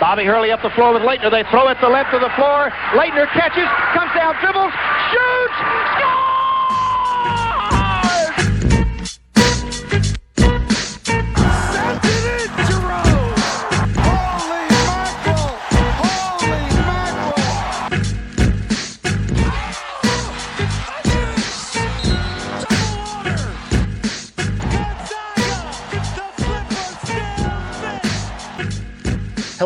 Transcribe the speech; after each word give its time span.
Bobby 0.00 0.24
Hurley 0.24 0.52
up 0.52 0.60
the 0.62 0.70
floor 0.70 0.92
with 0.92 1.02
Laettner. 1.02 1.30
They 1.30 1.44
throw 1.50 1.68
it 1.68 1.78
the 1.80 1.88
left 1.88 2.12
of 2.12 2.20
the 2.20 2.30
floor. 2.36 2.70
Laettner 2.92 3.26
catches, 3.32 3.68
comes 3.94 4.12
down, 4.14 4.34
dribbles, 4.40 4.72
shoots, 5.10 5.56
scores! 5.96 6.25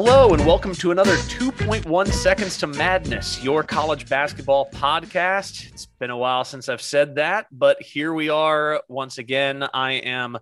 Hello, 0.03 0.33
and 0.33 0.47
welcome 0.47 0.73
to 0.77 0.93
another 0.93 1.13
2.1 1.13 2.09
Seconds 2.09 2.57
to 2.57 2.67
Madness, 2.67 3.45
your 3.45 3.63
college 3.63 4.09
basketball 4.09 4.71
podcast. 4.71 5.69
It's 5.69 5.89
been 5.99 6.09
a 6.09 6.17
while 6.17 6.43
since 6.43 6.71
I've 6.71 6.81
said 6.81 7.17
that, 7.17 7.49
but 7.53 7.83
here 7.83 8.15
we 8.15 8.31
are 8.31 8.83
once 8.89 9.19
again. 9.19 9.63
I 9.75 9.93
am 9.93 10.39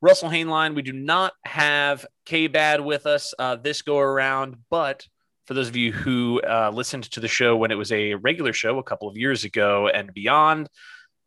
Russell 0.00 0.30
Hainline. 0.30 0.74
We 0.74 0.80
do 0.80 0.94
not 0.94 1.34
have 1.44 2.06
K 2.24 2.46
Bad 2.46 2.80
with 2.80 3.04
us 3.04 3.34
uh, 3.38 3.56
this 3.56 3.82
go 3.82 3.98
around, 3.98 4.56
but 4.70 5.06
for 5.44 5.52
those 5.52 5.68
of 5.68 5.76
you 5.76 5.92
who 5.92 6.40
uh, 6.40 6.70
listened 6.72 7.04
to 7.10 7.20
the 7.20 7.28
show 7.28 7.54
when 7.54 7.70
it 7.70 7.76
was 7.76 7.92
a 7.92 8.14
regular 8.14 8.54
show 8.54 8.78
a 8.78 8.82
couple 8.82 9.08
of 9.10 9.18
years 9.18 9.44
ago 9.44 9.88
and 9.88 10.14
beyond, 10.14 10.70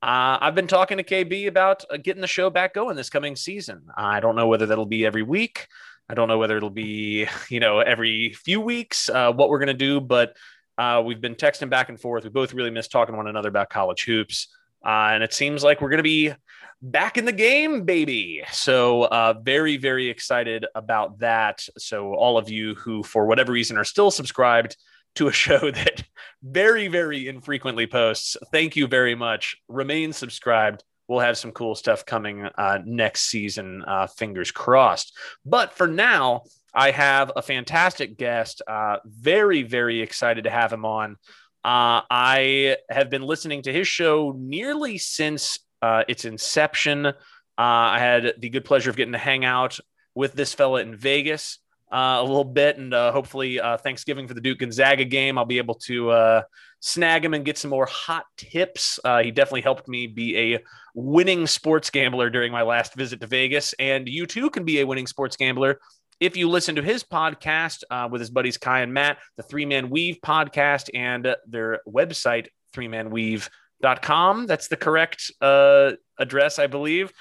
uh, 0.02 0.40
I've 0.42 0.56
been 0.56 0.66
talking 0.66 0.98
to 0.98 1.04
KB 1.04 1.46
about 1.46 1.84
uh, 1.92 1.98
getting 1.98 2.22
the 2.22 2.28
show 2.28 2.50
back 2.50 2.74
going 2.74 2.96
this 2.96 3.12
coming 3.12 3.36
season. 3.36 3.84
I 3.96 4.22
don't 4.22 4.36
know 4.36 4.48
whether 4.48 4.66
that'll 4.66 4.88
be 4.88 5.06
every 5.06 5.22
week. 5.24 5.68
I 6.10 6.14
don't 6.14 6.28
know 6.28 6.38
whether 6.38 6.58
it'll 6.58 6.70
be, 6.70 7.28
you 7.50 7.60
know, 7.60 7.80
every 7.80 8.34
few 8.34 8.62
weeks, 8.62 9.10
uh, 9.10 9.32
what 9.32 9.50
we're 9.50 9.60
going 9.60 9.68
to 9.68 9.74
do, 9.74 10.00
but 10.00 10.36
uh, 10.78 11.02
we've 11.06 11.22
been 11.22 11.36
texting 11.36 11.70
back 11.70 11.90
and 11.90 12.00
forth. 12.00 12.24
We 12.24 12.30
both 12.30 12.54
really 12.54 12.72
miss 12.72 12.88
talking 12.88 13.14
to 13.14 13.18
one 13.18 13.28
another 13.28 13.50
about 13.50 13.70
college 13.70 14.04
hoops. 14.04 14.48
Uh, 14.86 15.10
and 15.14 15.24
it 15.24 15.34
seems 15.34 15.64
like 15.64 15.82
we're 15.82 15.90
going 15.90 15.98
to 15.98 16.04
be 16.04 16.34
back 16.82 17.18
in 17.18 17.26
the 17.26 17.32
game, 17.32 17.86
baby. 17.86 18.44
So, 18.52 19.06
uh, 19.06 19.34
very, 19.42 19.78
very 19.78 20.10
excited 20.10 20.66
about 20.76 21.20
that. 21.20 21.68
So, 21.78 22.14
all 22.14 22.38
of 22.38 22.50
you 22.50 22.76
who, 22.76 23.02
for 23.02 23.26
whatever 23.26 23.52
reason, 23.52 23.78
are 23.78 23.84
still 23.84 24.12
subscribed 24.12 24.78
to 25.16 25.28
a 25.28 25.32
show 25.46 25.72
that 25.72 26.04
very, 26.44 26.88
very 26.88 27.28
infrequently 27.28 27.88
posts, 27.88 28.38
thank 28.52 28.76
you 28.76 28.88
very 28.88 29.16
much. 29.16 29.58
Remain 29.68 30.14
subscribed 30.14 30.84
we'll 31.08 31.20
have 31.20 31.38
some 31.38 31.52
cool 31.52 31.76
stuff 31.76 32.06
coming 32.06 32.44
uh, 32.58 32.80
next 32.86 33.24
season. 33.24 33.84
Uh, 33.86 34.08
fingers 34.08 34.52
crossed. 34.52 35.16
But 35.46 35.74
for 35.74 35.88
now, 35.88 36.44
I 36.74 36.92
have 36.92 37.32
a 37.36 37.42
fantastic 37.42 38.18
guest. 38.18 38.62
Uh, 38.68 38.98
very, 39.06 39.64
very 39.64 40.02
excited 40.02 40.44
to 40.46 40.50
have 40.50 40.74
him 40.74 40.86
on. 40.86 41.18
Uh, 41.64 42.02
I 42.10 42.78
have 42.90 43.10
been 43.10 43.24
listening 43.24 43.64
to 43.64 43.74
his 43.74 43.88
show 43.88 44.36
nearly 44.38 44.98
since 44.98 45.60
uh, 45.82 46.04
its 46.08 46.26
inception. 46.26 47.06
Uh, 47.06 47.14
I 47.58 48.00
had 48.00 48.34
the 48.38 48.50
good 48.50 48.66
pleasure 48.66 48.90
of 48.90 48.98
getting 48.98 49.14
to 49.14 49.18
hang 49.18 49.46
out 49.46 49.80
with 50.14 50.34
this 50.34 50.54
fella 50.54 50.82
in 50.82 50.96
Vegas. 50.96 51.60
A 51.92 52.22
little 52.22 52.44
bit, 52.44 52.78
and 52.78 52.92
hopefully 52.94 53.58
Thanksgiving 53.80 54.28
for 54.28 54.34
the 54.34 54.42
Duke 54.42 54.60
Gonzaga 54.60 55.06
game, 55.06 55.38
I'll 55.38 55.46
be 55.46 55.60
able 55.60 55.76
to 55.86 56.44
snag 56.86 57.26
him 57.26 57.34
and 57.34 57.44
get 57.44 57.58
some 57.58 57.72
more 57.72 57.88
hot 57.88 58.26
tips. 58.38 59.00
he 59.24 59.32
definitely 59.32 59.62
helped 59.62 59.88
me 59.88 60.06
be 60.06 60.54
a 60.54 60.60
winning 60.94 61.48
sports 61.48 61.90
gambler 61.90 62.30
during 62.30 62.52
my 62.52 62.62
last 62.62 62.94
visit 62.94 63.20
to 63.20 63.28
Vegas. 63.28 63.74
And 63.80 64.08
you 64.08 64.28
too 64.28 64.52
can 64.52 64.66
be 64.66 64.80
a 64.80 64.88
winning 64.88 65.08
sports 65.08 65.36
gambler 65.36 65.80
if 66.20 66.38
you 66.38 66.48
listen 66.48 66.76
to 66.76 66.82
his 66.82 67.04
podcast 67.04 67.84
uh, 67.90 68.08
with 68.10 68.22
his 68.22 68.30
buddies 68.30 68.58
Kai 68.58 68.82
and 68.82 68.94
Matt, 68.94 69.18
the 69.36 69.44
Three 69.44 69.66
Man 69.66 69.90
Weave 69.90 70.18
podcast, 70.24 70.90
and 70.94 71.36
their 71.48 71.82
website, 71.88 72.48
threemanweave.com. 72.74 74.46
That's 74.46 74.68
the 74.68 74.78
correct 74.78 75.32
uh, 75.42 75.94
address, 76.20 76.60
I 76.60 76.68
believe. 76.68 77.12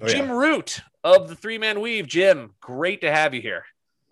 Oh, 0.00 0.06
Jim 0.06 0.26
yeah. 0.26 0.34
Root 0.34 0.80
of 1.02 1.28
the 1.28 1.34
Three 1.34 1.58
Man 1.58 1.80
Weave. 1.80 2.06
Jim, 2.06 2.54
great 2.60 3.00
to 3.00 3.10
have 3.10 3.34
you 3.34 3.40
here. 3.40 3.64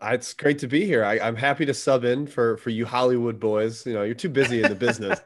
It's 0.04 0.34
great 0.34 0.58
to 0.60 0.66
be 0.66 0.84
here. 0.84 1.04
I, 1.04 1.16
am 1.18 1.36
happy 1.36 1.64
to 1.66 1.74
sub 1.74 2.04
in 2.04 2.26
for 2.26 2.56
for 2.56 2.70
you 2.70 2.84
Hollywood 2.84 3.38
boys. 3.38 3.86
You 3.86 3.94
know, 3.94 4.02
you're 4.02 4.14
too 4.14 4.28
busy 4.28 4.62
in 4.62 4.68
the 4.68 4.74
business. 4.74 5.20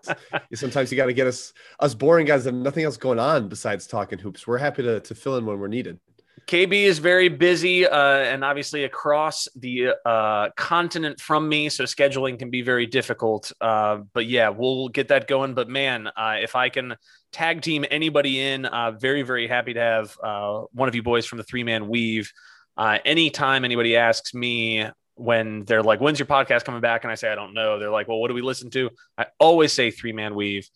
Sometimes 0.54 0.90
you 0.90 0.96
got 0.96 1.06
to 1.06 1.14
get 1.14 1.26
us 1.26 1.52
us 1.80 1.94
boring 1.94 2.26
guys 2.26 2.44
have 2.44 2.54
nothing 2.54 2.84
else 2.84 2.96
going 2.96 3.18
on 3.18 3.48
besides 3.48 3.86
talking 3.86 4.18
hoops. 4.18 4.46
We're 4.46 4.58
happy 4.58 4.82
to 4.82 5.00
to 5.00 5.14
fill 5.14 5.36
in 5.38 5.46
when 5.46 5.58
we're 5.58 5.68
needed. 5.68 5.98
KB 6.46 6.84
is 6.84 7.00
very 7.00 7.28
busy 7.28 7.86
uh, 7.86 7.98
and 7.98 8.44
obviously 8.44 8.84
across 8.84 9.48
the 9.56 9.94
uh, 10.04 10.50
continent 10.56 11.20
from 11.20 11.48
me, 11.48 11.68
so 11.68 11.82
scheduling 11.84 12.38
can 12.38 12.50
be 12.50 12.62
very 12.62 12.86
difficult. 12.86 13.50
Uh, 13.60 13.98
but 14.12 14.26
yeah, 14.26 14.50
we'll 14.50 14.88
get 14.88 15.08
that 15.08 15.26
going. 15.26 15.54
But 15.54 15.68
man, 15.68 16.06
uh, 16.06 16.36
if 16.40 16.54
I 16.54 16.68
can 16.68 16.94
tag 17.32 17.62
team 17.62 17.84
anybody 17.90 18.40
in, 18.40 18.64
uh, 18.64 18.92
very 18.92 19.22
very 19.22 19.48
happy 19.48 19.74
to 19.74 19.80
have 19.80 20.16
uh, 20.22 20.62
one 20.72 20.88
of 20.88 20.94
you 20.94 21.02
boys 21.02 21.26
from 21.26 21.38
the 21.38 21.44
three 21.44 21.64
man 21.64 21.88
weave. 21.88 22.30
Uh, 22.76 22.98
anytime 23.04 23.64
anybody 23.64 23.96
asks 23.96 24.34
me 24.34 24.86
when 25.14 25.64
they're 25.64 25.82
like, 25.82 26.00
when's 26.00 26.18
your 26.18 26.26
podcast 26.26 26.64
coming 26.64 26.80
back? 26.80 27.04
And 27.04 27.10
I 27.10 27.14
say, 27.14 27.30
I 27.30 27.34
don't 27.34 27.54
know. 27.54 27.78
They're 27.78 27.90
like, 27.90 28.08
well, 28.08 28.18
what 28.18 28.28
do 28.28 28.34
we 28.34 28.42
listen 28.42 28.70
to? 28.70 28.90
I 29.16 29.26
always 29.38 29.72
say 29.72 29.90
three 29.90 30.12
man 30.12 30.34
weave. 30.34 30.68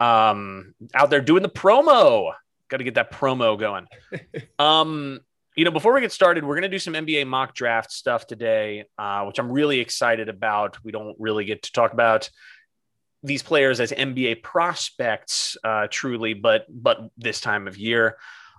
Um, 0.00 0.74
out 0.94 1.10
there 1.10 1.20
doing 1.20 1.42
the 1.42 1.48
promo. 1.48 2.32
Got 2.68 2.78
to 2.78 2.84
get 2.84 2.94
that 2.94 3.12
promo 3.12 3.58
going. 3.58 3.86
um, 4.58 5.20
you 5.54 5.64
know, 5.64 5.70
before 5.70 5.92
we 5.92 6.00
get 6.00 6.12
started, 6.12 6.44
we're 6.44 6.54
going 6.54 6.62
to 6.62 6.68
do 6.68 6.78
some 6.78 6.94
NBA 6.94 7.26
mock 7.26 7.54
draft 7.54 7.92
stuff 7.92 8.26
today, 8.26 8.84
uh, 8.98 9.24
which 9.24 9.38
I'm 9.38 9.52
really 9.52 9.80
excited 9.80 10.28
about. 10.28 10.82
We 10.82 10.90
don't 10.90 11.14
really 11.18 11.44
get 11.44 11.62
to 11.62 11.72
talk 11.72 11.92
about 11.92 12.28
these 13.22 13.42
players 13.42 13.80
as 13.80 13.92
NBA 13.92 14.42
prospects, 14.42 15.56
uh, 15.62 15.86
truly, 15.90 16.34
but 16.34 16.66
but 16.68 17.08
this 17.16 17.40
time 17.40 17.68
of 17.68 17.76
year. 17.76 18.16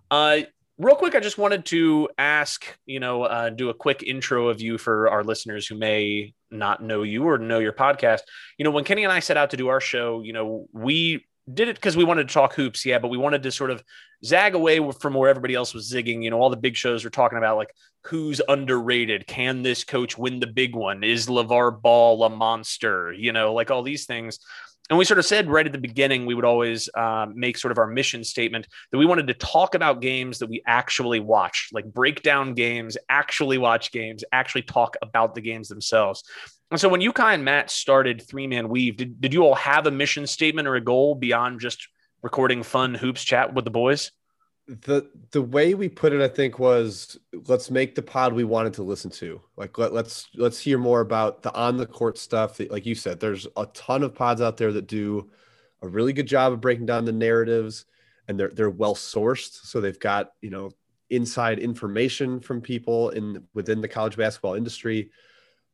Uh, 0.09 0.41
real 0.77 0.95
quick, 0.95 1.15
I 1.15 1.19
just 1.19 1.37
wanted 1.37 1.65
to 1.65 2.09
ask, 2.17 2.65
you 2.85 2.99
know, 2.99 3.23
uh, 3.23 3.49
do 3.49 3.69
a 3.69 3.73
quick 3.73 4.03
intro 4.03 4.49
of 4.49 4.61
you 4.61 4.77
for 4.77 5.09
our 5.09 5.23
listeners 5.23 5.67
who 5.67 5.75
may 5.75 6.33
not 6.51 6.83
know 6.83 7.03
you 7.03 7.27
or 7.27 7.37
know 7.37 7.59
your 7.59 7.73
podcast. 7.73 8.21
You 8.57 8.65
know, 8.65 8.71
when 8.71 8.83
Kenny 8.83 9.03
and 9.03 9.13
I 9.13 9.19
set 9.19 9.37
out 9.37 9.51
to 9.51 9.57
do 9.57 9.69
our 9.69 9.81
show, 9.81 10.21
you 10.21 10.33
know, 10.33 10.67
we 10.73 11.25
did 11.51 11.67
it 11.67 11.75
because 11.75 11.95
we 11.95 12.03
wanted 12.03 12.27
to 12.27 12.33
talk 12.33 12.55
hoops, 12.55 12.85
yeah, 12.85 12.99
but 12.99 13.09
we 13.09 13.17
wanted 13.17 13.43
to 13.43 13.51
sort 13.51 13.71
of 13.71 13.83
zag 14.23 14.55
away 14.55 14.79
from 14.99 15.13
where 15.13 15.29
everybody 15.29 15.53
else 15.53 15.73
was 15.73 15.91
zigging. 15.91 16.23
You 16.23 16.31
know, 16.31 16.39
all 16.39 16.49
the 16.49 16.57
big 16.57 16.75
shows 16.75 17.03
were 17.03 17.09
talking 17.09 17.37
about 17.37 17.57
like 17.57 17.73
who's 18.03 18.41
underrated. 18.47 19.27
Can 19.27 19.61
this 19.61 19.83
coach 19.83 20.17
win 20.17 20.39
the 20.39 20.47
big 20.47 20.75
one? 20.75 21.03
Is 21.03 21.27
LaVar 21.27 21.81
Ball 21.81 22.23
a 22.23 22.29
monster? 22.29 23.13
You 23.13 23.31
know, 23.31 23.53
like 23.53 23.71
all 23.71 23.83
these 23.83 24.05
things 24.05 24.39
and 24.89 24.99
we 24.99 25.05
sort 25.05 25.17
of 25.17 25.25
said 25.25 25.49
right 25.49 25.65
at 25.65 25.71
the 25.71 25.77
beginning 25.77 26.25
we 26.25 26.35
would 26.35 26.45
always 26.45 26.89
uh, 26.95 27.25
make 27.33 27.57
sort 27.57 27.71
of 27.71 27.77
our 27.77 27.87
mission 27.87 28.23
statement 28.23 28.67
that 28.91 28.97
we 28.97 29.05
wanted 29.05 29.27
to 29.27 29.33
talk 29.33 29.75
about 29.75 30.01
games 30.01 30.39
that 30.39 30.49
we 30.49 30.61
actually 30.67 31.19
watched 31.19 31.73
like 31.73 31.85
break 31.85 32.21
down 32.21 32.53
games 32.53 32.97
actually 33.09 33.57
watch 33.57 33.91
games 33.91 34.23
actually 34.31 34.61
talk 34.61 34.95
about 35.01 35.35
the 35.35 35.41
games 35.41 35.67
themselves. 35.67 36.23
And 36.71 36.79
so 36.79 36.89
when 36.89 37.01
you 37.01 37.13
and 37.17 37.45
matt 37.45 37.71
started 37.71 38.21
three 38.21 38.47
man 38.47 38.69
weave 38.69 38.97
did, 38.97 39.19
did 39.21 39.33
you 39.33 39.43
all 39.43 39.55
have 39.55 39.87
a 39.87 39.91
mission 39.91 40.27
statement 40.27 40.67
or 40.67 40.75
a 40.75 40.81
goal 40.81 41.15
beyond 41.15 41.59
just 41.59 41.87
recording 42.21 42.63
fun 42.63 42.93
hoops 42.93 43.23
chat 43.23 43.53
with 43.53 43.65
the 43.65 43.71
boys 43.71 44.11
the 44.67 45.09
the 45.31 45.41
way 45.41 45.75
we 45.75 45.87
put 45.87 46.11
it 46.11 46.21
i 46.21 46.27
think 46.27 46.57
was 46.57 47.19
let's 47.47 47.69
make 47.69 47.93
the 47.93 48.01
pod 48.01 48.33
we 48.33 48.43
wanted 48.43 48.73
to 48.73 48.83
listen 48.83 49.11
to. 49.11 49.41
Like 49.57 49.77
let, 49.77 49.93
let's 49.93 50.27
let's 50.35 50.59
hear 50.59 50.77
more 50.77 51.01
about 51.01 51.43
the 51.43 51.53
on 51.53 51.77
the 51.77 51.85
court 51.85 52.17
stuff 52.17 52.57
that, 52.57 52.71
like 52.71 52.85
you 52.85 52.95
said 52.95 53.19
there's 53.19 53.47
a 53.57 53.65
ton 53.67 54.03
of 54.03 54.15
pods 54.15 54.41
out 54.41 54.57
there 54.57 54.71
that 54.73 54.87
do 54.87 55.29
a 55.81 55.87
really 55.87 56.13
good 56.13 56.27
job 56.27 56.51
of 56.53 56.61
breaking 56.61 56.85
down 56.87 57.05
the 57.05 57.11
narratives 57.11 57.85
and 58.27 58.39
they're 58.39 58.49
they're 58.49 58.69
well 58.69 58.95
sourced. 58.95 59.65
So 59.65 59.79
they've 59.79 59.99
got 59.99 60.31
you 60.41 60.49
know 60.49 60.71
inside 61.09 61.59
information 61.59 62.39
from 62.39 62.61
people 62.61 63.09
in 63.09 63.43
within 63.53 63.81
the 63.81 63.87
college 63.87 64.17
basketball 64.17 64.55
industry. 64.55 65.11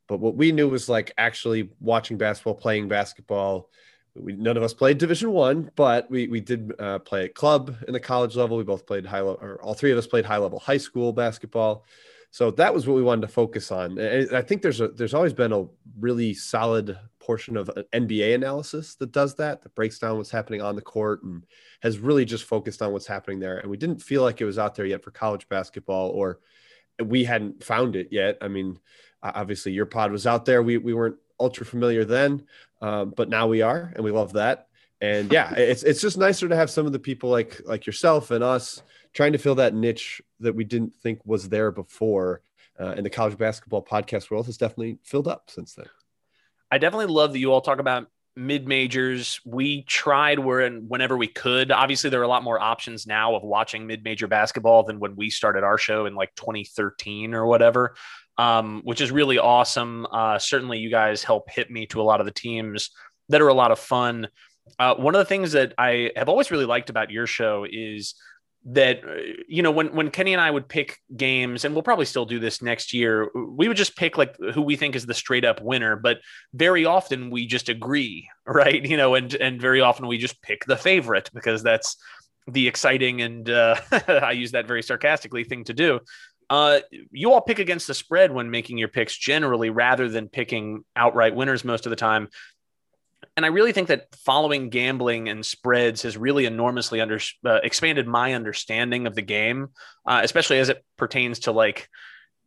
But 0.08 0.20
what 0.20 0.36
we 0.36 0.52
knew 0.52 0.68
was 0.68 0.88
like 0.88 1.12
actually 1.16 1.70
watching 1.80 2.18
basketball 2.18 2.54
playing 2.54 2.88
basketball 2.88 3.70
we 4.14 4.34
none 4.34 4.56
of 4.56 4.62
us 4.62 4.74
played 4.74 4.98
division 4.98 5.30
one 5.30 5.70
but 5.74 6.10
we 6.10 6.28
we 6.28 6.40
did 6.40 6.72
uh, 6.78 6.98
play 6.98 7.24
at 7.24 7.34
club 7.34 7.76
in 7.86 7.92
the 7.92 8.00
college 8.00 8.36
level. 8.36 8.56
We 8.56 8.64
both 8.64 8.86
played 8.86 9.06
high 9.06 9.20
level 9.20 9.38
or 9.40 9.62
all 9.62 9.74
three 9.74 9.90
of 9.90 9.98
us 9.98 10.06
played 10.06 10.24
high 10.24 10.38
level 10.38 10.58
high 10.58 10.78
school 10.78 11.12
basketball. 11.12 11.84
So 12.30 12.50
that 12.52 12.72
was 12.72 12.86
what 12.86 12.96
we 12.96 13.02
wanted 13.02 13.22
to 13.22 13.28
focus 13.28 13.70
on. 13.70 13.98
And 13.98 14.34
i 14.34 14.42
think 14.42 14.62
there's 14.62 14.80
a 14.80 14.88
there's 14.88 15.14
always 15.14 15.32
been 15.32 15.52
a 15.52 15.66
really 15.98 16.34
solid 16.34 16.98
portion 17.20 17.56
of 17.56 17.70
nba 17.92 18.34
analysis 18.34 18.96
that 18.96 19.12
does 19.12 19.36
that 19.36 19.62
that 19.62 19.74
breaks 19.76 19.98
down 20.00 20.16
what's 20.16 20.30
happening 20.30 20.60
on 20.60 20.74
the 20.74 20.82
court 20.82 21.22
and 21.22 21.46
has 21.80 21.98
really 21.98 22.24
just 22.24 22.44
focused 22.44 22.82
on 22.82 22.92
what's 22.92 23.06
happening 23.06 23.38
there. 23.38 23.58
And 23.58 23.70
we 23.70 23.76
didn't 23.76 24.02
feel 24.02 24.22
like 24.22 24.40
it 24.40 24.44
was 24.44 24.58
out 24.58 24.74
there 24.74 24.86
yet 24.86 25.02
for 25.02 25.10
college 25.10 25.48
basketball 25.48 26.10
or 26.10 26.40
we 27.02 27.24
hadn't 27.24 27.64
found 27.64 27.96
it 27.96 28.08
yet. 28.10 28.38
I 28.42 28.48
mean 28.48 28.78
obviously 29.22 29.72
your 29.72 29.86
pod 29.86 30.10
was 30.10 30.26
out 30.26 30.44
there. 30.44 30.62
We, 30.62 30.78
we 30.78 30.94
weren't 30.94 31.16
ultra 31.42 31.66
familiar 31.66 32.04
then 32.04 32.42
um, 32.82 33.14
but 33.16 33.28
now 33.28 33.46
we 33.46 33.62
are, 33.62 33.92
and 33.94 34.04
we 34.04 34.10
love 34.10 34.34
that. 34.34 34.66
And 35.00 35.32
yeah, 35.32 35.54
it's 35.54 35.84
it's 35.84 36.00
just 36.00 36.18
nicer 36.18 36.48
to 36.48 36.56
have 36.56 36.68
some 36.68 36.84
of 36.84 36.92
the 36.92 36.98
people 36.98 37.30
like 37.30 37.60
like 37.64 37.86
yourself 37.86 38.30
and 38.30 38.44
us 38.44 38.82
trying 39.14 39.32
to 39.32 39.38
fill 39.38 39.54
that 39.54 39.74
niche 39.74 40.20
that 40.40 40.54
we 40.54 40.64
didn't 40.64 40.94
think 40.94 41.20
was 41.24 41.48
there 41.48 41.70
before. 41.70 42.42
uh, 42.80 42.94
and 42.96 43.06
the 43.06 43.10
college 43.10 43.38
basketball 43.38 43.84
podcast 43.84 44.30
world 44.30 44.46
has 44.46 44.56
definitely 44.56 44.98
filled 45.02 45.28
up 45.28 45.50
since 45.50 45.74
then. 45.74 45.86
I 46.70 46.78
definitely 46.78 47.12
love 47.14 47.32
that 47.32 47.38
you 47.38 47.52
all 47.52 47.60
talk 47.60 47.78
about 47.78 48.06
mid 48.34 48.66
majors. 48.66 49.40
We 49.44 49.82
tried 49.82 50.38
where 50.38 50.60
and 50.60 50.88
whenever 50.88 51.16
we 51.16 51.26
could. 51.26 51.70
Obviously, 51.70 52.10
there 52.10 52.20
are 52.20 52.24
a 52.24 52.28
lot 52.28 52.42
more 52.42 52.60
options 52.60 53.06
now 53.06 53.34
of 53.34 53.42
watching 53.42 53.86
mid 53.86 54.02
major 54.04 54.26
basketball 54.26 54.82
than 54.84 54.98
when 54.98 55.16
we 55.16 55.30
started 55.30 55.62
our 55.64 55.78
show 55.78 56.06
in 56.06 56.14
like 56.14 56.34
2013 56.34 57.34
or 57.34 57.46
whatever, 57.46 57.94
um, 58.38 58.82
which 58.84 59.00
is 59.00 59.10
really 59.10 59.38
awesome. 59.38 60.06
Uh, 60.10 60.38
certainly, 60.38 60.78
you 60.78 60.90
guys 60.90 61.22
help 61.22 61.50
hit 61.50 61.70
me 61.70 61.86
to 61.86 62.00
a 62.00 62.04
lot 62.04 62.20
of 62.20 62.26
the 62.26 62.32
teams 62.32 62.90
that 63.28 63.40
are 63.40 63.48
a 63.48 63.54
lot 63.54 63.70
of 63.70 63.78
fun. 63.78 64.28
Uh, 64.78 64.94
one 64.94 65.14
of 65.14 65.18
the 65.18 65.24
things 65.24 65.52
that 65.52 65.74
I 65.78 66.10
have 66.16 66.28
always 66.28 66.50
really 66.50 66.66
liked 66.66 66.90
about 66.90 67.10
your 67.10 67.26
show 67.26 67.66
is 67.70 68.14
that 68.64 69.02
uh, 69.04 69.14
you 69.48 69.62
know 69.62 69.72
when 69.72 69.94
when 69.94 70.10
Kenny 70.10 70.32
and 70.32 70.40
I 70.40 70.50
would 70.50 70.68
pick 70.68 70.98
games 71.16 71.64
and 71.64 71.74
we'll 71.74 71.82
probably 71.82 72.04
still 72.04 72.24
do 72.24 72.38
this 72.38 72.62
next 72.62 72.92
year 72.92 73.28
we 73.34 73.66
would 73.66 73.76
just 73.76 73.96
pick 73.96 74.16
like 74.16 74.36
who 74.54 74.62
we 74.62 74.76
think 74.76 74.94
is 74.94 75.04
the 75.04 75.14
straight 75.14 75.44
up 75.44 75.60
winner 75.60 75.96
but 75.96 76.18
very 76.54 76.84
often 76.84 77.30
we 77.30 77.46
just 77.46 77.68
agree 77.68 78.28
right 78.46 78.84
you 78.84 78.96
know 78.96 79.14
and 79.14 79.34
and 79.34 79.60
very 79.60 79.80
often 79.80 80.06
we 80.06 80.16
just 80.16 80.40
pick 80.42 80.64
the 80.64 80.76
favorite 80.76 81.28
because 81.34 81.62
that's 81.62 81.96
the 82.48 82.68
exciting 82.68 83.20
and 83.20 83.50
uh, 83.50 83.76
I 84.08 84.32
use 84.32 84.52
that 84.52 84.66
very 84.66 84.82
sarcastically 84.82 85.44
thing 85.44 85.64
to 85.64 85.74
do 85.74 86.00
uh, 86.52 86.80
you 87.10 87.32
all 87.32 87.40
pick 87.40 87.58
against 87.58 87.86
the 87.86 87.94
spread 87.94 88.30
when 88.30 88.50
making 88.50 88.76
your 88.76 88.88
picks 88.88 89.16
generally 89.16 89.70
rather 89.70 90.06
than 90.10 90.28
picking 90.28 90.84
outright 90.94 91.34
winners 91.34 91.64
most 91.64 91.86
of 91.86 91.90
the 91.90 91.96
time. 91.96 92.28
And 93.38 93.46
I 93.46 93.48
really 93.48 93.72
think 93.72 93.88
that 93.88 94.14
following 94.16 94.68
gambling 94.68 95.30
and 95.30 95.46
spreads 95.46 96.02
has 96.02 96.18
really 96.18 96.44
enormously 96.44 97.00
under, 97.00 97.18
uh, 97.46 97.60
expanded 97.62 98.06
my 98.06 98.34
understanding 98.34 99.06
of 99.06 99.14
the 99.14 99.22
game, 99.22 99.68
uh, 100.04 100.20
especially 100.22 100.58
as 100.58 100.68
it 100.68 100.84
pertains 100.98 101.38
to 101.38 101.52
like 101.52 101.88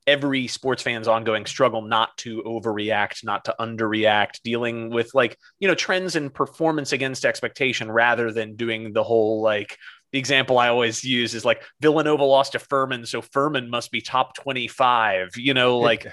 every 0.06 0.46
sports 0.46 0.84
fan's 0.84 1.08
ongoing 1.08 1.48
struggle 1.48 1.82
not 1.82 2.16
to 2.18 2.44
overreact, 2.44 3.24
not 3.24 3.46
to 3.46 3.56
underreact, 3.60 4.40
dealing 4.44 4.92
with 4.92 5.16
like, 5.16 5.36
you 5.58 5.68
know, 5.68 5.74
trends 5.74 6.16
and 6.16 6.32
performance 6.32 6.92
against 6.92 7.26
expectation 7.26 7.92
rather 7.92 8.32
than 8.32 8.56
doing 8.56 8.94
the 8.94 9.04
whole 9.04 9.42
like, 9.42 9.80
the 10.16 10.20
example 10.20 10.58
I 10.58 10.70
always 10.70 11.04
use 11.04 11.36
is 11.36 11.44
like 11.44 11.62
Villanova 11.82 12.24
lost 12.24 12.54
to 12.54 12.60
Furman, 12.60 13.06
so 13.06 13.22
Furman 13.22 13.70
must 13.70 13.92
be 13.92 14.00
top 14.00 14.34
25, 14.36 15.32
you 15.36 15.54
know, 15.54 15.78
like 15.90 16.08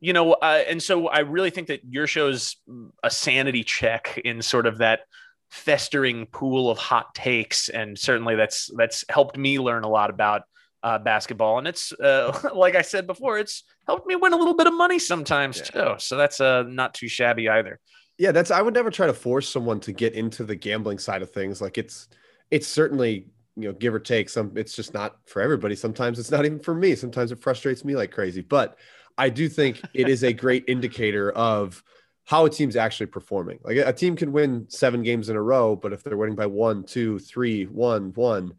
you 0.00 0.12
know, 0.12 0.32
uh, 0.32 0.64
and 0.68 0.82
so 0.82 1.06
I 1.06 1.20
really 1.20 1.50
think 1.50 1.68
that 1.68 1.80
your 1.88 2.08
show's 2.08 2.56
a 3.04 3.10
sanity 3.10 3.62
check 3.62 4.20
in 4.24 4.42
sort 4.42 4.66
of 4.66 4.78
that 4.78 5.02
festering 5.48 6.26
pool 6.26 6.68
of 6.68 6.76
hot 6.76 7.14
takes, 7.14 7.68
and 7.68 7.96
certainly 7.96 8.34
that's 8.34 8.68
that's 8.76 9.04
helped 9.08 9.38
me 9.38 9.60
learn 9.60 9.84
a 9.84 9.88
lot 9.88 10.10
about 10.10 10.42
uh, 10.82 10.98
basketball. 10.98 11.58
And 11.58 11.68
it's 11.68 11.92
uh, 11.92 12.50
like 12.54 12.74
I 12.74 12.82
said 12.82 13.06
before, 13.06 13.38
it's 13.38 13.62
helped 13.86 14.08
me 14.08 14.16
win 14.16 14.32
a 14.32 14.36
little 14.36 14.56
bit 14.56 14.66
of 14.66 14.74
money 14.74 14.98
sometimes 14.98 15.58
yeah. 15.58 15.84
too. 15.84 15.94
So 15.98 16.16
that's 16.16 16.40
uh, 16.40 16.64
not 16.64 16.94
too 16.94 17.06
shabby 17.06 17.48
either. 17.48 17.78
Yeah, 18.18 18.32
that's 18.32 18.50
I 18.50 18.60
would 18.60 18.74
never 18.74 18.90
try 18.90 19.06
to 19.06 19.14
force 19.14 19.48
someone 19.48 19.78
to 19.80 19.92
get 19.92 20.14
into 20.14 20.42
the 20.42 20.56
gambling 20.56 20.98
side 20.98 21.22
of 21.22 21.30
things. 21.30 21.60
Like 21.60 21.78
it's 21.78 22.08
it's 22.50 22.66
certainly 22.66 23.28
you 23.56 23.68
know 23.68 23.72
give 23.72 23.94
or 23.94 23.98
take 23.98 24.28
some. 24.28 24.52
It's 24.54 24.74
just 24.74 24.94
not 24.94 25.16
for 25.26 25.42
everybody. 25.42 25.74
Sometimes 25.74 26.18
it's 26.18 26.30
not 26.30 26.44
even 26.44 26.60
for 26.60 26.74
me. 26.74 26.94
Sometimes 26.94 27.32
it 27.32 27.40
frustrates 27.40 27.84
me 27.84 27.96
like 27.96 28.10
crazy, 28.10 28.42
but 28.42 28.78
I 29.18 29.30
do 29.30 29.48
think 29.48 29.80
it 29.94 30.08
is 30.08 30.22
a 30.22 30.32
great 30.44 30.64
indicator 30.68 31.32
of 31.32 31.82
how 32.24 32.44
a 32.44 32.50
team's 32.50 32.76
actually 32.76 33.06
performing. 33.06 33.58
Like 33.62 33.78
a 33.78 33.92
team 33.92 34.16
can 34.16 34.32
win 34.32 34.66
seven 34.68 35.02
games 35.02 35.28
in 35.28 35.36
a 35.36 35.42
row, 35.42 35.76
but 35.76 35.92
if 35.92 36.02
they're 36.02 36.16
winning 36.16 36.34
by 36.34 36.46
one, 36.46 36.84
two, 36.84 37.18
three, 37.18 37.64
one, 37.64 38.12
one, 38.14 38.54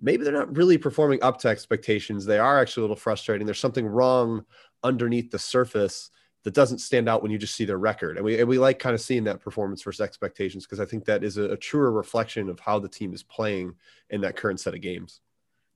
maybe 0.00 0.24
they're 0.24 0.32
not 0.32 0.56
really 0.56 0.76
performing 0.76 1.22
up 1.22 1.38
to 1.38 1.48
expectations. 1.48 2.26
They 2.26 2.40
are 2.40 2.60
actually 2.60 2.82
a 2.82 2.84
little 2.84 2.96
frustrating. 2.96 3.46
There's 3.46 3.60
something 3.60 3.86
wrong 3.86 4.44
underneath 4.82 5.30
the 5.30 5.38
surface 5.38 6.10
that 6.44 6.54
doesn't 6.54 6.78
stand 6.78 7.08
out 7.08 7.22
when 7.22 7.30
you 7.30 7.38
just 7.38 7.54
see 7.54 7.64
their 7.64 7.78
record. 7.78 8.16
And 8.16 8.24
we, 8.24 8.38
and 8.40 8.48
we 8.48 8.58
like 8.58 8.78
kind 8.78 8.94
of 8.94 9.00
seeing 9.00 9.24
that 9.24 9.40
performance 9.40 9.82
versus 9.82 10.00
expectations 10.00 10.64
because 10.64 10.80
I 10.80 10.84
think 10.84 11.04
that 11.04 11.22
is 11.22 11.36
a, 11.36 11.50
a 11.50 11.56
truer 11.56 11.92
reflection 11.92 12.48
of 12.48 12.58
how 12.58 12.78
the 12.78 12.88
team 12.88 13.14
is 13.14 13.22
playing 13.22 13.74
in 14.10 14.20
that 14.22 14.36
current 14.36 14.60
set 14.60 14.74
of 14.74 14.80
games 14.80 15.20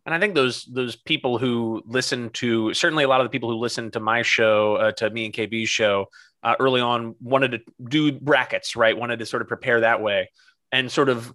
and 0.07 0.15
I 0.15 0.21
think 0.21 0.35
those 0.35 0.65
those 0.67 0.95
people 0.95 1.37
who 1.37 1.83
listen 1.85 2.31
to 2.31 2.73
certainly 2.73 3.03
a 3.03 3.09
lot 3.09 3.21
of 3.21 3.25
the 3.25 3.31
people 3.31 3.51
who 3.51 3.57
listen 3.57 3.91
to 3.91 4.01
my 4.01 4.23
show, 4.23 4.77
uh, 4.77 4.93
to 4.93 5.11
me 5.11 5.27
and 5.27 5.35
KB's 5.35 5.69
show 5.69 6.07
uh, 6.45 6.55
early 6.61 6.81
on, 6.81 7.17
wanted 7.21 7.51
to 7.51 7.61
do 7.89 8.13
brackets, 8.13 8.77
right? 8.77 8.97
Wanted 8.97 9.19
to 9.19 9.27
sort 9.27 9.43
of 9.43 9.49
prepare 9.49 9.81
that 9.81 10.01
way, 10.01 10.31
and 10.71 10.91
sort 10.91 11.09
of 11.09 11.35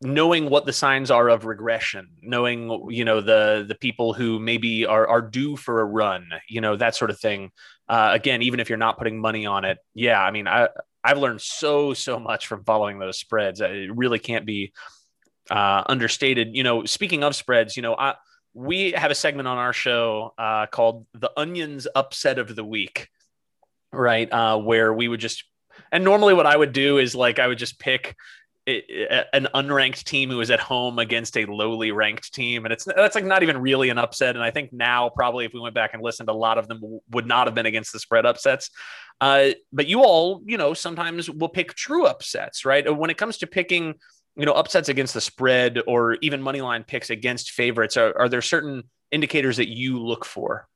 knowing 0.00 0.48
what 0.48 0.64
the 0.64 0.72
signs 0.72 1.10
are 1.10 1.28
of 1.28 1.44
regression, 1.44 2.08
knowing 2.22 2.88
you 2.90 3.04
know 3.04 3.20
the 3.20 3.64
the 3.66 3.74
people 3.74 4.12
who 4.12 4.38
maybe 4.38 4.86
are 4.86 5.06
are 5.06 5.22
due 5.22 5.56
for 5.56 5.80
a 5.80 5.84
run, 5.84 6.28
you 6.48 6.60
know 6.60 6.76
that 6.76 6.94
sort 6.94 7.10
of 7.10 7.18
thing. 7.18 7.50
Uh, 7.88 8.10
again, 8.12 8.42
even 8.42 8.60
if 8.60 8.68
you're 8.68 8.78
not 8.78 8.98
putting 8.98 9.20
money 9.20 9.46
on 9.46 9.64
it, 9.64 9.78
yeah, 9.94 10.22
I 10.22 10.30
mean, 10.30 10.46
I 10.46 10.68
I've 11.02 11.18
learned 11.18 11.40
so 11.40 11.94
so 11.94 12.18
much 12.18 12.46
from 12.46 12.64
following 12.64 12.98
those 12.98 13.18
spreads. 13.18 13.60
It 13.60 13.94
really 13.94 14.18
can't 14.18 14.46
be 14.46 14.72
uh, 15.50 15.82
understated. 15.86 16.54
You 16.54 16.62
know, 16.62 16.84
speaking 16.84 17.24
of 17.24 17.34
spreads, 17.34 17.76
you 17.76 17.82
know, 17.82 17.94
I, 17.96 18.14
we 18.54 18.92
have 18.92 19.10
a 19.10 19.14
segment 19.14 19.48
on 19.48 19.58
our 19.58 19.72
show 19.72 20.34
uh, 20.38 20.66
called 20.66 21.06
"The 21.14 21.30
Onions 21.36 21.86
Upset 21.94 22.38
of 22.38 22.54
the 22.54 22.64
Week," 22.64 23.08
right? 23.92 24.30
Uh, 24.30 24.58
where 24.58 24.92
we 24.92 25.08
would 25.08 25.20
just, 25.20 25.44
and 25.90 26.04
normally 26.04 26.34
what 26.34 26.46
I 26.46 26.56
would 26.56 26.72
do 26.72 26.98
is 26.98 27.14
like 27.14 27.38
I 27.38 27.46
would 27.46 27.58
just 27.58 27.78
pick 27.78 28.16
an 28.68 29.48
unranked 29.54 30.04
team 30.04 30.30
who 30.30 30.40
is 30.40 30.50
at 30.50 30.60
home 30.60 30.98
against 30.98 31.36
a 31.36 31.46
lowly 31.46 31.90
ranked 31.90 32.34
team. 32.34 32.64
And 32.64 32.72
it's 32.72 32.84
that's 32.84 33.14
like 33.14 33.24
not 33.24 33.42
even 33.42 33.58
really 33.58 33.88
an 33.88 33.98
upset. 33.98 34.36
And 34.36 34.44
i 34.44 34.50
think 34.50 34.72
now 34.72 35.08
probably 35.08 35.44
if 35.46 35.52
we 35.54 35.60
went 35.60 35.74
back 35.74 35.94
and 35.94 36.02
listened 36.02 36.28
a 36.28 36.34
lot 36.34 36.58
of 36.58 36.68
them 36.68 37.00
would 37.10 37.26
not 37.26 37.46
have 37.46 37.54
been 37.54 37.66
against 37.66 37.92
the 37.92 37.98
spread 37.98 38.26
upsets. 38.26 38.70
Uh, 39.20 39.50
but 39.72 39.86
you 39.86 40.02
all 40.02 40.42
you 40.44 40.58
know 40.58 40.74
sometimes 40.74 41.30
will 41.30 41.48
pick 41.48 41.74
true 41.74 42.06
upsets 42.06 42.64
right? 42.64 42.94
When 42.94 43.10
it 43.10 43.16
comes 43.16 43.38
to 43.38 43.46
picking 43.46 43.94
you 44.36 44.44
know 44.44 44.52
upsets 44.52 44.88
against 44.88 45.14
the 45.14 45.20
spread 45.20 45.80
or 45.86 46.14
even 46.20 46.42
money 46.42 46.60
line 46.60 46.84
picks 46.84 47.10
against 47.10 47.52
favorites 47.52 47.96
are, 47.96 48.16
are 48.18 48.28
there 48.28 48.42
certain 48.42 48.84
indicators 49.10 49.56
that 49.56 49.68
you 49.68 49.98
look 49.98 50.24
for? 50.24 50.68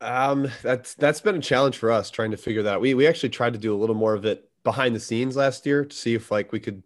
Um 0.00 0.50
that's 0.62 0.94
that's 0.94 1.20
been 1.20 1.36
a 1.36 1.40
challenge 1.40 1.76
for 1.76 1.90
us 1.90 2.10
trying 2.10 2.30
to 2.30 2.38
figure 2.38 2.62
that 2.62 2.76
out. 2.76 2.80
We 2.80 2.94
we 2.94 3.06
actually 3.06 3.28
tried 3.28 3.52
to 3.52 3.58
do 3.58 3.74
a 3.74 3.78
little 3.78 3.94
more 3.94 4.14
of 4.14 4.24
it 4.24 4.50
behind 4.62 4.94
the 4.94 5.00
scenes 5.00 5.36
last 5.36 5.66
year 5.66 5.84
to 5.84 5.96
see 5.96 6.14
if 6.14 6.30
like 6.30 6.52
we 6.52 6.60
could 6.60 6.82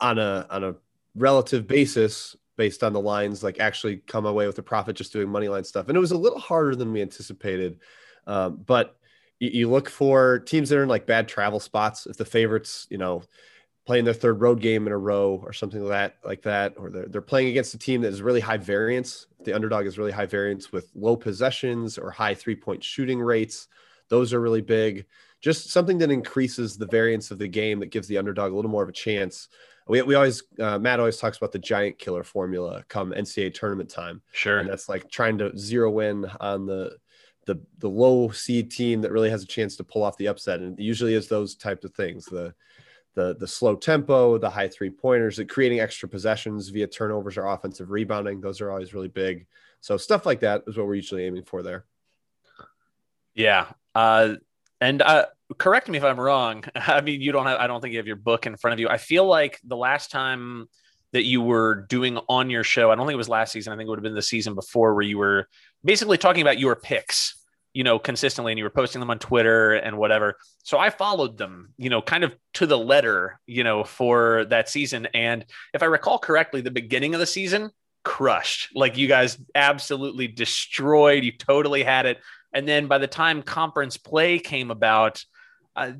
on 0.00 0.18
a 0.18 0.46
on 0.50 0.64
a 0.64 0.74
relative 1.14 1.66
basis 1.66 2.36
based 2.56 2.82
on 2.84 2.92
the 2.92 3.00
lines 3.00 3.42
like 3.42 3.58
actually 3.58 3.96
come 4.06 4.26
away 4.26 4.46
with 4.46 4.58
a 4.58 4.62
profit 4.62 4.96
just 4.96 5.12
doing 5.12 5.28
money 5.28 5.48
line 5.48 5.64
stuff 5.64 5.88
and 5.88 5.96
it 5.96 6.00
was 6.00 6.12
a 6.12 6.18
little 6.18 6.38
harder 6.38 6.76
than 6.76 6.92
we 6.92 7.02
anticipated 7.02 7.78
um, 8.26 8.62
but 8.66 8.96
you, 9.38 9.50
you 9.50 9.70
look 9.70 9.88
for 9.88 10.38
teams 10.40 10.68
that 10.68 10.78
are 10.78 10.82
in 10.82 10.88
like 10.88 11.06
bad 11.06 11.26
travel 11.26 11.58
spots 11.58 12.06
if 12.06 12.16
the 12.16 12.24
favorites 12.24 12.86
you 12.90 12.98
know 12.98 13.22
playing 13.90 14.04
their 14.04 14.14
third 14.14 14.40
road 14.40 14.60
game 14.60 14.86
in 14.86 14.92
a 14.92 14.96
row 14.96 15.42
or 15.44 15.52
something 15.52 15.82
like 15.82 15.90
that, 15.90 16.16
like 16.24 16.42
that, 16.42 16.74
or 16.76 16.90
they're, 16.90 17.06
they're 17.06 17.20
playing 17.20 17.48
against 17.48 17.74
a 17.74 17.78
team 17.78 18.00
that 18.02 18.12
is 18.12 18.22
really 18.22 18.38
high 18.38 18.56
variance. 18.56 19.26
The 19.44 19.52
underdog 19.52 19.86
is 19.86 19.98
really 19.98 20.12
high 20.12 20.26
variance 20.26 20.70
with 20.70 20.90
low 20.94 21.16
possessions 21.16 21.98
or 21.98 22.10
high 22.10 22.34
three 22.34 22.54
point 22.54 22.84
shooting 22.84 23.20
rates. 23.20 23.68
Those 24.08 24.32
are 24.32 24.40
really 24.40 24.60
big. 24.60 25.06
Just 25.40 25.70
something 25.70 25.98
that 25.98 26.10
increases 26.12 26.76
the 26.76 26.86
variance 26.86 27.32
of 27.32 27.38
the 27.38 27.48
game 27.48 27.80
that 27.80 27.90
gives 27.90 28.06
the 28.06 28.18
underdog 28.18 28.52
a 28.52 28.54
little 28.54 28.70
more 28.70 28.82
of 28.82 28.88
a 28.88 28.92
chance. 28.92 29.48
We, 29.90 30.02
we 30.02 30.14
always, 30.14 30.42
uh, 30.58 30.78
Matt 30.78 31.00
always 31.00 31.16
talks 31.16 31.36
about 31.36 31.52
the 31.52 31.58
giant 31.58 31.98
killer 31.98 32.22
formula 32.22 32.84
come 32.88 33.12
NCAA 33.12 33.52
tournament 33.52 33.90
time. 33.90 34.22
Sure. 34.32 34.58
And 34.58 34.68
that's 34.68 34.88
like 34.88 35.10
trying 35.10 35.38
to 35.38 35.56
zero 35.58 35.98
in 36.00 36.26
on 36.40 36.66
the, 36.66 36.96
the, 37.46 37.60
the 37.78 37.88
low 37.88 38.30
seed 38.30 38.70
team 38.70 39.00
that 39.00 39.10
really 39.10 39.30
has 39.30 39.42
a 39.42 39.46
chance 39.46 39.76
to 39.76 39.84
pull 39.84 40.04
off 40.04 40.16
the 40.16 40.28
upset. 40.28 40.60
And 40.60 40.78
usually 40.78 41.14
is 41.14 41.28
those 41.28 41.56
types 41.56 41.84
of 41.84 41.92
things. 41.94 42.24
The, 42.26 42.54
the 43.14 43.34
the 43.36 43.46
slow 43.46 43.74
tempo, 43.74 44.38
the 44.38 44.48
high 44.48 44.68
three 44.68 44.90
pointers, 44.90 45.40
creating 45.48 45.80
extra 45.80 46.08
possessions 46.08 46.68
via 46.68 46.86
turnovers 46.86 47.36
or 47.36 47.46
offensive 47.46 47.90
rebounding. 47.90 48.40
Those 48.40 48.60
are 48.60 48.70
always 48.70 48.94
really 48.94 49.08
big. 49.08 49.46
So 49.80 49.96
stuff 49.96 50.26
like 50.26 50.40
that 50.40 50.62
is 50.66 50.76
what 50.76 50.86
we're 50.86 50.94
usually 50.94 51.24
aiming 51.24 51.44
for 51.44 51.62
there. 51.62 51.86
Yeah. 53.34 53.66
Uh, 53.94 54.34
and 54.80 55.02
uh, 55.02 55.26
correct 55.58 55.88
me 55.88 55.98
if 55.98 56.04
I'm 56.04 56.18
wrong. 56.18 56.64
I 56.74 57.00
mean, 57.00 57.20
you 57.20 57.32
don't 57.32 57.46
have. 57.46 57.58
I 57.58 57.66
don't 57.66 57.80
think 57.80 57.92
you 57.92 57.98
have 57.98 58.06
your 58.06 58.16
book 58.16 58.46
in 58.46 58.56
front 58.56 58.72
of 58.74 58.80
you. 58.80 58.88
I 58.88 58.98
feel 58.98 59.26
like 59.26 59.60
the 59.64 59.76
last 59.76 60.10
time 60.10 60.68
that 61.12 61.24
you 61.24 61.42
were 61.42 61.86
doing 61.88 62.18
on 62.28 62.50
your 62.50 62.62
show, 62.62 62.90
I 62.90 62.94
don't 62.94 63.06
think 63.06 63.14
it 63.14 63.18
was 63.18 63.28
last 63.28 63.52
season. 63.52 63.72
I 63.72 63.76
think 63.76 63.88
it 63.88 63.90
would 63.90 63.98
have 63.98 64.04
been 64.04 64.14
the 64.14 64.22
season 64.22 64.54
before, 64.54 64.94
where 64.94 65.02
you 65.02 65.18
were 65.18 65.48
basically 65.84 66.18
talking 66.18 66.42
about 66.42 66.58
your 66.58 66.76
picks 66.76 67.36
you 67.72 67.84
know, 67.84 67.98
consistently 67.98 68.52
and 68.52 68.58
you 68.58 68.64
were 68.64 68.70
posting 68.70 69.00
them 69.00 69.10
on 69.10 69.18
Twitter 69.18 69.74
and 69.74 69.96
whatever. 69.96 70.36
So 70.64 70.78
I 70.78 70.90
followed 70.90 71.38
them, 71.38 71.72
you 71.76 71.88
know, 71.88 72.02
kind 72.02 72.24
of 72.24 72.34
to 72.54 72.66
the 72.66 72.78
letter, 72.78 73.38
you 73.46 73.62
know, 73.62 73.84
for 73.84 74.44
that 74.46 74.68
season. 74.68 75.06
And 75.14 75.44
if 75.72 75.82
I 75.82 75.86
recall 75.86 76.18
correctly, 76.18 76.60
the 76.60 76.70
beginning 76.70 77.14
of 77.14 77.20
the 77.20 77.26
season 77.26 77.70
crushed. 78.02 78.70
Like 78.74 78.96
you 78.96 79.06
guys 79.06 79.38
absolutely 79.54 80.26
destroyed. 80.26 81.22
You 81.22 81.32
totally 81.32 81.82
had 81.82 82.06
it. 82.06 82.18
And 82.52 82.66
then 82.66 82.88
by 82.88 82.98
the 82.98 83.06
time 83.06 83.42
conference 83.42 83.96
play 83.96 84.38
came 84.40 84.70
about, 84.70 85.24
uh, 85.76 85.92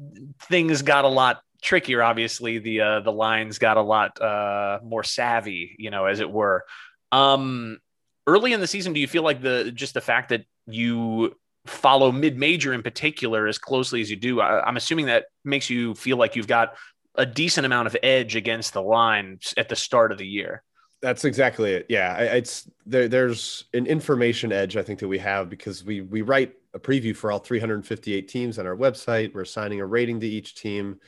things 0.42 0.82
got 0.82 1.04
a 1.04 1.08
lot 1.08 1.40
trickier. 1.62 2.02
Obviously, 2.02 2.58
the 2.58 2.80
uh, 2.80 3.00
the 3.00 3.12
lines 3.12 3.58
got 3.58 3.76
a 3.76 3.82
lot 3.82 4.20
uh, 4.20 4.78
more 4.82 5.04
savvy, 5.04 5.76
you 5.78 5.90
know, 5.90 6.06
as 6.06 6.20
it 6.20 6.30
were. 6.30 6.64
Um, 7.12 7.78
early 8.26 8.52
in 8.52 8.60
the 8.60 8.66
season, 8.66 8.92
do 8.92 9.00
you 9.00 9.08
feel 9.08 9.22
like 9.22 9.42
the 9.42 9.72
just 9.74 9.94
the 9.94 10.00
fact 10.00 10.30
that 10.30 10.44
you 10.66 11.34
follow 11.66 12.10
mid-major 12.10 12.72
in 12.72 12.82
particular 12.82 13.46
as 13.46 13.58
closely 13.58 14.00
as 14.00 14.10
you 14.10 14.16
do, 14.16 14.40
I, 14.40 14.66
I'm 14.66 14.76
assuming 14.76 15.06
that 15.06 15.26
makes 15.44 15.68
you 15.68 15.94
feel 15.94 16.16
like 16.16 16.36
you've 16.36 16.46
got 16.46 16.74
a 17.16 17.26
decent 17.26 17.66
amount 17.66 17.86
of 17.86 17.96
edge 18.02 18.36
against 18.36 18.72
the 18.72 18.82
line 18.82 19.38
at 19.56 19.68
the 19.68 19.76
start 19.76 20.12
of 20.12 20.18
the 20.18 20.26
year. 20.26 20.62
That's 21.02 21.24
exactly 21.24 21.72
it. 21.72 21.86
Yeah, 21.88 22.16
it's 22.18 22.68
there, 22.84 23.08
there's 23.08 23.64
an 23.72 23.86
information 23.86 24.52
edge 24.52 24.76
I 24.76 24.82
think 24.82 24.98
that 25.00 25.08
we 25.08 25.18
have 25.18 25.48
because 25.48 25.82
we 25.82 26.02
we 26.02 26.22
write 26.22 26.54
a 26.74 26.78
preview 26.78 27.14
for 27.14 27.32
all 27.32 27.38
358 27.38 28.28
teams 28.28 28.58
on 28.58 28.66
our 28.66 28.76
website. 28.76 29.34
We're 29.34 29.42
assigning 29.42 29.80
a 29.80 29.86
rating 29.86 30.20
to 30.20 30.26
each 30.26 30.54
team, 30.54 31.00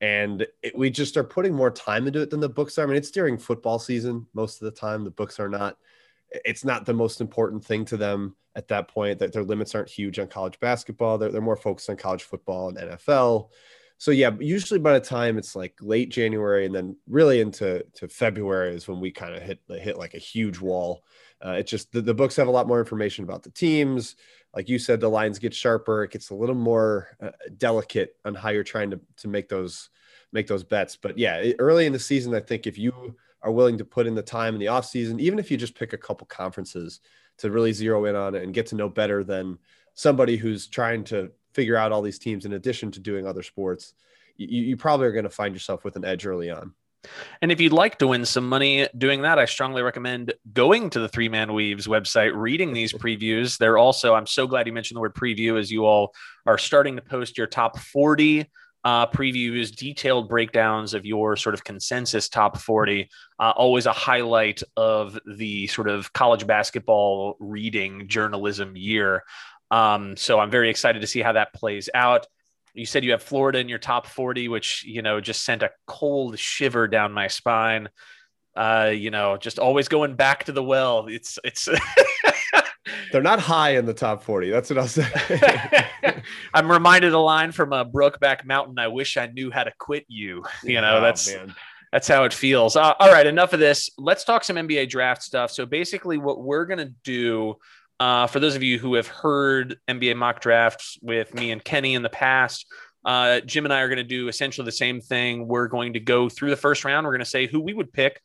and 0.00 0.46
it, 0.62 0.76
we 0.76 0.90
just 0.90 1.16
are 1.16 1.24
putting 1.24 1.54
more 1.54 1.70
time 1.70 2.06
into 2.06 2.20
it 2.20 2.30
than 2.30 2.40
the 2.40 2.48
books 2.48 2.78
are. 2.78 2.82
I 2.82 2.86
mean, 2.86 2.96
it's 2.96 3.10
during 3.10 3.38
football 3.38 3.78
season 3.78 4.26
most 4.34 4.60
of 4.60 4.66
the 4.66 4.78
time. 4.78 5.04
The 5.04 5.10
books 5.10 5.40
are 5.40 5.48
not. 5.48 5.78
It's 6.44 6.64
not 6.64 6.86
the 6.86 6.94
most 6.94 7.20
important 7.20 7.64
thing 7.64 7.84
to 7.86 7.96
them 7.96 8.36
at 8.56 8.68
that 8.68 8.88
point. 8.88 9.18
That 9.18 9.32
their 9.32 9.44
limits 9.44 9.74
aren't 9.74 9.88
huge 9.88 10.18
on 10.18 10.28
college 10.28 10.58
basketball. 10.60 11.18
They're 11.18 11.30
they're 11.30 11.40
more 11.40 11.56
focused 11.56 11.90
on 11.90 11.96
college 11.96 12.24
football 12.24 12.68
and 12.68 12.78
NFL 12.78 13.48
so 13.98 14.10
yeah, 14.10 14.30
usually 14.38 14.80
by 14.80 14.92
the 14.92 15.04
time 15.04 15.38
it's 15.38 15.56
like 15.56 15.74
late 15.80 16.10
January 16.10 16.66
and 16.66 16.74
then 16.74 16.96
really 17.08 17.40
into 17.40 17.84
to 17.94 18.08
February 18.08 18.74
is 18.74 18.86
when 18.86 19.00
we 19.00 19.10
kind 19.10 19.34
of 19.34 19.42
hit 19.42 19.60
hit 19.68 19.96
like 19.96 20.14
a 20.14 20.18
huge 20.18 20.60
wall. 20.60 21.02
Uh, 21.44 21.52
it's 21.52 21.70
just 21.70 21.92
the, 21.92 22.00
the 22.02 22.14
books 22.14 22.36
have 22.36 22.48
a 22.48 22.50
lot 22.50 22.68
more 22.68 22.78
information 22.78 23.24
about 23.24 23.42
the 23.42 23.50
teams. 23.50 24.16
Like 24.56 24.70
you 24.70 24.78
said, 24.78 25.00
the 25.00 25.08
lines 25.08 25.38
get 25.38 25.54
sharper. 25.54 26.02
It 26.02 26.12
gets 26.12 26.30
a 26.30 26.34
little 26.34 26.54
more 26.54 27.08
uh, 27.20 27.30
delicate 27.58 28.16
on 28.24 28.34
how 28.34 28.48
you're 28.48 28.64
trying 28.64 28.90
to 28.90 29.00
to 29.18 29.28
make 29.28 29.50
those 29.50 29.90
make 30.32 30.46
those 30.46 30.64
bets. 30.64 30.96
But 30.96 31.18
yeah, 31.18 31.52
early 31.58 31.86
in 31.86 31.92
the 31.92 31.98
season, 31.98 32.34
I 32.34 32.40
think 32.40 32.66
if 32.66 32.78
you 32.78 33.14
are 33.42 33.52
willing 33.52 33.78
to 33.78 33.84
put 33.84 34.06
in 34.06 34.14
the 34.14 34.22
time 34.22 34.54
in 34.54 34.60
the 34.60 34.68
off 34.68 34.86
season, 34.86 35.20
even 35.20 35.38
if 35.38 35.50
you 35.50 35.58
just 35.58 35.78
pick 35.78 35.92
a 35.92 35.98
couple 35.98 36.26
conferences 36.26 37.00
to 37.38 37.50
really 37.50 37.72
zero 37.72 38.06
in 38.06 38.16
on 38.16 38.34
it 38.34 38.42
and 38.42 38.54
get 38.54 38.66
to 38.68 38.74
know 38.74 38.88
better 38.88 39.22
than 39.22 39.58
somebody 39.92 40.36
who's 40.36 40.66
trying 40.66 41.04
to 41.04 41.30
figure 41.52 41.76
out 41.76 41.92
all 41.92 42.02
these 42.02 42.18
teams 42.18 42.46
in 42.46 42.54
addition 42.54 42.90
to 42.90 43.00
doing 43.00 43.26
other 43.26 43.42
sports, 43.42 43.94
you, 44.36 44.62
you 44.62 44.76
probably 44.76 45.06
are 45.06 45.12
going 45.12 45.24
to 45.24 45.30
find 45.30 45.54
yourself 45.54 45.84
with 45.84 45.96
an 45.96 46.04
edge 46.04 46.26
early 46.26 46.50
on. 46.50 46.72
And 47.40 47.52
if 47.52 47.60
you'd 47.60 47.72
like 47.72 47.98
to 47.98 48.08
win 48.08 48.24
some 48.24 48.48
money 48.48 48.88
doing 48.96 49.22
that, 49.22 49.38
I 49.38 49.44
strongly 49.44 49.82
recommend 49.82 50.34
going 50.52 50.90
to 50.90 51.00
the 51.00 51.08
Three 51.08 51.28
Man 51.28 51.52
Weaves 51.52 51.86
website, 51.86 52.32
reading 52.34 52.72
these 52.72 52.92
previews. 52.94 53.58
They're 53.58 53.78
also, 53.78 54.14
I'm 54.14 54.26
so 54.26 54.46
glad 54.46 54.66
you 54.66 54.72
mentioned 54.72 54.96
the 54.96 55.00
word 55.00 55.14
preview 55.14 55.58
as 55.58 55.70
you 55.70 55.84
all 55.84 56.14
are 56.46 56.58
starting 56.58 56.96
to 56.96 57.02
post 57.02 57.38
your 57.38 57.46
top 57.46 57.78
40 57.78 58.46
uh, 58.86 59.04
previews, 59.08 59.74
detailed 59.74 60.28
breakdowns 60.28 60.94
of 60.94 61.04
your 61.04 61.34
sort 61.34 61.56
of 61.56 61.64
consensus 61.64 62.28
top 62.28 62.56
40. 62.56 63.08
Uh, 63.36 63.52
always 63.56 63.86
a 63.86 63.92
highlight 63.92 64.62
of 64.76 65.18
the 65.26 65.66
sort 65.66 65.88
of 65.88 66.12
college 66.12 66.46
basketball 66.46 67.36
reading 67.40 68.06
journalism 68.06 68.76
year. 68.76 69.24
Um, 69.72 70.16
so 70.16 70.38
I'm 70.38 70.52
very 70.52 70.70
excited 70.70 71.00
to 71.00 71.06
see 71.08 71.20
how 71.20 71.32
that 71.32 71.52
plays 71.52 71.90
out. 71.94 72.28
You 72.76 72.84
said 72.84 73.04
you 73.04 73.12
have 73.12 73.22
Florida 73.22 73.58
in 73.58 73.68
your 73.70 73.78
top 73.78 74.06
40, 74.06 74.48
which, 74.48 74.84
you 74.84 75.00
know, 75.00 75.18
just 75.20 75.44
sent 75.44 75.62
a 75.62 75.70
cold 75.86 76.38
shiver 76.38 76.86
down 76.86 77.12
my 77.12 77.28
spine. 77.28 77.88
Uh, 78.54 78.92
you 78.94 79.10
know, 79.10 79.38
just 79.38 79.58
always 79.58 79.88
going 79.88 80.14
back 80.14 80.44
to 80.44 80.52
the 80.52 80.62
well. 80.62 81.06
It's, 81.08 81.38
it's, 81.42 81.68
they're 83.12 83.22
not 83.22 83.40
high 83.40 83.76
in 83.76 83.86
the 83.86 83.94
top 83.94 84.22
40. 84.22 84.50
That's 84.50 84.68
what 84.68 84.78
I'll 84.78 84.88
say. 84.88 85.08
I'm 86.54 86.70
reminded 86.70 87.14
a 87.14 87.18
line 87.18 87.50
from 87.52 87.72
a 87.72 87.76
uh, 87.76 87.84
Brokeback 87.84 88.44
Mountain. 88.44 88.78
I 88.78 88.88
wish 88.88 89.16
I 89.16 89.26
knew 89.26 89.50
how 89.50 89.64
to 89.64 89.72
quit 89.78 90.04
you. 90.08 90.44
You 90.62 90.80
know, 90.82 90.98
oh, 90.98 91.00
that's, 91.00 91.32
man. 91.32 91.54
that's 91.92 92.08
how 92.08 92.24
it 92.24 92.34
feels. 92.34 92.76
Uh, 92.76 92.92
all 92.98 93.10
right. 93.10 93.26
Enough 93.26 93.54
of 93.54 93.60
this. 93.60 93.88
Let's 93.96 94.24
talk 94.24 94.44
some 94.44 94.56
NBA 94.56 94.90
draft 94.90 95.22
stuff. 95.22 95.50
So 95.50 95.64
basically 95.64 96.18
what 96.18 96.42
we're 96.42 96.66
going 96.66 96.78
to 96.78 96.92
do 97.04 97.56
uh, 97.98 98.26
for 98.26 98.40
those 98.40 98.56
of 98.56 98.62
you 98.62 98.78
who 98.78 98.94
have 98.94 99.06
heard 99.06 99.78
NBA 99.88 100.16
mock 100.16 100.40
drafts 100.40 100.98
with 101.02 101.34
me 101.34 101.50
and 101.50 101.64
Kenny 101.64 101.94
in 101.94 102.02
the 102.02 102.08
past, 102.08 102.66
uh, 103.04 103.40
Jim 103.40 103.64
and 103.64 103.72
I 103.72 103.80
are 103.80 103.88
going 103.88 103.96
to 103.98 104.04
do 104.04 104.28
essentially 104.28 104.64
the 104.64 104.72
same 104.72 105.00
thing. 105.00 105.46
We're 105.46 105.68
going 105.68 105.92
to 105.94 106.00
go 106.00 106.28
through 106.28 106.50
the 106.50 106.56
first 106.56 106.84
round. 106.84 107.06
We're 107.06 107.12
going 107.12 107.20
to 107.20 107.24
say 107.24 107.46
who 107.46 107.60
we 107.60 107.72
would 107.72 107.92
pick. 107.92 108.20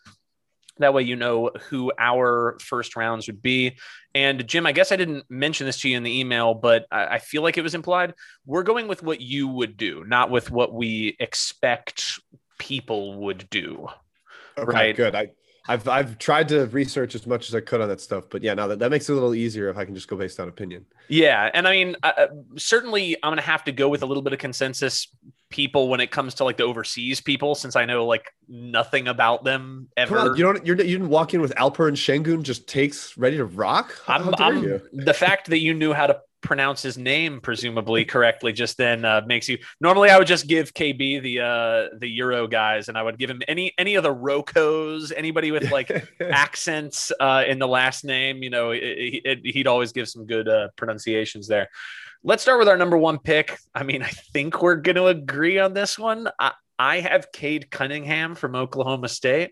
That 0.80 0.94
way, 0.94 1.04
you 1.04 1.16
know 1.16 1.51
who 1.70 1.92
our 2.00 2.58
first 2.60 2.96
rounds 2.96 3.28
would 3.28 3.42
be. 3.42 3.78
And 4.16 4.48
Jim, 4.48 4.66
I 4.66 4.72
guess 4.72 4.92
I 4.92 4.96
didn't 4.96 5.25
mention 5.30 5.68
this 5.68 5.80
to 5.82 5.90
you 5.90 5.98
in 5.98 6.04
the 6.04 6.20
email, 6.20 6.56
but 6.56 6.88
I, 6.92 7.06
I 7.06 7.20
feel 7.20 7.44
like 7.44 7.58
it 7.58 7.62
was 7.62 7.75
implied. 7.75 8.16
We're 8.46 8.63
going 8.63 8.88
with 8.88 9.04
what 9.04 9.22
you 9.22 9.48
would 9.48 9.78
do, 9.78 10.04
not 10.08 10.32
with 10.32 10.50
what 10.50 10.74
we 10.74 11.16
expect 11.20 12.20
people 12.58 13.20
would 13.20 13.50
do. 13.50 13.88
Okay, 14.58 14.72
right. 14.72 14.96
Good. 14.96 15.16
I, 15.16 15.32
I've 15.68 15.88
I've 15.88 16.18
tried 16.18 16.48
to 16.50 16.65
research 16.68 17.13
as 17.13 17.27
much 17.27 17.48
as 17.48 17.56
I 17.56 17.62
could 17.62 17.82
on 17.82 17.89
that 17.89 18.01
stuff, 18.01 18.25
but 18.30 18.41
yeah, 18.41 18.53
now 18.53 18.68
that, 18.68 18.80
that 18.80 18.89
makes 18.89 19.08
it 19.10 19.12
a 19.12 19.15
little 19.15 19.36
easier 19.36 19.70
if 19.70 19.77
I 19.77 19.86
can 19.86 19.94
just 19.94 20.08
go 20.08 20.15
based 20.15 20.39
on 20.39 20.48
opinion. 20.48 20.86
Yeah, 21.08 21.50
and 21.53 21.68
I 21.68 21.72
mean, 21.72 21.96
uh, 22.01 22.27
certainly 22.58 23.15
I'm 23.22 23.32
gonna 23.32 23.41
have 23.41 23.63
to 23.65 23.72
go 23.72 23.88
with 23.88 24.01
a 24.01 24.06
little 24.06 24.24
bit 24.24 24.34
of 24.34 24.39
consensus 24.39 25.08
people 25.50 25.89
when 25.89 26.00
it 26.00 26.10
comes 26.10 26.34
to 26.36 26.44
like 26.44 26.58
the 26.58 26.63
overseas 26.63 27.22
people, 27.22 27.53
since 27.53 27.75
I 27.75 27.86
know 27.86 28.06
like 28.06 28.34
nothing 28.48 29.08
about 29.08 29.44
them 29.44 29.89
ever. 29.98 30.18
On, 30.18 30.36
you 30.36 30.44
don't 30.44 30.65
you're, 30.65 30.77
you 30.77 30.98
didn't 30.98 31.10
walk 31.10 31.34
in 31.34 31.41
with 31.41 31.53
Alperen 31.56 31.94
Sengun 31.94 32.41
just 32.41 32.68
takes 32.68 33.15
ready 33.18 33.38
to 33.38 33.46
rock. 33.46 33.96
How, 34.08 34.15
I'm, 34.15 34.34
I'm 34.39 34.82
the 34.94 35.13
fact 35.13 35.50
that 35.50 35.60
you 35.60 35.74
knew 35.75 35.94
how 35.94 36.08
to 36.08 36.22
pronounce 36.41 36.81
his 36.81 36.98
name 36.98 37.39
presumably 37.39 38.03
correctly 38.03 38.51
just 38.51 38.77
then 38.77 39.05
uh, 39.05 39.21
makes 39.25 39.48
you 39.48 39.57
normally 39.79 40.10
i 40.10 40.17
would 40.17 40.27
just 40.27 40.48
give 40.48 40.74
kb 40.74 41.21
the 41.21 41.39
uh 41.39 41.88
the 42.00 42.07
euro 42.07 42.48
guys 42.48 42.89
and 42.89 42.98
i 42.98 43.03
would 43.03 43.17
give 43.17 43.29
him 43.29 43.41
any 43.48 43.74
any 43.77 43.95
of 43.95 44.03
the 44.03 44.12
rocos 44.12 45.12
anybody 45.12 45.51
with 45.51 45.71
like 45.71 45.91
accents 46.19 47.12
uh 47.19 47.43
in 47.48 47.60
the 47.60 47.67
last 47.67 48.03
name 48.03 48.41
you 48.41 48.50
know 48.50 48.71
it, 48.71 49.21
it, 49.24 49.39
he'd 49.43 49.67
always 49.67 49.91
give 49.91 50.07
some 50.07 50.25
good 50.25 50.48
uh 50.48 50.67
pronunciations 50.75 51.48
there. 51.48 51.69
Let's 52.24 52.43
start 52.43 52.60
with 52.60 52.67
our 52.67 52.77
number 52.77 52.98
one 52.98 53.19
pick. 53.19 53.57
I 53.74 53.83
mean 53.83 54.03
i 54.03 54.10
think 54.10 54.62
we're 54.62 54.75
going 54.75 54.95
to 54.95 55.07
agree 55.07 55.60
on 55.60 55.74
this 55.74 55.98
one. 55.98 56.27
I 56.39 56.51
i 56.77 57.00
have 57.00 57.31
cade 57.31 57.69
cunningham 57.69 58.36
from 58.36 58.55
oklahoma 58.55 59.10
state. 59.10 59.51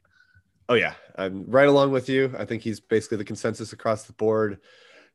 Oh 0.67 0.75
yeah. 0.75 0.93
I'm 1.15 1.45
right 1.47 1.67
along 1.67 1.91
with 1.91 2.09
you. 2.09 2.33
I 2.37 2.45
think 2.45 2.61
he's 2.61 2.79
basically 2.79 3.17
the 3.17 3.25
consensus 3.25 3.73
across 3.73 4.03
the 4.03 4.13
board 4.13 4.59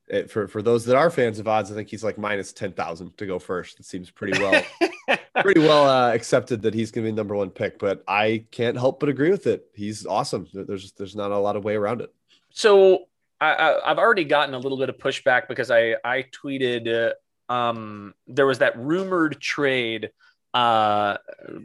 it, 0.09 0.31
for 0.31 0.47
for 0.49 0.63
those 0.63 0.85
that 0.87 0.97
are 0.97 1.11
fans 1.11 1.39
of 1.39 1.49
odds, 1.49 1.73
I 1.73 1.75
think 1.75 1.89
he's 1.89 2.05
like 2.05 2.19
minus 2.19 2.53
ten 2.53 2.73
thousand 2.73 3.17
to 3.19 3.27
go 3.27 3.39
first. 3.39 3.81
It 3.81 3.87
seems 3.87 4.11
pretty 4.11 4.39
well, 4.39 4.63
pretty 5.41 5.61
well 5.61 5.89
uh, 5.89 6.13
accepted 6.13 6.63
that 6.63 6.75
he's 6.75 6.91
going 6.91 7.05
to 7.07 7.11
be 7.11 7.17
number 7.17 7.35
one 7.35 7.51
pick. 7.51 7.79
But 7.79 8.05
I 8.07 8.45
can't 8.51 8.77
help 8.77 9.01
but 9.01 9.09
agree 9.09 9.31
with 9.31 9.47
it. 9.47 9.67
He's 9.75 10.05
awesome. 10.07 10.47
There's 10.53 10.93
there's 10.93 11.17
not 11.17 11.31
a 11.31 11.39
lot 11.39 11.57
of 11.57 11.65
way 11.65 11.75
around 11.75 12.03
it. 12.03 12.13
So 12.51 13.07
I, 13.41 13.81
have 13.85 13.99
already 13.99 14.25
gotten 14.25 14.55
a 14.55 14.59
little 14.59 14.79
bit 14.79 14.89
of 14.89 14.99
pushback 14.99 15.49
because 15.49 15.71
I 15.71 15.97
I 16.05 16.27
tweeted 16.33 17.15
uh, 17.49 17.53
um, 17.53 18.15
there 18.27 18.47
was 18.47 18.59
that 18.59 18.79
rumored 18.79 19.41
trade, 19.41 20.11
uh, 20.53 21.17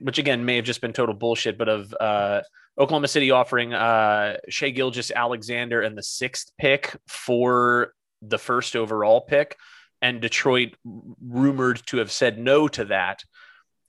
which 0.01 0.17
again 0.17 0.45
may 0.45 0.55
have 0.55 0.65
just 0.65 0.81
been 0.81 0.93
total 0.93 1.15
bullshit, 1.15 1.57
but 1.57 1.67
of 1.67 1.93
uh, 1.99 2.41
Oklahoma 2.77 3.07
City 3.07 3.31
offering 3.31 3.73
uh, 3.73 4.37
Shai 4.47 4.69
Gilgeous-Alexander 4.69 5.81
and 5.81 5.97
the 5.97 6.03
sixth 6.03 6.51
pick 6.57 6.95
for 7.07 7.93
the 8.21 8.39
first 8.39 8.75
overall 8.75 9.21
pick, 9.21 9.57
and 10.01 10.21
Detroit 10.21 10.75
rumored 10.83 11.81
to 11.87 11.97
have 11.97 12.11
said 12.11 12.39
no 12.39 12.67
to 12.69 12.85
that. 12.85 13.23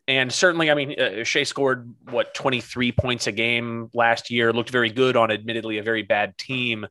And 0.09 0.33
certainly, 0.33 0.71
I 0.71 0.75
mean, 0.75 1.01
uh, 1.01 1.23
Shai 1.23 1.45
scored 1.45 1.95
what 2.11 2.35
23 2.35 2.91
points 2.93 3.29
a 3.29 3.33
game 3.33 3.91
last 3.95 4.31
year, 4.31 4.53
looked 4.53 4.71
very 4.71 4.91
good 4.91 5.17
on 5.17 5.31
admittedly 5.31 5.79
a 5.79 5.85
very 5.85 6.03
bad 6.03 6.37
team. 6.37 6.87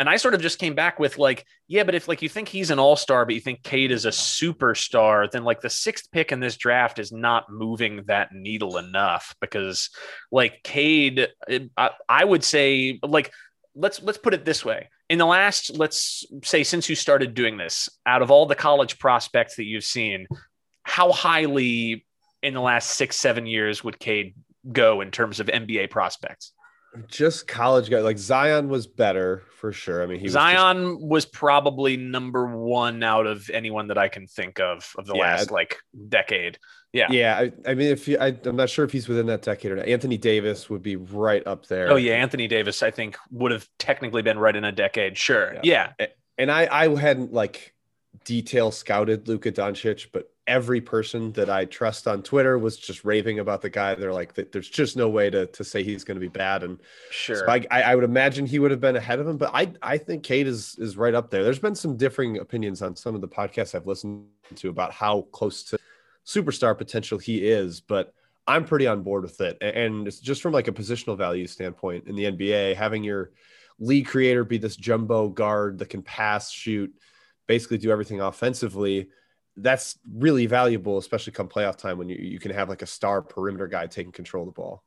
And 0.00 0.08
I 0.08 0.16
sort 0.16 0.34
of 0.34 0.40
just 0.40 0.58
came 0.58 0.74
back 0.74 0.98
with 0.98 1.18
like, 1.18 1.44
yeah, 1.66 1.82
but 1.82 1.94
if 1.94 2.08
like 2.08 2.22
you 2.22 2.28
think 2.28 2.48
he's 2.48 2.70
an 2.70 2.78
all 2.78 2.96
star, 2.96 3.24
but 3.24 3.34
you 3.34 3.40
think 3.40 3.62
Cade 3.62 3.90
is 3.90 4.06
a 4.06 4.10
superstar, 4.10 5.30
then 5.30 5.44
like 5.44 5.60
the 5.60 5.70
sixth 5.70 6.10
pick 6.12 6.30
in 6.30 6.40
this 6.40 6.56
draft 6.56 6.98
is 6.98 7.12
not 7.12 7.50
moving 7.50 8.04
that 8.06 8.32
needle 8.32 8.78
enough 8.78 9.34
because 9.40 9.90
like 10.30 10.60
Cade, 10.62 11.28
I, 11.76 11.90
I 12.08 12.24
would 12.24 12.44
say 12.44 13.00
like 13.02 13.32
let's 13.78 14.02
let's 14.02 14.18
put 14.18 14.34
it 14.34 14.44
this 14.44 14.64
way. 14.64 14.90
In 15.08 15.18
the 15.18 15.26
last 15.26 15.76
let's 15.76 16.26
say 16.42 16.64
since 16.64 16.88
you 16.88 16.94
started 16.94 17.34
doing 17.34 17.56
this 17.56 17.88
out 18.04 18.20
of 18.20 18.30
all 18.30 18.46
the 18.46 18.54
college 18.54 18.98
prospects 18.98 19.56
that 19.56 19.64
you've 19.64 19.84
seen 19.84 20.26
how 20.82 21.12
highly 21.12 22.06
in 22.42 22.54
the 22.54 22.60
last 22.60 22.90
six 22.90 23.16
seven 23.16 23.46
years 23.46 23.84
would 23.84 23.98
cade 23.98 24.34
go 24.72 25.00
in 25.00 25.10
terms 25.10 25.40
of 25.40 25.46
nba 25.46 25.88
prospects? 25.90 26.52
Just 27.06 27.46
college 27.46 27.90
guys 27.90 28.04
like 28.04 28.18
zion 28.18 28.68
was 28.68 28.86
better 28.86 29.44
for 29.58 29.72
sure 29.72 30.02
i 30.02 30.06
mean 30.06 30.20
he 30.20 30.28
zion 30.28 30.84
was, 30.84 30.94
just... 30.94 31.06
was 31.06 31.26
probably 31.26 31.96
number 31.96 32.46
one 32.56 33.02
out 33.02 33.26
of 33.26 33.50
anyone 33.50 33.88
that 33.88 33.98
i 33.98 34.08
can 34.08 34.26
think 34.26 34.60
of 34.60 34.92
of 34.96 35.06
the 35.06 35.14
yeah, 35.14 35.22
last 35.22 35.50
like 35.50 35.78
decade 36.08 36.58
yeah. 36.92 37.06
Yeah. 37.10 37.36
I, 37.38 37.70
I 37.70 37.74
mean, 37.74 37.88
if 37.88 38.08
you, 38.08 38.18
I, 38.18 38.36
am 38.46 38.56
not 38.56 38.70
sure 38.70 38.84
if 38.84 38.92
he's 38.92 39.08
within 39.08 39.26
that 39.26 39.42
decade 39.42 39.72
or 39.72 39.76
not. 39.76 39.86
Anthony 39.86 40.16
Davis 40.16 40.70
would 40.70 40.82
be 40.82 40.96
right 40.96 41.46
up 41.46 41.66
there. 41.66 41.90
Oh, 41.90 41.96
yeah. 41.96 42.14
Anthony 42.14 42.48
Davis, 42.48 42.82
I 42.82 42.90
think, 42.90 43.16
would 43.30 43.52
have 43.52 43.68
technically 43.78 44.22
been 44.22 44.38
right 44.38 44.56
in 44.56 44.64
a 44.64 44.72
decade. 44.72 45.18
Sure. 45.18 45.56
Yeah. 45.62 45.92
yeah. 45.98 46.06
And 46.38 46.50
I, 46.50 46.68
I 46.70 46.88
hadn't 46.96 47.32
like 47.32 47.74
detail 48.24 48.70
scouted 48.70 49.28
Luka 49.28 49.52
Doncic, 49.52 50.06
but 50.12 50.30
every 50.48 50.80
person 50.80 51.30
that 51.32 51.50
I 51.50 51.66
trust 51.66 52.08
on 52.08 52.22
Twitter 52.22 52.58
was 52.58 52.78
just 52.78 53.04
raving 53.04 53.38
about 53.38 53.60
the 53.60 53.68
guy. 53.68 53.94
They're 53.94 54.12
like, 54.12 54.34
there's 54.50 54.68
just 54.68 54.96
no 54.96 55.08
way 55.08 55.28
to, 55.28 55.46
to 55.46 55.62
say 55.62 55.84
he's 55.84 56.02
going 56.02 56.16
to 56.16 56.20
be 56.20 56.28
bad. 56.28 56.64
And 56.64 56.78
sure, 57.10 57.36
so 57.36 57.46
I, 57.46 57.66
I 57.70 57.94
would 57.94 58.02
imagine 58.02 58.46
he 58.46 58.58
would 58.58 58.70
have 58.70 58.80
been 58.80 58.96
ahead 58.96 59.20
of 59.20 59.28
him, 59.28 59.36
but 59.36 59.50
I, 59.54 59.72
I 59.82 59.98
think 59.98 60.24
Cade 60.24 60.46
is, 60.46 60.74
is 60.78 60.96
right 60.96 61.14
up 61.14 61.30
there. 61.30 61.44
There's 61.44 61.58
been 61.58 61.74
some 61.74 61.96
differing 61.96 62.38
opinions 62.38 62.80
on 62.80 62.96
some 62.96 63.14
of 63.14 63.20
the 63.20 63.28
podcasts 63.28 63.74
I've 63.74 63.86
listened 63.86 64.24
to 64.56 64.70
about 64.70 64.92
how 64.92 65.22
close 65.30 65.62
to 65.64 65.78
superstar 66.26 66.76
potential 66.76 67.18
he 67.18 67.46
is, 67.46 67.80
but 67.80 68.14
I'm 68.46 68.64
pretty 68.64 68.86
on 68.86 69.02
board 69.02 69.24
with 69.24 69.40
it. 69.42 69.58
And 69.60 70.08
it's 70.08 70.18
just 70.18 70.40
from 70.40 70.54
like 70.54 70.68
a 70.68 70.72
positional 70.72 71.16
value 71.16 71.46
standpoint 71.46 72.08
in 72.08 72.16
the 72.16 72.24
NBA, 72.24 72.74
having 72.74 73.04
your 73.04 73.32
lead 73.78 74.06
creator 74.06 74.44
be 74.44 74.56
this 74.56 74.76
jumbo 74.76 75.28
guard 75.28 75.78
that 75.78 75.90
can 75.90 76.02
pass, 76.02 76.50
shoot, 76.50 76.92
basically 77.46 77.76
do 77.76 77.90
everything 77.90 78.22
offensively 78.22 79.08
that's 79.62 79.98
really 80.12 80.46
valuable, 80.46 80.98
especially 80.98 81.32
come 81.32 81.48
playoff 81.48 81.76
time 81.76 81.98
when 81.98 82.08
you, 82.08 82.16
you 82.16 82.38
can 82.38 82.52
have 82.52 82.68
like 82.68 82.82
a 82.82 82.86
star 82.86 83.22
perimeter 83.22 83.66
guy 83.66 83.86
taking 83.86 84.12
control 84.12 84.44
of 84.44 84.54
the 84.54 84.60
ball. 84.60 84.82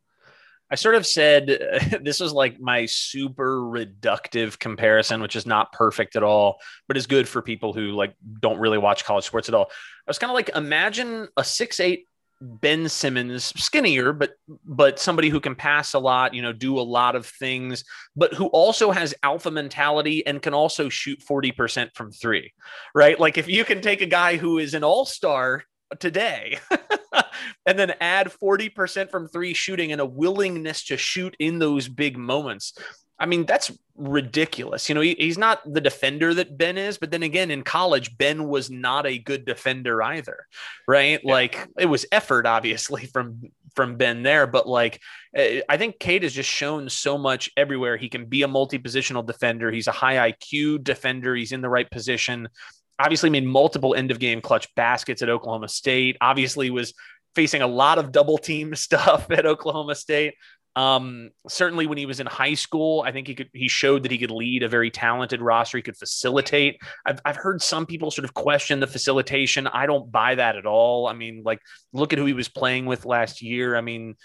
I 0.71 0.75
sort 0.75 0.95
of 0.95 1.05
said 1.05 1.47
this 2.01 2.19
was 2.19 2.31
like 2.31 2.59
my 2.59 2.85
super 2.85 3.59
reductive 3.61 4.57
comparison, 4.57 5.21
which 5.21 5.35
is 5.35 5.45
not 5.45 5.73
perfect 5.73 6.15
at 6.15 6.23
all, 6.23 6.59
but 6.87 6.95
is 6.95 7.07
good 7.07 7.27
for 7.27 7.41
people 7.41 7.73
who 7.73 7.91
like 7.91 8.15
don't 8.39 8.59
really 8.59 8.77
watch 8.77 9.03
college 9.03 9.25
sports 9.25 9.49
at 9.49 9.55
all. 9.55 9.65
I 9.65 10.09
was 10.09 10.17
kind 10.17 10.31
of 10.31 10.35
like, 10.35 10.49
imagine 10.55 11.27
a 11.35 11.43
six 11.43 11.79
eight 11.79 12.07
Ben 12.41 12.89
Simmons, 12.89 13.53
skinnier, 13.61 14.13
but 14.13 14.31
but 14.65 14.99
somebody 14.99 15.29
who 15.29 15.39
can 15.39 15.55
pass 15.55 15.93
a 15.93 15.99
lot, 15.99 16.33
you 16.33 16.41
know, 16.41 16.51
do 16.51 16.79
a 16.79 16.81
lot 16.81 17.15
of 17.15 17.25
things, 17.25 17.83
but 18.15 18.33
who 18.33 18.47
also 18.47 18.91
has 18.91 19.13
alpha 19.21 19.51
mentality 19.51 20.25
and 20.25 20.41
can 20.41 20.53
also 20.53 20.89
shoot 20.89 21.21
40% 21.29 21.89
from 21.93 22.11
three, 22.11 22.51
right? 22.95 23.19
Like 23.19 23.37
if 23.37 23.47
you 23.47 23.63
can 23.63 23.81
take 23.81 24.01
a 24.01 24.07
guy 24.07 24.37
who 24.37 24.57
is 24.57 24.73
an 24.73 24.83
all-star 24.83 25.63
today 25.99 26.57
and 27.65 27.77
then 27.77 27.93
add 27.99 28.31
40% 28.41 29.09
from 29.09 29.27
three 29.27 29.53
shooting 29.53 29.91
and 29.91 30.01
a 30.01 30.05
willingness 30.05 30.85
to 30.85 30.97
shoot 30.97 31.35
in 31.39 31.59
those 31.59 31.87
big 31.87 32.17
moments. 32.17 32.73
I 33.21 33.27
mean, 33.27 33.45
that's 33.45 33.71
ridiculous. 33.95 34.89
You 34.89 34.95
know, 34.95 35.01
he, 35.01 35.15
he's 35.17 35.37
not 35.37 35.61
the 35.71 35.79
defender 35.79 36.33
that 36.33 36.57
Ben 36.57 36.75
is, 36.75 36.97
but 36.97 37.11
then 37.11 37.21
again, 37.21 37.51
in 37.51 37.63
college, 37.63 38.17
Ben 38.17 38.47
was 38.47 38.71
not 38.71 39.05
a 39.05 39.19
good 39.19 39.45
defender 39.45 40.01
either, 40.01 40.47
right? 40.87 41.19
Yeah. 41.23 41.31
Like 41.31 41.67
it 41.77 41.85
was 41.85 42.07
effort, 42.11 42.47
obviously, 42.47 43.05
from 43.05 43.43
from 43.75 43.95
Ben 43.95 44.23
there, 44.23 44.47
but 44.47 44.67
like 44.67 44.99
eh, 45.35 45.61
I 45.69 45.77
think 45.77 45.99
Cade 45.99 46.23
has 46.23 46.33
just 46.33 46.49
shown 46.49 46.89
so 46.89 47.15
much 47.15 47.51
everywhere. 47.55 47.95
He 47.95 48.09
can 48.09 48.25
be 48.25 48.41
a 48.41 48.47
multi-positional 48.47 49.25
defender. 49.25 49.71
He's 49.71 49.87
a 49.87 49.91
high 49.91 50.31
IQ 50.31 50.83
defender. 50.83 51.35
He's 51.35 51.51
in 51.51 51.61
the 51.61 51.69
right 51.69 51.89
position. 51.89 52.49
Obviously, 52.97 53.29
made 53.29 53.45
multiple 53.45 53.93
end 53.93 54.09
of 54.09 54.17
game 54.17 54.41
clutch 54.41 54.73
baskets 54.73 55.21
at 55.21 55.29
Oklahoma 55.29 55.67
State. 55.67 56.17
Obviously, 56.21 56.71
was 56.71 56.95
facing 57.35 57.61
a 57.61 57.67
lot 57.67 57.99
of 57.99 58.11
double 58.11 58.39
team 58.39 58.73
stuff 58.75 59.29
at 59.29 59.45
Oklahoma 59.45 59.93
State. 59.93 60.33
Um, 60.75 61.31
certainly 61.49 61.85
when 61.85 61.97
he 61.97 62.05
was 62.05 62.21
in 62.21 62.27
high 62.27 62.53
school, 62.53 63.03
I 63.05 63.11
think 63.11 63.27
he 63.27 63.35
could 63.35 63.49
he 63.53 63.67
showed 63.67 64.03
that 64.03 64.11
he 64.11 64.17
could 64.17 64.31
lead 64.31 64.63
a 64.63 64.69
very 64.69 64.89
talented 64.89 65.41
roster. 65.41 65.77
He 65.77 65.81
could 65.81 65.97
facilitate. 65.97 66.77
I've 67.05 67.19
I've 67.25 67.35
heard 67.35 67.61
some 67.61 67.85
people 67.85 68.09
sort 68.09 68.25
of 68.25 68.33
question 68.33 68.79
the 68.79 68.87
facilitation. 68.87 69.67
I 69.67 69.85
don't 69.85 70.11
buy 70.11 70.35
that 70.35 70.55
at 70.55 70.65
all. 70.65 71.07
I 71.07 71.13
mean, 71.13 71.43
like 71.43 71.59
look 71.91 72.13
at 72.13 72.19
who 72.19 72.25
he 72.25 72.33
was 72.33 72.47
playing 72.47 72.85
with 72.85 73.05
last 73.05 73.41
year. 73.41 73.75
I 73.75 73.81
mean, 73.81 74.15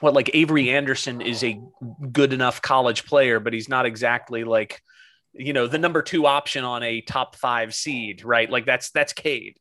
what 0.00 0.14
like 0.14 0.30
Avery 0.32 0.70
Anderson 0.70 1.20
is 1.20 1.44
a 1.44 1.60
good 2.10 2.32
enough 2.32 2.62
college 2.62 3.04
player, 3.04 3.38
but 3.38 3.52
he's 3.52 3.68
not 3.68 3.84
exactly 3.84 4.44
like 4.44 4.80
you 5.34 5.52
know 5.52 5.66
the 5.66 5.78
number 5.78 6.00
two 6.00 6.26
option 6.26 6.64
on 6.64 6.82
a 6.82 7.02
top 7.02 7.36
five 7.36 7.74
seed, 7.74 8.24
right? 8.24 8.48
Like 8.48 8.64
that's 8.64 8.90
that's 8.92 9.12
Cade 9.12 9.58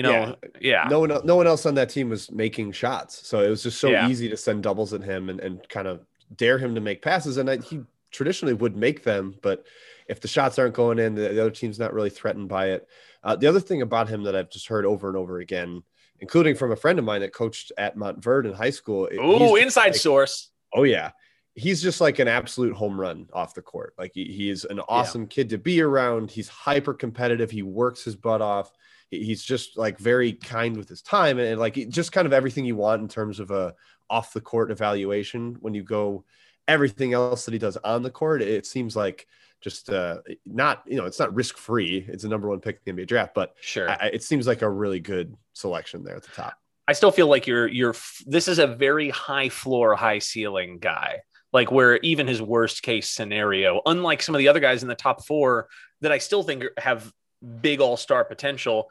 you 0.00 0.12
know, 0.12 0.34
yeah. 0.60 0.84
yeah. 0.84 0.88
No 0.88 1.00
one, 1.00 1.12
no 1.24 1.36
one 1.36 1.46
else 1.46 1.66
on 1.66 1.74
that 1.74 1.90
team 1.90 2.08
was 2.08 2.30
making 2.30 2.72
shots, 2.72 3.26
so 3.26 3.42
it 3.42 3.50
was 3.50 3.62
just 3.62 3.78
so 3.78 3.88
yeah. 3.88 4.08
easy 4.08 4.30
to 4.30 4.36
send 4.36 4.62
doubles 4.62 4.94
at 4.94 5.02
him 5.02 5.28
and, 5.28 5.40
and 5.40 5.68
kind 5.68 5.86
of 5.86 6.00
dare 6.34 6.56
him 6.56 6.74
to 6.74 6.80
make 6.80 7.02
passes. 7.02 7.36
And 7.36 7.50
I, 7.50 7.58
he 7.58 7.82
traditionally 8.10 8.54
would 8.54 8.78
make 8.78 9.04
them, 9.04 9.34
but 9.42 9.66
if 10.08 10.18
the 10.20 10.26
shots 10.26 10.58
aren't 10.58 10.74
going 10.74 10.98
in, 10.98 11.14
the, 11.14 11.28
the 11.28 11.40
other 11.40 11.50
team's 11.50 11.78
not 11.78 11.92
really 11.92 12.08
threatened 12.08 12.48
by 12.48 12.70
it. 12.70 12.88
Uh, 13.22 13.36
the 13.36 13.46
other 13.46 13.60
thing 13.60 13.82
about 13.82 14.08
him 14.08 14.22
that 14.22 14.34
I've 14.34 14.48
just 14.48 14.68
heard 14.68 14.86
over 14.86 15.08
and 15.08 15.18
over 15.18 15.40
again, 15.40 15.82
including 16.20 16.54
from 16.54 16.72
a 16.72 16.76
friend 16.76 16.98
of 16.98 17.04
mine 17.04 17.20
that 17.20 17.34
coached 17.34 17.70
at 17.76 17.94
Montverde 17.94 18.46
in 18.46 18.54
high 18.54 18.70
school. 18.70 19.06
Oh, 19.20 19.56
inside 19.56 19.88
like, 19.88 19.96
source. 19.96 20.48
Oh 20.72 20.84
yeah, 20.84 21.10
he's 21.54 21.82
just 21.82 22.00
like 22.00 22.20
an 22.20 22.28
absolute 22.28 22.74
home 22.74 22.98
run 22.98 23.28
off 23.34 23.52
the 23.52 23.60
court. 23.60 23.92
Like 23.98 24.12
he, 24.14 24.24
he's 24.24 24.64
an 24.64 24.80
awesome 24.88 25.22
yeah. 25.22 25.28
kid 25.28 25.50
to 25.50 25.58
be 25.58 25.82
around. 25.82 26.30
He's 26.30 26.48
hyper 26.48 26.94
competitive. 26.94 27.50
He 27.50 27.62
works 27.62 28.02
his 28.02 28.16
butt 28.16 28.40
off 28.40 28.72
he's 29.10 29.42
just 29.42 29.76
like 29.76 29.98
very 29.98 30.32
kind 30.32 30.76
with 30.76 30.88
his 30.88 31.02
time 31.02 31.38
and, 31.38 31.48
and 31.48 31.60
like 31.60 31.74
just 31.88 32.12
kind 32.12 32.26
of 32.26 32.32
everything 32.32 32.64
you 32.64 32.76
want 32.76 33.02
in 33.02 33.08
terms 33.08 33.40
of 33.40 33.50
a 33.50 33.74
off 34.08 34.32
the 34.32 34.40
court 34.40 34.70
evaluation. 34.70 35.56
When 35.60 35.74
you 35.74 35.82
go 35.82 36.24
everything 36.70 37.12
else 37.12 37.44
that 37.44 37.52
he 37.52 37.58
does 37.58 37.76
on 37.78 38.02
the 38.02 38.10
court 38.10 38.40
it 38.40 38.64
seems 38.64 38.94
like 38.94 39.26
just 39.60 39.90
uh 39.90 40.18
not 40.46 40.84
you 40.86 40.96
know 40.96 41.04
it's 41.04 41.18
not 41.18 41.34
risk 41.34 41.56
free 41.56 42.06
it's 42.08 42.22
a 42.22 42.28
number 42.28 42.48
one 42.48 42.60
pick 42.60 42.80
in 42.86 42.94
the 42.94 43.02
NBA 43.02 43.08
draft 43.08 43.34
but 43.34 43.54
sure. 43.60 43.90
I, 43.90 44.10
it 44.12 44.22
seems 44.22 44.46
like 44.46 44.62
a 44.62 44.70
really 44.70 45.00
good 45.00 45.36
selection 45.52 46.04
there 46.04 46.16
at 46.16 46.22
the 46.22 46.30
top. 46.30 46.54
I 46.86 46.92
still 46.92 47.10
feel 47.10 47.26
like 47.26 47.48
you're 47.48 47.66
you're 47.66 47.94
this 48.24 48.46
is 48.46 48.60
a 48.60 48.68
very 48.68 49.10
high 49.10 49.48
floor 49.48 49.96
high 49.96 50.20
ceiling 50.20 50.78
guy 50.78 51.20
like 51.52 51.72
where 51.72 51.96
even 51.98 52.28
his 52.28 52.40
worst 52.40 52.82
case 52.82 53.10
scenario 53.10 53.82
unlike 53.84 54.22
some 54.22 54.36
of 54.36 54.38
the 54.38 54.48
other 54.48 54.60
guys 54.60 54.82
in 54.82 54.88
the 54.88 54.94
top 54.94 55.26
4 55.26 55.66
that 56.02 56.12
I 56.12 56.18
still 56.18 56.44
think 56.44 56.64
have 56.78 57.12
big 57.60 57.80
all 57.80 57.96
star 57.96 58.24
potential. 58.24 58.90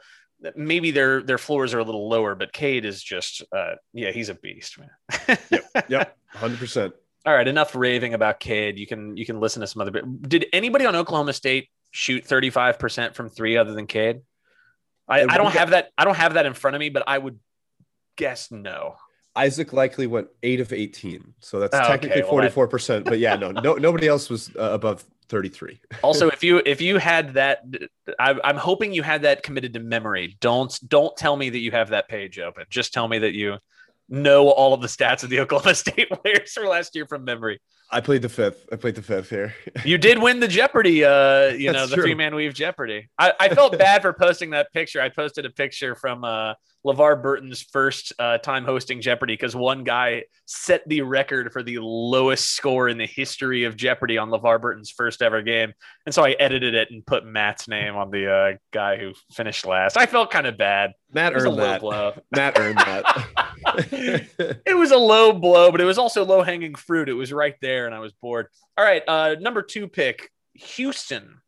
Maybe 0.56 0.92
their 0.92 1.22
their 1.22 1.38
floors 1.38 1.74
are 1.74 1.80
a 1.80 1.84
little 1.84 2.08
lower, 2.08 2.36
but 2.36 2.54
Cade 2.54 2.86
is 2.86 3.04
just 3.04 3.44
uh, 3.56 3.76
yeah, 3.94 4.12
he's 4.12 4.30
a 4.30 4.36
beast, 4.36 4.80
man. 4.80 5.38
yep, 5.52 5.86
yep, 5.90 6.18
hundred 6.30 6.60
percent. 6.60 6.94
All 7.26 7.34
right, 7.34 7.48
enough 7.48 7.76
raving 7.76 8.14
about 8.14 8.40
Cade. 8.40 8.80
You 8.80 8.88
can 8.88 9.18
you 9.18 9.26
can 9.26 9.40
listen 9.40 9.60
to 9.62 9.68
some 9.68 9.82
other 9.82 9.92
bit. 9.92 10.30
Did 10.30 10.46
anybody 10.54 10.86
on 10.86 10.96
Oklahoma 10.96 11.34
State 11.34 11.70
shoot 11.92 12.26
thirty 12.26 12.50
five 12.50 12.80
percent 12.80 13.16
from 13.16 13.30
three 13.30 13.58
other 13.58 13.74
than 13.74 13.88
Cade? 13.88 14.22
I, 15.10 15.24
I 15.24 15.38
don't 15.38 15.52
have 15.54 15.72
that. 15.72 15.90
I 15.98 16.06
don't 16.06 16.16
have 16.16 16.36
that 16.36 16.46
in 16.46 16.54
front 16.54 16.76
of 16.76 16.80
me, 16.80 16.90
but 16.90 17.04
I 17.08 17.18
would 17.18 17.40
guess 18.16 18.52
no. 18.52 18.96
Isaac 19.36 19.70
Likekele 19.72 20.08
went 20.08 20.28
eight 20.44 20.60
of 20.60 20.72
eighteen, 20.72 21.34
so 21.40 21.60
that's 21.60 21.76
oh, 21.76 21.88
technically 21.88 22.22
forty 22.22 22.50
four 22.50 22.68
percent. 22.68 23.06
But 23.06 23.20
yeah, 23.20 23.36
no, 23.36 23.52
no, 23.52 23.76
nobody 23.76 24.08
else 24.08 24.30
was 24.30 24.56
uh, 24.56 24.72
above 24.72 25.04
33. 25.30 25.80
also, 26.02 26.28
if 26.28 26.44
you 26.44 26.62
if 26.66 26.82
you 26.82 26.98
had 26.98 27.36
that, 27.36 27.64
I, 28.20 28.36
I'm 28.44 28.58
hoping 28.58 28.94
you 28.94 29.04
had 29.04 29.22
that 29.22 29.44
committed 29.44 29.74
to 29.74 29.80
memory. 29.80 30.38
Don't 30.42 30.78
don't 30.88 31.16
tell 31.16 31.38
me 31.38 31.50
that 31.50 31.60
you 31.60 31.72
have 31.72 31.90
that 31.90 32.10
page 32.10 32.40
open. 32.40 32.66
Just 32.70 32.94
tell 32.94 33.08
me 33.08 33.20
that 33.20 33.34
you 33.34 33.58
know 34.10 34.50
all 34.50 34.74
of 34.74 34.82
the 34.82 34.88
stats 34.88 35.24
of 35.24 35.30
the 35.30 35.40
Oklahoma 35.42 35.76
State 35.76 36.10
players 36.10 36.52
for 36.52 36.66
last 36.66 36.96
year 36.96 37.06
from 37.06 37.24
memory. 37.24 37.62
I 37.92 38.02
played 38.02 38.22
the 38.22 38.30
fifth. 38.30 38.68
I 38.72 38.76
played 38.76 38.96
the 38.96 39.02
fifth 39.02 39.30
here. 39.30 39.56
you 39.86 39.98
did 39.98 40.22
win 40.22 40.40
the 40.40 40.48
Jeopardy, 40.48 41.04
uh, 41.04 41.48
you 41.48 41.72
know, 41.72 41.88
the 41.88 41.96
three 41.96 42.14
man 42.14 42.36
weave 42.36 42.54
Jeopardy. 42.54 43.10
I, 43.18 43.34
I 43.40 43.50
felt 43.50 43.78
bad 43.78 44.02
for 44.02 44.14
posting 44.14 44.52
that 44.52 44.72
picture. 44.72 45.02
I 45.02 45.10
posted 45.10 45.46
a 45.46 45.50
picture 45.50 45.96
from 45.96 46.24
uh, 46.24 46.54
LeVar 46.86 47.22
Burton's 47.22 47.62
first 47.62 48.14
uh, 48.20 48.38
time 48.38 48.64
hosting 48.64 49.02
Jeopardy 49.02 49.34
because 49.34 49.56
one 49.56 49.84
guy 49.84 50.24
set 50.46 50.88
the 50.88 51.02
record 51.02 51.52
for 51.52 51.62
the 51.62 51.80
lowest 51.80 52.52
score 52.52 52.88
in 52.88 52.98
the 52.98 53.06
history 53.06 53.66
of 53.66 53.76
Jeopardy 53.76 54.18
on 54.18 54.30
LeVar 54.30 54.62
Burton's 54.62 54.90
first 54.90 55.22
ever 55.22 55.42
game. 55.42 55.74
And 56.06 56.16
so 56.16 56.24
I 56.24 56.32
edited 56.32 56.76
it 56.76 56.90
and 56.92 57.06
put 57.06 57.26
Matt's 57.26 57.68
name 57.68 57.96
on 57.96 58.12
the 58.12 58.32
uh, 58.32 58.58
guy 58.72 58.98
who 58.98 59.14
finished 59.32 59.66
last. 59.66 59.98
I 59.98 60.06
felt 60.06 60.32
kind 60.32 60.48
of 60.48 60.58
bad. 60.58 60.94
Matt 61.14 61.34
earned 61.36 61.60
that. 61.60 61.82
Blow. 61.82 62.14
Matt 62.36 62.58
earned 62.58 62.78
that. 62.78 63.28
it 64.66 64.78
was 64.78 64.92
a 64.92 64.98
low 64.98 65.34
blow, 65.34 65.72
but 65.72 65.82
it 65.82 65.86
was 65.86 65.98
also 65.98 66.24
low 66.24 66.44
hanging 66.44 66.76
fruit. 66.76 67.10
It 67.10 67.14
was 67.14 67.34
right 67.34 67.56
there, 67.62 67.88
and 67.88 67.96
I 67.96 68.00
was 68.00 68.14
bored. 68.14 68.48
All 68.78 68.86
right, 68.86 69.04
uh, 69.08 69.36
number 69.40 69.62
two 69.62 69.88
pick, 69.88 70.30
Houston. 70.54 71.42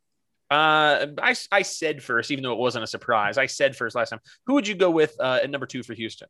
Uh, 0.51 1.07
I, 1.21 1.33
I 1.49 1.61
said 1.61 2.03
first, 2.03 2.29
even 2.29 2.43
though 2.43 2.51
it 2.51 2.59
wasn't 2.59 2.83
a 2.83 2.87
surprise. 2.87 3.37
I 3.37 3.45
said 3.45 3.73
first 3.73 3.95
last 3.95 4.09
time. 4.09 4.19
Who 4.45 4.55
would 4.55 4.67
you 4.67 4.75
go 4.75 4.91
with 4.91 5.15
uh, 5.17 5.39
at 5.41 5.49
number 5.49 5.65
two 5.65 5.81
for 5.81 5.93
Houston? 5.93 6.27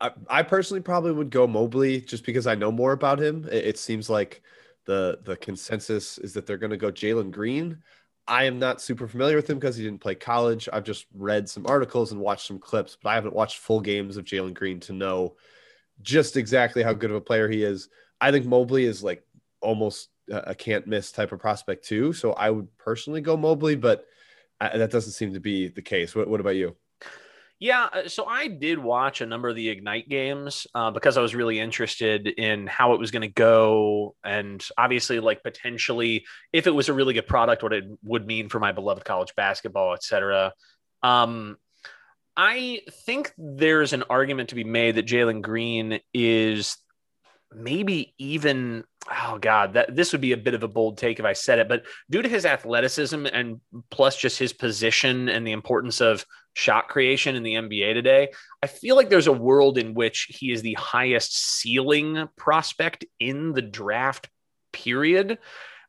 I, 0.00 0.10
I 0.28 0.42
personally 0.42 0.80
probably 0.80 1.12
would 1.12 1.30
go 1.30 1.46
Mobley 1.46 2.00
just 2.00 2.26
because 2.26 2.48
I 2.48 2.56
know 2.56 2.72
more 2.72 2.90
about 2.90 3.20
him. 3.20 3.46
It, 3.50 3.64
it 3.64 3.78
seems 3.78 4.10
like 4.10 4.42
the 4.86 5.20
the 5.22 5.36
consensus 5.36 6.18
is 6.18 6.34
that 6.34 6.46
they're 6.46 6.58
going 6.58 6.72
to 6.72 6.76
go 6.76 6.90
Jalen 6.90 7.30
Green. 7.30 7.78
I 8.26 8.44
am 8.44 8.58
not 8.58 8.80
super 8.80 9.06
familiar 9.06 9.36
with 9.36 9.48
him 9.48 9.58
because 9.60 9.76
he 9.76 9.84
didn't 9.84 10.00
play 10.00 10.16
college. 10.16 10.68
I've 10.72 10.84
just 10.84 11.06
read 11.14 11.48
some 11.48 11.64
articles 11.66 12.10
and 12.10 12.20
watched 12.20 12.48
some 12.48 12.58
clips, 12.58 12.96
but 13.00 13.10
I 13.10 13.14
haven't 13.14 13.34
watched 13.34 13.58
full 13.58 13.80
games 13.80 14.16
of 14.16 14.24
Jalen 14.24 14.54
Green 14.54 14.80
to 14.80 14.92
know 14.92 15.36
just 16.00 16.36
exactly 16.36 16.82
how 16.82 16.92
good 16.92 17.10
of 17.10 17.16
a 17.16 17.20
player 17.20 17.48
he 17.48 17.62
is. 17.62 17.88
I 18.20 18.32
think 18.32 18.46
Mobley 18.46 18.84
is 18.84 19.04
like 19.04 19.24
almost 19.60 20.08
a 20.30 20.54
can't 20.54 20.86
miss 20.86 21.12
type 21.12 21.32
of 21.32 21.40
prospect 21.40 21.84
too. 21.84 22.12
So 22.12 22.32
I 22.32 22.50
would 22.50 22.68
personally 22.78 23.20
go 23.20 23.36
Mobley, 23.36 23.76
but 23.76 24.06
I, 24.60 24.78
that 24.78 24.90
doesn't 24.90 25.12
seem 25.12 25.34
to 25.34 25.40
be 25.40 25.68
the 25.68 25.82
case. 25.82 26.14
What, 26.14 26.28
what 26.28 26.40
about 26.40 26.56
you? 26.56 26.76
Yeah, 27.58 27.88
uh, 27.92 28.08
so 28.08 28.24
I 28.24 28.48
did 28.48 28.78
watch 28.80 29.20
a 29.20 29.26
number 29.26 29.48
of 29.48 29.54
the 29.54 29.68
Ignite 29.68 30.08
games 30.08 30.66
uh, 30.74 30.90
because 30.90 31.16
I 31.16 31.22
was 31.22 31.32
really 31.32 31.60
interested 31.60 32.26
in 32.26 32.66
how 32.66 32.94
it 32.94 32.98
was 32.98 33.12
going 33.12 33.22
to 33.22 33.28
go, 33.28 34.16
and 34.24 34.60
obviously, 34.76 35.20
like 35.20 35.44
potentially, 35.44 36.24
if 36.52 36.66
it 36.66 36.72
was 36.72 36.88
a 36.88 36.92
really 36.92 37.14
good 37.14 37.28
product, 37.28 37.62
what 37.62 37.72
it 37.72 37.84
would 38.02 38.26
mean 38.26 38.48
for 38.48 38.58
my 38.58 38.72
beloved 38.72 39.04
college 39.04 39.36
basketball, 39.36 39.94
et 39.94 40.02
cetera. 40.02 40.52
Um, 41.04 41.56
I 42.36 42.80
think 43.06 43.32
there's 43.38 43.92
an 43.92 44.02
argument 44.10 44.48
to 44.48 44.56
be 44.56 44.64
made 44.64 44.96
that 44.96 45.06
Jalen 45.06 45.42
Green 45.42 46.00
is 46.12 46.76
maybe 47.56 48.14
even 48.18 48.84
oh 49.10 49.38
god 49.40 49.74
that 49.74 49.94
this 49.94 50.12
would 50.12 50.20
be 50.20 50.32
a 50.32 50.36
bit 50.36 50.54
of 50.54 50.62
a 50.62 50.68
bold 50.68 50.96
take 50.96 51.18
if 51.18 51.24
i 51.24 51.32
said 51.32 51.58
it 51.58 51.68
but 51.68 51.84
due 52.10 52.22
to 52.22 52.28
his 52.28 52.46
athleticism 52.46 53.26
and 53.26 53.60
plus 53.90 54.16
just 54.16 54.38
his 54.38 54.52
position 54.52 55.28
and 55.28 55.46
the 55.46 55.52
importance 55.52 56.00
of 56.00 56.24
shot 56.54 56.88
creation 56.88 57.34
in 57.34 57.42
the 57.42 57.54
nba 57.54 57.94
today 57.94 58.28
i 58.62 58.66
feel 58.66 58.94
like 58.94 59.08
there's 59.08 59.26
a 59.26 59.32
world 59.32 59.78
in 59.78 59.94
which 59.94 60.28
he 60.30 60.52
is 60.52 60.62
the 60.62 60.74
highest 60.74 61.36
ceiling 61.36 62.28
prospect 62.36 63.04
in 63.18 63.52
the 63.52 63.62
draft 63.62 64.28
period 64.72 65.38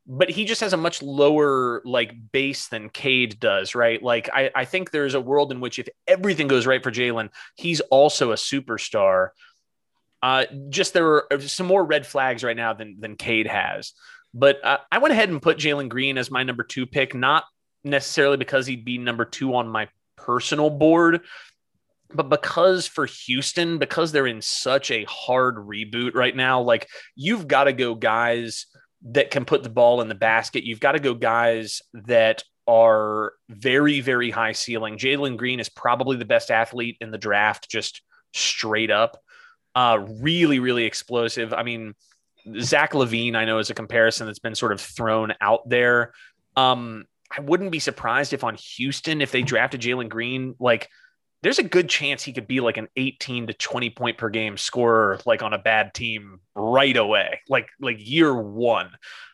but 0.06 0.30
he 0.30 0.46
just 0.46 0.62
has 0.62 0.74
a 0.74 0.78
much 0.78 1.02
lower 1.02 1.82
like 1.86 2.14
base 2.32 2.68
than 2.68 2.90
Cade 2.90 3.40
does, 3.40 3.74
right? 3.74 4.02
Like 4.04 4.30
I, 4.34 4.52
I 4.54 4.66
think 4.66 4.92
there's 4.92 5.14
a 5.14 5.22
world 5.22 5.52
in 5.52 5.62
which 5.62 5.80
if 5.80 5.88
everything 6.08 6.48
goes 6.48 6.68
right 6.68 6.84
for 6.84 6.92
Jalen, 6.92 7.30
he's 7.56 7.80
also 7.80 8.32
a 8.32 8.36
superstar. 8.36 9.30
Uh, 10.24 10.46
just 10.70 10.94
there 10.94 11.32
are 11.32 11.42
some 11.42 11.68
more 11.68 11.84
red 11.84 12.08
flags 12.08 12.46
right 12.46 12.56
now 12.56 12.74
than 12.74 12.96
than 13.00 13.18
Cade 13.18 13.46
has. 13.46 13.92
But 14.34 14.64
uh, 14.64 14.78
I 14.90 15.00
went 15.00 15.12
ahead 15.12 15.30
and 15.30 15.42
put 15.42 15.58
Jalen 15.58 15.90
Green 15.90 16.18
as 16.18 16.32
my 16.32 16.44
number 16.44 16.64
two 16.64 16.86
pick, 16.86 17.14
not 17.14 17.44
necessarily 17.84 18.38
because 18.38 18.66
he'd 18.66 18.86
be 18.86 18.98
number 18.98 19.26
two 19.26 19.54
on 19.54 19.68
my 19.68 19.90
personal 20.16 20.70
board, 20.70 21.22
but 22.14 22.30
because 22.30 22.88
for 22.88 23.06
Houston, 23.06 23.78
because 23.78 24.14
they're 24.14 24.26
in 24.26 24.42
such 24.42 24.92
a 24.92 25.04
hard 25.04 25.58
reboot 25.58 26.16
right 26.16 26.36
now, 26.36 26.62
like 26.62 26.88
you've 27.16 27.46
got 27.46 27.66
to 27.66 27.74
go 27.74 27.94
guys 27.94 28.68
that 29.10 29.30
can 29.30 29.44
put 29.44 29.62
the 29.62 29.70
ball 29.70 30.00
in 30.00 30.08
the 30.08 30.16
basket. 30.16 30.64
You've 30.64 30.80
got 30.80 30.94
to 30.94 31.00
go 31.00 31.14
guys 31.14 31.82
that 31.94 32.44
are 32.66 33.34
very, 33.50 34.00
very 34.00 34.32
high 34.32 34.54
ceiling. 34.54 34.98
Jalen 34.98 35.36
Green 35.36 35.60
is 35.60 35.68
probably 35.68 36.16
the 36.16 36.24
best 36.24 36.50
athlete 36.50 36.96
in 37.02 37.12
the 37.12 37.18
draft, 37.18 37.70
just 37.70 38.02
straight 38.34 38.90
up. 38.90 39.18
Uh, 39.76 40.06
really, 40.20 40.60
really 40.60 40.86
explosive. 40.86 41.54
I 41.54 41.64
mean, 41.64 41.96
Zach 42.60 42.94
LaVine, 42.94 43.36
I 43.36 43.46
know, 43.46 43.60
is 43.60 43.70
a 43.70 43.74
comparison 43.74 44.28
that's 44.28 44.40
been 44.40 44.56
sort 44.56 44.72
of 44.72 44.82
thrown 44.82 45.34
out 45.42 45.68
there. 45.68 46.14
Um, 46.56 47.06
I 47.36 47.42
wouldn't 47.42 47.72
be 47.72 47.80
surprised 47.80 48.34
if 48.34 48.44
on 48.44 48.56
Houston, 48.76 49.22
if 49.22 49.32
they 49.32 49.42
drafted 49.42 49.82
Jalen 49.82 50.10
Green, 50.10 50.56
like 50.60 50.90
there's 51.42 51.60
a 51.60 51.64
good 51.64 51.90
chance 51.90 52.24
he 52.24 52.34
could 52.34 52.48
be 52.48 52.60
like 52.60 52.78
an 52.78 52.88
18 52.96 53.48
to 53.48 53.54
20 53.54 53.90
point 53.92 54.18
per 54.18 54.30
game 54.30 54.58
scorer, 54.58 55.20
like 55.26 55.42
on 55.42 55.54
a 55.54 55.58
bad 55.58 55.94
team 55.94 56.40
right 56.56 56.96
away, 56.96 57.42
like 57.50 57.70
like 57.80 57.98
year 58.00 58.34
one. 58.34 58.92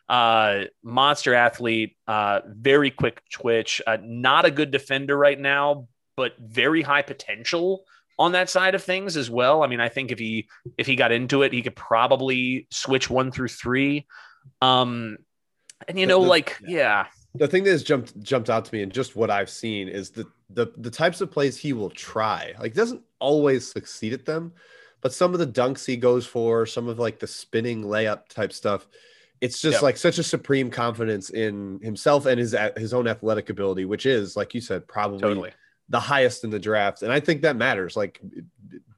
Uh, 0.08 0.64
monster 0.82 1.34
athlete, 1.34 1.96
uh, 2.08 2.40
very 2.46 2.90
quick 2.90 3.22
twitch, 3.30 3.80
uh, 3.86 3.96
not 4.02 4.44
a 4.44 4.50
good 4.50 4.72
defender 4.72 5.16
right 5.16 5.38
now, 5.38 5.86
but 6.16 6.32
very 6.40 6.82
high 6.82 7.02
potential 7.02 7.84
on 8.20 8.32
that 8.32 8.50
side 8.50 8.74
of 8.74 8.84
things 8.84 9.16
as 9.16 9.30
well. 9.30 9.62
I 9.62 9.66
mean, 9.66 9.80
I 9.80 9.88
think 9.88 10.12
if 10.12 10.18
he 10.18 10.46
if 10.76 10.86
he 10.86 10.94
got 10.94 11.10
into 11.10 11.42
it, 11.42 11.54
he 11.54 11.62
could 11.62 11.74
probably 11.74 12.66
switch 12.70 13.08
one 13.08 13.32
through 13.32 13.48
three. 13.48 14.06
Um, 14.60 15.16
and 15.88 15.98
you 15.98 16.06
know, 16.06 16.22
the, 16.22 16.28
like 16.28 16.60
yeah. 16.64 17.06
The 17.34 17.48
thing 17.48 17.64
that 17.64 17.70
has 17.70 17.82
jumped 17.82 18.20
jumped 18.22 18.50
out 18.50 18.66
to 18.66 18.74
me 18.74 18.82
and 18.82 18.92
just 18.92 19.16
what 19.16 19.30
I've 19.30 19.48
seen 19.48 19.88
is 19.88 20.10
the 20.10 20.26
the 20.50 20.66
the 20.76 20.90
types 20.90 21.22
of 21.22 21.30
plays 21.30 21.56
he 21.56 21.72
will 21.72 21.88
try. 21.88 22.52
Like 22.60 22.74
doesn't 22.74 23.02
always 23.20 23.72
succeed 23.72 24.12
at 24.12 24.26
them, 24.26 24.52
but 25.00 25.14
some 25.14 25.32
of 25.32 25.40
the 25.40 25.46
dunks 25.46 25.86
he 25.86 25.96
goes 25.96 26.26
for, 26.26 26.66
some 26.66 26.88
of 26.88 26.98
like 26.98 27.20
the 27.20 27.26
spinning 27.26 27.84
layup 27.84 28.28
type 28.28 28.52
stuff, 28.52 28.86
it's 29.40 29.62
just 29.62 29.76
yep. 29.76 29.82
like 29.82 29.96
such 29.96 30.18
a 30.18 30.22
supreme 30.22 30.70
confidence 30.70 31.30
in 31.30 31.80
himself 31.82 32.26
and 32.26 32.38
his 32.38 32.54
his 32.76 32.92
own 32.92 33.08
athletic 33.08 33.48
ability, 33.48 33.86
which 33.86 34.04
is 34.04 34.36
like 34.36 34.52
you 34.52 34.60
said, 34.60 34.86
probably 34.86 35.20
totally 35.20 35.52
the 35.90 36.00
highest 36.00 36.44
in 36.44 36.50
the 36.50 36.58
draft. 36.58 37.02
And 37.02 37.12
I 37.12 37.20
think 37.20 37.42
that 37.42 37.56
matters. 37.56 37.96
Like 37.96 38.20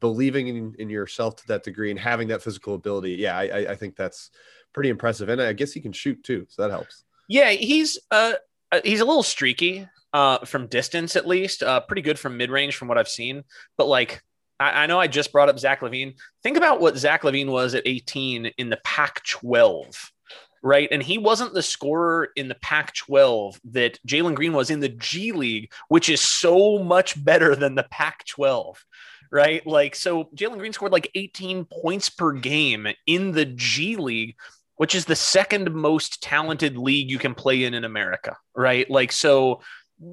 believing 0.01 0.49
in, 0.49 0.75
in 0.79 0.91
yourself 0.91 1.37
to 1.37 1.47
that 1.49 1.65
degree 1.65 1.91
and 1.91 1.99
having 1.99 2.29
that 2.29 2.43
physical 2.43 2.75
ability. 2.75 3.13
Yeah, 3.13 3.37
I, 3.37 3.71
I 3.71 3.75
think 3.75 3.97
that's 3.97 4.31
pretty 4.73 4.91
impressive. 4.91 5.29
And 5.29 5.41
I 5.41 5.53
guess 5.55 5.73
he 5.73 5.81
can 5.81 5.93
shoot 5.93 6.23
too. 6.23 6.47
So 6.49 6.63
that 6.63 6.71
helps. 6.71 7.05
Yeah, 7.29 7.51
he's 7.51 7.99
uh, 8.11 8.35
uh 8.71 8.81
he's 8.85 9.01
a 9.01 9.05
little 9.05 9.23
streaky 9.23 9.89
uh 10.13 10.45
from 10.45 10.67
distance 10.67 11.17
at 11.17 11.27
least. 11.27 11.63
Uh 11.63 11.81
pretty 11.81 12.03
good 12.03 12.19
from 12.19 12.37
mid 12.37 12.51
range 12.51 12.77
from 12.77 12.89
what 12.89 12.99
I've 12.99 13.09
seen. 13.09 13.43
But 13.79 13.89
like 13.89 14.23
I, 14.61 14.83
I 14.83 14.87
know 14.87 15.01
I 15.01 15.07
just 15.07 15.33
brought 15.33 15.49
up 15.49 15.59
Zach 15.59 15.81
LaVine. 15.81 16.15
Think 16.43 16.57
about 16.57 16.81
what 16.81 16.97
Zach 16.97 17.23
LaVine 17.23 17.51
was 17.51 17.75
at 17.75 17.87
18 17.87 18.47
in 18.59 18.69
the 18.69 18.81
Pac 18.85 19.25
12 19.25 20.13
right? 20.63 20.89
And 20.91 21.03
he 21.03 21.19
wasn't 21.19 21.55
the 21.55 21.63
scorer 21.63 22.31
in 22.37 22.49
the 22.49 22.55
Pac 22.55 22.95
12 22.95 23.61
that 23.73 23.99
Jalen 24.07 24.35
Green 24.35 24.53
was 24.53 24.71
in 24.71 24.81
the 24.81 24.89
G 24.89 25.33
League, 25.33 25.73
which 25.89 26.09
is 26.09 26.21
so 26.21 26.79
much 26.79 27.23
better 27.23 27.57
than 27.57 27.75
the 27.75 27.83
Pac 27.85 28.25
12, 28.27 28.85
right? 29.31 29.67
Like, 29.67 29.97
so 29.97 30.25
Jalen 30.37 30.59
Green 30.59 30.73
scored 30.73 30.93
like 30.93 31.11
18 31.15 31.65
points 31.65 32.09
per 32.09 32.33
game 32.33 32.87
in 33.07 33.33
the 33.33 33.45
G 33.45 33.97
League, 33.97 34.37
which 34.77 34.95
is 34.95 35.05
the 35.05 35.17
second 35.17 35.73
most 35.75 36.23
talented 36.23 36.79
league 36.79 37.11
you 37.11 37.19
can 37.19 37.35
play 37.35 37.65
in 37.65 37.75
in 37.75 37.85
America, 37.85 38.37
right? 38.55 38.89
Like, 38.89 39.11
so 39.13 39.61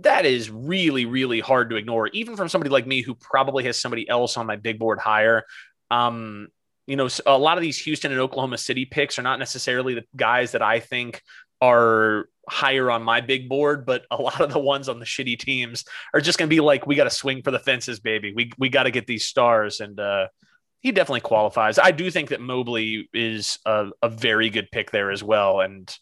that 0.02 0.26
is 0.26 0.50
really, 0.50 1.06
really 1.06 1.40
hard 1.40 1.70
to 1.70 1.76
ignore, 1.76 2.08
even 2.08 2.36
from 2.36 2.50
somebody 2.50 2.70
like 2.70 2.88
me 2.88 3.02
who 3.02 3.16
probably 3.16 3.64
has 3.66 3.80
somebody 3.80 4.08
else 4.10 4.36
on 4.38 4.46
my 4.46 4.56
big 4.56 4.80
board 4.80 5.00
higher. 5.00 5.44
Um, 5.92 6.50
you 6.90 6.96
know, 6.96 7.08
a 7.28 7.38
lot 7.38 7.56
of 7.56 7.62
these 7.62 7.78
Houston 7.78 8.12
and 8.12 8.20
Oklahoma 8.20 8.58
City 8.58 8.84
picks 8.84 9.20
are 9.20 9.22
not 9.22 9.38
necessarily 9.38 9.94
the 9.94 10.06
guys 10.16 10.54
that 10.54 10.64
I 10.64 10.80
think 10.80 11.22
are 11.62 12.28
higher 12.50 12.90
on 12.90 13.04
my 13.04 13.22
big 13.22 13.48
board, 13.48 13.86
but 13.86 14.06
a 14.10 14.20
lot 14.20 14.42
of 14.42 14.52
the 14.52 14.60
ones 14.60 14.90
on 14.90 14.98
the 14.98 15.06
shitty 15.06 15.38
teams 15.38 15.86
are 16.16 16.20
just 16.20 16.40
going 16.40 16.50
to 16.50 16.56
be 16.56 16.62
like, 16.62 16.88
we 16.88 16.96
got 16.96 17.04
to 17.04 17.12
swing 17.12 17.44
for 17.44 17.52
the 17.52 17.60
fences, 17.60 18.00
baby. 18.00 18.34
We 18.36 18.52
we 18.58 18.70
got 18.70 18.84
to 18.84 18.92
get 18.92 19.06
these 19.06 19.28
stars, 19.28 19.82
and 19.82 20.00
uh, 20.00 20.30
he 20.80 20.92
definitely 20.92 21.22
qualifies. 21.22 21.78
I 21.78 21.92
do 21.92 22.10
think 22.10 22.30
that 22.30 22.42
Mobley 22.42 23.08
is 23.14 23.60
a, 23.68 23.90
a 24.02 24.10
very 24.10 24.50
good 24.50 24.72
pick 24.72 24.90
there 24.90 25.12
as 25.12 25.24
well, 25.24 25.62
and 25.62 25.96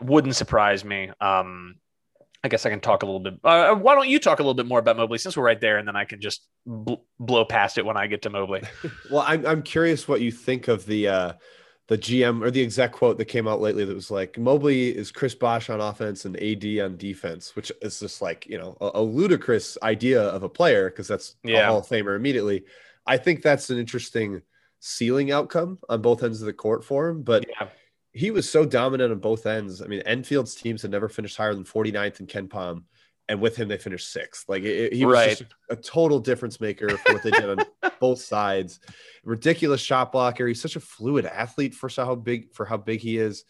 wouldn't 0.00 0.34
surprise 0.34 0.84
me. 0.84 1.08
Um, 1.20 1.76
I 2.46 2.48
guess 2.48 2.64
I 2.64 2.70
can 2.70 2.78
talk 2.78 3.02
a 3.02 3.06
little 3.06 3.18
bit. 3.18 3.40
Uh, 3.42 3.74
why 3.74 3.96
don't 3.96 4.08
you 4.08 4.20
talk 4.20 4.38
a 4.38 4.42
little 4.42 4.54
bit 4.54 4.66
more 4.66 4.78
about 4.78 4.96
Mobley 4.96 5.18
since 5.18 5.36
we're 5.36 5.42
right 5.42 5.60
there, 5.60 5.78
and 5.78 5.88
then 5.88 5.96
I 5.96 6.04
can 6.04 6.20
just 6.20 6.46
bl- 6.64 7.02
blow 7.18 7.44
past 7.44 7.76
it 7.76 7.84
when 7.84 7.96
I 7.96 8.06
get 8.06 8.22
to 8.22 8.30
Mobley. 8.30 8.62
well, 9.10 9.24
I'm 9.26 9.44
I'm 9.44 9.62
curious 9.62 10.06
what 10.06 10.20
you 10.20 10.30
think 10.30 10.68
of 10.68 10.86
the 10.86 11.08
uh, 11.08 11.32
the 11.88 11.98
GM 11.98 12.44
or 12.44 12.52
the 12.52 12.62
exec 12.62 12.92
quote 12.92 13.18
that 13.18 13.24
came 13.24 13.48
out 13.48 13.60
lately 13.60 13.84
that 13.84 13.94
was 13.94 14.12
like 14.12 14.38
Mobley 14.38 14.96
is 14.96 15.10
Chris 15.10 15.34
Bosh 15.34 15.70
on 15.70 15.80
offense 15.80 16.24
and 16.24 16.40
AD 16.40 16.64
on 16.78 16.96
defense, 16.96 17.56
which 17.56 17.72
is 17.82 17.98
just 17.98 18.22
like 18.22 18.46
you 18.46 18.58
know 18.58 18.76
a, 18.80 18.92
a 18.94 19.02
ludicrous 19.02 19.76
idea 19.82 20.22
of 20.22 20.44
a 20.44 20.48
player 20.48 20.88
because 20.88 21.08
that's 21.08 21.34
yeah. 21.42 21.64
a 21.64 21.66
Hall 21.66 21.80
of 21.80 21.86
Famer 21.88 22.14
immediately. 22.14 22.62
I 23.08 23.16
think 23.16 23.42
that's 23.42 23.70
an 23.70 23.78
interesting 23.78 24.40
ceiling 24.78 25.32
outcome 25.32 25.80
on 25.88 26.00
both 26.00 26.22
ends 26.22 26.40
of 26.40 26.46
the 26.46 26.52
court 26.52 26.84
for 26.84 27.08
him, 27.08 27.24
but. 27.24 27.44
Yeah 27.60 27.66
he 28.16 28.30
was 28.30 28.50
so 28.50 28.64
dominant 28.64 29.12
on 29.12 29.18
both 29.18 29.44
ends. 29.44 29.82
I 29.82 29.86
mean, 29.86 30.00
Enfield's 30.06 30.54
teams 30.54 30.80
had 30.80 30.90
never 30.90 31.06
finished 31.06 31.36
higher 31.36 31.52
than 31.52 31.64
49th 31.64 32.20
in 32.20 32.26
KenPom, 32.26 32.84
and 33.28 33.40
with 33.42 33.56
him 33.56 33.68
they 33.68 33.76
finished 33.76 34.10
sixth. 34.10 34.48
Like 34.48 34.62
it, 34.62 34.94
he 34.94 35.04
was 35.04 35.14
right. 35.14 35.36
just 35.36 35.54
a 35.68 35.76
total 35.76 36.18
difference 36.18 36.58
maker 36.58 36.88
for 36.88 37.12
what 37.12 37.22
they 37.22 37.30
did 37.30 37.50
on 37.50 37.58
both 38.00 38.20
sides. 38.20 38.80
Ridiculous 39.22 39.82
shot 39.82 40.12
blocker. 40.12 40.46
He's 40.46 40.62
such 40.62 40.76
a 40.76 40.80
fluid 40.80 41.26
athlete 41.26 41.74
for 41.74 41.90
how 41.94 42.14
big 42.14 42.54
for 42.54 42.64
how 42.64 42.78
big 42.78 43.00
he 43.00 43.18
is. 43.18 43.44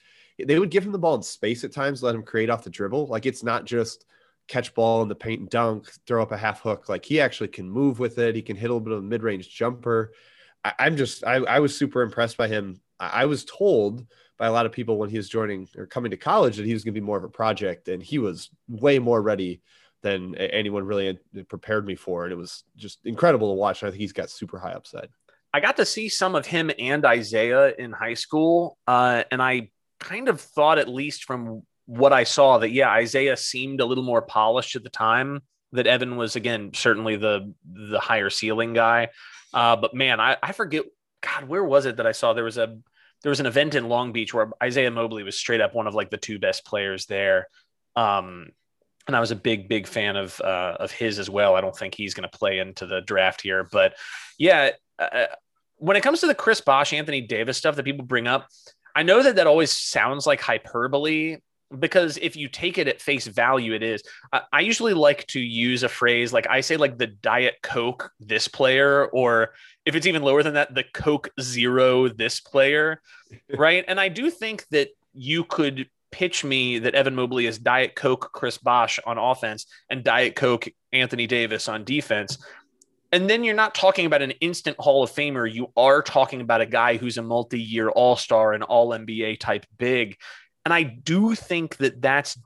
They 0.44 0.58
would 0.58 0.70
give 0.70 0.84
him 0.84 0.92
the 0.92 0.98
ball 0.98 1.14
in 1.14 1.22
space 1.22 1.62
at 1.62 1.72
times, 1.72 2.02
let 2.02 2.16
him 2.16 2.24
create 2.24 2.50
off 2.50 2.64
the 2.64 2.70
dribble. 2.70 3.06
Like 3.06 3.24
it's 3.24 3.44
not 3.44 3.66
just 3.66 4.04
catch 4.48 4.74
ball 4.74 5.00
in 5.02 5.08
the 5.08 5.14
paint 5.14 5.40
and 5.40 5.50
dunk, 5.50 5.88
throw 6.06 6.22
up 6.22 6.32
a 6.32 6.36
half 6.36 6.60
hook. 6.60 6.88
Like 6.88 7.04
he 7.04 7.20
actually 7.20 7.48
can 7.48 7.70
move 7.70 8.00
with 8.00 8.18
it. 8.18 8.34
He 8.34 8.42
can 8.42 8.56
hit 8.56 8.68
a 8.68 8.74
little 8.74 8.80
bit 8.80 8.94
of 8.94 8.98
a 8.98 9.02
mid 9.02 9.22
range 9.22 9.48
jumper. 9.48 10.12
I, 10.64 10.74
am 10.80 10.96
just 10.96 11.24
I, 11.24 11.36
I 11.36 11.60
was 11.60 11.76
super 11.76 12.02
impressed 12.02 12.36
by 12.36 12.48
him. 12.48 12.80
I, 12.98 13.22
I 13.22 13.24
was 13.26 13.44
told 13.44 14.06
by 14.38 14.46
a 14.46 14.52
lot 14.52 14.66
of 14.66 14.72
people 14.72 14.98
when 14.98 15.10
he 15.10 15.16
was 15.16 15.28
joining 15.28 15.68
or 15.76 15.86
coming 15.86 16.10
to 16.10 16.16
college 16.16 16.56
that 16.56 16.66
he 16.66 16.72
was 16.72 16.84
going 16.84 16.94
to 16.94 17.00
be 17.00 17.04
more 17.04 17.16
of 17.16 17.24
a 17.24 17.28
project, 17.28 17.88
and 17.88 18.02
he 18.02 18.18
was 18.18 18.50
way 18.68 18.98
more 18.98 19.22
ready 19.22 19.60
than 20.02 20.34
anyone 20.36 20.84
really 20.84 21.18
prepared 21.48 21.86
me 21.86 21.94
for, 21.94 22.24
and 22.24 22.32
it 22.32 22.36
was 22.36 22.64
just 22.76 23.00
incredible 23.04 23.50
to 23.50 23.58
watch. 23.58 23.82
I 23.82 23.88
think 23.90 24.00
he's 24.00 24.12
got 24.12 24.30
super 24.30 24.58
high 24.58 24.72
upside. 24.72 25.08
I 25.52 25.60
got 25.60 25.76
to 25.78 25.86
see 25.86 26.08
some 26.08 26.34
of 26.34 26.46
him 26.46 26.70
and 26.78 27.04
Isaiah 27.04 27.74
in 27.76 27.92
high 27.92 28.14
school, 28.14 28.78
uh, 28.86 29.24
and 29.30 29.42
I 29.42 29.70
kind 29.98 30.28
of 30.28 30.40
thought, 30.40 30.78
at 30.78 30.88
least 30.88 31.24
from 31.24 31.62
what 31.86 32.12
I 32.12 32.24
saw, 32.24 32.58
that 32.58 32.70
yeah, 32.70 32.90
Isaiah 32.90 33.36
seemed 33.36 33.80
a 33.80 33.86
little 33.86 34.04
more 34.04 34.22
polished 34.22 34.76
at 34.76 34.82
the 34.82 34.90
time. 34.90 35.40
That 35.72 35.86
Evan 35.86 36.16
was 36.16 36.36
again 36.36 36.70
certainly 36.74 37.16
the 37.16 37.52
the 37.64 37.98
higher 37.98 38.30
ceiling 38.30 38.72
guy, 38.72 39.08
uh, 39.52 39.76
but 39.76 39.94
man, 39.94 40.20
I, 40.20 40.36
I 40.42 40.52
forget. 40.52 40.84
God, 41.22 41.48
where 41.48 41.64
was 41.64 41.86
it 41.86 41.96
that 41.96 42.06
I 42.06 42.12
saw 42.12 42.34
there 42.34 42.44
was 42.44 42.58
a 42.58 42.78
there 43.22 43.30
was 43.30 43.40
an 43.40 43.46
event 43.46 43.74
in 43.74 43.88
Long 43.88 44.12
Beach 44.12 44.32
where 44.32 44.50
Isaiah 44.62 44.90
Mobley 44.90 45.22
was 45.22 45.38
straight 45.38 45.60
up 45.60 45.74
one 45.74 45.86
of 45.86 45.94
like 45.94 46.10
the 46.10 46.16
two 46.16 46.38
best 46.38 46.64
players 46.64 47.06
there. 47.06 47.48
Um, 47.94 48.50
and 49.06 49.16
I 49.16 49.20
was 49.20 49.30
a 49.30 49.36
big, 49.36 49.68
big 49.68 49.86
fan 49.86 50.16
of 50.16 50.40
uh, 50.40 50.76
of 50.80 50.90
his 50.90 51.18
as 51.18 51.30
well. 51.30 51.54
I 51.54 51.60
don't 51.60 51.76
think 51.76 51.94
he's 51.94 52.14
going 52.14 52.28
to 52.28 52.38
play 52.38 52.58
into 52.58 52.86
the 52.86 53.00
draft 53.00 53.40
here, 53.40 53.64
but 53.70 53.94
yeah, 54.38 54.70
uh, 54.98 55.02
uh, 55.02 55.26
when 55.76 55.96
it 55.96 56.02
comes 56.02 56.20
to 56.20 56.26
the 56.26 56.34
Chris 56.34 56.60
Bosh, 56.60 56.92
Anthony 56.92 57.20
Davis 57.20 57.56
stuff 57.56 57.76
that 57.76 57.84
people 57.84 58.04
bring 58.04 58.26
up, 58.26 58.48
I 58.94 59.02
know 59.02 59.22
that 59.22 59.36
that 59.36 59.46
always 59.46 59.70
sounds 59.70 60.26
like 60.26 60.40
hyperbole, 60.40 61.36
because 61.78 62.18
if 62.18 62.36
you 62.36 62.48
take 62.48 62.78
it 62.78 62.88
at 62.88 63.00
face 63.00 63.26
value, 63.26 63.74
it 63.74 63.82
is. 63.82 64.02
I, 64.32 64.42
I, 64.52 64.60
usually 64.60 64.94
like 64.94 65.26
to 65.28 65.40
use 65.40 65.82
a 65.82 65.88
phrase 65.88 66.32
like 66.32 66.46
I 66.48 66.60
say, 66.60 66.76
like 66.76 66.98
the 66.98 67.08
Diet 67.08 67.56
Coke 67.62 68.12
this 68.20 68.48
player, 68.48 69.06
or 69.06 69.52
if 69.84 69.94
it's 69.94 70.06
even 70.06 70.22
lower 70.22 70.42
than 70.42 70.54
that, 70.54 70.74
the 70.74 70.84
Coke 70.84 71.28
Zero 71.40 72.08
this 72.08 72.40
player, 72.40 73.00
right? 73.56 73.84
And 73.88 73.98
I 73.98 74.08
do 74.08 74.30
think 74.30 74.66
that 74.70 74.90
you 75.12 75.44
could 75.44 75.88
pitch 76.12 76.44
me 76.44 76.78
that 76.78 76.94
Evan 76.94 77.14
Mobley 77.14 77.46
is 77.46 77.58
Diet 77.58 77.94
Coke 77.94 78.30
Chris 78.32 78.58
Bosh 78.58 78.98
on 79.04 79.18
offense 79.18 79.66
and 79.90 80.04
Diet 80.04 80.36
Coke 80.36 80.68
Anthony 80.92 81.26
Davis 81.26 81.68
on 81.68 81.84
defense. 81.84 82.38
And 83.12 83.30
then 83.30 83.44
you're 83.44 83.54
not 83.54 83.74
talking 83.74 84.06
about 84.06 84.22
an 84.22 84.32
instant 84.40 84.76
Hall 84.78 85.02
of 85.02 85.10
Famer. 85.10 85.50
You 85.50 85.72
are 85.76 86.02
talking 86.02 86.40
about 86.40 86.60
a 86.60 86.66
guy 86.66 86.96
who's 86.96 87.18
a 87.18 87.22
multi 87.22 87.60
year 87.60 87.88
All 87.88 88.16
Star 88.16 88.52
and 88.52 88.62
All 88.62 88.90
NBA 88.90 89.38
type 89.40 89.66
big. 89.78 90.16
And 90.66 90.74
I 90.74 90.82
do 90.82 91.36
think 91.36 91.76
that 91.76 92.02
that's 92.02 92.36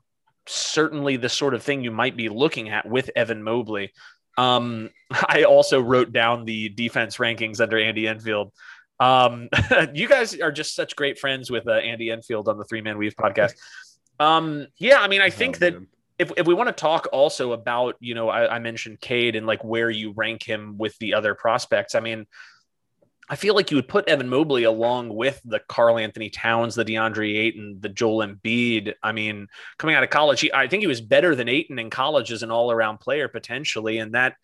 certainly 0.46 1.16
the 1.16 1.30
sort 1.30 1.54
of 1.54 1.62
thing 1.62 1.82
you 1.82 1.90
might 1.90 2.18
be 2.18 2.28
looking 2.28 2.68
at 2.68 2.86
with 2.86 3.10
Evan 3.16 3.42
Mobley. 3.42 3.94
Um, 4.36 4.90
I 5.10 5.44
also 5.44 5.80
wrote 5.80 6.12
down 6.12 6.44
the 6.44 6.68
defense 6.68 7.16
rankings 7.16 7.62
under 7.62 7.78
Andy 7.78 8.06
Enfield. 8.06 8.52
Um, 9.00 9.48
you 9.94 10.06
guys 10.06 10.38
are 10.38 10.52
just 10.52 10.74
such 10.74 10.96
great 10.96 11.18
friends 11.18 11.50
with 11.50 11.66
uh, 11.66 11.72
Andy 11.72 12.10
Enfield 12.10 12.46
on 12.46 12.58
the 12.58 12.64
Three 12.66 12.82
Man 12.82 12.98
Weave 12.98 13.16
podcast. 13.16 13.54
Um, 14.18 14.66
yeah, 14.76 15.00
I 15.00 15.08
mean, 15.08 15.22
I 15.22 15.30
think 15.30 15.56
oh, 15.56 15.58
that 15.60 15.74
if, 16.18 16.30
if 16.36 16.46
we 16.46 16.52
want 16.52 16.68
to 16.68 16.74
talk 16.74 17.08
also 17.10 17.52
about, 17.52 17.96
you 18.00 18.14
know, 18.14 18.28
I, 18.28 18.56
I 18.56 18.58
mentioned 18.58 19.00
Cade 19.00 19.34
and 19.34 19.46
like 19.46 19.64
where 19.64 19.88
you 19.88 20.12
rank 20.12 20.42
him 20.42 20.76
with 20.76 20.94
the 20.98 21.14
other 21.14 21.34
prospects. 21.34 21.94
I 21.94 22.00
mean, 22.00 22.26
I 23.30 23.36
feel 23.36 23.54
like 23.54 23.70
you 23.70 23.76
would 23.76 23.86
put 23.86 24.08
Evan 24.08 24.28
Mobley 24.28 24.64
along 24.64 25.14
with 25.14 25.40
the 25.44 25.60
Karl-Anthony 25.68 26.30
Towns, 26.30 26.74
the 26.74 26.84
DeAndre 26.84 27.38
Ayton, 27.38 27.78
the 27.78 27.88
Joel 27.88 28.26
Embiid. 28.26 28.94
I 29.04 29.12
mean, 29.12 29.46
coming 29.78 29.94
out 29.94 30.02
of 30.02 30.10
college, 30.10 30.40
he, 30.40 30.52
I 30.52 30.66
think 30.66 30.80
he 30.80 30.88
was 30.88 31.00
better 31.00 31.36
than 31.36 31.48
Ayton 31.48 31.78
in 31.78 31.90
college 31.90 32.32
as 32.32 32.42
an 32.42 32.50
all-around 32.50 32.98
player 32.98 33.28
potentially, 33.28 33.98
and 33.98 34.14
that 34.14 34.34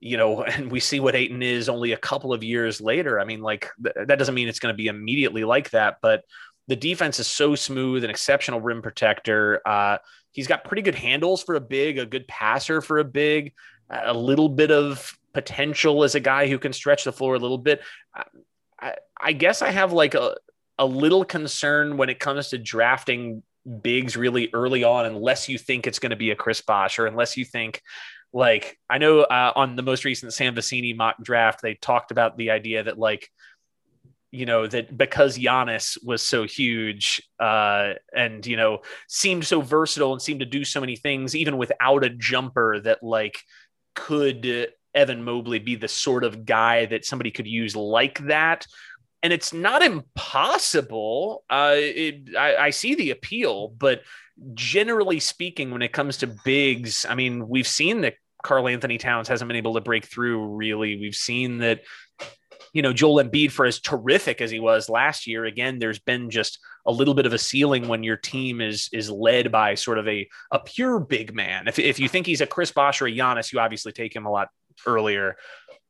you 0.00 0.16
know, 0.16 0.42
and 0.42 0.72
we 0.72 0.80
see 0.80 0.98
what 0.98 1.14
Ayton 1.14 1.40
is 1.40 1.68
only 1.68 1.92
a 1.92 1.96
couple 1.96 2.32
of 2.32 2.42
years 2.42 2.80
later. 2.80 3.20
I 3.20 3.24
mean, 3.24 3.42
like 3.42 3.70
th- 3.80 4.08
that 4.08 4.18
doesn't 4.18 4.34
mean 4.34 4.48
it's 4.48 4.58
going 4.58 4.74
to 4.74 4.76
be 4.76 4.88
immediately 4.88 5.44
like 5.44 5.70
that, 5.70 5.98
but 6.02 6.24
the 6.66 6.74
defense 6.74 7.20
is 7.20 7.28
so 7.28 7.54
smooth, 7.54 8.02
an 8.02 8.10
exceptional 8.10 8.60
rim 8.60 8.82
protector. 8.82 9.62
Uh, 9.64 9.98
he's 10.32 10.48
got 10.48 10.64
pretty 10.64 10.82
good 10.82 10.96
handles 10.96 11.44
for 11.44 11.54
a 11.54 11.60
big, 11.60 11.98
a 11.98 12.06
good 12.06 12.26
passer 12.26 12.80
for 12.80 12.98
a 12.98 13.04
big, 13.04 13.52
a 13.88 14.12
little 14.12 14.48
bit 14.48 14.72
of 14.72 15.16
potential 15.34 16.04
as 16.04 16.14
a 16.14 16.20
guy 16.20 16.48
who 16.48 16.58
can 16.58 16.72
stretch 16.72 17.04
the 17.04 17.12
floor 17.12 17.34
a 17.34 17.38
little 17.38 17.58
bit. 17.58 17.82
I, 18.80 18.94
I 19.20 19.32
guess 19.32 19.62
I 19.62 19.70
have 19.70 19.92
like 19.92 20.14
a, 20.14 20.36
a 20.78 20.86
little 20.86 21.24
concern 21.24 21.96
when 21.96 22.08
it 22.08 22.18
comes 22.18 22.48
to 22.48 22.58
drafting 22.58 23.42
bigs 23.82 24.16
really 24.16 24.50
early 24.52 24.84
on, 24.84 25.06
unless 25.06 25.48
you 25.48 25.58
think 25.58 25.86
it's 25.86 25.98
going 25.98 26.10
to 26.10 26.16
be 26.16 26.30
a 26.30 26.36
Chris 26.36 26.60
Bosh 26.60 26.98
or 26.98 27.06
unless 27.06 27.36
you 27.36 27.44
think 27.44 27.80
like 28.32 28.78
I 28.88 28.98
know 28.98 29.20
uh, 29.20 29.52
on 29.54 29.76
the 29.76 29.82
most 29.82 30.04
recent 30.04 30.32
Sam 30.32 30.54
Vecenie 30.54 30.96
mock 30.96 31.16
draft, 31.22 31.60
they 31.62 31.74
talked 31.74 32.10
about 32.10 32.36
the 32.36 32.50
idea 32.50 32.82
that 32.82 32.98
like 32.98 33.28
you 34.30 34.46
know 34.46 34.66
that 34.66 34.96
because 34.96 35.38
Giannis 35.38 35.98
was 36.02 36.22
so 36.22 36.44
huge 36.44 37.22
uh, 37.38 37.92
and 38.16 38.44
you 38.46 38.56
know 38.56 38.80
seemed 39.06 39.44
so 39.44 39.60
versatile 39.60 40.12
and 40.12 40.22
seemed 40.22 40.40
to 40.40 40.46
do 40.46 40.64
so 40.64 40.80
many 40.80 40.96
things 40.96 41.36
even 41.36 41.58
without 41.58 42.04
a 42.04 42.08
jumper 42.08 42.80
that 42.80 43.02
like 43.02 43.38
could 43.94 44.68
Evan 44.94 45.24
Mobley 45.24 45.58
be 45.58 45.74
the 45.74 45.88
sort 45.88 46.24
of 46.24 46.44
guy 46.44 46.86
that 46.86 47.04
somebody 47.04 47.30
could 47.30 47.46
use 47.46 47.74
like 47.76 48.18
that. 48.26 48.66
And 49.22 49.32
it's 49.32 49.52
not 49.52 49.82
impossible. 49.82 51.44
Uh, 51.48 51.74
it, 51.76 52.36
I, 52.36 52.56
I 52.56 52.70
see 52.70 52.94
the 52.94 53.10
appeal, 53.10 53.68
but 53.68 54.02
generally 54.54 55.20
speaking, 55.20 55.70
when 55.70 55.82
it 55.82 55.92
comes 55.92 56.18
to 56.18 56.34
bigs, 56.44 57.06
I 57.08 57.14
mean, 57.14 57.48
we've 57.48 57.66
seen 57.66 58.00
that 58.00 58.14
Karl-Anthony 58.42 58.98
Towns 58.98 59.28
hasn't 59.28 59.48
been 59.48 59.56
able 59.56 59.74
to 59.74 59.80
break 59.80 60.06
through 60.06 60.56
really. 60.56 60.98
We've 60.98 61.14
seen 61.14 61.58
that, 61.58 61.82
you 62.72 62.82
know, 62.82 62.92
Joel 62.92 63.22
Embiid, 63.22 63.52
for 63.52 63.64
as 63.64 63.78
terrific 63.78 64.40
as 64.40 64.50
he 64.50 64.58
was 64.58 64.88
last 64.88 65.26
year, 65.28 65.44
again, 65.44 65.78
there's 65.78 66.00
been 66.00 66.28
just 66.28 66.58
a 66.84 66.90
little 66.90 67.14
bit 67.14 67.26
of 67.26 67.32
a 67.32 67.38
ceiling 67.38 67.86
when 67.86 68.02
your 68.02 68.16
team 68.16 68.60
is 68.60 68.88
is 68.92 69.08
led 69.08 69.52
by 69.52 69.74
sort 69.76 69.98
of 69.98 70.08
a 70.08 70.28
a 70.50 70.58
pure 70.58 70.98
big 70.98 71.32
man. 71.32 71.68
If, 71.68 71.78
if 71.78 72.00
you 72.00 72.08
think 72.08 72.26
he's 72.26 72.40
a 72.40 72.46
Chris 72.46 72.72
Bosh 72.72 73.00
or 73.00 73.06
a 73.06 73.12
Giannis, 73.12 73.52
you 73.52 73.60
obviously 73.60 73.92
take 73.92 74.16
him 74.16 74.26
a 74.26 74.30
lot 74.30 74.48
earlier. 74.86 75.36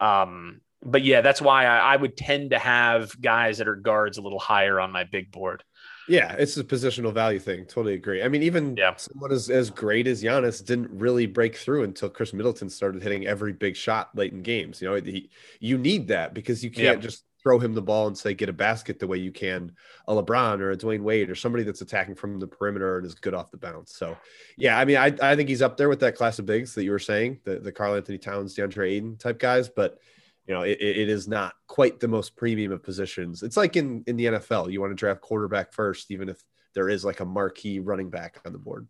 Um, 0.01 0.61
but 0.85 1.03
yeah, 1.03 1.21
that's 1.21 1.41
why 1.41 1.65
I, 1.67 1.95
I, 1.95 1.97
would 1.97 2.17
tend 2.17 2.51
to 2.51 2.59
have 2.59 3.21
guys 3.21 3.59
that 3.59 3.69
are 3.69 3.77
guards 3.77 4.19
a 4.19 4.23
little 4.23 4.41
higher 4.41 4.81
on 4.81 4.91
my 4.91 5.05
big 5.05 5.31
board. 5.31 5.63
Yeah, 6.09 6.33
it's 6.33 6.57
a 6.57 6.65
positional 6.65 7.13
value 7.13 7.39
thing. 7.39 7.65
Totally 7.67 7.95
agree. 7.95 8.23
I 8.23 8.29
mean, 8.29 8.43
even 8.43 8.77
yeah. 8.77 8.97
someone 8.97 9.31
as, 9.31 9.49
as 9.49 9.71
great 9.71 10.09
as 10.09 10.23
Giannis 10.23 10.65
didn't 10.65 10.91
really 10.91 11.27
break 11.27 11.55
through 11.55 11.85
until 11.85 12.11
Khris 12.11 12.33
Middleton 12.33 12.69
started 12.69 13.03
hitting 13.03 13.27
every 13.27 13.53
big 13.53 13.77
shot 13.77 14.11
late 14.17 14.33
in 14.33 14.43
games. 14.43 14.83
You 14.83 14.89
know, 14.89 14.97
he, 14.97 15.31
you 15.61 15.79
need 15.79 16.09
that 16.09 16.35
because 16.35 16.65
you 16.65 16.71
can't 16.71 17.01
just 17.01 17.25
throw 17.43 17.59
him 17.59 17.75
the 17.75 17.83
ball 17.83 18.07
and 18.07 18.17
say 18.17 18.35
get 18.35 18.49
a 18.49 18.53
basket 18.53 18.99
the 18.99 19.07
way 19.07 19.19
you 19.19 19.33
can 19.33 19.73
a 20.07 20.15
LeBron 20.15 20.61
or 20.61 20.71
a 20.71 20.77
Dwyane 20.77 21.03
Wade 21.03 21.31
or 21.31 21.35
somebody 21.35 21.65
that's 21.65 21.81
attacking 21.81 22.15
from 22.15 22.39
the 22.39 22.47
perimeter 22.47 22.99
and 22.99 23.07
is 23.07 23.15
good 23.15 23.35
off 23.35 23.51
the 23.51 23.57
bounce. 23.57 23.97
So 23.97 24.17
yeah, 24.57 24.79
I 24.79 24.85
mean, 24.85 24.97
I, 24.97 25.15
I 25.21 25.37
think 25.37 25.49
he's 25.49 25.63
up 25.63 25.77
there 25.77 25.89
with 25.89 26.01
that 26.01 26.17
class 26.17 26.39
of 26.39 26.47
bigs 26.47 26.75
that 26.75 26.85
you 26.85 26.91
were 26.91 26.99
saying, 26.99 27.41
the, 27.45 27.59
the 27.59 27.73
Karl-Anthony 27.73 28.19
Towns, 28.19 28.55
DeAndre 28.55 28.91
Ayton 28.91 29.17
type 29.17 29.39
guys, 29.39 29.69
but 29.69 29.99
you 30.47 30.55
know, 30.55 30.63
it, 30.63 30.79
it 30.81 31.09
is 31.09 31.29
not 31.29 31.55
quite 31.69 32.01
the 32.01 32.09
most 32.09 32.37
premium 32.37 32.73
of 32.73 32.83
positions. 32.83 33.43
It's 33.43 33.57
like 33.57 33.77
in, 33.77 34.03
in 34.07 34.17
the 34.17 34.27
NFL, 34.27 34.73
you 34.73 34.81
want 34.81 34.91
to 34.91 34.97
draft 34.97 35.21
quarterback 35.21 35.73
first, 35.73 36.11
even 36.11 36.29
if 36.29 36.43
there 36.75 36.89
is 36.89 37.05
like 37.05 37.21
a 37.21 37.25
marquee 37.25 37.79
running 37.79 38.11
back 38.11 38.41
on 38.45 38.53
the 38.53 38.59
board. 38.59 38.89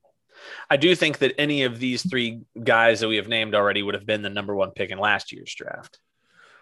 I 0.70 0.76
do 0.76 0.94
think 0.94 1.18
that 1.18 1.34
any 1.38 1.64
of 1.64 1.78
these 1.78 2.08
three 2.08 2.42
guys 2.62 3.00
that 3.00 3.08
we 3.08 3.16
have 3.16 3.28
named 3.28 3.54
already 3.54 3.82
would 3.82 3.94
have 3.94 4.06
been 4.06 4.22
the 4.22 4.30
number 4.30 4.54
one 4.54 4.70
pick 4.70 4.90
in 4.90 4.98
last 4.98 5.30
year's 5.32 5.54
draft. 5.54 5.98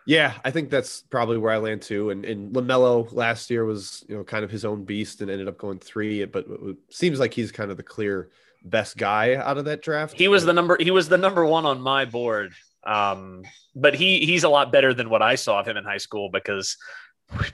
Yeah, 0.07 0.35
I 0.45 0.51
think 0.51 0.71
that's 0.71 1.03
probably 1.03 1.39
where 1.39 1.53
I 1.53 1.59
land 1.59 1.83
too. 1.83 2.11
And, 2.11 2.25
and 2.25 2.55
Lamelo 2.55 3.13
last 3.13 3.51
year 3.51 3.65
was, 3.65 4.05
you 4.09 4.17
know, 4.17 4.25
kind 4.25 4.45
of 4.45 4.51
his 4.51 4.65
own 4.65 4.85
beast 4.85 5.21
and 5.21 5.31
ended 5.31 5.49
up 5.49 5.59
going 5.59 5.79
three. 5.79 6.25
But 6.25 6.47
it 6.49 6.77
seems 6.89 7.21
like 7.21 7.35
he's 7.35 7.53
kind 7.53 7.71
of 7.71 7.77
the 7.77 7.83
clear 7.83 8.31
best 8.65 8.97
guy 8.97 9.35
out 9.35 9.59
of 9.59 9.67
that 9.67 9.83
draft. 9.83 10.15
He 10.15 10.29
was 10.29 10.45
the 10.45 10.53
number. 10.53 10.77
He 10.81 10.91
was 10.91 11.09
the 11.09 11.19
number 11.19 11.45
one 11.45 11.67
on 11.67 11.81
my 11.81 12.05
board. 12.05 12.53
Um, 12.85 13.43
but 13.75 13.95
he 13.95 14.25
he's 14.25 14.45
a 14.45 14.49
lot 14.49 14.73
better 14.73 14.95
than 14.95 15.11
what 15.11 15.23
I 15.23 15.35
saw 15.35 15.61
of 15.61 15.69
him 15.69 15.77
in 15.77 15.85
high 15.85 15.99
school 15.99 16.31
because 16.33 16.77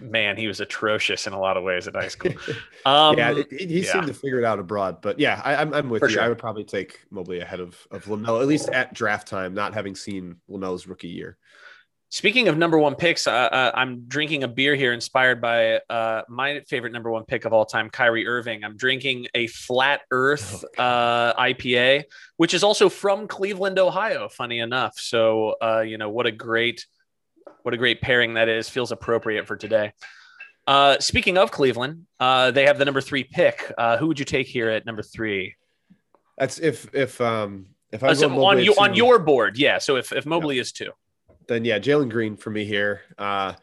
man, 0.00 0.36
he 0.36 0.46
was 0.46 0.60
atrocious 0.60 1.26
in 1.26 1.32
a 1.32 1.38
lot 1.38 1.56
of 1.56 1.64
ways 1.64 1.86
at 1.86 1.94
high 1.94 2.08
school. 2.08 2.32
Um, 2.86 3.18
yeah, 3.18 3.34
he, 3.50 3.66
he 3.66 3.80
yeah. 3.80 3.92
seemed 3.92 4.06
to 4.06 4.14
figure 4.14 4.38
it 4.38 4.44
out 4.44 4.60
abroad. 4.60 4.98
But 5.02 5.18
yeah, 5.18 5.42
I, 5.44 5.54
am 5.54 5.68
I'm, 5.68 5.74
I'm 5.74 5.90
with 5.90 5.98
For 5.98 6.08
you. 6.08 6.14
Sure. 6.14 6.22
I 6.22 6.28
would 6.28 6.38
probably 6.38 6.62
take 6.62 7.00
Mobley 7.10 7.40
ahead 7.40 7.58
of 7.58 7.76
of 7.90 8.04
Lamelo, 8.04 8.40
at 8.40 8.46
least 8.46 8.68
at 8.68 8.94
draft 8.94 9.26
time, 9.26 9.54
not 9.54 9.74
having 9.74 9.96
seen 9.96 10.36
Lamelo's 10.48 10.86
rookie 10.86 11.08
year. 11.08 11.36
Speaking 12.08 12.46
of 12.46 12.56
number 12.56 12.78
one 12.78 12.94
picks, 12.94 13.26
uh, 13.26 13.32
uh, 13.32 13.72
I'm 13.74 14.02
drinking 14.06 14.44
a 14.44 14.48
beer 14.48 14.76
here 14.76 14.92
inspired 14.92 15.40
by 15.40 15.80
uh, 15.90 16.22
my 16.28 16.60
favorite 16.68 16.92
number 16.92 17.10
one 17.10 17.24
pick 17.24 17.44
of 17.44 17.52
all 17.52 17.64
time, 17.64 17.90
Kyrie 17.90 18.28
Irving. 18.28 18.62
I'm 18.62 18.76
drinking 18.76 19.26
a 19.34 19.48
Flat 19.48 20.02
Earth 20.12 20.64
oh, 20.78 20.82
uh, 20.82 21.34
IPA, 21.34 22.04
which 22.36 22.54
is 22.54 22.62
also 22.62 22.88
from 22.88 23.26
Cleveland, 23.26 23.80
Ohio. 23.80 24.28
Funny 24.28 24.60
enough, 24.60 24.96
so 24.98 25.56
uh, 25.60 25.80
you 25.80 25.98
know 25.98 26.08
what 26.08 26.26
a 26.26 26.32
great, 26.32 26.86
what 27.62 27.74
a 27.74 27.76
great 27.76 28.00
pairing 28.00 28.34
that 28.34 28.48
is. 28.48 28.68
Feels 28.68 28.92
appropriate 28.92 29.48
for 29.48 29.56
today. 29.56 29.92
Uh, 30.68 31.00
speaking 31.00 31.36
of 31.36 31.50
Cleveland, 31.50 32.06
they 32.20 32.66
have 32.66 32.78
the 32.78 32.84
number 32.84 33.00
three 33.00 33.24
pick. 33.24 33.72
who 33.98 34.06
would 34.06 34.20
you 34.20 34.24
take 34.24 34.46
here 34.46 34.70
at 34.70 34.86
number 34.86 35.02
three? 35.02 35.56
That's 36.38 36.60
if 36.60 36.88
if 36.94 37.20
um 37.20 37.66
if 37.90 38.04
I 38.04 38.12
so 38.12 38.44
on 38.44 38.62
you 38.62 38.74
on 38.74 38.94
your 38.94 39.18
board, 39.18 39.58
yeah. 39.58 39.78
So 39.78 39.96
if 39.96 40.12
if 40.12 40.24
Mobley 40.24 40.56
yeah. 40.56 40.62
is 40.62 40.70
two 40.70 40.92
then 41.48 41.64
yeah, 41.64 41.78
Jalen 41.78 42.10
Green 42.10 42.36
for 42.36 42.50
me 42.50 42.64
here. 42.64 43.02
Uh, 43.18 43.54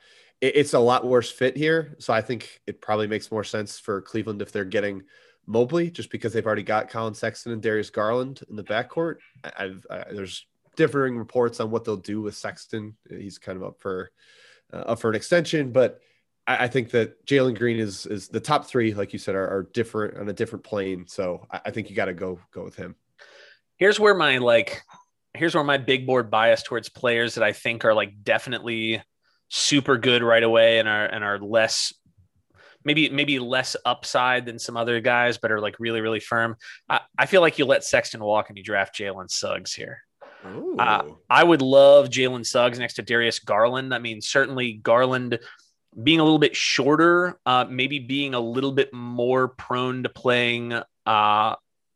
it, 0.41 0.55
it's 0.55 0.73
a 0.73 0.79
lot 0.79 1.05
worse 1.05 1.31
fit 1.31 1.57
here, 1.57 1.95
so 1.99 2.13
I 2.13 2.21
think 2.21 2.61
it 2.67 2.81
probably 2.81 3.07
makes 3.07 3.31
more 3.31 3.43
sense 3.43 3.79
for 3.79 4.01
Cleveland 4.01 4.41
if 4.41 4.51
they're 4.51 4.65
getting 4.65 5.03
Mobley, 5.45 5.89
just 5.89 6.09
because 6.09 6.33
they've 6.33 6.45
already 6.45 6.63
got 6.63 6.89
Collin 6.89 7.13
Sexton 7.13 7.51
and 7.51 7.61
Darius 7.61 7.89
Garland 7.89 8.41
in 8.49 8.55
the 8.55 8.63
backcourt. 8.63 9.17
I've, 9.57 9.85
there's 10.11 10.45
differing 10.75 11.17
reports 11.17 11.59
on 11.59 11.71
what 11.71 11.83
they'll 11.83 11.97
do 11.97 12.21
with 12.21 12.35
Sexton. 12.35 12.95
He's 13.09 13.37
kind 13.37 13.57
of 13.57 13.63
up 13.63 13.79
for 13.79 14.11
uh, 14.71 14.77
up 14.77 14.99
for 14.99 15.09
an 15.09 15.15
extension, 15.15 15.71
but 15.71 15.99
I, 16.47 16.65
I 16.65 16.67
think 16.67 16.91
that 16.91 17.25
Jalen 17.25 17.57
Green 17.57 17.79
is 17.79 18.05
is 18.05 18.27
the 18.27 18.39
top 18.39 18.65
three, 18.65 18.93
like 18.93 19.13
you 19.13 19.19
said, 19.19 19.35
are, 19.35 19.47
are 19.47 19.69
different 19.73 20.17
on 20.17 20.29
a 20.29 20.33
different 20.33 20.63
plane. 20.63 21.05
So 21.07 21.45
I, 21.51 21.61
I 21.65 21.71
think 21.71 21.89
you 21.89 21.95
got 21.95 22.05
to 22.05 22.13
go 22.13 22.39
go 22.51 22.63
with 22.63 22.75
him. 22.75 22.95
Here's 23.77 23.99
where 23.99 24.15
my 24.15 24.37
like 24.37 24.83
here's 25.33 25.55
where 25.55 25.63
my 25.63 25.77
big 25.77 26.05
board 26.05 26.29
bias 26.29 26.63
towards 26.63 26.89
players 26.89 27.35
that 27.35 27.43
I 27.43 27.53
think 27.53 27.85
are 27.85 27.93
like 27.93 28.23
definitely 28.23 29.01
super 29.49 29.97
good 29.97 30.23
right 30.23 30.43
away 30.43 30.79
and 30.79 30.87
are 30.87 31.05
and 31.05 31.23
are 31.23 31.39
less 31.39 31.93
maybe 32.85 33.09
maybe 33.09 33.39
less 33.39 33.75
upside 33.85 34.45
than 34.45 34.59
some 34.59 34.77
other 34.77 34.99
guys, 34.99 35.37
but 35.37 35.51
are 35.51 35.59
like 35.59 35.79
really 35.79 36.01
really 36.01 36.19
firm. 36.19 36.55
I, 36.89 37.01
I 37.17 37.25
feel 37.25 37.41
like 37.41 37.57
you 37.57 37.65
let 37.65 37.83
Sexton 37.83 38.23
walk 38.23 38.49
and 38.49 38.57
you 38.57 38.63
draft 38.63 38.97
Jalen 38.97 39.29
Suggs 39.29 39.73
here. 39.73 39.99
Uh, 40.77 41.03
I 41.29 41.43
would 41.43 41.61
love 41.61 42.09
Jalen 42.09 42.45
Suggs 42.45 42.77
next 42.77 42.95
to 42.95 43.01
Darius 43.01 43.39
Garland. 43.39 43.93
I 43.93 43.99
mean, 43.99 44.21
certainly 44.21 44.73
Garland 44.73 45.39
being 46.01 46.19
a 46.19 46.23
little 46.23 46.39
bit 46.39 46.55
shorter, 46.55 47.39
uh, 47.45 47.65
maybe 47.69 47.99
being 47.99 48.33
a 48.33 48.39
little 48.39 48.71
bit 48.71 48.93
more 48.93 49.47
prone 49.47 50.03
to 50.03 50.09
playing 50.09 50.73
uh, 51.05 51.55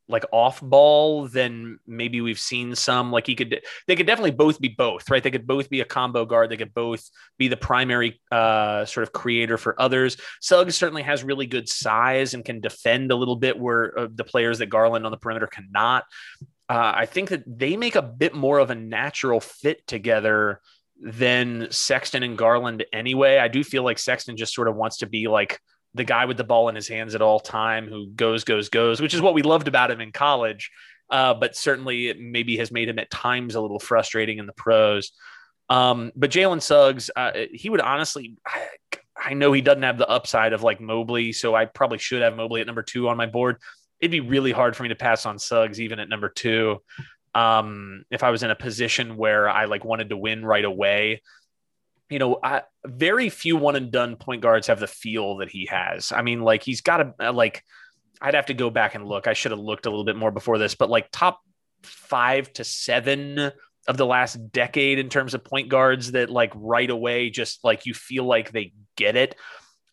like 0.10 0.24
off 0.32 0.62
ball 0.62 1.28
than 1.28 1.80
maybe 1.86 2.22
we've 2.22 2.40
seen 2.40 2.76
some. 2.76 3.12
Like 3.12 3.28
he 3.28 3.36
could, 3.36 3.62
they 3.88 3.96
could 3.96 4.08
definitely 4.08 4.32
both 4.32 4.60
be 4.60 4.70
both, 4.70 5.10
right? 5.10 5.22
They 5.22 5.32
could 5.32 5.48
both 5.48 5.70
be 5.70 5.82
a 5.82 5.86
combo 5.86 6.26
guard. 6.26 6.50
They 6.50 6.58
could 6.58 6.74
both 6.74 7.10
be 7.38 7.48
the 7.48 7.58
primary 7.58 8.22
uh, 8.32 8.86
sort 8.86 9.04
of 9.04 9.12
creator 9.12 9.58
for 9.58 9.80
others. 9.82 10.18
Suggs 10.42 10.76
certainly 10.76 11.04
has 11.04 11.24
really 11.24 11.46
good 11.46 11.68
size 11.68 12.34
and 12.34 12.46
can 12.46 12.62
defend 12.62 13.12
a 13.12 13.16
little 13.16 13.36
bit 13.36 13.60
where 13.60 13.98
uh, 13.98 14.08
the 14.14 14.24
players 14.24 14.60
that 14.60 14.68
Garland 14.68 15.06
on 15.06 15.12
the 15.12 15.18
perimeter 15.18 15.48
cannot. 15.48 16.06
Uh, 16.70 16.94
I 16.96 17.06
think 17.06 17.30
that 17.30 17.44
they 17.46 17.78
make 17.78 17.96
a 17.96 18.02
bit 18.02 18.34
more 18.34 18.60
of 18.60 18.72
a 18.72 18.76
natural 18.76 19.40
fit 19.40 19.86
together 19.88 20.62
than 21.00 21.68
Sexton 21.72 22.24
and 22.24 22.38
Garland 22.38 22.84
anyway. 22.92 23.38
I 23.38 23.48
do 23.48 23.64
feel 23.64 23.84
like 23.84 24.00
Sexton 24.00 24.38
just 24.38 24.54
sort 24.54 24.68
of 24.68 24.76
wants 24.76 24.98
to 24.98 25.06
be 25.06 25.28
like 25.28 25.60
the 25.98 26.04
guy 26.04 26.26
with 26.26 26.38
the 26.38 26.44
ball 26.44 26.70
in 26.70 26.76
his 26.76 26.88
hands 26.88 27.16
at 27.16 27.22
all 27.22 27.40
time 27.40 27.88
who 27.88 28.08
goes, 28.08 28.44
goes, 28.44 28.70
goes, 28.70 29.02
which 29.02 29.14
is 29.14 29.22
what 29.22 29.34
we 29.34 29.42
loved 29.42 29.68
about 29.68 29.92
him 29.92 30.02
in 30.02 30.12
college. 30.12 30.72
Uh, 31.10 31.34
but 31.34 31.56
certainly 31.56 32.08
it 32.08 32.20
maybe 32.20 32.58
has 32.58 32.72
made 32.72 32.90
him 32.90 33.00
at 33.00 33.10
times 33.10 33.56
a 33.56 33.62
little 33.62 33.80
frustrating 33.80 34.40
in 34.40 34.46
the 34.46 34.54
pros. 34.54 35.12
Um, 35.70 36.12
but 36.16 36.32
Jalen 36.32 36.62
Suggs, 36.62 37.10
uh, 37.16 37.32
he 37.52 37.70
would 37.70 37.82
honestly, 37.82 38.38
I, 38.46 38.68
I 39.16 39.34
know 39.34 39.52
he 39.52 39.62
doesn't 39.62 39.84
have 39.84 39.98
the 39.98 40.08
upside 40.08 40.54
of 40.54 40.64
like 40.64 40.80
Mobley, 40.80 41.34
so 41.34 41.56
I 41.56 41.66
probably 41.66 41.98
should 41.98 42.22
have 42.22 42.36
Mobley 42.36 42.62
at 42.62 42.68
number 42.68 42.84
two 42.84 43.10
on 43.10 43.18
my 43.18 43.26
board. 43.26 43.58
It'd 44.00 44.12
be 44.12 44.20
really 44.20 44.52
hard 44.52 44.76
for 44.76 44.84
me 44.84 44.90
to 44.90 44.96
pass 44.96 45.26
on 45.26 45.40
Suggs 45.40 45.82
even 45.82 46.00
at 46.00 46.10
number 46.10 46.30
two. 46.30 46.82
Um, 47.34 48.04
if 48.10 48.24
I 48.24 48.32
was 48.32 48.44
in 48.44 48.52
a 48.52 48.56
position 48.56 49.18
where 49.18 49.50
I 49.50 49.66
like 49.66 49.84
wanted 49.84 50.10
to 50.10 50.18
win 50.18 50.46
right 50.46 50.66
away, 50.66 51.22
you 52.10 52.20
know, 52.20 52.40
I, 52.42 52.62
very 52.86 53.30
few 53.30 53.58
one 53.58 53.76
and 53.76 53.92
done 53.92 54.16
point 54.16 54.42
guards 54.42 54.68
have 54.68 54.80
the 54.80 54.88
feel 54.88 55.38
that 55.38 55.50
he 55.50 55.68
has. 55.68 56.12
I 56.12 56.22
mean, 56.22 56.42
like 56.42 56.64
he's 56.64 56.82
got 56.82 57.16
a 57.20 57.32
like. 57.32 57.64
I'd 58.20 58.34
have 58.34 58.48
to 58.48 58.56
go 58.56 58.72
back 58.72 58.96
and 58.96 59.06
look. 59.06 59.28
I 59.28 59.34
should 59.34 59.52
have 59.52 59.60
looked 59.60 59.86
a 59.86 59.90
little 59.90 60.06
bit 60.06 60.16
more 60.16 60.32
before 60.32 60.58
this, 60.58 60.74
but 60.74 60.90
like 60.90 61.10
top 61.12 61.40
five 61.84 62.52
to 62.54 62.64
seven 62.64 63.52
of 63.88 63.98
the 63.98 64.06
last 64.06 64.52
decade 64.52 65.00
in 65.00 65.08
terms 65.08 65.34
of 65.34 65.44
point 65.44 65.70
guards 65.70 66.12
that 66.14 66.30
like 66.30 66.52
right 66.56 66.90
away 66.90 67.30
just 67.30 67.64
like 67.64 67.86
you 67.86 67.94
feel 67.94 68.26
like 68.26 68.52
they 68.52 68.74
get 68.96 69.16
it. 69.16 69.36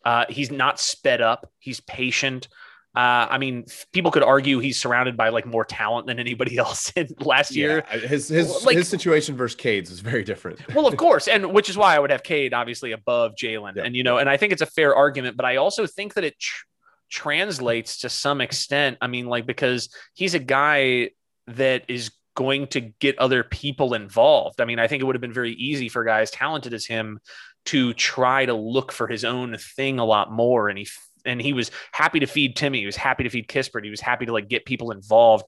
Uh, 0.03 0.25
he's 0.29 0.51
not 0.51 0.79
sped 0.79 1.21
up. 1.21 1.49
He's 1.59 1.79
patient. 1.81 2.47
Uh, 2.95 3.27
I 3.29 3.37
mean, 3.37 3.65
people 3.91 4.09
could 4.09 4.23
argue 4.23 4.59
he's 4.59 4.79
surrounded 4.79 5.17
by 5.17 5.29
like 5.29 5.45
more 5.45 5.65
talent 5.65 6.07
than 6.07 6.19
anybody 6.19 6.57
else 6.65 6.91
in 6.95 7.07
last 7.19 7.55
year. 7.55 7.83
Yeah, 7.91 7.99
his 7.99 8.29
his 8.29 8.65
like, 8.65 8.77
his 8.77 8.87
situation 8.87 9.35
versus 9.35 9.55
Cade's 9.55 9.91
is 9.91 9.99
very 9.99 10.23
different. 10.23 10.59
well, 10.75 10.87
of 10.87 10.95
course, 11.05 11.27
and 11.27 11.53
which 11.53 11.69
is 11.69 11.77
why 11.77 11.95
I 11.95 11.99
would 11.99 12.11
have 12.11 12.23
Cade 12.23 12.53
obviously 12.53 12.91
above 12.91 13.33
Jalen, 13.35 13.83
and 13.83 13.95
you 13.95 14.03
know, 14.03 14.17
and 14.17 14.29
I 14.29 14.37
think 14.37 14.53
it's 14.53 14.61
a 14.61 14.67
fair 14.67 14.95
argument, 14.95 15.35
but 15.35 15.45
I 15.45 15.57
also 15.57 15.85
think 15.85 16.13
that 16.13 16.23
it 16.23 16.39
tr- 16.39 16.65
translates 17.09 17.99
to 17.99 18.09
some 18.09 18.41
extent. 18.41 18.97
I 19.01 19.07
mean, 19.07 19.27
like 19.27 19.45
because 19.45 19.89
he's 20.13 20.33
a 20.33 20.39
guy 20.39 21.09
that 21.47 21.83
is 21.87 22.11
going 22.35 22.67
to 22.67 22.81
get 22.81 23.17
other 23.17 23.43
people 23.43 23.93
involved. 23.93 24.59
I 24.59 24.65
mean, 24.65 24.79
I 24.79 24.87
think 24.87 25.01
it 25.01 25.05
would 25.05 25.15
have 25.15 25.21
been 25.21 25.33
very 25.33 25.53
easy 25.53 25.89
for 25.89 26.03
guys 26.03 26.31
talented 26.31 26.73
as 26.73 26.85
him 26.85 27.19
to 27.65 27.93
try 27.93 28.45
to 28.45 28.53
look 28.53 28.91
for 28.91 29.07
his 29.07 29.25
own 29.25 29.57
thing 29.57 29.99
a 29.99 30.05
lot 30.05 30.31
more, 30.31 30.69
and 30.69 30.77
he 30.77 30.87
and 31.25 31.41
he 31.41 31.53
was 31.53 31.71
happy 31.91 32.19
to 32.19 32.27
feed 32.27 32.55
Timmy. 32.55 32.79
He 32.79 32.85
was 32.85 32.95
happy 32.95 33.23
to 33.23 33.29
feed 33.29 33.47
Kispert. 33.47 33.83
He 33.83 33.89
was 33.89 34.01
happy 34.01 34.25
to 34.25 34.33
like 34.33 34.47
get 34.47 34.65
people 34.65 34.91
involved. 34.91 35.45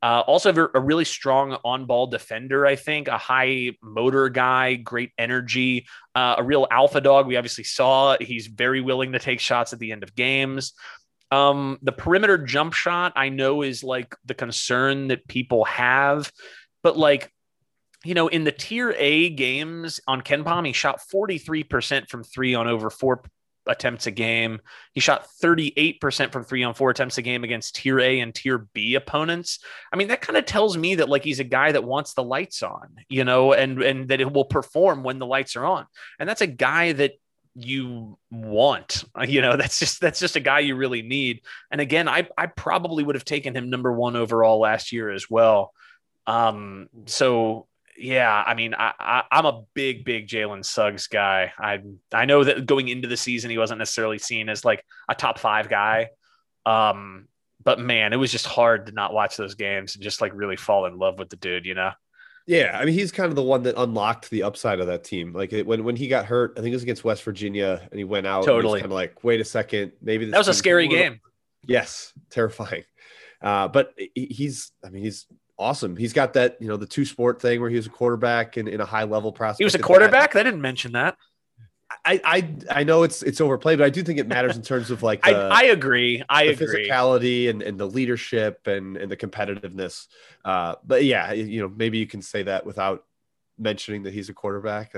Uh, 0.00 0.22
also, 0.26 0.70
a 0.74 0.80
really 0.80 1.04
strong 1.04 1.58
on-ball 1.64 2.06
defender. 2.06 2.64
I 2.64 2.76
think 2.76 3.08
a 3.08 3.18
high 3.18 3.72
motor 3.82 4.28
guy, 4.28 4.76
great 4.76 5.10
energy, 5.18 5.86
uh, 6.14 6.36
a 6.38 6.44
real 6.44 6.68
alpha 6.70 7.00
dog. 7.00 7.26
We 7.26 7.36
obviously 7.36 7.64
saw 7.64 8.16
he's 8.20 8.46
very 8.46 8.80
willing 8.80 9.12
to 9.12 9.18
take 9.18 9.40
shots 9.40 9.72
at 9.72 9.80
the 9.80 9.90
end 9.90 10.04
of 10.04 10.14
games. 10.14 10.72
Um, 11.32 11.78
the 11.82 11.92
perimeter 11.92 12.38
jump 12.38 12.74
shot, 12.74 13.12
I 13.16 13.28
know, 13.28 13.62
is 13.62 13.82
like 13.82 14.14
the 14.24 14.34
concern 14.34 15.08
that 15.08 15.26
people 15.26 15.64
have, 15.64 16.30
but 16.82 16.96
like 16.96 17.32
you 18.04 18.14
know, 18.14 18.28
in 18.28 18.44
the 18.44 18.52
tier 18.52 18.94
A 18.96 19.28
games 19.30 20.00
on 20.06 20.22
KenPom, 20.22 20.66
he 20.66 20.72
shot 20.72 21.00
43% 21.12 22.08
from 22.08 22.22
three 22.22 22.54
on 22.54 22.68
over 22.68 22.90
four 22.90 23.22
attempts 23.68 24.06
a 24.06 24.10
game. 24.10 24.60
He 24.92 25.00
shot 25.00 25.26
38% 25.42 26.32
from 26.32 26.44
three 26.44 26.62
on 26.64 26.74
four 26.74 26.90
attempts 26.90 27.18
a 27.18 27.22
game 27.22 27.44
against 27.44 27.76
tier 27.76 28.00
A 28.00 28.20
and 28.20 28.34
tier 28.34 28.66
B 28.72 28.94
opponents. 28.94 29.60
I 29.92 29.96
mean, 29.96 30.08
that 30.08 30.20
kind 30.20 30.36
of 30.36 30.46
tells 30.46 30.76
me 30.76 30.96
that 30.96 31.08
like 31.08 31.24
he's 31.24 31.40
a 31.40 31.44
guy 31.44 31.72
that 31.72 31.84
wants 31.84 32.14
the 32.14 32.24
lights 32.24 32.62
on, 32.62 32.96
you 33.08 33.24
know, 33.24 33.52
and 33.52 33.82
and 33.82 34.08
that 34.08 34.20
it 34.20 34.32
will 34.32 34.44
perform 34.44 35.04
when 35.04 35.18
the 35.18 35.26
lights 35.26 35.56
are 35.56 35.64
on. 35.64 35.86
And 36.18 36.28
that's 36.28 36.40
a 36.40 36.46
guy 36.46 36.92
that 36.92 37.12
you 37.54 38.16
want 38.30 39.04
you 39.26 39.40
know 39.40 39.56
that's 39.56 39.80
just 39.80 40.00
that's 40.00 40.20
just 40.20 40.36
a 40.36 40.40
guy 40.40 40.60
you 40.60 40.76
really 40.76 41.02
need 41.02 41.40
and 41.72 41.80
again 41.80 42.08
i 42.08 42.28
i 42.36 42.46
probably 42.46 43.02
would 43.02 43.16
have 43.16 43.24
taken 43.24 43.56
him 43.56 43.68
number 43.68 43.92
1 43.92 44.14
overall 44.14 44.60
last 44.60 44.92
year 44.92 45.10
as 45.10 45.28
well 45.28 45.72
um 46.26 46.88
so 47.06 47.66
yeah, 47.98 48.44
I 48.46 48.54
mean, 48.54 48.74
I, 48.74 48.92
I 48.98 49.38
am 49.38 49.46
a 49.46 49.62
big, 49.74 50.04
big 50.04 50.28
Jalen 50.28 50.64
Suggs 50.64 51.06
guy. 51.06 51.52
I 51.58 51.80
I 52.12 52.24
know 52.24 52.44
that 52.44 52.66
going 52.66 52.88
into 52.88 53.08
the 53.08 53.16
season, 53.16 53.50
he 53.50 53.58
wasn't 53.58 53.78
necessarily 53.78 54.18
seen 54.18 54.48
as 54.48 54.64
like 54.64 54.84
a 55.08 55.14
top 55.14 55.38
five 55.38 55.68
guy. 55.68 56.10
Um, 56.64 57.28
but 57.62 57.80
man, 57.80 58.12
it 58.12 58.16
was 58.16 58.30
just 58.30 58.46
hard 58.46 58.86
to 58.86 58.92
not 58.92 59.12
watch 59.12 59.36
those 59.36 59.54
games 59.54 59.94
and 59.94 60.02
just 60.02 60.20
like 60.20 60.32
really 60.34 60.56
fall 60.56 60.86
in 60.86 60.98
love 60.98 61.18
with 61.18 61.28
the 61.28 61.36
dude, 61.36 61.66
you 61.66 61.74
know. 61.74 61.90
Yeah, 62.46 62.78
I 62.80 62.86
mean, 62.86 62.94
he's 62.94 63.12
kind 63.12 63.28
of 63.28 63.36
the 63.36 63.42
one 63.42 63.64
that 63.64 63.74
unlocked 63.76 64.30
the 64.30 64.44
upside 64.44 64.80
of 64.80 64.86
that 64.86 65.04
team. 65.04 65.34
Like 65.34 65.52
it, 65.52 65.66
when 65.66 65.84
when 65.84 65.96
he 65.96 66.08
got 66.08 66.24
hurt, 66.24 66.52
I 66.56 66.62
think 66.62 66.72
it 66.72 66.76
was 66.76 66.82
against 66.82 67.04
West 67.04 67.22
Virginia, 67.22 67.86
and 67.90 67.98
he 67.98 68.04
went 68.04 68.26
out. 68.26 68.44
Totally, 68.44 68.80
kind 68.80 68.90
of 68.90 68.94
like, 68.94 69.22
wait 69.22 69.40
a 69.40 69.44
second, 69.44 69.92
maybe 70.00 70.24
that 70.26 70.38
was 70.38 70.48
a 70.48 70.54
scary 70.54 70.88
game. 70.88 71.20
Yes, 71.66 72.12
terrifying. 72.30 72.84
Uh, 73.42 73.68
but 73.68 73.92
he's, 74.14 74.72
I 74.84 74.90
mean, 74.90 75.04
he's 75.04 75.26
awesome. 75.58 75.96
He's 75.96 76.12
got 76.12 76.34
that, 76.34 76.56
you 76.60 76.68
know, 76.68 76.76
the 76.76 76.86
two 76.86 77.04
sport 77.04 77.40
thing 77.40 77.60
where 77.60 77.70
he 77.70 77.76
was 77.76 77.86
a 77.86 77.90
quarterback 77.90 78.56
and 78.56 78.68
in 78.68 78.80
a 78.80 78.86
high 78.86 79.04
level 79.04 79.32
prospect. 79.32 79.58
He 79.58 79.64
was 79.64 79.74
a 79.74 79.78
quarterback. 79.78 80.32
That. 80.32 80.40
I 80.40 80.42
didn't 80.44 80.62
mention 80.62 80.92
that. 80.92 81.16
I, 82.04 82.20
I 82.24 82.80
I 82.80 82.84
know 82.84 83.02
it's 83.02 83.22
it's 83.22 83.40
overplayed, 83.40 83.78
but 83.78 83.86
I 83.86 83.90
do 83.90 84.02
think 84.02 84.18
it 84.18 84.28
matters 84.28 84.56
in 84.56 84.62
terms 84.62 84.90
of 84.90 85.02
like 85.02 85.22
the, 85.22 85.34
I, 85.34 85.60
I 85.60 85.62
agree. 85.64 86.22
I 86.28 86.44
agree. 86.44 86.88
Physicality 86.88 87.48
and, 87.48 87.62
and 87.62 87.78
the 87.78 87.86
leadership 87.86 88.66
and 88.66 88.96
and 88.96 89.10
the 89.10 89.16
competitiveness. 89.16 90.06
Uh, 90.44 90.74
but 90.84 91.04
yeah, 91.04 91.32
you 91.32 91.60
know, 91.62 91.68
maybe 91.68 91.98
you 91.98 92.06
can 92.06 92.20
say 92.20 92.42
that 92.42 92.66
without 92.66 93.04
mentioning 93.58 94.02
that 94.04 94.14
he's 94.14 94.28
a 94.28 94.34
quarterback. 94.34 94.94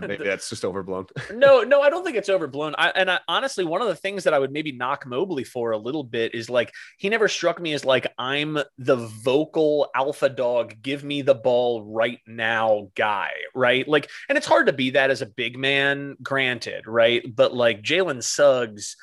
maybe 0.00 0.16
that's 0.24 0.48
just 0.48 0.64
overblown. 0.64 1.06
no, 1.34 1.62
no, 1.62 1.80
I 1.80 1.90
don't 1.90 2.04
think 2.04 2.16
it's 2.16 2.28
overblown. 2.28 2.74
I, 2.78 2.90
and 2.90 3.10
I, 3.10 3.20
honestly, 3.28 3.64
one 3.64 3.82
of 3.82 3.88
the 3.88 3.96
things 3.96 4.24
that 4.24 4.34
I 4.34 4.38
would 4.38 4.52
maybe 4.52 4.72
knock 4.72 5.06
Mobley 5.06 5.44
for 5.44 5.72
a 5.72 5.78
little 5.78 6.04
bit 6.04 6.34
is 6.34 6.48
like 6.48 6.72
he 6.98 7.08
never 7.08 7.28
struck 7.28 7.60
me 7.60 7.72
as 7.72 7.84
like 7.84 8.06
I'm 8.18 8.58
the 8.78 8.96
vocal 8.96 9.90
alpha 9.94 10.28
dog, 10.28 10.74
give 10.82 11.04
me 11.04 11.22
the 11.22 11.34
ball 11.34 11.82
right 11.82 12.20
now 12.26 12.90
guy, 12.94 13.32
right? 13.54 13.86
Like, 13.86 14.10
and 14.28 14.38
it's 14.38 14.46
hard 14.46 14.66
to 14.66 14.72
be 14.72 14.90
that 14.90 15.10
as 15.10 15.22
a 15.22 15.26
big 15.26 15.58
man, 15.58 16.16
granted, 16.22 16.86
right? 16.86 17.22
But 17.34 17.54
like 17.54 17.82
Jalen 17.82 18.22
Suggs. 18.22 18.96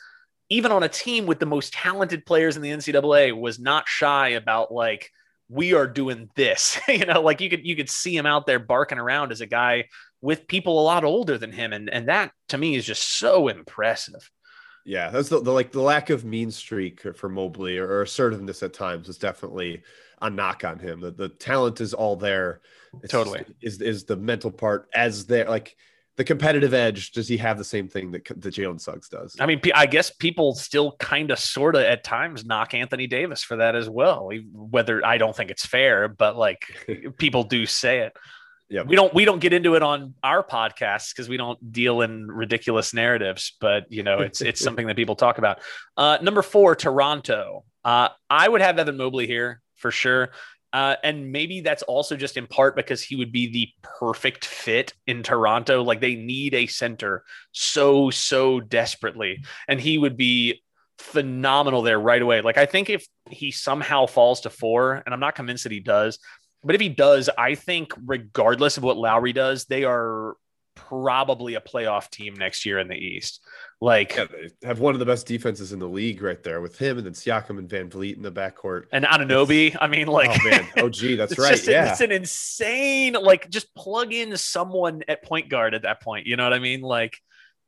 Even 0.50 0.72
on 0.72 0.84
a 0.84 0.90
team 0.90 1.26
with 1.26 1.40
the 1.40 1.48
most 1.48 1.74
talented 1.74 2.28
players 2.28 2.58
in 2.58 2.62
the 2.62 2.70
NCAA, 2.70 3.36
was 3.36 3.60
not 3.60 3.88
shy 3.88 4.30
about 4.30 4.72
like, 4.72 5.10
we 5.54 5.74
are 5.74 5.88
doing 5.88 6.30
this 6.36 6.80
you 6.88 7.06
know 7.06 7.22
like 7.22 7.40
you 7.40 7.50
could 7.50 7.66
you 7.66 7.76
could 7.76 7.90
see 7.90 8.16
him 8.16 8.26
out 8.26 8.46
there 8.48 8.60
barking 8.60 8.98
around 8.98 9.32
as 9.32 9.42
a 9.42 9.46
guy 9.46 9.86
with 10.22 10.48
people 10.48 10.80
a 10.80 10.84
lot 10.84 11.04
older 11.04 11.38
than 11.38 11.52
him 11.52 11.74
and 11.74 11.90
and 11.90 12.08
that 12.08 12.32
to 12.50 12.58
me 12.58 12.76
is 12.76 12.86
just 12.86 13.18
so 13.18 13.48
impressive. 13.48 14.30
Yeah 14.86 15.12
that's 15.12 15.30
the, 15.30 15.42
the 15.42 15.52
like 15.52 15.72
the 15.72 15.82
lack 15.82 16.10
of 16.10 16.26
mean 16.26 16.50
streak 16.50 17.16
for 17.16 17.30
mobley 17.30 17.78
or, 17.78 17.88
or, 17.88 18.02
assertiveness 18.02 18.64
at 18.64 18.74
times 18.74 19.08
is 19.08 19.18
definitely 19.18 19.84
a 20.22 20.30
knock 20.30 20.64
on 20.64 20.80
him. 20.80 21.02
The, 21.02 21.12
the 21.12 21.30
talent 21.30 21.82
is 21.82 21.94
all 21.94 22.16
there. 22.16 22.62
It's 23.02 23.12
totally. 23.12 23.40
just, 23.40 23.52
is 23.62 23.82
is 23.82 24.04
the 24.06 24.18
mental 24.18 24.52
part 24.52 24.90
as 24.94 25.26
there 25.26 25.50
like 25.50 25.76
the 26.16 26.24
competitive 26.24 26.74
edge, 26.74 27.12
does 27.12 27.28
he 27.28 27.38
have 27.38 27.58
the 27.58 27.64
same 27.64 27.88
thing 27.88 28.12
that, 28.12 28.26
that 28.26 28.54
Jalen 28.54 28.80
Suggs 28.80 29.10
does? 29.10 29.36
I 29.40 29.48
mean, 29.48 29.60
I 29.74 29.88
guess 29.88 30.12
people 30.12 30.54
still 30.54 30.96
kind 31.00 31.32
of, 31.32 31.40
sort 31.40 31.76
of, 31.76 31.82
at 31.82 32.04
times 32.04 32.46
knock 32.46 32.74
Anthony 32.74 33.08
Davis 33.08 33.44
for 33.44 33.58
that 33.58 33.76
as 33.76 33.90
well. 33.90 34.30
Whether 34.52 35.06
I 35.06 35.18
don't 35.18 35.36
think 35.36 35.50
it's 35.50 35.66
fair, 35.66 36.08
but 36.08 36.38
like 36.38 36.66
people 37.18 37.44
do 37.44 37.66
say 37.66 38.00
it. 38.00 38.14
Yeah, 38.70 38.84
we 38.84 38.96
don't 38.96 39.14
we 39.14 39.26
don't 39.26 39.40
get 39.40 39.54
into 39.54 39.76
it 39.76 39.84
on 39.84 40.16
our 40.24 40.44
podcast 40.44 41.14
because 41.14 41.30
we 41.30 41.38
don't 41.38 41.72
deal 41.72 42.02
in 42.02 42.28
ridiculous 42.28 42.94
narratives. 42.94 43.56
But 43.60 43.92
you 43.92 44.04
know, 44.04 44.20
it's 44.20 44.42
it's 44.42 44.62
something 44.64 44.88
that 44.88 44.96
people 44.96 45.16
talk 45.16 45.38
about. 45.38 45.60
Uh, 45.98 46.18
number 46.22 46.42
four, 46.42 46.76
Toronto. 46.76 47.66
Uh, 47.84 48.10
I 48.30 48.48
would 48.48 48.62
have 48.62 48.80
Evan 48.80 48.98
Mobley 48.98 49.28
here 49.28 49.62
for 49.76 49.92
sure. 49.92 50.30
Uh, 50.74 50.96
and 51.04 51.32
maybe 51.32 51.62
that's 51.62 51.84
also 51.84 52.18
just 52.18 52.36
in 52.36 52.48
part 52.48 52.76
because 52.76 53.02
he 53.02 53.16
would 53.16 53.32
be 53.32 53.52
the 53.52 53.70
perfect 53.84 54.44
fit 54.44 54.94
in 55.06 55.22
Toronto. 55.22 55.84
Like 55.84 56.02
they 56.02 56.16
need 56.16 56.56
a 56.56 56.66
center 56.66 57.24
so, 57.52 58.10
so 58.10 58.60
desperately. 58.60 59.44
And 59.68 59.80
he 59.80 60.00
would 60.00 60.18
be 60.18 60.64
phenomenal 60.98 61.84
there 61.84 62.00
right 62.00 62.22
away. 62.22 62.42
Like 62.42 62.58
I 62.58 62.66
think 62.66 62.90
if 62.90 63.06
he 63.30 63.52
somehow 63.52 64.08
falls 64.08 64.42
to 64.42 64.50
four, 64.50 65.04
and 65.06 65.14
I'm 65.14 65.20
not 65.20 65.36
convinced 65.36 65.64
that 65.64 65.72
he 65.72 65.80
does, 65.80 66.18
but 66.64 66.76
if 66.76 66.82
he 66.82 66.90
does, 66.90 67.30
I 67.38 67.56
think 67.56 67.94
regardless 68.06 68.78
of 68.78 68.84
what 68.84 68.98
Lowry 68.98 69.34
does, 69.34 69.66
they 69.66 69.84
are 69.84 70.36
probably 70.76 71.56
a 71.56 71.62
playoff 71.62 72.10
team 72.10 72.36
next 72.36 72.66
year 72.66 72.80
in 72.80 72.88
the 72.88 72.96
East. 72.96 73.42
Like, 73.82 74.16
yeah, 74.16 74.26
have 74.64 74.80
one 74.80 74.94
of 74.94 75.00
the 75.00 75.06
best 75.06 75.28
defenses 75.28 75.74
in 75.74 75.80
the 75.80 75.88
league 75.88 76.22
right 76.22 76.42
there 76.44 76.62
with 76.62 76.78
him 76.78 76.98
and 76.98 77.06
then 77.06 77.14
Siakam 77.14 77.60
and 77.60 77.70
VanVleet 77.70 78.16
in 78.16 78.22
the 78.22 78.32
backcourt. 78.32 78.84
And 78.92 79.06
Anunoby. 79.06 79.76
I 79.80 79.88
mean, 79.88 80.08
like, 80.08 80.30
oh 80.32 80.50
man, 80.50 80.68
oh 80.78 80.90
gee, 80.90 81.16
that's 81.18 81.38
right. 81.38 81.56
Just, 81.56 81.68
yeah, 81.68 81.92
it's 81.92 82.02
an 82.02 82.12
insane. 82.12 83.14
Like, 83.14 83.50
just 83.50 83.74
plug 83.76 84.14
in 84.14 84.36
someone 84.38 85.04
at 85.08 85.24
point 85.24 85.50
guard 85.50 85.74
at 85.74 85.84
that 85.84 86.02
point. 86.02 86.28
You 86.28 86.36
know 86.36 86.44
what 86.44 86.54
I 86.54 86.60
mean? 86.60 86.82
Like, 86.82 87.18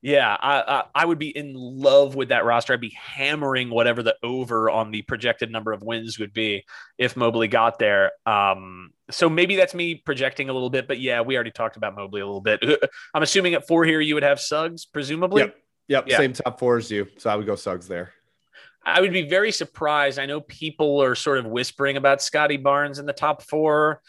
yeah, 0.01 0.37
I, 0.39 0.61
I, 0.61 0.83
I 0.93 1.05
would 1.05 1.17
be 1.17 1.35
in 1.35 1.53
love 1.55 2.13
with 2.13 2.29
that 2.29 2.45
roster. 2.45 2.73
I'd 2.73 2.79
be 2.79 2.95
hammering 2.95 3.71
whatever 3.71 4.03
the 4.03 4.15
over 4.21 4.69
on 4.69 4.91
the 4.91 5.01
projected 5.01 5.51
number 5.51 5.73
of 5.73 5.81
wins 5.81 6.19
would 6.19 6.31
be 6.31 6.65
if 6.97 7.17
Mobley 7.17 7.47
got 7.47 7.79
there. 7.79 8.11
Um, 8.25 8.91
so 9.11 9.29
maybe 9.29 9.55
that's 9.55 9.73
me 9.73 9.95
projecting 9.95 10.49
a 10.49 10.53
little 10.53 10.69
bit, 10.69 10.87
but 10.87 10.99
yeah, 10.99 11.21
we 11.21 11.35
already 11.35 11.51
talked 11.51 11.77
about 11.77 11.95
Mobley 11.95 12.21
a 12.21 12.25
little 12.25 12.41
bit. 12.41 12.61
I'm 13.13 13.23
assuming 13.23 13.53
at 13.53 13.67
four 13.67 13.85
here 13.85 14.01
you 14.01 14.15
would 14.15 14.23
have 14.23 14.39
Suggs, 14.39 14.85
presumably. 14.85 15.43
Yep. 15.43 15.55
Yep. 15.87 16.07
Yeah. 16.07 16.17
Same 16.17 16.33
top 16.33 16.59
four 16.59 16.77
as 16.77 16.89
you. 16.89 17.07
So 17.17 17.29
I 17.29 17.35
would 17.35 17.45
go 17.45 17.55
Suggs 17.55 17.87
there. 17.87 18.11
I 18.83 19.01
would 19.01 19.13
be 19.13 19.27
very 19.27 19.51
surprised. 19.51 20.19
I 20.19 20.25
know 20.25 20.41
people 20.41 21.01
are 21.01 21.15
sort 21.15 21.39
of 21.39 21.45
whispering 21.45 21.97
about 21.97 22.21
Scottie 22.21 22.57
Barnes 22.57 22.99
in 22.99 23.05
the 23.05 23.13
top 23.13 23.41
four. 23.41 24.01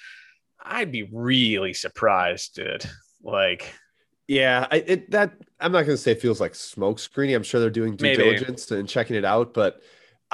I'd 0.63 0.93
be 0.93 1.09
really 1.11 1.73
surprised, 1.73 2.55
dude. 2.57 2.85
Like, 3.23 3.73
yeah, 4.29 4.67
I, 4.71 4.77
it 4.77 5.11
that 5.13 5.33
I'm 5.61 5.73
not 5.73 5.87
going 5.87 5.97
to 5.97 6.03
say 6.03 6.13
it 6.13 6.21
feels 6.21 6.41
like 6.41 6.55
smoke 6.55 6.99
screening. 6.99 7.37
I'm 7.37 7.43
sure 7.43 7.61
they're 7.61 7.71
doing 7.71 7.97
due 7.97 8.05
Maybe. 8.05 8.23
diligence 8.23 8.71
and 8.71 8.89
checking 8.89 9.17
it 9.17 9.25
out, 9.25 9.55
but 9.55 9.81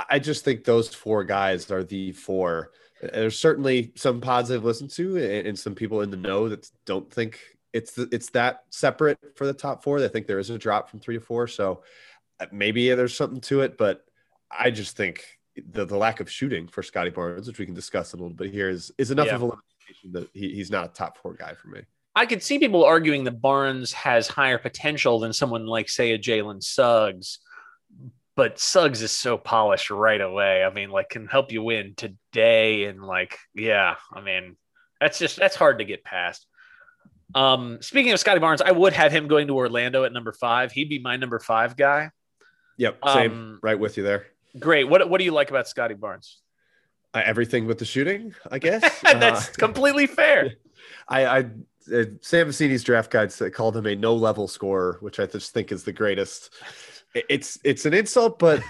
I 0.09 0.19
just 0.19 0.45
think 0.45 0.65
those 0.65 0.93
four 0.93 1.25
guys 1.25 1.71
are 1.71 1.85
the 1.85 2.13
four. 2.13 2.71
There's 3.03 3.38
certainly 3.38 3.92
some 3.96 4.20
pods 4.20 4.50
I've 4.50 4.64
listened 4.64 4.90
to, 4.90 5.16
and, 5.16 5.48
and 5.48 5.59
some 5.59 5.74
people 5.74 6.03
in 6.03 6.11
the 6.11 6.16
know 6.16 6.48
that 6.48 6.70
don't 6.86 7.12
think 7.12 7.40
it's 7.72 7.92
the, 7.92 8.09
it's 8.12 8.30
that 8.30 8.64
separate 8.70 9.18
for 9.34 9.46
the 9.46 9.53
top 9.53 9.82
four. 9.82 10.00
They 10.00 10.09
think 10.09 10.26
there 10.26 10.38
is 10.38 10.50
a 10.50 10.59
drop 10.59 10.88
from 10.88 11.00
three 11.00 11.16
to 11.16 11.20
four, 11.20 11.48
so 11.48 11.82
uh, 12.38 12.46
maybe 12.53 12.94
there's 12.94 13.16
something 13.16 13.40
to 13.42 13.62
it. 13.62 13.76
But 13.76 14.05
I 14.50 14.70
just 14.70 14.96
think 14.96 15.24
the, 15.57 15.84
the 15.84 15.96
lack 15.96 16.20
of 16.20 16.30
shooting 16.30 16.68
for 16.68 16.82
Scottie 16.82 17.11
Barnes, 17.11 17.48
which 17.48 17.59
we 17.59 17.66
can 17.66 17.74
discuss 17.74 18.12
a 18.12 18.16
little 18.16 18.30
bit 18.30 18.53
here, 18.53 18.68
is 18.68 18.92
is 18.98 19.11
enough 19.11 19.26
yeah. 19.26 19.34
of 19.34 19.42
a 19.42 19.46
limitation 19.46 20.12
that 20.12 20.28
he, 20.32 20.55
he's 20.55 20.70
not 20.70 20.90
a 20.90 20.92
top 20.92 21.18
four 21.18 21.34
guy 21.34 21.55
for 21.55 21.68
me. 21.68 21.80
I 22.14 22.26
could 22.26 22.42
see 22.42 22.59
people 22.59 22.84
arguing 22.84 23.24
that 23.24 23.40
Barnes 23.40 23.92
has 23.94 24.28
higher 24.28 24.59
potential 24.59 25.18
than 25.18 25.32
someone 25.32 25.66
like, 25.66 25.88
say, 25.88 26.12
a 26.12 26.18
Jalen 26.18 26.62
Suggs, 26.62 27.38
but 28.36 28.59
Suggs 28.59 29.00
is 29.00 29.12
so 29.12 29.38
polished 29.38 29.90
right 29.90 30.20
away. 30.20 30.62
I 30.62 30.70
mean, 30.70 30.90
like, 30.90 31.09
can 31.09 31.26
help 31.26 31.50
you 31.50 31.62
win 31.62 31.94
today, 32.33 32.85
and 32.85 33.05
like, 33.05 33.39
yeah, 33.55 33.97
I 34.12 34.20
mean, 34.20 34.57
that's 35.01 35.18
just 35.18 35.37
that's 35.37 35.57
hard 35.57 35.78
to 35.78 35.85
get 35.85 36.05
past. 36.05 36.47
Um, 37.35 37.78
speaking 37.80 38.12
of 38.12 38.20
Scottie 38.20 38.41
Barnes, 38.41 38.61
I 38.61 38.72
would 38.72 38.93
have 38.93 39.12
him 39.12 39.26
going 39.26 39.47
to 39.47 39.55
Orlando 39.55 40.05
at 40.05 40.12
number 40.12 40.33
five. 40.33 40.72
He'd 40.72 40.89
be 40.89 40.99
my 40.99 41.16
number 41.16 41.39
five 41.39 41.76
guy. 41.76 42.11
Yep, 42.76 42.99
same. 43.07 43.33
Um, 43.33 43.61
right 43.62 43.78
with 43.78 43.97
you 43.97 44.03
there. 44.03 44.26
Great. 44.59 44.85
What 44.85 45.09
What 45.09 45.18
do 45.18 45.24
you 45.24 45.33
like 45.33 45.51
about 45.51 45.68
Scottie 45.68 45.95
Barnes? 45.95 46.39
Uh, 47.14 47.22
everything 47.24 47.66
with 47.66 47.78
the 47.78 47.85
shooting, 47.85 48.35
I 48.51 48.59
guess. 48.61 49.01
That's 49.03 49.49
uh, 49.49 49.53
completely 49.59 50.07
fair. 50.07 50.55
I, 51.09 51.26
I 51.26 51.39
uh, 51.93 52.05
Sam 52.20 52.47
Vecenie's 52.47 52.85
draft 52.85 53.11
guide 53.11 53.33
called 53.55 53.76
him 53.76 53.87
a 53.87 53.95
no 53.95 54.14
level 54.14 54.49
scorer, 54.49 54.99
which 55.01 55.18
I 55.18 55.26
just 55.26 55.53
think 55.53 55.72
is 55.72 55.85
the 55.85 55.93
greatest. 55.93 56.51
It's 57.15 57.59
it's 57.63 57.85
an 57.85 57.95
insult, 57.95 58.39
but 58.39 58.63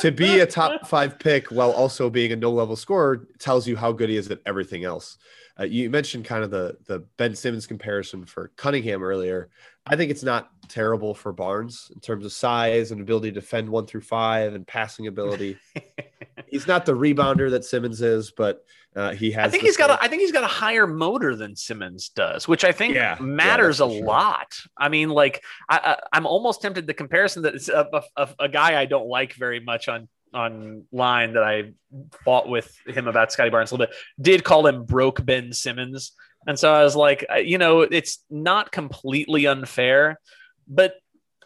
to 0.00 0.10
be 0.10 0.40
a 0.40 0.46
top 0.46 0.86
five 0.86 1.18
pick 1.18 1.48
while 1.50 1.70
also 1.70 2.10
being 2.10 2.32
a 2.32 2.36
no 2.36 2.50
level 2.50 2.76
scorer 2.76 3.28
tells 3.38 3.68
you 3.68 3.76
how 3.76 3.92
good 3.92 4.08
he 4.08 4.16
is 4.16 4.30
at 4.30 4.40
everything 4.46 4.84
else. 4.84 5.18
Uh, 5.58 5.64
you 5.64 5.90
mentioned 5.90 6.24
kind 6.24 6.44
of 6.44 6.50
the 6.50 6.76
the 6.86 7.00
Ben 7.16 7.34
Simmons 7.34 7.66
comparison 7.66 8.24
for 8.24 8.48
Cunningham 8.56 9.02
earlier. 9.02 9.50
I 9.86 9.96
think 9.96 10.10
it's 10.10 10.22
not 10.22 10.50
terrible 10.68 11.14
for 11.14 11.32
Barnes 11.32 11.90
in 11.92 12.00
terms 12.00 12.24
of 12.24 12.32
size 12.32 12.92
and 12.92 13.00
ability 13.00 13.32
to 13.32 13.40
defend 13.40 13.68
one 13.68 13.86
through 13.86 14.02
five 14.02 14.54
and 14.54 14.66
passing 14.66 15.08
ability. 15.08 15.58
He's 16.46 16.66
not 16.66 16.86
the 16.86 16.92
rebounder 16.92 17.50
that 17.50 17.64
Simmons 17.64 18.00
is, 18.02 18.30
but 18.30 18.64
uh, 18.94 19.12
he 19.12 19.30
has. 19.32 19.46
I 19.46 19.48
think 19.48 19.62
he's 19.62 19.78
got. 19.78 19.88
A, 19.88 20.02
I 20.02 20.08
think 20.08 20.20
he's 20.20 20.32
got 20.32 20.44
a 20.44 20.48
higher 20.48 20.86
motor 20.86 21.34
than 21.34 21.56
Simmons 21.56 22.10
does, 22.10 22.46
which 22.46 22.62
I 22.62 22.72
think 22.72 22.94
yeah, 22.94 23.16
matters 23.20 23.80
yeah, 23.80 23.86
a 23.86 23.90
sure. 23.90 24.04
lot. 24.04 24.54
I 24.76 24.90
mean, 24.90 25.08
like 25.08 25.42
I, 25.70 25.96
am 26.12 26.26
almost 26.26 26.60
tempted 26.60 26.86
the 26.86 26.92
comparison 26.92 27.42
that 27.44 27.54
a, 27.68 28.02
a, 28.16 28.28
a, 28.38 28.48
guy 28.50 28.78
I 28.78 28.84
don't 28.84 29.08
like 29.08 29.32
very 29.32 29.60
much 29.60 29.88
on 29.88 30.08
online 30.34 31.34
that 31.34 31.42
I 31.42 31.72
fought 32.24 32.48
with 32.48 32.74
him 32.86 33.08
about 33.08 33.32
Scottie 33.32 33.50
Barnes 33.50 33.70
a 33.70 33.74
little 33.74 33.86
bit 33.86 33.96
did 34.20 34.44
call 34.44 34.66
him 34.66 34.84
broke 34.84 35.24
Ben 35.24 35.52
Simmons, 35.52 36.12
and 36.46 36.58
so 36.58 36.72
I 36.72 36.82
was 36.82 36.96
like, 36.96 37.24
you 37.44 37.58
know, 37.58 37.82
it's 37.82 38.24
not 38.30 38.72
completely 38.72 39.46
unfair, 39.46 40.18
but 40.66 40.94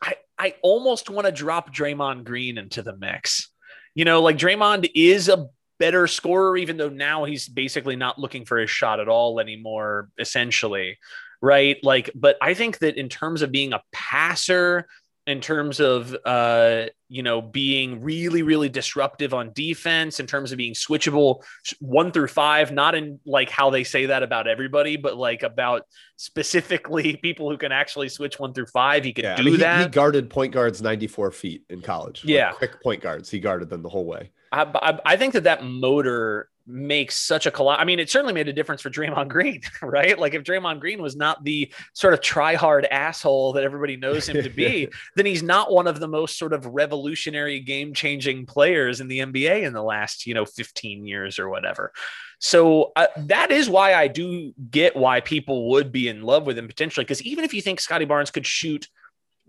I 0.02 0.16
I 0.38 0.54
almost 0.62 1.10
want 1.10 1.26
to 1.26 1.32
drop 1.32 1.74
Draymond 1.74 2.24
Green 2.24 2.58
into 2.58 2.82
the 2.82 2.96
mix. 2.96 3.50
You 3.94 4.04
know, 4.04 4.22
like 4.22 4.36
Draymond 4.36 4.90
is 4.94 5.28
a 5.28 5.46
better 5.78 6.06
scorer, 6.06 6.56
even 6.56 6.76
though 6.76 6.88
now 6.88 7.24
he's 7.24 7.48
basically 7.48 7.96
not 7.96 8.18
looking 8.18 8.44
for 8.44 8.58
his 8.58 8.70
shot 8.70 9.00
at 9.00 9.08
all 9.08 9.40
anymore, 9.40 10.08
essentially. 10.18 10.98
Right. 11.42 11.76
Like, 11.82 12.10
but 12.14 12.36
I 12.40 12.54
think 12.54 12.78
that 12.78 12.96
in 12.96 13.08
terms 13.08 13.42
of 13.42 13.52
being 13.52 13.72
a 13.72 13.82
passer, 13.92 14.86
in 15.26 15.40
terms 15.40 15.80
of 15.80 16.16
uh, 16.24 16.86
you 17.08 17.22
know 17.22 17.42
being 17.42 18.00
really 18.02 18.42
really 18.42 18.68
disruptive 18.68 19.34
on 19.34 19.52
defense 19.52 20.20
in 20.20 20.26
terms 20.26 20.52
of 20.52 20.58
being 20.58 20.72
switchable 20.72 21.42
one 21.80 22.12
through 22.12 22.28
five 22.28 22.72
not 22.72 22.94
in 22.94 23.18
like 23.26 23.50
how 23.50 23.70
they 23.70 23.84
say 23.84 24.06
that 24.06 24.22
about 24.22 24.46
everybody 24.46 24.96
but 24.96 25.16
like 25.16 25.42
about 25.42 25.82
specifically 26.16 27.16
people 27.22 27.50
who 27.50 27.56
can 27.56 27.72
actually 27.72 28.08
switch 28.08 28.38
one 28.38 28.52
through 28.52 28.66
five. 28.66 29.04
He 29.04 29.12
could 29.12 29.24
yeah, 29.24 29.36
do 29.36 29.42
I 29.42 29.44
mean, 29.44 29.60
that 29.60 29.78
he, 29.78 29.84
he, 29.84 29.90
guarded 29.90 30.30
point 30.30 30.52
guards 30.52 30.82
94 30.82 31.30
feet 31.32 31.64
in 31.68 31.82
college 31.82 32.24
yeah. 32.24 32.48
like 32.48 32.58
quick 32.58 32.82
point 32.82 33.02
guards. 33.02 33.30
He 33.30 33.40
guarded 33.40 33.68
them 33.68 33.82
the 33.82 33.88
whole 33.88 34.06
way. 34.06 34.30
I, 34.52 34.62
I, 34.62 34.98
I 35.04 35.16
think 35.16 35.34
that 35.34 35.44
that 35.44 35.64
motor 35.64 36.48
makes 36.66 37.16
such 37.16 37.46
a 37.46 37.50
collide. 37.50 37.78
I 37.78 37.84
mean, 37.84 38.00
it 38.00 38.10
certainly 38.10 38.34
made 38.34 38.48
a 38.48 38.52
difference 38.52 38.82
for 38.82 38.90
Draymond 38.90 39.28
Green, 39.28 39.60
right? 39.82 40.18
Like 40.18 40.34
if 40.34 40.42
Draymond 40.42 40.80
Green 40.80 41.00
was 41.00 41.16
not 41.16 41.44
the 41.44 41.72
sort 41.92 42.14
of 42.14 42.20
try 42.20 42.54
hard 42.54 42.84
asshole 42.86 43.52
that 43.54 43.64
everybody 43.64 43.96
knows 43.96 44.28
him 44.28 44.42
to 44.42 44.50
be, 44.50 44.88
then 45.16 45.26
he's 45.26 45.42
not 45.42 45.72
one 45.72 45.86
of 45.86 46.00
the 46.00 46.08
most 46.08 46.38
sort 46.38 46.52
of 46.52 46.66
revolutionary 46.66 47.60
game 47.60 47.94
changing 47.94 48.46
players 48.46 49.00
in 49.00 49.08
the 49.08 49.20
NBA 49.20 49.62
in 49.62 49.72
the 49.72 49.82
last, 49.82 50.26
you 50.26 50.34
know, 50.34 50.44
15 50.44 51.06
years 51.06 51.38
or 51.38 51.48
whatever. 51.48 51.92
So 52.38 52.92
uh, 52.96 53.06
that 53.16 53.50
is 53.50 53.68
why 53.68 53.94
I 53.94 54.08
do 54.08 54.52
get 54.70 54.96
why 54.96 55.20
people 55.20 55.70
would 55.70 55.90
be 55.90 56.08
in 56.08 56.22
love 56.22 56.46
with 56.46 56.58
him 56.58 56.66
potentially. 56.66 57.04
Because 57.04 57.22
even 57.22 57.44
if 57.44 57.54
you 57.54 57.62
think 57.62 57.80
Scottie 57.80 58.04
Barnes 58.04 58.30
could 58.30 58.46
shoot 58.46 58.88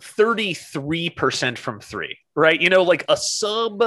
33% 0.02 1.58
from 1.58 1.80
three, 1.80 2.18
right? 2.36 2.60
You 2.60 2.70
know, 2.70 2.84
like 2.84 3.04
a 3.10 3.18
sub 3.18 3.84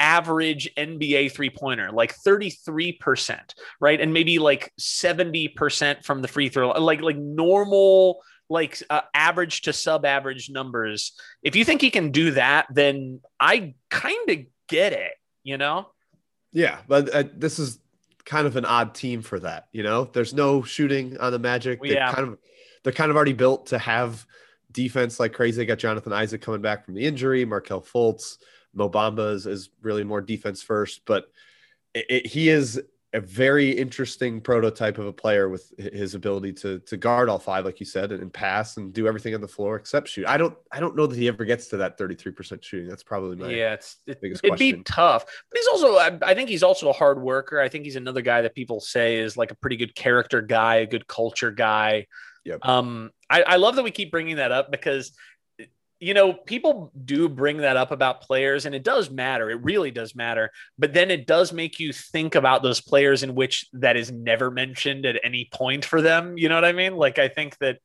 average 0.00 0.68
NBA 0.76 1.30
three 1.32 1.50
pointer, 1.50 1.92
like 1.92 2.16
33%, 2.16 3.38
right? 3.78 4.00
And 4.00 4.12
maybe 4.12 4.38
like 4.38 4.72
70% 4.80 6.04
from 6.04 6.22
the 6.22 6.28
free 6.28 6.48
throw, 6.48 6.70
like 6.70 7.02
like 7.02 7.16
normal 7.16 8.22
like 8.48 8.82
uh, 8.90 9.02
average 9.14 9.62
to 9.62 9.72
sub 9.72 10.04
average 10.04 10.50
numbers. 10.50 11.12
If 11.42 11.54
you 11.54 11.64
think 11.64 11.80
he 11.80 11.90
can 11.90 12.10
do 12.10 12.32
that, 12.32 12.66
then 12.70 13.20
I 13.38 13.74
kind 13.90 14.28
of 14.28 14.38
get 14.68 14.92
it, 14.92 15.12
you 15.44 15.56
know? 15.56 15.88
Yeah, 16.52 16.78
but 16.88 17.14
uh, 17.14 17.24
this 17.32 17.60
is 17.60 17.78
kind 18.24 18.46
of 18.46 18.56
an 18.56 18.64
odd 18.64 18.94
team 18.94 19.22
for 19.22 19.38
that, 19.38 19.68
you 19.70 19.84
know? 19.84 20.04
There's 20.04 20.34
no 20.34 20.62
shooting 20.62 21.16
on 21.18 21.30
the 21.30 21.38
Magic. 21.38 21.80
They 21.80 21.94
yeah. 21.94 22.12
kind 22.12 22.28
of 22.28 22.38
they're 22.82 22.92
kind 22.92 23.10
of 23.10 23.16
already 23.16 23.34
built 23.34 23.66
to 23.66 23.78
have 23.78 24.26
defense 24.72 25.20
like 25.20 25.32
crazy. 25.32 25.58
They 25.58 25.66
got 25.66 25.78
Jonathan 25.78 26.12
Isaac 26.12 26.40
coming 26.40 26.62
back 26.62 26.84
from 26.84 26.94
the 26.94 27.04
injury, 27.04 27.44
Markelle 27.44 27.82
Fultz. 27.82 28.38
Mo 28.74 28.88
Bamba 28.88 29.34
is, 29.34 29.46
is 29.46 29.70
really 29.82 30.04
more 30.04 30.20
defense 30.20 30.62
first, 30.62 31.02
but 31.04 31.26
it, 31.94 32.06
it, 32.08 32.26
he 32.26 32.48
is 32.48 32.80
a 33.12 33.20
very 33.20 33.70
interesting 33.70 34.40
prototype 34.40 34.96
of 34.98 35.06
a 35.06 35.12
player 35.12 35.48
with 35.48 35.72
his 35.78 36.14
ability 36.14 36.52
to 36.52 36.78
to 36.80 36.96
guard 36.96 37.28
all 37.28 37.40
five, 37.40 37.64
like 37.64 37.80
you 37.80 37.86
said, 37.86 38.12
and, 38.12 38.22
and, 38.22 38.32
pass 38.32 38.76
and 38.76 38.92
do 38.92 39.08
everything 39.08 39.34
on 39.34 39.40
the 39.40 39.48
floor 39.48 39.74
except 39.74 40.08
shoot. 40.08 40.26
I 40.28 40.36
don't 40.36 40.56
I 40.70 40.78
don't 40.78 40.94
know 40.94 41.06
that 41.06 41.16
he 41.16 41.26
ever 41.26 41.44
gets 41.44 41.66
to 41.68 41.78
that 41.78 41.98
33% 41.98 42.62
shooting. 42.62 42.88
That's 42.88 43.02
probably 43.02 43.36
my 43.36 43.50
yeah, 43.50 43.74
it's 43.74 43.96
it, 44.06 44.20
biggest 44.20 44.44
it'd 44.44 44.56
question. 44.56 44.78
be 44.78 44.82
tough. 44.84 45.24
But 45.24 45.58
he's 45.58 45.66
also 45.66 45.96
I, 45.96 46.18
I, 46.22 46.34
think 46.34 46.48
he's 46.48 46.62
also 46.62 46.88
a 46.88 46.92
hard 46.92 47.20
worker. 47.20 47.60
I 47.60 47.68
think 47.68 47.84
he's 47.84 47.96
another 47.96 48.22
guy 48.22 48.42
that 48.42 48.54
people 48.54 48.78
say 48.78 49.16
is 49.16 49.36
like 49.36 49.50
a 49.50 49.56
pretty 49.56 49.76
good 49.76 49.94
character 49.96 50.40
guy, 50.40 50.76
a 50.76 50.86
good 50.86 51.08
culture 51.08 51.50
guy. 51.50 52.06
Yep. 52.44 52.60
Um, 52.66 53.10
I, 53.28 53.42
I 53.42 53.56
love 53.56 53.76
that 53.76 53.82
we 53.82 53.90
keep 53.90 54.10
bringing 54.10 54.36
that 54.36 54.52
up 54.52 54.70
because 54.70 55.12
you 56.00 56.14
know, 56.14 56.32
people 56.32 56.90
do 57.04 57.28
bring 57.28 57.58
that 57.58 57.76
up 57.76 57.90
about 57.90 58.22
players, 58.22 58.64
and 58.64 58.74
it 58.74 58.82
does 58.82 59.10
matter. 59.10 59.50
It 59.50 59.62
really 59.62 59.90
does 59.90 60.14
matter. 60.14 60.50
But 60.78 60.94
then 60.94 61.10
it 61.10 61.26
does 61.26 61.52
make 61.52 61.78
you 61.78 61.92
think 61.92 62.34
about 62.34 62.62
those 62.62 62.80
players 62.80 63.22
in 63.22 63.34
which 63.34 63.68
that 63.74 63.98
is 63.98 64.10
never 64.10 64.50
mentioned 64.50 65.04
at 65.04 65.20
any 65.22 65.50
point 65.52 65.84
for 65.84 66.00
them. 66.00 66.38
You 66.38 66.48
know 66.48 66.54
what 66.54 66.64
I 66.64 66.72
mean? 66.72 66.96
Like, 66.96 67.18
I 67.18 67.28
think 67.28 67.58
that 67.58 67.78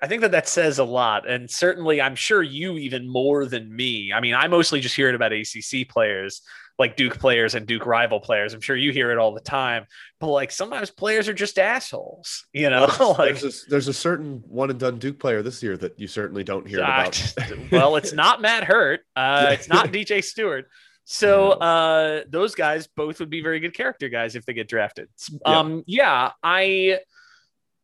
I 0.00 0.06
think 0.06 0.20
that 0.20 0.32
that 0.32 0.46
says 0.46 0.78
a 0.78 0.84
lot. 0.84 1.28
And 1.28 1.50
certainly, 1.50 2.00
I'm 2.00 2.14
sure 2.14 2.42
you 2.42 2.76
even 2.76 3.10
more 3.10 3.46
than 3.46 3.74
me. 3.74 4.12
I 4.12 4.20
mean, 4.20 4.34
I 4.34 4.46
mostly 4.46 4.80
just 4.80 4.94
hear 4.94 5.08
it 5.08 5.14
about 5.14 5.32
ACC 5.32 5.88
players, 5.88 6.42
like 6.78 6.96
Duke 6.96 7.18
players 7.18 7.54
and 7.54 7.66
Duke 7.66 7.86
rival 7.86 8.20
players. 8.20 8.54
I'm 8.54 8.60
sure 8.60 8.76
you 8.76 8.92
hear 8.92 9.10
it 9.10 9.18
all 9.18 9.32
the 9.32 9.40
time. 9.40 9.86
But 10.20 10.28
like 10.28 10.52
sometimes 10.52 10.90
players 10.90 11.28
are 11.28 11.34
just 11.34 11.58
assholes, 11.58 12.46
you 12.52 12.70
know? 12.70 12.86
like, 13.18 13.40
there's, 13.40 13.66
a, 13.66 13.70
there's 13.70 13.88
a 13.88 13.92
certain 13.92 14.42
one 14.46 14.70
and 14.70 14.78
done 14.78 14.98
Duke 14.98 15.18
player 15.18 15.42
this 15.42 15.62
year 15.62 15.76
that 15.76 15.98
you 15.98 16.06
certainly 16.06 16.44
don't 16.44 16.66
hear 16.66 16.78
about. 16.78 17.34
well, 17.72 17.96
it's 17.96 18.12
not 18.12 18.40
Matt 18.40 18.64
Hurt. 18.64 19.00
Uh, 19.16 19.48
it's 19.50 19.68
not 19.68 19.88
DJ 19.88 20.22
Steward. 20.22 20.66
So 21.04 21.52
uh, 21.52 22.24
those 22.28 22.54
guys 22.54 22.86
both 22.86 23.18
would 23.20 23.30
be 23.30 23.40
very 23.40 23.60
good 23.60 23.74
character 23.74 24.10
guys 24.10 24.36
if 24.36 24.44
they 24.44 24.52
get 24.52 24.68
drafted. 24.68 25.08
Um, 25.44 25.82
yeah. 25.86 26.04
yeah, 26.04 26.32
I 26.42 26.98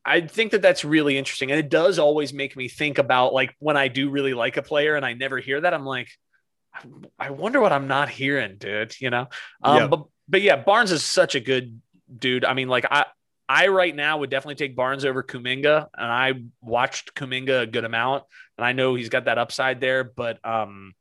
I 0.04 0.20
think 0.20 0.52
that 0.52 0.60
that's 0.60 0.84
really 0.84 1.16
interesting, 1.16 1.50
and 1.50 1.58
it 1.58 1.70
does 1.70 1.98
always 1.98 2.34
make 2.34 2.54
me 2.54 2.68
think 2.68 2.98
about 2.98 3.32
like 3.32 3.54
when 3.58 3.78
I 3.78 3.88
do 3.88 4.10
really 4.10 4.34
like 4.34 4.58
a 4.58 4.62
player 4.62 4.94
and 4.94 5.06
I 5.06 5.14
never 5.14 5.38
hear 5.38 5.58
that. 5.62 5.72
I'm 5.72 5.86
like, 5.86 6.10
I 7.18 7.30
wonder 7.30 7.60
what 7.60 7.72
I'm 7.72 7.86
not 7.86 8.08
hearing, 8.08 8.56
dude. 8.58 9.00
You 9.00 9.10
know, 9.10 9.28
um, 9.62 9.76
yeah. 9.76 9.86
but 9.86 10.04
but 10.28 10.42
yeah, 10.42 10.56
Barnes 10.56 10.92
is 10.92 11.04
such 11.04 11.34
a 11.34 11.40
good 11.40 11.80
dude. 12.18 12.44
I 12.44 12.54
mean, 12.54 12.68
like 12.68 12.86
I 12.90 13.06
I 13.48 13.68
right 13.68 13.94
now 13.94 14.18
would 14.18 14.30
definitely 14.30 14.56
take 14.56 14.76
Barnes 14.76 15.04
over 15.04 15.22
Kuminga, 15.22 15.88
and 15.96 16.06
I 16.06 16.32
watched 16.60 17.14
Kuminga 17.14 17.62
a 17.62 17.66
good 17.66 17.84
amount, 17.84 18.24
and 18.58 18.64
I 18.64 18.72
know 18.72 18.94
he's 18.94 19.08
got 19.08 19.26
that 19.26 19.38
upside 19.38 19.80
there, 19.80 20.04
but 20.04 20.44
um 20.44 20.94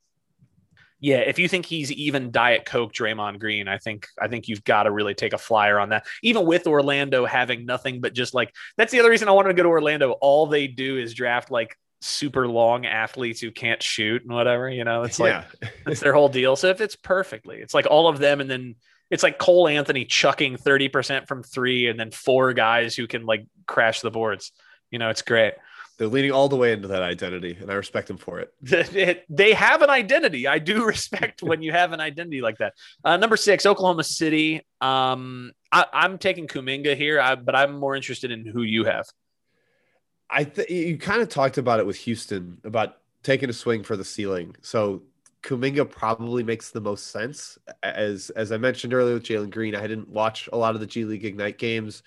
yeah, 1.04 1.18
if 1.18 1.38
you 1.38 1.48
think 1.48 1.66
he's 1.66 1.92
even 1.92 2.30
Diet 2.30 2.64
Coke 2.64 2.94
Draymond 2.94 3.38
Green, 3.38 3.68
I 3.68 3.76
think 3.76 4.06
I 4.18 4.26
think 4.26 4.48
you've 4.48 4.64
got 4.64 4.84
to 4.84 4.90
really 4.90 5.12
take 5.12 5.34
a 5.34 5.38
flyer 5.38 5.78
on 5.78 5.90
that. 5.90 6.06
Even 6.22 6.46
with 6.46 6.66
Orlando 6.66 7.26
having 7.26 7.66
nothing 7.66 8.00
but 8.00 8.14
just 8.14 8.32
like 8.32 8.54
that's 8.78 8.90
the 8.90 9.00
other 9.00 9.10
reason 9.10 9.28
I 9.28 9.32
wanted 9.32 9.48
to 9.48 9.54
go 9.54 9.64
to 9.64 9.68
Orlando. 9.68 10.12
All 10.12 10.46
they 10.46 10.66
do 10.66 10.96
is 10.96 11.12
draft 11.12 11.50
like 11.50 11.76
super 12.04 12.46
long 12.46 12.86
athletes 12.86 13.40
who 13.40 13.50
can't 13.50 13.82
shoot 13.82 14.22
and 14.22 14.32
whatever. 14.32 14.68
You 14.68 14.84
know, 14.84 15.02
it's 15.02 15.18
like 15.18 15.44
yeah. 15.62 15.68
that's 15.86 16.00
their 16.00 16.12
whole 16.12 16.28
deal. 16.28 16.56
So 16.56 16.68
if 16.68 16.80
it's 16.80 16.96
perfectly, 16.96 17.56
it's 17.56 17.74
like 17.74 17.86
all 17.90 18.08
of 18.08 18.18
them, 18.18 18.40
and 18.40 18.50
then 18.50 18.76
it's 19.10 19.22
like 19.22 19.38
Cole 19.38 19.68
Anthony 19.68 20.04
chucking 20.04 20.56
thirty 20.56 20.88
percent 20.88 21.26
from 21.26 21.42
three, 21.42 21.88
and 21.88 21.98
then 21.98 22.10
four 22.10 22.52
guys 22.52 22.94
who 22.94 23.06
can 23.06 23.26
like 23.26 23.46
crash 23.66 24.00
the 24.00 24.10
boards. 24.10 24.52
You 24.90 24.98
know, 24.98 25.08
it's 25.08 25.22
great. 25.22 25.54
They're 25.96 26.08
leaning 26.08 26.32
all 26.32 26.48
the 26.48 26.56
way 26.56 26.72
into 26.72 26.88
that 26.88 27.02
identity, 27.02 27.56
and 27.60 27.70
I 27.70 27.74
respect 27.74 28.08
them 28.08 28.16
for 28.16 28.40
it. 28.40 29.24
they 29.28 29.52
have 29.52 29.82
an 29.82 29.90
identity. 29.90 30.48
I 30.48 30.58
do 30.58 30.84
respect 30.86 31.42
when 31.42 31.62
you 31.62 31.70
have 31.70 31.92
an 31.92 32.00
identity 32.00 32.40
like 32.40 32.58
that. 32.58 32.74
Uh, 33.04 33.16
number 33.16 33.36
six, 33.36 33.64
Oklahoma 33.64 34.02
City. 34.02 34.62
Um, 34.80 35.52
I, 35.70 35.86
am 35.92 36.18
taking 36.18 36.48
Kuminga 36.48 36.96
here, 36.96 37.20
I, 37.20 37.36
but 37.36 37.54
I'm 37.54 37.78
more 37.78 37.94
interested 37.94 38.32
in 38.32 38.44
who 38.44 38.62
you 38.62 38.84
have. 38.84 39.06
I 40.34 40.44
think 40.44 40.68
you 40.68 40.98
kind 40.98 41.22
of 41.22 41.28
talked 41.28 41.58
about 41.58 41.78
it 41.78 41.86
with 41.86 41.96
Houston 41.98 42.58
about 42.64 42.98
taking 43.22 43.48
a 43.48 43.52
swing 43.52 43.84
for 43.84 43.96
the 43.96 44.04
ceiling. 44.04 44.56
So 44.62 45.02
Kuminga 45.44 45.88
probably 45.88 46.42
makes 46.42 46.70
the 46.70 46.80
most 46.80 47.08
sense. 47.08 47.56
As 47.84 48.30
as 48.30 48.50
I 48.50 48.56
mentioned 48.56 48.92
earlier 48.92 49.14
with 49.14 49.22
Jalen 49.22 49.50
Green, 49.50 49.76
I 49.76 49.86
didn't 49.86 50.08
watch 50.08 50.48
a 50.52 50.56
lot 50.56 50.74
of 50.74 50.80
the 50.80 50.86
G 50.86 51.04
League 51.04 51.24
Ignite 51.24 51.58
games. 51.58 52.02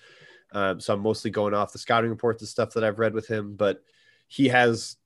Um, 0.52 0.78
so 0.78 0.92
I'm 0.94 1.00
mostly 1.00 1.30
going 1.30 1.54
off 1.54 1.72
the 1.72 1.78
scouting 1.78 2.10
reports 2.10 2.42
and 2.42 2.48
stuff 2.48 2.74
that 2.74 2.84
I've 2.84 2.98
read 2.98 3.14
with 3.14 3.26
him, 3.26 3.54
but 3.56 3.82
he 4.28 4.48
has 4.48 4.96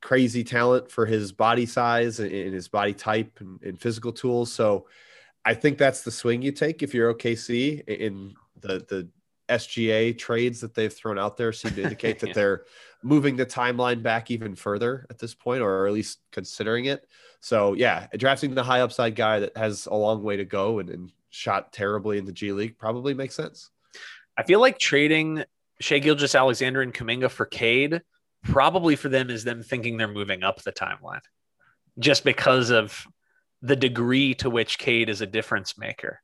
crazy 0.00 0.44
talent 0.44 0.90
for 0.90 1.06
his 1.06 1.32
body 1.32 1.66
size 1.66 2.20
and, 2.20 2.30
and 2.30 2.54
his 2.54 2.68
body 2.68 2.94
type 2.94 3.38
and, 3.40 3.60
and, 3.62 3.80
physical 3.80 4.12
tools. 4.12 4.52
So 4.52 4.86
I 5.44 5.54
think 5.54 5.78
that's 5.78 6.02
the 6.02 6.10
swing 6.10 6.42
you 6.42 6.52
take 6.52 6.82
if 6.82 6.94
you're 6.94 7.12
OKC 7.12 7.86
in 7.88 8.34
the, 8.60 8.84
the 8.88 9.08
SGA 9.48 10.16
trades 10.16 10.60
that 10.60 10.74
they've 10.74 10.92
thrown 10.92 11.18
out 11.18 11.36
there 11.36 11.52
seem 11.52 11.72
to 11.74 11.82
indicate 11.82 12.18
that 12.20 12.34
they're 12.34 12.64
moving 13.02 13.36
the 13.36 13.46
timeline 13.46 14.02
back 14.02 14.30
even 14.30 14.54
further 14.54 15.06
at 15.10 15.18
this 15.18 15.34
point, 15.34 15.62
or 15.62 15.86
at 15.86 15.92
least 15.92 16.20
considering 16.32 16.86
it. 16.86 17.06
So 17.40 17.74
yeah, 17.74 18.06
drafting 18.16 18.54
the 18.54 18.62
high 18.62 18.80
upside 18.80 19.14
guy 19.14 19.40
that 19.40 19.56
has 19.56 19.86
a 19.86 19.94
long 19.94 20.22
way 20.22 20.36
to 20.36 20.44
go 20.44 20.78
and, 20.80 20.90
and 20.90 21.12
shot 21.30 21.72
terribly 21.72 22.18
in 22.18 22.24
the 22.24 22.32
G 22.32 22.52
League 22.52 22.78
probably 22.78 23.14
makes 23.14 23.34
sense. 23.34 23.70
I 24.36 24.42
feel 24.42 24.60
like 24.60 24.78
trading 24.78 25.44
Shai 25.80 25.98
Gilgeous-Alexander 25.98 26.82
and 26.82 26.94
Kuminga 26.94 27.30
for 27.30 27.46
Cade 27.46 28.02
probably 28.42 28.96
for 28.96 29.08
them 29.08 29.30
is 29.30 29.44
them 29.44 29.62
thinking 29.62 29.96
they're 29.96 30.08
moving 30.08 30.42
up 30.42 30.62
the 30.62 30.72
timeline 30.72 31.20
just 31.98 32.24
because 32.24 32.70
of 32.70 33.06
the 33.62 33.76
degree 33.76 34.34
to 34.34 34.50
which 34.50 34.78
Cade 34.78 35.08
is 35.08 35.20
a 35.20 35.26
difference 35.26 35.76
maker. 35.76 36.20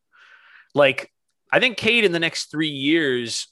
Like, 0.75 1.11
I 1.55 1.61
think 1.61 1.77
Cade 1.77 2.05
in 2.05 2.11
the 2.11 2.19
next 2.19 2.51
three 2.51 2.69
years, 2.69 3.47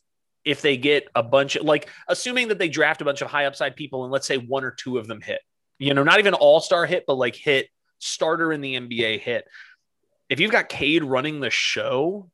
if 0.45 0.61
they 0.61 0.77
get 0.77 1.07
a 1.15 1.23
bunch 1.23 1.55
of 1.55 1.65
like, 1.65 1.89
assuming 2.09 2.49
that 2.49 2.59
they 2.59 2.69
draft 2.69 3.01
a 3.01 3.05
bunch 3.05 3.23
of 3.23 3.31
high 3.31 3.45
upside 3.45 3.77
people 3.77 4.03
and 4.03 4.13
let's 4.13 4.27
say 4.27 4.39
one 4.39 4.65
or 4.65 4.73
two 4.73 4.99
of 4.99 5.07
them 5.07 5.21
hit, 5.21 5.39
you 5.79 5.95
know, 5.95 6.03
not 6.03 6.19
even 6.19 6.35
all 6.35 6.59
star 6.59 6.85
hit, 6.85 7.05
but 7.07 7.15
like 7.15 7.37
hit 7.37 7.69
starter 8.01 8.53
in 8.53 8.61
the 8.61 8.75
NBA 8.75 9.21
hit. 9.21 9.45
If 10.29 10.41
you've 10.41 10.51
got 10.51 10.69
Cade 10.69 11.05
running 11.05 11.39
the 11.39 11.51
show, 11.51 12.29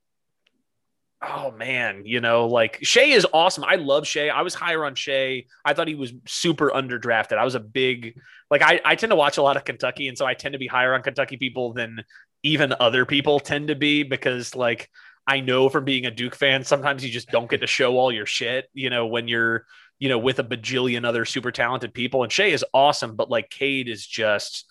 oh 1.21 1.51
man, 1.51 2.05
you 2.07 2.23
know, 2.23 2.47
like 2.47 2.79
Shai 2.83 3.03
is 3.03 3.27
awesome. 3.35 3.63
I 3.63 3.75
love 3.75 4.07
Shai. 4.07 4.29
I 4.29 4.41
was 4.41 4.55
higher 4.55 4.87
on 4.87 4.95
Shai. 4.95 5.45
I 5.67 5.75
thought 5.75 5.87
he 5.87 5.97
was 5.97 6.15
super 6.27 6.71
underdrafted. 6.71 7.37
I 7.37 7.45
was 7.45 7.57
a 7.57 7.61
big 7.61 8.19
like 8.51 8.63
I, 8.63 8.81
I 8.87 8.95
tend 8.95 9.11
to 9.11 9.17
watch 9.17 9.37
a 9.37 9.43
lot 9.43 9.59
of 9.59 9.65
Kentucky, 9.65 10.09
and 10.09 10.17
so 10.17 10.25
I 10.25 10.33
tend 10.33 10.55
to 10.55 10.59
be 10.59 10.67
higher 10.67 10.95
on 10.95 11.03
Kentucky 11.03 11.37
people 11.37 11.75
than 11.75 12.05
even 12.43 12.73
other 12.81 13.05
people 13.05 13.39
tend 13.39 13.69
to 13.69 13.75
be 13.75 14.03
because 14.03 14.55
like 14.55 14.89
I 15.29 15.41
know 15.41 15.69
from 15.69 15.85
being 15.85 16.07
a 16.07 16.11
Duke 16.11 16.35
fan, 16.35 16.65
sometimes 16.65 17.05
you 17.05 17.11
just 17.11 17.29
don't 17.29 17.51
get 17.51 17.61
to 17.61 17.67
show 17.67 17.99
all 17.99 18.11
your 18.11 18.25
shit, 18.25 18.71
you 18.73 18.89
know, 18.89 19.07
when 19.07 19.29
you're, 19.29 19.67
you 19.99 20.09
know, 20.09 20.19
with 20.19 20.39
a 20.39 20.45
bajillion 20.45 21.05
other 21.05 21.27
super 21.27 21.53
talented 21.53 21.93
people. 21.93 22.23
And 22.23 22.33
Shai 22.33 22.47
is 22.47 22.65
awesome, 22.73 23.15
but 23.15 23.29
like 23.29 23.51
Cade 23.51 23.91
is 23.91 24.07
just 24.07 24.65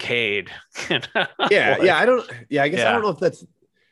Cade. 0.00 0.50
yeah, 0.90 0.98
like, 1.38 1.52
yeah. 1.52 1.96
I 1.96 2.04
don't 2.04 2.28
yeah, 2.48 2.64
I 2.64 2.68
guess 2.68 2.80
yeah. 2.80 2.88
I 2.88 2.92
don't 2.92 3.02
know 3.02 3.10
if 3.10 3.20
that's 3.20 3.46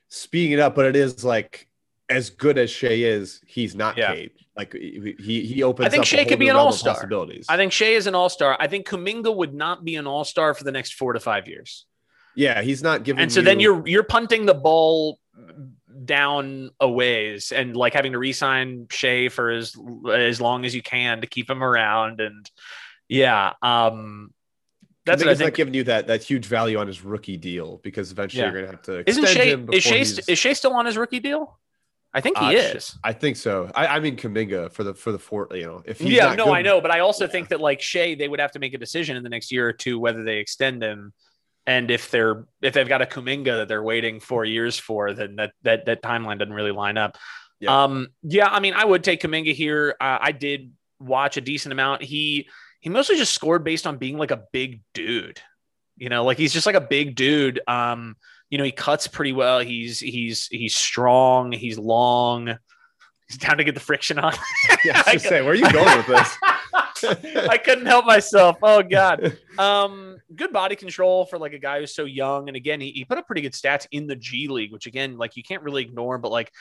speeding 0.09 0.53
it 0.53 0.59
up, 0.59 0.75
but 0.75 0.87
it 0.87 0.97
is 0.97 1.25
like 1.25 1.69
as 2.09 2.31
good 2.31 2.59
as 2.59 2.69
Shai 2.69 2.89
is, 2.89 3.41
he's 3.47 3.77
not 3.77 3.97
yeah. 3.97 4.13
Cade. 4.13 4.33
Like 4.57 4.75
he 4.75 5.15
he 5.19 5.63
opens. 5.63 5.87
I 5.87 5.89
think 5.89 6.05
Shai 6.05 6.25
could 6.25 6.41
be 6.41 6.49
an 6.49 6.57
all 6.57 6.73
star. 6.73 7.09
I 7.49 7.57
think 7.57 7.73
Shai 7.73 7.87
is 7.87 8.09
an 8.09 8.17
all 8.17 8.29
star. 8.29 8.57
I 8.59 8.67
think 8.67 8.89
Kuminga 8.89 9.35
would 9.35 9.55
not 9.55 9.85
be 9.85 9.95
an 9.95 10.09
all 10.09 10.25
star 10.25 10.53
for 10.53 10.65
the 10.65 10.73
next 10.73 10.95
four 10.95 11.13
to 11.13 11.21
five 11.21 11.47
years. 11.47 11.87
Yeah, 12.35 12.61
he's 12.61 12.83
not 12.83 13.05
giving. 13.05 13.23
And 13.23 13.33
so 13.33 13.39
you... 13.39 13.45
then 13.45 13.61
you're 13.61 13.87
you're 13.87 14.03
punting 14.03 14.47
the 14.47 14.55
ball 14.55 15.21
down 16.05 16.71
a 16.81 16.91
ways 16.91 17.53
and 17.53 17.77
like 17.77 17.95
having 17.95 18.13
to 18.13 18.19
re-sign 18.19 18.87
Shai 18.91 19.29
for 19.29 19.51
as 19.51 19.75
as 20.11 20.41
long 20.41 20.65
as 20.65 20.75
you 20.75 20.83
can 20.83 21.21
to 21.21 21.27
keep 21.27 21.49
him 21.49 21.63
around. 21.63 22.21
And 22.21 22.51
yeah, 23.09 23.53
um, 23.63 24.33
that's 25.05 25.23
I 25.23 25.25
think 25.25 25.33
it's 25.33 25.41
not 25.41 25.55
giving 25.55 25.75
you 25.75 25.85
that 25.85 26.07
that 26.07 26.23
huge 26.23 26.47
value 26.47 26.79
on 26.79 26.87
his 26.87 27.03
rookie 27.03 27.37
deal 27.37 27.81
because 27.83 28.13
eventually 28.13 28.43
yeah. 28.43 28.53
you're 28.53 28.61
gonna 28.63 28.73
have 28.73 28.83
to. 28.83 29.09
Isn't 29.09 29.27
Shai 29.27 29.57
is 29.73 29.83
Shai, 29.83 30.23
is 30.29 30.39
Shai 30.39 30.53
still 30.53 30.75
on 30.75 30.87
his 30.87 30.97
rookie 30.97 31.21
deal? 31.21 31.59
I 32.15 32.21
think 32.21 32.37
he 32.39 32.45
uh, 32.45 32.51
is. 32.51 32.97
I 33.03 33.13
think 33.15 33.37
so. 33.37 33.71
I, 33.75 33.87
I 33.87 34.01
mean 34.01 34.17
Kuminga 34.17 34.71
for 34.73 34.85
the 34.85 34.95
for 34.95 35.13
the 35.13 35.19
four. 35.19 35.49
You 35.53 35.65
know, 35.65 35.83
if 35.87 35.99
he's 35.99 36.13
yeah, 36.13 36.35
no, 36.35 36.45
good, 36.45 36.53
I 36.53 36.63
know, 36.63 36.81
but 36.81 36.91
I 36.91 37.01
also 37.01 37.25
yeah. 37.25 37.31
think 37.31 37.49
that 37.49 37.61
like 37.61 37.81
Shai, 37.81 38.15
they 38.15 38.29
would 38.29 38.41
have 38.41 38.53
to 38.53 38.59
make 38.59 38.75
a 38.75 38.79
decision 38.79 39.17
in 39.17 39.23
the 39.23 39.31
next 39.31 39.51
year 39.51 39.67
or 39.67 39.73
two 39.73 39.99
whether 39.99 40.23
they 40.23 40.37
extend 40.37 40.83
him, 40.83 41.15
and 41.67 41.91
if 41.91 42.11
they're 42.11 42.47
if 42.61 42.75
they've 42.75 42.89
got 42.89 43.03
a 43.03 43.07
Kuminga 43.07 43.59
that 43.59 43.69
they're 43.69 43.83
waiting 43.83 44.21
four 44.21 44.45
years 44.45 44.79
for, 44.79 45.13
then 45.13 45.37
that 45.37 45.53
that 45.63 45.87
that 45.87 46.03
timeline 46.03 46.39
doesn't 46.39 46.55
really 46.55 46.73
line 46.73 46.99
up. 46.99 47.17
Yeah. 47.61 47.85
Um, 47.85 48.09
yeah, 48.23 48.49
I 48.49 48.61
mean, 48.61 48.75
I 48.75 48.85
would 48.85 49.05
take 49.05 49.23
Kuminga 49.23 49.55
here. 49.55 49.95
Uh, 50.01 50.19
I 50.21 50.33
did 50.33 50.73
watch 50.99 51.37
a 51.37 51.41
decent 51.41 51.73
amount. 51.73 52.03
He 52.03 52.49
he 52.81 52.91
mostly 52.91 53.17
just 53.17 53.33
scored 53.33 53.63
based 53.63 53.87
on 53.87 53.99
being 53.99 54.19
like 54.19 54.33
a 54.33 54.43
big 54.53 54.83
dude. 54.93 55.41
You 55.97 56.09
know, 56.09 56.25
like 56.25 56.39
he's 56.39 56.53
just 56.53 56.67
like 56.67 56.75
a 56.75 56.81
big 56.81 57.15
dude. 57.15 57.61
Um, 57.69 58.17
you 58.51 58.59
know, 58.59 58.65
he 58.65 58.73
cuts 58.73 59.07
pretty 59.07 59.33
well. 59.33 59.61
He's 59.61 60.01
he's 60.01 60.49
he's 60.49 60.75
strong. 60.75 61.53
He's 61.53 61.79
long. 61.79 62.59
He's 63.29 63.39
down 63.39 63.59
to 63.59 63.65
get 63.65 63.75
the 63.75 63.81
friction 63.81 64.19
on. 64.19 64.35
yeah, 64.85 65.03
I 65.07 65.15
was 65.15 65.23
say, 65.29 65.43
where 65.43 65.53
are 65.53 65.55
you 65.55 65.71
going 65.71 65.97
with 65.97 66.07
this? 66.07 66.39
I 67.49 67.59
couldn't 67.59 67.87
help 67.87 68.05
myself. 68.05 68.57
Oh 68.63 68.83
God. 68.83 69.39
Um, 69.59 70.12
good 70.37 70.53
body 70.53 70.77
control 70.77 71.27
for 71.27 71.39
like 71.39 71.53
a 71.53 71.59
guy 71.59 71.81
who's 71.81 71.95
so 71.95 72.05
young. 72.05 72.49
And 72.49 72.57
again, 72.57 72.81
he, 72.81 72.91
he 72.91 73.05
put 73.05 73.19
up 73.19 73.27
pretty 73.27 73.43
good 73.43 73.53
stats 73.53 73.87
in 73.91 74.07
the 74.07 74.17
G 74.17 74.49
League, 74.49 74.73
which 74.73 74.87
again, 74.87 75.19
like 75.19 75.37
you 75.37 75.43
can't 75.43 75.63
really 75.63 75.83
ignore. 75.83 76.19
But 76.19 76.33
like, 76.33 76.53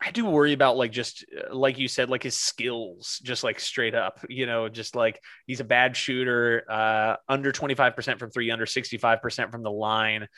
I 0.00 0.10
do 0.10 0.26
worry 0.26 0.52
about 0.52 0.76
like 0.76 0.92
just 0.92 1.24
uh, 1.34 1.54
like 1.54 1.78
you 1.78 1.88
said, 1.88 2.10
like 2.10 2.22
his 2.22 2.38
skills, 2.38 3.20
just 3.24 3.44
like 3.44 3.60
straight 3.60 3.94
up. 3.94 4.24
You 4.28 4.46
know, 4.46 4.68
just 4.68 4.94
like 4.94 5.20
he's 5.46 5.60
a 5.60 5.64
bad 5.64 5.96
shooter, 5.96 6.64
uh, 6.70 7.16
under 7.28 7.52
twenty 7.52 7.74
five 7.74 7.96
percent 7.96 8.18
from 8.18 8.30
three, 8.30 8.50
under 8.50 8.66
sixty 8.66 8.98
five 8.98 9.22
percent 9.22 9.50
from 9.50 9.62
the 9.62 9.70
line 9.70 10.28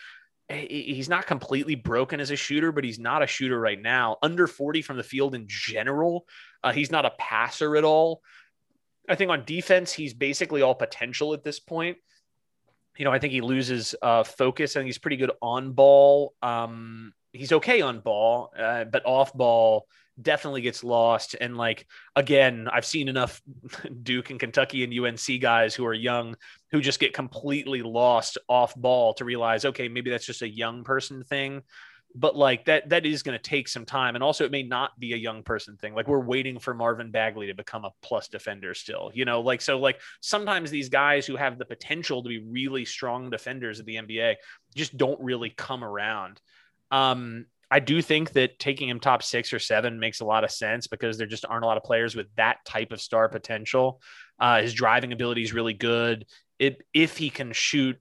he's 0.51 1.09
not 1.09 1.27
completely 1.27 1.75
broken 1.75 2.21
as 2.21 2.31
a 2.31 2.37
shooter, 2.37 2.73
but 2.73 2.85
he's 2.85 2.99
not 2.99 3.23
a 3.23 3.27
shooter 3.27 3.59
right 3.59 3.81
now. 3.81 4.17
Under 4.23 4.47
40 4.47 4.83
from 4.83 4.97
the 4.97 5.03
field 5.03 5.35
in 5.35 5.45
general. 5.47 6.27
Uh, 6.65 6.73
he's 6.73 6.91
not 6.91 7.05
a 7.05 7.13
passer 7.19 7.77
at 7.77 7.85
all. 7.85 8.23
I 9.09 9.15
think 9.15 9.31
on 9.31 9.45
defense, 9.45 9.93
he's 9.93 10.15
basically 10.15 10.63
all 10.63 10.75
potential 10.75 11.35
at 11.35 11.45
this 11.45 11.61
point. 11.61 11.99
You 12.99 13.05
know, 13.05 13.13
I 13.13 13.19
think 13.19 13.33
he 13.33 13.41
loses 13.41 13.95
uh, 14.03 14.25
focus 14.25 14.77
and 14.77 14.85
he's 14.85 14.99
pretty 14.99 15.17
good 15.17 15.31
on 15.41 15.73
ball. 15.73 16.35
Um, 16.43 17.13
he's 17.33 17.53
okay 17.53 17.81
on 17.81 18.01
ball, 18.01 18.53
uh, 18.59 18.85
but 18.85 19.07
off 19.07 19.33
ball, 19.33 19.87
definitely 20.21 20.63
gets 20.63 20.83
lost. 20.83 21.37
And 21.41 21.57
like 21.57 21.87
again, 22.17 22.69
I've 22.73 22.85
seen 22.85 23.09
enough 23.09 23.41
Duke 24.03 24.31
and 24.31 24.41
Kentucky 24.41 24.85
and 24.85 24.93
UNC 24.93 25.41
guys 25.41 25.75
who 25.75 25.87
are 25.87 25.95
young 25.95 26.37
who 26.71 26.81
just 26.81 27.01
get 27.01 27.15
completely 27.15 27.83
lost 27.83 28.37
off 28.49 28.75
ball 28.75 29.15
to 29.15 29.25
realize, 29.25 29.65
okay, 29.65 29.89
maybe 29.89 30.11
that's 30.11 30.27
just 30.27 30.43
a 30.43 30.49
young 30.49 30.85
person 30.85 31.25
thing. 31.25 31.63
But 32.19 32.35
like 32.35 32.65
that, 32.65 32.89
that 32.89 33.07
is 33.07 33.23
going 33.23 33.39
to 33.39 33.43
take 33.43 33.69
some 33.69 33.85
time, 33.85 34.17
and 34.17 34.25
also 34.25 34.45
it 34.45 34.51
may 34.51 34.65
not 34.65 34.99
be 34.99 35.13
a 35.13 35.17
young 35.17 35.45
person 35.45 35.77
thing. 35.77 35.95
Like 35.95 36.09
we're 36.09 36.19
waiting 36.19 36.59
for 36.59 36.75
Marvin 36.75 37.13
Bagley 37.13 37.47
to 37.47 37.55
become 37.55 37.85
a 37.85 37.93
plus 38.03 38.27
defender 38.27 38.75
still, 38.75 39.13
you 39.15 39.25
know. 39.25 39.41
Like 39.41 39.61
so, 39.61 39.79
like 39.79 40.01
sometimes 40.21 40.71
these 40.71 40.89
guys 40.89 41.27
who 41.27 41.37
have 41.37 41.59
the 41.59 41.65
potential 41.65 42.23
to 42.23 42.29
be 42.29 42.41
really 42.41 42.85
strong 42.85 43.31
defenders 43.31 43.79
of 43.79 43.87
the 43.87 43.95
NBA 43.97 44.35
just 44.75 44.97
don't 44.97 45.21
really 45.21 45.51
come 45.51 45.85
around. 45.85 46.41
Um, 46.91 47.47
I 47.71 47.79
do 47.79 48.03
think 48.03 48.33
that 48.33 48.59
taking 48.59 48.89
him 48.89 48.99
top 48.99 49.23
six 49.23 49.53
or 49.53 49.61
seven 49.61 50.01
makes 50.01 50.21
a 50.21 50.25
lot 50.25 50.43
of 50.43 50.51
sense 50.51 50.89
because 50.89 51.19
there 51.19 51.27
just 51.27 51.45
aren't 51.45 51.65
a 51.65 51.67
lot 51.67 51.77
of 51.77 51.85
players 51.85 52.17
with 52.17 52.27
that 52.37 52.65
type 52.65 52.91
of 52.91 53.01
star 53.01 53.29
potential. 53.29 54.01
Uh, 54.41 54.63
his 54.63 54.75
driving 54.75 55.13
ability 55.13 55.43
is 55.43 55.53
really 55.53 55.75
good. 55.75 56.27
It, 56.59 56.83
if 56.93 57.17
he 57.17 57.31
can 57.31 57.53
shoot, 57.53 57.97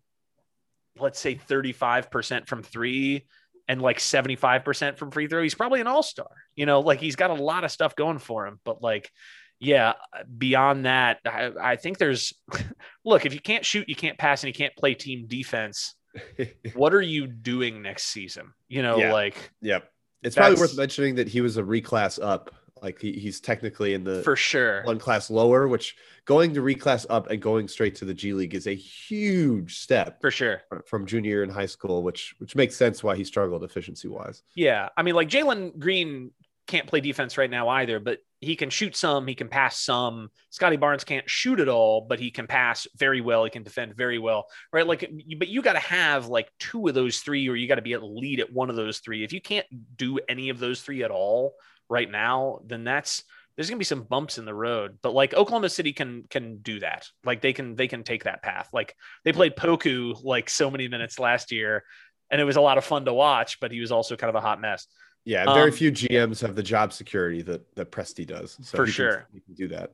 let's 0.97 1.19
say 1.19 1.35
35% 1.35 2.47
from 2.47 2.63
three 2.63 3.27
and 3.67 3.81
like 3.81 3.99
75% 3.99 4.97
from 4.97 5.11
free 5.11 5.27
throw, 5.27 5.43
he's 5.43 5.55
probably 5.55 5.81
an 5.81 5.87
all 5.87 6.03
star. 6.03 6.29
You 6.55 6.65
know, 6.65 6.79
like 6.79 6.99
he's 6.99 7.15
got 7.15 7.29
a 7.29 7.35
lot 7.35 7.63
of 7.63 7.71
stuff 7.71 7.95
going 7.95 8.19
for 8.19 8.47
him. 8.47 8.59
But 8.63 8.81
like, 8.81 9.11
yeah, 9.59 9.93
beyond 10.37 10.85
that, 10.85 11.19
I, 11.25 11.51
I 11.59 11.75
think 11.75 11.97
there's 11.97 12.33
look, 13.05 13.25
if 13.25 13.33
you 13.33 13.41
can't 13.41 13.65
shoot, 13.65 13.89
you 13.89 13.95
can't 13.95 14.17
pass, 14.17 14.43
and 14.43 14.47
you 14.47 14.53
can't 14.53 14.75
play 14.75 14.93
team 14.93 15.25
defense 15.27 15.95
what 16.73 16.93
are 16.93 17.01
you 17.01 17.27
doing 17.27 17.81
next 17.81 18.07
season? 18.07 18.53
You 18.67 18.81
know, 18.81 18.97
Yeah. 18.97 19.13
like 19.13 19.51
Yep. 19.61 19.89
It's 20.23 20.35
probably 20.35 20.59
worth 20.59 20.75
mentioning 20.75 21.15
that 21.15 21.27
he 21.27 21.41
was 21.41 21.57
a 21.57 21.63
reclass 21.63 22.21
up. 22.21 22.53
Like 22.81 22.99
he, 22.99 23.13
he's 23.13 23.39
technically 23.39 23.93
in 23.93 24.03
the 24.03 24.21
for 24.23 24.35
sure. 24.35 24.83
one 24.83 24.99
class 24.99 25.29
lower, 25.29 25.67
which 25.67 25.95
going 26.25 26.53
to 26.53 26.61
reclass 26.61 27.05
up 27.09 27.29
and 27.29 27.41
going 27.41 27.67
straight 27.67 27.95
to 27.95 28.05
the 28.05 28.13
G 28.13 28.33
League 28.33 28.53
is 28.53 28.67
a 28.67 28.75
huge 28.75 29.79
step 29.79 30.19
For 30.21 30.31
sure. 30.31 30.61
from 30.85 31.05
junior 31.05 31.43
in 31.43 31.49
high 31.49 31.65
school, 31.65 32.03
which 32.03 32.35
which 32.39 32.55
makes 32.55 32.75
sense 32.75 33.03
why 33.03 33.15
he 33.15 33.23
struggled 33.23 33.63
efficiency 33.63 34.07
wise. 34.07 34.43
Yeah. 34.55 34.89
I 34.97 35.03
mean, 35.03 35.15
like 35.15 35.29
Jalen 35.29 35.79
Green 35.79 36.31
can't 36.67 36.87
play 36.87 36.99
defense 36.99 37.37
right 37.37 37.49
now 37.49 37.69
either, 37.69 37.99
but 37.99 38.19
he 38.39 38.55
can 38.55 38.69
shoot 38.69 38.95
some, 38.95 39.25
he 39.25 39.33
can 39.33 39.47
pass 39.47 39.79
some. 39.79 40.29
Scottie 40.51 40.75
Barnes 40.75 41.03
can't 41.03 41.27
shoot 41.27 41.59
at 41.59 41.69
all, 41.69 42.01
but 42.01 42.19
he 42.19 42.29
can 42.29 42.45
pass 42.45 42.85
very 42.95 43.21
well. 43.21 43.43
He 43.45 43.49
can 43.49 43.63
defend 43.63 43.95
very 43.95 44.19
well. 44.19 44.45
Right. 44.71 44.85
Like, 44.85 45.09
but 45.39 45.47
you 45.47 45.61
got 45.61 45.73
to 45.73 45.79
have 45.79 46.27
like 46.27 46.51
two 46.59 46.87
of 46.87 46.93
those 46.93 47.19
three, 47.19 47.47
or 47.49 47.55
you 47.55 47.67
got 47.67 47.75
to 47.75 47.81
be 47.81 47.93
at 47.93 48.03
lead 48.03 48.39
at 48.39 48.53
one 48.53 48.69
of 48.69 48.75
those 48.75 48.99
three. 48.99 49.23
If 49.23 49.33
you 49.33 49.41
can't 49.41 49.65
do 49.95 50.19
any 50.29 50.49
of 50.49 50.59
those 50.59 50.81
three 50.81 51.03
at 51.03 51.09
all 51.09 51.55
right 51.89 52.09
now, 52.09 52.59
then 52.65 52.83
that's 52.83 53.23
there's 53.55 53.69
gonna 53.69 53.79
be 53.79 53.85
some 53.85 54.03
bumps 54.03 54.37
in 54.37 54.45
the 54.45 54.53
road. 54.53 54.97
But 55.01 55.13
like 55.13 55.33
Oklahoma 55.33 55.69
City 55.69 55.93
can 55.93 56.23
can 56.29 56.57
do 56.57 56.79
that. 56.81 57.07
Like 57.25 57.41
they 57.41 57.53
can 57.53 57.75
they 57.75 57.87
can 57.87 58.03
take 58.03 58.23
that 58.25 58.43
path. 58.43 58.69
Like 58.73 58.95
they 59.23 59.33
played 59.33 59.55
Poku 59.55 60.21
like 60.23 60.49
so 60.49 60.69
many 60.69 60.87
minutes 60.87 61.17
last 61.19 61.51
year, 61.51 61.83
and 62.29 62.39
it 62.39 62.43
was 62.43 62.55
a 62.55 62.61
lot 62.61 62.77
of 62.77 62.85
fun 62.85 63.05
to 63.05 63.13
watch, 63.13 63.59
but 63.59 63.71
he 63.71 63.79
was 63.79 63.91
also 63.91 64.15
kind 64.15 64.29
of 64.29 64.35
a 64.35 64.41
hot 64.41 64.61
mess. 64.61 64.87
Yeah, 65.25 65.51
very 65.53 65.71
Um, 65.71 65.75
few 65.77 65.91
GMs 65.91 66.39
have 66.41 66.55
the 66.55 66.63
job 66.63 66.93
security 66.93 67.41
that 67.43 67.61
that 67.75 67.91
Presti 67.91 68.25
does. 68.25 68.57
So 68.61 68.77
For 68.77 68.85
he 68.85 68.91
can- 68.91 68.93
sure. 68.93 69.27
he 69.33 69.39
can 69.41 69.53
do 69.55 69.67
that. 69.69 69.93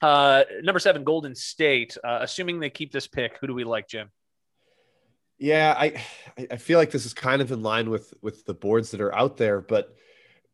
Uh, 0.00 0.44
number 0.62 0.78
seven, 0.78 1.02
Golden 1.04 1.34
State. 1.34 1.96
Uh, 2.02 2.18
assuming 2.22 2.58
they 2.60 2.70
keep 2.70 2.92
this 2.92 3.06
pick, 3.06 3.36
who 3.40 3.46
do 3.48 3.54
we 3.54 3.64
like, 3.64 3.88
Jim? 3.88 4.10
Yeah, 5.38 5.74
I 5.78 6.02
I 6.50 6.56
feel 6.56 6.78
like 6.78 6.90
this 6.90 7.06
is 7.06 7.14
kind 7.14 7.40
of 7.42 7.52
in 7.52 7.62
line 7.62 7.90
with 7.90 8.12
with 8.22 8.44
the 8.44 8.54
boards 8.54 8.90
that 8.92 9.00
are 9.00 9.14
out 9.14 9.36
there, 9.36 9.60
but 9.60 9.94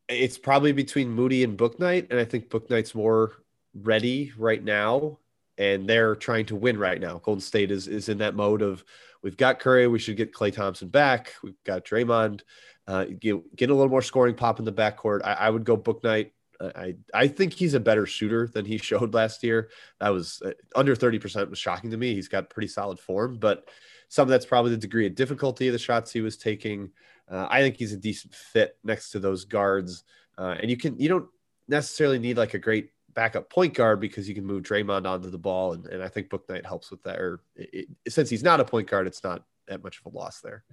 it's 0.07 0.37
probably 0.37 0.71
between 0.71 1.09
Moody 1.09 1.43
and 1.43 1.57
Bouknight, 1.57 2.11
and 2.11 2.19
I 2.19 2.25
think 2.25 2.49
Bouknight's 2.49 2.93
more 2.93 3.33
ready 3.73 4.31
right 4.37 4.63
now, 4.63 5.19
and 5.57 5.87
they're 5.87 6.15
trying 6.15 6.45
to 6.47 6.55
win 6.55 6.77
right 6.77 6.99
now. 6.99 7.19
Golden 7.19 7.41
State 7.41 7.71
is 7.71 7.87
is 7.87 8.09
in 8.09 8.19
that 8.19 8.35
mode 8.35 8.61
of 8.61 8.83
we've 9.23 9.37
got 9.37 9.59
Curry, 9.59 9.87
we 9.87 9.99
should 9.99 10.17
get 10.17 10.33
Klay 10.33 10.53
Thompson 10.53 10.89
back, 10.89 11.33
we've 11.43 11.61
got 11.63 11.85
Draymond, 11.85 12.41
uh, 12.87 13.05
get 13.19 13.55
get 13.55 13.69
a 13.69 13.73
little 13.73 13.89
more 13.89 14.01
scoring 14.01 14.35
pop 14.35 14.59
in 14.59 14.65
the 14.65 14.73
backcourt. 14.73 15.21
I, 15.23 15.33
I 15.33 15.49
would 15.49 15.65
go 15.65 15.77
Bouknight. 15.77 16.31
I 16.61 16.95
I 17.13 17.27
think 17.27 17.53
he's 17.53 17.73
a 17.73 17.79
better 17.79 18.05
shooter 18.05 18.47
than 18.47 18.65
he 18.65 18.77
showed 18.79 19.13
last 19.13 19.43
year. 19.43 19.69
That 19.99 20.09
was 20.09 20.41
uh, 20.45 20.51
under 20.75 20.95
thirty 20.95 21.19
percent 21.19 21.49
was 21.49 21.59
shocking 21.59 21.91
to 21.91 21.97
me. 21.97 22.13
He's 22.13 22.27
got 22.27 22.49
pretty 22.49 22.67
solid 22.67 22.99
form, 22.99 23.37
but 23.37 23.67
some 24.09 24.23
of 24.23 24.29
that's 24.29 24.45
probably 24.45 24.71
the 24.71 24.77
degree 24.77 25.07
of 25.07 25.15
difficulty 25.15 25.67
of 25.67 25.73
the 25.73 25.79
shots 25.79 26.11
he 26.11 26.21
was 26.21 26.37
taking. 26.37 26.91
Uh, 27.29 27.47
I 27.49 27.61
think 27.61 27.77
he's 27.77 27.93
a 27.93 27.97
decent 27.97 28.33
fit 28.33 28.77
next 28.83 29.11
to 29.11 29.19
those 29.19 29.45
guards, 29.45 30.03
uh, 30.37 30.55
and 30.61 30.69
you 30.69 30.77
can 30.77 30.99
you 30.99 31.09
don't 31.09 31.27
necessarily 31.67 32.19
need 32.19 32.37
like 32.37 32.53
a 32.53 32.59
great 32.59 32.91
backup 33.13 33.49
point 33.49 33.73
guard 33.73 33.99
because 33.99 34.27
you 34.29 34.35
can 34.35 34.45
move 34.45 34.63
Draymond 34.63 35.07
onto 35.07 35.29
the 35.29 35.37
ball, 35.37 35.73
and, 35.73 35.85
and 35.87 36.03
I 36.03 36.07
think 36.07 36.29
Bouknight 36.29 36.65
helps 36.65 36.91
with 36.91 37.01
that. 37.03 37.19
Or 37.19 37.41
it, 37.55 37.87
it- 38.05 38.11
since 38.11 38.29
he's 38.29 38.43
not 38.43 38.59
a 38.59 38.65
point 38.65 38.87
guard, 38.89 39.07
it's 39.07 39.23
not 39.23 39.43
that 39.67 39.83
much 39.83 39.99
of 39.99 40.13
a 40.13 40.15
loss 40.15 40.41
there. 40.41 40.63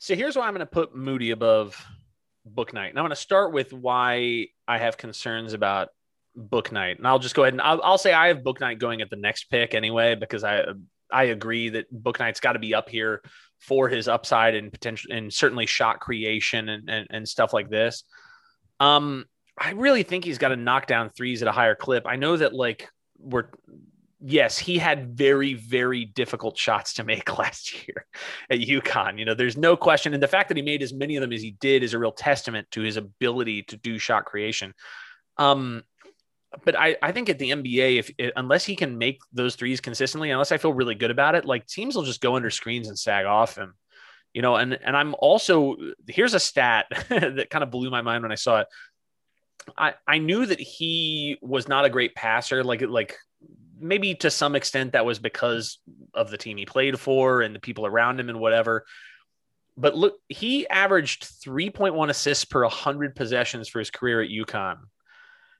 So 0.00 0.14
here's 0.14 0.36
why 0.36 0.46
I'm 0.46 0.54
going 0.54 0.60
to 0.60 0.66
put 0.66 0.96
Moody 0.96 1.30
above 1.30 1.76
Bouknight. 2.48 2.90
And 2.90 2.98
I'm 2.98 3.04
going 3.04 3.10
to 3.10 3.16
start 3.16 3.52
with 3.52 3.72
why 3.72 4.46
I 4.66 4.78
have 4.78 4.96
concerns 4.96 5.52
about 5.52 5.88
Bouknight. 6.36 6.98
And 6.98 7.06
I'll 7.06 7.18
just 7.18 7.34
go 7.34 7.42
ahead 7.42 7.54
and 7.54 7.60
I'll, 7.60 7.80
I'll 7.82 7.98
say 7.98 8.12
I 8.12 8.28
have 8.28 8.38
Bouknight 8.38 8.78
going 8.78 9.00
at 9.02 9.10
the 9.10 9.16
next 9.16 9.44
pick 9.50 9.74
anyway, 9.74 10.14
because 10.14 10.44
I 10.44 10.64
I 11.12 11.24
agree 11.24 11.70
that 11.70 11.86
Bouknight's 11.92 12.40
got 12.40 12.52
to 12.52 12.58
be 12.58 12.74
up 12.74 12.88
here 12.88 13.22
for 13.58 13.88
his 13.88 14.08
upside 14.08 14.54
and 14.54 14.72
potential 14.72 15.12
and 15.12 15.32
certainly 15.32 15.66
shot 15.66 16.00
creation 16.00 16.68
and, 16.68 16.88
and, 16.88 17.06
and 17.10 17.28
stuff 17.28 17.52
like 17.52 17.70
this. 17.70 18.04
Um, 18.80 19.24
I 19.56 19.72
really 19.72 20.04
think 20.04 20.24
he's 20.24 20.38
got 20.38 20.48
to 20.48 20.56
knock 20.56 20.86
down 20.86 21.10
threes 21.10 21.42
at 21.42 21.48
a 21.48 21.52
higher 21.52 21.74
clip. 21.74 22.06
I 22.06 22.16
know 22.16 22.36
that 22.36 22.54
like 22.54 22.88
we're 23.18 23.48
yes, 24.20 24.58
he 24.58 24.78
had 24.78 25.16
very, 25.16 25.54
very 25.54 26.04
difficult 26.04 26.56
shots 26.56 26.94
to 26.94 27.04
make 27.04 27.38
last 27.38 27.86
year 27.86 28.06
at 28.50 28.60
UConn. 28.60 29.18
You 29.18 29.24
know, 29.24 29.34
there's 29.34 29.56
no 29.56 29.76
question. 29.76 30.14
And 30.14 30.22
the 30.22 30.28
fact 30.28 30.48
that 30.48 30.56
he 30.56 30.62
made 30.62 30.82
as 30.82 30.92
many 30.92 31.16
of 31.16 31.20
them 31.20 31.32
as 31.32 31.42
he 31.42 31.52
did 31.52 31.82
is 31.82 31.94
a 31.94 31.98
real 31.98 32.12
testament 32.12 32.68
to 32.72 32.80
his 32.80 32.96
ability 32.96 33.64
to 33.64 33.76
do 33.76 33.98
shot 33.98 34.24
creation. 34.24 34.74
Um, 35.36 35.82
but 36.64 36.78
I, 36.78 36.96
I 37.02 37.12
think 37.12 37.28
at 37.28 37.38
the 37.38 37.50
NBA, 37.50 37.98
if 37.98 38.32
unless 38.36 38.64
he 38.64 38.74
can 38.74 38.96
make 38.96 39.20
those 39.32 39.54
threes 39.54 39.80
consistently, 39.80 40.30
unless 40.30 40.52
I 40.52 40.58
feel 40.58 40.72
really 40.72 40.94
good 40.94 41.10
about 41.10 41.34
it, 41.34 41.44
like 41.44 41.66
teams 41.66 41.94
will 41.94 42.04
just 42.04 42.20
go 42.20 42.36
under 42.36 42.50
screens 42.50 42.88
and 42.88 42.98
sag 42.98 43.26
off 43.26 43.56
him. 43.56 43.74
You 44.32 44.42
know, 44.42 44.56
and 44.56 44.78
and 44.82 44.96
I'm 44.96 45.14
also 45.18 45.76
here's 46.06 46.34
a 46.34 46.40
stat 46.40 46.86
that 47.08 47.48
kind 47.50 47.62
of 47.62 47.70
blew 47.70 47.90
my 47.90 48.02
mind 48.02 48.22
when 48.22 48.32
I 48.32 48.36
saw 48.36 48.60
it. 48.60 48.68
I, 49.76 49.94
I 50.06 50.18
knew 50.18 50.46
that 50.46 50.60
he 50.60 51.36
was 51.42 51.68
not 51.68 51.84
a 51.84 51.90
great 51.90 52.14
passer, 52.14 52.64
like 52.64 52.80
like 52.82 53.16
maybe 53.78 54.14
to 54.16 54.30
some 54.30 54.54
extent 54.54 54.92
that 54.92 55.06
was 55.06 55.18
because 55.18 55.78
of 56.14 56.30
the 56.30 56.38
team 56.38 56.56
he 56.56 56.66
played 56.66 56.98
for 56.98 57.42
and 57.42 57.54
the 57.54 57.60
people 57.60 57.86
around 57.86 58.20
him 58.20 58.28
and 58.28 58.40
whatever. 58.40 58.84
But 59.76 59.96
look, 59.96 60.16
he 60.28 60.66
averaged 60.66 61.24
3.1 61.44 62.08
assists 62.08 62.44
per 62.44 62.62
100 62.62 63.14
possessions 63.14 63.68
for 63.68 63.78
his 63.78 63.90
career 63.90 64.20
at 64.20 64.30
UConn. 64.30 64.78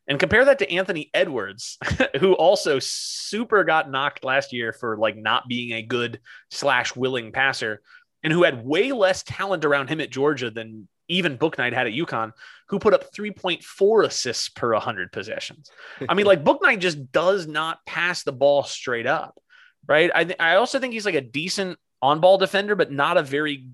And 0.09 0.19
compare 0.19 0.47
that 0.47 0.59
to 0.61 0.73
Anthony 0.73 1.11
Edwards, 1.13 1.77
who 2.21 2.33
also 2.33 2.79
super 2.81 3.63
got 3.63 3.91
knocked 3.91 4.25
last 4.25 4.53
year 4.55 4.73
for 4.73 4.97
like 4.97 5.17
not 5.17 5.49
being 5.49 5.73
a 5.73 5.83
good 5.83 6.21
slash 6.51 6.97
willing 6.97 7.31
passer, 7.31 7.83
and 8.23 8.33
who 8.33 8.43
had 8.43 8.65
way 8.65 8.91
less 8.93 9.23
talent 9.23 9.65
around 9.65 9.89
him 9.89 10.01
at 10.01 10.11
Georgia 10.11 10.51
than 10.51 10.89
even 11.09 11.39
Bouknight 11.39 11.73
had 11.73 11.87
at 11.87 11.93
UConn, 11.93 12.33
who 12.69 12.79
put 12.79 12.95
up 12.95 13.13
3.4 13.13 14.07
assists 14.07 14.49
per 14.49 14.73
100 14.73 15.13
possessions. 15.13 15.71
I 16.09 16.15
mean, 16.15 16.27
like 16.27 16.45
Bouknight 16.45 16.81
just 16.81 17.13
does 17.13 17.47
not 17.47 17.79
pass 17.87 18.23
the 18.23 18.33
ball 18.33 18.63
straight 18.63 19.07
up, 19.07 19.39
right? 19.87 20.11
I, 20.15 20.25
th- 20.25 20.41
I 20.41 20.57
also 20.57 20.79
think 20.79 20.93
he's 20.93 21.07
like 21.07 21.15
a 21.15 21.21
decent 21.21 21.79
on 22.01 22.21
ball 22.21 22.39
defender, 22.39 22.77
but 22.77 22.93
not 22.93 23.17
a 23.17 23.23
very 23.23 23.69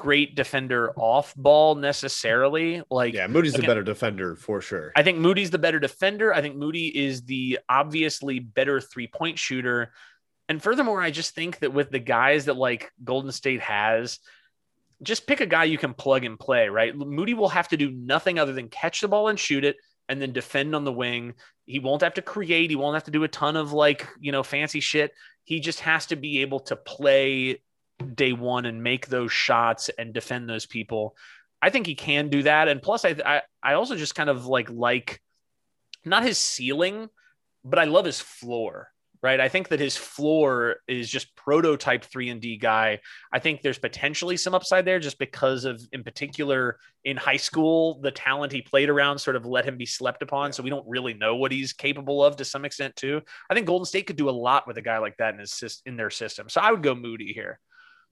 great 0.00 0.34
defender 0.34 0.92
off 0.96 1.34
ball 1.36 1.74
necessarily. 1.74 2.82
Like, 2.90 3.12
Yeah, 3.12 3.26
Moody's 3.26 3.54
again- 3.54 3.66
a 3.66 3.68
better 3.68 3.82
defender 3.82 4.34
for 4.34 4.60
sure. 4.62 4.92
I 4.96 5.02
think 5.02 5.18
Moody's 5.18 5.50
the 5.50 5.58
better 5.58 5.78
defender. 5.78 6.32
I 6.32 6.40
think 6.40 6.56
Moody 6.56 6.86
is 7.06 7.22
the 7.22 7.58
obviously 7.68 8.38
better 8.38 8.80
three 8.80 9.06
point 9.06 9.38
shooter. 9.38 9.92
And 10.48 10.62
furthermore, 10.62 11.02
I 11.02 11.10
just 11.10 11.34
think 11.34 11.58
that 11.58 11.72
with 11.74 11.90
the 11.90 11.98
guys 11.98 12.46
that 12.46 12.56
like 12.56 12.90
Golden 13.04 13.30
State 13.30 13.60
has, 13.60 14.18
just 15.02 15.26
pick 15.26 15.40
a 15.40 15.46
guy 15.46 15.64
you 15.64 15.78
can 15.78 15.94
plug 15.94 16.24
and 16.24 16.38
play, 16.38 16.68
right? 16.68 16.96
Moody 16.96 17.34
will 17.34 17.48
have 17.50 17.68
to 17.68 17.76
do 17.76 17.90
nothing 17.90 18.38
other 18.38 18.52
than 18.52 18.68
catch 18.68 19.00
the 19.00 19.08
ball 19.08 19.28
and 19.28 19.38
shoot 19.38 19.64
it 19.64 19.76
and 20.08 20.20
then 20.20 20.32
defend 20.32 20.74
on 20.74 20.84
the 20.84 20.92
wing. 20.92 21.34
He 21.66 21.78
won't 21.78 22.02
have 22.02 22.14
to 22.14 22.22
create, 22.22 22.70
he 22.70 22.76
won't 22.76 22.94
have 22.94 23.04
to 23.04 23.10
do 23.10 23.22
a 23.24 23.28
ton 23.28 23.56
of 23.56 23.72
like, 23.72 24.08
you 24.18 24.32
know, 24.32 24.42
fancy 24.42 24.80
shit. 24.80 25.12
He 25.44 25.60
just 25.60 25.80
has 25.80 26.06
to 26.06 26.16
be 26.16 26.40
able 26.42 26.60
to 26.60 26.76
play 26.76 27.62
day 28.14 28.32
one 28.32 28.66
and 28.66 28.82
make 28.82 29.06
those 29.06 29.32
shots 29.32 29.90
and 29.98 30.12
defend 30.14 30.48
those 30.48 30.66
people. 30.66 31.16
I 31.62 31.70
think 31.70 31.86
he 31.86 31.94
can 31.94 32.28
do 32.28 32.42
that. 32.44 32.68
And 32.68 32.80
plus, 32.80 33.04
I, 33.04 33.16
I, 33.24 33.42
I 33.62 33.74
also 33.74 33.96
just 33.96 34.14
kind 34.14 34.30
of 34.30 34.46
like 34.46 34.70
like 34.70 35.20
not 36.04 36.22
his 36.22 36.38
ceiling, 36.38 37.08
but 37.64 37.78
I 37.78 37.84
love 37.84 38.06
his 38.06 38.20
floor. 38.20 38.88
right? 39.22 39.40
I 39.40 39.48
think 39.48 39.68
that 39.68 39.80
his 39.80 39.96
floor 39.96 40.76
is 40.88 41.10
just 41.10 41.34
prototype 41.36 42.04
three 42.04 42.30
and 42.30 42.40
D 42.40 42.56
guy. 42.56 43.00
I 43.32 43.38
think 43.38 43.60
there's 43.60 43.78
potentially 43.78 44.36
some 44.36 44.54
upside 44.54 44.84
there 44.84 44.98
just 44.98 45.18
because 45.18 45.64
of, 45.64 45.80
in 45.92 46.02
particular, 46.02 46.78
in 47.04 47.16
high 47.16 47.36
school, 47.36 48.00
the 48.00 48.10
talent 48.10 48.52
he 48.52 48.62
played 48.62 48.88
around 48.88 49.18
sort 49.18 49.36
of 49.36 49.44
let 49.44 49.66
him 49.66 49.76
be 49.76 49.86
slept 49.86 50.22
upon. 50.22 50.52
So 50.52 50.62
we 50.62 50.70
don't 50.70 50.88
really 50.88 51.14
know 51.14 51.36
what 51.36 51.52
he's 51.52 51.72
capable 51.72 52.24
of 52.24 52.36
to 52.36 52.44
some 52.44 52.64
extent 52.64 52.96
too. 52.96 53.20
I 53.50 53.54
think 53.54 53.66
Golden 53.66 53.84
State 53.84 54.06
could 54.06 54.16
do 54.16 54.30
a 54.30 54.32
lot 54.32 54.66
with 54.66 54.78
a 54.78 54.82
guy 54.82 54.98
like 54.98 55.16
that 55.18 55.34
in 55.34 55.40
his 55.40 55.82
in 55.84 55.96
their 55.96 56.10
system. 56.10 56.48
So 56.48 56.60
I 56.60 56.70
would 56.70 56.82
go 56.82 56.94
Moody 56.94 57.32
here. 57.32 57.60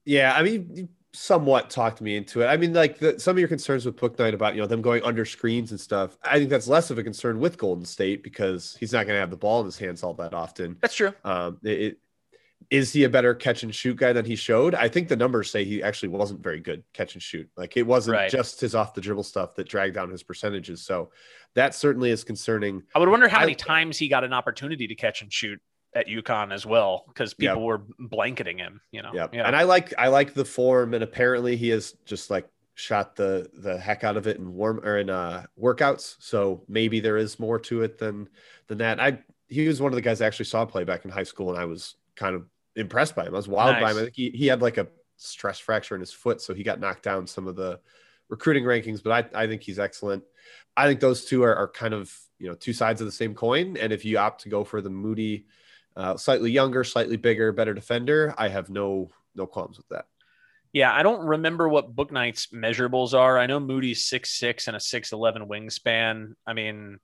Yeah, 0.09 0.33
I 0.35 0.41
mean, 0.41 0.89
somewhat 1.13 1.69
talked 1.69 2.01
me 2.01 2.17
into 2.17 2.41
it. 2.41 2.47
I 2.47 2.57
mean, 2.57 2.73
like 2.73 2.97
the, 2.97 3.19
some 3.19 3.35
of 3.35 3.39
your 3.39 3.47
concerns 3.47 3.85
with 3.85 3.95
Bouknight 3.95 4.33
about 4.33 4.55
you 4.55 4.61
know 4.61 4.65
them 4.65 4.81
going 4.81 5.03
under 5.03 5.23
screens 5.23 5.69
and 5.69 5.79
stuff. 5.79 6.17
I 6.23 6.39
think 6.39 6.49
that's 6.49 6.67
less 6.67 6.89
of 6.89 6.97
a 6.97 7.03
concern 7.03 7.39
with 7.39 7.59
Golden 7.59 7.85
State 7.85 8.23
because 8.23 8.75
he's 8.79 8.91
not 8.91 9.05
going 9.05 9.17
to 9.17 9.19
have 9.19 9.29
the 9.29 9.37
ball 9.37 9.59
in 9.59 9.67
his 9.67 9.77
hands 9.77 10.01
all 10.01 10.15
that 10.15 10.33
often. 10.33 10.77
That's 10.81 10.95
true. 10.95 11.13
Um, 11.23 11.59
it, 11.61 11.81
it, 11.81 11.97
is 12.71 12.91
he 12.91 13.03
a 13.03 13.09
better 13.09 13.35
catch 13.35 13.61
and 13.61 13.73
shoot 13.73 13.97
guy 13.97 14.11
than 14.11 14.25
he 14.25 14.35
showed? 14.35 14.73
I 14.73 14.89
think 14.89 15.09
the 15.09 15.15
numbers 15.15 15.51
say 15.51 15.63
he 15.63 15.83
actually 15.83 16.09
wasn't 16.09 16.41
very 16.41 16.59
good 16.59 16.83
catch 16.93 17.13
and 17.13 17.21
shoot. 17.21 17.47
Like 17.55 17.77
it 17.77 17.83
wasn't 17.83 18.17
right. 18.17 18.31
just 18.31 18.61
his 18.61 18.73
off 18.73 18.95
the 18.95 19.01
dribble 19.01 19.23
stuff 19.23 19.53
that 19.55 19.69
dragged 19.69 19.93
down 19.93 20.09
his 20.09 20.23
percentages. 20.23 20.81
So 20.81 21.11
that 21.53 21.75
certainly 21.75 22.09
is 22.09 22.23
concerning. 22.23 22.81
I 22.95 22.99
would 22.99 23.09
wonder 23.09 23.27
how 23.27 23.41
many 23.41 23.53
times 23.53 23.99
he 23.99 24.07
got 24.07 24.23
an 24.23 24.33
opportunity 24.33 24.87
to 24.87 24.95
catch 24.95 25.21
and 25.21 25.31
shoot 25.31 25.61
at 25.95 26.07
UConn 26.07 26.53
as 26.53 26.65
well 26.65 27.05
because 27.07 27.33
people 27.33 27.57
yep. 27.57 27.65
were 27.65 27.81
blanketing 27.99 28.57
him. 28.57 28.81
You 28.91 29.01
know, 29.01 29.11
yeah. 29.13 29.27
And 29.31 29.55
I 29.55 29.63
like 29.63 29.93
I 29.97 30.07
like 30.07 30.33
the 30.33 30.45
form, 30.45 30.93
and 30.93 31.03
apparently 31.03 31.55
he 31.55 31.69
has 31.69 31.93
just 32.05 32.29
like 32.29 32.47
shot 32.75 33.15
the 33.15 33.49
the 33.53 33.77
heck 33.77 34.03
out 34.03 34.15
of 34.15 34.27
it 34.27 34.37
in 34.37 34.53
warm 34.53 34.79
or 34.83 34.97
in 34.97 35.09
uh, 35.09 35.45
workouts. 35.61 36.15
So 36.19 36.63
maybe 36.67 36.99
there 36.99 37.17
is 37.17 37.39
more 37.39 37.59
to 37.59 37.81
it 37.81 37.97
than 37.97 38.29
than 38.67 38.77
that. 38.79 38.99
I 38.99 39.19
he 39.47 39.67
was 39.67 39.81
one 39.81 39.91
of 39.91 39.95
the 39.95 40.01
guys 40.01 40.21
I 40.21 40.27
actually 40.27 40.45
saw 40.45 40.65
play 40.65 40.83
back 40.83 41.05
in 41.05 41.11
high 41.11 41.23
school, 41.23 41.49
and 41.49 41.59
I 41.59 41.65
was 41.65 41.95
kind 42.15 42.35
of 42.35 42.45
impressed 42.75 43.15
by 43.15 43.25
him. 43.25 43.33
I 43.33 43.37
was 43.37 43.47
wild 43.47 43.73
nice. 43.73 43.81
by 43.81 43.91
him. 43.91 43.97
I 43.97 44.01
think 44.01 44.15
he, 44.15 44.29
he 44.29 44.47
had 44.47 44.61
like 44.61 44.77
a 44.77 44.87
stress 45.17 45.59
fracture 45.59 45.95
in 45.95 46.01
his 46.01 46.13
foot, 46.13 46.41
so 46.41 46.53
he 46.53 46.63
got 46.63 46.79
knocked 46.79 47.03
down 47.03 47.27
some 47.27 47.47
of 47.47 47.55
the 47.55 47.79
recruiting 48.29 48.63
rankings. 48.63 49.03
But 49.03 49.33
I 49.35 49.43
I 49.43 49.47
think 49.47 49.63
he's 49.63 49.79
excellent. 49.79 50.23
I 50.77 50.87
think 50.87 50.99
those 50.99 51.25
two 51.25 51.43
are, 51.43 51.55
are 51.55 51.67
kind 51.67 51.93
of 51.93 52.15
you 52.37 52.47
know 52.47 52.55
two 52.55 52.73
sides 52.73 53.01
of 53.01 53.07
the 53.07 53.11
same 53.11 53.33
coin. 53.33 53.75
And 53.77 53.91
if 53.91 54.05
you 54.05 54.17
opt 54.17 54.41
to 54.43 54.49
go 54.49 54.63
for 54.63 54.81
the 54.81 54.89
Moody 54.89 55.45
uh, 55.99 56.15
slightly 56.15 56.49
younger, 56.49 56.83
slightly 56.83 57.17
bigger, 57.17 57.51
better 57.51 57.73
defender. 57.73 58.33
I 58.37 58.47
have 58.47 58.69
no 58.69 59.09
no 59.35 59.45
qualms 59.45 59.77
with 59.77 59.89
that. 59.89 60.05
Yeah, 60.71 60.93
I 60.93 61.03
don't 61.03 61.25
remember 61.25 61.67
what 61.67 61.95
Bouknight's 61.95 62.47
measurables 62.47 63.13
are. 63.13 63.37
I 63.37 63.47
know 63.47 63.59
Moody's 63.59 64.05
six 64.05 64.29
six 64.29 64.67
and 64.67 64.77
a 64.77 64.79
six 64.79 65.11
eleven 65.11 65.47
wingspan. 65.47 66.35
I 66.47 66.53
mean, 66.53 66.99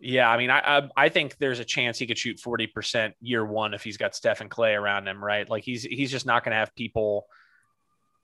yeah, 0.00 0.28
I 0.28 0.36
mean, 0.36 0.50
I, 0.50 0.78
I, 0.78 0.88
I 0.96 1.08
think 1.10 1.36
there's 1.38 1.60
a 1.60 1.64
chance 1.64 1.96
he 1.98 2.08
could 2.08 2.18
shoot 2.18 2.40
forty 2.40 2.66
percent 2.66 3.14
year 3.20 3.44
one 3.44 3.72
if 3.72 3.84
he's 3.84 3.98
got 3.98 4.16
Steph 4.16 4.40
and 4.40 4.50
Klay 4.50 4.76
around 4.76 5.06
him, 5.06 5.24
right? 5.24 5.48
Like 5.48 5.62
he's 5.62 5.84
he's 5.84 6.10
just 6.10 6.26
not 6.26 6.44
going 6.44 6.52
to 6.52 6.58
have 6.58 6.74
people 6.74 7.26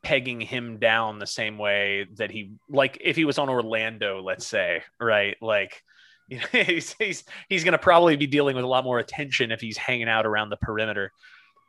pegging 0.02 0.40
him 0.40 0.78
down 0.78 1.18
the 1.18 1.26
same 1.26 1.56
way 1.56 2.06
that 2.16 2.32
he 2.32 2.54
like 2.68 2.98
if 3.00 3.14
he 3.14 3.24
was 3.24 3.38
on 3.38 3.48
Orlando, 3.48 4.22
let's 4.22 4.46
say, 4.46 4.82
right? 4.98 5.36
Like 5.40 5.82
you 6.28 6.38
know, 6.38 6.62
he's 6.64 6.94
he's, 6.98 7.24
he's 7.48 7.64
going 7.64 7.72
to 7.72 7.78
probably 7.78 8.16
be 8.16 8.26
dealing 8.26 8.56
with 8.56 8.64
a 8.64 8.68
lot 8.68 8.84
more 8.84 8.98
attention 8.98 9.52
if 9.52 9.60
he's 9.60 9.76
hanging 9.76 10.08
out 10.08 10.26
around 10.26 10.50
the 10.50 10.56
perimeter. 10.56 11.12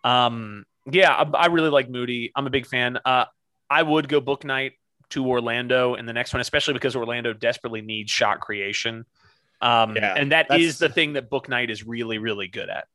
Um, 0.04 0.66
yeah, 0.90 1.12
I, 1.12 1.24
I 1.38 1.46
really 1.48 1.70
like 1.70 1.90
Moody. 1.90 2.32
I'm 2.36 2.48
a 2.48 2.50
big 2.50 2.66
fan. 2.66 3.00
Uh, 3.04 3.26
I 3.70 3.82
would 3.82 4.08
go 4.08 4.22
Bouknight 4.22 4.74
to 5.10 5.28
Orlando 5.28 5.96
in 5.96 6.06
the 6.06 6.14
next 6.14 6.34
one, 6.34 6.42
especially 6.42 6.74
because 6.76 6.96
Orlando 6.96 7.34
desperately 7.34 7.82
needs 7.82 8.12
shot 8.12 8.40
creation. 8.40 9.06
Um, 9.62 9.96
yeah, 9.96 10.14
and 10.16 10.32
that 10.32 10.48
is 10.58 10.78
the 10.78 10.90
thing 10.90 11.14
that 11.14 11.30
Bouknight 11.30 11.70
is 11.70 11.86
really, 11.86 12.18
really 12.18 12.48
good 12.48 12.70
at. 12.70 12.88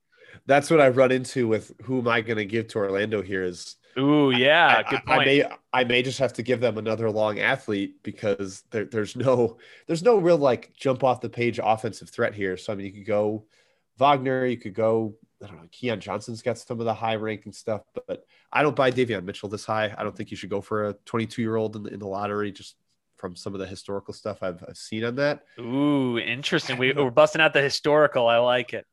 That's 0.46 0.70
what 0.70 0.80
I've 0.80 0.96
run 0.96 1.12
into 1.12 1.48
with 1.48 1.72
who 1.82 1.98
am 1.98 2.08
I 2.08 2.20
going 2.20 2.38
to 2.38 2.44
give 2.44 2.68
to 2.68 2.78
Orlando 2.78 3.22
here 3.22 3.42
is 3.42 3.76
Ooh, 3.98 4.30
yeah, 4.30 4.82
I, 4.86 4.90
good 4.90 5.04
point. 5.04 5.20
I, 5.20 5.22
I, 5.22 5.24
may 5.24 5.44
I 5.72 5.84
may 5.84 6.02
just 6.02 6.18
have 6.18 6.32
to 6.34 6.42
give 6.42 6.60
them 6.60 6.78
another 6.78 7.10
long 7.10 7.38
athlete 7.38 8.02
because 8.02 8.62
there, 8.70 8.84
there's 8.84 9.16
no 9.16 9.58
there's 9.86 10.02
no 10.02 10.18
real 10.18 10.38
like 10.38 10.72
jump 10.74 11.04
off 11.04 11.20
the 11.20 11.28
page 11.28 11.58
offensive 11.62 12.10
threat 12.10 12.34
here. 12.34 12.56
So 12.56 12.72
I 12.72 12.76
mean, 12.76 12.86
you 12.86 12.92
could 12.92 13.06
go 13.06 13.44
Wagner, 13.98 14.46
you 14.46 14.56
could 14.56 14.74
go 14.74 15.14
I 15.42 15.46
don't 15.46 15.56
know. 15.56 15.68
Keon 15.72 16.00
Johnson's 16.00 16.42
got 16.42 16.58
some 16.58 16.80
of 16.80 16.86
the 16.86 16.94
high 16.94 17.16
ranking 17.16 17.52
stuff, 17.52 17.82
but, 17.94 18.06
but 18.06 18.26
I 18.52 18.62
don't 18.62 18.76
buy 18.76 18.90
Davion 18.90 19.24
Mitchell 19.24 19.48
this 19.48 19.64
high. 19.64 19.94
I 19.96 20.02
don't 20.02 20.16
think 20.16 20.30
you 20.30 20.36
should 20.36 20.50
go 20.50 20.60
for 20.60 20.88
a 20.88 20.92
22 21.06 21.40
year 21.40 21.56
old 21.56 21.76
in, 21.76 21.86
in 21.88 21.98
the 21.98 22.06
lottery 22.06 22.52
just 22.52 22.76
from 23.16 23.36
some 23.36 23.54
of 23.54 23.60
the 23.60 23.66
historical 23.66 24.14
stuff 24.14 24.42
I've, 24.42 24.62
I've 24.66 24.76
seen 24.76 25.04
on 25.04 25.16
that. 25.16 25.44
Ooh, 25.58 26.18
interesting. 26.18 26.78
We, 26.78 26.92
we're 26.96 27.10
busting 27.10 27.40
out 27.40 27.52
the 27.52 27.62
historical. 27.62 28.26
I 28.28 28.38
like 28.38 28.72
it. 28.74 28.86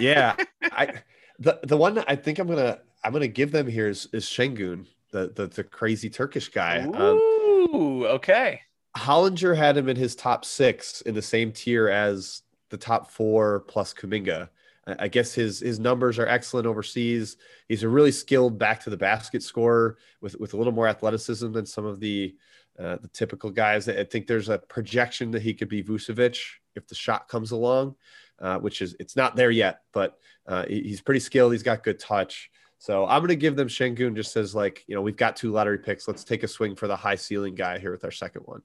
yeah, 0.00 0.36
I 0.62 1.02
the 1.38 1.58
the 1.62 1.76
one 1.76 1.98
I 2.06 2.16
think 2.16 2.38
I'm 2.38 2.46
gonna 2.46 2.80
I'm 3.04 3.12
gonna 3.12 3.28
give 3.28 3.52
them 3.52 3.66
here 3.66 3.88
is, 3.88 4.08
is 4.12 4.24
Sengun, 4.24 4.86
the, 5.10 5.32
the 5.34 5.46
the 5.46 5.64
crazy 5.64 6.10
Turkish 6.10 6.48
guy. 6.48 6.80
Um, 6.80 6.94
Ooh, 6.94 8.06
um, 8.06 8.14
okay. 8.14 8.60
Hollinger 8.96 9.56
had 9.56 9.76
him 9.76 9.88
in 9.88 9.96
his 9.96 10.14
top 10.14 10.44
six 10.44 11.00
in 11.02 11.14
the 11.14 11.22
same 11.22 11.52
tier 11.52 11.88
as 11.88 12.42
the 12.68 12.76
top 12.76 13.10
four 13.10 13.60
plus 13.60 13.94
Kuminga. 13.94 14.48
I 14.86 15.06
guess 15.06 15.32
his 15.32 15.60
his 15.60 15.78
numbers 15.78 16.18
are 16.18 16.26
excellent 16.26 16.66
overseas. 16.66 17.36
He's 17.68 17.84
a 17.84 17.88
really 17.88 18.10
skilled 18.10 18.58
back 18.58 18.82
to 18.82 18.90
the 18.90 18.96
basket 18.96 19.42
scorer 19.42 19.96
with 20.20 20.34
with 20.40 20.54
a 20.54 20.56
little 20.56 20.72
more 20.72 20.88
athleticism 20.88 21.52
than 21.52 21.66
some 21.66 21.84
of 21.84 22.00
the 22.00 22.34
uh, 22.78 22.96
the 23.00 23.08
typical 23.08 23.50
guys. 23.50 23.88
I 23.88 24.02
think 24.04 24.26
there's 24.26 24.48
a 24.48 24.58
projection 24.58 25.30
that 25.32 25.42
he 25.42 25.54
could 25.54 25.68
be 25.68 25.84
Vucevic 25.84 26.38
if 26.74 26.88
the 26.88 26.96
shot 26.96 27.28
comes 27.28 27.52
along, 27.52 27.94
uh, 28.40 28.58
which 28.58 28.82
is 28.82 28.96
it's 28.98 29.14
not 29.14 29.36
there 29.36 29.52
yet, 29.52 29.82
but 29.92 30.18
uh, 30.46 30.64
he's 30.66 31.00
pretty 31.00 31.20
skilled. 31.20 31.52
He's 31.52 31.62
got 31.62 31.84
good 31.84 32.00
touch. 32.00 32.50
So 32.82 33.06
I'm 33.06 33.20
going 33.20 33.28
to 33.28 33.36
give 33.36 33.54
them 33.54 33.68
Sengun 33.68 34.16
just 34.16 34.36
as 34.36 34.56
like, 34.56 34.82
you 34.88 34.96
know, 34.96 35.02
we've 35.02 35.16
got 35.16 35.36
two 35.36 35.52
lottery 35.52 35.78
picks. 35.78 36.08
Let's 36.08 36.24
take 36.24 36.42
a 36.42 36.48
swing 36.48 36.74
for 36.74 36.88
the 36.88 36.96
high 36.96 37.14
ceiling 37.14 37.54
guy 37.54 37.78
here 37.78 37.92
with 37.92 38.04
our 38.04 38.10
second 38.10 38.42
one. 38.44 38.60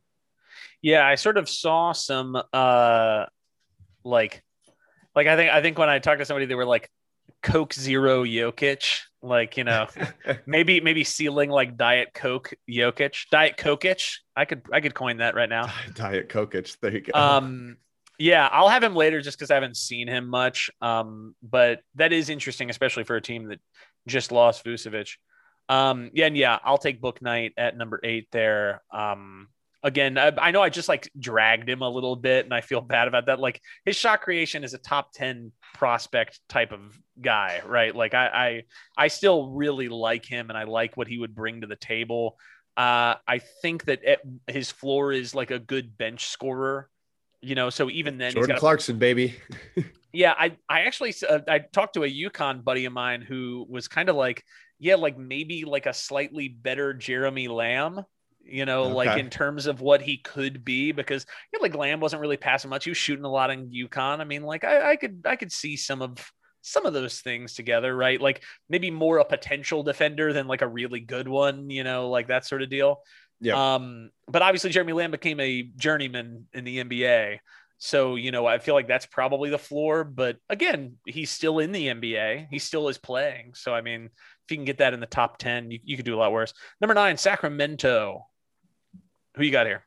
Yeah, 0.81 1.05
I 1.05 1.13
sort 1.13 1.37
of 1.37 1.47
saw 1.47 1.91
some 1.91 2.35
uh 2.51 3.25
like 4.03 4.41
like 5.15 5.27
I 5.27 5.35
think 5.35 5.51
I 5.51 5.61
think 5.61 5.77
when 5.77 5.87
I 5.87 5.99
talked 5.99 6.17
to 6.17 6.25
somebody 6.25 6.47
they 6.47 6.55
were 6.55 6.65
like 6.65 6.89
Coke 7.43 7.75
Zero 7.75 8.23
Jokic, 8.23 9.01
like, 9.21 9.55
you 9.55 9.63
know, 9.63 9.85
maybe 10.47 10.81
maybe 10.81 11.03
ceiling 11.03 11.51
like 11.51 11.77
Diet 11.77 12.11
Coke 12.15 12.55
Jokic, 12.67 13.29
Diet 13.29 13.55
Kokich. 13.55 14.15
I 14.35 14.45
could 14.45 14.63
I 14.73 14.81
could 14.81 14.95
coin 14.95 15.17
that 15.17 15.35
right 15.35 15.47
now. 15.47 15.71
Diet 15.93 16.27
Kokich. 16.29 16.79
There 16.79 16.91
you 16.91 17.01
go. 17.01 17.13
Um 17.13 17.77
yeah, 18.17 18.47
I'll 18.51 18.69
have 18.69 18.83
him 18.83 18.95
later 18.95 19.21
just 19.21 19.37
because 19.37 19.51
I 19.51 19.55
haven't 19.55 19.77
seen 19.77 20.07
him 20.07 20.27
much. 20.27 20.71
Um, 20.81 21.35
but 21.43 21.81
that 21.95 22.13
is 22.13 22.29
interesting, 22.29 22.69
especially 22.69 23.03
for 23.03 23.15
a 23.15 23.21
team 23.21 23.49
that 23.49 23.59
just 24.07 24.31
lost 24.31 24.65
Vucevic. 24.65 25.15
Um, 25.69 26.09
yeah, 26.13 26.27
and 26.27 26.37
yeah, 26.37 26.59
I'll 26.63 26.77
take 26.77 27.01
Bouknight 27.01 27.53
at 27.57 27.77
number 27.77 27.99
eight 28.03 28.27
there. 28.31 28.81
Um, 28.91 29.49
again, 29.83 30.17
I, 30.17 30.31
I, 30.37 30.51
know 30.51 30.61
I 30.61 30.69
just 30.69 30.89
like 30.89 31.11
dragged 31.19 31.69
him 31.69 31.81
a 31.81 31.89
little 31.89 32.15
bit, 32.15 32.45
and 32.45 32.53
I 32.53 32.61
feel 32.61 32.81
bad 32.81 33.07
about 33.07 33.27
that. 33.27 33.39
Like 33.39 33.61
his 33.85 33.95
shot 33.95 34.21
creation 34.21 34.63
is 34.63 34.73
a 34.73 34.79
top 34.79 35.11
ten 35.13 35.51
prospect 35.75 36.39
type 36.49 36.71
of 36.71 36.97
guy, 37.21 37.61
right? 37.65 37.95
Like 37.95 38.13
I, 38.13 38.27
I, 38.27 38.63
I 38.97 39.07
still 39.09 39.51
really 39.51 39.89
like 39.89 40.25
him, 40.25 40.49
and 40.49 40.57
I 40.57 40.63
like 40.63 40.97
what 40.97 41.07
he 41.07 41.19
would 41.19 41.35
bring 41.35 41.61
to 41.61 41.67
the 41.67 41.75
table. 41.75 42.37
Uh, 42.75 43.15
I 43.27 43.41
think 43.61 43.85
that 43.85 43.99
it, 44.03 44.19
his 44.47 44.71
floor 44.71 45.11
is 45.11 45.35
like 45.35 45.51
a 45.51 45.59
good 45.59 45.97
bench 45.97 46.27
scorer 46.27 46.89
you 47.47 47.55
know, 47.55 47.69
so 47.69 47.89
even 47.89 48.17
then, 48.17 48.33
Jordan 48.33 48.57
Clarkson, 48.57 48.97
baby. 48.97 49.35
yeah, 50.13 50.33
I 50.37 50.57
I 50.67 50.81
actually 50.81 51.13
uh, 51.27 51.39
I 51.47 51.59
talked 51.59 51.93
to 51.93 52.03
a 52.03 52.09
UConn 52.09 52.61
buddy 52.61 52.83
of 52.83 52.91
mine 52.91 53.21
who 53.21 53.65
was 53.69 53.87
kind 53.87 54.09
of 54.09 54.17
like, 54.17 54.43
yeah, 54.79 54.95
like 54.95 55.17
maybe 55.17 55.63
like 55.63 55.85
a 55.85 55.93
slightly 55.93 56.49
better 56.49 56.93
Jeremy 56.93 57.47
Lamb. 57.47 58.03
You 58.43 58.65
know, 58.65 58.85
okay. 58.85 58.93
like 58.93 59.19
in 59.19 59.29
terms 59.29 59.65
of 59.65 59.81
what 59.81 60.01
he 60.01 60.17
could 60.17 60.65
be, 60.65 60.91
because 60.91 61.25
you 61.53 61.59
know, 61.59 61.63
like 61.63 61.75
Lamb 61.75 62.01
wasn't 62.01 62.21
really 62.21 62.37
passing 62.37 62.69
much. 62.69 62.83
He 62.83 62.91
was 62.91 62.97
shooting 62.97 63.25
a 63.25 63.31
lot 63.31 63.49
in 63.49 63.69
UConn. 63.69 64.19
I 64.19 64.25
mean, 64.25 64.43
like 64.43 64.65
I, 64.65 64.91
I 64.91 64.95
could 64.97 65.23
I 65.25 65.37
could 65.37 65.51
see 65.51 65.77
some 65.77 66.01
of 66.01 66.31
some 66.61 66.85
of 66.85 66.93
those 66.93 67.21
things 67.21 67.53
together, 67.53 67.95
right? 67.95 68.19
Like 68.19 68.43
maybe 68.67 68.91
more 68.91 69.19
a 69.19 69.25
potential 69.25 69.83
defender 69.83 70.33
than 70.33 70.47
like 70.47 70.61
a 70.61 70.67
really 70.67 70.99
good 70.99 71.27
one, 71.29 71.69
you 71.69 71.85
know, 71.85 72.09
like 72.09 72.27
that 72.27 72.45
sort 72.45 72.61
of 72.61 72.69
deal. 72.69 73.01
Yeah. 73.39 73.75
Um, 73.75 74.11
but 74.27 74.41
obviously 74.41 74.71
Jeremy 74.71 74.93
Lamb 74.93 75.11
became 75.11 75.39
a 75.39 75.63
journeyman 75.63 76.45
in 76.53 76.63
the 76.63 76.83
NBA. 76.83 77.39
So, 77.79 78.15
you 78.15 78.31
know, 78.31 78.47
I 78.47 78.57
feel 78.57 78.73
like 78.73 78.87
that's 78.87 79.05
probably 79.05 79.49
the 79.49 79.59
floor. 79.59 80.03
But 80.03 80.37
again, 80.49 80.97
he's 81.05 81.29
still 81.29 81.59
in 81.59 81.71
the 81.71 81.87
NBA. 81.87 82.47
He 82.49 82.59
still 82.59 82.87
is 82.89 82.97
playing. 82.97 83.53
So, 83.53 83.73
I 83.73 83.81
mean, 83.81 84.05
if 84.05 84.51
you 84.51 84.57
can 84.57 84.65
get 84.65 84.79
that 84.79 84.93
in 84.93 84.99
the 84.99 85.05
top 85.05 85.37
10, 85.37 85.71
you, 85.71 85.79
you 85.83 85.95
could 85.95 86.05
do 86.05 86.15
a 86.15 86.19
lot 86.19 86.31
worse. 86.31 86.53
Number 86.81 86.95
nine, 86.95 87.17
Sacramento. 87.17 88.25
Who 89.35 89.43
you 89.43 89.51
got 89.51 89.67
here? 89.67 89.83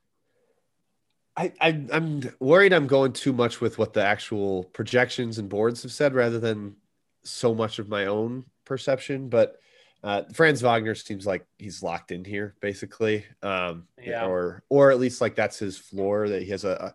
I, 1.36 1.52
I, 1.60 1.68
am 1.92 2.22
worried 2.38 2.72
I'm 2.72 2.86
going 2.86 3.12
too 3.12 3.32
much 3.32 3.60
with 3.60 3.78
what 3.78 3.92
the 3.92 4.04
actual 4.04 4.64
projections 4.64 5.38
and 5.38 5.48
boards 5.48 5.82
have 5.82 5.92
said 5.92 6.14
rather 6.14 6.38
than 6.38 6.76
so 7.24 7.54
much 7.54 7.78
of 7.78 7.88
my 7.88 8.06
own 8.06 8.44
perception. 8.64 9.28
But 9.28 9.56
uh, 10.02 10.22
Franz 10.32 10.62
Wagner 10.62 10.94
seems 10.94 11.26
like 11.26 11.46
he's 11.58 11.82
locked 11.82 12.10
in 12.12 12.24
here, 12.24 12.54
basically. 12.60 13.24
Um, 13.42 13.86
yeah. 14.02 14.26
Or 14.26 14.62
or 14.68 14.90
at 14.90 14.98
least 14.98 15.20
like 15.20 15.34
that's 15.34 15.58
his 15.58 15.76
floor. 15.76 16.28
That 16.28 16.42
he 16.42 16.50
has 16.50 16.64
a, 16.64 16.94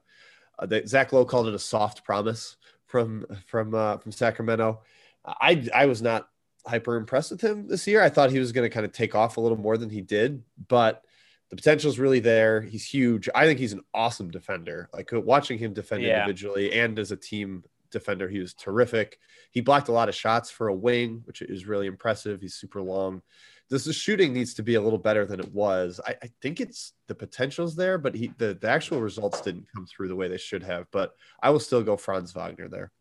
a, 0.59 0.67
a 0.67 0.87
Zach 0.87 1.13
Lowe 1.13 1.25
called 1.25 1.47
it 1.47 1.53
a 1.53 1.59
soft 1.59 2.03
promise 2.03 2.57
from 2.87 3.25
from 3.47 3.75
uh, 3.75 3.97
from 3.97 4.11
Sacramento. 4.11 4.81
I 5.25 5.67
I 5.73 5.85
was 5.85 6.01
not 6.01 6.29
hyper 6.65 6.95
impressed 6.95 7.31
with 7.31 7.41
him 7.41 7.67
this 7.67 7.85
year. 7.85 8.01
I 8.01 8.09
thought 8.09 8.31
he 8.31 8.39
was 8.39 8.51
going 8.51 8.65
to 8.67 8.73
kind 8.73 8.85
of 8.85 8.91
take 8.91 9.13
off 9.13 9.37
a 9.37 9.41
little 9.41 9.57
more 9.57 9.77
than 9.77 9.89
he 9.89 10.01
did, 10.01 10.43
but 10.67 11.03
the 11.49 11.55
potential 11.55 11.89
is 11.91 11.99
really 11.99 12.19
there. 12.19 12.61
He's 12.61 12.85
huge. 12.85 13.29
I 13.35 13.45
think 13.45 13.59
he's 13.59 13.73
an 13.73 13.83
awesome 13.93 14.31
defender. 14.31 14.89
Like 14.91 15.09
watching 15.13 15.59
him 15.59 15.73
defend 15.73 16.01
Yeah. 16.01 16.21
individually 16.21 16.73
and 16.73 16.97
as 16.97 17.11
a 17.11 17.15
team 17.15 17.63
defender, 17.95 18.29
he 18.29 18.39
was 18.39 18.53
terrific. 18.53 19.17
He 19.51 19.61
blocked 19.61 19.87
a 19.87 19.91
lot 19.91 20.09
of 20.09 20.15
shots 20.15 20.51
for 20.51 20.67
a 20.67 20.75
wing, 20.75 21.21
which 21.25 21.41
is 21.41 21.65
really 21.65 21.87
impressive. 21.87 22.41
He's 22.41 22.55
super 22.55 22.81
long. 22.81 23.21
This 23.69 23.85
the 23.85 23.93
shooting 23.93 24.33
needs 24.33 24.53
to 24.55 24.63
be 24.63 24.75
a 24.75 24.81
little 24.81 24.99
better 24.99 25.25
than 25.25 25.39
it 25.39 25.51
was. 25.51 25.99
I, 26.05 26.15
I 26.21 26.29
think 26.41 26.61
it's 26.61 26.93
the 27.07 27.15
potential's 27.15 27.75
there, 27.75 27.97
but 27.97 28.13
he 28.13 28.31
the, 28.37 28.53
the 28.53 28.69
actual 28.69 29.01
results 29.01 29.41
didn't 29.41 29.65
come 29.73 29.87
through 29.87 30.09
the 30.09 30.15
way 30.15 30.27
they 30.27 30.37
should 30.37 30.61
have. 30.61 30.85
But 30.91 31.15
I 31.41 31.49
will 31.49 31.59
still 31.59 31.81
go 31.81 31.97
Franz 31.97 32.31
Wagner 32.33 32.67
there. 32.67 32.91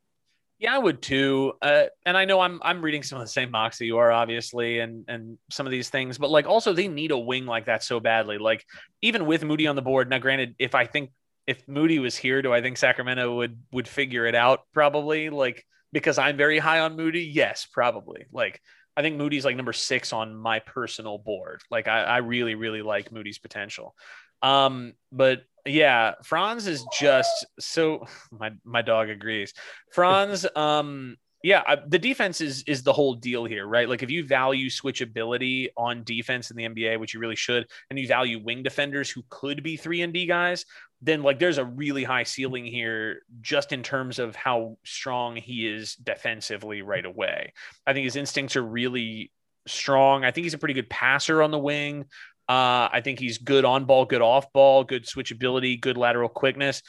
Yeah, 0.58 0.74
I 0.74 0.78
would 0.78 1.02
too. 1.02 1.52
Uh, 1.60 1.86
and 2.06 2.16
I 2.16 2.24
know 2.24 2.40
I'm 2.40 2.60
I'm 2.62 2.80
reading 2.80 3.02
some 3.02 3.18
of 3.20 3.24
the 3.24 3.30
same 3.30 3.50
mocks 3.50 3.76
that 3.78 3.84
you 3.84 3.98
are, 3.98 4.10
obviously, 4.10 4.78
and 4.78 5.04
and 5.08 5.36
some 5.50 5.66
of 5.66 5.72
these 5.72 5.90
things, 5.90 6.16
but 6.16 6.30
like 6.30 6.46
also 6.46 6.72
they 6.72 6.88
need 6.88 7.10
a 7.10 7.18
wing 7.18 7.44
like 7.44 7.66
that 7.66 7.82
so 7.82 8.00
badly. 8.00 8.38
Like 8.38 8.64
even 9.02 9.26
with 9.26 9.44
Moody 9.44 9.66
on 9.66 9.76
the 9.76 9.82
board. 9.82 10.08
Now, 10.08 10.18
granted, 10.18 10.54
if 10.58 10.74
I 10.74 10.86
think 10.86 11.10
if 11.46 11.66
Moody 11.68 11.98
was 11.98 12.16
here, 12.16 12.42
do 12.42 12.52
I 12.52 12.62
think 12.62 12.76
Sacramento 12.76 13.36
would 13.36 13.58
would 13.72 13.88
figure 13.88 14.26
it 14.26 14.34
out? 14.34 14.62
Probably. 14.72 15.30
Like 15.30 15.64
because 15.92 16.18
I'm 16.18 16.36
very 16.36 16.58
high 16.58 16.80
on 16.80 16.96
Moody. 16.96 17.22
Yes, 17.22 17.66
probably. 17.70 18.26
Like 18.32 18.60
I 18.96 19.02
think 19.02 19.16
Moody's 19.16 19.44
like 19.44 19.56
number 19.56 19.72
six 19.72 20.12
on 20.12 20.34
my 20.34 20.58
personal 20.60 21.18
board. 21.18 21.62
Like 21.70 21.88
I, 21.88 22.02
I 22.02 22.16
really 22.18 22.54
really 22.54 22.82
like 22.82 23.12
Moody's 23.12 23.38
potential. 23.38 23.94
Um, 24.42 24.92
but 25.10 25.42
yeah, 25.66 26.14
Franz 26.22 26.66
is 26.66 26.84
just 26.98 27.46
so 27.58 28.06
my 28.30 28.52
my 28.64 28.82
dog 28.82 29.08
agrees. 29.08 29.54
Franz, 29.92 30.46
um, 30.56 31.16
yeah, 31.42 31.62
I, 31.66 31.76
the 31.76 31.98
defense 31.98 32.40
is 32.40 32.62
is 32.62 32.82
the 32.82 32.92
whole 32.92 33.14
deal 33.14 33.44
here, 33.44 33.66
right? 33.66 33.88
Like 33.88 34.02
if 34.02 34.10
you 34.10 34.24
value 34.26 34.70
switchability 34.70 35.68
on 35.76 36.02
defense 36.02 36.50
in 36.50 36.56
the 36.56 36.64
NBA, 36.64 36.98
which 36.98 37.12
you 37.12 37.20
really 37.20 37.36
should, 37.36 37.66
and 37.90 37.98
you 37.98 38.06
value 38.08 38.42
wing 38.42 38.62
defenders 38.62 39.10
who 39.10 39.22
could 39.28 39.62
be 39.62 39.76
three 39.76 40.00
and 40.00 40.12
D 40.12 40.26
guys, 40.26 40.64
then 41.04 41.22
like 41.22 41.38
there's 41.38 41.58
a 41.58 41.64
really 41.64 42.02
high 42.02 42.22
ceiling 42.22 42.64
here 42.64 43.20
just 43.42 43.72
in 43.72 43.82
terms 43.82 44.18
of 44.18 44.34
how 44.34 44.78
strong 44.84 45.36
he 45.36 45.68
is 45.68 45.94
defensively 45.96 46.80
right 46.80 47.04
away. 47.04 47.52
I 47.86 47.92
think 47.92 48.04
his 48.04 48.16
instincts 48.16 48.56
are 48.56 48.62
really 48.62 49.30
strong. 49.66 50.24
I 50.24 50.30
think 50.30 50.44
he's 50.44 50.54
a 50.54 50.58
pretty 50.58 50.74
good 50.74 50.88
passer 50.88 51.42
on 51.42 51.50
the 51.50 51.58
wing. 51.58 52.06
Uh, 52.48 52.88
I 52.90 53.00
think 53.04 53.18
he's 53.18 53.38
good 53.38 53.64
on 53.64 53.84
ball, 53.84 54.06
good 54.06 54.22
off 54.22 54.50
ball, 54.52 54.84
good 54.84 55.04
switchability, 55.04 55.78
good 55.78 55.96
lateral 55.98 56.28
quickness. 56.28 56.82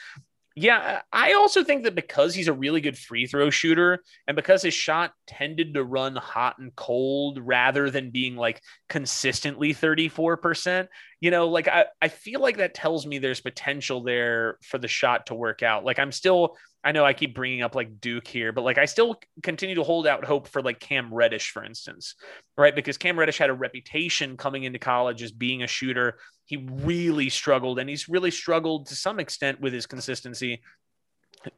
Yeah, 0.58 1.02
I 1.12 1.34
also 1.34 1.62
think 1.62 1.84
that 1.84 1.94
because 1.94 2.34
he's 2.34 2.48
a 2.48 2.52
really 2.54 2.80
good 2.80 2.96
free 2.96 3.26
throw 3.26 3.50
shooter 3.50 4.02
and 4.26 4.34
because 4.34 4.62
his 4.62 4.72
shot 4.72 5.12
tended 5.26 5.74
to 5.74 5.84
run 5.84 6.16
hot 6.16 6.56
and 6.58 6.74
cold 6.74 7.38
rather 7.42 7.90
than 7.90 8.10
being 8.10 8.36
like 8.36 8.62
consistently 8.88 9.74
34%, 9.74 10.88
you 11.20 11.30
know, 11.30 11.48
like 11.48 11.68
I, 11.68 11.84
I 12.00 12.08
feel 12.08 12.40
like 12.40 12.56
that 12.56 12.72
tells 12.72 13.06
me 13.06 13.18
there's 13.18 13.42
potential 13.42 14.02
there 14.02 14.56
for 14.62 14.78
the 14.78 14.88
shot 14.88 15.26
to 15.26 15.34
work 15.34 15.62
out. 15.62 15.84
Like 15.84 15.98
I'm 15.98 16.12
still, 16.12 16.56
I 16.86 16.92
know 16.92 17.04
I 17.04 17.14
keep 17.14 17.34
bringing 17.34 17.62
up 17.62 17.74
like 17.74 18.00
Duke 18.00 18.28
here, 18.28 18.52
but 18.52 18.62
like 18.62 18.78
I 18.78 18.84
still 18.84 19.18
continue 19.42 19.74
to 19.74 19.82
hold 19.82 20.06
out 20.06 20.24
hope 20.24 20.46
for 20.46 20.62
like 20.62 20.78
Cam 20.78 21.12
Reddish, 21.12 21.50
for 21.50 21.64
instance, 21.64 22.14
right? 22.56 22.76
Because 22.76 22.96
Cam 22.96 23.18
Reddish 23.18 23.38
had 23.38 23.50
a 23.50 23.54
reputation 23.54 24.36
coming 24.36 24.62
into 24.62 24.78
college 24.78 25.20
as 25.20 25.32
being 25.32 25.64
a 25.64 25.66
shooter. 25.66 26.18
He 26.44 26.58
really 26.58 27.28
struggled, 27.28 27.80
and 27.80 27.90
he's 27.90 28.08
really 28.08 28.30
struggled 28.30 28.86
to 28.86 28.94
some 28.94 29.18
extent 29.18 29.60
with 29.60 29.72
his 29.72 29.86
consistency 29.86 30.62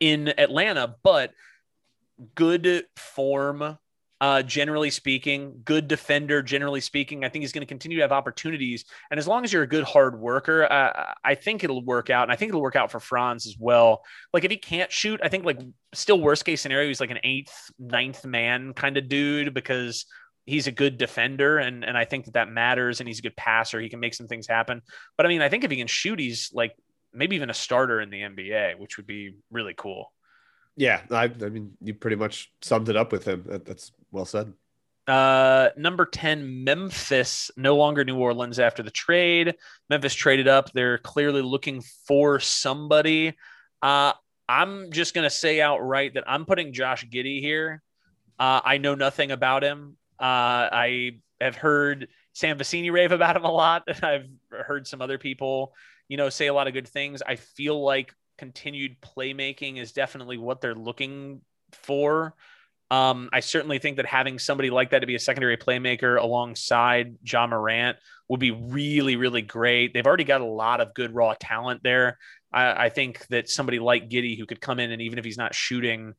in 0.00 0.32
Atlanta, 0.38 0.96
but 1.02 1.32
good 2.34 2.86
form, 2.96 3.76
uh, 4.20 4.42
generally 4.42 4.90
speaking, 4.90 5.60
good 5.64 5.86
defender, 5.86 6.42
generally 6.42 6.80
speaking. 6.80 7.24
I 7.24 7.28
think 7.28 7.42
he's 7.42 7.52
going 7.52 7.62
to 7.62 7.66
continue 7.66 7.98
to 7.98 8.02
have 8.02 8.12
opportunities. 8.12 8.84
And 9.10 9.18
as 9.18 9.28
long 9.28 9.44
as 9.44 9.52
you're 9.52 9.62
a 9.62 9.68
good 9.68 9.84
hard 9.84 10.18
worker, 10.18 10.70
uh, 10.70 11.12
I 11.24 11.34
think 11.36 11.62
it'll 11.62 11.84
work 11.84 12.10
out. 12.10 12.24
And 12.24 12.32
I 12.32 12.36
think 12.36 12.48
it'll 12.48 12.62
work 12.62 12.76
out 12.76 12.90
for 12.90 12.98
Franz 12.98 13.46
as 13.46 13.56
well. 13.58 14.02
Like 14.32 14.44
if 14.44 14.50
he 14.50 14.56
can't 14.56 14.90
shoot, 14.90 15.20
I 15.22 15.28
think 15.28 15.44
like 15.44 15.60
still 15.94 16.20
worst 16.20 16.44
case 16.44 16.60
scenario, 16.60 16.88
he's 16.88 17.00
like 17.00 17.12
an 17.12 17.20
eighth, 17.22 17.70
ninth 17.78 18.24
man 18.24 18.72
kind 18.72 18.96
of 18.96 19.08
dude 19.08 19.54
because 19.54 20.06
he's 20.46 20.66
a 20.66 20.72
good 20.72 20.98
defender. 20.98 21.58
And, 21.58 21.84
and 21.84 21.96
I 21.96 22.04
think 22.04 22.24
that 22.24 22.34
that 22.34 22.50
matters. 22.50 23.00
And 23.00 23.06
he's 23.06 23.20
a 23.20 23.22
good 23.22 23.36
passer. 23.36 23.80
He 23.80 23.88
can 23.88 24.00
make 24.00 24.14
some 24.14 24.26
things 24.26 24.48
happen. 24.48 24.82
But 25.16 25.26
I 25.26 25.28
mean, 25.28 25.42
I 25.42 25.48
think 25.48 25.62
if 25.62 25.70
he 25.70 25.76
can 25.76 25.86
shoot, 25.86 26.18
he's 26.18 26.50
like 26.52 26.74
maybe 27.12 27.36
even 27.36 27.50
a 27.50 27.54
starter 27.54 28.00
in 28.00 28.10
the 28.10 28.20
NBA, 28.20 28.78
which 28.78 28.96
would 28.96 29.06
be 29.06 29.34
really 29.50 29.74
cool. 29.76 30.12
Yeah, 30.76 31.02
I, 31.10 31.24
I 31.24 31.48
mean, 31.48 31.72
you 31.82 31.92
pretty 31.92 32.14
much 32.14 32.52
summed 32.62 32.88
it 32.88 32.96
up 32.96 33.10
with 33.10 33.24
him. 33.24 33.42
That, 33.46 33.64
that's 33.64 33.90
well 34.10 34.24
said. 34.24 34.52
Uh, 35.06 35.70
number 35.78 36.04
10, 36.04 36.64
Memphis, 36.64 37.50
no 37.56 37.76
longer 37.76 38.04
New 38.04 38.18
Orleans 38.18 38.58
after 38.58 38.82
the 38.82 38.90
trade. 38.90 39.54
Memphis 39.88 40.14
traded 40.14 40.48
up. 40.48 40.70
They're 40.72 40.98
clearly 40.98 41.40
looking 41.40 41.82
for 42.06 42.38
somebody. 42.40 43.34
Uh, 43.80 44.12
I'm 44.48 44.92
just 44.92 45.14
going 45.14 45.24
to 45.24 45.30
say 45.30 45.62
outright 45.62 46.14
that 46.14 46.24
I'm 46.26 46.44
putting 46.44 46.74
Josh 46.74 47.06
Giddey 47.06 47.40
here. 47.40 47.82
Uh, 48.38 48.60
I 48.62 48.78
know 48.78 48.94
nothing 48.94 49.30
about 49.30 49.62
him. 49.62 49.96
Uh, 50.20 50.68
I 50.72 51.20
have 51.40 51.56
heard 51.56 52.08
Sam 52.34 52.58
Vecenie 52.58 52.92
rave 52.92 53.12
about 53.12 53.36
him 53.36 53.44
a 53.44 53.50
lot. 53.50 53.84
I've 54.02 54.28
heard 54.50 54.86
some 54.86 55.00
other 55.00 55.16
people, 55.18 55.74
you 56.08 56.18
know, 56.18 56.28
say 56.28 56.48
a 56.48 56.54
lot 56.54 56.66
of 56.66 56.74
good 56.74 56.88
things. 56.88 57.22
I 57.22 57.36
feel 57.36 57.82
like 57.82 58.14
continued 58.36 58.96
playmaking 59.00 59.78
is 59.78 59.92
definitely 59.92 60.36
what 60.36 60.60
they're 60.60 60.74
looking 60.74 61.40
for. 61.72 62.34
Um, 62.90 63.28
I 63.32 63.40
certainly 63.40 63.78
think 63.78 63.96
that 63.96 64.06
having 64.06 64.38
somebody 64.38 64.70
like 64.70 64.90
that 64.90 65.00
to 65.00 65.06
be 65.06 65.14
a 65.14 65.20
secondary 65.20 65.56
playmaker 65.56 66.20
alongside 66.20 67.16
Ja 67.22 67.46
Morant 67.46 67.98
would 68.28 68.40
be 68.40 68.50
really, 68.50 69.16
really 69.16 69.42
great. 69.42 69.92
They've 69.92 70.06
already 70.06 70.24
got 70.24 70.40
a 70.40 70.46
lot 70.46 70.80
of 70.80 70.94
good 70.94 71.14
raw 71.14 71.34
talent 71.38 71.82
there. 71.82 72.18
I, 72.52 72.86
I 72.86 72.88
think 72.88 73.26
that 73.28 73.48
somebody 73.48 73.78
like 73.78 74.08
Giddey 74.08 74.38
who 74.38 74.46
could 74.46 74.60
come 74.60 74.80
in 74.80 74.90
and 74.90 75.02
even 75.02 75.18
if 75.18 75.24
he's 75.24 75.36
not 75.36 75.54
shooting, 75.54 76.14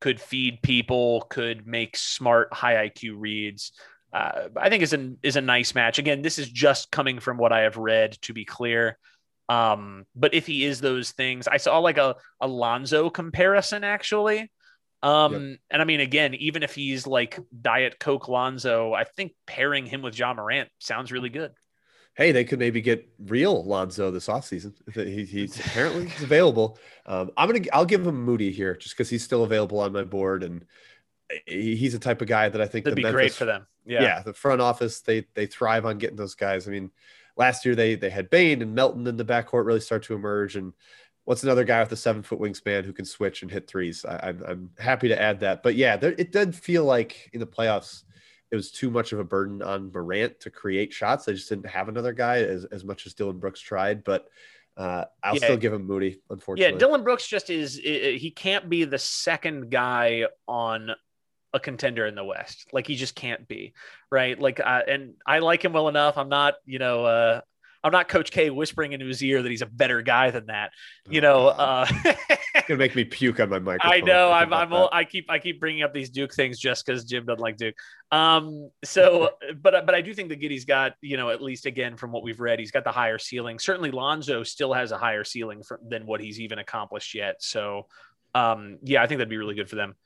could 0.00 0.20
feed 0.20 0.62
people, 0.62 1.22
could 1.30 1.66
make 1.66 1.96
smart 1.96 2.52
high 2.52 2.88
IQ 2.88 3.14
reads. 3.16 3.72
Uh, 4.12 4.48
I 4.56 4.68
think 4.68 4.82
is 4.82 4.92
a 4.92 5.12
is 5.22 5.36
a 5.36 5.40
nice 5.40 5.74
match. 5.74 5.98
Again, 5.98 6.22
this 6.22 6.38
is 6.38 6.50
just 6.50 6.90
coming 6.90 7.18
from 7.18 7.38
what 7.38 7.52
I 7.52 7.60
have 7.60 7.78
read. 7.78 8.18
To 8.22 8.34
be 8.34 8.44
clear, 8.44 8.98
um, 9.48 10.04
but 10.14 10.34
if 10.34 10.46
he 10.46 10.64
is 10.64 10.80
those 10.80 11.12
things, 11.12 11.48
I 11.48 11.56
saw 11.56 11.78
like 11.78 11.98
a 11.98 12.16
Alonzo 12.40 13.08
comparison 13.10 13.84
actually. 13.84 14.50
Um, 15.02 15.32
Yep. 15.32 15.58
and 15.70 15.82
I 15.82 15.84
mean, 15.84 16.00
again, 16.00 16.34
even 16.34 16.62
if 16.62 16.74
he's 16.74 17.06
like 17.06 17.38
Diet 17.60 17.98
Coke 17.98 18.28
Lonzo, 18.28 18.92
I 18.92 19.04
think 19.04 19.32
pairing 19.46 19.86
him 19.86 20.02
with 20.02 20.16
Ja 20.18 20.32
Morant 20.34 20.68
sounds 20.78 21.10
really 21.10 21.28
good. 21.28 21.52
Hey, 22.14 22.30
they 22.30 22.44
could 22.44 22.58
maybe 22.58 22.80
get 22.82 23.08
real 23.18 23.64
Lonzo 23.64 24.10
this 24.10 24.26
offseason. 24.28 24.74
He, 24.94 25.24
he's 25.24 25.58
apparently 25.58 26.08
he's 26.08 26.22
available. 26.22 26.78
Um, 27.06 27.30
I'm 27.36 27.50
gonna 27.50 27.64
I'll 27.72 27.86
give 27.86 28.06
him 28.06 28.22
Moody 28.22 28.52
here 28.52 28.76
just 28.76 28.94
because 28.94 29.08
he's 29.08 29.24
still 29.24 29.44
available 29.44 29.80
on 29.80 29.92
my 29.92 30.04
board 30.04 30.42
and 30.42 30.64
he- 31.46 31.74
he's 31.76 31.94
the 31.94 31.98
type 31.98 32.20
of 32.20 32.28
guy 32.28 32.48
that 32.50 32.60
I 32.60 32.66
think 32.66 32.84
That'd 32.84 32.98
the 32.98 33.02
be 33.02 33.10
great 33.10 33.32
for 33.32 33.46
them. 33.46 33.66
Yeah. 33.86 34.02
Yeah. 34.02 34.22
the 34.22 34.34
front 34.34 34.60
office 34.60 35.00
they 35.00 35.26
they 35.34 35.46
thrive 35.46 35.86
on 35.86 35.96
getting 35.98 36.16
those 36.16 36.34
guys. 36.34 36.68
I 36.68 36.70
mean, 36.70 36.90
last 37.36 37.64
year 37.64 37.74
they 37.74 37.94
they 37.94 38.10
had 38.10 38.28
Bane 38.28 38.60
and 38.60 38.74
Melton 38.74 39.06
in 39.06 39.16
the 39.16 39.24
backcourt 39.24 39.64
really 39.64 39.80
start 39.80 40.02
to 40.04 40.14
emerge. 40.14 40.54
And 40.54 40.74
what's 41.24 41.42
another 41.42 41.64
guy 41.64 41.80
with 41.80 41.92
a 41.92 41.96
seven 41.96 42.22
foot 42.22 42.40
wingspan 42.40 42.84
who 42.84 42.92
can 42.92 43.04
switch 43.04 43.42
and 43.42 43.50
hit 43.50 43.68
threes? 43.68 44.04
I, 44.04 44.28
I'm 44.28 44.42
I'm 44.46 44.70
happy 44.78 45.08
to 45.08 45.20
add 45.20 45.40
that. 45.40 45.62
But 45.62 45.74
yeah, 45.74 45.96
there, 45.96 46.14
it 46.18 46.32
did 46.32 46.54
feel 46.54 46.84
like 46.84 47.30
in 47.32 47.40
the 47.40 47.46
playoffs 47.46 48.04
it 48.50 48.56
was 48.56 48.70
too 48.70 48.90
much 48.90 49.12
of 49.12 49.18
a 49.18 49.24
burden 49.24 49.62
on 49.62 49.90
Morant 49.92 50.38
to 50.40 50.50
create 50.50 50.92
shots. 50.92 51.24
They 51.24 51.32
just 51.32 51.48
didn't 51.48 51.66
have 51.66 51.88
another 51.88 52.12
guy 52.12 52.38
as 52.38 52.64
as 52.66 52.84
much 52.84 53.06
as 53.06 53.14
Dillon 53.14 53.38
Brooks 53.38 53.60
tried, 53.60 54.04
but. 54.04 54.28
Uh, 54.74 55.04
I'll 55.22 55.34
Yeah. 55.34 55.40
still 55.44 55.58
give 55.58 55.74
him 55.74 55.86
Moody, 55.86 56.22
unfortunately. 56.30 56.72
Yeah. 56.72 56.78
Dillon 56.78 57.04
Brooks 57.04 57.28
just 57.28 57.50
is 57.50 57.76
he 57.76 58.32
can't 58.34 58.70
be 58.70 58.84
the 58.84 58.98
second 58.98 59.70
guy 59.70 60.24
on 60.48 60.92
a 61.52 61.60
contender 61.60 62.06
in 62.06 62.14
the 62.14 62.24
West. 62.24 62.68
Like 62.72 62.86
he 62.86 62.94
just 62.94 63.14
can't 63.14 63.46
be, 63.46 63.74
right? 64.10 64.38
Like 64.38 64.60
and 64.64 65.12
I 65.26 65.40
like 65.40 65.62
him 65.62 65.74
well 65.74 65.88
enough. 65.88 66.16
I'm 66.16 66.30
not, 66.30 66.54
you 66.64 66.78
know, 66.78 67.04
uh 67.04 67.40
I'm 67.84 67.92
not 67.92 68.08
Coach 68.08 68.30
K 68.30 68.50
whispering 68.50 68.92
into 68.92 69.06
his 69.06 69.22
ear 69.22 69.42
that 69.42 69.50
he's 69.50 69.62
a 69.62 69.66
better 69.66 70.02
guy 70.02 70.30
than 70.30 70.46
that. 70.46 70.72
You 71.08 71.20
know, 71.20 71.48
uh 71.48 71.86
It's 72.54 72.68
gonna 72.68 72.78
make 72.78 72.94
me 72.94 73.04
puke 73.04 73.40
on 73.40 73.48
my 73.48 73.58
microphone. 73.60 73.92
I 73.92 74.00
know. 74.00 74.30
I'm. 74.30 74.52
I'm. 74.52 74.72
All, 74.72 74.88
I 74.92 75.04
keep. 75.04 75.30
I 75.30 75.38
keep 75.38 75.58
bringing 75.58 75.82
up 75.82 75.94
these 75.94 76.10
Duke 76.10 76.34
things 76.34 76.58
just 76.58 76.84
because 76.84 77.04
Jim 77.04 77.24
doesn't 77.24 77.40
like 77.40 77.56
Duke. 77.56 77.74
Um. 78.10 78.70
So, 78.84 79.30
but 79.62 79.86
but 79.86 79.94
I 79.94 80.00
do 80.00 80.12
think 80.14 80.28
that 80.28 80.40
Giddey's 80.40 80.64
got 80.64 80.94
you 81.00 81.16
know 81.16 81.30
at 81.30 81.42
least 81.42 81.66
again 81.66 81.96
from 81.96 82.12
what 82.12 82.22
we've 82.22 82.40
read, 82.40 82.58
he's 82.58 82.70
got 82.70 82.84
the 82.84 82.92
higher 82.92 83.18
ceiling. 83.18 83.58
Certainly, 83.58 83.90
Lonzo 83.90 84.42
still 84.42 84.72
has 84.72 84.92
a 84.92 84.98
higher 84.98 85.24
ceiling 85.24 85.62
for, 85.62 85.80
than 85.86 86.06
what 86.06 86.20
he's 86.20 86.40
even 86.40 86.58
accomplished 86.58 87.14
yet. 87.14 87.42
So, 87.42 87.86
um. 88.34 88.78
Yeah, 88.82 89.02
I 89.02 89.06
think 89.06 89.18
that'd 89.18 89.28
be 89.30 89.38
really 89.38 89.54
good 89.54 89.70
for 89.70 89.76
them. 89.76 89.96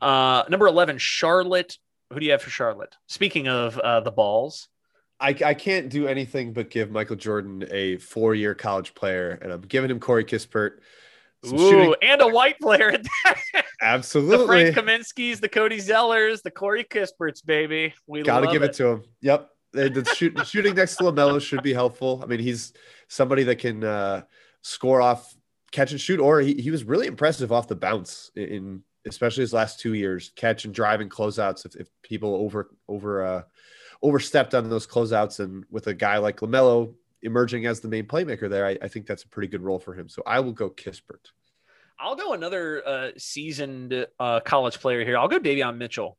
Uh. 0.00 0.44
Number 0.48 0.66
eleven, 0.66 0.98
Charlotte. 0.98 1.78
Who 2.12 2.20
do 2.20 2.26
you 2.26 2.32
have 2.32 2.42
for 2.42 2.50
Charlotte? 2.50 2.96
Speaking 3.06 3.48
of 3.48 3.78
uh, 3.78 4.00
the 4.00 4.10
balls, 4.10 4.68
I, 5.20 5.34
I 5.44 5.54
can't 5.54 5.88
do 5.88 6.06
anything 6.06 6.52
but 6.52 6.70
give 6.70 6.90
Michael 6.90 7.16
Jordan 7.16 7.64
a 7.70 7.96
four 7.96 8.34
year 8.34 8.54
college 8.54 8.94
player, 8.94 9.38
and 9.42 9.52
I'm 9.52 9.62
giving 9.62 9.90
him 9.90 9.98
Corey 9.98 10.24
Kispert. 10.24 10.78
Ooh, 11.46 11.50
shooting. 11.50 11.94
and 12.02 12.20
a 12.20 12.28
white 12.28 12.58
player. 12.60 12.98
Absolutely. 13.82 14.36
the 14.38 14.46
Frank 14.72 14.76
Kaminsky's, 14.76 15.40
the 15.40 15.48
Cody 15.48 15.78
Zellers, 15.78 16.42
the 16.42 16.50
Corey 16.50 16.84
Kisperts, 16.84 17.44
baby. 17.44 17.94
We 18.06 18.22
got 18.22 18.40
to 18.40 18.50
give 18.50 18.62
it. 18.62 18.70
it 18.70 18.72
to 18.74 18.86
him. 18.88 19.04
Yep. 19.22 19.50
The, 19.72 20.12
shoot, 20.16 20.46
shooting 20.46 20.74
next 20.74 20.96
to 20.96 21.04
LaMelo 21.04 21.40
should 21.40 21.62
be 21.62 21.72
helpful. 21.72 22.20
I 22.22 22.26
mean, 22.26 22.40
he's 22.40 22.72
somebody 23.08 23.44
that 23.44 23.56
can 23.56 23.84
uh, 23.84 24.22
score 24.62 25.00
off 25.00 25.36
catch 25.70 25.92
and 25.92 26.00
shoot, 26.00 26.20
or 26.20 26.40
he, 26.40 26.54
he 26.54 26.70
was 26.70 26.84
really 26.84 27.06
impressive 27.06 27.52
off 27.52 27.68
the 27.68 27.76
bounce 27.76 28.30
in 28.34 28.82
especially 29.06 29.42
his 29.42 29.52
last 29.52 29.80
two 29.80 29.94
years, 29.94 30.32
catch 30.36 30.64
and 30.64 30.74
driving 30.74 31.08
closeouts. 31.08 31.66
If, 31.66 31.76
if 31.76 31.88
people 32.02 32.34
over 32.34 32.70
over 32.88 33.24
uh, 33.24 33.42
overstepped 34.02 34.54
on 34.54 34.68
those 34.70 34.86
closeouts, 34.86 35.40
and 35.40 35.64
with 35.70 35.86
a 35.86 35.94
guy 35.94 36.18
like 36.18 36.40
Lamelo 36.40 36.94
emerging 37.22 37.66
as 37.66 37.80
the 37.80 37.88
main 37.88 38.06
playmaker 38.06 38.48
there, 38.48 38.66
I, 38.66 38.78
I 38.82 38.88
think 38.88 39.06
that's 39.06 39.24
a 39.24 39.28
pretty 39.28 39.48
good 39.48 39.62
role 39.62 39.78
for 39.78 39.94
him. 39.94 40.08
So 40.08 40.22
I 40.26 40.40
will 40.40 40.52
go 40.52 40.70
Kispert. 40.70 41.32
I'll 42.00 42.14
go 42.14 42.32
another 42.32 42.86
uh, 42.86 43.10
seasoned 43.16 44.06
uh, 44.20 44.40
college 44.40 44.78
player 44.78 45.04
here. 45.04 45.18
I'll 45.18 45.28
go 45.28 45.40
Davion 45.40 45.78
Mitchell. 45.78 46.16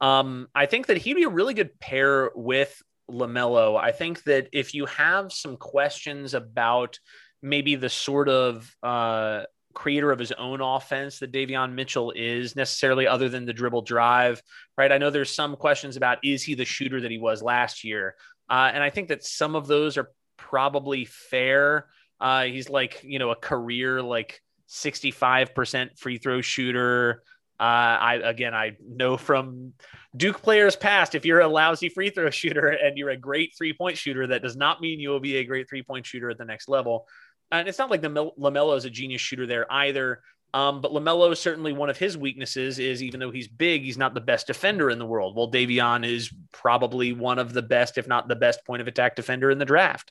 Um, 0.00 0.48
I 0.54 0.66
think 0.66 0.86
that 0.86 0.96
he'd 0.96 1.14
be 1.14 1.24
a 1.24 1.28
really 1.28 1.54
good 1.54 1.78
pair 1.78 2.30
with 2.34 2.82
LaMelo. 3.10 3.78
I 3.78 3.92
think 3.92 4.24
that 4.24 4.48
if 4.52 4.74
you 4.74 4.86
have 4.86 5.32
some 5.32 5.56
questions 5.56 6.34
about 6.34 6.98
maybe 7.42 7.76
the 7.76 7.88
sort 7.88 8.28
of 8.28 8.74
uh, 8.82 9.42
creator 9.74 10.10
of 10.10 10.18
his 10.18 10.32
own 10.32 10.60
offense 10.60 11.18
that 11.18 11.32
Davion 11.32 11.74
Mitchell 11.74 12.12
is 12.16 12.56
necessarily 12.56 13.06
other 13.06 13.28
than 13.28 13.46
the 13.46 13.52
dribble 13.52 13.82
drive, 13.82 14.42
right? 14.76 14.90
I 14.90 14.98
know 14.98 15.10
there's 15.10 15.34
some 15.34 15.56
questions 15.56 15.96
about 15.96 16.18
is 16.24 16.42
he 16.42 16.54
the 16.54 16.64
shooter 16.64 17.00
that 17.00 17.10
he 17.10 17.18
was 17.18 17.42
last 17.42 17.84
year? 17.84 18.16
Uh, 18.48 18.70
and 18.72 18.82
I 18.82 18.90
think 18.90 19.08
that 19.08 19.24
some 19.24 19.54
of 19.54 19.66
those 19.66 19.96
are 19.96 20.10
probably 20.36 21.04
fair. 21.04 21.86
Uh, 22.20 22.44
he's 22.44 22.68
like, 22.68 23.00
you 23.04 23.18
know, 23.18 23.30
a 23.30 23.36
career 23.36 24.02
like 24.02 24.40
65% 24.68 25.98
free 25.98 26.18
throw 26.18 26.40
shooter. 26.40 27.22
Uh, 27.58 27.62
I 27.62 28.14
again, 28.24 28.54
I 28.54 28.76
know 28.88 29.16
from 29.16 29.74
Duke 30.16 30.40
players 30.42 30.76
past, 30.76 31.14
if 31.14 31.26
you're 31.26 31.40
a 31.40 31.48
lousy 31.48 31.90
free 31.90 32.10
throw 32.10 32.30
shooter 32.30 32.68
and 32.68 32.96
you're 32.96 33.10
a 33.10 33.16
great 33.16 33.54
three 33.56 33.72
point 33.72 33.96
shooter, 33.96 34.26
that 34.28 34.42
does 34.42 34.56
not 34.56 34.80
mean 34.80 34.98
you 34.98 35.10
will 35.10 35.20
be 35.20 35.36
a 35.36 35.44
great 35.44 35.68
three 35.68 35.82
point 35.82 36.06
shooter 36.06 36.30
at 36.30 36.38
the 36.38 36.44
next 36.44 36.68
level. 36.68 37.06
And 37.50 37.68
it's 37.68 37.78
not 37.78 37.90
like 37.90 38.00
the 38.00 38.32
Lamelo 38.38 38.76
is 38.76 38.84
a 38.84 38.90
genius 38.90 39.20
shooter 39.20 39.46
there 39.46 39.70
either. 39.72 40.22
Um, 40.52 40.80
but 40.80 40.92
Lamelo 40.92 41.36
certainly 41.36 41.72
one 41.72 41.90
of 41.90 41.96
his 41.96 42.16
weaknesses 42.16 42.78
is 42.78 43.02
even 43.02 43.20
though 43.20 43.30
he's 43.30 43.46
big, 43.46 43.82
he's 43.82 43.98
not 43.98 44.14
the 44.14 44.20
best 44.20 44.48
defender 44.48 44.90
in 44.90 44.98
the 44.98 45.06
world. 45.06 45.36
Well, 45.36 45.50
Davion 45.50 46.04
is 46.04 46.32
probably 46.52 47.12
one 47.12 47.38
of 47.38 47.52
the 47.52 47.62
best, 47.62 47.98
if 47.98 48.08
not 48.08 48.26
the 48.26 48.36
best, 48.36 48.64
point 48.66 48.82
of 48.82 48.88
attack 48.88 49.14
defender 49.14 49.50
in 49.50 49.58
the 49.58 49.64
draft. 49.64 50.10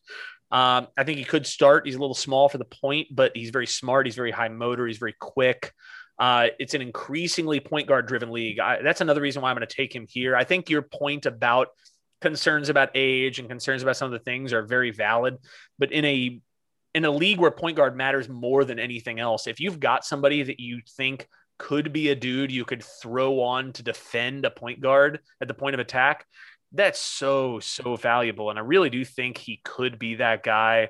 Um, 0.52 0.88
I 0.98 1.04
think 1.04 1.18
he 1.18 1.26
could 1.26 1.46
start. 1.46 1.86
He's 1.86 1.96
a 1.96 2.00
little 2.00 2.16
small 2.16 2.50
for 2.50 2.58
the 2.58 2.66
point, 2.66 3.08
but 3.12 3.34
he's 3.36 3.50
very 3.50 3.68
smart. 3.68 4.08
He's 4.08 4.16
very 4.16 4.32
high 4.32 4.48
motor. 4.48 4.88
He's 4.88 4.98
very 4.98 5.16
quick. 5.20 5.74
Uh, 6.18 6.48
it's 6.58 6.74
an 6.74 6.82
increasingly 6.82 7.60
point 7.60 7.88
guard 7.88 8.08
driven 8.08 8.32
league. 8.32 8.60
I, 8.60 8.82
that's 8.82 9.02
another 9.02 9.22
reason 9.22 9.42
why 9.42 9.52
I'm 9.52 9.56
going 9.56 9.68
to 9.68 9.76
take 9.76 9.96
him 9.96 10.06
here. 10.08 10.36
I 10.36 10.44
think 10.44 10.70
your 10.70 10.82
point 10.82 11.26
about 11.26 11.70
concerns 12.22 12.70
about 12.70 12.90
age 12.96 13.40
and 13.40 13.48
concerns 13.48 13.84
about 13.84 13.96
some 13.96 14.08
of 14.08 14.12
the 14.12 14.24
things 14.24 14.52
are 14.52 14.64
very 14.64 14.92
valid, 14.92 15.38
but 15.78 15.92
in 15.92 16.04
a 16.04 16.42
in 16.96 17.06
a 17.06 17.12
league 17.12 17.40
where 17.40 17.52
point 17.52 17.78
guard 17.78 17.96
matters 17.96 18.28
more 18.28 18.66
than 18.66 18.80
anything 18.80 19.20
else, 19.20 19.48
if 19.48 19.60
you've 19.60 19.80
got 19.80 20.06
somebody 20.06 20.44
that 20.44 20.60
you 20.60 20.82
think 20.98 21.28
could 21.58 21.92
be 21.92 22.10
a 22.10 22.16
dude 22.16 22.52
you 22.52 22.66
could 22.66 22.84
throw 22.84 23.42
on 23.42 23.74
to 23.74 23.84
defend 23.84 24.46
a 24.46 24.50
point 24.50 24.82
guard 24.82 25.20
at 25.42 25.48
the 25.48 25.54
point 25.54 25.74
of 25.74 25.80
attack, 25.80 26.26
that's 26.72 27.00
so, 27.00 27.60
so 27.60 27.96
valuable. 27.96 28.50
And 28.50 28.58
I 28.58 28.62
really 28.62 28.90
do 28.90 29.04
think 29.04 29.38
he 29.38 29.60
could 29.64 30.00
be 30.00 30.16
that 30.16 30.44
guy. 30.44 30.90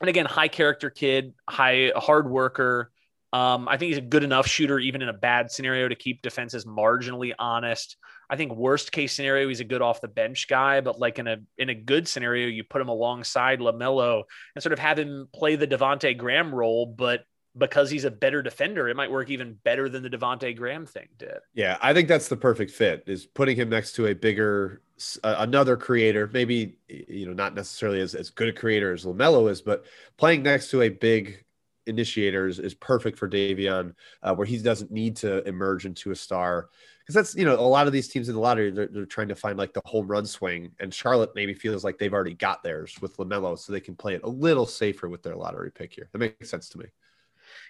And 0.00 0.10
again, 0.10 0.26
high 0.26 0.48
character 0.48 0.90
kid, 0.90 1.34
high 1.48 1.92
hard 1.96 2.28
worker. 2.28 2.90
Um, 3.32 3.68
I 3.68 3.76
think 3.76 3.90
he's 3.90 3.98
a 3.98 4.02
good 4.02 4.24
enough 4.24 4.46
shooter, 4.46 4.78
even 4.78 5.02
in 5.02 5.08
a 5.08 5.14
bad 5.14 5.50
scenario, 5.50 5.88
to 5.88 5.94
keep 5.94 6.22
defenses 6.22 6.64
marginally 6.64 7.32
honest. 7.38 7.96
I 8.28 8.36
think 8.36 8.52
worst 8.52 8.92
case 8.92 9.12
scenario, 9.12 9.48
he's 9.48 9.60
a 9.60 9.64
good 9.64 9.82
off 9.82 10.00
the 10.00 10.08
bench 10.08 10.48
guy, 10.48 10.80
but 10.80 10.98
like 10.98 11.18
in 11.18 11.26
a 11.26 11.38
in 11.58 11.68
a 11.68 11.74
good 11.74 12.08
scenario, 12.08 12.48
you 12.48 12.64
put 12.64 12.80
him 12.80 12.88
alongside 12.88 13.60
Lamelo 13.60 14.22
and 14.54 14.62
sort 14.62 14.72
of 14.72 14.78
have 14.78 14.98
him 14.98 15.28
play 15.34 15.56
the 15.56 15.66
Devonte 15.66 16.16
Graham 16.16 16.54
role, 16.54 16.86
but 16.86 17.24
because 17.58 17.90
he's 17.90 18.04
a 18.04 18.10
better 18.10 18.42
defender, 18.42 18.88
it 18.88 18.96
might 18.96 19.10
work 19.10 19.30
even 19.30 19.54
better 19.64 19.88
than 19.88 20.02
the 20.02 20.10
Devonte 20.10 20.54
Graham 20.56 20.86
thing 20.86 21.08
did. 21.16 21.38
Yeah, 21.54 21.78
I 21.80 21.94
think 21.94 22.08
that's 22.08 22.28
the 22.28 22.36
perfect 22.36 22.70
fit 22.70 23.04
is 23.06 23.26
putting 23.26 23.56
him 23.56 23.68
next 23.68 23.92
to 23.92 24.06
a 24.06 24.14
bigger, 24.14 24.82
another 25.24 25.76
creator, 25.76 26.28
maybe 26.32 26.78
you 26.88 27.26
know 27.26 27.32
not 27.32 27.54
necessarily 27.54 28.00
as, 28.00 28.14
as 28.14 28.30
good 28.30 28.48
a 28.48 28.52
creator 28.52 28.92
as 28.92 29.04
Lamelo 29.04 29.50
is, 29.50 29.62
but 29.62 29.86
playing 30.16 30.42
next 30.42 30.70
to 30.70 30.82
a 30.82 30.88
big 30.88 31.44
initiators 31.86 32.58
is 32.58 32.74
perfect 32.74 33.18
for 33.18 33.28
Davion, 33.28 33.94
uh, 34.22 34.34
where 34.34 34.46
he 34.46 34.58
doesn't 34.58 34.90
need 34.90 35.16
to 35.16 35.46
emerge 35.46 35.86
into 35.86 36.10
a 36.10 36.16
star. 36.16 36.68
Because 37.06 37.14
that's 37.14 37.36
you 37.36 37.44
know 37.44 37.54
a 37.54 37.62
lot 37.62 37.86
of 37.86 37.92
these 37.92 38.08
teams 38.08 38.28
in 38.28 38.34
the 38.34 38.40
lottery 38.40 38.72
they're, 38.72 38.88
they're, 38.88 39.06
trying 39.06 39.28
to 39.28 39.36
find 39.36 39.56
like 39.56 39.72
the 39.72 39.82
home 39.84 40.08
run 40.08 40.26
swing, 40.26 40.72
and 40.80 40.92
Charlotte 40.92 41.30
maybe 41.36 41.54
feels 41.54 41.84
like 41.84 41.98
they've 41.98 42.12
already 42.12 42.34
got 42.34 42.62
theirs 42.62 42.96
with 43.00 43.16
Lamelo, 43.18 43.56
so 43.56 43.72
they 43.72 43.80
can 43.80 43.94
play 43.94 44.14
it 44.14 44.22
a 44.24 44.28
little 44.28 44.66
safer 44.66 45.08
with 45.08 45.22
their 45.22 45.36
lottery 45.36 45.70
pick 45.70 45.92
here. 45.92 46.08
That 46.12 46.18
makes 46.18 46.50
sense 46.50 46.68
to 46.70 46.78
me. 46.78 46.86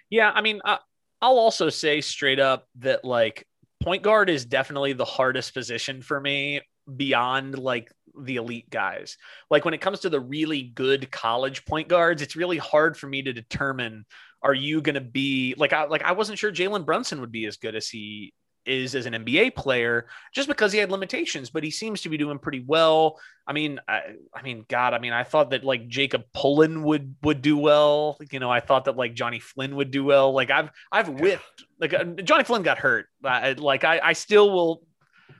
Yeah, 0.09 0.31
I 0.33 0.41
mean, 0.41 0.59
uh, 0.65 0.77
I'll 1.21 1.37
also 1.37 1.69
say 1.69 2.01
straight 2.01 2.39
up 2.39 2.67
that 2.79 3.05
like 3.05 3.47
point 3.83 4.01
guard 4.01 4.29
is 4.29 4.45
definitely 4.45 4.93
the 4.93 5.05
hardest 5.05 5.53
position 5.53 6.01
for 6.01 6.19
me 6.19 6.61
beyond 6.95 7.57
like 7.59 7.91
the 8.19 8.37
elite 8.37 8.69
guys. 8.69 9.17
Like 9.49 9.65
when 9.65 9.73
it 9.73 9.81
comes 9.81 10.01
to 10.01 10.09
the 10.09 10.19
really 10.19 10.63
good 10.63 11.11
college 11.11 11.65
point 11.65 11.87
guards, 11.87 12.21
it's 12.21 12.35
really 12.35 12.57
hard 12.57 12.97
for 12.97 13.07
me 13.07 13.21
to 13.21 13.33
determine 13.33 14.05
are 14.41 14.53
you 14.53 14.81
going 14.81 14.95
to 14.95 15.01
be 15.01 15.55
like 15.57 15.73
I 15.73 15.85
like 15.85 16.03
I 16.03 16.11
wasn't 16.11 16.39
sure 16.39 16.51
Jalen 16.51 16.85
Brunson 16.85 17.21
would 17.21 17.31
be 17.31 17.45
as 17.45 17.57
good 17.57 17.75
as 17.75 17.89
he 17.89 18.33
is 18.67 18.95
as 18.95 19.05
an 19.05 19.13
NBA 19.13 19.55
player 19.55 20.07
just 20.33 20.47
because 20.47 20.71
he 20.71 20.79
had 20.79 20.91
limitations, 20.91 21.49
but 21.49 21.63
he 21.63 21.71
seems 21.71 22.01
to 22.01 22.09
be 22.09 22.17
doing 22.17 22.39
pretty 22.39 22.63
well. 22.65 23.19
I 23.47 23.53
mean, 23.53 23.79
I, 23.87 24.01
I 24.33 24.41
mean, 24.41 24.65
God, 24.67 24.93
I 24.93 24.99
mean, 24.99 25.13
I 25.13 25.23
thought 25.23 25.51
that 25.51 25.63
like 25.63 25.87
Jacob 25.87 26.23
Pullen 26.33 26.83
would 26.83 27.15
would 27.23 27.41
do 27.41 27.57
well. 27.57 28.17
You 28.31 28.39
know, 28.39 28.51
I 28.51 28.59
thought 28.59 28.85
that 28.85 28.97
like 28.97 29.13
Johnny 29.13 29.39
Flynn 29.39 29.75
would 29.77 29.91
do 29.91 30.03
well. 30.03 30.33
Like 30.33 30.51
I've 30.51 30.69
I've 30.91 31.09
whipped 31.09 31.63
like 31.79 31.93
uh, 31.93 32.03
Johnny 32.03 32.43
Flynn 32.43 32.63
got 32.63 32.77
hurt. 32.77 33.07
I, 33.23 33.53
like 33.53 33.83
I 33.83 33.99
I 34.03 34.13
still 34.13 34.51
will 34.51 34.83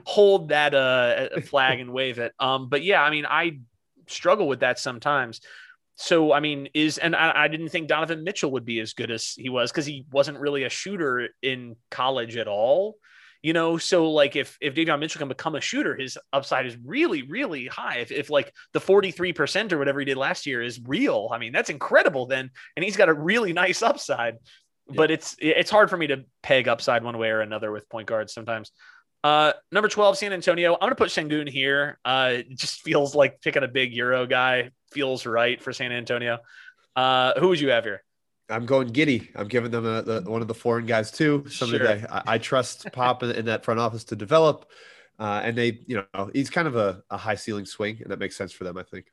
hold 0.05 0.49
that 0.49 0.73
uh 0.73 1.41
flag 1.41 1.79
and 1.79 1.91
wave 1.91 2.19
it. 2.19 2.33
Um, 2.39 2.69
but 2.69 2.83
yeah, 2.83 3.01
I 3.03 3.09
mean, 3.09 3.25
I 3.25 3.59
struggle 4.07 4.47
with 4.47 4.61
that 4.61 4.79
sometimes. 4.79 5.41
So 5.95 6.31
I 6.31 6.39
mean, 6.39 6.69
is 6.73 6.99
and 6.99 7.15
I, 7.15 7.33
I 7.35 7.47
didn't 7.47 7.69
think 7.69 7.87
Donovan 7.87 8.23
Mitchell 8.23 8.51
would 8.51 8.65
be 8.65 8.79
as 8.79 8.93
good 8.93 9.09
as 9.09 9.33
he 9.33 9.49
was 9.49 9.71
because 9.71 9.85
he 9.85 10.05
wasn't 10.11 10.39
really 10.39 10.63
a 10.63 10.69
shooter 10.69 11.29
in 11.41 11.75
college 11.89 12.37
at 12.37 12.47
all. 12.47 12.97
You 13.47 13.53
know, 13.53 13.77
so 13.77 14.11
like 14.11 14.35
if 14.35 14.57
if 14.59 14.75
Davion 14.75 14.99
Mitchell 14.99 15.19
can 15.19 15.29
become 15.29 15.55
a 15.55 15.61
shooter, 15.61 15.95
his 15.95 16.17
upside 16.33 16.65
is 16.65 16.75
really, 16.83 17.21
really 17.21 17.67
high. 17.67 17.99
If, 17.99 18.11
if 18.11 18.29
like 18.29 18.53
the 18.73 18.81
43% 18.81 19.71
or 19.71 19.77
whatever 19.77 20.01
he 20.01 20.05
did 20.05 20.17
last 20.17 20.45
year 20.45 20.61
is 20.61 20.81
real, 20.85 21.29
I 21.31 21.37
mean, 21.37 21.53
that's 21.53 21.69
incredible 21.69 22.25
then. 22.25 22.51
And 22.75 22.83
he's 22.83 22.97
got 22.97 23.07
a 23.07 23.13
really 23.13 23.53
nice 23.63 23.81
upside. 23.81 24.33
Yeah. 24.89 24.95
But 24.97 25.11
it's 25.11 25.37
it's 25.39 25.71
hard 25.71 25.89
for 25.89 25.95
me 25.95 26.07
to 26.07 26.25
peg 26.43 26.67
upside 26.67 27.05
one 27.05 27.17
way 27.17 27.29
or 27.29 27.39
another 27.39 27.71
with 27.71 27.87
point 27.87 28.09
guards 28.09 28.33
sometimes. 28.33 28.73
Uh, 29.23 29.53
number 29.71 29.87
12, 29.87 30.17
San 30.17 30.33
Antonio. 30.33 30.73
I'm 30.73 30.79
going 30.79 30.91
to 30.91 30.95
put 30.95 31.11
Sengun 31.11 31.47
here. 31.47 31.99
Uh, 32.03 32.31
it 32.39 32.49
just 32.57 32.81
feels 32.81 33.15
like 33.15 33.39
picking 33.39 33.63
a 33.63 33.69
big 33.69 33.93
Euro 33.93 34.27
guy 34.27 34.71
feels 34.91 35.25
right 35.25 35.63
for 35.63 35.71
San 35.71 35.93
Antonio. 35.93 36.39
Uh, 36.97 37.39
who 37.39 37.47
would 37.47 37.61
you 37.61 37.69
have 37.69 37.85
here? 37.85 38.03
I'm 38.49 38.65
going 38.65 38.89
Giddey. 38.89 39.29
I'm 39.35 39.47
giving 39.47 39.71
them 39.71 39.85
a, 39.85 40.01
the, 40.01 40.21
one 40.21 40.41
of 40.41 40.47
the 40.47 40.53
foreign 40.53 40.85
guys 40.85 41.11
too. 41.11 41.45
Somebody 41.49 41.85
sure. 41.85 41.95
that 41.97 42.13
I, 42.13 42.23
I, 42.35 42.37
trust 42.37 42.91
Pop 42.93 43.23
in, 43.23 43.31
in, 43.31 43.45
that 43.45 43.65
front 43.65 43.79
office 43.79 44.05
to 44.05 44.15
develop. 44.15 44.69
Uh, 45.19 45.41
and 45.43 45.57
they, 45.57 45.81
you 45.85 46.03
know, 46.13 46.29
he's 46.33 46.49
kind 46.49 46.67
of 46.67 46.75
a, 46.75 47.01
a, 47.09 47.17
high 47.17 47.35
ceiling 47.35 47.65
swing, 47.65 47.97
and 48.01 48.11
that 48.11 48.19
makes 48.19 48.37
sense 48.37 48.51
for 48.51 48.63
them, 48.63 48.77
I 48.77 48.83
think. 48.83 49.07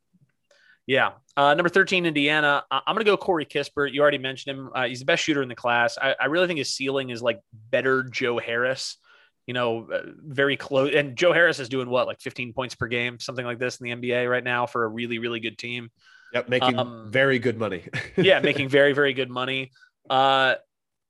Yeah. 0.87 1.13
Uh, 1.37 1.55
number 1.55 1.71
13, 1.71 2.05
Indiana. 2.07 2.65
I- 2.71 2.83
am 2.87 2.95
going 2.95 3.05
to 3.05 3.11
go 3.11 3.17
Corey 3.17 3.47
Kispert. 3.47 3.93
You 3.93 4.03
already 4.03 4.19
mentioned 4.19 4.57
him. 4.57 4.71
Uh, 4.75 4.87
he's 4.87 4.99
the 5.01 5.07
best 5.07 5.25
shooter 5.25 5.43
in 5.43 5.49
the 5.49 5.55
class. 5.55 5.97
I-, 6.01 6.17
I 6.21 6.27
really 6.27 6.47
think 6.47 6.59
his 6.59 6.75
ceiling 6.75 7.11
is 7.11 7.23
like 7.23 7.41
better 7.71 8.03
Joe 8.03 8.39
Harris, 8.39 8.99
you 9.47 9.55
know, 9.55 9.89
uh, 9.91 10.03
very 10.23 10.57
close. 10.57 10.95
And 10.95 11.17
Joe 11.17 11.33
Harris 11.33 11.59
is 11.59 11.71
doing 11.71 11.89
what, 11.89 12.07
like 12.07 12.21
15 12.21 12.53
points 12.53 12.75
per 12.75 12.87
game, 12.87 13.19
something 13.19 13.47
like 13.47 13.59
this 13.59 13.81
in 13.81 14.01
the 14.01 14.09
NBA 14.09 14.31
right 14.31 14.45
now 14.45 14.67
for 14.67 14.85
a 14.85 14.89
really, 14.89 15.19
really 15.19 15.41
good 15.41 15.57
team. 15.57 15.91
Yep, 16.35 16.49
making 16.49 16.79
um, 16.79 17.07
very 17.11 17.39
good 17.39 17.59
money. 17.59 17.85
yeah, 18.17 18.41
making 18.41 18.69
very 18.69 18.93
very 18.93 19.13
good 19.13 19.31
money. 19.31 19.71
Uh, 20.11 20.55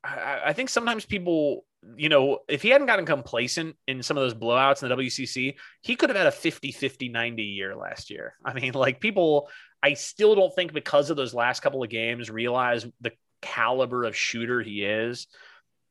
I, 0.04 0.40
I, 0.46 0.52
think 0.52 0.68
sometimes 0.68 1.04
people, 1.04 1.64
you 1.96 2.08
know, 2.08 2.40
if 2.46 2.62
he 2.62 2.68
hadn't 2.68 2.86
gotten 2.86 3.06
complacent 3.06 3.76
in 3.88 4.02
some 4.02 4.16
of 4.16 4.22
those 4.22 4.34
blowouts 4.34 4.82
in 4.82 4.88
the 4.88 4.96
WCC, 4.96 5.54
he 5.80 5.96
could 5.96 6.10
have 6.10 6.16
had 6.16 6.26
a 6.26 6.32
50 6.32 6.72
50 6.72 7.08
90 7.08 7.42
year 7.42 7.74
last 7.74 8.10
year. 8.10 8.34
I 8.44 8.52
mean, 8.52 8.72
like 8.74 9.00
people, 9.00 9.48
I 9.82 9.94
still 9.94 10.34
don't 10.34 10.54
think 10.54 10.72
because 10.72 11.10
of 11.10 11.16
those 11.16 11.34
last 11.34 11.60
couple 11.60 11.82
of 11.82 11.88
games 11.88 12.30
realize 12.30 12.86
the 13.00 13.12
caliber 13.40 14.04
of 14.04 14.16
shooter 14.16 14.60
he 14.62 14.84
is 14.84 15.26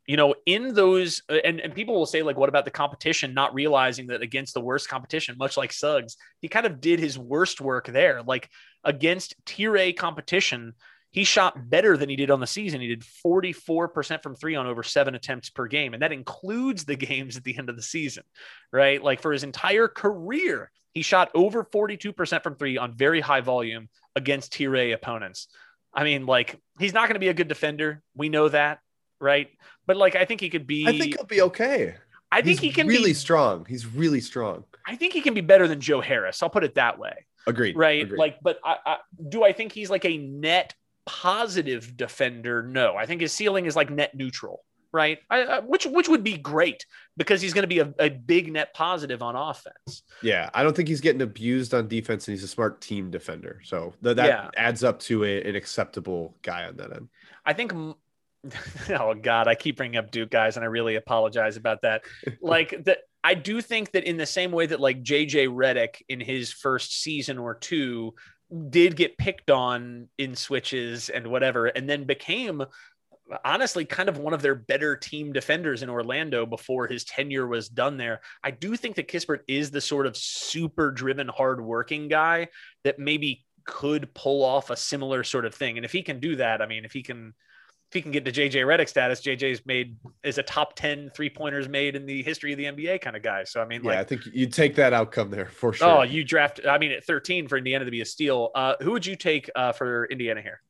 you 0.06 0.18
know, 0.18 0.36
in 0.46 0.74
those, 0.74 1.22
uh, 1.30 1.36
and, 1.46 1.60
and 1.60 1.74
people 1.74 1.96
will 1.96 2.06
say, 2.06 2.24
like, 2.24 2.38
what 2.38 2.50
about 2.50 2.66
the 2.66 2.72
competition? 2.72 3.34
Not 3.34 3.54
realizing 3.54 4.08
that 4.08 4.22
against 4.22 4.54
the 4.54 4.62
worst 4.62 4.90
competition, 4.90 5.36
much 5.38 5.56
like 5.56 5.72
Suggs, 5.72 6.18
he 6.42 6.50
kind 6.50 6.66
of 6.66 6.82
did 6.82 7.00
his 7.00 7.18
worst 7.18 7.62
work 7.62 7.88
there. 7.88 8.22
Like, 8.22 8.50
against 8.84 9.36
tier 9.46 9.78
A 9.78 9.94
competition, 9.94 10.74
he 11.12 11.24
shot 11.24 11.70
better 11.70 11.96
than 11.96 12.10
he 12.10 12.16
did 12.16 12.32
on 12.32 12.40
the 12.40 12.48
season. 12.48 12.82
He 12.82 12.88
did 12.88 13.04
44% 13.26 14.24
from 14.24 14.36
three 14.36 14.56
on 14.56 14.66
over 14.66 14.82
seven 14.82 15.14
attempts 15.14 15.50
per 15.50 15.68
game. 15.68 15.94
And 15.94 16.02
that 16.02 16.12
includes 16.12 16.86
the 16.86 16.96
games 16.98 17.38
at 17.38 17.44
the 17.44 17.58
end 17.58 17.70
of 17.70 17.76
the 17.76 17.84
season, 17.84 18.24
right? 18.72 19.02
Like 19.02 19.22
for 19.22 19.32
his 19.32 19.44
entire 19.44 19.88
career, 19.88 20.72
he 20.94 21.04
shot 21.04 21.32
over 21.34 21.64
42% 21.64 22.44
from 22.44 22.56
three 22.56 22.78
on 22.78 22.98
very 22.98 23.22
high 23.22 23.42
volume 23.42 23.90
against 24.16 24.54
tier 24.54 24.76
A 24.76 24.92
opponents. 24.92 25.48
I 25.94 26.04
mean, 26.04 26.26
like, 26.26 26.60
he's 26.80 26.94
not 26.94 27.08
going 27.08 27.16
to 27.16 27.20
be 27.20 27.30
a 27.30 27.34
good 27.34 27.48
defender. 27.48 28.02
We 28.16 28.30
know 28.30 28.50
that, 28.50 28.80
right? 29.24 29.50
But 29.88 29.98
like, 29.98 30.16
I 30.16 30.26
think 30.26 30.42
he 30.42 30.50
could 30.50 30.68
be. 30.68 30.86
I 30.88 30.98
think 30.98 31.16
he'll 31.16 31.26
be 31.26 31.42
okay. 31.42 31.96
I 32.32 32.38
think 32.42 32.60
He's 32.60 32.70
he 32.70 32.76
can 32.76 32.88
really 32.88 33.12
be. 33.12 33.14
strong. 33.14 33.66
He's 33.68 33.86
really 33.86 34.20
strong. 34.22 34.64
I 34.88 34.96
think 34.96 35.14
he 35.14 35.22
can 35.22 35.34
be 35.34 35.42
better 35.42 35.68
than 35.68 35.80
Joe 35.80 36.02
Harris. 36.02 36.42
I'll 36.44 36.50
put 36.50 36.64
it 36.64 36.76
that 36.76 36.98
way. 37.00 37.26
Agreed. 37.48 37.76
right? 37.78 38.04
Agreed. 38.04 38.18
Like, 38.18 38.38
but 38.42 38.60
I, 38.64 38.78
I, 38.86 38.98
do 39.30 39.44
I 39.44 39.54
think 39.54 39.72
he's 39.72 39.90
like 39.90 40.06
a 40.06 40.18
net 40.18 40.74
positive 41.06 41.96
defender? 41.96 42.64
No, 42.64 42.96
I 42.96 43.06
think 43.06 43.22
his 43.22 43.32
ceiling 43.34 43.66
is 43.66 43.76
like 43.76 43.90
net 43.92 44.16
neutral, 44.16 44.64
right? 44.92 45.20
I, 45.30 45.44
I, 45.44 45.60
which 45.60 45.86
which 45.86 46.10
would 46.10 46.24
be 46.24 46.38
great 46.38 46.86
because 47.18 47.42
he's 47.42 47.54
going 47.54 47.64
to 47.64 47.68
be 47.68 47.80
a, 47.80 47.94
a 48.00 48.10
big 48.10 48.52
net 48.52 48.74
positive 48.74 49.22
on 49.22 49.36
offense. 49.36 50.04
yeah, 50.24 50.50
I 50.56 50.64
don't 50.64 50.76
think 50.76 50.88
he's 50.88 51.02
getting 51.02 51.22
abused 51.22 51.74
on 51.74 51.88
defense, 51.88 52.28
and 52.28 52.34
he's 52.36 52.44
a 52.44 52.48
smart 52.48 52.82
team 52.82 53.12
defender. 53.12 53.62
So 53.64 53.94
th- 54.04 54.16
that 54.16 54.26
Yeah. 54.28 54.50
adds 54.58 54.84
up 54.84 55.00
to 55.02 55.24
a, 55.24 55.42
an 55.44 55.56
acceptable 55.56 56.36
guy 56.42 56.66
on 56.66 56.78
that 56.78 56.92
end. 56.94 57.10
I 57.46 57.54
think. 57.54 57.74
Oh 58.90 59.14
God, 59.14 59.48
I 59.48 59.56
keep 59.56 59.78
bringing 59.78 59.98
up 59.98 60.12
Duke 60.12 60.30
guys, 60.30 60.56
and 60.58 60.64
I 60.64 60.68
really 60.68 60.96
apologize 60.96 61.58
about 61.58 61.82
that. 61.84 62.04
Like 62.42 62.84
that, 62.86 63.00
I 63.24 63.36
do 63.36 63.62
think 63.62 63.92
that 63.92 64.04
in 64.04 64.18
the 64.18 64.26
same 64.26 64.52
way 64.52 64.66
that 64.66 64.80
like 64.80 65.04
JJ 65.04 65.48
Redick 65.48 66.02
in 66.10 66.20
his 66.20 66.52
first 66.52 67.02
season 67.02 67.38
or 67.38 67.56
two 67.56 68.14
did 68.70 68.96
get 68.96 69.18
picked 69.18 69.50
on 69.50 70.10
in 70.18 70.36
switches 70.36 71.10
and 71.10 71.28
whatever, 71.28 71.68
and 71.68 71.90
then 71.90 72.04
became 72.04 72.64
honestly 73.46 73.86
kind 73.86 74.10
of 74.10 74.18
one 74.18 74.34
of 74.34 74.42
their 74.42 74.56
better 74.56 74.96
team 74.96 75.32
defenders 75.32 75.82
in 75.82 75.90
Orlando 75.90 76.46
before 76.46 76.88
his 76.88 77.06
tenure 77.06 77.48
was 77.48 77.70
done 77.70 77.98
there. 77.98 78.22
I 78.44 78.52
do 78.52 78.76
think 78.76 78.98
that 78.98 79.08
Kispert 79.08 79.40
is 79.48 79.72
the 79.72 79.82
sort 79.82 80.06
of 80.06 80.18
super 80.18 80.92
driven, 80.92 81.30
hardworking 81.30 82.10
guy 82.10 82.50
that 82.84 83.00
maybe 83.00 83.46
could 83.66 84.14
pull 84.14 84.44
off 84.44 84.70
a 84.70 84.76
similar 84.76 85.24
sort 85.24 85.46
of 85.46 85.56
thing. 85.56 85.78
And 85.78 85.86
if 85.86 85.92
he 85.92 86.04
can 86.04 86.20
do 86.20 86.36
that, 86.36 86.62
I 86.62 86.68
mean, 86.68 86.84
if 86.84 86.92
he 86.92 87.02
can 87.02 87.34
he 87.94 88.02
can 88.02 88.12
get 88.12 88.26
to 88.26 88.32
JJ 88.32 88.66
Redick 88.66 88.90
status, 88.90 89.22
JJ's 89.22 89.66
made 89.66 89.96
is 90.24 90.38
a 90.38 90.44
top 90.44 90.76
10 90.76 91.12
three 91.16 91.30
pointers 91.30 91.70
made 91.70 91.96
in 91.96 92.06
the 92.06 92.24
history 92.24 92.52
of 92.52 92.58
the 92.58 92.66
NBA 92.66 93.02
kind 93.02 93.16
of 93.16 93.22
guy. 93.24 93.44
So 93.44 93.62
I 93.62 93.66
mean, 93.66 93.84
Yeah, 93.84 94.00
I 94.00 94.04
think 94.04 94.22
you 94.26 94.48
take 94.48 94.76
that 94.76 94.94
outcome 94.94 95.30
there 95.30 95.48
for 95.48 95.74
sure. 95.74 95.88
oh, 95.88 96.02
you 96.02 96.24
draft. 96.24 96.60
I 96.68 96.78
mean, 96.78 96.92
at 96.92 97.06
13 97.06 97.48
for 97.48 97.58
Indiana 97.58 97.86
to 97.86 97.92
be 97.92 98.02
a 98.02 98.06
steal. 98.06 98.52
Uh, 98.56 98.76
who 98.82 98.92
would 98.92 99.06
you 99.06 99.16
take 99.16 99.50
uh, 99.56 99.72
for 99.72 100.06
Indiana 100.06 100.42
here? 100.42 100.62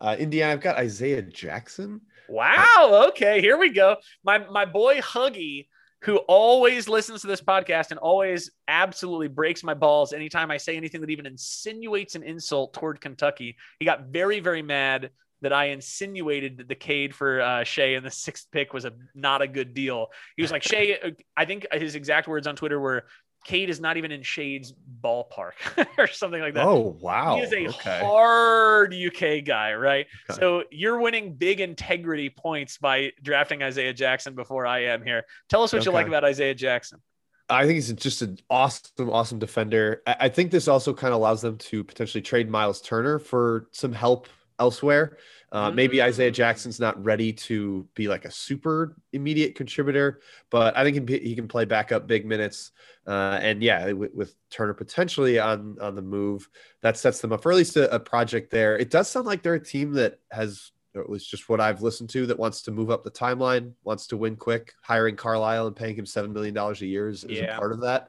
uh, 0.00 0.16
Indiana, 0.18 0.52
I've 0.52 0.60
got 0.60 0.76
Isaiah 0.76 1.22
Jackson. 1.22 2.00
Wow. 2.28 3.06
Okay, 3.08 3.40
here 3.40 3.56
we 3.56 3.70
go. 3.70 3.96
My 4.24 4.38
my 4.38 4.64
boy 4.64 5.00
Huggy, 5.00 5.68
who 6.02 6.16
always 6.28 6.88
listens 6.88 7.20
to 7.20 7.26
this 7.26 7.40
podcast 7.40 7.90
and 7.90 7.98
always 7.98 8.50
absolutely 8.68 9.28
breaks 9.28 9.62
my 9.62 9.74
balls 9.74 10.12
anytime 10.12 10.50
I 10.50 10.56
say 10.56 10.76
anything 10.76 11.00
that 11.02 11.10
even 11.10 11.26
insinuates 11.26 12.14
an 12.14 12.22
insult 12.22 12.74
toward 12.74 13.00
Kentucky. 13.00 13.56
He 13.78 13.84
got 13.84 14.06
very 14.06 14.40
very 14.40 14.62
mad 14.62 15.10
that 15.44 15.52
I 15.52 15.66
insinuated 15.66 16.56
that 16.56 16.68
the 16.68 16.74
Cade 16.74 17.14
for 17.14 17.40
uh, 17.40 17.64
Shai 17.64 17.94
in 17.96 18.02
the 18.02 18.10
sixth 18.10 18.48
pick 18.50 18.72
was 18.72 18.86
a 18.86 18.92
not 19.14 19.42
a 19.42 19.46
good 19.46 19.74
deal. 19.74 20.08
He 20.36 20.42
was 20.42 20.50
like 20.50 20.62
Shai. 20.62 20.98
I 21.36 21.44
think 21.44 21.66
his 21.70 21.94
exact 21.94 22.26
words 22.26 22.46
on 22.46 22.56
Twitter 22.56 22.80
were. 22.80 23.04
Cade 23.44 23.68
is 23.68 23.78
not 23.78 23.98
even 23.98 24.10
in 24.10 24.22
Shai's 24.22 24.72
ballpark 25.02 25.52
or 25.98 26.06
something 26.06 26.40
like 26.40 26.54
that. 26.54 26.64
Oh 26.64 26.96
wow, 26.98 27.36
He 27.36 27.42
is 27.42 27.52
a 27.52 27.68
okay. 27.68 28.00
hard 28.00 28.94
UK 28.94 29.44
guy, 29.44 29.74
right? 29.74 30.06
Okay. 30.30 30.40
So 30.40 30.64
you're 30.70 30.98
winning 30.98 31.34
big 31.34 31.60
integrity 31.60 32.30
points 32.30 32.78
by 32.78 33.12
drafting 33.22 33.62
Isaiah 33.62 33.92
Jackson 33.92 34.34
before 34.34 34.66
I 34.66 34.84
am 34.84 35.04
here. 35.04 35.24
Tell 35.50 35.62
us 35.62 35.74
what 35.74 35.84
you 35.84 35.92
like 35.92 36.06
about 36.06 36.24
Isaiah 36.24 36.54
Jackson. 36.54 37.02
I 37.50 37.66
think 37.66 37.74
he's 37.74 37.92
just 37.92 38.22
an 38.22 38.38
awesome, 38.48 39.10
awesome 39.10 39.38
defender. 39.38 40.00
I 40.06 40.30
think 40.30 40.50
this 40.50 40.66
also 40.66 40.94
kind 40.94 41.12
of 41.12 41.20
allows 41.20 41.42
them 41.42 41.58
to 41.58 41.84
potentially 41.84 42.22
trade 42.22 42.48
Miles 42.48 42.80
Turner 42.80 43.18
for 43.18 43.68
some 43.72 43.92
help 43.92 44.26
elsewhere. 44.58 45.18
Uh, 45.52 45.70
Maybe 45.70 46.02
Isaiah. 46.02 46.30
Jackson's 46.32 46.80
not 46.80 47.02
ready 47.04 47.32
to 47.32 47.86
be 47.94 48.08
like 48.08 48.24
a 48.24 48.30
super 48.30 48.96
immediate 49.12 49.54
contributor, 49.54 50.20
but 50.50 50.76
I 50.76 50.82
think 50.82 50.94
he 50.94 50.98
can, 51.00 51.06
be- 51.06 51.28
he 51.28 51.34
can 51.36 51.46
play 51.46 51.64
backup 51.64 52.06
big 52.08 52.26
minutes. 52.26 52.72
Uh, 53.06 53.38
and 53.40 53.62
yeah, 53.62 53.92
with, 53.92 54.12
with 54.14 54.34
Turner 54.50 54.74
potentially 54.74 55.38
on 55.38 55.76
on 55.80 55.94
the 55.94 56.02
move, 56.02 56.48
that 56.80 56.96
sets 56.96 57.20
them 57.20 57.32
up 57.32 57.42
for 57.42 57.52
at 57.52 57.58
least 57.58 57.76
a, 57.76 57.94
a 57.94 58.00
project 58.00 58.50
there. 58.50 58.76
It 58.78 58.90
does 58.90 59.08
sound 59.08 59.26
like 59.26 59.42
they're 59.42 59.54
a 59.54 59.64
team 59.64 59.92
that 59.92 60.18
has, 60.32 60.72
or 60.94 61.02
at 61.02 61.10
least 61.10 61.30
just 61.30 61.48
what 61.48 61.60
I've 61.60 61.82
listened 61.82 62.10
to, 62.10 62.26
that 62.26 62.38
wants 62.38 62.62
to 62.62 62.70
move 62.72 62.90
up 62.90 63.04
the 63.04 63.10
timeline, 63.10 63.72
wants 63.84 64.06
to 64.08 64.16
win 64.16 64.34
quick. 64.36 64.72
Hiring 64.82 65.14
Carlisle 65.16 65.68
and 65.68 65.76
paying 65.76 65.94
him 65.94 66.06
seven 66.06 66.32
million 66.32 66.54
dollars 66.54 66.80
a 66.82 66.86
year 66.86 67.08
is, 67.08 67.24
Yeah. 67.28 67.56
a 67.56 67.58
part 67.58 67.72
of 67.72 67.82
that. 67.82 68.08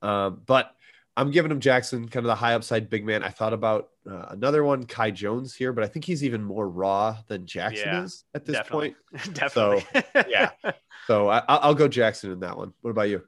Um, 0.00 0.40
but 0.46 0.74
I'm 1.16 1.32
giving 1.32 1.50
him 1.50 1.58
Jackson, 1.60 2.08
kind 2.08 2.24
of 2.24 2.28
the 2.28 2.36
high 2.36 2.54
upside 2.54 2.88
big 2.88 3.04
man. 3.04 3.24
I 3.24 3.30
thought 3.30 3.52
about 3.52 3.88
uh, 4.10 4.26
another 4.30 4.64
one, 4.64 4.86
Kai 4.86 5.10
Jones 5.10 5.54
here, 5.54 5.72
but 5.72 5.84
I 5.84 5.86
think 5.86 6.04
he's 6.04 6.24
even 6.24 6.42
more 6.42 6.68
raw 6.68 7.16
than 7.26 7.46
Jackson 7.46 7.86
Yeah, 7.88 8.02
is 8.04 8.24
at 8.34 8.44
this 8.44 8.56
definitely. 8.56 8.94
point. 9.12 9.34
Definitely. 9.34 9.84
yeah. 10.28 10.50
So 11.06 11.26
I, 11.30 11.38
I'll 11.48 11.60
I'll 11.62 11.74
go 11.74 11.88
Jackson 11.88 12.30
in 12.32 12.40
that 12.40 12.58
one. 12.58 12.74
What 12.82 12.90
about 12.90 13.08
you? 13.08 13.22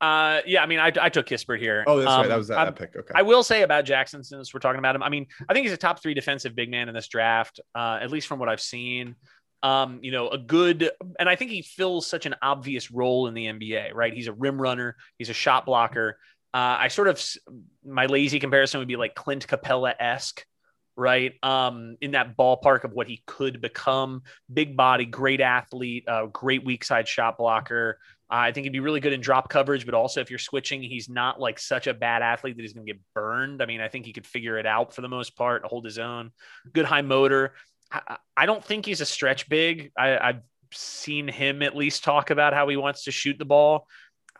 Uh, 0.00 0.40
yeah. 0.46 0.62
I 0.62 0.66
mean, 0.66 0.78
I, 0.78 0.90
I 0.98 1.10
took 1.10 1.26
Kispert 1.26 1.58
here. 1.58 1.84
Oh, 1.86 1.98
that's 1.98 2.06
right. 2.08 2.22
Um, 2.22 2.28
That 2.28 2.38
was 2.38 2.48
that, 2.48 2.64
that 2.64 2.76
pick. 2.76 2.96
Okay. 2.96 3.12
I 3.14 3.20
will 3.20 3.42
say 3.42 3.62
about 3.62 3.84
Jackson, 3.84 4.24
since 4.24 4.54
we're 4.54 4.60
talking 4.60 4.78
about 4.78 4.96
him, 4.96 5.02
I 5.02 5.10
mean, 5.10 5.26
I 5.46 5.52
think 5.52 5.64
he's 5.64 5.72
a 5.74 5.76
top 5.76 6.00
three 6.00 6.14
defensive 6.14 6.54
big 6.54 6.70
man 6.70 6.88
in 6.88 6.94
this 6.94 7.06
draft, 7.08 7.60
uh, 7.74 7.98
at 8.00 8.10
least 8.10 8.28
from 8.28 8.38
what 8.38 8.48
I've 8.48 8.62
seen. 8.62 9.16
Um, 9.62 9.98
you 10.02 10.10
know, 10.10 10.28
a 10.30 10.38
good, 10.38 10.90
and 11.18 11.28
I 11.28 11.36
think 11.36 11.50
he 11.50 11.60
fills 11.60 12.06
such 12.06 12.24
an 12.24 12.34
obvious 12.40 12.90
role 12.90 13.26
in 13.26 13.34
the 13.34 13.44
NBA, 13.46 13.92
right? 13.92 14.14
He's 14.14 14.28
a 14.28 14.32
rim 14.32 14.58
runner, 14.58 14.96
he's 15.18 15.28
a 15.28 15.34
shot 15.34 15.66
blocker. 15.66 16.18
Uh, 16.54 16.76
I 16.80 16.88
sort 16.88 17.08
of, 17.08 17.22
my 17.84 18.06
lazy 18.06 18.40
comparison 18.40 18.78
would 18.78 18.88
be 18.88 18.96
like 18.96 19.14
Clint 19.14 19.46
Capela 19.46 19.94
esque, 19.98 20.44
right? 20.96 21.34
Um, 21.42 21.96
in 22.00 22.12
that 22.12 22.36
ballpark 22.36 22.84
of 22.84 22.92
what 22.92 23.06
he 23.06 23.22
could 23.26 23.60
become 23.60 24.22
big 24.52 24.76
body, 24.76 25.04
great 25.04 25.40
athlete, 25.40 26.08
uh, 26.08 26.26
great 26.26 26.64
weak 26.64 26.84
side 26.84 27.06
shot 27.06 27.38
blocker. 27.38 27.98
Uh, 28.30 28.36
I 28.36 28.52
think 28.52 28.64
he'd 28.64 28.72
be 28.72 28.80
really 28.80 29.00
good 29.00 29.12
in 29.12 29.20
drop 29.20 29.48
coverage, 29.48 29.86
but 29.86 29.94
also 29.94 30.20
if 30.20 30.30
you're 30.30 30.38
switching, 30.38 30.82
he's 30.82 31.08
not 31.08 31.40
like 31.40 31.58
such 31.58 31.86
a 31.86 31.94
bad 31.94 32.22
athlete 32.22 32.56
that 32.56 32.62
he's 32.62 32.72
going 32.72 32.86
to 32.86 32.92
get 32.92 33.00
burned. 33.14 33.62
I 33.62 33.66
mean, 33.66 33.80
I 33.80 33.88
think 33.88 34.06
he 34.06 34.12
could 34.12 34.26
figure 34.26 34.58
it 34.58 34.66
out 34.66 34.94
for 34.94 35.02
the 35.02 35.08
most 35.08 35.36
part, 35.36 35.64
hold 35.64 35.84
his 35.84 35.98
own. 35.98 36.32
Good 36.72 36.84
high 36.84 37.02
motor. 37.02 37.54
I, 37.92 38.16
I 38.36 38.46
don't 38.46 38.64
think 38.64 38.84
he's 38.84 39.00
a 39.00 39.06
stretch 39.06 39.48
big. 39.48 39.92
I, 39.96 40.18
I've 40.18 40.42
seen 40.72 41.28
him 41.28 41.62
at 41.62 41.76
least 41.76 42.04
talk 42.04 42.30
about 42.30 42.52
how 42.52 42.68
he 42.68 42.76
wants 42.76 43.04
to 43.04 43.10
shoot 43.10 43.38
the 43.38 43.44
ball. 43.44 43.86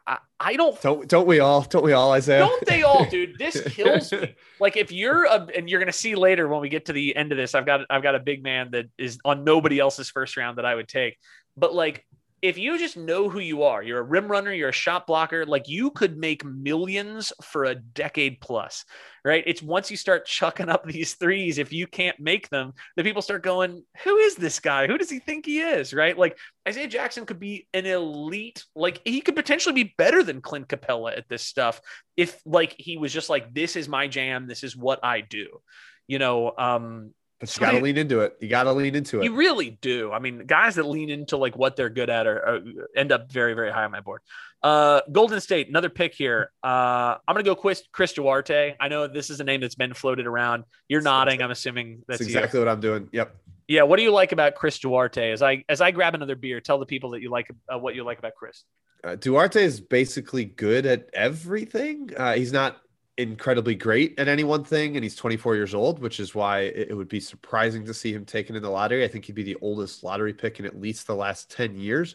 I, 0.09 0.19
I 0.41 0.57
don't 0.57 0.81
don't 0.81 1.07
don't 1.07 1.27
we 1.27 1.41
all? 1.41 1.61
Don't 1.61 1.85
we 1.85 1.93
all, 1.93 2.13
Isaiah? 2.13 2.41
don't 2.41 2.67
they 2.67 2.83
all, 2.83 3.05
dude? 3.05 3.39
This 3.39 3.61
kills 3.75 4.11
me. 4.11 4.35
Like 4.59 4.79
if 4.79 4.91
you're 4.91 5.25
a, 5.25 5.47
and 5.55 5.69
you're 5.69 5.81
gonna 5.81 5.93
see 5.93 6.15
later 6.15 6.49
when 6.49 6.61
we 6.61 6.71
get 6.71 6.87
to 6.87 6.95
the 6.95 7.15
end 7.15 7.31
of 7.31 7.39
this, 7.39 7.55
I've 7.55 7.67
got 7.67 7.83
I've 7.91 8.03
got 8.03 8.15
a 8.15 8.19
big 8.19 8.43
man 8.43 8.71
that 8.73 8.87
is 8.97 9.19
on 9.25 9.45
nobody 9.45 9.79
else's 9.79 10.09
first 10.09 10.37
round 10.39 10.57
that 10.59 10.65
I 10.65 10.75
would 10.75 10.89
take. 10.89 11.19
But 11.57 11.75
like 11.75 12.07
if 12.41 12.57
you 12.57 12.79
just 12.79 12.97
know 12.97 13.29
who 13.29 13.41
you 13.41 13.65
are, 13.65 13.83
you're 13.83 13.99
a 13.99 14.03
rim 14.03 14.31
runner, 14.31 14.53
you're 14.53 14.69
a 14.69 14.73
shot 14.73 15.07
blocker, 15.07 15.45
like 15.45 15.69
you 15.69 15.91
could 15.91 16.17
make 16.17 16.45
millions 16.45 17.33
for 17.43 17.65
a 17.65 17.75
decade 17.75 18.41
plus, 18.41 18.85
right? 19.25 19.43
It's 19.47 19.63
once 19.63 19.91
you 19.91 19.97
start 19.97 20.27
chucking 20.27 20.69
up 20.69 20.85
these 20.85 21.15
threes, 21.15 21.59
if 21.59 21.73
you 21.73 21.87
can't 21.87 22.19
make 22.21 22.49
them, 22.49 22.73
that 22.97 23.05
people 23.05 23.23
start 23.23 23.43
going, 23.43 23.83
Who 24.05 24.17
is 24.17 24.37
this 24.37 24.61
guy? 24.61 24.87
Who 24.87 24.99
does 24.99 25.11
he 25.11 25.19
think 25.19 25.47
he 25.47 25.61
is? 25.61 25.93
Right? 25.93 26.17
Like 26.17 26.39
Isaiah 26.69 26.89
Jackson 26.89 27.27
could 27.27 27.41
be 27.41 27.67
an 27.75 27.87
elite, 27.87 28.65
like 28.75 29.01
he 29.05 29.21
could 29.21 29.37
potentially 29.37 29.75
be 29.75 29.95
better 29.99 30.23
than 30.23 30.41
Clint 30.41 30.69
Capela 30.69 31.17
at 31.17 31.29
this 31.29 31.43
stuff 31.43 31.81
if 32.17 32.41
like 32.47 32.75
he 32.79 32.99
was 32.99 33.13
just 33.13 33.31
like, 33.31 33.53
This 33.53 33.77
is 33.77 33.89
my 33.89 34.07
jam, 34.07 34.47
this 34.47 34.63
is 34.63 34.77
what 34.77 35.05
I 35.05 35.23
do. 35.23 35.47
You 36.07 36.19
know, 36.19 36.53
um, 36.57 37.13
But 37.41 37.55
you 37.55 37.61
got 37.61 37.71
to 37.73 37.81
lean 37.81 37.97
into 37.97 38.21
it. 38.21 38.37
You 38.41 38.49
got 38.49 38.65
to 38.65 38.73
lean 38.73 38.97
into 38.97 39.21
it. 39.21 39.25
you 39.25 39.35
really 39.37 39.79
do. 39.81 40.11
I 40.13 40.19
mean, 40.19 40.45
guys 40.45 40.75
that 40.75 40.85
lean 40.85 41.09
into 41.09 41.37
like 41.37 41.57
what 41.57 41.77
they're 41.77 41.89
good 41.89 42.11
at 42.11 42.27
are, 42.27 42.37
are 42.39 42.61
end 42.97 43.13
up 43.13 43.31
very, 43.31 43.55
very 43.55 43.71
high 43.71 43.85
on 43.85 43.93
my 43.93 44.01
board. 44.01 44.23
Uh, 44.61 45.03
Golden 45.13 45.41
State, 45.41 45.69
another 45.69 45.89
pick 45.89 46.15
here. 46.15 46.51
Uh, 46.65 47.15
I'm 47.29 47.35
gonna 47.35 47.45
go 47.45 47.55
Chris, 47.55 47.85
Chris 47.93 48.13
Duarte. 48.13 48.75
I 48.81 48.89
know 48.89 49.07
this 49.07 49.31
is 49.31 49.39
a 49.39 49.45
name 49.45 49.61
that's 49.61 49.77
been 49.77 49.95
floated 49.95 50.27
around. 50.27 50.65
You're 50.89 51.01
That's 51.01 51.05
nodding. 51.05 51.43
I'm 51.43 51.53
assuming 51.53 52.03
that's 52.09 52.19
That's 52.19 52.31
you. 52.31 52.37
exactly 52.37 52.59
what 52.59 52.69
I'm 52.69 52.81
doing. 52.81 53.09
Yep. 53.13 53.37
Yeah. 53.69 53.83
What 53.85 53.99
do 53.99 54.03
you 54.03 54.11
like 54.11 54.33
about 54.33 54.57
Chris 54.57 54.81
Duarte? 54.81 55.31
As 55.31 55.43
I 55.43 55.63
as 55.69 55.81
I 55.81 55.93
grab 55.93 56.17
another 56.17 56.35
beer, 56.35 56.61
tell 56.61 56.81
the 56.81 56.87
people 56.87 57.11
that 57.11 57.23
you 57.23 57.31
like 57.31 57.49
uh, 57.73 57.79
what 57.79 57.95
you 57.95 58.03
like 58.03 58.19
about 58.19 58.35
Chris. 58.35 58.65
Uh, 59.05 59.15
Duarte 59.15 59.63
is 59.63 59.81
basically 59.81 60.45
good 60.45 60.87
at 60.87 61.09
everything. 61.13 62.11
Uh, 62.17 62.35
he's 62.35 62.53
not 62.53 62.79
incredibly 63.19 63.75
great 63.75 64.19
at 64.19 64.29
any 64.29 64.45
one 64.45 64.63
thing, 64.63 64.97
and 64.97 65.03
he's 65.03 65.17
24 65.17 65.57
years 65.57 65.75
old, 65.75 65.99
which 65.99 66.21
is 66.21 66.35
why 66.35 66.61
it, 66.61 66.97
would 66.97 67.09
be 67.09 67.21
surprising 67.21 67.85
to 67.85 67.93
see 67.93 68.13
him 68.13 68.25
taken 68.25 68.55
in 68.55 68.63
the 68.63 68.71
lottery. 68.71 69.05
I 69.05 69.09
think 69.09 69.25
he'd 69.25 69.35
be 69.35 69.43
the 69.43 69.59
oldest 69.61 70.05
lottery 70.05 70.33
pick 70.33 70.61
in 70.61 70.67
at 70.67 70.81
least 70.81 71.07
the 71.07 71.17
last 71.17 71.51
10 71.51 71.77
years. 71.77 72.15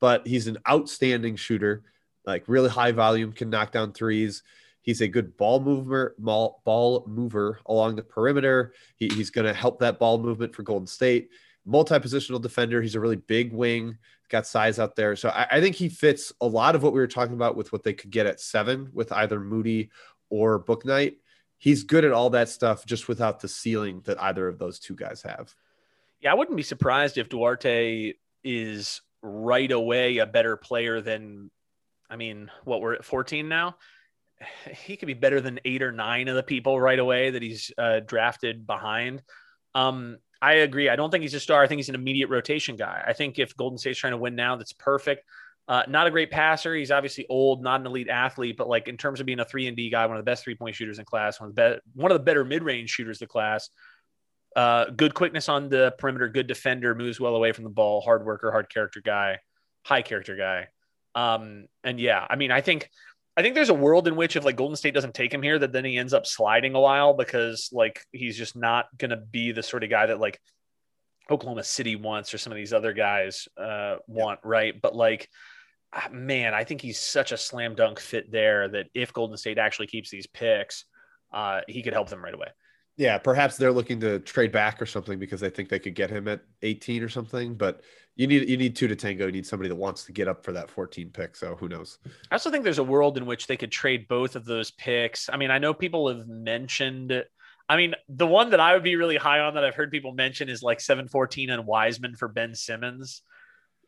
But 0.00 0.26
he's 0.26 0.48
an 0.48 0.58
outstanding 0.68 1.36
shooter, 1.36 1.84
like 2.26 2.42
really 2.48 2.68
high 2.68 2.90
volume, 2.90 3.32
can 3.32 3.50
knock 3.50 3.70
down 3.70 3.92
threes. 3.92 4.42
He's 4.80 5.00
a 5.00 5.06
good 5.06 5.36
ball 5.36 5.60
mover, 5.60 6.16
ball 6.18 7.04
mover 7.06 7.60
along 7.66 7.94
the 7.94 8.02
perimeter. 8.02 8.74
He, 8.96 9.08
he's 9.08 9.30
going 9.30 9.46
to 9.46 9.54
help 9.54 9.78
that 9.78 10.00
ball 10.00 10.18
movement 10.18 10.56
for 10.56 10.64
Golden 10.64 10.88
State. 10.88 11.30
Multi-positional 11.64 12.42
defender. 12.42 12.82
He's 12.82 12.96
a 12.96 13.00
really 13.00 13.16
big 13.16 13.52
wing. 13.52 13.96
Got 14.28 14.46
size 14.46 14.80
out 14.80 14.96
there, 14.96 15.14
so 15.14 15.28
I, 15.28 15.46
I 15.50 15.60
think 15.60 15.76
he 15.76 15.90
fits 15.90 16.32
a 16.40 16.46
lot 16.46 16.74
of 16.74 16.82
what 16.82 16.94
we 16.94 17.00
were 17.00 17.06
talking 17.06 17.34
about 17.34 17.54
with 17.54 17.70
what 17.70 17.82
they 17.82 17.92
could 17.92 18.10
get 18.10 18.24
at 18.24 18.40
seven 18.40 18.88
with 18.94 19.12
either 19.12 19.38
Moody 19.38 19.90
or 20.32 20.64
Bouknight. 20.64 21.16
He's 21.58 21.84
good 21.84 22.04
at 22.04 22.10
all 22.10 22.30
that 22.30 22.48
stuff, 22.48 22.86
just 22.86 23.06
without 23.06 23.40
the 23.40 23.48
ceiling 23.48 24.00
that 24.06 24.20
either 24.20 24.48
of 24.48 24.58
those 24.58 24.80
two 24.80 24.96
guys 24.96 25.22
have. 25.22 25.54
Yeah, 26.20 26.32
I 26.32 26.34
wouldn't 26.34 26.56
be 26.56 26.62
surprised 26.62 27.18
if 27.18 27.28
Duarte 27.28 28.14
is 28.42 29.02
right 29.20 29.70
away 29.70 30.18
a 30.18 30.26
better 30.26 30.56
player 30.56 31.00
than, 31.00 31.50
I 32.10 32.16
mean, 32.16 32.50
what 32.64 32.80
we're 32.80 32.94
at 32.94 33.04
14 33.04 33.48
now 33.48 33.76
he 34.74 34.96
could 34.96 35.06
be 35.06 35.14
better 35.14 35.40
than 35.40 35.60
eight 35.64 35.82
or 35.82 35.92
nine 35.92 36.28
of 36.28 36.34
the 36.34 36.42
people 36.42 36.80
right 36.80 36.98
away 36.98 37.30
that 37.30 37.42
he's 37.42 37.70
uh, 37.78 38.00
drafted 38.00 38.66
behind. 38.66 39.22
Um, 39.74 40.16
I 40.40 40.54
agree. 40.54 40.88
I 40.88 40.96
don't 40.96 41.10
think 41.10 41.22
he's 41.22 41.34
a 41.34 41.40
star. 41.40 41.62
I 41.62 41.66
think 41.66 41.78
he's 41.78 41.88
an 41.90 41.94
immediate 41.94 42.28
rotation 42.28 42.76
guy. 42.76 43.04
I 43.06 43.12
think 43.12 43.38
if 43.38 43.56
Golden 43.56 43.78
State's 43.78 43.98
trying 43.98 44.12
to 44.12 44.16
win 44.16 44.34
now, 44.34 44.56
that's 44.56 44.72
perfect. 44.72 45.24
Uh, 45.68 45.84
not 45.88 46.06
a 46.06 46.10
great 46.10 46.30
passer. 46.30 46.74
He's 46.74 46.90
obviously 46.90 47.26
old, 47.28 47.62
not 47.62 47.80
an 47.80 47.86
elite 47.86 48.08
athlete, 48.08 48.56
but 48.56 48.68
like 48.68 48.88
in 48.88 48.96
terms 48.96 49.20
of 49.20 49.26
being 49.26 49.40
a 49.40 49.44
three 49.44 49.68
and 49.68 49.76
D 49.76 49.90
guy, 49.90 50.04
one 50.06 50.16
of 50.16 50.24
the 50.24 50.28
best 50.28 50.42
three 50.42 50.56
point 50.56 50.74
shooters 50.74 50.98
in 50.98 51.04
class, 51.04 51.40
one 51.40 51.50
of 51.50 51.54
the 51.54 51.80
be- 51.84 52.00
one 52.00 52.10
of 52.10 52.18
the 52.18 52.24
better 52.24 52.44
mid 52.44 52.62
range 52.62 52.90
shooters 52.90 53.20
in 53.20 53.24
the 53.24 53.28
class. 53.28 53.70
Uh, 54.54 54.86
good 54.86 55.14
quickness 55.14 55.48
on 55.48 55.68
the 55.68 55.94
perimeter, 55.98 56.28
good 56.28 56.46
defender, 56.46 56.94
moves 56.94 57.18
well 57.18 57.36
away 57.36 57.52
from 57.52 57.64
the 57.64 57.70
ball, 57.70 58.00
hard 58.00 58.24
worker, 58.26 58.50
hard 58.50 58.68
character 58.68 59.00
guy, 59.00 59.38
high 59.84 60.02
character 60.02 60.36
guy. 60.36 60.68
Um, 61.14 61.66
and 61.84 61.98
yeah, 61.98 62.26
I 62.28 62.36
mean, 62.36 62.50
I 62.50 62.60
think 62.60 62.90
I 63.36 63.42
think 63.42 63.54
there's 63.54 63.70
a 63.70 63.74
world 63.74 64.08
in 64.08 64.16
which 64.16 64.36
if 64.36 64.44
like 64.44 64.56
Golden 64.56 64.76
State 64.76 64.94
doesn't 64.94 65.14
take 65.14 65.32
him 65.32 65.42
here, 65.42 65.58
that 65.58 65.72
then 65.72 65.84
he 65.84 65.96
ends 65.96 66.12
up 66.12 66.26
sliding 66.26 66.74
a 66.74 66.80
while 66.80 67.14
because 67.14 67.70
like 67.72 68.04
he's 68.12 68.36
just 68.36 68.56
not 68.56 68.86
gonna 68.98 69.16
be 69.16 69.52
the 69.52 69.62
sort 69.62 69.84
of 69.84 69.90
guy 69.90 70.06
that 70.06 70.20
like 70.20 70.40
Oklahoma 71.30 71.62
City 71.62 71.96
wants 71.96 72.34
or 72.34 72.38
some 72.38 72.52
of 72.52 72.56
these 72.56 72.72
other 72.72 72.92
guys 72.92 73.48
uh, 73.56 73.96
want, 74.06 74.40
right? 74.44 74.78
But 74.80 74.94
like, 74.94 75.28
man, 76.10 76.54
I 76.54 76.64
think 76.64 76.80
he's 76.80 76.98
such 76.98 77.32
a 77.32 77.36
slam 77.36 77.74
dunk 77.74 78.00
fit 78.00 78.30
there 78.30 78.68
that 78.68 78.86
if 78.94 79.12
Golden 79.12 79.36
State 79.36 79.58
actually 79.58 79.86
keeps 79.88 80.10
these 80.10 80.26
picks, 80.26 80.84
uh, 81.32 81.60
he 81.68 81.82
could 81.82 81.92
help 81.92 82.08
them 82.08 82.22
right 82.22 82.34
away. 82.34 82.48
Yeah, 82.96 83.16
perhaps 83.18 83.56
they're 83.56 83.72
looking 83.72 84.00
to 84.00 84.18
trade 84.18 84.52
back 84.52 84.80
or 84.80 84.86
something 84.86 85.18
because 85.18 85.40
they 85.40 85.48
think 85.48 85.70
they 85.70 85.78
could 85.78 85.94
get 85.94 86.10
him 86.10 86.28
at 86.28 86.42
18 86.60 87.02
or 87.02 87.08
something. 87.08 87.54
But 87.54 87.82
you 88.16 88.26
need 88.26 88.48
you 88.48 88.58
need 88.58 88.76
two 88.76 88.86
to 88.88 88.96
tango. 88.96 89.26
You 89.26 89.32
need 89.32 89.46
somebody 89.46 89.68
that 89.68 89.76
wants 89.76 90.04
to 90.04 90.12
get 90.12 90.28
up 90.28 90.44
for 90.44 90.52
that 90.52 90.70
14 90.70 91.10
pick. 91.10 91.34
So 91.34 91.56
who 91.56 91.68
knows? 91.68 91.98
I 92.30 92.34
also 92.34 92.50
think 92.50 92.64
there's 92.64 92.78
a 92.78 92.84
world 92.84 93.16
in 93.16 93.24
which 93.24 93.46
they 93.46 93.56
could 93.56 93.72
trade 93.72 94.08
both 94.08 94.36
of 94.36 94.44
those 94.44 94.70
picks. 94.72 95.30
I 95.32 95.38
mean, 95.38 95.50
I 95.50 95.58
know 95.58 95.72
people 95.72 96.08
have 96.08 96.28
mentioned. 96.28 97.24
I 97.68 97.76
mean, 97.76 97.94
the 98.08 98.26
one 98.26 98.50
that 98.50 98.60
I 98.60 98.74
would 98.74 98.82
be 98.82 98.96
really 98.96 99.16
high 99.16 99.40
on 99.40 99.54
that 99.54 99.64
I've 99.64 99.74
heard 99.74 99.90
people 99.90 100.12
mention 100.12 100.50
is 100.50 100.62
like 100.62 100.80
714 100.80 101.48
and 101.48 101.66
Wiseman 101.66 102.16
for 102.16 102.28
Ben 102.28 102.54
Simmons. 102.54 103.22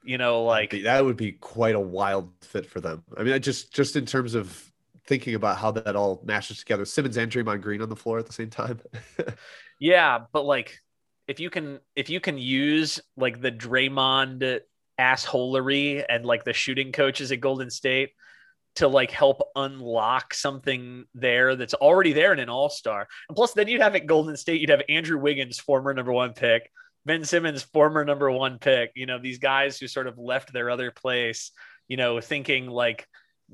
You 0.04 0.18
know, 0.18 0.44
like 0.44 0.70
that 0.82 1.04
would 1.04 1.16
be 1.16 1.32
quite 1.32 1.74
a 1.74 1.80
wild 1.80 2.32
fit 2.42 2.66
for 2.66 2.80
them. 2.80 3.02
I 3.16 3.22
mean, 3.22 3.40
just 3.40 3.72
just 3.72 3.96
in 3.96 4.06
terms 4.06 4.34
of 4.34 4.70
thinking 5.06 5.34
about 5.34 5.58
how 5.58 5.70
that 5.72 5.96
all 5.96 6.22
mashes 6.24 6.58
together. 6.58 6.84
Simmons 6.84 7.16
and 7.16 7.30
Draymond 7.30 7.60
Green 7.60 7.82
on 7.82 7.88
the 7.88 7.96
floor 7.96 8.18
at 8.18 8.26
the 8.26 8.32
same 8.32 8.50
time. 8.50 8.80
yeah, 9.80 10.20
but 10.32 10.44
like 10.44 10.78
if 11.26 11.40
you 11.40 11.50
can 11.50 11.80
if 11.96 12.10
you 12.10 12.20
can 12.20 12.38
use 12.38 13.00
like 13.16 13.40
the 13.40 13.52
Draymond 13.52 14.60
assholery 15.00 16.04
and 16.08 16.24
like 16.24 16.44
the 16.44 16.52
shooting 16.52 16.92
coaches 16.92 17.32
at 17.32 17.40
Golden 17.40 17.70
State 17.70 18.10
to 18.76 18.88
like 18.88 19.10
help 19.10 19.40
unlock 19.54 20.34
something 20.34 21.04
there 21.14 21.54
that's 21.56 21.74
already 21.74 22.12
there 22.12 22.32
in 22.32 22.40
an 22.40 22.48
all-star. 22.48 23.06
And 23.28 23.36
plus 23.36 23.52
then 23.52 23.68
you'd 23.68 23.80
have 23.80 23.94
at 23.94 24.06
Golden 24.06 24.36
State, 24.36 24.60
you'd 24.60 24.70
have 24.70 24.82
Andrew 24.88 25.18
Wiggins, 25.18 25.58
former 25.58 25.94
number 25.94 26.12
one 26.12 26.32
pick, 26.32 26.70
Ben 27.06 27.24
Simmons, 27.24 27.62
former 27.62 28.04
number 28.04 28.30
one 28.30 28.58
pick, 28.58 28.92
you 28.94 29.06
know, 29.06 29.18
these 29.18 29.38
guys 29.38 29.78
who 29.78 29.88
sort 29.88 30.06
of 30.06 30.18
left 30.18 30.52
their 30.52 30.70
other 30.70 30.90
place, 30.90 31.52
you 31.88 31.96
know, 31.96 32.20
thinking 32.20 32.66
like, 32.66 33.06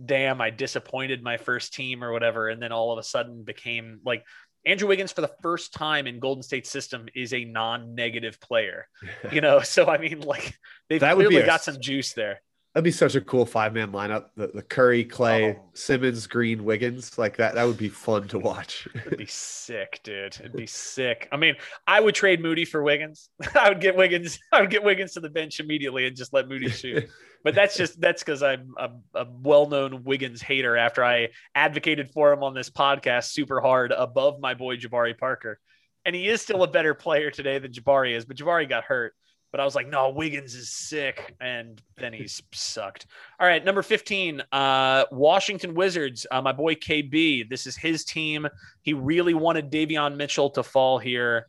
damn, 0.02 0.40
I 0.40 0.50
disappointed 0.50 1.22
my 1.22 1.36
first 1.36 1.74
team 1.74 2.04
or 2.04 2.12
whatever. 2.12 2.48
And 2.48 2.62
then 2.62 2.72
all 2.72 2.92
of 2.92 2.98
a 2.98 3.02
sudden 3.02 3.42
became 3.42 4.00
like 4.04 4.24
Andrew 4.64 4.88
Wiggins 4.88 5.12
for 5.12 5.20
the 5.20 5.32
first 5.42 5.72
time 5.72 6.06
in 6.06 6.20
Golden 6.20 6.42
State 6.42 6.66
system 6.66 7.06
is 7.14 7.32
a 7.32 7.44
non-negative 7.44 8.40
player. 8.40 8.86
You 9.32 9.40
know, 9.40 9.60
so 9.60 9.86
I 9.86 9.98
mean, 9.98 10.20
like 10.20 10.56
they've 10.88 11.00
that 11.00 11.14
clearly 11.14 11.36
a, 11.36 11.46
got 11.46 11.62
some 11.62 11.80
juice 11.80 12.14
there. 12.14 12.40
That'd 12.74 12.84
be 12.84 12.92
such 12.92 13.16
a 13.16 13.20
cool 13.20 13.46
five 13.46 13.74
man 13.74 13.90
lineup. 13.90 14.26
The, 14.36 14.46
the 14.54 14.62
Curry, 14.62 15.04
Klay, 15.04 15.56
oh. 15.56 15.62
Simmons, 15.74 16.28
Green, 16.28 16.64
Wiggins, 16.64 17.18
like 17.18 17.36
that. 17.38 17.56
That 17.56 17.64
would 17.64 17.76
be 17.76 17.88
fun 17.88 18.28
to 18.28 18.38
watch. 18.38 18.86
It'd 18.94 19.18
be 19.18 19.26
sick, 19.26 20.00
dude. 20.04 20.36
It'd 20.38 20.52
be 20.52 20.68
sick. 20.68 21.28
I 21.32 21.36
mean, 21.36 21.56
I 21.88 22.00
would 22.00 22.14
trade 22.14 22.40
Moody 22.40 22.64
for 22.64 22.80
Wiggins. 22.80 23.28
I 23.60 23.70
would 23.70 23.80
get 23.80 23.96
Wiggins. 23.96 24.38
I 24.52 24.60
would 24.60 24.70
get 24.70 24.84
Wiggins 24.84 25.14
to 25.14 25.20
the 25.20 25.28
bench 25.28 25.58
immediately 25.58 26.06
and 26.06 26.16
just 26.16 26.32
let 26.32 26.48
Moody 26.48 26.68
shoot. 26.68 27.08
but 27.44 27.56
that's 27.56 27.76
just 27.76 28.00
that's 28.00 28.22
because 28.22 28.40
I'm 28.40 28.72
a, 28.78 28.90
a 29.16 29.26
well 29.42 29.68
known 29.68 30.04
Wiggins 30.04 30.40
hater. 30.40 30.76
After 30.76 31.04
I 31.04 31.30
advocated 31.56 32.10
for 32.12 32.32
him 32.32 32.44
on 32.44 32.54
this 32.54 32.70
podcast 32.70 33.30
super 33.30 33.60
hard 33.60 33.90
above 33.90 34.38
my 34.38 34.54
boy 34.54 34.76
Jabari 34.76 35.18
Parker, 35.18 35.58
and 36.04 36.14
he 36.14 36.28
is 36.28 36.40
still 36.40 36.62
a 36.62 36.68
better 36.68 36.94
player 36.94 37.32
today 37.32 37.58
than 37.58 37.72
Jabari 37.72 38.14
is. 38.14 38.24
But 38.24 38.36
Jabari 38.36 38.68
got 38.68 38.84
hurt. 38.84 39.14
But 39.52 39.60
I 39.60 39.64
was 39.64 39.74
like, 39.74 39.88
no, 39.88 40.10
Wiggins 40.10 40.54
is 40.54 40.70
sick. 40.70 41.34
And 41.40 41.82
then 41.96 42.12
he's 42.12 42.40
sucked. 42.52 43.06
All 43.38 43.46
right, 43.46 43.64
number 43.64 43.82
15, 43.82 44.42
uh, 44.52 45.04
Washington 45.10 45.74
Wizards. 45.74 46.26
Uh, 46.30 46.40
my 46.40 46.52
boy 46.52 46.74
KB. 46.74 47.48
This 47.48 47.66
is 47.66 47.76
his 47.76 48.04
team. 48.04 48.46
He 48.82 48.92
really 48.92 49.34
wanted 49.34 49.70
Davion 49.70 50.16
Mitchell 50.16 50.50
to 50.50 50.62
fall 50.62 50.98
here. 50.98 51.48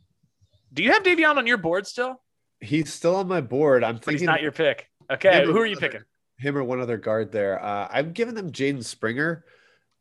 Do 0.72 0.82
you 0.82 0.92
have 0.92 1.02
Davion 1.02 1.36
on 1.36 1.46
your 1.46 1.58
board 1.58 1.86
still? 1.86 2.20
He's 2.60 2.92
still 2.92 3.16
on 3.16 3.28
my 3.28 3.40
board. 3.40 3.84
I'm 3.84 3.98
thinking 3.98 4.20
he's 4.20 4.22
not 4.22 4.42
your 4.42 4.52
pick. 4.52 4.88
Okay, 5.10 5.44
who 5.44 5.58
are 5.58 5.66
you 5.66 5.76
picking? 5.76 6.02
Him 6.38 6.56
or 6.56 6.64
one 6.64 6.80
other 6.80 6.96
guard 6.96 7.30
there. 7.30 7.62
Uh, 7.62 7.88
I'm 7.90 8.12
giving 8.12 8.34
them 8.34 8.50
Jaden 8.50 8.82
Springer, 8.82 9.44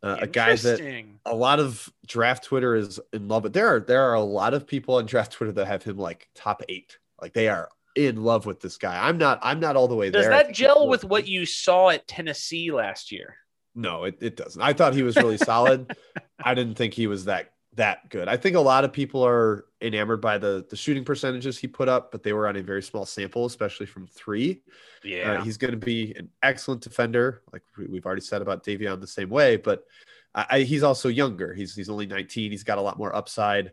uh, 0.03 0.18
a 0.22 0.28
guy 0.28 0.56
that 0.56 1.06
a 1.26 1.36
lot 1.36 1.60
of 1.60 1.88
draft 2.07 2.45
Twitter 2.45 2.76
is 2.76 2.99
in 3.14 3.28
love 3.28 3.44
with. 3.44 3.53
There 3.53 3.68
are 3.68 3.80
there 3.80 4.02
are 4.03 4.14
a 4.14 4.22
lot 4.22 4.53
of 4.53 4.65
people 4.65 4.95
on 4.95 5.06
draft 5.06 5.34
Twitter 5.34 5.52
that 5.53 5.68
have 5.68 5.84
him 5.84 5.98
like 5.98 6.28
top 6.34 6.64
eight. 6.69 6.98
Like 7.22 7.34
they 7.34 7.49
are 7.49 7.69
in 7.95 8.23
love 8.23 8.45
with 8.45 8.59
this 8.59 8.77
guy. 8.77 9.07
I'm 9.07 9.18
not. 9.18 9.39
I'm 9.41 9.59
not 9.59 9.76
all 9.76 9.88
the 9.88 9.95
way 9.95 10.09
Does 10.09 10.23
there. 10.23 10.31
Does 10.31 10.47
that 10.47 10.53
gel 10.53 10.88
with 10.88 11.03
what 11.03 11.27
you 11.27 11.45
saw 11.45 11.89
at 11.89 12.07
Tennessee 12.07 12.72
last 12.72 13.11
year? 13.11 13.35
No, 13.73 14.03
it, 14.03 14.18
it 14.22 14.35
doesn't. 14.35 14.61
I 14.61 14.73
thought 14.73 14.93
he 14.93 15.03
was 15.03 15.15
really 15.15 15.38
solid. 15.38 15.95
I 16.43 16.53
didn't 16.53 16.76
think 16.76 16.93
he 16.93 17.07
was 17.07 17.26
that 17.26 17.53
that 17.76 18.09
good. 18.09 18.27
I 18.27 18.35
think 18.35 18.57
a 18.57 18.61
lot 18.61 18.84
of 18.84 18.91
people 18.91 19.26
are 19.26 19.65
enamored 19.81 20.22
by 20.22 20.38
the 20.38 20.65
the 20.69 20.76
shooting 20.76 21.05
percentages 21.05 21.57
he 21.57 21.68
put 21.68 21.88
up, 21.88 22.11
but 22.11 22.23
they 22.23 22.34
were 22.34 22.47
on 22.47 22.57
a 22.57 22.63
very 22.63 22.84
small 22.84 23.05
sample, 23.05 23.45
especially 23.45 23.85
from 23.85 24.07
three. 24.07 24.61
Uh, 25.03 25.07
yeah, 25.07 25.31
uh, 25.31 25.43
he's 25.43 25.57
going 25.57 25.72
to 25.72 25.77
be 25.77 26.13
an 26.18 26.30
excellent 26.43 26.81
defender, 26.81 27.43
like 27.53 27.63
we've 27.77 28.05
already 28.05 28.22
said 28.22 28.41
about 28.41 28.63
Davion 28.63 28.99
the 28.99 29.07
same 29.07 29.30
way. 29.30 29.55
But 29.55 29.85
I, 30.34 30.61
he's 30.61 30.84
also 30.84 31.09
younger. 31.09 31.53
He's 31.53 31.76
he's 31.76 31.89
only 31.89 32.05
19. 32.05 32.51
He's 32.51 32.63
got 32.63 32.77
a 32.77 32.81
lot 32.81 32.97
more 32.97 33.15
upside. 33.15 33.72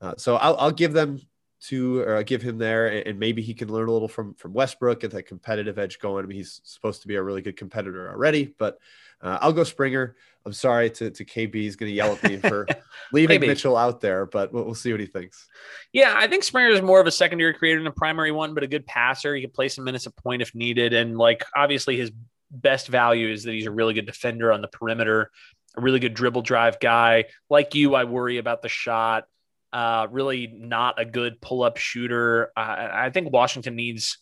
Uh, 0.00 0.14
so 0.16 0.36
I'll, 0.36 0.56
I'll 0.56 0.70
give 0.70 0.92
them 0.92 1.20
to 1.60 2.00
or 2.00 2.22
give 2.22 2.42
him 2.42 2.58
there, 2.58 2.86
and 2.86 3.18
maybe 3.18 3.42
he 3.42 3.54
can 3.54 3.68
learn 3.68 3.88
a 3.88 3.92
little 3.92 4.08
from 4.08 4.34
from 4.34 4.52
Westbrook, 4.52 5.00
get 5.00 5.10
that 5.10 5.24
competitive 5.24 5.78
edge 5.78 5.98
going. 5.98 6.24
I 6.24 6.28
mean, 6.28 6.36
he's 6.36 6.60
supposed 6.64 7.02
to 7.02 7.08
be 7.08 7.16
a 7.16 7.22
really 7.22 7.42
good 7.42 7.56
competitor 7.56 8.10
already, 8.10 8.54
but 8.58 8.78
uh, 9.20 9.38
I'll 9.40 9.52
go 9.52 9.64
Springer. 9.64 10.16
I'm 10.46 10.52
sorry 10.52 10.88
to, 10.90 11.10
to 11.10 11.24
KB. 11.24 11.54
He's 11.54 11.76
going 11.76 11.90
to 11.90 11.94
yell 11.94 12.12
at 12.12 12.22
me 12.22 12.36
for 12.36 12.66
leaving 13.12 13.40
Mitchell 13.40 13.76
out 13.76 14.00
there, 14.00 14.24
but 14.24 14.52
we'll, 14.52 14.64
we'll, 14.64 14.74
see 14.74 14.92
what 14.92 15.00
he 15.00 15.06
thinks. 15.06 15.46
Yeah, 15.92 16.14
I 16.16 16.26
think 16.26 16.44
Springer 16.44 16.70
is 16.70 16.80
more 16.80 17.00
of 17.00 17.06
a 17.06 17.10
secondary 17.10 17.52
creator 17.52 17.80
than 17.80 17.86
a 17.86 17.92
primary 17.92 18.32
one, 18.32 18.54
but 18.54 18.62
a 18.62 18.66
good 18.66 18.86
passer. 18.86 19.34
He 19.34 19.42
can 19.42 19.50
play 19.50 19.68
some 19.68 19.84
minutes 19.84 20.06
at 20.06 20.16
point 20.16 20.40
if 20.40 20.54
needed. 20.54 20.94
And 20.94 21.18
like, 21.18 21.44
obviously, 21.54 21.98
his 21.98 22.12
best 22.50 22.88
value 22.88 23.28
is 23.28 23.42
that 23.44 23.52
he's 23.52 23.66
a 23.66 23.70
really 23.70 23.94
good 23.94 24.06
defender 24.06 24.52
on 24.52 24.62
the 24.62 24.68
perimeter, 24.68 25.30
a 25.76 25.80
really 25.80 26.00
good 26.00 26.14
dribble 26.14 26.42
drive 26.42 26.80
guy. 26.80 27.24
Like 27.50 27.74
you, 27.74 27.94
I 27.94 28.04
worry 28.04 28.38
about 28.38 28.62
the 28.62 28.68
shot. 28.68 29.24
Uh, 29.72 30.06
really 30.10 30.46
not 30.46 31.00
a 31.00 31.04
good 31.04 31.40
pull 31.40 31.62
up 31.62 31.76
shooter. 31.76 32.50
Uh, 32.56 32.88
I 32.92 33.10
think 33.10 33.32
Washington 33.32 33.76
needs 33.76 34.18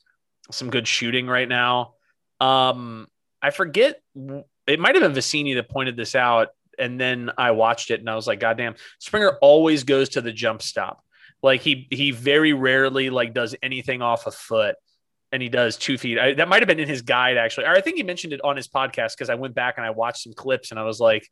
some 0.51 0.71
good 0.71 0.89
shooting 0.89 1.27
right 1.27 1.49
now. 1.49 1.95
Um, 2.41 3.07
I 3.41 3.51
forget 3.51 4.01
it 4.67 4.81
might 4.81 4.95
have 4.95 5.03
been 5.03 5.13
Vecenie 5.13 5.55
that 5.55 5.69
pointed 5.69 5.97
this 5.97 6.15
out. 6.15 6.49
And 6.79 7.01
then 7.01 7.31
I 7.39 7.53
watched 7.53 7.91
it 7.91 8.01
and 8.01 8.11
I 8.11 8.17
was 8.17 8.27
like, 8.27 8.41
God 8.41 8.59
damn, 8.59 8.75
Springer 8.99 9.39
always 9.41 9.85
goes 9.85 10.11
to 10.11 10.21
the 10.21 10.33
jump 10.33 10.63
stop. 10.63 11.03
Like 11.43 11.61
he 11.61 11.87
he 11.91 12.11
very 12.11 12.53
rarely 12.53 13.09
like 13.09 13.33
does 13.33 13.55
anything 13.63 14.03
off 14.03 14.27
a 14.27 14.31
foot 14.31 14.75
and 15.33 15.43
he 15.43 15.49
does 15.49 15.77
two 15.77 15.97
feet. 15.99 16.19
I, 16.19 16.35
that 16.35 16.49
might 16.49 16.61
have 16.61 16.69
been 16.69 16.81
in 16.81 16.89
his 16.89 17.03
guide 17.03 17.37
actually. 17.37 17.67
Or 17.67 17.71
I 17.71 17.81
think 17.81 17.97
he 17.97 18.03
mentioned 18.03 18.33
it 18.33 18.41
on 18.43 18.57
his 18.57 18.69
podcast 18.69 19.15
because 19.15 19.31
I 19.31 19.35
went 19.37 19.55
back 19.55 19.75
and 19.77 19.87
I 19.87 19.91
watched 19.91 20.23
some 20.23 20.33
clips 20.33 20.71
and 20.71 20.81
I 20.81 20.85
was 20.85 21.01
like, 21.01 21.29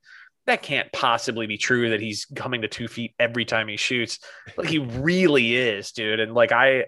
that 0.47 0.63
can't 0.63 0.93
possibly 0.93 1.47
be 1.47 1.57
true 1.57 1.91
that 1.91 2.01
he's 2.01 2.27
coming 2.35 2.63
to 2.63 2.69
two 2.69 2.89
feet 2.89 3.15
every 3.19 3.45
time 3.45 3.69
he 3.69 3.77
shoots. 3.77 4.19
Like 4.57 4.69
he 4.69 4.79
really 4.79 5.57
is, 5.57 5.93
dude. 5.93 6.21
And 6.21 6.35
like 6.35 6.53
I, 6.53 6.87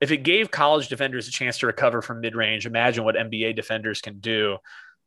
if 0.00 0.10
it 0.10 0.18
gave 0.18 0.50
college 0.50 0.88
defenders 0.88 1.28
a 1.28 1.32
chance 1.32 1.58
to 1.58 1.66
recover 1.66 2.02
from 2.02 2.20
mid 2.20 2.34
range, 2.36 2.66
imagine 2.66 3.04
what 3.04 3.16
NBA 3.16 3.56
defenders 3.56 4.00
can 4.00 4.20
do. 4.20 4.58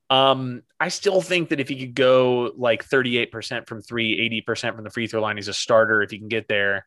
Um, 0.09 0.61
I 0.79 0.89
still 0.89 1.21
think 1.21 1.49
that 1.49 1.59
if 1.59 1.69
he 1.69 1.79
could 1.79 1.95
go 1.95 2.51
like 2.55 2.87
38% 2.87 3.67
from 3.67 3.81
three, 3.81 4.43
80% 4.45 4.75
from 4.75 4.83
the 4.83 4.91
free 4.91 5.07
throw 5.07 5.21
line, 5.21 5.37
he's 5.37 5.47
a 5.47 5.53
starter 5.53 6.01
if 6.01 6.11
he 6.11 6.19
can 6.19 6.27
get 6.27 6.47
there. 6.47 6.85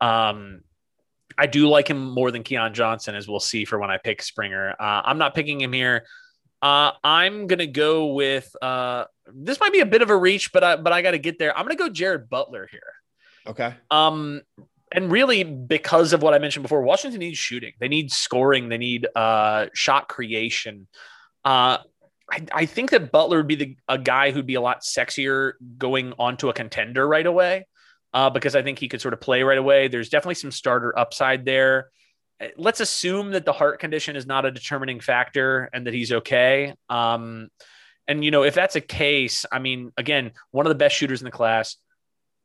Um, 0.00 0.62
I 1.38 1.46
do 1.46 1.68
like 1.68 1.88
him 1.88 2.10
more 2.10 2.30
than 2.30 2.42
Keon 2.42 2.74
Johnson, 2.74 3.14
as 3.14 3.28
we'll 3.28 3.40
see 3.40 3.64
for 3.64 3.78
when 3.78 3.90
I 3.90 3.98
pick 3.98 4.22
Springer. 4.22 4.70
Uh, 4.78 5.02
I'm 5.04 5.18
not 5.18 5.34
picking 5.34 5.60
him 5.60 5.72
here. 5.72 6.04
Uh, 6.60 6.92
I'm 7.02 7.46
gonna 7.46 7.66
go 7.66 8.08
with 8.12 8.54
uh, 8.60 9.04
this 9.34 9.60
might 9.60 9.72
be 9.72 9.80
a 9.80 9.86
bit 9.86 10.02
of 10.02 10.10
a 10.10 10.16
reach, 10.16 10.52
but 10.52 10.64
I 10.64 10.76
but 10.76 10.92
I 10.92 11.02
got 11.02 11.12
to 11.12 11.18
get 11.18 11.38
there. 11.38 11.56
I'm 11.56 11.64
gonna 11.64 11.76
go 11.76 11.88
Jared 11.88 12.28
Butler 12.28 12.68
here. 12.70 12.82
Okay. 13.46 13.74
Um, 13.90 14.42
and 14.92 15.10
really 15.10 15.44
because 15.44 16.12
of 16.12 16.22
what 16.22 16.34
I 16.34 16.38
mentioned 16.38 16.62
before, 16.62 16.82
Washington 16.82 17.20
needs 17.20 17.38
shooting. 17.38 17.72
They 17.78 17.88
need 17.88 18.10
scoring. 18.10 18.68
They 18.68 18.78
need 18.78 19.06
uh, 19.14 19.66
shot 19.72 20.08
creation. 20.08 20.88
Uh, 21.44 21.78
I, 22.30 22.44
I 22.52 22.66
think 22.66 22.90
that 22.90 23.12
Butler 23.12 23.38
would 23.38 23.46
be 23.46 23.54
the, 23.54 23.76
a 23.88 23.98
guy 23.98 24.30
who'd 24.30 24.46
be 24.46 24.54
a 24.54 24.60
lot 24.60 24.82
sexier 24.82 25.52
going 25.78 26.12
onto 26.18 26.48
a 26.48 26.52
contender 26.52 27.06
right 27.06 27.26
away. 27.26 27.66
Uh, 28.12 28.28
because 28.28 28.56
I 28.56 28.62
think 28.62 28.80
he 28.80 28.88
could 28.88 29.00
sort 29.00 29.14
of 29.14 29.20
play 29.20 29.44
right 29.44 29.56
away. 29.56 29.86
There's 29.86 30.08
definitely 30.08 30.34
some 30.34 30.50
starter 30.50 30.98
upside 30.98 31.44
there. 31.44 31.90
Let's 32.56 32.80
assume 32.80 33.30
that 33.32 33.44
the 33.44 33.52
heart 33.52 33.78
condition 33.78 34.16
is 34.16 34.26
not 34.26 34.44
a 34.44 34.50
determining 34.50 34.98
factor 34.98 35.70
and 35.72 35.86
that 35.86 35.94
he's 35.94 36.10
okay. 36.10 36.74
Um, 36.88 37.50
and 38.10 38.24
you 38.24 38.32
know, 38.32 38.42
if 38.42 38.54
that's 38.54 38.74
a 38.74 38.80
case, 38.80 39.46
I 39.52 39.60
mean, 39.60 39.92
again, 39.96 40.32
one 40.50 40.66
of 40.66 40.70
the 40.70 40.74
best 40.74 40.96
shooters 40.96 41.20
in 41.20 41.24
the 41.24 41.30
class, 41.30 41.76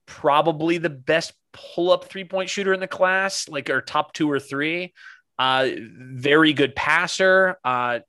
probably 0.05 0.77
the 0.77 0.91
best 0.91 1.33
pull-up 1.53 2.05
three-point 2.05 2.49
shooter 2.49 2.71
in 2.71 2.79
the 2.79 2.87
class, 2.87 3.49
like 3.49 3.71
our 3.71 3.81
top 3.81 4.13
two 4.13 4.29
or 4.29 4.39
three. 4.39 4.93
Uh, 5.39 5.69
very 5.97 6.53
good 6.53 6.75
passer, 6.75 7.57
uh, 7.65 7.99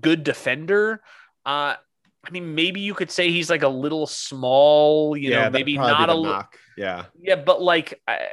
good 0.00 0.24
defender. 0.24 1.00
Uh, 1.44 1.76
I 2.24 2.30
mean, 2.32 2.56
maybe 2.56 2.80
you 2.80 2.92
could 2.92 3.12
say 3.12 3.30
he's 3.30 3.48
like 3.48 3.62
a 3.62 3.68
little 3.68 4.08
small, 4.08 5.16
you 5.16 5.30
yeah, 5.30 5.44
know, 5.44 5.50
maybe 5.50 5.76
not 5.76 6.10
a 6.10 6.20
knock. 6.20 6.58
Yeah. 6.76 7.04
Yeah, 7.20 7.36
but 7.36 7.62
like 7.62 8.00
I, 8.08 8.26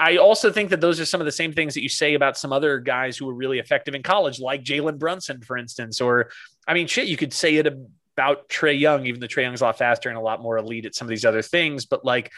I 0.00 0.16
also 0.16 0.50
think 0.50 0.70
that 0.70 0.80
those 0.80 0.98
are 1.00 1.04
some 1.04 1.20
of 1.20 1.26
the 1.26 1.32
same 1.32 1.52
things 1.52 1.74
that 1.74 1.82
you 1.82 1.88
say 1.88 2.14
about 2.14 2.38
some 2.38 2.52
other 2.52 2.78
guys 2.78 3.16
who 3.16 3.26
were 3.26 3.34
really 3.34 3.58
effective 3.58 3.94
in 3.94 4.02
college, 4.02 4.40
like 4.40 4.62
Jalen 4.62 4.98
Brunson, 4.98 5.42
for 5.42 5.58
instance. 5.58 6.00
Or, 6.00 6.30
I 6.66 6.74
mean, 6.74 6.86
shit, 6.86 7.08
you 7.08 7.16
could 7.16 7.32
say 7.32 7.56
it 7.56 7.66
about 7.66 8.48
Trae 8.48 8.78
Young, 8.78 9.04
even 9.06 9.20
though 9.20 9.26
Trae 9.26 9.42
Young's 9.42 9.60
a 9.60 9.64
lot 9.64 9.76
faster 9.76 10.08
and 10.08 10.16
a 10.16 10.22
lot 10.22 10.40
more 10.40 10.56
elite 10.56 10.86
at 10.86 10.94
some 10.94 11.06
of 11.06 11.10
these 11.10 11.26
other 11.26 11.42
things. 11.42 11.84
But 11.84 12.04
like, 12.04 12.32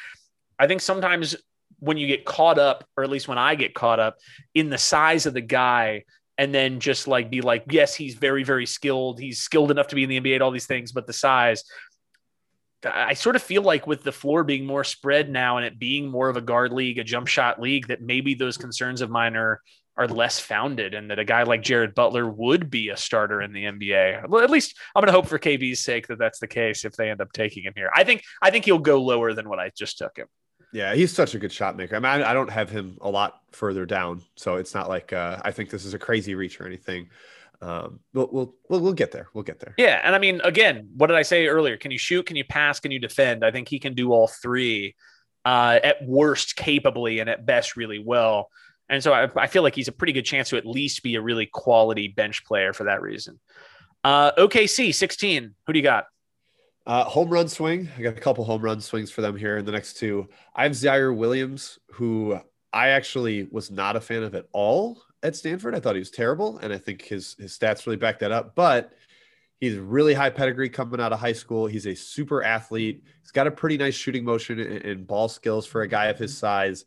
I 0.58 0.66
think 0.66 0.80
sometimes 0.80 1.36
when 1.78 1.96
you 1.96 2.08
get 2.08 2.24
caught 2.24 2.58
up, 2.58 2.84
or 2.96 3.04
at 3.04 3.10
least 3.10 3.28
when 3.28 3.38
I 3.38 3.54
get 3.54 3.72
caught 3.74 4.00
up 4.00 4.16
in 4.54 4.68
the 4.68 4.78
size 4.78 5.26
of 5.26 5.34
the 5.34 5.40
guy, 5.40 6.02
and 6.38 6.54
then 6.54 6.78
just 6.78 7.08
like 7.08 7.30
be 7.30 7.40
like, 7.40 7.64
yes, 7.68 7.94
he's 7.94 8.14
very, 8.14 8.44
very 8.44 8.64
skilled. 8.64 9.18
He's 9.18 9.40
skilled 9.40 9.72
enough 9.72 9.88
to 9.88 9.96
be 9.96 10.04
in 10.04 10.08
the 10.08 10.20
NBA, 10.20 10.40
all 10.40 10.52
these 10.52 10.66
things, 10.66 10.92
but 10.92 11.06
the 11.06 11.12
size. 11.12 11.64
I 12.84 13.14
sort 13.14 13.36
of 13.36 13.42
feel 13.42 13.62
like 13.62 13.86
with 13.86 14.04
the 14.04 14.12
floor 14.12 14.44
being 14.44 14.64
more 14.64 14.84
spread 14.84 15.30
now 15.30 15.56
and 15.56 15.66
it 15.66 15.78
being 15.78 16.08
more 16.08 16.28
of 16.28 16.36
a 16.36 16.40
guard 16.40 16.72
league, 16.72 16.98
a 16.98 17.04
jump 17.04 17.26
shot 17.26 17.60
league, 17.60 17.88
that 17.88 18.02
maybe 18.02 18.34
those 18.34 18.56
concerns 18.56 19.00
of 19.00 19.10
mine 19.10 19.36
are 19.36 19.60
are 19.96 20.06
less 20.06 20.38
founded, 20.38 20.94
and 20.94 21.10
that 21.10 21.18
a 21.18 21.24
guy 21.24 21.42
like 21.42 21.60
Jared 21.60 21.92
Butler 21.92 22.28
would 22.30 22.70
be 22.70 22.88
a 22.90 22.96
starter 22.96 23.42
in 23.42 23.52
the 23.52 23.64
NBA. 23.64 24.28
Well, 24.28 24.44
at 24.44 24.50
least 24.50 24.76
I'm 24.94 25.00
going 25.00 25.08
to 25.08 25.12
hope 25.12 25.26
for 25.26 25.40
KB's 25.40 25.80
sake 25.80 26.06
that 26.06 26.20
that's 26.20 26.38
the 26.38 26.46
case 26.46 26.84
if 26.84 26.92
they 26.92 27.10
end 27.10 27.20
up 27.20 27.32
taking 27.32 27.64
him 27.64 27.72
here. 27.74 27.90
I 27.92 28.04
think 28.04 28.22
I 28.40 28.50
think 28.50 28.64
he'll 28.64 28.78
go 28.78 29.02
lower 29.02 29.34
than 29.34 29.48
what 29.48 29.58
I 29.58 29.72
just 29.76 29.98
took 29.98 30.16
him. 30.16 30.28
Yeah, 30.72 30.94
he's 30.94 31.12
such 31.12 31.34
a 31.34 31.38
good 31.38 31.50
shot 31.50 31.76
maker. 31.76 31.96
I 31.96 31.98
mean, 31.98 32.22
I, 32.22 32.34
don't 32.34 32.50
have 32.50 32.68
him 32.68 32.98
a 33.00 33.08
lot 33.08 33.40
further 33.52 33.86
down, 33.86 34.22
so 34.36 34.56
it's 34.56 34.74
not 34.74 34.88
like 34.88 35.12
uh, 35.12 35.40
I 35.42 35.50
think 35.50 35.70
this 35.70 35.84
is 35.84 35.94
a 35.94 35.98
crazy 35.98 36.34
reach 36.34 36.60
or 36.60 36.66
anything. 36.66 37.08
Um, 37.60 38.00
we'll, 38.14 38.28
we'll 38.30 38.54
we'll 38.68 38.80
we'll 38.80 38.92
get 38.92 39.10
there. 39.10 39.28
We'll 39.34 39.44
get 39.44 39.58
there. 39.58 39.74
Yeah, 39.78 40.00
and 40.04 40.14
I 40.14 40.18
mean, 40.18 40.40
again, 40.44 40.90
what 40.96 41.08
did 41.08 41.16
I 41.16 41.22
say 41.22 41.46
earlier? 41.46 41.76
Can 41.76 41.90
you 41.90 41.98
shoot? 41.98 42.26
Can 42.26 42.36
you 42.36 42.44
pass? 42.44 42.78
Can 42.78 42.92
you 42.92 43.00
defend? 43.00 43.44
I 43.44 43.50
think 43.50 43.68
he 43.68 43.78
can 43.78 43.94
do 43.94 44.12
all 44.12 44.28
three. 44.28 44.94
Uh, 45.44 45.78
at 45.82 46.04
worst, 46.04 46.56
capably, 46.56 47.20
and 47.20 47.30
at 47.30 47.46
best, 47.46 47.76
really 47.76 47.98
well. 47.98 48.50
And 48.90 49.02
so 49.02 49.12
I, 49.12 49.28
I, 49.36 49.46
feel 49.46 49.62
like 49.62 49.74
he's 49.74 49.88
a 49.88 49.92
pretty 49.92 50.12
good 50.12 50.24
chance 50.24 50.50
to 50.50 50.58
at 50.58 50.66
least 50.66 51.02
be 51.02 51.14
a 51.14 51.22
really 51.22 51.46
quality 51.46 52.08
bench 52.08 52.44
player 52.44 52.74
for 52.74 52.84
that 52.84 53.00
reason. 53.00 53.38
Uh, 54.04 54.32
OKC 54.32 54.94
16. 54.94 55.54
Who 55.66 55.72
do 55.72 55.78
you 55.78 55.82
got? 55.82 56.06
Uh, 56.86 57.04
home 57.04 57.28
run 57.28 57.48
swing. 57.48 57.88
I 57.96 58.02
got 58.02 58.16
a 58.16 58.20
couple 58.20 58.44
home 58.44 58.62
run 58.62 58.80
swings 58.80 59.10
for 59.10 59.22
them 59.22 59.36
here 59.36 59.58
in 59.58 59.64
the 59.64 59.72
next 59.72 59.94
two. 59.94 60.28
I 60.54 60.64
have 60.64 60.72
Ziaire 60.72 61.16
Williams, 61.16 61.78
who 61.92 62.38
I 62.72 62.88
actually 62.88 63.48
was 63.50 63.70
not 63.70 63.96
a 63.96 64.00
fan 64.00 64.22
of 64.22 64.34
at 64.34 64.46
all 64.52 65.00
at 65.22 65.36
Stanford. 65.36 65.74
I 65.74 65.80
thought 65.80 65.94
he 65.94 66.00
was 66.00 66.10
terrible, 66.10 66.58
and 66.58 66.72
I 66.72 66.78
think 66.78 67.02
his 67.02 67.34
his 67.38 67.56
stats 67.56 67.86
really 67.86 67.96
back 67.96 68.18
that 68.20 68.32
up. 68.32 68.54
But 68.54 68.92
he's 69.60 69.76
really 69.76 70.14
high 70.14 70.30
pedigree 70.30 70.68
coming 70.68 71.00
out 71.00 71.12
of 71.12 71.18
high 71.18 71.32
school. 71.32 71.66
He's 71.66 71.86
a 71.86 71.94
super 71.94 72.42
athlete. 72.42 73.02
He's 73.22 73.32
got 73.32 73.46
a 73.46 73.50
pretty 73.50 73.76
nice 73.76 73.94
shooting 73.94 74.24
motion 74.24 74.60
and, 74.60 74.84
and 74.84 75.06
ball 75.06 75.28
skills 75.28 75.66
for 75.66 75.82
a 75.82 75.88
guy 75.88 76.06
of 76.06 76.18
his 76.18 76.36
size 76.36 76.84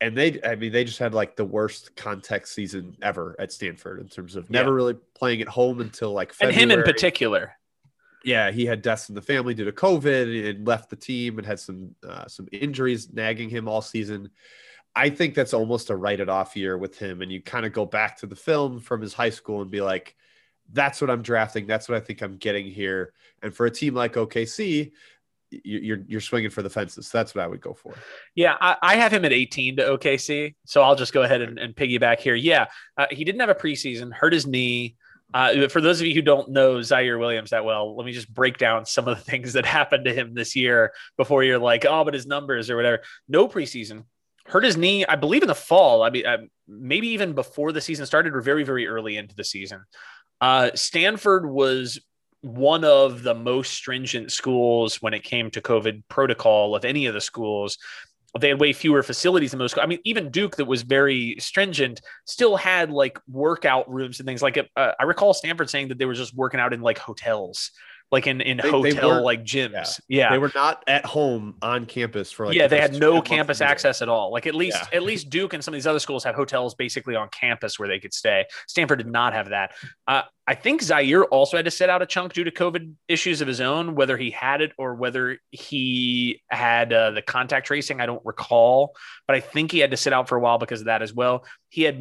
and 0.00 0.16
they 0.16 0.40
i 0.44 0.54
mean 0.54 0.72
they 0.72 0.84
just 0.84 0.98
had 0.98 1.14
like 1.14 1.36
the 1.36 1.44
worst 1.44 1.94
context 1.96 2.54
season 2.54 2.96
ever 3.02 3.36
at 3.38 3.52
stanford 3.52 4.00
in 4.00 4.08
terms 4.08 4.36
of 4.36 4.48
never 4.50 4.70
yeah. 4.70 4.74
really 4.74 4.94
playing 5.14 5.40
at 5.40 5.48
home 5.48 5.80
until 5.80 6.12
like 6.12 6.32
February. 6.32 6.62
and 6.62 6.72
him 6.72 6.78
in 6.78 6.84
particular 6.84 7.52
yeah 8.24 8.50
he 8.50 8.66
had 8.66 8.82
deaths 8.82 9.08
in 9.08 9.14
the 9.14 9.22
family 9.22 9.54
due 9.54 9.64
to 9.64 9.72
covid 9.72 10.50
and 10.50 10.66
left 10.66 10.90
the 10.90 10.96
team 10.96 11.38
and 11.38 11.46
had 11.46 11.60
some 11.60 11.94
uh, 12.08 12.26
some 12.26 12.48
injuries 12.52 13.12
nagging 13.12 13.48
him 13.48 13.68
all 13.68 13.82
season 13.82 14.30
i 14.94 15.08
think 15.08 15.34
that's 15.34 15.54
almost 15.54 15.90
a 15.90 15.96
write 15.96 16.20
it 16.20 16.28
off 16.28 16.56
year 16.56 16.76
with 16.76 16.98
him 16.98 17.22
and 17.22 17.30
you 17.30 17.40
kind 17.40 17.66
of 17.66 17.72
go 17.72 17.84
back 17.84 18.18
to 18.18 18.26
the 18.26 18.36
film 18.36 18.80
from 18.80 19.00
his 19.00 19.14
high 19.14 19.30
school 19.30 19.62
and 19.62 19.70
be 19.70 19.80
like 19.80 20.16
that's 20.72 21.00
what 21.00 21.10
i'm 21.10 21.22
drafting 21.22 21.66
that's 21.66 21.88
what 21.88 21.96
i 21.96 22.00
think 22.00 22.22
i'm 22.22 22.36
getting 22.36 22.66
here 22.66 23.12
and 23.42 23.54
for 23.54 23.66
a 23.66 23.70
team 23.70 23.94
like 23.94 24.14
okc 24.14 24.90
you're 25.50 25.98
you're 26.06 26.20
swinging 26.20 26.50
for 26.50 26.62
the 26.62 26.70
fences. 26.70 27.10
That's 27.10 27.34
what 27.34 27.42
I 27.42 27.46
would 27.46 27.60
go 27.60 27.74
for. 27.74 27.94
Yeah, 28.34 28.56
I, 28.60 28.76
I, 28.82 28.96
have 28.96 29.12
him 29.12 29.24
at 29.24 29.32
18 29.32 29.76
to 29.76 29.82
OKC, 29.82 30.54
so 30.64 30.82
I'll 30.82 30.94
just 30.94 31.12
go 31.12 31.22
ahead 31.22 31.40
and, 31.40 31.58
and 31.58 31.74
piggyback 31.74 32.20
here. 32.20 32.34
Yeah, 32.34 32.66
uh, 32.96 33.06
he 33.10 33.24
didn't 33.24 33.40
have 33.40 33.48
a 33.48 33.54
preseason, 33.54 34.12
hurt 34.12 34.32
his 34.32 34.46
knee. 34.46 34.96
Uh, 35.32 35.68
for 35.68 35.80
those 35.80 36.00
of 36.00 36.06
you 36.06 36.14
who 36.14 36.22
don't 36.22 36.50
know 36.50 36.76
Ziaire 36.76 37.18
Williams 37.18 37.50
that 37.50 37.64
well, 37.64 37.96
let 37.96 38.04
me 38.04 38.12
just 38.12 38.32
break 38.32 38.58
down 38.58 38.84
some 38.84 39.08
of 39.08 39.18
the 39.18 39.24
things 39.30 39.52
that 39.54 39.66
happened 39.66 40.04
to 40.04 40.14
him 40.14 40.34
this 40.34 40.56
year 40.56 40.92
before 41.16 41.42
you're 41.42 41.58
like, 41.58 41.84
oh, 41.84 42.04
but 42.04 42.14
his 42.14 42.26
numbers 42.26 42.70
or 42.70 42.76
whatever. 42.76 43.02
No 43.28 43.48
preseason, 43.48 44.04
hurt 44.46 44.64
his 44.64 44.76
knee, 44.76 45.04
I 45.04 45.16
believe 45.16 45.42
in 45.42 45.48
the 45.48 45.54
fall. 45.54 46.02
I 46.02 46.10
mean, 46.10 46.26
uh, 46.26 46.38
maybe 46.66 47.08
even 47.08 47.32
before 47.32 47.72
the 47.72 47.80
season 47.80 48.06
started 48.06 48.34
or 48.34 48.40
very, 48.40 48.64
very 48.64 48.86
early 48.86 49.16
into 49.16 49.34
the 49.34 49.44
season. 49.44 49.84
Uh, 50.40 50.70
Stanford 50.74 51.48
was 51.48 52.00
one 52.42 52.84
of 52.84 53.22
the 53.22 53.34
most 53.34 53.72
stringent 53.72 54.32
schools 54.32 55.02
when 55.02 55.12
it 55.12 55.22
came 55.22 55.50
to 55.50 55.60
COVID 55.60 56.02
protocol 56.08 56.74
of 56.74 56.84
any 56.84 57.06
of 57.06 57.14
the 57.14 57.20
schools. 57.20 57.76
They 58.38 58.48
had 58.48 58.60
way 58.60 58.72
fewer 58.72 59.02
facilities 59.02 59.50
than 59.50 59.58
most. 59.58 59.76
I 59.76 59.86
mean, 59.86 59.98
even 60.04 60.30
Duke, 60.30 60.56
that 60.56 60.64
was 60.64 60.82
very 60.82 61.36
stringent, 61.38 62.00
still 62.26 62.56
had 62.56 62.90
like 62.90 63.18
workout 63.28 63.90
rooms 63.92 64.20
and 64.20 64.26
things 64.26 64.40
like. 64.40 64.56
Uh, 64.76 64.92
I 64.98 65.02
recall 65.02 65.34
Stanford 65.34 65.68
saying 65.68 65.88
that 65.88 65.98
they 65.98 66.06
were 66.06 66.14
just 66.14 66.34
working 66.34 66.60
out 66.60 66.72
in 66.72 66.80
like 66.80 66.98
hotels 66.98 67.72
like 68.10 68.26
in 68.26 68.40
in 68.40 68.58
they, 68.62 68.70
hotel 68.70 69.16
they 69.16 69.20
like 69.20 69.44
gyms. 69.44 70.00
Yeah. 70.08 70.24
yeah. 70.24 70.30
they 70.30 70.38
were 70.38 70.50
not 70.54 70.82
at 70.86 71.04
home 71.04 71.54
on 71.62 71.86
campus 71.86 72.32
for 72.32 72.46
like. 72.46 72.56
Yeah, 72.56 72.66
the 72.66 72.76
they 72.76 72.80
had 72.80 72.94
no 72.94 73.22
campus 73.22 73.60
access 73.60 74.02
at 74.02 74.08
all. 74.08 74.32
Like 74.32 74.46
at 74.46 74.54
least 74.54 74.78
yeah. 74.80 74.96
at 74.96 75.02
least 75.02 75.30
Duke 75.30 75.54
and 75.54 75.62
some 75.62 75.72
of 75.72 75.76
these 75.76 75.86
other 75.86 76.00
schools 76.00 76.24
had 76.24 76.34
hotels 76.34 76.74
basically 76.74 77.14
on 77.14 77.28
campus 77.28 77.78
where 77.78 77.88
they 77.88 78.00
could 78.00 78.12
stay. 78.12 78.46
Stanford 78.66 78.98
did 78.98 79.06
not 79.06 79.32
have 79.32 79.50
that. 79.50 79.72
Uh, 80.08 80.22
I 80.46 80.54
think 80.54 80.82
Ziaire 80.82 81.24
also 81.30 81.56
had 81.56 81.66
to 81.66 81.70
sit 81.70 81.88
out 81.88 82.02
a 82.02 82.06
chunk 82.06 82.32
due 82.32 82.42
to 82.42 82.50
COVID 82.50 82.94
issues 83.06 83.40
of 83.40 83.46
his 83.46 83.60
own, 83.60 83.94
whether 83.94 84.16
he 84.16 84.30
had 84.30 84.60
it 84.60 84.72
or 84.76 84.96
whether 84.96 85.38
he 85.52 86.42
had 86.48 86.92
uh, 86.92 87.12
the 87.12 87.22
contact 87.22 87.68
tracing. 87.68 88.00
I 88.00 88.06
don't 88.06 88.24
recall, 88.24 88.96
but 89.28 89.36
I 89.36 89.40
think 89.40 89.70
he 89.70 89.78
had 89.78 89.92
to 89.92 89.96
sit 89.96 90.12
out 90.12 90.28
for 90.28 90.36
a 90.36 90.40
while 90.40 90.58
because 90.58 90.80
of 90.80 90.86
that 90.86 91.02
as 91.02 91.14
well. 91.14 91.44
He 91.68 91.82
had 91.82 92.00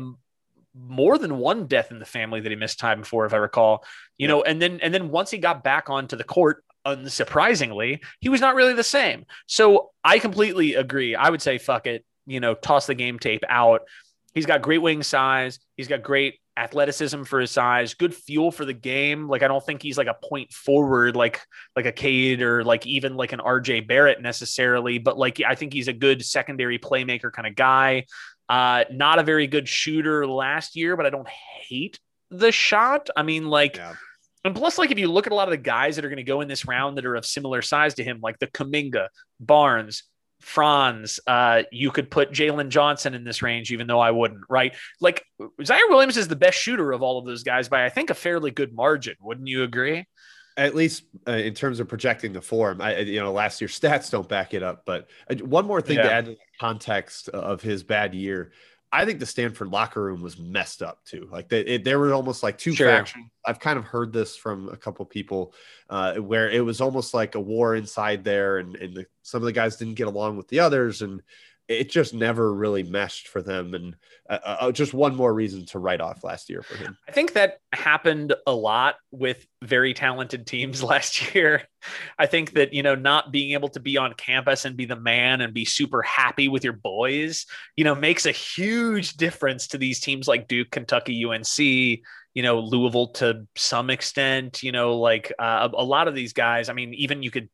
more 0.75 1.17
than 1.17 1.37
one 1.37 1.67
death 1.67 1.91
in 1.91 1.99
the 1.99 2.05
family 2.05 2.41
that 2.41 2.49
he 2.49 2.55
missed 2.55 2.79
time 2.79 3.03
for, 3.03 3.25
if 3.25 3.33
I 3.33 3.37
recall. 3.37 3.83
You 4.17 4.27
know, 4.27 4.43
and 4.43 4.61
then 4.61 4.79
and 4.81 4.93
then 4.93 5.09
once 5.09 5.31
he 5.31 5.37
got 5.37 5.63
back 5.63 5.89
onto 5.89 6.15
the 6.15 6.23
court, 6.23 6.63
unsurprisingly, 6.85 8.03
he 8.19 8.29
was 8.29 8.41
not 8.41 8.55
really 8.55 8.73
the 8.73 8.83
same. 8.83 9.25
So 9.47 9.91
I 10.03 10.19
completely 10.19 10.75
agree. 10.75 11.15
I 11.15 11.29
would 11.29 11.41
say 11.41 11.57
fuck 11.57 11.87
it. 11.87 12.05
You 12.25 12.39
know, 12.39 12.53
toss 12.53 12.85
the 12.85 12.95
game 12.95 13.19
tape 13.19 13.43
out. 13.49 13.81
He's 14.33 14.45
got 14.45 14.61
great 14.61 14.81
wing 14.81 15.01
size. 15.03 15.59
He's 15.75 15.87
got 15.87 16.03
great 16.03 16.35
athleticism 16.59 17.23
for 17.23 17.39
his 17.39 17.51
size, 17.51 17.93
good 17.93 18.13
fuel 18.13 18.51
for 18.51 18.65
the 18.65 18.73
game. 18.73 19.29
Like 19.29 19.43
I 19.43 19.47
don't 19.47 19.65
think 19.65 19.81
he's 19.81 19.97
like 19.97 20.07
a 20.07 20.13
point 20.27 20.51
forward 20.51 21.15
like 21.15 21.41
like 21.75 21.85
a 21.85 21.91
Cade 21.91 22.41
or 22.41 22.63
like 22.63 22.85
even 22.85 23.15
like 23.15 23.31
an 23.31 23.39
RJ 23.39 23.87
Barrett 23.87 24.21
necessarily, 24.21 24.99
but 24.99 25.17
like 25.17 25.41
I 25.41 25.55
think 25.55 25.73
he's 25.73 25.87
a 25.87 25.93
good 25.93 26.23
secondary 26.23 26.77
playmaker 26.77 27.31
kind 27.31 27.47
of 27.47 27.55
guy. 27.55 28.05
Uh, 28.49 28.83
not 28.91 29.19
a 29.19 29.23
very 29.23 29.45
good 29.45 29.69
shooter 29.69 30.25
last 30.25 30.75
year, 30.75 30.97
but 30.97 31.05
I 31.05 31.11
don't 31.11 31.29
hate 31.29 31.99
the 32.31 32.51
shot. 32.51 33.09
I 33.15 33.21
mean, 33.21 33.47
like, 33.47 33.77
yeah. 33.77 33.93
and 34.43 34.55
plus, 34.55 34.79
like, 34.79 34.89
if 34.89 34.97
you 34.97 35.07
look 35.07 35.27
at 35.27 35.31
a 35.31 35.35
lot 35.35 35.47
of 35.47 35.51
the 35.51 35.57
guys 35.57 35.95
that 35.95 36.05
are 36.05 36.09
going 36.09 36.17
to 36.17 36.23
go 36.23 36.41
in 36.41 36.47
this 36.47 36.65
round 36.67 36.97
that 36.97 37.05
are 37.05 37.15
of 37.15 37.25
similar 37.25 37.61
size 37.61 37.93
to 37.95 38.03
him, 38.03 38.19
like 38.23 38.39
the 38.39 38.47
Kuminga, 38.47 39.09
Barnes, 39.39 40.03
Franz, 40.41 41.19
uh, 41.27 41.63
you 41.71 41.91
could 41.91 42.09
put 42.09 42.31
Jalen 42.31 42.69
Johnson 42.69 43.13
in 43.13 43.23
this 43.23 43.41
range, 43.41 43.71
even 43.71 43.87
though 43.87 43.99
I 43.99 44.11
wouldn't, 44.11 44.45
right? 44.49 44.73
Like, 44.99 45.23
Ziaire 45.39 45.89
Williams 45.89 46.17
is 46.17 46.27
the 46.27 46.35
best 46.35 46.57
shooter 46.57 46.91
of 46.91 47.03
all 47.03 47.19
of 47.19 47.25
those 47.25 47.43
guys 47.43 47.69
by, 47.69 47.85
I 47.85 47.89
think, 47.89 48.09
a 48.09 48.15
fairly 48.15 48.49
good 48.49 48.73
margin. 48.73 49.15
Wouldn't 49.21 49.47
you 49.47 49.63
agree? 49.63 50.07
At 50.59 50.75
least 50.75 51.03
uh, 51.27 51.31
in 51.31 51.53
terms 51.53 51.79
of 51.79 51.87
projecting 51.87 52.33
the 52.33 52.41
form, 52.41 52.81
I 52.81 52.99
you 52.99 53.19
know 53.19 53.31
last 53.31 53.61
year's 53.61 53.79
stats 53.79 54.11
don't 54.11 54.27
back 54.27 54.53
it 54.53 54.61
up. 54.61 54.83
But 54.85 55.07
uh, 55.29 55.35
one 55.35 55.65
more 55.65 55.81
thing 55.81 55.97
yeah. 55.97 56.03
to 56.03 56.11
add 56.11 56.25
to 56.25 56.31
the 56.31 56.37
context 56.59 57.29
of 57.29 57.61
his 57.61 57.83
bad 57.83 58.13
year, 58.13 58.51
I 58.91 59.05
think 59.05 59.19
the 59.19 59.25
Stanford 59.25 59.69
locker 59.69 60.03
room 60.03 60.21
was 60.21 60.37
messed 60.37 60.81
up 60.81 61.03
too. 61.05 61.29
Like 61.31 61.47
they, 61.49 61.61
it, 61.61 61.83
there 61.83 61.99
were 61.99 62.13
almost 62.13 62.43
like 62.43 62.57
two 62.57 62.73
sure. 62.73 62.87
factions. 62.87 63.29
I've 63.45 63.59
kind 63.59 63.79
of 63.79 63.85
heard 63.85 64.11
this 64.11 64.35
from 64.35 64.69
a 64.69 64.77
couple 64.77 65.05
people, 65.05 65.53
uh, 65.89 66.15
where 66.15 66.49
it 66.49 66.63
was 66.63 66.81
almost 66.81 67.13
like 67.13 67.35
a 67.35 67.39
war 67.39 67.75
inside 67.75 68.23
there, 68.23 68.57
and, 68.57 68.75
and 68.75 68.95
the, 68.95 69.05
some 69.21 69.41
of 69.41 69.45
the 69.45 69.53
guys 69.53 69.77
didn't 69.77 69.95
get 69.95 70.07
along 70.07 70.37
with 70.37 70.47
the 70.49 70.59
others, 70.59 71.01
and 71.01 71.21
it 71.69 71.91
just 71.91 72.15
never 72.15 72.51
really 72.51 72.81
meshed 72.81 73.27
for 73.27 73.43
them. 73.43 73.75
And 73.75 73.95
uh, 74.27 74.39
uh, 74.43 74.57
uh, 74.61 74.71
just 74.71 74.91
one 74.91 75.15
more 75.15 75.31
reason 75.31 75.67
to 75.67 75.77
write 75.77 76.01
off 76.01 76.23
last 76.23 76.49
year 76.49 76.63
for 76.63 76.75
him. 76.75 76.97
I 77.07 77.11
think 77.11 77.33
that 77.33 77.59
happened 77.73 78.33
a 78.47 78.51
lot 78.51 78.95
with 79.11 79.45
very 79.63 79.93
talented 79.93 80.47
teams 80.47 80.81
last 80.83 81.35
year. 81.35 81.67
I 82.17 82.25
think 82.25 82.53
that, 82.53 82.73
you 82.73 82.81
know, 82.81 82.95
not 82.95 83.31
being 83.31 83.51
able 83.51 83.69
to 83.69 83.79
be 83.79 83.97
on 83.97 84.13
campus 84.13 84.65
and 84.65 84.75
be 84.75 84.85
the 84.85 84.95
man 84.95 85.41
and 85.41 85.53
be 85.53 85.63
super 85.63 86.01
happy 86.01 86.47
with 86.47 86.63
your 86.63 86.73
boys, 86.73 87.45
you 87.77 87.83
know, 87.83 87.93
makes 87.93 88.25
a 88.25 88.31
huge 88.31 89.13
difference 89.13 89.67
to 89.67 89.77
these 89.77 89.99
teams 89.99 90.27
like 90.27 90.47
Duke, 90.47 90.71
Kentucky, 90.71 91.23
UNC, 91.23 91.59
you 91.59 92.43
know, 92.43 92.59
Louisville 92.61 93.09
to 93.13 93.45
some 93.55 93.91
extent, 93.91 94.63
you 94.63 94.71
know, 94.71 94.97
like 94.97 95.31
uh, 95.37 95.69
a 95.71 95.83
lot 95.83 96.07
of 96.07 96.15
these 96.15 96.33
guys. 96.33 96.67
I 96.67 96.73
mean, 96.73 96.95
even 96.95 97.21
you 97.21 97.29
could 97.29 97.49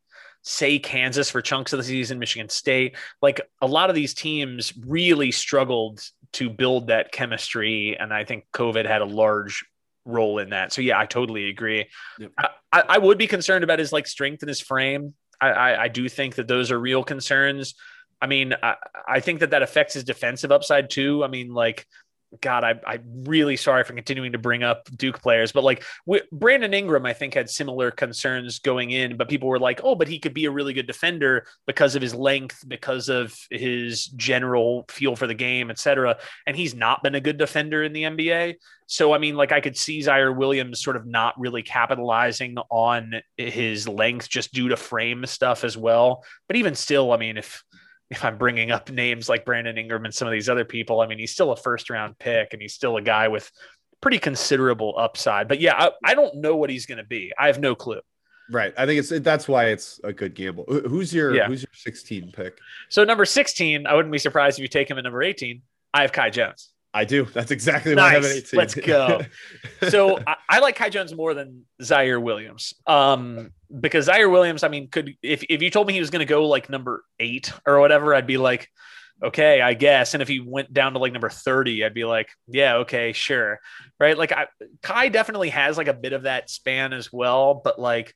say 0.45 0.77
Kansas 0.77 1.29
for 1.29 1.41
chunks 1.41 1.73
of 1.73 1.77
the 1.77 1.83
season, 1.83 2.19
Michigan 2.19 2.49
State. 2.49 2.95
Like 3.21 3.41
a 3.61 3.67
lot 3.67 3.89
of 3.89 3.95
these 3.95 4.13
teams 4.13 4.73
really 4.77 5.31
struggled 5.31 6.07
to 6.33 6.49
build 6.49 6.87
that 6.87 7.11
chemistry. 7.11 7.97
And 7.99 8.13
I 8.13 8.25
think 8.25 8.45
COVID 8.53 8.85
had 8.85 9.01
a 9.01 9.05
large 9.05 9.65
role 10.05 10.37
in 10.37 10.51
that. 10.51 10.71
So 10.71 10.81
yeah, 10.81 10.99
I 10.99 11.07
totally 11.07 11.49
agree. 11.49 11.87
Yep. 12.19 12.31
I, 12.37 12.49
I, 12.71 12.97
would 12.99 13.17
be 13.17 13.25
concerned 13.25 13.63
about 13.63 13.79
his 13.79 13.91
like 13.91 14.05
strength 14.05 14.43
and 14.43 14.49
his 14.49 14.61
frame. 14.61 15.15
I, 15.41 15.47
I, 15.49 15.83
I 15.83 15.87
do 15.87 16.07
think 16.07 16.35
that 16.35 16.47
those 16.47 16.71
are 16.71 16.79
real 16.79 17.03
concerns. 17.03 17.73
I 18.21 18.27
mean, 18.27 18.53
I, 18.61 18.75
I 19.07 19.19
think 19.21 19.39
that 19.39 19.49
that 19.49 19.63
affects 19.63 19.95
his 19.95 20.03
defensive 20.03 20.51
upside 20.51 20.91
too. 20.91 21.23
I 21.23 21.27
mean, 21.27 21.53
like 21.53 21.87
God, 22.41 22.63
I, 22.63 22.75
I'm 22.85 23.23
really 23.23 23.55
sorry 23.55 23.83
for 23.83 23.93
continuing 23.93 24.33
to 24.33 24.37
bring 24.37 24.63
up 24.63 24.89
Duke 24.95 25.21
players, 25.21 25.51
but 25.51 25.63
like 25.63 25.83
Brandon 26.31 26.73
Ingram, 26.73 27.05
I 27.05 27.13
think 27.13 27.33
had 27.33 27.49
similar 27.49 27.91
concerns 27.91 28.59
going 28.59 28.91
in, 28.91 29.17
but 29.17 29.29
people 29.29 29.47
were 29.47 29.59
like, 29.59 29.81
oh, 29.83 29.95
but 29.95 30.07
he 30.07 30.19
could 30.19 30.33
be 30.33 30.45
a 30.45 30.51
really 30.51 30.73
good 30.73 30.87
defender 30.87 31.45
because 31.65 31.95
of 31.95 32.01
his 32.01 32.13
length, 32.13 32.63
because 32.67 33.09
of 33.09 33.37
his 33.49 34.07
general 34.07 34.85
feel 34.89 35.15
for 35.15 35.27
the 35.27 35.33
game, 35.33 35.69
etc. 35.69 36.17
And 36.45 36.55
he's 36.55 36.75
not 36.75 37.03
been 37.03 37.15
a 37.15 37.21
good 37.21 37.37
defender 37.37 37.83
in 37.83 37.93
the 37.93 38.03
NBA. 38.03 38.55
So, 38.87 39.13
I 39.13 39.17
mean, 39.17 39.35
like 39.35 39.51
I 39.51 39.61
could 39.61 39.77
see 39.77 39.99
Ziaire 39.99 40.35
Williams 40.35 40.83
sort 40.83 40.95
of 40.95 41.05
not 41.05 41.39
really 41.39 41.63
capitalizing 41.63 42.57
on 42.69 43.13
his 43.37 43.87
length 43.87 44.29
just 44.29 44.53
due 44.53 44.69
to 44.69 44.77
frame 44.77 45.25
stuff 45.25 45.63
as 45.63 45.75
well. 45.75 46.23
But 46.47 46.57
even 46.57 46.75
still, 46.75 47.11
I 47.11 47.17
mean, 47.17 47.37
if 47.37 47.63
if 48.09 48.23
I'm 48.23 48.37
bringing 48.37 48.71
up 48.71 48.89
names 48.91 49.27
like 49.29 49.45
Brandon 49.45 49.77
Ingram 49.77 50.05
and 50.05 50.13
some 50.13 50.27
of 50.27 50.31
these 50.31 50.49
other 50.49 50.65
people, 50.65 51.01
I 51.01 51.07
mean, 51.07 51.17
he's 51.17 51.31
still 51.31 51.51
a 51.51 51.55
first 51.55 51.89
round 51.89 52.17
pick 52.19 52.53
and 52.53 52.61
he's 52.61 52.73
still 52.73 52.97
a 52.97 53.01
guy 53.01 53.27
with 53.27 53.51
pretty 54.01 54.19
considerable 54.19 54.93
upside. 54.97 55.47
But 55.47 55.59
yeah, 55.59 55.75
I, 55.75 55.91
I 56.03 56.13
don't 56.13 56.35
know 56.35 56.55
what 56.55 56.69
he's 56.69 56.85
going 56.85 56.99
to 56.99 57.03
be. 57.03 57.31
I 57.37 57.47
have 57.47 57.59
no 57.59 57.73
clue. 57.73 58.01
Right. 58.51 58.73
I 58.77 58.85
think 58.85 58.99
it's 58.99 59.09
that's 59.21 59.47
why 59.47 59.69
it's 59.69 59.99
a 60.03 60.13
good 60.13 60.35
gamble. 60.35 60.65
Who's 60.65 61.11
your 61.11 61.35
yeah. 61.35 61.47
who's 61.47 61.63
your 61.63 61.71
16 61.73 62.31
pick? 62.31 62.59
So 62.89 63.03
number 63.03 63.25
16, 63.25 63.87
I 63.87 63.95
wouldn't 63.95 64.11
be 64.11 64.19
surprised 64.19 64.59
if 64.59 64.61
you 64.61 64.67
take 64.67 64.89
him 64.89 64.99
at 64.99 65.03
number 65.03 65.23
18. 65.23 65.63
I 65.95 66.01
have 66.01 66.11
Kai 66.11 66.29
Jones. 66.29 66.74
I 66.95 67.03
do. 67.03 67.25
That's 67.25 67.51
exactly 67.51 67.93
nice. 67.93 68.13
what 68.13 68.23
I 68.23 68.27
have 68.29 68.37
18. 68.37 68.57
Let's 68.57 68.73
go. 68.73 69.21
so 69.89 70.17
I, 70.25 70.37
I, 70.47 70.59
like 70.59 70.77
Kai 70.77 70.89
Jones 70.89 71.13
more 71.13 71.33
than 71.33 71.65
Ziaire 71.81 72.21
Williams. 72.21 72.73
Um, 72.87 73.51
because 73.81 74.07
Ziaire 74.07 74.31
Williams, 74.31 74.63
I 74.63 74.69
mean, 74.69 74.87
could 74.87 75.13
if, 75.21 75.43
if 75.49 75.61
you 75.61 75.69
told 75.69 75.87
me 75.87 75.93
he 75.93 75.99
was 75.99 76.09
gonna 76.09 76.23
go 76.23 76.47
like 76.47 76.69
number 76.69 77.03
eight 77.19 77.51
or 77.67 77.81
whatever, 77.81 78.15
I'd 78.15 78.25
be 78.25 78.37
like, 78.37 78.69
okay, 79.21 79.59
I 79.59 79.73
guess. 79.73 80.13
And 80.13 80.23
if 80.23 80.29
he 80.29 80.39
went 80.39 80.73
down 80.73 80.93
to 80.93 80.99
like 80.99 81.11
number 81.11 81.29
30, 81.29 81.83
I'd 81.83 81.93
be 81.93 82.05
like, 82.05 82.29
yeah, 82.47 82.77
okay, 82.77 83.11
sure. 83.11 83.59
Right. 83.99 84.17
Like 84.17 84.31
I, 84.31 84.47
Kai 84.81 85.09
definitely 85.09 85.49
has 85.49 85.77
like 85.77 85.89
a 85.89 85.93
bit 85.93 86.13
of 86.13 86.23
that 86.23 86.49
span 86.49 86.93
as 86.93 87.11
well, 87.11 87.55
but 87.61 87.77
like 87.77 88.13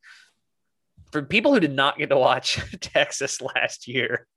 for 1.12 1.24
people 1.24 1.54
who 1.54 1.60
did 1.60 1.74
not 1.74 1.98
get 1.98 2.10
to 2.10 2.18
watch 2.18 2.60
Texas 2.82 3.42
last 3.42 3.88
year, 3.88 4.28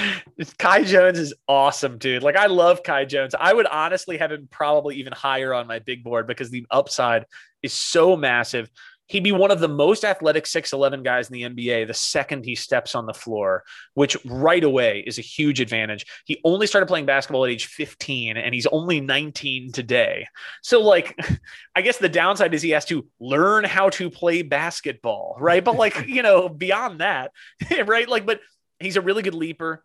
Kai 0.58 0.84
Jones 0.84 1.18
is 1.18 1.34
awesome, 1.48 1.98
dude. 1.98 2.22
Like 2.22 2.36
I 2.36 2.46
love 2.46 2.82
Kai 2.82 3.04
Jones. 3.04 3.34
I 3.38 3.52
would 3.52 3.66
honestly 3.66 4.16
have 4.18 4.32
him 4.32 4.48
probably 4.50 4.96
even 4.96 5.12
higher 5.12 5.52
on 5.52 5.66
my 5.66 5.78
big 5.78 6.04
board 6.04 6.26
because 6.26 6.50
the 6.50 6.66
upside 6.70 7.26
is 7.62 7.72
so 7.72 8.16
massive 8.16 8.70
he'd 9.12 9.22
be 9.22 9.30
one 9.30 9.50
of 9.50 9.60
the 9.60 9.68
most 9.68 10.06
athletic 10.06 10.44
6'11 10.44 11.04
guys 11.04 11.30
in 11.30 11.34
the 11.34 11.42
NBA 11.42 11.86
the 11.86 11.92
second 11.92 12.46
he 12.46 12.54
steps 12.54 12.94
on 12.94 13.04
the 13.04 13.12
floor, 13.12 13.62
which 13.92 14.16
right 14.24 14.64
away 14.64 15.04
is 15.06 15.18
a 15.18 15.22
huge 15.22 15.60
advantage. 15.60 16.06
He 16.24 16.40
only 16.44 16.66
started 16.66 16.86
playing 16.86 17.04
basketball 17.04 17.44
at 17.44 17.50
age 17.50 17.66
15 17.66 18.38
and 18.38 18.54
he's 18.54 18.66
only 18.66 19.02
19 19.02 19.70
today. 19.72 20.26
So, 20.62 20.80
like, 20.80 21.14
I 21.76 21.82
guess 21.82 21.98
the 21.98 22.08
downside 22.08 22.54
is 22.54 22.62
he 22.62 22.70
has 22.70 22.86
to 22.86 23.06
learn 23.20 23.64
how 23.64 23.90
to 23.90 24.08
play 24.08 24.40
basketball, 24.40 25.36
right? 25.38 25.62
But, 25.62 25.76
like, 25.76 26.06
you 26.08 26.22
know, 26.22 26.48
beyond 26.48 27.00
that, 27.00 27.32
right? 27.84 28.08
Like, 28.08 28.24
but 28.24 28.40
he's 28.80 28.96
a 28.96 29.02
really 29.02 29.22
good 29.22 29.34
leaper, 29.34 29.84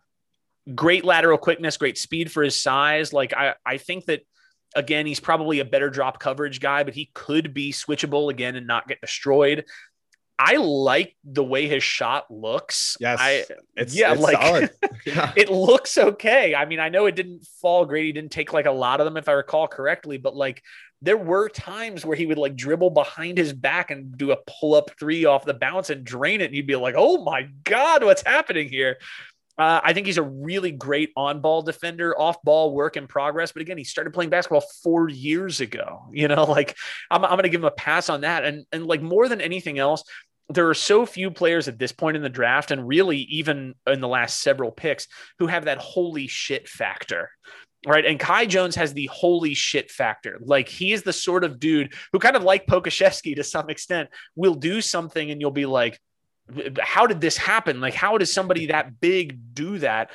great 0.74 1.04
lateral 1.04 1.38
quickness, 1.38 1.76
great 1.76 1.98
speed 1.98 2.32
for 2.32 2.44
his 2.44 2.62
size. 2.62 3.12
Like, 3.12 3.34
I, 3.34 3.56
I 3.66 3.76
think 3.76 4.06
that 4.06 4.22
Again, 4.78 5.06
he's 5.06 5.20
probably 5.20 5.60
a 5.60 5.66
better 5.66 5.90
drop 5.90 6.20
coverage 6.20 6.60
guy, 6.60 6.84
but 6.84 6.94
he 6.94 7.10
could 7.14 7.54
be 7.54 7.72
switchable 7.74 8.30
again 8.32 8.56
and 8.56 8.68
not 8.68 8.88
get 8.88 9.02
destroyed. 9.02 9.66
I 10.40 10.58
like 10.58 11.16
the 11.24 11.44
way 11.44 11.68
his 11.68 11.84
shot 11.84 12.30
looks. 12.30 12.95
Yes, 12.99 13.18
I, 13.20 13.45
it's 13.76 13.95
yeah, 13.95 14.14
it's 14.14 14.22
like 14.22 14.72
yeah. 15.06 15.34
it 15.36 15.49
looks 15.49 15.98
okay. 15.98 16.54
I 16.54 16.66
mean, 16.66 16.80
I 16.80 16.90
know 16.90 17.08
it 17.08 17.16
didn't 17.16 17.44
fall 17.60 17.86
great. 17.86 18.06
He 18.06 18.12
didn't 18.12 18.32
take 18.32 18.54
like 18.54 18.68
a 18.68 18.72
lot 18.72 19.02
of 19.02 19.06
them, 19.06 19.18
if 19.18 19.28
I 19.28 19.32
recall 19.32 19.68
correctly, 19.68 20.20
but 20.20 20.36
like 20.36 20.62
there 21.02 21.18
were 21.18 21.49
times 21.49 22.06
where 22.06 22.16
he 22.16 22.28
would 22.28 22.38
like 22.38 22.56
dribble 22.56 22.91
behind 22.91 23.38
his 23.40 23.52
back 23.52 23.90
and 23.90 24.16
do 24.16 24.32
a 24.32 24.38
pull 24.45 24.76
up 24.76 24.91
three 24.99 25.26
off 25.26 25.44
the 25.44 25.56
bounce 25.56 25.90
and 25.90 26.04
drain 26.04 26.41
it, 26.41 26.45
and 26.45 26.56
you'd 26.56 26.68
be 26.68 26.76
like, 26.76 26.95
"Oh 26.95 27.24
my 27.24 27.49
god, 27.64 28.04
what's 28.04 28.22
happening 28.22 28.70
here?" 28.70 28.98
Uh, 29.57 29.81
I 29.84 29.93
think 29.93 30.05
he's 30.05 30.17
a 30.17 30.23
really 30.23 30.71
great 30.71 31.11
on 31.15 31.41
ball 31.41 31.63
defender, 31.63 32.19
off 32.19 32.41
ball 32.43 32.73
work 32.73 32.95
in 32.95 33.07
progress. 33.07 33.51
But 33.51 33.63
again, 33.63 33.77
he 33.77 33.84
started 33.84 34.13
playing 34.13 34.29
basketball 34.29 34.63
four 34.84 35.09
years 35.09 35.61
ago. 35.61 36.05
You 36.11 36.27
know, 36.27 36.43
like 36.49 36.75
I'm, 37.09 37.23
I'm 37.23 37.31
going 37.31 37.43
to 37.43 37.49
give 37.49 37.61
him 37.61 37.65
a 37.65 37.71
pass 37.71 38.09
on 38.09 38.21
that. 38.21 38.45
And, 38.45 38.65
and 38.71 38.85
like 38.85 39.01
more 39.01 39.27
than 39.27 39.41
anything 39.41 39.79
else, 39.79 40.03
there 40.49 40.69
are 40.69 40.75
so 40.75 41.05
few 41.05 41.31
players 41.31 41.67
at 41.67 41.79
this 41.79 41.91
point 41.91 42.15
in 42.15 42.23
the 42.23 42.29
draft, 42.29 42.71
and 42.71 42.88
really 42.88 43.17
even 43.17 43.73
in 43.85 43.99
the 43.99 44.07
last 44.07 44.41
several 44.41 44.71
picks, 44.71 45.07
who 45.39 45.47
have 45.47 45.65
that 45.65 45.77
holy 45.77 46.27
shit 46.27 46.69
factor. 46.69 47.29
Right. 47.85 48.05
And 48.05 48.19
Kai 48.19 48.47
Jones 48.47 48.75
has 48.75 48.93
the 48.93 49.05
holy 49.05 49.53
shit 49.53 49.91
factor. 49.91 50.39
Like 50.41 50.67
he 50.67 50.93
is 50.93 51.03
the 51.03 51.13
sort 51.13 51.43
of 51.43 51.59
dude 51.59 51.93
who 52.11 52.19
kind 52.19 52.35
of 52.35 52.43
like 52.43 52.65
Pokusevski 52.65 53.35
to 53.35 53.43
some 53.43 53.69
extent 53.69 54.09
will 54.35 54.55
do 54.55 54.81
something 54.81 55.29
and 55.29 55.39
you'll 55.39 55.51
be 55.51 55.67
like, 55.67 55.99
how 56.80 57.07
did 57.07 57.22
this 57.22 57.38
happen? 57.38 57.82
Like, 57.82 57.94
how 57.94 58.18
does 58.18 58.34
somebody 58.34 58.68
that 58.68 58.99
big 58.99 59.53
do 59.53 59.80
that? 59.80 60.11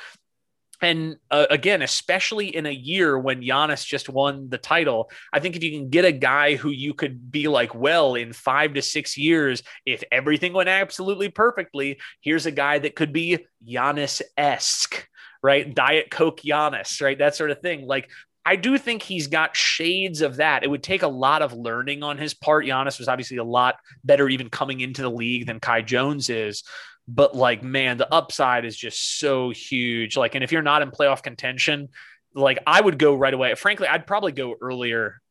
And 0.81 1.15
uh, 1.31 1.45
again, 1.49 1.81
especially 1.81 2.53
in 2.53 2.65
a 2.65 2.71
year 2.71 3.17
when 3.17 3.41
Giannis 3.41 3.85
just 3.85 4.09
won 4.09 4.49
the 4.49 4.57
title, 4.57 5.09
I 5.31 5.39
think 5.39 5.55
if 5.55 5.63
you 5.63 5.71
can 5.71 5.89
get 5.89 6.03
a 6.03 6.11
guy 6.11 6.55
who 6.55 6.71
you 6.71 6.93
could 6.93 7.31
be 7.31 7.47
like, 7.47 7.73
well, 7.73 8.15
in 8.15 8.33
five 8.33 8.73
to 8.73 8.81
six 8.81 9.17
years, 9.17 9.63
if 9.85 10.03
everything 10.11 10.51
went 10.51 10.67
absolutely 10.67 11.29
perfectly, 11.29 11.99
here's 12.19 12.45
a 12.45 12.51
guy 12.51 12.79
that 12.79 12.95
could 12.95 13.13
be 13.13 13.45
Giannis 13.65 14.21
esque, 14.35 15.07
right? 15.41 15.73
Diet 15.73 16.11
Coke 16.11 16.41
Giannis, 16.41 17.01
right? 17.01 17.17
That 17.17 17.35
sort 17.35 17.51
of 17.51 17.61
thing. 17.61 17.87
Like 17.87 18.09
I 18.45 18.55
do 18.57 18.77
think 18.77 19.01
he's 19.01 19.27
got 19.27 19.55
shades 19.55 20.21
of 20.21 20.37
that. 20.37 20.63
It 20.63 20.69
would 20.69 20.83
take 20.83 21.03
a 21.03 21.07
lot 21.07 21.41
of 21.41 21.53
learning 21.53 22.03
on 22.03 22.17
his 22.17 22.33
part. 22.33 22.65
Giannis 22.65 22.99
was 22.99 23.07
obviously 23.07 23.37
a 23.37 23.43
lot 23.43 23.75
better 24.03 24.27
even 24.27 24.49
coming 24.49 24.81
into 24.81 25.01
the 25.01 25.11
league 25.11 25.45
than 25.45 25.59
Kai 25.59 25.81
Jones 25.81 26.29
is. 26.29 26.63
But 27.07 27.35
like, 27.35 27.63
man, 27.63 27.97
the 27.97 28.11
upside 28.13 28.65
is 28.65 28.75
just 28.75 29.19
so 29.19 29.49
huge. 29.51 30.17
Like, 30.17 30.35
and 30.35 30.43
if 30.43 30.51
you're 30.51 30.61
not 30.61 30.81
in 30.81 30.91
playoff 30.91 31.23
contention, 31.23 31.89
like 32.35 32.59
I 32.67 32.81
would 32.81 32.99
go 32.99 33.15
right 33.15 33.33
away. 33.33 33.55
Frankly, 33.55 33.87
I'd 33.87 34.07
probably 34.07 34.31
go 34.31 34.55
earlier. 34.61 35.21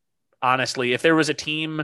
Honestly, 0.41 0.93
if 0.93 1.01
there 1.01 1.15
was 1.15 1.29
a 1.29 1.33
team 1.33 1.81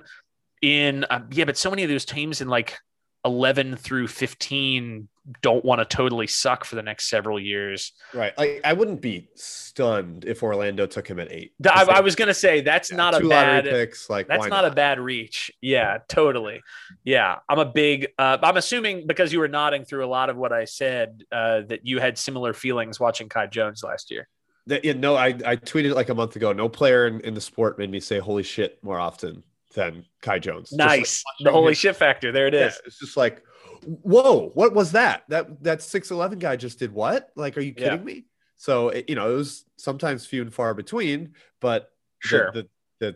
in, 0.61 1.06
uh, 1.06 1.22
yeah, 1.31 1.45
but 1.45 1.57
so 1.57 1.69
many 1.69 1.84
of 1.84 1.89
those 1.89 2.06
teams 2.06 2.41
in 2.41 2.49
like 2.49 2.77
11 3.26 3.76
through 3.76 4.08
15 4.08 5.08
don't 5.41 5.64
want 5.64 5.80
to 5.80 5.86
totally 5.86 6.28
suck 6.28 6.66
for 6.66 6.76
the 6.76 6.82
next 6.82 7.10
several 7.10 7.40
years. 7.40 7.91
Right. 8.14 8.34
I, 8.38 8.60
I 8.64 8.74
wouldn't 8.74 9.02
be 9.02 9.30
stunned 9.36 10.26
if 10.26 10.41
Orlando 10.41 10.88
took 10.88 11.08
him 11.08 11.20
at 11.20 11.32
eight. 11.32 11.54
I, 11.68 11.84
I 11.84 12.00
was 12.02 12.16
going 12.16 12.30
to 12.30 12.34
say 12.34 12.62
that's 12.62 12.90
yeah, 12.90 12.98
not 12.98 13.22
a 13.22 13.28
bad 13.28 13.66
picks. 13.66 14.10
Like 14.10 14.28
that's 14.28 14.41
not, 14.41 14.50
not, 14.50 14.66
a 14.66 14.72
bad 14.72 15.00
reach. 15.00 15.52
Yeah, 15.62 16.00
totally. 16.08 16.62
Yeah. 17.04 17.38
I'm 17.48 17.60
a 17.60 17.66
big, 17.66 18.08
uh, 18.18 18.38
I'm 18.41 18.58
assuming 18.58 19.06
because 19.06 19.32
you 19.32 19.40
were 19.40 19.48
nodding 19.48 19.86
through 19.86 20.06
a 20.06 20.08
lot 20.08 20.30
of 20.30 20.38
what 20.38 20.52
I 20.52 20.66
said, 20.66 21.24
uh, 21.32 21.62
that 21.68 21.86
you 21.86 22.00
had 22.00 22.18
similar 22.18 22.54
feelings 22.54 23.00
watching 23.00 23.30
Kai 23.30 23.48
Jones 23.48 23.84
last 23.84 24.10
year. 24.10 24.28
That, 24.68 24.84
yeah, 24.84 24.94
no, 24.94 25.16
I, 25.16 25.28
I 25.28 25.56
tweeted 25.56 25.94
like 25.94 26.10
a 26.10 26.16
month 26.16 26.36
ago, 26.36 26.54
no 26.54 26.70
player 26.70 27.08
in, 27.08 27.22
in 27.22 27.34
the 27.34 27.41
sport 27.41 27.78
made 27.78 27.91
me 27.91 28.00
say, 28.00 28.20
holy 28.20 28.44
shit 28.44 28.84
more 28.84 29.00
often 29.00 29.44
than 29.74 30.06
Kai 30.22 30.40
Jones. 30.40 30.72
Nice. 30.72 31.24
Like 31.40 31.46
the 31.46 31.52
holy 31.52 31.76
shit 31.76 31.96
factor. 31.96 32.32
There 32.32 32.48
it 32.48 32.54
is. 32.54 32.74
Yeah, 32.74 32.88
it's 32.88 33.00
just 33.00 33.18
like, 33.18 33.44
whoa, 33.84 34.50
what 34.54 34.74
was 34.74 34.94
that? 34.94 35.24
That 35.30 35.64
that 35.64 35.80
6'11 35.80 36.40
guy 36.40 36.56
just 36.56 36.80
did 36.80 36.91
what? 36.91 37.30
Like, 37.36 37.58
are 37.58 37.62
you 37.62 37.74
kidding 37.74 38.00
yeah. 38.00 38.06
me? 38.06 38.26
So 38.58 38.90
it, 38.90 39.10
you 39.10 39.16
know, 39.16 39.32
it 39.32 39.36
was 39.36 39.66
sometimes 39.78 40.26
few 40.26 40.41
and 40.41 40.54
far 40.54 40.74
between, 40.74 41.34
but 41.62 41.91
sure. 42.20 42.52
The, 42.52 42.62
the, 42.62 42.68
the 43.00 43.16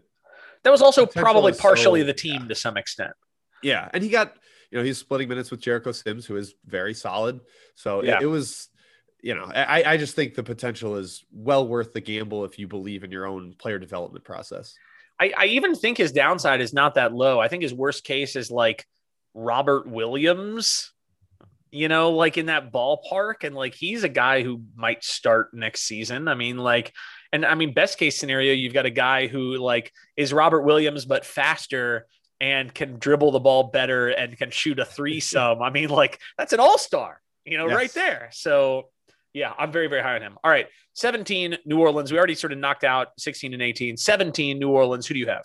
that 0.63 0.71
was 0.71 0.81
also 0.81 1.05
probably 1.05 1.53
partially 1.53 2.01
so, 2.01 2.05
the 2.05 2.13
team 2.13 2.43
yeah. 2.43 2.47
to 2.47 2.55
some 2.55 2.77
extent. 2.77 3.11
Yeah. 3.61 3.89
And 3.93 4.03
he 4.03 4.09
got, 4.09 4.35
you 4.71 4.77
know, 4.77 4.83
he's 4.83 4.97
splitting 4.97 5.27
minutes 5.27 5.51
with 5.51 5.59
Jericho 5.59 5.91
Sims, 5.91 6.25
who 6.25 6.37
is 6.37 6.55
very 6.65 6.93
solid. 6.93 7.41
So 7.75 8.03
yeah. 8.03 8.17
it, 8.17 8.23
it 8.23 8.27
was 8.27 8.69
you 9.23 9.33
know, 9.33 9.45
I, 9.45 9.83
I 9.93 9.97
just 9.97 10.15
think 10.15 10.35
the 10.35 10.43
potential 10.43 10.97
is 10.97 11.23
well 11.31 11.65
worth 11.65 11.93
the 11.93 12.01
gamble 12.01 12.43
if 12.43 12.59
you 12.59 12.67
believe 12.67 13.05
in 13.05 13.11
your 13.11 13.25
own 13.25 13.55
player 13.57 13.79
development 13.79 14.25
process. 14.25 14.75
I, 15.19 15.33
I 15.37 15.45
even 15.45 15.75
think 15.75 15.97
his 15.97 16.11
downside 16.11 16.61
is 16.61 16.73
not 16.73 16.95
that 16.95 17.13
low. 17.13 17.39
I 17.39 17.47
think 17.47 17.63
his 17.63 17.73
worst 17.73 18.03
case 18.03 18.35
is 18.35 18.51
like 18.51 18.85
Robert 19.33 19.87
Williams, 19.87 20.91
you 21.71 21.87
know, 21.87 22.11
like 22.11 22.37
in 22.37 22.47
that 22.47 22.71
ballpark. 22.71 23.43
And 23.43 23.55
like 23.55 23.73
he's 23.75 24.03
a 24.03 24.09
guy 24.09 24.43
who 24.43 24.61
might 24.75 25.03
start 25.03 25.53
next 25.53 25.83
season. 25.83 26.27
I 26.27 26.35
mean, 26.35 26.57
like, 26.57 26.93
and 27.31 27.45
I 27.45 27.55
mean, 27.55 27.73
best 27.73 27.97
case 27.97 28.17
scenario, 28.17 28.53
you've 28.53 28.73
got 28.73 28.85
a 28.85 28.91
guy 28.91 29.27
who 29.27 29.57
like 29.57 29.91
is 30.17 30.33
Robert 30.33 30.61
Williams, 30.61 31.05
but 31.05 31.25
faster 31.25 32.05
and 32.41 32.73
can 32.73 32.99
dribble 32.99 33.31
the 33.31 33.39
ball 33.39 33.63
better 33.65 34.09
and 34.09 34.37
can 34.37 34.51
shoot 34.51 34.77
a 34.79 34.85
three 34.85 35.19
some. 35.19 35.61
I 35.61 35.69
mean, 35.69 35.89
like 35.89 36.19
that's 36.37 36.53
an 36.53 36.59
all 36.59 36.77
star, 36.77 37.21
you 37.45 37.57
know, 37.57 37.67
yes. 37.67 37.75
right 37.75 37.93
there. 37.93 38.29
So 38.33 38.89
yeah, 39.33 39.53
I'm 39.57 39.71
very, 39.71 39.87
very 39.87 40.03
high 40.03 40.15
on 40.15 40.21
him. 40.21 40.37
All 40.43 40.51
right. 40.51 40.67
17, 40.93 41.57
New 41.65 41.79
Orleans. 41.79 42.11
We 42.11 42.17
already 42.17 42.35
sort 42.35 42.53
of 42.53 42.59
knocked 42.59 42.83
out 42.83 43.09
16 43.17 43.53
and 43.53 43.61
18. 43.61 43.97
17, 43.97 44.59
New 44.59 44.69
Orleans. 44.69 45.07
Who 45.07 45.15
do 45.15 45.19
you 45.19 45.27
have? 45.27 45.43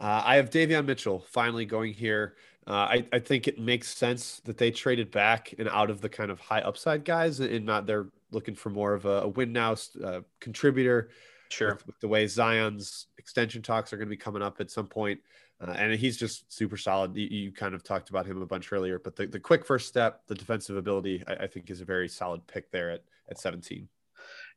Uh, 0.00 0.22
I 0.24 0.36
have 0.36 0.50
Davion 0.50 0.86
Mitchell 0.86 1.24
finally 1.30 1.64
going 1.64 1.92
here. 1.92 2.36
Uh, 2.66 2.72
I, 2.72 3.06
I 3.12 3.18
think 3.18 3.46
it 3.46 3.58
makes 3.58 3.94
sense 3.94 4.40
that 4.44 4.56
they 4.56 4.70
traded 4.70 5.10
back 5.10 5.54
and 5.58 5.68
out 5.68 5.90
of 5.90 6.00
the 6.00 6.08
kind 6.08 6.30
of 6.30 6.40
high 6.40 6.60
upside 6.60 7.04
guys 7.04 7.40
and 7.40 7.66
not 7.66 7.86
they're 7.86 8.06
looking 8.30 8.54
for 8.54 8.70
more 8.70 8.94
of 8.94 9.04
a, 9.04 9.22
a 9.22 9.28
win 9.28 9.52
now 9.52 9.76
uh, 10.02 10.20
contributor. 10.40 11.10
Sure. 11.50 11.74
With, 11.74 11.86
with, 11.86 12.00
the 12.00 12.08
way 12.08 12.26
Zion's 12.26 13.08
extension 13.18 13.60
talks 13.60 13.92
are 13.92 13.96
going 13.96 14.08
to 14.08 14.10
be 14.10 14.16
coming 14.16 14.42
up 14.42 14.60
at 14.60 14.70
some 14.70 14.86
point. 14.86 15.20
Uh, 15.66 15.70
and 15.72 15.92
he's 15.94 16.16
just 16.16 16.52
super 16.52 16.76
solid. 16.76 17.16
You, 17.16 17.26
you, 17.30 17.52
kind 17.52 17.74
of 17.74 17.82
talked 17.82 18.10
about 18.10 18.26
him 18.26 18.42
a 18.42 18.46
bunch 18.46 18.72
earlier, 18.72 18.98
but 18.98 19.16
the, 19.16 19.26
the 19.26 19.40
quick 19.40 19.64
first 19.64 19.88
step, 19.88 20.22
the 20.26 20.34
defensive 20.34 20.76
ability, 20.76 21.22
I, 21.26 21.34
I 21.34 21.46
think 21.46 21.70
is 21.70 21.80
a 21.80 21.84
very 21.84 22.08
solid 22.08 22.46
pick 22.46 22.70
there 22.70 22.90
at, 22.90 23.02
at 23.30 23.38
17. 23.38 23.88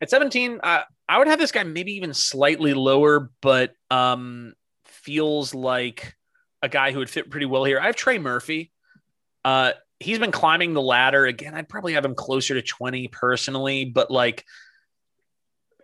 At 0.01 0.09
17, 0.09 0.59
uh, 0.61 0.81
I 1.07 1.17
would 1.17 1.27
have 1.27 1.39
this 1.39 1.51
guy 1.51 1.63
maybe 1.63 1.93
even 1.93 2.13
slightly 2.13 2.73
lower, 2.73 3.31
but 3.41 3.73
um, 3.89 4.53
feels 4.85 5.53
like 5.53 6.15
a 6.61 6.69
guy 6.69 6.91
who 6.91 6.99
would 6.99 7.09
fit 7.09 7.29
pretty 7.29 7.45
well 7.45 7.63
here. 7.63 7.79
I 7.79 7.85
have 7.85 7.95
Trey 7.95 8.19
Murphy. 8.19 8.71
Uh, 9.45 9.71
he's 9.99 10.19
been 10.19 10.31
climbing 10.31 10.73
the 10.73 10.81
ladder. 10.81 11.25
Again, 11.25 11.55
I'd 11.55 11.69
probably 11.69 11.93
have 11.93 12.03
him 12.03 12.15
closer 12.15 12.53
to 12.55 12.61
20 12.61 13.07
personally, 13.07 13.85
but 13.85 14.11
like– 14.11 14.43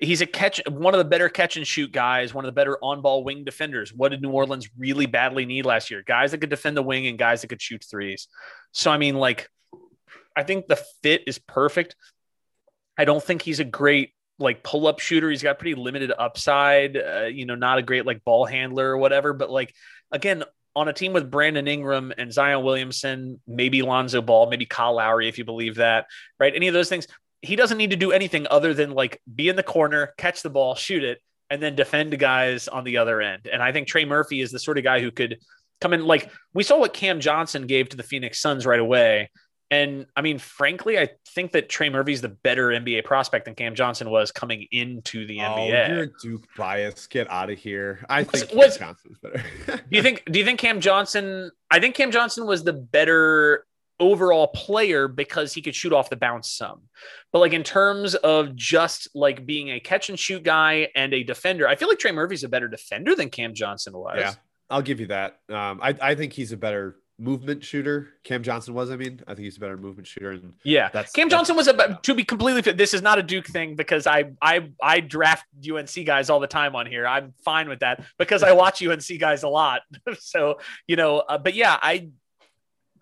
he's 0.05 0.21
a 0.21 0.25
catch 0.25 0.61
one 0.67 0.93
of 0.93 0.97
the 0.97 1.05
better 1.05 1.29
catch 1.29 1.57
and 1.57 1.65
shoot 1.65 1.91
guys, 1.91 2.33
one 2.33 2.45
of 2.45 2.47
the 2.47 2.55
better 2.55 2.77
on-ball 2.81 3.23
wing 3.23 3.43
defenders. 3.43 3.93
What 3.93 4.09
did 4.09 4.21
New 4.21 4.31
Orleans 4.31 4.69
really 4.77 5.05
badly 5.05 5.45
need 5.45 5.65
last 5.65 5.91
year? 5.91 6.03
Guys 6.05 6.31
that 6.31 6.39
could 6.39 6.49
defend 6.49 6.77
the 6.77 6.83
wing 6.83 7.07
and 7.07 7.17
guys 7.17 7.41
that 7.41 7.47
could 7.47 7.61
shoot 7.61 7.83
threes. 7.89 8.27
So 8.71 8.91
I 8.91 8.97
mean, 8.97 9.15
like, 9.15 9.49
I 10.35 10.43
think 10.43 10.67
the 10.67 10.81
fit 11.01 11.23
is 11.27 11.39
perfect. 11.39 11.95
I 12.97 13.05
don't 13.05 13.23
think 13.23 13.41
he's 13.41 13.59
a 13.59 13.65
great 13.65 14.11
like 14.39 14.63
pull-up 14.63 14.99
shooter. 14.99 15.29
He's 15.29 15.43
got 15.43 15.59
pretty 15.59 15.75
limited 15.75 16.11
upside. 16.17 16.97
Uh, 16.97 17.25
you 17.25 17.45
know, 17.45 17.55
not 17.55 17.77
a 17.77 17.83
great 17.83 18.05
like 18.05 18.23
ball 18.23 18.45
handler 18.45 18.89
or 18.89 18.97
whatever. 18.97 19.33
But 19.33 19.49
like 19.49 19.73
again, 20.11 20.43
on 20.75 20.87
a 20.87 20.93
team 20.93 21.13
with 21.13 21.29
Brandon 21.29 21.67
Ingram 21.67 22.13
and 22.17 22.33
Zion 22.33 22.63
Williamson, 22.63 23.39
maybe 23.47 23.83
Lonzo 23.83 24.21
Ball, 24.21 24.49
maybe 24.49 24.65
Kyle 24.65 24.95
Lowry, 24.95 25.27
if 25.27 25.37
you 25.37 25.45
believe 25.45 25.75
that, 25.75 26.07
right? 26.39 26.55
Any 26.55 26.67
of 26.67 26.73
those 26.73 26.89
things, 26.89 27.07
he 27.43 27.57
doesn't 27.57 27.77
need 27.77 27.91
to 27.91 27.97
do 27.97 28.11
anything 28.11 28.47
other 28.49 28.73
than 28.73 28.91
like 28.91 29.21
be 29.33 29.49
in 29.49 29.55
the 29.55 29.63
corner, 29.63 30.13
catch 30.17 30.41
the 30.41 30.49
ball, 30.49 30.75
shoot 30.75 31.03
it, 31.03 31.19
and 31.49 31.61
then 31.61 31.75
defend 31.75 32.17
guys 32.17 32.69
on 32.69 32.85
the 32.85 32.97
other 32.97 33.21
end. 33.21 33.47
And 33.51 33.61
I 33.61 33.71
think 33.73 33.87
Trey 33.87 34.05
Murphy 34.05 34.39
is 34.39 34.51
the 34.51 34.59
sort 34.59 34.77
of 34.77 34.85
guy 34.85 35.01
who 35.01 35.11
could 35.11 35.37
come 35.81 35.93
in. 35.93 36.05
Like 36.05 36.31
we 36.53 36.63
saw 36.63 36.79
what 36.79 36.93
Cam 36.93 37.19
Johnson 37.19 37.67
gave 37.67 37.89
to 37.89 37.97
the 37.97 38.03
Phoenix 38.03 38.41
Suns 38.41 38.65
right 38.65 38.79
away. 38.79 39.29
And 39.69 40.05
I 40.15 40.21
mean, 40.21 40.39
frankly, 40.39 40.97
I 40.97 41.09
think 41.35 41.51
that 41.53 41.67
Trey 41.67 41.89
Murphy's 41.89 42.21
the 42.21 42.29
better 42.29 42.67
NBA 42.67 43.03
prospect 43.03 43.45
than 43.45 43.55
Cam 43.55 43.75
Johnson 43.75 44.09
was 44.09 44.31
coming 44.31 44.67
into 44.71 45.25
the 45.27 45.41
oh, 45.41 45.43
NBA. 45.43 45.89
You're 45.89 46.09
Duke 46.21 46.45
bias. 46.55 47.07
Get 47.07 47.29
out 47.29 47.49
of 47.49 47.59
here. 47.59 48.05
I 48.07 48.23
think 48.23 48.53
was, 48.53 48.77
Cam 48.77 48.87
Johnson's 48.87 49.17
better. 49.19 49.43
do 49.67 49.97
you 49.97 50.01
think? 50.01 50.23
Do 50.31 50.39
you 50.39 50.45
think 50.45 50.59
Cam 50.59 50.79
Johnson? 50.79 51.51
I 51.69 51.79
think 51.79 51.95
Cam 51.95 52.11
Johnson 52.11 52.45
was 52.45 52.63
the 52.63 52.73
better 52.73 53.65
overall 53.99 54.47
player 54.47 55.07
because 55.07 55.53
he 55.53 55.61
could 55.61 55.75
shoot 55.75 55.93
off 55.93 56.09
the 56.09 56.15
bounce 56.15 56.49
some. 56.49 56.81
But 57.31 57.39
like 57.39 57.53
in 57.53 57.63
terms 57.63 58.15
of 58.15 58.55
just 58.55 59.07
like 59.13 59.45
being 59.45 59.69
a 59.69 59.79
catch 59.79 60.09
and 60.09 60.19
shoot 60.19 60.43
guy 60.43 60.89
and 60.95 61.13
a 61.13 61.23
defender, 61.23 61.67
I 61.67 61.75
feel 61.75 61.87
like 61.87 61.99
Trey 61.99 62.11
Murphy's 62.11 62.43
a 62.43 62.49
better 62.49 62.67
defender 62.67 63.15
than 63.15 63.29
Cam 63.29 63.53
Johnson 63.53 63.93
was. 63.93 64.17
Yeah, 64.17 64.33
I'll 64.69 64.81
give 64.81 64.99
you 64.99 65.07
that. 65.07 65.39
Um, 65.49 65.79
I, 65.81 65.95
I 66.01 66.15
think 66.15 66.33
he's 66.33 66.51
a 66.51 66.57
better 66.57 66.97
movement 67.19 67.63
shooter. 67.63 68.09
Cam 68.23 68.43
Johnson 68.43 68.73
was, 68.73 68.89
I 68.89 68.95
mean, 68.95 69.21
I 69.27 69.33
think 69.33 69.45
he's 69.45 69.57
a 69.57 69.59
better 69.59 69.77
movement 69.77 70.07
shooter. 70.07 70.31
And 70.31 70.53
yeah, 70.63 70.89
that's 70.91 71.11
Cam 71.11 71.29
that's, 71.29 71.39
Johnson 71.39 71.55
was 71.55 71.67
a 71.67 71.99
to 72.01 72.13
be 72.13 72.23
completely 72.23 72.61
fit. 72.61 72.77
This 72.77 72.93
is 72.93 73.01
not 73.01 73.19
a 73.19 73.23
Duke 73.23 73.47
thing 73.47 73.75
because 73.75 74.07
I 74.07 74.31
I 74.41 74.69
I 74.81 74.99
draft 74.99 75.45
UNC 75.67 76.05
guys 76.05 76.29
all 76.29 76.39
the 76.39 76.47
time 76.47 76.75
on 76.75 76.85
here. 76.85 77.07
I'm 77.07 77.33
fine 77.45 77.69
with 77.69 77.79
that 77.79 78.03
because 78.17 78.43
I 78.43 78.51
watch 78.53 78.85
UNC 78.85 79.05
guys 79.19 79.43
a 79.43 79.49
lot. 79.49 79.81
so 80.19 80.59
you 80.87 80.95
know, 80.95 81.19
uh, 81.19 81.37
but 81.37 81.53
yeah, 81.53 81.77
I 81.81 82.09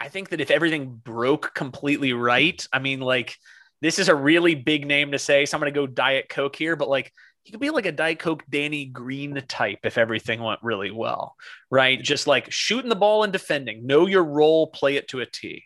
I 0.02 0.10
think 0.10 0.30
that 0.30 0.41
if 0.41 0.49
everything 0.49 0.99
broke 1.03 1.53
completely 1.53 2.11
right, 2.14 2.65
I 2.73 2.80
mean, 2.80 3.02
like 3.02 3.38
this 3.82 3.99
is 3.99 4.10
a 4.10 4.15
really 4.15 4.56
big 4.56 4.88
name 4.88 5.11
to 5.11 5.19
say. 5.19 5.45
So 5.45 5.56
I'm 5.56 5.61
going 5.61 5.72
to 5.72 5.80
go 5.80 5.86
Diet 5.86 6.28
Coke 6.28 6.56
here, 6.56 6.76
but 6.76 6.90
like 6.90 7.14
he 7.44 7.52
could 7.52 7.60
be 7.60 7.69
like 7.69 7.86
a 7.86 7.91
Diet 7.91 8.18
Coke 8.18 8.44
Danny 8.49 8.86
Green 8.86 9.44
type 9.48 9.82
if 9.84 9.99
everything 9.99 10.41
went 10.41 10.60
really 10.64 10.90
well, 10.90 11.36
right? 11.69 12.02
Just 12.02 12.26
like 12.26 12.52
shooting 12.52 12.90
the 12.90 12.95
ball 12.95 13.23
and 13.23 13.32
defending, 13.32 13.86
know 13.86 14.07
your 14.07 14.23
role, 14.23 14.68
play 14.68 14.95
it 14.95 15.07
to 15.10 15.19
a 15.19 15.28
T. 15.28 15.65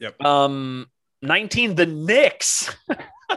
Yep. 0.00 0.20
Um, 0.24 0.86
19, 1.22 1.76
the 1.76 1.86
Knicks. 1.86 2.74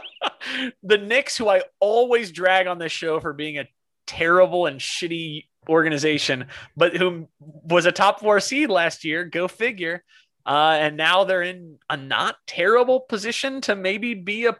the 0.82 0.98
Knicks, 0.98 1.36
who 1.36 1.48
I 1.48 1.62
always 1.78 2.32
drag 2.32 2.66
on 2.66 2.80
this 2.80 2.90
show 2.90 3.20
for 3.20 3.32
being 3.32 3.58
a 3.58 3.68
terrible 4.08 4.66
and 4.66 4.80
shitty 4.80 5.44
organization, 5.68 6.46
but 6.76 6.96
who 6.96 7.28
was 7.40 7.86
a 7.86 7.92
top 7.92 8.20
four 8.20 8.40
seed 8.40 8.70
last 8.70 9.04
year. 9.04 9.24
Go 9.24 9.48
figure. 9.48 10.04
Uh, 10.46 10.76
and 10.80 10.96
now 10.96 11.24
they're 11.24 11.42
in 11.42 11.78
a 11.88 11.96
not 11.96 12.36
terrible 12.46 13.00
position 13.00 13.60
to 13.60 13.76
maybe 13.76 14.14
be 14.14 14.46
a 14.46 14.56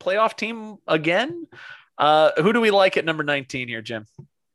playoff 0.00 0.36
team 0.36 0.76
again. 0.86 1.46
Uh, 1.98 2.30
who 2.40 2.52
do 2.52 2.60
we 2.60 2.70
like 2.70 2.96
at 2.96 3.04
number 3.04 3.22
19 3.22 3.68
here, 3.68 3.82
Jim? 3.82 4.06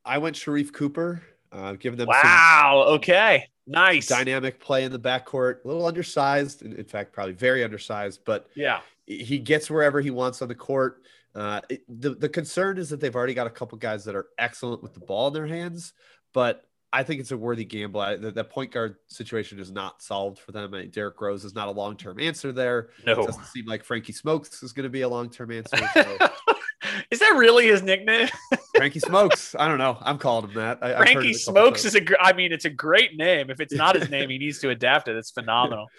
I 0.06 0.18
went 0.18 0.36
Sharife 0.36 0.74
Cooper, 0.74 1.22
uh, 1.52 1.74
giving 1.74 1.98
them 1.98 2.08
wow. 2.08 2.86
okay. 2.88 3.48
Nice. 3.66 4.08
Dynamic 4.08 4.60
play 4.60 4.84
in 4.84 4.92
the 4.92 5.00
backcourt, 5.00 5.64
a 5.64 5.68
little 5.68 5.86
undersized. 5.86 6.64
In 6.64 6.84
fact, 6.84 7.14
probably 7.14 7.34
very 7.34 7.64
undersized, 7.64 8.22
but 8.26 8.48
yeah, 8.56 8.82
he 9.06 9.40
gets 9.40 9.70
wherever 9.70 10.02
he 10.02 10.12
wants 10.12 10.42
on 10.42 10.50
the 10.50 10.56
court. 10.56 11.04
Uh, 11.36 11.62
it, 11.70 11.82
the 11.88 12.12
the 12.12 12.30
concern 12.30 12.78
is 12.78 12.90
that 12.90 13.00
they've 13.00 13.16
already 13.16 13.34
got 13.34 13.48
a 13.48 13.52
couple 13.52 13.78
guys 13.78 14.06
that 14.06 14.16
are 14.16 14.28
excellent 14.38 14.84
with 14.84 14.94
the 14.94 15.00
ball 15.00 15.28
in 15.28 15.34
their 15.34 15.48
hands, 15.48 15.94
but 16.34 16.64
I 16.94 17.02
think 17.02 17.20
it's 17.20 17.32
a 17.32 17.38
worthy 17.38 17.66
gamble. 17.66 18.02
I, 18.02 18.18
the, 18.18 18.30
the, 18.30 18.44
point 18.44 18.72
guard 18.72 18.98
situation 19.08 19.60
is 19.60 19.72
not 19.72 20.04
solved 20.04 20.38
for 20.38 20.52
them. 20.52 20.76
I 20.76 20.86
Derrick 20.86 21.20
Rose 21.20 21.44
is 21.44 21.56
not 21.56 21.68
a 21.68 21.72
long 21.72 21.98
term 21.98 22.20
answer 22.20 22.52
there. 22.52 22.90
No, 23.04 23.14
it 23.14 23.26
doesn't 23.26 23.46
seem 23.46 23.66
like 23.66 23.84
Frankie 23.84 24.14
Smokes 24.14 24.62
is 24.62 24.74
going 24.74 24.84
to 24.84 24.92
be 24.92 25.02
a 25.02 25.10
long 25.10 25.32
term 25.32 25.52
answer. 25.52 25.76
So. 25.92 26.18
is 27.12 27.18
that 27.18 27.36
really 27.36 27.66
his 27.66 27.82
nickname? 27.82 28.30
Frankie 28.76 29.00
Smokes. 29.00 29.56
I 29.58 29.68
don't 29.68 29.80
know. 29.80 29.98
I'm 30.02 30.20
calling 30.20 30.50
him 30.50 30.56
that. 30.56 30.84
I, 30.84 30.98
Frankie 30.98 31.34
Smokes 31.34 31.84
is 31.84 31.96
a. 31.96 32.02
Gr- 32.02 32.14
I 32.22 32.32
mean, 32.32 32.54
it's 32.54 32.66
a 32.66 32.70
great 32.70 33.18
name. 33.18 33.50
If 33.50 33.60
it's 33.60 33.74
not 33.74 33.96
his 33.96 34.12
name, 34.12 34.30
he 34.30 34.38
needs 34.38 34.60
to 34.60 34.70
adapt 34.70 35.08
it. 35.08 35.16
It's 35.16 35.32
phenomenal. 35.32 35.88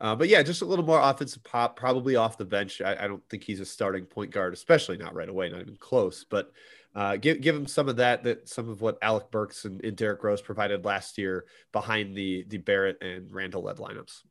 Uh, 0.00 0.14
but 0.14 0.28
yeah, 0.28 0.42
just 0.42 0.62
a 0.62 0.66
little 0.66 0.84
more 0.84 1.00
offensive 1.00 1.42
pop, 1.42 1.76
probably 1.76 2.16
off 2.16 2.36
the 2.36 2.44
bench. 2.44 2.82
I, 2.82 3.04
I, 3.04 3.08
don't 3.08 3.26
think 3.30 3.42
he's 3.42 3.60
a 3.60 3.64
starting 3.64 4.04
point 4.04 4.30
guard, 4.30 4.52
especially 4.52 4.98
not 4.98 5.14
right 5.14 5.28
away, 5.28 5.48
not 5.48 5.62
even 5.62 5.76
close. 5.76 6.24
But 6.28 6.52
uh, 6.94 7.16
give 7.16 7.40
give 7.40 7.56
him 7.56 7.66
some 7.66 7.88
of 7.88 7.96
that, 7.96 8.22
that 8.24 8.48
some 8.48 8.68
of 8.68 8.82
what 8.82 8.98
Alec 9.00 9.30
Burks 9.30 9.64
and, 9.64 9.82
and 9.84 9.96
Derrick 9.96 10.22
Rose 10.22 10.42
provided 10.42 10.84
last 10.84 11.16
year 11.16 11.46
behind 11.72 12.14
the 12.14 12.44
the 12.48 12.58
Barrett 12.58 13.02
and 13.02 13.32
Randle 13.32 13.62
led 13.62 13.76
lineups. 13.76 14.22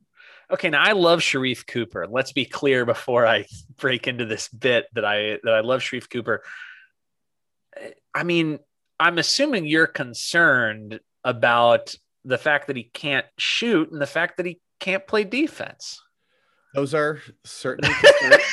Okay, 0.52 0.70
now 0.70 0.84
I 0.84 0.92
love 0.92 1.20
Sharife 1.20 1.66
Cooper. 1.66 2.08
Let's 2.08 2.32
be 2.32 2.46
clear 2.46 2.86
before 2.86 3.26
I 3.26 3.46
break 3.78 4.08
into 4.08 4.26
this 4.26 4.48
bit 4.48 4.86
that 4.94 5.06
I 5.06 5.40
that 5.44 5.54
I 5.54 5.62
love 5.62 5.82
Sharife 5.82 6.10
Cooper. 6.10 6.44
I 8.14 8.24
mean, 8.24 8.60
I'm 9.00 9.18
assuming 9.18 9.66
you're 9.66 9.88
concerned 9.88 11.00
about 11.24 11.96
the 12.24 12.38
fact 12.38 12.68
that 12.68 12.76
he 12.76 12.84
can't 12.84 13.26
shoot 13.38 13.92
and 13.92 14.02
the 14.02 14.08
fact 14.08 14.38
that 14.38 14.46
he 14.46 14.60
can't 14.86 15.08
play 15.08 15.24
defense. 15.24 16.02
Those 16.76 16.94
are 16.94 17.20
certainly 17.44 17.94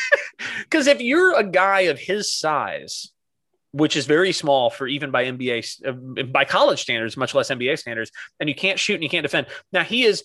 because 0.61 0.87
if 0.87 1.01
you're 1.01 1.39
a 1.39 1.45
guy 1.45 1.83
of 1.83 1.99
his 1.99 2.33
size 2.33 3.13
which 3.73 3.97
is 3.97 4.07
very 4.07 4.33
small 4.33 4.71
for 4.71 4.87
even 4.87 5.11
by 5.11 5.25
NBA 5.25 5.87
uh, 5.87 6.23
by 6.25 6.45
college 6.45 6.83
standards, 6.83 7.17
much 7.17 7.35
less 7.35 7.51
NBA 7.51 7.79
standards. 7.79 8.11
And 8.39 8.49
you 8.49 8.55
can't 8.55 8.79
shoot 8.79 8.95
and 8.95 9.03
you 9.03 9.09
can't 9.09 9.25
defend. 9.25 9.47
Now 9.73 9.83
he 9.83 10.05
is 10.05 10.25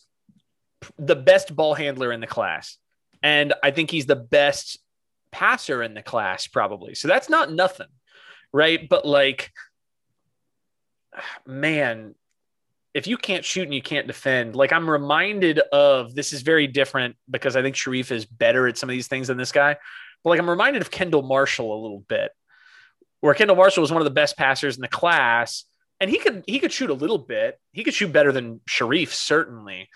the 0.98 1.16
best 1.16 1.56
ball 1.56 1.74
handler 1.74 2.12
in 2.12 2.20
the 2.20 2.28
class, 2.28 2.78
and 3.24 3.54
I 3.64 3.72
think 3.72 3.90
he's 3.90 4.06
the 4.06 4.18
best 4.18 4.80
passer 5.32 5.82
in 5.82 5.94
the 5.94 6.04
class 6.04 6.48
probably. 6.48 6.94
So 6.94 7.08
that's 7.08 7.30
not 7.30 7.52
nothing, 7.52 7.88
right? 8.52 8.88
But 8.88 9.06
like, 9.06 9.52
man, 11.46 12.16
if 12.98 13.06
you 13.06 13.15
can't 13.15 13.45
shoot 13.45 13.61
and 13.61 13.74
you 13.76 13.82
can't 13.82 14.07
defend, 14.07 14.56
like 14.56 14.74
I'm 14.74 14.90
reminded 14.90 15.60
of 15.72 16.15
this 16.15 16.34
is 16.34 16.41
very 16.41 16.65
different 16.65 17.15
because 17.30 17.56
I 17.56 17.61
think 17.61 17.76
Sharife 17.76 18.11
is 18.11 18.26
better 18.26 18.68
at 18.68 18.76
some 18.76 18.90
of 18.90 18.94
these 18.94 19.07
things 19.07 19.28
than 19.28 19.38
this 19.38 19.52
guy. 19.52 19.78
But 20.24 20.32
like 20.32 20.40
I'm 20.40 20.49
reminded 20.49 20.82
of 20.82 20.90
Kendall 20.90 21.22
Marshall 21.22 21.72
a 21.72 21.80
little 21.80 22.03
bit 22.10 22.32
where 23.22 23.36
Kendall 23.36 23.56
Marshall 23.56 23.82
was 23.82 23.91
one 23.91 24.02
of 24.02 24.06
the 24.06 24.11
best 24.11 24.36
passers 24.36 24.78
in 24.78 24.82
the 24.82 24.88
class, 24.88 25.65
and 25.99 26.10
he 26.10 26.18
could 26.18 26.44
he 26.48 26.57
could 26.57 26.74
shoot 26.74 26.90
a 26.90 26.95
little 26.95 27.19
bit. 27.19 27.60
He 27.72 27.84
could 27.84 27.94
shoot 27.94 28.11
better 28.11 28.32
than 28.32 28.61
Sharife 28.68 29.10
certainly, 29.10 29.90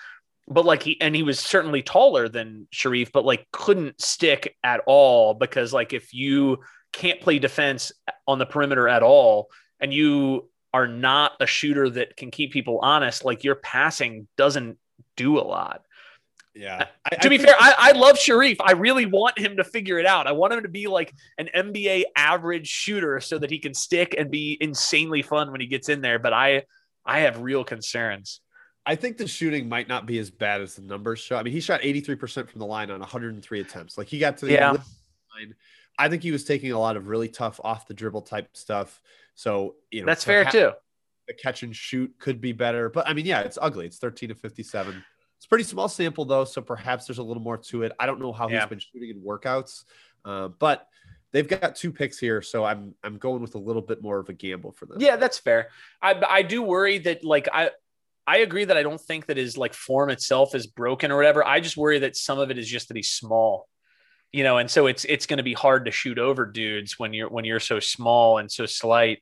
but 0.48 0.66
like 0.66 0.84
he 0.84 1.02
and 1.02 1.16
he 1.16 1.24
was 1.24 1.40
certainly 1.40 1.82
taller 1.82 2.30
than 2.30 2.68
Sharife, 2.72 3.12
but 3.12 3.26
like 3.26 3.48
couldn't 3.52 4.00
stick 4.00 4.56
at 4.64 4.82
all 4.86 5.34
because 5.34 5.74
like 5.74 5.92
if 5.92 6.14
you 6.14 6.60
can't 6.94 7.20
play 7.20 7.40
defense 7.40 7.92
on 8.28 8.38
the 8.38 8.46
perimeter 8.46 8.88
at 8.88 9.02
all, 9.02 9.50
and 9.80 9.92
you 9.92 10.52
are 10.74 10.88
not 10.88 11.34
a 11.40 11.46
shooter 11.46 11.90
that 11.90 12.16
can 12.16 12.32
keep 12.32 12.52
people 12.52 12.80
honest, 12.80 13.26
like 13.26 13.44
your 13.44 13.56
passing 13.56 14.28
doesn't 14.38 14.78
do 15.18 15.38
a 15.38 15.42
lot. 15.42 15.84
Yeah. 16.54 16.78
Uh, 16.78 16.86
I, 17.06 17.16
to 17.16 17.28
I 17.28 17.30
be 17.30 17.38
fair, 17.38 17.56
I, 17.58 17.76
I 17.78 17.92
love 17.92 18.18
Sharife. 18.18 18.58
I 18.60 18.74
really 18.74 19.06
want 19.06 19.38
him 19.40 19.58
to 19.58 19.64
figure 19.64 20.00
it 20.00 20.06
out. 20.06 20.28
I 20.28 20.34
want 20.34 20.54
him 20.54 20.64
to 20.64 20.70
be 20.70 20.88
like 20.88 21.14
an 21.38 21.50
NBA 21.56 22.04
average 22.16 22.68
shooter 22.68 23.20
so 23.20 23.40
that 23.40 23.50
he 23.50 23.60
can 23.60 23.74
stick 23.74 24.16
and 24.18 24.30
be 24.30 24.58
insanely 24.60 25.22
fun 25.22 25.52
when 25.52 25.62
he 25.62 25.68
gets 25.68 25.90
in 25.90 26.02
there. 26.02 26.20
But 26.20 26.34
I 26.34 26.64
I 27.06 27.22
have 27.22 27.42
real 27.42 27.64
concerns. 27.64 28.42
I 28.86 28.96
think 28.96 29.18
the 29.18 29.28
shooting 29.28 29.70
might 29.70 29.88
not 29.88 30.06
be 30.06 30.18
as 30.18 30.32
bad 30.32 30.62
as 30.62 30.76
the 30.76 30.82
numbers 30.82 31.20
show. 31.20 31.36
I 31.36 31.44
mean, 31.44 31.54
he 31.54 31.62
shot 31.62 31.82
83% 31.82 32.50
from 32.50 32.60
the 32.60 32.66
line 32.66 32.90
on 32.90 33.00
103 33.00 33.62
attempts. 33.62 33.98
Like 33.98 34.08
he 34.08 34.18
got 34.18 34.38
to 34.40 34.48
the 34.48 34.54
yeah. 34.54 34.72
line. 34.72 35.56
I 36.00 36.10
think 36.10 36.24
he 36.24 36.32
was 36.32 36.46
taking 36.46 36.72
a 36.72 36.80
lot 36.80 36.98
of 36.98 37.08
really 37.08 37.30
tough 37.30 37.60
off 37.64 37.88
the 37.88 37.94
dribble 37.94 38.24
type 38.24 38.50
stuff. 38.58 39.00
So, 39.42 39.74
you 39.90 40.02
know, 40.02 40.06
that's 40.06 40.24
fair 40.24 40.46
too. 40.46 40.72
The 41.28 41.34
catch 41.34 41.64
and 41.64 41.76
shoot 41.76 42.14
could 42.20 42.42
be 42.42 42.52
better. 42.52 42.90
But 42.90 43.08
I 43.08 43.14
mean, 43.14 43.26
yeah, 43.26 43.42
it's 43.42 43.58
ugly. 43.60 43.88
It's 43.88 43.98
13 43.98 44.30
to 44.30 44.36
57. 44.36 45.04
It's 45.38 45.48
pretty 45.48 45.64
small 45.64 45.88
sample 45.88 46.26
though, 46.26 46.46
so 46.46 46.62
perhaps 46.62 47.08
there's 47.08 47.18
a 47.18 47.24
little 47.24 47.42
more 47.42 47.58
to 47.58 47.82
it. 47.82 47.92
I 48.00 48.06
don't 48.06 48.20
know 48.20 48.32
how 48.32 48.48
yeah. 48.48 48.60
he's 48.60 48.70
been 48.70 48.78
shooting 48.80 49.10
in 49.10 49.20
workouts, 49.20 49.86
uh, 50.26 50.50
but 50.50 50.86
they've 51.32 51.48
got 51.48 51.76
two 51.76 51.92
picks 51.92 52.20
here, 52.20 52.44
so 52.44 52.64
I'm 52.64 52.94
I'm 53.04 53.18
going 53.18 53.42
with 53.42 53.56
a 53.56 53.58
little 53.58 53.82
bit 53.82 54.04
more 54.04 54.20
of 54.20 54.30
a 54.30 54.34
gamble 54.34 54.74
for 54.74 54.86
them. 54.86 54.98
Yeah, 55.02 55.16
that's 55.16 55.40
fair. 55.40 55.70
I 56.04 56.22
I 56.28 56.42
do 56.44 56.62
worry 56.62 57.00
that 57.00 57.24
like 57.24 57.48
I 57.52 57.72
I 58.28 58.38
agree 58.38 58.66
that 58.66 58.78
I 58.78 58.84
don't 58.84 59.02
think 59.02 59.26
that 59.26 59.38
his 59.38 59.58
like 59.58 59.74
form 59.74 60.12
itself 60.12 60.54
is 60.54 60.68
broken 60.68 61.10
or 61.10 61.16
whatever. 61.16 61.44
I 61.44 61.62
just 61.62 61.78
worry 61.78 61.98
that 62.00 62.16
some 62.16 62.38
of 62.38 62.52
it 62.52 62.60
is 62.60 62.68
just 62.68 62.90
that 62.90 62.98
he's 62.98 63.10
small, 63.10 63.68
you 64.32 64.44
know, 64.44 64.60
and 64.60 64.70
so 64.70 64.86
it's 64.86 65.04
it's 65.06 65.26
going 65.26 65.38
to 65.38 65.44
be 65.44 65.56
hard 65.56 65.86
to 65.86 65.92
shoot 65.92 66.20
over 66.20 66.46
dudes 66.46 67.00
when 67.00 67.12
you're 67.12 67.30
when 67.30 67.46
you're 67.46 67.60
so 67.60 67.80
small 67.80 68.38
and 68.38 68.52
so 68.52 68.68
slight. 68.68 69.18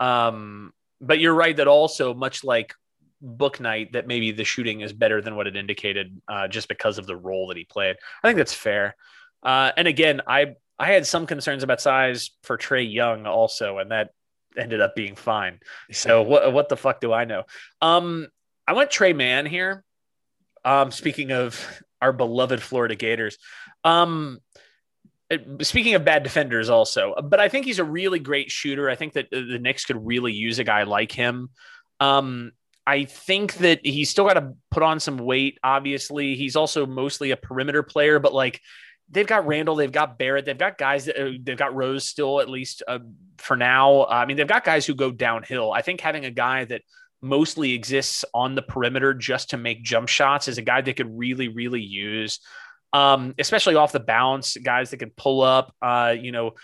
Um, 0.00 0.72
but 1.00 1.20
you're 1.20 1.34
right 1.34 1.56
that 1.56 1.68
also 1.68 2.14
much 2.14 2.44
like 2.44 2.74
Bouknight 3.22 3.92
that 3.92 4.06
maybe 4.06 4.32
the 4.32 4.44
shooting 4.44 4.80
is 4.80 4.92
better 4.92 5.20
than 5.20 5.36
what 5.36 5.46
it 5.46 5.56
indicated 5.56 6.20
uh, 6.28 6.48
just 6.48 6.68
because 6.68 6.98
of 6.98 7.06
the 7.06 7.16
role 7.16 7.48
that 7.48 7.56
he 7.56 7.64
played. 7.64 7.96
I 8.22 8.28
think 8.28 8.38
that's 8.38 8.54
fair. 8.54 8.94
Uh, 9.42 9.72
and 9.76 9.88
again, 9.88 10.20
I 10.26 10.56
I 10.78 10.86
had 10.92 11.06
some 11.06 11.26
concerns 11.26 11.62
about 11.62 11.80
size 11.80 12.30
for 12.42 12.58
Trae 12.58 12.90
Young 12.90 13.26
also, 13.26 13.78
and 13.78 13.90
that 13.90 14.10
ended 14.56 14.80
up 14.80 14.94
being 14.94 15.16
fine. 15.16 15.60
So 15.92 16.22
what 16.30 16.52
what 16.52 16.68
the 16.68 16.76
fuck 16.76 17.00
do 17.00 17.12
I 17.12 17.24
know? 17.24 17.44
Um, 17.80 18.28
I 18.66 18.72
went 18.72 18.90
Tre 18.90 19.12
Mann 19.12 19.46
here. 19.46 19.84
Um, 20.64 20.90
speaking 20.90 21.30
of 21.30 21.64
our 22.02 22.12
beloved 22.12 22.60
Florida 22.60 22.96
Gators, 22.96 23.38
um, 23.84 24.40
speaking 25.62 25.94
of 25.94 26.04
bad 26.04 26.22
defenders 26.22 26.70
also, 26.70 27.14
but 27.24 27.40
I 27.40 27.48
think 27.48 27.66
he's 27.66 27.78
a 27.78 27.84
really 27.84 28.18
great 28.18 28.50
shooter. 28.50 28.88
I 28.88 28.94
think 28.94 29.14
that 29.14 29.30
the 29.30 29.58
Knicks 29.58 29.84
could 29.84 30.04
really 30.04 30.32
use 30.32 30.58
a 30.58 30.64
guy 30.64 30.84
like 30.84 31.12
him. 31.12 31.50
Um, 32.00 32.52
I 32.86 33.04
think 33.04 33.54
that 33.54 33.80
he's 33.84 34.10
still 34.10 34.26
got 34.26 34.34
to 34.34 34.52
put 34.70 34.84
on 34.84 35.00
some 35.00 35.18
weight. 35.18 35.58
Obviously, 35.64 36.36
he's 36.36 36.54
also 36.54 36.86
mostly 36.86 37.32
a 37.32 37.36
perimeter 37.36 37.82
player, 37.82 38.20
but 38.20 38.32
like 38.32 38.60
they've 39.10 39.26
got 39.26 39.46
Randle, 39.46 39.74
they've 39.74 39.90
got 39.90 40.18
Barrett, 40.18 40.44
they've 40.44 40.56
got 40.56 40.78
guys 40.78 41.06
that 41.06 41.20
uh, 41.20 41.32
they've 41.42 41.56
got 41.56 41.74
Rose 41.74 42.06
still 42.06 42.40
at 42.40 42.48
least 42.48 42.84
uh, 42.86 43.00
for 43.38 43.56
now. 43.56 44.02
Uh, 44.02 44.06
I 44.22 44.26
mean, 44.26 44.36
they've 44.36 44.46
got 44.46 44.64
guys 44.64 44.86
who 44.86 44.94
go 44.94 45.10
downhill. 45.10 45.72
I 45.72 45.82
think 45.82 46.00
having 46.00 46.24
a 46.24 46.30
guy 46.30 46.64
that 46.66 46.82
mostly 47.20 47.72
exists 47.72 48.24
on 48.32 48.54
the 48.54 48.62
perimeter 48.62 49.14
just 49.14 49.50
to 49.50 49.56
make 49.56 49.82
jump 49.82 50.08
shots 50.08 50.46
is 50.46 50.58
a 50.58 50.62
guy 50.62 50.80
they 50.80 50.92
could 50.92 51.18
really, 51.18 51.48
really 51.48 51.82
use. 51.82 52.38
Um, 52.92 53.34
especially 53.38 53.74
off 53.74 53.92
the 53.92 54.00
bounce, 54.00 54.56
guys 54.56 54.90
that 54.90 54.98
can 54.98 55.10
pull 55.10 55.42
up, 55.42 55.74
uh, 55.82 56.14
you 56.18 56.32
know, 56.32 56.54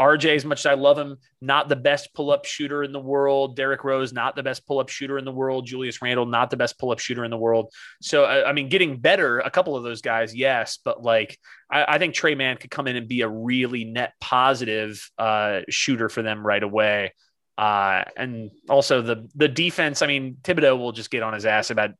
RJ, 0.00 0.34
as 0.34 0.44
much 0.44 0.60
as 0.60 0.66
I 0.66 0.74
love 0.74 0.98
him, 0.98 1.18
not 1.40 1.68
the 1.68 1.76
best 1.76 2.12
pull 2.14 2.30
up 2.32 2.44
shooter 2.46 2.82
in 2.82 2.92
the 2.92 3.00
world. 3.00 3.54
Derrick 3.54 3.84
Rose, 3.84 4.12
not 4.12 4.34
the 4.34 4.42
best 4.42 4.66
pull 4.66 4.80
up 4.80 4.88
shooter 4.88 5.18
in 5.18 5.24
the 5.24 5.32
world. 5.32 5.66
Julius 5.66 6.02
Randle, 6.02 6.26
not 6.26 6.50
the 6.50 6.56
best 6.56 6.78
pull 6.78 6.90
up 6.90 6.98
shooter 6.98 7.24
in 7.24 7.30
the 7.30 7.36
world. 7.36 7.72
So, 8.02 8.24
I, 8.24 8.52
mean, 8.52 8.68
getting 8.68 8.98
better, 8.98 9.38
a 9.38 9.50
couple 9.50 9.76
of 9.76 9.84
those 9.84 10.02
guys, 10.02 10.34
yes, 10.34 10.78
but 10.84 11.02
like 11.02 11.38
I, 11.70 11.94
I 11.94 11.98
think 11.98 12.14
Tre 12.14 12.34
Mann 12.34 12.56
could 12.56 12.70
come 12.70 12.88
in 12.88 12.96
and 12.96 13.06
be 13.06 13.20
a 13.20 13.28
really 13.28 13.84
net 13.84 14.14
positive 14.20 15.08
uh, 15.16 15.60
shooter 15.68 16.08
for 16.08 16.22
them 16.22 16.44
right 16.44 16.62
away. 16.62 17.12
Uh, 17.56 18.02
and 18.16 18.50
also 18.68 19.00
the 19.00 19.28
the 19.36 19.46
defense. 19.46 20.02
I 20.02 20.08
mean, 20.08 20.38
Thibodeau 20.42 20.76
will 20.76 20.90
just 20.90 21.08
get 21.08 21.22
on 21.22 21.34
his 21.34 21.46
ass 21.46 21.70
about 21.70 21.90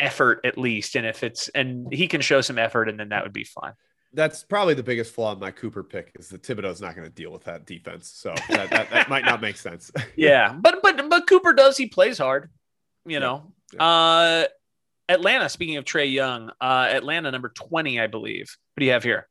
effort 0.00 0.40
at 0.44 0.58
least, 0.58 0.96
and 0.96 1.06
if 1.06 1.22
it's 1.22 1.48
and 1.48 1.92
he 1.92 2.08
can 2.08 2.20
show 2.20 2.40
some 2.40 2.58
effort, 2.58 2.88
and 2.88 2.98
then 2.98 3.10
that 3.10 3.22
would 3.22 3.32
be 3.32 3.44
fine 3.44 3.74
that's 4.12 4.42
probably 4.42 4.74
the 4.74 4.82
biggest 4.82 5.14
flaw 5.14 5.32
in 5.32 5.38
my 5.38 5.50
Cooper 5.50 5.82
pick 5.82 6.12
is 6.18 6.28
that 6.28 6.42
Thibodeau's 6.42 6.80
not 6.80 6.96
going 6.96 7.06
to 7.06 7.14
deal 7.14 7.30
with 7.30 7.44
that 7.44 7.66
defense. 7.66 8.10
So 8.14 8.34
that, 8.48 8.70
that, 8.70 8.90
that, 8.90 9.08
might 9.08 9.24
not 9.24 9.40
make 9.40 9.56
sense. 9.56 9.90
yeah, 10.16 10.52
but 10.52 10.80
but 10.82 11.08
but 11.08 11.26
Cooper 11.26 11.52
does. 11.52 11.76
He 11.76 11.86
plays 11.86 12.18
hard. 12.18 12.50
You 13.04 13.20
know. 13.20 13.52
Yeah. 13.72 13.84
Uh, 13.84 14.44
Atlanta. 15.08 15.48
Speaking 15.48 15.76
of 15.76 15.84
Trae 15.84 16.10
Young, 16.10 16.50
uh, 16.60 16.88
Atlanta 16.90 17.30
number 17.30 17.50
twenty, 17.50 18.00
I 18.00 18.06
believe. 18.06 18.56
What 18.74 18.80
do 18.80 18.86
you 18.86 18.92
have 18.92 19.04
here? 19.04 19.28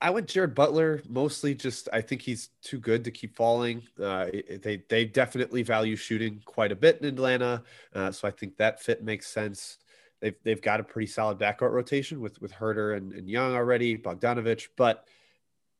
I 0.00 0.10
went 0.10 0.28
Jared 0.28 0.54
Butler 0.54 1.02
mostly. 1.08 1.54
Just 1.54 1.88
I 1.92 2.00
think 2.00 2.22
he's 2.22 2.50
too 2.62 2.78
good 2.78 3.04
to 3.04 3.10
keep 3.10 3.36
falling. 3.36 3.82
Uh, 4.00 4.26
they 4.62 4.82
they 4.88 5.04
definitely 5.04 5.62
value 5.62 5.96
shooting 5.96 6.42
quite 6.44 6.72
a 6.72 6.76
bit 6.76 7.00
in 7.00 7.06
Atlanta, 7.06 7.62
uh, 7.94 8.10
so 8.10 8.26
I 8.26 8.32
think 8.32 8.56
that 8.56 8.80
fit 8.80 9.02
makes 9.02 9.28
sense. 9.28 9.78
They've 10.20 10.34
they've 10.44 10.62
got 10.62 10.80
a 10.80 10.84
pretty 10.84 11.06
solid 11.06 11.38
backcourt 11.38 11.72
rotation 11.72 12.20
with 12.20 12.40
with 12.40 12.52
Huerter 12.52 12.96
and, 12.96 13.12
and 13.12 13.28
Young 13.28 13.54
already, 13.54 13.96
Bogdanovich, 13.96 14.68
but 14.76 15.04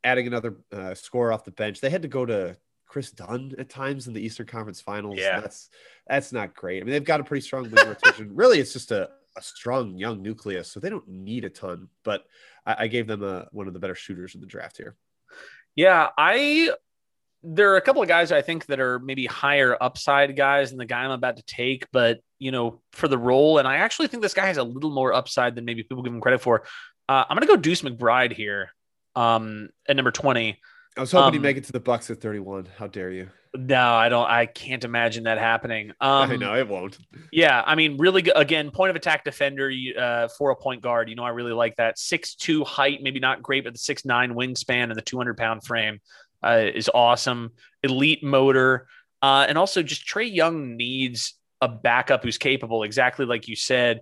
adding 0.05 0.27
another 0.27 0.57
uh, 0.73 0.95
scorer 0.95 1.33
off 1.33 1.45
the 1.45 1.51
bench, 1.51 1.81
they 1.81 1.91
had 1.91 2.03
to 2.03 2.09
go 2.09 2.25
to 2.25 2.57
Kris 2.87 3.11
Dunn 3.11 3.55
at 3.59 3.69
times 3.69 4.07
in 4.07 4.15
the 4.15 4.21
Eastern 4.21 4.47
Conference 4.47 4.81
Finals. 4.81 5.19
Yeah, 5.19 5.41
that's 5.41 5.71
that's 6.07 6.33
not 6.33 6.55
great. 6.55 6.83
I 6.83 6.85
mean, 6.85 6.93
they've 6.93 7.05
got 7.05 7.21
a 7.21 7.25
pretty 7.25 7.45
strong 7.45 7.69
rotation. 7.71 8.35
Really, 8.35 8.61
it's 8.61 8.73
just 8.73 8.93
a, 8.93 9.11
a 9.37 9.43
strong 9.43 9.97
young 9.99 10.23
nucleus, 10.23 10.71
so 10.71 10.81
they 10.81 10.91
don't 10.91 11.09
need 11.09 11.45
a 11.45 11.51
ton. 11.51 11.89
But 12.05 12.25
I, 12.65 12.85
I 12.85 12.87
gave 12.87 13.07
them 13.07 13.23
a, 13.23 13.49
one 13.53 13.67
of 13.67 13.75
the 13.75 13.81
better 13.81 13.95
shooters 13.95 14.35
in 14.35 14.41
the 14.41 14.47
draft 14.47 14.77
here. 14.77 14.97
Yeah, 15.75 16.09
I 16.17 16.71
there 17.43 17.73
are 17.73 17.77
a 17.77 17.83
couple 17.83 18.03
of 18.03 18.09
guys 18.09 18.33
I 18.33 18.43
think 18.43 18.67
that 18.67 18.81
are 18.81 18.99
maybe 18.99 19.27
higher 19.27 19.77
upside 19.81 20.37
guys 20.37 20.71
than 20.71 20.79
the 20.79 20.87
guy 20.87 21.05
I'm 21.05 21.11
about 21.11 21.37
to 21.37 21.45
take, 21.45 21.87
but 21.93 22.21
you 22.39 22.51
know, 22.51 22.81
for 22.93 23.09
the 23.09 23.19
role, 23.19 23.59
and 23.59 23.67
I 23.67 23.77
actually 23.77 24.09
think 24.09 24.23
this 24.23 24.35
guy 24.35 24.47
has 24.47 24.57
a 24.57 24.63
little 24.63 24.91
more 24.91 25.13
upside 25.13 25.55
than 25.55 25.65
maybe 25.65 25.83
people 25.83 26.03
give 26.03 26.13
him 26.13 26.21
credit 26.21 26.41
for. 26.41 26.65
Uh, 27.09 27.25
I'm 27.29 27.37
going 27.37 27.47
to 27.47 27.55
go 27.55 27.57
Deuce 27.57 27.83
McBride 27.83 28.33
here 28.33 28.71
um, 29.17 29.71
at 29.89 29.97
number 29.97 30.11
20. 30.11 30.59
I 30.97 31.01
was 31.01 31.13
hoping 31.13 31.27
um, 31.27 31.33
he'd 31.33 31.43
make 31.43 31.57
it 31.57 31.65
to 31.65 31.73
the 31.73 31.81
Bucks 31.81 32.11
at 32.11 32.21
31. 32.21 32.69
How 32.77 32.89
dare 32.89 33.11
you? 33.11 33.29
No, 33.57 33.95
I 33.95 34.09
don't. 34.09 34.29
I 34.29 34.47
can't 34.47 34.85
imagine 34.85 35.25
that 35.25 35.39
happening. 35.39 35.91
Um, 36.01 36.31
I 36.31 36.37
know 36.37 36.55
it 36.55 36.69
won't. 36.69 36.99
Yeah, 37.33 37.63
I 37.65 37.77
mean, 37.77 37.97
really, 37.97 38.31
again, 38.35 38.71
point 38.71 38.91
of 38.91 38.97
attack 38.97 39.25
defender 39.25 39.73
uh, 39.99 40.29
for 40.37 40.51
a 40.51 40.57
point 40.57 40.83
guard. 40.83 41.09
You 41.09 41.15
know, 41.15 41.23
I 41.23 41.31
really 41.31 41.53
like 41.53 41.77
that. 41.77 41.99
Six 41.99 42.35
two 42.35 42.65
height, 42.65 43.03
maybe 43.03 43.21
not 43.21 43.43
great, 43.43 43.65
but 43.65 43.73
the 43.73 43.79
six 43.79 44.05
nine 44.05 44.35
wingspan 44.35 44.85
and 44.85 44.97
the 44.97 45.03
200 45.03 45.37
pound 45.37 45.65
frame 45.65 46.01
uh, 46.43 46.65
is 46.75 46.91
awesome. 46.93 47.53
Elite 47.83 48.23
motor. 48.23 48.87
Uh, 49.23 49.47
and 49.49 49.57
also, 49.57 49.83
just 49.83 50.07
Trae 50.07 50.33
Young 50.33 50.77
needs 50.77 51.38
a 51.61 51.69
backup 51.69 52.23
who's 52.23 52.39
capable, 52.39 52.83
exactly 52.83 53.27
like 53.27 53.49
you 53.49 53.57
said. 53.57 54.01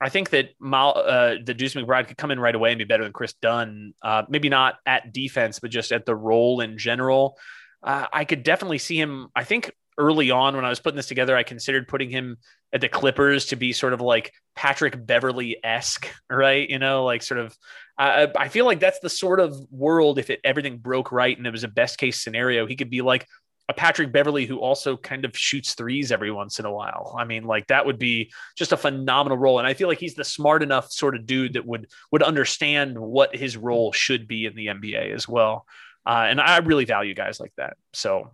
I 0.00 0.08
think 0.10 0.30
that 0.30 0.50
Mal, 0.60 0.92
uh, 0.96 1.34
the 1.42 1.54
Deuce 1.54 1.74
McBride 1.74 2.08
could 2.08 2.18
come 2.18 2.30
in 2.30 2.38
right 2.38 2.54
away 2.54 2.70
and 2.70 2.78
be 2.78 2.84
better 2.84 3.04
than 3.04 3.12
Kris 3.12 3.32
Dunn. 3.34 3.94
Uh, 4.02 4.24
maybe 4.28 4.48
not 4.48 4.76
at 4.84 5.12
defense, 5.12 5.58
but 5.58 5.70
just 5.70 5.90
at 5.92 6.04
the 6.04 6.14
role 6.14 6.60
in 6.60 6.76
general. 6.76 7.38
Uh, 7.82 8.06
I 8.12 8.24
could 8.24 8.42
definitely 8.42 8.78
see 8.78 9.00
him. 9.00 9.28
I 9.34 9.44
think 9.44 9.70
early 9.98 10.30
on 10.30 10.54
when 10.54 10.64
I 10.64 10.68
was 10.68 10.80
putting 10.80 10.96
this 10.96 11.06
together, 11.06 11.36
I 11.36 11.44
considered 11.44 11.88
putting 11.88 12.10
him 12.10 12.36
at 12.72 12.80
the 12.80 12.88
Clippers 12.88 13.46
to 13.46 13.56
be 13.56 13.72
sort 13.72 13.94
of 13.94 14.00
like 14.00 14.34
Patrick 14.54 15.06
Beverley 15.06 15.56
esque, 15.64 16.08
right? 16.30 16.68
You 16.68 16.78
know, 16.78 17.04
like 17.04 17.22
sort 17.22 17.40
of. 17.40 17.56
Uh, 17.98 18.26
I 18.36 18.48
feel 18.48 18.66
like 18.66 18.80
that's 18.80 18.98
the 18.98 19.08
sort 19.08 19.40
of 19.40 19.58
world 19.70 20.18
if 20.18 20.28
it, 20.28 20.40
everything 20.44 20.76
broke 20.76 21.12
right 21.12 21.34
and 21.34 21.46
it 21.46 21.50
was 21.50 21.64
a 21.64 21.68
best 21.68 21.96
case 21.96 22.22
scenario, 22.22 22.66
he 22.66 22.76
could 22.76 22.90
be 22.90 23.00
like 23.00 23.26
a 23.68 23.74
Patrick 23.74 24.12
Beverley 24.12 24.46
who 24.46 24.58
also 24.58 24.96
kind 24.96 25.24
of 25.24 25.36
shoots 25.36 25.74
threes 25.74 26.12
every 26.12 26.30
once 26.30 26.60
in 26.60 26.66
a 26.66 26.72
while. 26.72 27.16
I 27.18 27.24
mean, 27.24 27.44
like 27.44 27.66
that 27.66 27.84
would 27.84 27.98
be 27.98 28.32
just 28.56 28.72
a 28.72 28.76
phenomenal 28.76 29.38
role. 29.38 29.58
And 29.58 29.66
I 29.66 29.74
feel 29.74 29.88
like 29.88 29.98
he's 29.98 30.14
the 30.14 30.24
smart 30.24 30.62
enough 30.62 30.92
sort 30.92 31.16
of 31.16 31.26
dude 31.26 31.54
that 31.54 31.66
would 31.66 31.88
would 32.12 32.22
understand 32.22 32.98
what 32.98 33.34
his 33.34 33.56
role 33.56 33.92
should 33.92 34.28
be 34.28 34.46
in 34.46 34.54
the 34.54 34.66
NBA 34.66 35.12
as 35.12 35.28
well. 35.28 35.66
Uh, 36.06 36.26
and 36.28 36.40
I 36.40 36.58
really 36.58 36.84
value 36.84 37.14
guys 37.14 37.40
like 37.40 37.52
that. 37.56 37.76
So 37.92 38.30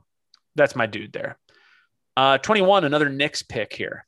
that's 0.55 0.77
my 0.77 0.87
dude 0.87 1.13
there. 1.13 1.39
Uh, 2.15 2.37
21, 2.37 2.85
another 2.85 3.09
Knicks 3.09 3.43
pick 3.43 3.73
here. 3.73 4.05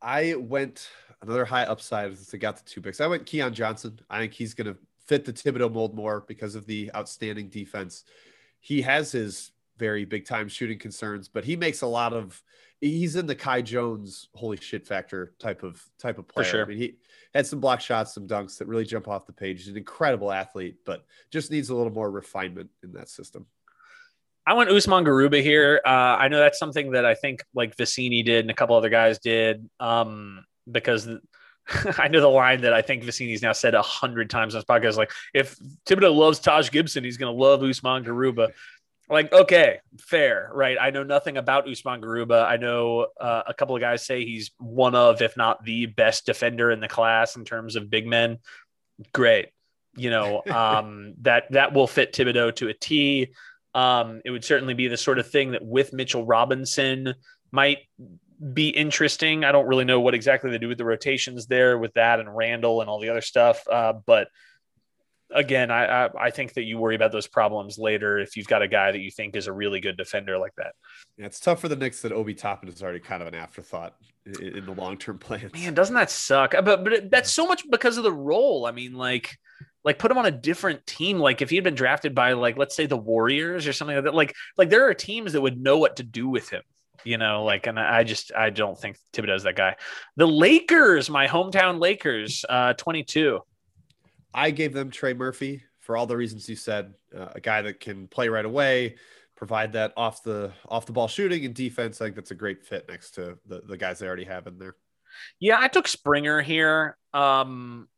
I 0.00 0.34
went 0.36 0.88
another 1.20 1.44
high 1.44 1.64
upside 1.64 2.16
to 2.16 2.38
got 2.38 2.56
the 2.56 2.62
two 2.64 2.80
picks. 2.80 3.02
I 3.02 3.06
went 3.06 3.26
Keon 3.26 3.52
Johnson. 3.52 3.98
I 4.08 4.18
think 4.20 4.32
he's 4.32 4.54
going 4.54 4.72
to 4.72 4.78
fit 5.06 5.26
the 5.26 5.32
Thibodeau 5.32 5.72
mold 5.72 5.94
more 5.94 6.24
because 6.26 6.54
of 6.54 6.64
the 6.64 6.90
outstanding 6.94 7.48
defense. 7.48 8.04
He 8.60 8.80
has 8.82 9.12
his 9.12 9.52
very 9.78 10.04
big 10.04 10.26
time 10.26 10.48
shooting 10.48 10.78
concerns, 10.78 11.28
but 11.28 11.44
he 11.44 11.56
makes 11.56 11.82
a 11.82 11.86
lot 11.86 12.12
of 12.12 12.42
he's 12.80 13.16
in 13.16 13.26
the 13.26 13.34
Kai 13.34 13.62
Jones 13.62 14.28
holy 14.34 14.58
shit 14.58 14.86
factor 14.86 15.34
type 15.38 15.62
of 15.62 15.82
type 15.98 16.18
of 16.18 16.28
player. 16.28 16.46
Sure. 16.46 16.64
I 16.64 16.68
mean, 16.68 16.78
he 16.78 16.94
had 17.34 17.46
some 17.46 17.60
block 17.60 17.80
shots, 17.80 18.14
some 18.14 18.26
dunks 18.26 18.58
that 18.58 18.68
really 18.68 18.84
jump 18.84 19.08
off 19.08 19.26
the 19.26 19.32
page. 19.32 19.58
He's 19.58 19.68
an 19.68 19.76
incredible 19.76 20.32
athlete, 20.32 20.76
but 20.84 21.04
just 21.30 21.50
needs 21.50 21.70
a 21.70 21.74
little 21.74 21.92
more 21.92 22.10
refinement 22.10 22.70
in 22.82 22.92
that 22.92 23.08
system. 23.08 23.46
I 24.46 24.54
want 24.54 24.70
Usman 24.70 25.04
Garuba 25.04 25.42
here. 25.42 25.80
Uh, 25.84 25.88
I 25.88 26.28
know 26.28 26.38
that's 26.38 26.58
something 26.58 26.92
that 26.92 27.04
I 27.04 27.14
think 27.14 27.42
like 27.52 27.76
Vecenie 27.76 28.24
did 28.24 28.44
and 28.44 28.50
a 28.50 28.54
couple 28.54 28.76
other 28.76 28.88
guys 28.88 29.18
did 29.18 29.68
um, 29.80 30.44
because 30.70 31.08
I 31.98 32.08
know 32.08 32.20
the 32.20 32.28
line 32.28 32.60
that 32.60 32.72
I 32.72 32.80
think 32.80 33.02
Vecenie's 33.02 33.42
now 33.42 33.52
said 33.52 33.74
a 33.74 33.82
hundred 33.82 34.30
times 34.30 34.54
on 34.54 34.60
this 34.60 34.64
podcast. 34.64 34.96
Like, 34.96 35.10
if 35.34 35.58
Thibodeau 35.84 36.14
loves 36.14 36.38
Taj 36.38 36.70
Gibson, 36.70 37.02
he's 37.02 37.16
going 37.16 37.34
to 37.34 37.42
love 37.42 37.62
Usman 37.62 38.04
Garuba 38.04 38.52
like 39.08 39.32
okay 39.32 39.78
fair 39.98 40.50
right? 40.52 40.76
I 40.80 40.90
know 40.90 41.02
nothing 41.02 41.36
about 41.36 41.68
usman 41.68 42.00
garuba. 42.00 42.44
I 42.44 42.56
know 42.56 43.08
uh, 43.20 43.42
a 43.46 43.54
couple 43.54 43.76
of 43.76 43.80
guys 43.80 44.04
say 44.04 44.24
he's 44.24 44.50
one 44.58 44.94
of 44.94 45.22
if 45.22 45.36
not 45.36 45.64
the 45.64 45.86
best 45.86 46.26
defender 46.26 46.70
in 46.70 46.80
the 46.80 46.88
class 46.88 47.36
in 47.36 47.44
terms 47.44 47.76
of 47.76 47.90
big 47.90 48.06
men. 48.06 48.38
Great. 49.12 49.48
You 49.96 50.10
know 50.10 50.42
um, 50.50 51.14
that 51.22 51.44
that 51.50 51.72
will 51.72 51.86
fit 51.86 52.12
thibodeau 52.12 52.54
to 52.56 52.68
a 52.68 52.74
t. 52.74 53.32
Um, 53.74 54.22
it 54.24 54.30
would 54.30 54.44
certainly 54.44 54.74
be 54.74 54.88
the 54.88 54.96
sort 54.96 55.18
of 55.18 55.30
thing 55.30 55.52
that 55.52 55.64
with 55.64 55.92
mitchell 55.92 56.24
robinson 56.24 57.14
might 57.52 57.78
be 58.52 58.68
interesting. 58.68 59.44
I 59.44 59.52
don't 59.52 59.66
really 59.66 59.84
know 59.84 60.00
what 60.00 60.14
exactly 60.14 60.50
they 60.50 60.58
do 60.58 60.68
with 60.68 60.78
the 60.78 60.84
rotations 60.84 61.46
there 61.46 61.78
with 61.78 61.94
that 61.94 62.20
and 62.20 62.34
randle 62.34 62.80
and 62.80 62.90
all 62.90 63.00
the 63.00 63.08
other 63.08 63.20
stuff 63.20 63.66
uh, 63.70 63.94
but 64.04 64.28
again, 65.34 65.70
I, 65.70 66.06
I, 66.06 66.26
I 66.26 66.30
think 66.30 66.54
that 66.54 66.64
you 66.64 66.78
worry 66.78 66.94
about 66.94 67.12
those 67.12 67.26
problems 67.26 67.78
later 67.78 68.18
if 68.18 68.36
you've 68.36 68.46
got 68.46 68.62
a 68.62 68.68
guy 68.68 68.92
that 68.92 69.00
you 69.00 69.10
think 69.10 69.36
is 69.36 69.46
a 69.46 69.52
really 69.52 69.80
good 69.80 69.96
defender 69.96 70.38
like 70.38 70.54
that. 70.56 70.74
Yeah, 71.16 71.26
it's 71.26 71.40
tough 71.40 71.60
for 71.60 71.68
the 71.68 71.76
Knicks 71.76 72.02
that 72.02 72.12
Obi 72.12 72.34
Toppin 72.34 72.68
is 72.68 72.82
already 72.82 73.00
kind 73.00 73.22
of 73.22 73.28
an 73.28 73.34
afterthought 73.34 73.96
in, 74.26 74.58
in 74.58 74.66
the 74.66 74.72
long 74.72 74.96
term 74.96 75.18
plans. 75.20 75.52
Man, 75.52 75.74
doesn't 75.74 75.94
that 75.94 76.10
suck? 76.10 76.54
Uh, 76.54 76.62
but 76.62 76.84
but 76.84 76.92
it, 76.92 77.10
that's 77.10 77.32
so 77.32 77.46
much 77.46 77.68
because 77.70 77.96
of 77.96 78.04
the 78.04 78.12
role. 78.12 78.66
I 78.66 78.72
mean, 78.72 78.94
like 78.94 79.36
like 79.84 79.98
put 79.98 80.10
him 80.10 80.18
on 80.18 80.26
a 80.26 80.30
different 80.30 80.86
team. 80.86 81.18
Like 81.18 81.42
if 81.42 81.50
he 81.50 81.56
had 81.56 81.64
been 81.64 81.74
drafted 81.74 82.14
by 82.14 82.32
like 82.32 82.56
let's 82.56 82.76
say 82.76 82.86
the 82.86 82.96
Warriors 82.96 83.66
or 83.66 83.72
something 83.72 83.96
like 83.96 84.04
that. 84.04 84.14
Like 84.14 84.34
like 84.56 84.70
there 84.70 84.88
are 84.88 84.94
teams 84.94 85.32
that 85.32 85.40
would 85.40 85.60
know 85.60 85.78
what 85.78 85.96
to 85.96 86.02
do 86.02 86.28
with 86.28 86.50
him. 86.50 86.62
You 87.04 87.18
know, 87.18 87.44
like, 87.44 87.68
and 87.68 87.78
I 87.78 88.02
just 88.02 88.32
I 88.34 88.50
don't 88.50 88.76
think 88.76 88.96
Thibodeau's 89.12 89.44
that 89.44 89.54
guy. 89.54 89.76
The 90.16 90.26
Lakers, 90.26 91.08
my 91.08 91.28
hometown 91.28 91.78
Lakers, 91.78 92.44
uh, 92.48 92.72
twenty 92.72 93.04
two. 93.04 93.40
I 94.36 94.50
gave 94.50 94.74
them 94.74 94.90
Trey 94.90 95.14
Murphy 95.14 95.62
for 95.80 95.96
all 95.96 96.06
the 96.06 96.16
reasons 96.16 96.48
you 96.48 96.56
said. 96.56 96.94
Uh, 97.16 97.28
a 97.34 97.40
guy 97.40 97.62
that 97.62 97.80
can 97.80 98.06
play 98.06 98.28
right 98.28 98.44
away, 98.44 98.96
provide 99.34 99.72
that 99.72 99.94
off 99.96 100.22
the 100.22 100.52
off 100.68 100.84
the 100.84 100.92
ball 100.92 101.08
shooting 101.08 101.46
and 101.46 101.54
defense. 101.54 102.00
I 102.00 102.04
think 102.04 102.16
that's 102.16 102.32
a 102.32 102.36
great 102.36 102.62
fit 102.62 102.86
next 102.88 103.12
to 103.12 103.38
the, 103.46 103.62
the 103.62 103.78
guys 103.78 103.98
they 103.98 104.06
already 104.06 104.24
have 104.24 104.46
in 104.46 104.58
there. 104.58 104.76
Yeah, 105.40 105.56
I 105.58 105.68
took 105.68 105.88
Springer 105.88 106.42
here. 106.42 106.98
Um, 107.14 107.88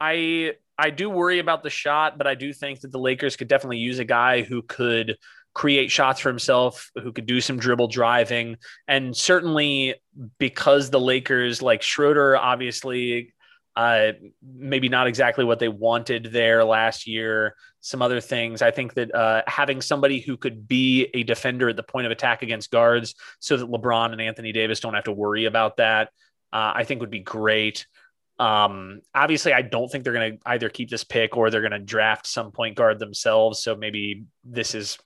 I 0.00 0.54
I 0.76 0.90
do 0.90 1.08
worry 1.08 1.38
about 1.38 1.62
the 1.62 1.70
shot, 1.70 2.18
but 2.18 2.26
I 2.26 2.34
do 2.34 2.52
think 2.52 2.80
that 2.80 2.90
the 2.90 2.98
Lakers 2.98 3.36
could 3.36 3.48
definitely 3.48 3.78
use 3.78 4.00
a 4.00 4.04
guy 4.04 4.42
who 4.42 4.62
could 4.62 5.16
create 5.54 5.90
shots 5.90 6.20
for 6.20 6.28
himself, 6.28 6.90
who 6.96 7.12
could 7.12 7.26
do 7.26 7.40
some 7.40 7.58
dribble 7.58 7.88
driving, 7.88 8.56
and 8.88 9.16
certainly 9.16 9.94
because 10.38 10.90
the 10.90 11.00
Lakers 11.00 11.62
like 11.62 11.80
Schroeder 11.80 12.36
obviously 12.36 13.32
uh, 13.76 14.12
maybe 14.42 14.88
not 14.88 15.06
exactly 15.06 15.44
what 15.44 15.58
they 15.58 15.68
wanted 15.68 16.32
there 16.32 16.64
last 16.64 17.06
year. 17.06 17.54
Some 17.80 18.02
other 18.02 18.20
things. 18.20 18.62
I 18.62 18.70
think 18.70 18.94
that 18.94 19.14
uh, 19.14 19.42
having 19.46 19.80
somebody 19.80 20.20
who 20.20 20.36
could 20.36 20.66
be 20.66 21.08
a 21.14 21.22
defender 21.22 21.68
at 21.68 21.76
the 21.76 21.82
point 21.82 22.06
of 22.06 22.12
attack 22.12 22.42
against 22.42 22.70
guards, 22.70 23.14
so 23.38 23.56
that 23.56 23.68
LeBron 23.68 24.12
and 24.12 24.20
Anthony 24.20 24.52
Davis 24.52 24.80
don't 24.80 24.94
have 24.94 25.04
to 25.04 25.12
worry 25.12 25.44
about 25.44 25.76
that, 25.76 26.08
uh, 26.52 26.72
I 26.74 26.84
think 26.84 27.00
would 27.00 27.10
be 27.10 27.20
great. 27.20 27.86
Um, 28.38 29.00
obviously, 29.14 29.52
I 29.52 29.62
don't 29.62 29.90
think 29.90 30.04
they're 30.04 30.12
going 30.12 30.32
to 30.32 30.38
either 30.46 30.68
keep 30.68 30.90
this 30.90 31.04
pick 31.04 31.36
or 31.36 31.50
they're 31.50 31.62
going 31.62 31.72
to 31.72 31.78
draft 31.78 32.26
some 32.26 32.52
point 32.52 32.76
guard 32.76 32.98
themselves. 32.98 33.62
So 33.62 33.74
maybe 33.74 34.24
this 34.44 34.74
is 34.74 34.98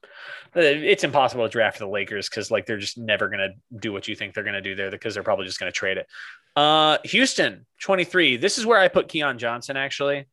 uh, 0.56 0.60
it's 0.60 1.04
impossible 1.04 1.44
to 1.44 1.48
draft 1.48 1.78
the 1.78 1.86
Lakers 1.86 2.28
because 2.28 2.50
like 2.50 2.66
they're 2.66 2.78
just 2.78 2.98
never 2.98 3.28
going 3.28 3.38
to 3.38 3.78
do 3.78 3.92
what 3.92 4.08
you 4.08 4.16
think 4.16 4.34
they're 4.34 4.44
going 4.44 4.54
to 4.54 4.60
do 4.60 4.74
there 4.74 4.90
because 4.90 5.14
they're 5.14 5.22
probably 5.22 5.46
just 5.46 5.60
going 5.60 5.70
to 5.70 5.76
trade 5.76 5.98
it. 5.98 6.08
Uh, 6.56 6.98
Houston 7.04 7.66
23. 7.82 8.36
This 8.36 8.58
is 8.58 8.66
where 8.66 8.78
I 8.78 8.88
put 8.88 9.08
Keon 9.08 9.38
Johnson 9.38 9.76
actually. 9.76 10.26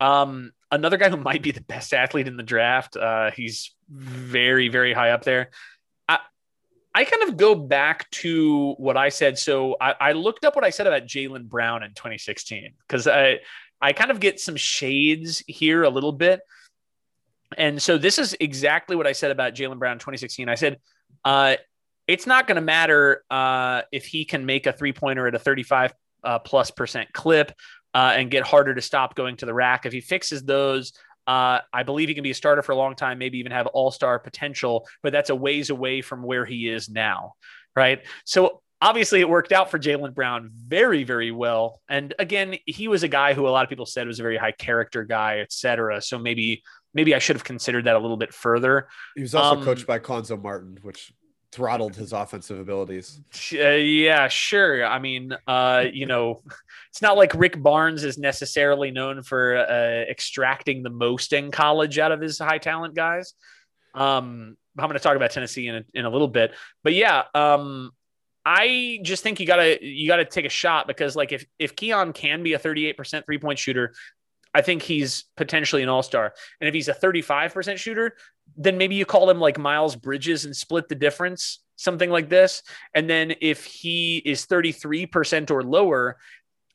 Um, 0.00 0.52
another 0.70 0.96
guy 0.96 1.10
who 1.10 1.18
might 1.18 1.42
be 1.42 1.52
the 1.52 1.60
best 1.60 1.92
athlete 1.92 2.26
in 2.26 2.36
the 2.36 2.42
draft. 2.42 2.96
Uh, 2.96 3.30
he's 3.30 3.74
very, 3.88 4.68
very 4.68 4.94
high 4.94 5.10
up 5.10 5.22
there. 5.22 5.50
I 6.94 7.04
kind 7.04 7.22
of 7.28 7.36
go 7.36 7.54
back 7.54 8.10
to 8.10 8.74
what 8.74 8.96
I 8.96 9.08
said. 9.08 9.38
So 9.38 9.76
I, 9.80 9.94
I 10.00 10.12
looked 10.12 10.44
up 10.44 10.54
what 10.54 10.64
I 10.64 10.70
said 10.70 10.86
about 10.86 11.04
Jaylen 11.04 11.48
Brown 11.48 11.82
in 11.82 11.90
2016 11.90 12.74
because 12.86 13.06
I 13.06 13.38
I 13.80 13.92
kind 13.92 14.10
of 14.10 14.20
get 14.20 14.38
some 14.38 14.56
shades 14.56 15.42
here 15.46 15.82
a 15.82 15.90
little 15.90 16.12
bit. 16.12 16.40
And 17.56 17.82
so 17.82 17.98
this 17.98 18.18
is 18.18 18.36
exactly 18.38 18.96
what 18.96 19.06
I 19.06 19.12
said 19.12 19.30
about 19.30 19.54
Jaylen 19.54 19.78
Brown 19.78 19.94
in 19.94 19.98
2016. 19.98 20.48
I 20.48 20.54
said, 20.54 20.78
uh, 21.24 21.56
it's 22.06 22.26
not 22.26 22.46
going 22.46 22.56
to 22.56 22.62
matter 22.62 23.24
uh, 23.30 23.82
if 23.90 24.06
he 24.06 24.24
can 24.24 24.46
make 24.46 24.66
a 24.66 24.72
three 24.72 24.92
pointer 24.92 25.26
at 25.26 25.34
a 25.34 25.38
35 25.38 25.94
uh, 26.24 26.38
plus 26.38 26.70
percent 26.70 27.12
clip 27.12 27.52
uh, 27.94 28.14
and 28.16 28.30
get 28.30 28.46
harder 28.46 28.74
to 28.74 28.80
stop 28.80 29.14
going 29.14 29.36
to 29.36 29.46
the 29.46 29.54
rack. 29.54 29.86
If 29.86 29.92
he 29.92 30.00
fixes 30.00 30.42
those, 30.42 30.92
uh, 31.26 31.60
I 31.72 31.82
believe 31.84 32.08
he 32.08 32.14
can 32.14 32.24
be 32.24 32.30
a 32.30 32.34
starter 32.34 32.62
for 32.62 32.72
a 32.72 32.76
long 32.76 32.96
time, 32.96 33.18
maybe 33.18 33.38
even 33.38 33.52
have 33.52 33.66
all 33.68 33.90
star 33.90 34.18
potential, 34.18 34.86
but 35.02 35.12
that's 35.12 35.30
a 35.30 35.36
ways 35.36 35.70
away 35.70 36.02
from 36.02 36.22
where 36.22 36.44
he 36.44 36.68
is 36.68 36.88
now. 36.88 37.34
Right. 37.74 38.02
So 38.24 38.62
obviously 38.80 39.20
it 39.20 39.28
worked 39.28 39.52
out 39.52 39.70
for 39.70 39.78
Jaylen 39.78 40.14
Brown 40.14 40.50
very, 40.52 41.04
very 41.04 41.30
well. 41.30 41.80
And 41.88 42.12
again, 42.18 42.56
he 42.66 42.88
was 42.88 43.02
a 43.02 43.08
guy 43.08 43.32
who 43.32 43.46
a 43.46 43.50
lot 43.50 43.64
of 43.64 43.68
people 43.68 43.86
said 43.86 44.06
was 44.06 44.18
a 44.18 44.22
very 44.22 44.36
high 44.36 44.52
character 44.52 45.04
guy, 45.04 45.38
et 45.38 45.52
cetera. 45.52 46.02
So 46.02 46.18
maybe, 46.18 46.62
maybe 46.92 47.14
I 47.14 47.18
should 47.18 47.36
have 47.36 47.44
considered 47.44 47.84
that 47.84 47.96
a 47.96 47.98
little 48.00 48.16
bit 48.16 48.34
further. 48.34 48.88
He 49.14 49.22
was 49.22 49.34
also 49.34 49.60
um, 49.60 49.64
coached 49.64 49.86
by 49.86 50.00
Cuonzo 50.00 50.42
Martin, 50.42 50.78
which 50.82 51.12
throttled 51.52 51.94
his 51.94 52.12
offensive 52.12 52.58
abilities. 52.58 53.20
Uh, 53.52 53.68
yeah, 53.70 54.26
sure. 54.28 54.84
I 54.84 54.98
mean, 54.98 55.36
uh, 55.46 55.84
you 55.92 56.06
know, 56.06 56.42
it's 56.90 57.02
not 57.02 57.16
like 57.16 57.34
Rick 57.34 57.62
Barnes 57.62 58.04
is 58.04 58.18
necessarily 58.18 58.90
known 58.90 59.22
for 59.22 59.56
uh, 59.56 60.10
extracting 60.10 60.82
the 60.82 60.90
most 60.90 61.32
in 61.32 61.50
college 61.50 61.98
out 61.98 62.10
of 62.10 62.20
his 62.20 62.38
high 62.38 62.58
talent 62.58 62.94
guys. 62.94 63.34
Um, 63.94 64.56
I'm 64.78 64.86
going 64.86 64.94
to 64.94 65.00
talk 65.00 65.16
about 65.16 65.30
Tennessee 65.30 65.68
in 65.68 65.76
a, 65.76 65.84
in 65.92 66.04
a 66.06 66.10
little 66.10 66.28
bit, 66.28 66.54
but 66.82 66.94
yeah, 66.94 67.24
um, 67.34 67.90
I 68.44 68.98
just 69.02 69.22
think 69.22 69.38
you 69.38 69.46
gotta 69.46 69.78
you 69.86 70.08
gotta 70.08 70.24
take 70.24 70.44
a 70.44 70.48
shot 70.48 70.88
because 70.88 71.14
like 71.14 71.30
if 71.30 71.44
if 71.58 71.76
Keon 71.76 72.12
can 72.12 72.42
be 72.42 72.54
a 72.54 72.58
38% 72.58 73.24
three 73.24 73.38
point 73.38 73.58
shooter, 73.58 73.92
I 74.54 74.62
think 74.62 74.82
he's 74.82 75.24
potentially 75.36 75.82
an 75.82 75.88
all 75.88 76.02
star. 76.02 76.34
And 76.60 76.68
if 76.68 76.74
he's 76.74 76.88
a 76.88 76.94
35% 76.94 77.78
shooter, 77.78 78.16
then 78.56 78.78
maybe 78.78 78.94
you 78.94 79.04
call 79.04 79.28
him 79.28 79.40
like 79.40 79.58
Miles 79.58 79.96
Bridges 79.96 80.44
and 80.44 80.56
split 80.56 80.88
the 80.88 80.94
difference, 80.94 81.60
something 81.76 82.10
like 82.10 82.28
this. 82.28 82.62
And 82.94 83.08
then 83.08 83.34
if 83.40 83.64
he 83.64 84.18
is 84.18 84.46
33% 84.46 85.50
or 85.50 85.62
lower, 85.62 86.18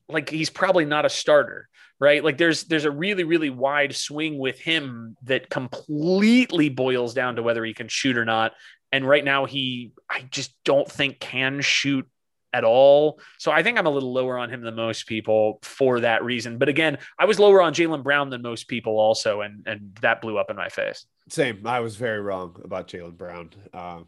like 0.09 0.29
he's 0.29 0.49
probably 0.49 0.85
not 0.85 1.05
a 1.05 1.09
starter, 1.09 1.67
right? 1.99 2.23
Like 2.23 2.37
there's 2.37 2.63
there's 2.63 2.85
a 2.85 2.91
really 2.91 3.23
really 3.23 3.49
wide 3.49 3.95
swing 3.95 4.37
with 4.37 4.59
him 4.59 5.17
that 5.23 5.49
completely 5.49 6.69
boils 6.69 7.13
down 7.13 7.35
to 7.35 7.43
whether 7.43 7.63
he 7.65 7.73
can 7.73 7.87
shoot 7.87 8.17
or 8.17 8.25
not. 8.25 8.53
And 8.91 9.07
right 9.07 9.23
now 9.23 9.45
he 9.45 9.91
I 10.09 10.21
just 10.21 10.53
don't 10.63 10.89
think 10.89 11.19
can 11.19 11.61
shoot 11.61 12.07
at 12.53 12.63
all. 12.63 13.19
So 13.37 13.51
I 13.51 13.61
think 13.61 13.77
I'm 13.77 13.85
a 13.85 13.91
little 13.91 14.13
lower 14.13 14.37
on 14.37 14.49
him 14.49 14.61
than 14.61 14.75
most 14.75 15.07
people 15.07 15.59
for 15.61 15.99
that 15.99 16.23
reason. 16.23 16.57
But 16.57 16.69
again, 16.69 16.97
I 17.19 17.25
was 17.25 17.39
lower 17.39 17.61
on 17.61 17.73
Jaylen 17.73 18.03
Brown 18.03 18.29
than 18.29 18.41
most 18.41 18.67
people 18.67 18.99
also, 18.99 19.41
and 19.41 19.67
and 19.67 19.97
that 20.01 20.21
blew 20.21 20.37
up 20.37 20.49
in 20.49 20.55
my 20.55 20.69
face. 20.69 21.05
Same. 21.29 21.65
I 21.65 21.79
was 21.79 21.95
very 21.95 22.21
wrong 22.21 22.59
about 22.63 22.87
Jaylen 22.87 23.17
Brown. 23.17 23.51
Um, 23.73 24.07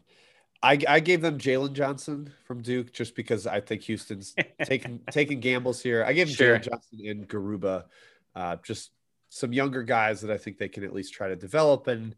I, 0.62 0.78
I 0.88 1.00
gave 1.00 1.22
them 1.22 1.38
Jalen 1.38 1.72
Johnson 1.72 2.32
from 2.44 2.62
Duke 2.62 2.92
just 2.92 3.14
because 3.14 3.46
I 3.46 3.60
think 3.60 3.82
Houston's 3.82 4.34
taking 4.64 5.00
taking 5.10 5.40
gambles 5.40 5.82
here. 5.82 6.04
I 6.04 6.12
gave 6.12 6.28
them 6.28 6.36
sure. 6.36 6.58
Jalen 6.58 6.62
Johnson 6.62 6.98
and 7.06 7.28
Garuba, 7.28 7.84
uh, 8.34 8.56
just 8.64 8.90
some 9.30 9.52
younger 9.52 9.82
guys 9.82 10.20
that 10.20 10.30
I 10.30 10.36
think 10.36 10.58
they 10.58 10.68
can 10.68 10.84
at 10.84 10.92
least 10.92 11.14
try 11.14 11.28
to 11.28 11.36
develop. 11.36 11.86
And 11.86 12.14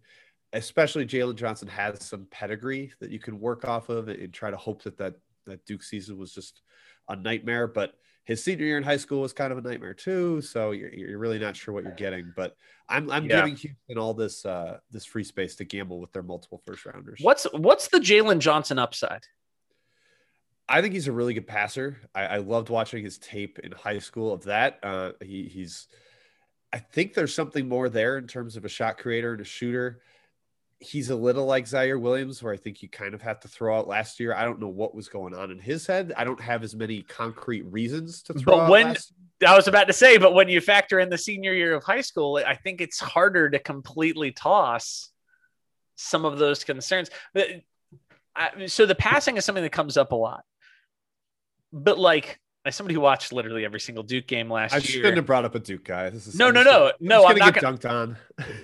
especially 0.52 1.06
Jalen 1.06 1.36
Johnson 1.36 1.68
has 1.68 2.04
some 2.04 2.26
pedigree 2.30 2.92
that 3.00 3.10
you 3.10 3.18
can 3.18 3.38
work 3.38 3.64
off 3.64 3.88
of 3.88 4.08
and 4.08 4.32
try 4.32 4.50
to 4.50 4.56
hope 4.56 4.82
that 4.82 4.98
that, 4.98 5.14
that 5.46 5.64
Duke 5.64 5.82
season 5.82 6.18
was 6.18 6.34
just 6.34 6.62
a 7.08 7.14
nightmare. 7.16 7.68
But 7.68 7.94
his 8.24 8.42
senior 8.42 8.66
year 8.66 8.76
in 8.76 8.82
high 8.82 8.96
school 8.96 9.20
was 9.20 9.32
kind 9.32 9.52
of 9.52 9.58
a 9.58 9.62
nightmare 9.62 9.94
too. 9.94 10.40
So 10.40 10.70
you're, 10.70 10.92
you're 10.92 11.18
really 11.18 11.38
not 11.38 11.56
sure 11.56 11.74
what 11.74 11.84
you're 11.84 11.92
getting. 11.92 12.32
But 12.36 12.56
I'm, 12.88 13.10
I'm 13.10 13.24
yeah. 13.24 13.36
giving 13.36 13.56
Houston 13.56 13.98
all 13.98 14.14
this 14.14 14.46
uh, 14.46 14.78
this 14.90 15.04
free 15.04 15.24
space 15.24 15.56
to 15.56 15.64
gamble 15.64 16.00
with 16.00 16.12
their 16.12 16.22
multiple 16.22 16.62
first 16.64 16.86
rounders. 16.86 17.18
What's 17.20 17.44
what's 17.52 17.88
the 17.88 17.98
Jalen 17.98 18.38
Johnson 18.38 18.78
upside? 18.78 19.22
I 20.68 20.80
think 20.80 20.94
he's 20.94 21.08
a 21.08 21.12
really 21.12 21.34
good 21.34 21.46
passer. 21.46 21.98
I, 22.14 22.26
I 22.26 22.36
loved 22.38 22.70
watching 22.70 23.04
his 23.04 23.18
tape 23.18 23.58
in 23.58 23.72
high 23.72 23.98
school 23.98 24.32
of 24.32 24.44
that. 24.44 24.78
Uh, 24.82 25.12
he, 25.20 25.44
he's, 25.44 25.88
I 26.72 26.78
think 26.78 27.12
there's 27.12 27.34
something 27.34 27.68
more 27.68 27.88
there 27.88 28.16
in 28.16 28.26
terms 28.26 28.56
of 28.56 28.64
a 28.64 28.68
shot 28.68 28.96
creator 28.96 29.32
and 29.32 29.40
a 29.40 29.44
shooter. 29.44 30.00
He's 30.82 31.10
a 31.10 31.16
little 31.16 31.46
like 31.46 31.64
Ziaire 31.64 32.00
Williams, 32.00 32.42
where 32.42 32.52
I 32.52 32.56
think 32.56 32.82
you 32.82 32.88
kind 32.88 33.14
of 33.14 33.22
have 33.22 33.40
to 33.40 33.48
throw 33.48 33.78
out 33.78 33.88
last 33.88 34.20
year. 34.20 34.34
I 34.34 34.44
don't 34.44 34.60
know 34.60 34.68
what 34.68 34.94
was 34.94 35.08
going 35.08 35.34
on 35.34 35.50
in 35.50 35.58
his 35.58 35.86
head. 35.86 36.12
I 36.16 36.24
don't 36.24 36.40
have 36.40 36.62
as 36.62 36.74
many 36.74 37.02
concrete 37.02 37.62
reasons 37.62 38.22
to 38.24 38.34
throw. 38.34 38.58
But 38.58 38.70
when 38.70 38.96
I 39.46 39.56
was 39.56 39.68
about 39.68 39.86
to 39.86 39.92
say, 39.92 40.18
but 40.18 40.34
when 40.34 40.48
you 40.48 40.60
factor 40.60 41.00
in 41.00 41.08
the 41.08 41.18
senior 41.18 41.52
year 41.52 41.74
of 41.74 41.84
high 41.84 42.00
school, 42.00 42.40
I 42.46 42.56
think 42.56 42.80
it's 42.80 43.00
harder 43.00 43.50
to 43.50 43.58
completely 43.58 44.32
toss 44.32 45.10
some 45.96 46.24
of 46.24 46.38
those 46.38 46.64
concerns. 46.64 47.10
So 48.66 48.86
the 48.86 48.94
passing 48.94 49.36
is 49.36 49.44
something 49.44 49.64
that 49.64 49.72
comes 49.72 49.96
up 49.96 50.12
a 50.12 50.16
lot 50.16 50.44
but 51.72 51.98
like 51.98 52.38
as 52.64 52.76
somebody 52.76 52.94
who 52.94 53.00
watched 53.00 53.32
literally 53.32 53.64
every 53.64 53.80
single 53.80 54.04
Duke 54.04 54.26
game 54.26 54.50
last 54.50 54.72
I 54.72 54.76
year, 54.76 54.84
I 54.84 54.90
shouldn't 54.90 55.16
have 55.16 55.26
brought 55.26 55.44
up 55.44 55.54
a 55.54 55.58
Duke 55.58 55.84
guy. 55.84 56.10
This 56.10 56.28
is 56.28 56.36
no, 56.36 56.50
no, 56.50 56.62
no, 56.62 56.92
no. 57.00 57.24
I'm, 57.24 57.32
I'm 57.32 57.38
not 57.38 57.54
get 57.54 57.62
gonna, 57.62 57.76
dunked 57.76 57.90
on. 57.90 58.16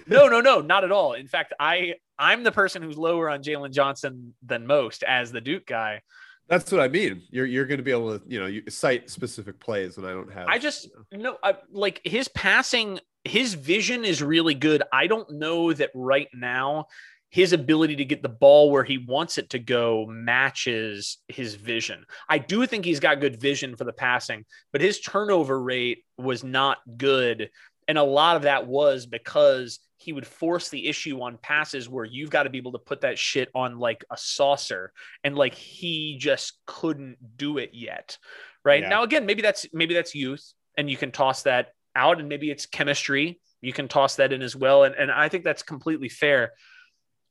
no, 0.07 0.29
no, 0.29 0.41
no, 0.41 0.61
not 0.61 0.85
at 0.85 0.93
all. 0.93 1.15
In 1.15 1.27
fact, 1.27 1.53
I 1.59 1.95
I'm 2.19 2.43
the 2.43 2.53
person 2.53 2.83
who's 2.83 2.99
lower 2.99 3.31
on 3.31 3.43
Jalen 3.43 3.73
Johnson 3.73 4.35
than 4.45 4.67
most 4.67 5.03
as 5.03 5.33
the 5.33 5.41
Duke 5.41 5.67
guy. 5.67 6.03
That's 6.49 6.73
what 6.73 6.81
I 6.81 6.89
mean. 6.89 7.23
You're 7.31 7.47
you're 7.47 7.67
going 7.67 7.79
to 7.79 7.85
be 7.85 7.91
able 7.91 8.19
to 8.19 8.25
you 8.27 8.41
know 8.41 8.47
you 8.47 8.63
cite 8.69 9.11
specific 9.11 9.61
plays, 9.61 9.99
and 9.99 10.07
I 10.07 10.11
don't 10.11 10.33
have. 10.33 10.49
I 10.49 10.59
just 10.59 10.89
you 11.11 11.19
know 11.19 11.37
I, 11.43 11.57
like 11.71 12.01
his 12.05 12.29
passing, 12.29 13.01
his 13.25 13.55
vision 13.55 14.05
is 14.05 14.23
really 14.23 14.55
good. 14.55 14.83
I 14.93 15.07
don't 15.07 15.31
know 15.31 15.73
that 15.73 15.91
right 15.95 16.29
now 16.33 16.87
his 17.31 17.53
ability 17.53 17.97
to 17.97 18.05
get 18.05 18.23
the 18.23 18.29
ball 18.29 18.71
where 18.71 18.85
he 18.85 18.99
wants 18.99 19.37
it 19.39 19.51
to 19.51 19.59
go 19.59 20.07
matches 20.09 21.19
his 21.29 21.55
vision. 21.55 22.05
I 22.29 22.39
do 22.39 22.67
think 22.67 22.85
he's 22.85 23.01
got 23.01 23.21
good 23.21 23.41
vision 23.41 23.77
for 23.77 23.85
the 23.85 23.93
passing, 23.93 24.47
but 24.73 24.81
his 24.81 25.01
turnover 25.01 25.61
rate 25.61 26.05
was 26.17 26.43
not 26.43 26.79
good. 26.97 27.51
And 27.87 27.99
a 27.99 28.03
lot 28.03 28.37
of 28.37 28.43
that 28.43 28.67
was 28.67 29.07
because 29.07 29.81
he 29.99 30.13
would 30.13 30.27
force 30.27 30.69
the 30.69 30.89
issue 30.89 31.21
on 31.21 31.39
passes 31.43 31.89
where 31.89 32.05
you've 32.05 32.31
got 32.31 32.45
to 32.45 32.51
be 32.51 32.59
able 32.59 32.73
to 32.73 32.79
put 32.79 33.03
that 33.03 33.19
shit 33.19 33.51
on 33.55 33.79
like 33.79 34.05
a 34.11 34.17
saucer. 34.17 34.93
And 35.23 35.37
like 35.37 35.55
he 35.55 36.17
just 36.19 36.59
couldn't 36.67 37.19
do 37.37 37.59
it 37.59 37.71
yet. 37.73 38.17
Right 38.65 38.83
yeah. 38.83 38.89
now, 38.89 39.03
again, 39.03 39.27
maybe 39.27 39.43
that's 39.43 39.67
maybe 39.73 39.95
that's 39.95 40.15
youth 40.15 40.53
and 40.77 40.91
you 40.91 40.97
can 40.97 41.11
toss 41.11 41.43
that 41.43 41.73
out 41.95 42.21
and 42.21 42.29
maybe 42.29 42.51
it's 42.51 42.67
chemistry. 42.67 43.41
You 43.61 43.73
can 43.73 43.89
toss 43.89 44.17
that 44.17 44.33
in 44.33 44.41
as 44.41 44.55
well. 44.55 44.85
And, 44.85 44.95
and 44.95 45.11
I 45.11 45.29
think 45.29 45.45
that's 45.45 45.63
completely 45.63 46.09
fair 46.09 46.53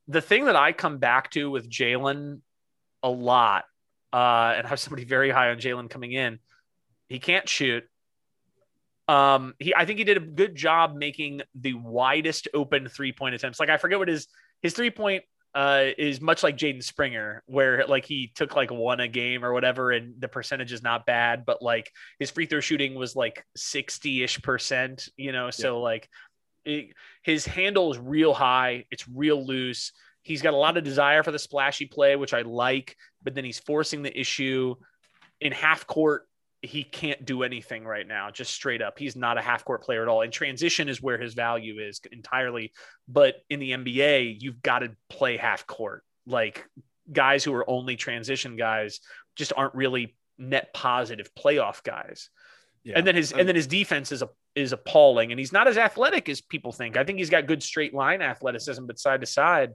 the 0.07 0.21
thing 0.21 0.45
that 0.45 0.55
I 0.55 0.71
come 0.71 0.97
back 0.97 1.31
to 1.31 1.51
with 1.51 1.69
Jalen 1.69 2.41
a 3.03 3.09
lot, 3.09 3.65
uh, 4.13 4.53
and 4.57 4.67
have 4.67 4.79
somebody 4.79 5.03
very 5.05 5.29
high 5.29 5.49
on 5.49 5.57
Jalen 5.57 5.89
coming 5.89 6.11
in, 6.11 6.39
he 7.09 7.19
can't 7.19 7.47
shoot. 7.47 7.83
Um, 9.07 9.53
he 9.59 9.73
I 9.73 9.85
think 9.85 9.99
he 9.99 10.05
did 10.05 10.17
a 10.17 10.21
good 10.21 10.55
job 10.55 10.95
making 10.95 11.41
the 11.55 11.73
widest 11.73 12.47
open 12.53 12.87
three 12.89 13.11
point 13.11 13.35
attempts. 13.35 13.59
Like 13.59 13.69
I 13.69 13.77
forget 13.77 13.99
what 13.99 14.07
his 14.07 14.27
his 14.61 14.73
three 14.73 14.91
point 14.91 15.23
uh, 15.55 15.85
is 15.97 16.21
much 16.21 16.43
like 16.43 16.57
Jaden 16.57 16.83
Springer, 16.83 17.41
where 17.47 17.85
like 17.87 18.05
he 18.05 18.31
took 18.35 18.55
like 18.55 18.69
one 18.69 18.99
a 18.99 19.07
game 19.07 19.43
or 19.43 19.53
whatever, 19.53 19.91
and 19.91 20.13
the 20.19 20.27
percentage 20.27 20.71
is 20.71 20.83
not 20.83 21.05
bad, 21.05 21.45
but 21.45 21.61
like 21.61 21.91
his 22.19 22.29
free 22.29 22.45
throw 22.45 22.59
shooting 22.59 22.95
was 22.95 23.15
like 23.15 23.43
60 23.55 24.23
ish 24.23 24.41
percent, 24.41 25.09
you 25.17 25.31
know. 25.31 25.49
So 25.49 25.77
yeah. 25.77 25.83
like 25.83 26.09
it, 26.65 26.93
his 27.23 27.45
handle 27.45 27.91
is 27.91 27.97
real 27.97 28.33
high. 28.33 28.85
It's 28.91 29.07
real 29.07 29.43
loose. 29.43 29.93
He's 30.21 30.41
got 30.41 30.53
a 30.53 30.57
lot 30.57 30.77
of 30.77 30.83
desire 30.83 31.23
for 31.23 31.31
the 31.31 31.39
splashy 31.39 31.85
play, 31.85 32.17
which 32.17 32.33
I 32.33 32.41
like, 32.41 32.95
but 33.23 33.33
then 33.33 33.45
he's 33.45 33.59
forcing 33.59 34.03
the 34.03 34.19
issue 34.19 34.75
in 35.39 35.53
half 35.53 35.87
court. 35.87 36.27
He 36.67 36.83
can't 36.83 37.25
do 37.25 37.43
anything 37.43 37.85
right 37.85 38.07
now, 38.07 38.29
just 38.29 38.53
straight 38.53 38.81
up. 38.81 38.99
He's 38.99 39.15
not 39.15 39.37
a 39.37 39.41
half 39.41 39.65
court 39.65 39.83
player 39.83 40.01
at 40.01 40.07
all. 40.07 40.21
And 40.21 40.31
transition 40.31 40.89
is 40.89 41.01
where 41.01 41.17
his 41.17 41.33
value 41.33 41.79
is 41.79 42.01
entirely. 42.11 42.73
But 43.07 43.35
in 43.49 43.59
the 43.59 43.71
NBA, 43.71 44.37
you've 44.39 44.61
got 44.61 44.79
to 44.79 44.91
play 45.09 45.37
half 45.37 45.65
court. 45.65 46.03
Like 46.25 46.65
guys 47.11 47.43
who 47.43 47.53
are 47.53 47.69
only 47.69 47.95
transition 47.95 48.57
guys 48.57 48.99
just 49.35 49.53
aren't 49.55 49.75
really 49.75 50.15
net 50.37 50.73
positive 50.73 51.29
playoff 51.35 51.83
guys. 51.83 52.29
Yeah. 52.83 52.97
And 52.97 53.07
then 53.07 53.15
his 53.15 53.31
and 53.33 53.47
then 53.47 53.55
his 53.55 53.67
defense 53.67 54.11
is 54.11 54.21
a 54.21 54.29
is 54.55 54.71
appalling, 54.71 55.31
and 55.31 55.39
he's 55.39 55.51
not 55.51 55.67
as 55.67 55.77
athletic 55.77 56.29
as 56.29 56.41
people 56.41 56.71
think. 56.71 56.97
I 56.97 57.03
think 57.03 57.19
he's 57.19 57.29
got 57.29 57.45
good 57.45 57.61
straight 57.61 57.93
line 57.93 58.21
athleticism, 58.21 58.85
but 58.85 58.97
side 58.97 59.21
to 59.21 59.27
side, 59.27 59.73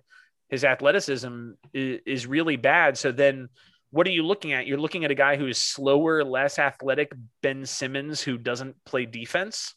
his 0.49 0.65
athleticism 0.65 1.53
is, 1.73 2.01
is 2.05 2.27
really 2.27 2.57
bad. 2.57 2.99
So 2.99 3.13
then, 3.13 3.49
what 3.93 4.07
are 4.07 4.11
you 4.11 4.25
looking 4.25 4.53
at? 4.53 4.67
You're 4.67 4.79
looking 4.79 5.05
at 5.05 5.11
a 5.11 5.15
guy 5.15 5.37
who 5.37 5.47
is 5.47 5.59
slower, 5.59 6.25
less 6.25 6.59
athletic, 6.59 7.13
Ben 7.43 7.65
Simmons, 7.67 8.23
who 8.23 8.39
doesn't 8.39 8.75
play 8.85 9.07
defense. 9.07 9.75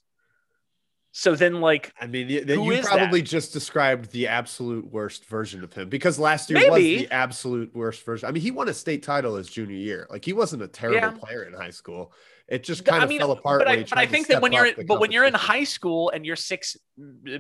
So 1.18 1.34
then, 1.34 1.62
like, 1.62 1.94
I 2.00 2.08
mean, 2.08 2.28
you 2.28 2.44
probably 2.84 3.22
that? 3.22 3.28
just 3.28 3.54
described 3.54 4.12
the 4.12 4.28
absolute 4.28 4.86
worst 4.92 5.26
version 5.26 5.64
of 5.64 5.72
him 5.72 5.88
because 5.88 6.20
last 6.20 6.50
year 6.50 6.60
Maybe. 6.60 6.70
was 6.70 7.04
the 7.04 7.12
absolute 7.12 7.74
worst 7.74 8.04
version. 8.04 8.28
I 8.28 8.34
mean, 8.34 8.44
he 8.44 8.52
won 8.52 8.68
a 8.68 8.74
state 8.74 9.02
title 9.02 9.36
his 9.36 9.50
junior 9.50 9.78
year. 9.78 10.08
Like, 10.10 10.26
he 10.26 10.34
wasn't 10.34 10.64
a 10.64 10.68
terrible 10.68 11.00
yeah. 11.00 11.12
player 11.12 11.44
in 11.44 11.54
high 11.54 11.70
school. 11.70 12.12
It 12.50 12.66
just 12.66 12.84
kind 12.84 13.02
of 13.02 13.10
mean, 13.10 13.20
fell 13.20 13.32
apart. 13.32 13.60
But 13.60 13.68
I, 13.70 13.84
but 13.84 13.98
I 13.98 14.06
think 14.06 14.28
that 14.28 14.42
when 14.42 14.52
you're, 14.52 14.72
but 14.86 15.00
when 15.00 15.12
you're 15.12 15.24
in 15.24 15.34
high 15.34 15.64
school 15.64 16.10
and 16.10 16.26
you're 16.26 16.36
six, 16.36 16.76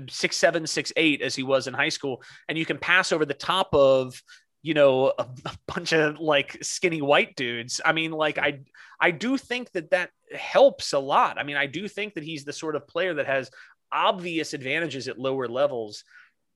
six, 0.09 0.37
seven, 0.37 0.65
six, 0.65 0.93
eight, 0.95 1.21
as 1.21 1.35
he 1.35 1.43
was 1.43 1.67
in 1.67 1.73
high 1.73 1.89
school, 1.89 2.23
and 2.47 2.57
you 2.57 2.65
can 2.65 2.77
pass 2.77 3.11
over 3.11 3.25
the 3.25 3.33
top 3.33 3.75
of 3.75 4.21
you 4.65 4.73
know 4.73 5.13
a, 5.19 5.27
a, 5.45 5.57
bunch 5.67 5.93
of 5.93 6.19
like 6.19 6.57
skinny 6.63 7.01
white 7.01 7.35
dudes. 7.35 7.79
I 7.85 7.93
mean 7.93 8.11
like 8.11 8.39
i 8.39 8.61
i 8.99 9.11
do 9.11 9.37
think 9.37 9.71
that 9.73 9.91
that 9.91 10.09
helps 10.35 10.93
a 10.93 10.99
lot. 10.99 11.37
I 11.37 11.43
mean 11.43 11.55
i 11.55 11.67
do 11.67 11.87
think 11.87 12.15
that 12.15 12.23
he's 12.23 12.45
the 12.45 12.53
sort 12.53 12.75
of 12.75 12.87
player 12.87 13.13
that 13.13 13.27
has 13.27 13.51
obvious 13.91 14.53
advantages 14.53 15.07
at 15.07 15.19
lower 15.19 15.47
levels 15.47 16.03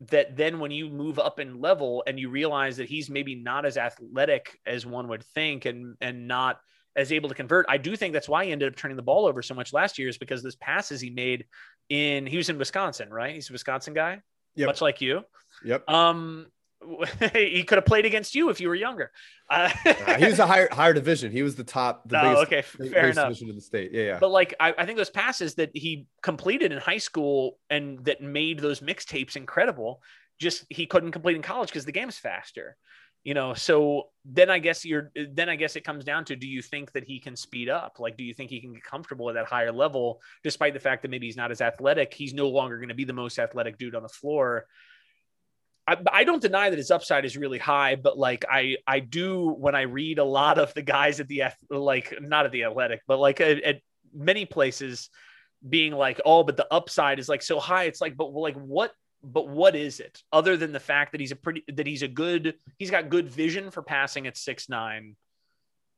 that 0.09 0.35
then 0.35 0.59
when 0.59 0.71
you 0.71 0.89
move 0.89 1.19
up 1.19 1.39
in 1.39 1.61
level 1.61 2.03
and 2.07 2.17
you 2.19 2.29
realize 2.29 2.77
that 2.77 2.89
he's 2.89 3.09
maybe 3.09 3.35
not 3.35 3.65
as 3.65 3.77
athletic 3.77 4.57
as 4.65 4.85
one 4.85 5.07
would 5.09 5.23
think 5.23 5.65
and 5.65 5.95
and 6.01 6.27
not 6.27 6.59
as 6.95 7.11
able 7.11 7.29
to 7.29 7.35
convert 7.35 7.65
i 7.69 7.77
do 7.77 7.95
think 7.95 8.13
that's 8.13 8.27
why 8.29 8.45
he 8.45 8.51
ended 8.51 8.69
up 8.69 8.75
turning 8.75 8.97
the 8.97 9.03
ball 9.03 9.25
over 9.25 9.41
so 9.41 9.53
much 9.53 9.71
last 9.73 9.99
year 9.99 10.09
is 10.09 10.17
because 10.17 10.41
this 10.41 10.55
passes 10.55 10.99
he 10.99 11.09
made 11.09 11.45
in 11.89 12.25
he 12.25 12.37
was 12.37 12.49
in 12.49 12.57
wisconsin 12.57 13.09
right? 13.09 13.35
He's 13.35 13.49
a 13.49 13.53
wisconsin 13.53 13.93
guy 13.93 14.21
yep. 14.55 14.67
much 14.67 14.81
like 14.81 15.01
you. 15.01 15.23
Yep. 15.63 15.89
Um 15.89 16.47
he 17.33 17.63
could 17.63 17.77
have 17.77 17.85
played 17.85 18.05
against 18.05 18.35
you 18.35 18.49
if 18.49 18.61
you 18.61 18.69
were 18.69 18.75
younger. 18.75 19.11
Uh, 19.49 19.69
uh, 19.85 20.17
he 20.17 20.25
was 20.25 20.39
a 20.39 20.47
higher 20.47 20.69
higher 20.71 20.93
division. 20.93 21.31
He 21.31 21.43
was 21.43 21.55
the 21.55 21.63
top, 21.63 22.07
the 22.07 22.19
oh, 22.21 22.45
biggest, 22.45 22.75
okay, 22.79 22.89
fair 22.89 23.09
enough. 23.09 23.27
division 23.27 23.49
in 23.49 23.55
the 23.55 23.61
state. 23.61 23.91
Yeah, 23.91 24.03
yeah. 24.03 24.17
But 24.19 24.31
like, 24.31 24.55
I, 24.59 24.73
I, 24.77 24.85
think 24.85 24.97
those 24.97 25.09
passes 25.09 25.55
that 25.55 25.71
he 25.73 26.05
completed 26.21 26.71
in 26.71 26.77
high 26.77 26.97
school 26.97 27.57
and 27.69 28.03
that 28.05 28.21
made 28.21 28.59
those 28.59 28.79
mixtapes 28.79 29.35
incredible. 29.35 30.01
Just 30.39 30.65
he 30.69 30.85
couldn't 30.85 31.11
complete 31.11 31.35
in 31.35 31.41
college 31.41 31.69
because 31.69 31.85
the 31.85 31.91
game's 31.91 32.17
faster. 32.17 32.77
You 33.25 33.33
know, 33.33 33.53
so 33.53 34.03
then 34.23 34.49
I 34.49 34.59
guess 34.59 34.85
you're 34.85 35.11
then 35.33 35.49
I 35.49 35.57
guess 35.57 35.75
it 35.75 35.83
comes 35.83 36.05
down 36.05 36.23
to 36.25 36.37
do 36.37 36.47
you 36.47 36.61
think 36.61 36.93
that 36.93 37.03
he 37.03 37.19
can 37.19 37.35
speed 37.35 37.67
up? 37.67 37.97
Like, 37.99 38.15
do 38.15 38.23
you 38.23 38.33
think 38.33 38.49
he 38.49 38.61
can 38.61 38.71
get 38.71 38.83
comfortable 38.83 39.27
at 39.27 39.35
that 39.35 39.45
higher 39.45 39.73
level, 39.73 40.21
despite 40.41 40.73
the 40.73 40.79
fact 40.79 41.01
that 41.01 41.11
maybe 41.11 41.25
he's 41.25 41.35
not 41.35 41.51
as 41.51 41.59
athletic? 41.59 42.13
He's 42.13 42.33
no 42.33 42.47
longer 42.47 42.77
going 42.77 42.89
to 42.89 42.95
be 42.95 43.03
the 43.03 43.11
most 43.11 43.37
athletic 43.37 43.77
dude 43.77 43.95
on 43.95 44.03
the 44.03 44.09
floor 44.09 44.67
I, 46.11 46.23
don't 46.23 46.41
deny 46.41 46.69
that 46.69 46.77
his 46.77 46.91
upside 46.91 47.25
is 47.25 47.37
really 47.37 47.57
high, 47.57 47.95
but 47.95 48.17
like 48.17 48.45
I 48.49 48.77
I 48.85 48.99
do 48.99 49.49
when 49.49 49.75
I 49.75 49.81
read 49.81 50.19
a 50.19 50.23
lot 50.23 50.57
of 50.59 50.73
the 50.73 50.81
guys 50.81 51.19
at 51.19 51.27
the 51.27 51.43
like 51.69 52.13
not 52.21 52.45
at 52.45 52.51
the 52.51 52.65
athletic, 52.65 53.01
but 53.07 53.19
like 53.19 53.39
at, 53.39 53.61
at 53.63 53.81
many 54.13 54.45
places 54.45 55.09
being 55.67 55.93
like, 55.93 56.21
oh, 56.25 56.43
but 56.43 56.57
the 56.57 56.67
upside 56.71 57.19
is 57.19 57.29
like 57.29 57.41
so 57.41 57.59
high. 57.59 57.85
It's 57.85 58.01
like, 58.01 58.17
but 58.17 58.31
like 58.33 58.55
what 58.55 58.93
but 59.23 59.49
what 59.49 59.75
is 59.75 59.99
it 59.99 60.21
other 60.31 60.55
than 60.55 60.71
the 60.71 60.79
fact 60.79 61.11
that 61.11 61.21
he's 61.21 61.31
a 61.31 61.35
pretty 61.35 61.63
that 61.73 61.85
he's 61.85 62.03
a 62.03 62.07
good 62.07 62.55
he's 62.77 62.91
got 62.91 63.09
good 63.09 63.29
vision 63.29 63.71
for 63.71 63.81
passing 63.81 64.27
at 64.27 64.37
six 64.37 64.69
nine? 64.69 65.15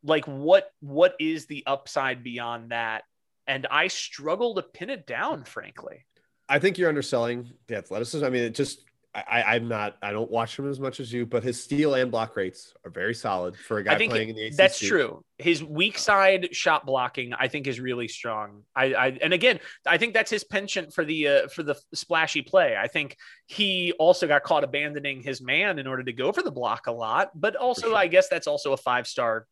Like 0.03 0.26
what 0.26 0.72
what 0.80 1.15
is 1.19 1.45
the 1.45 1.63
upside 1.68 2.23
beyond 2.23 2.72
that? 2.72 3.03
And 3.47 3.68
i 3.69 3.88
struggle 3.88 4.55
to 4.55 4.61
pin 4.61 4.89
it 4.89 5.05
down 5.05 5.43
frankly. 5.43 6.05
I 6.47 6.59
think 6.59 6.77
you're 6.77 6.89
underselling 6.89 7.49
the 7.68 7.77
athleticism. 7.77 8.26
I 8.26 8.30
mean 8.30 8.43
it 8.43 8.55
just 8.55 8.84
I, 9.13 9.43
I'm 9.55 9.67
not. 9.67 9.97
I 10.01 10.13
don't 10.13 10.31
watch 10.31 10.57
him 10.57 10.69
as 10.69 10.79
much 10.79 11.01
as 11.01 11.11
you, 11.11 11.25
but 11.25 11.43
his 11.43 11.61
steal 11.61 11.95
and 11.95 12.09
block 12.09 12.38
rates 12.38 12.73
are 12.85 12.91
very 12.91 13.13
solid 13.13 13.57
for 13.57 13.79
a 13.79 13.83
guy 13.83 13.95
playing 13.95 14.29
in 14.29 14.35
the 14.38 14.45
ACC. 14.45 14.55
that's 14.55 14.79
true. 14.79 15.21
His 15.38 15.61
weak 15.61 15.97
side 15.97 16.55
shot 16.55 16.85
blocking, 16.85 17.33
I 17.33 17.49
think, 17.49 17.67
is 17.67 17.81
really 17.81 18.07
strong. 18.07 18.63
I, 18.73 18.93
I 18.93 19.07
and 19.21 19.33
again, 19.33 19.59
I 19.85 19.97
think 19.97 20.13
that's 20.13 20.31
his 20.31 20.45
penchant 20.45 20.93
for 20.93 21.03
the 21.03 21.27
uh, 21.27 21.47
for 21.49 21.61
the 21.61 21.75
splashy 21.93 22.41
play. 22.41 22.77
I 22.77 22.88
think 22.88 23.17
he 23.47 23.91
also 23.99 24.27
got 24.27 24.43
caught 24.43 24.63
abandoning 24.63 25.21
his 25.21 25.41
man 25.41 25.77
in 25.77 25.88
order 25.88 26.03
to 26.03 26.13
go 26.13 26.31
for 26.31 26.41
the 26.41 26.51
block 26.51 26.88
a 26.88 26.93
lot. 26.93 27.31
But 27.35 27.57
also, 27.57 27.88
sure. 27.88 27.95
I 27.95 28.07
guess 28.07 28.29
that's 28.29 28.47
also 28.47 28.71
a 28.71 28.77
five 28.77 29.07
star 29.07 29.45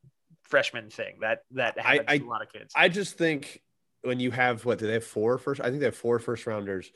freshman 0.44 0.90
thing 0.90 1.18
that 1.20 1.40
that 1.52 1.78
happens 1.78 2.06
I- 2.08 2.18
to 2.20 2.26
a 2.26 2.30
lot 2.30 2.42
of 2.42 2.54
kids. 2.54 2.74
I 2.78 2.88
just 2.88 3.18
think 3.18 3.62
when 4.04 4.22
you 4.22 4.32
have 4.32 4.64
what 4.64 4.80
do 4.80 4.88
they 4.88 4.94
have 4.94 5.04
four 5.04 5.38
first? 5.38 5.60
I 5.60 5.66
think 5.66 5.80
they 5.80 5.86
have 5.88 5.98
four 5.98 6.20
first 6.20 6.48
rounders. 6.48 6.92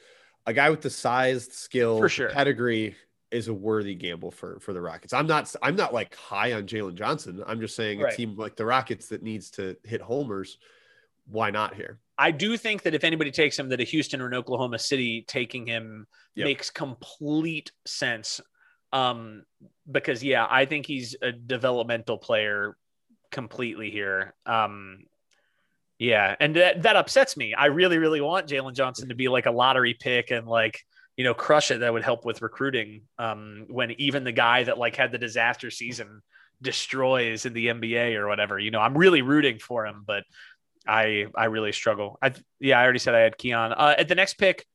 A 0.46 0.54
guy 0.54 0.70
with 0.70 0.82
the 0.82 0.90
size, 0.90 1.46
skill, 1.52 1.98
For 2.00 2.10
sure. 2.10 2.30
pedigree 2.30 2.96
is 3.32 3.48
a 3.48 3.54
worthy 3.54 3.96
gamble 3.96 4.30
for 4.32 4.60
for 4.60 4.74
the 4.74 4.82
Rockets. 4.82 5.14
I'm 5.14 5.26
not. 5.28 5.54
I'm 5.64 5.76
not 5.76 5.94
like 5.94 6.16
high 6.16 6.54
on 6.54 6.68
Jalen 6.68 6.96
Johnson. 6.96 7.44
I'm 7.48 7.60
just 7.60 7.76
saying 7.76 8.00
Right. 8.00 8.14
a 8.14 8.16
team 8.16 8.36
like 8.36 8.56
the 8.56 8.66
Rockets 8.66 9.08
that 9.10 9.24
needs 9.24 9.50
to 9.52 9.78
hit 9.84 10.02
homers. 10.02 10.58
Why 11.26 11.50
not 11.50 11.74
here? 11.76 12.00
I 12.18 12.32
do 12.32 12.58
think 12.58 12.84
that 12.84 12.94
if 12.94 13.04
anybody 13.04 13.32
takes 13.32 13.58
him, 13.58 13.70
that 13.70 13.80
a 13.80 13.86
Houston 13.86 14.22
or 14.22 14.28
an 14.28 14.34
Oklahoma 14.34 14.78
City 14.78 15.24
taking 15.28 15.66
him 15.66 16.06
Yep. 16.36 16.46
makes 16.46 16.70
complete 16.70 17.72
sense. 17.86 18.42
Um, 18.92 19.46
because 19.90 20.24
yeah, 20.24 20.46
I 20.50 20.66
think 20.66 20.86
he's 20.86 21.16
a 21.22 21.32
developmental 21.32 22.18
player 22.18 22.78
completely 23.32 23.90
here. 23.90 24.36
Um, 24.46 25.06
yeah, 26.04 26.36
and 26.42 26.54
that, 26.58 26.82
that 26.82 26.98
upsets 26.98 27.38
me. 27.38 27.54
I 27.54 27.68
really, 27.68 27.98
really 27.98 28.20
want 28.20 28.50
Jalen 28.50 28.74
Johnson 28.74 29.08
to 29.08 29.16
be 29.16 29.30
like 29.30 29.46
a 29.46 29.52
lottery 29.52 29.94
pick 29.94 30.32
and 30.32 30.46
like 30.46 30.82
you 31.16 31.24
know 31.24 31.34
crush 31.34 31.72
it. 31.72 31.80
That 31.80 31.94
would 31.94 32.04
help 32.04 32.26
with 32.26 32.42
recruiting. 32.42 33.04
Um, 33.18 33.68
when 33.70 33.92
even 33.92 34.26
the 34.26 34.34
guy 34.34 34.66
that 34.66 34.78
like 34.78 34.98
had 34.98 35.14
the 35.14 35.18
disaster 35.18 35.72
season 35.72 36.22
destroys 36.62 37.46
in 37.46 37.54
the 37.54 37.68
NBA 37.68 38.16
or 38.16 38.28
whatever, 38.28 38.60
you 38.60 38.70
know, 38.70 38.82
I'm 38.82 38.98
really 38.98 39.22
rooting 39.22 39.60
for 39.60 39.86
him, 39.86 40.04
but 40.06 40.26
I 40.86 41.28
I 41.36 41.46
really 41.46 41.72
struggle. 41.72 42.20
I 42.22 42.34
yeah, 42.60 42.82
I 42.82 42.84
already 42.84 43.00
said 43.00 43.16
I 43.16 43.22
had 43.22 43.38
Keon. 43.38 43.72
Uh, 43.72 43.96
at 43.98 44.10
the 44.10 44.16
next 44.16 44.34
pick 44.34 44.66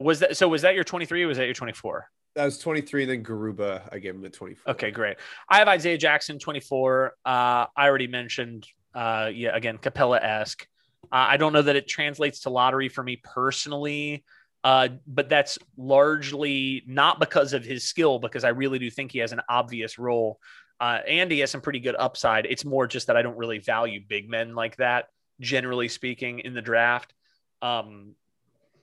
was 0.00 0.18
that 0.18 0.36
so 0.36 0.48
was 0.48 0.62
that 0.62 0.74
your 0.74 0.82
23 0.82 1.22
or 1.22 1.28
was 1.28 1.38
that 1.38 1.44
your 1.44 1.54
24? 1.54 2.08
That 2.34 2.46
was 2.46 2.58
23. 2.58 3.04
Then 3.04 3.22
Garuba, 3.22 3.88
I 3.92 4.00
gave 4.00 4.16
him 4.16 4.24
at 4.24 4.32
24. 4.32 4.72
Okay, 4.72 4.90
great. 4.90 5.18
I 5.48 5.58
have 5.58 5.68
Isaiah 5.68 5.98
Jackson 5.98 6.40
24. 6.40 7.12
Uh, 7.24 7.28
I 7.28 7.68
already 7.76 8.08
mentioned 8.08 8.66
uh, 8.94 9.30
yeah, 9.32 9.54
again, 9.54 9.78
Capela 9.78 10.22
esque. 10.22 10.66
Uh, 11.04 11.26
I 11.30 11.36
don't 11.36 11.52
know 11.52 11.62
that 11.62 11.76
it 11.76 11.88
translates 11.88 12.40
to 12.40 12.50
lottery 12.50 12.88
for 12.88 13.02
me 13.02 13.20
personally, 13.22 14.24
uh, 14.64 14.88
but 15.06 15.28
that's 15.28 15.58
largely 15.76 16.82
not 16.86 17.18
because 17.18 17.52
of 17.52 17.64
his 17.64 17.84
skill, 17.84 18.18
because 18.18 18.44
I 18.44 18.50
really 18.50 18.78
do 18.78 18.90
think 18.90 19.12
he 19.12 19.18
has 19.18 19.32
an 19.32 19.40
obvious 19.48 19.98
role. 19.98 20.38
Uh, 20.80 21.00
and 21.06 21.30
he 21.30 21.40
has 21.40 21.50
some 21.50 21.60
pretty 21.60 21.80
good 21.80 21.94
upside. 21.96 22.46
It's 22.46 22.64
more 22.64 22.86
just 22.86 23.06
that 23.06 23.16
I 23.16 23.22
don't 23.22 23.36
really 23.36 23.58
value 23.58 24.00
big 24.06 24.28
men 24.28 24.54
like 24.54 24.76
that, 24.76 25.06
generally 25.40 25.88
speaking, 25.88 26.40
in 26.40 26.54
the 26.54 26.62
draft. 26.62 27.12
Um, 27.60 28.14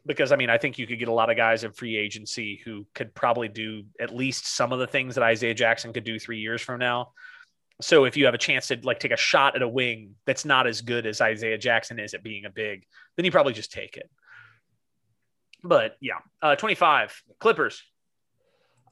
because 0.06 0.32
I 0.32 0.38
mean, 0.38 0.50
I 0.50 0.58
think 0.58 0.78
you 0.78 0.88
could 0.88 0.98
get 0.98 1.10
a 1.10 1.14
lot 1.14 1.30
of 1.30 1.36
guys 1.36 1.64
in 1.64 1.72
free 1.72 1.98
agency 1.98 2.62
who 2.64 2.86
could 2.94 3.14
probably 3.14 3.50
do 3.50 3.84
at 4.00 4.16
least 4.16 4.48
some 4.48 4.72
of 4.72 4.80
the 4.80 4.88
things 4.88 5.16
that 5.16 5.24
Isaiah 5.24 5.54
Jackson 5.54 5.92
could 5.92 6.06
do 6.06 6.18
three 6.18 6.40
years 6.40 6.62
from 6.62 6.80
now. 6.80 7.12
So 7.82 8.04
if 8.06 8.18
you 8.18 8.26
have 8.26 8.34
a 8.34 8.40
chance 8.40 8.68
to 8.68 8.80
like 8.84 9.00
take 9.00 9.12
a 9.12 9.18
shot 9.18 9.56
at 9.56 9.62
a 9.62 9.68
wing 9.68 10.16
that's 10.26 10.44
not 10.46 10.68
as 10.68 10.82
good 10.82 11.06
as 11.06 11.22
Isaiah 11.22 11.58
Jackson 11.58 12.00
is 12.00 12.14
at 12.14 12.24
being 12.24 12.46
a 12.46 12.50
big, 12.50 12.86
then 13.16 13.26
you 13.26 13.32
probably 13.32 13.54
just 13.54 13.72
take 13.72 13.96
it. 13.98 14.10
But 15.64 15.96
yeah, 16.02 16.20
uh, 16.42 16.56
25 16.56 17.24
Clippers. 17.40 17.82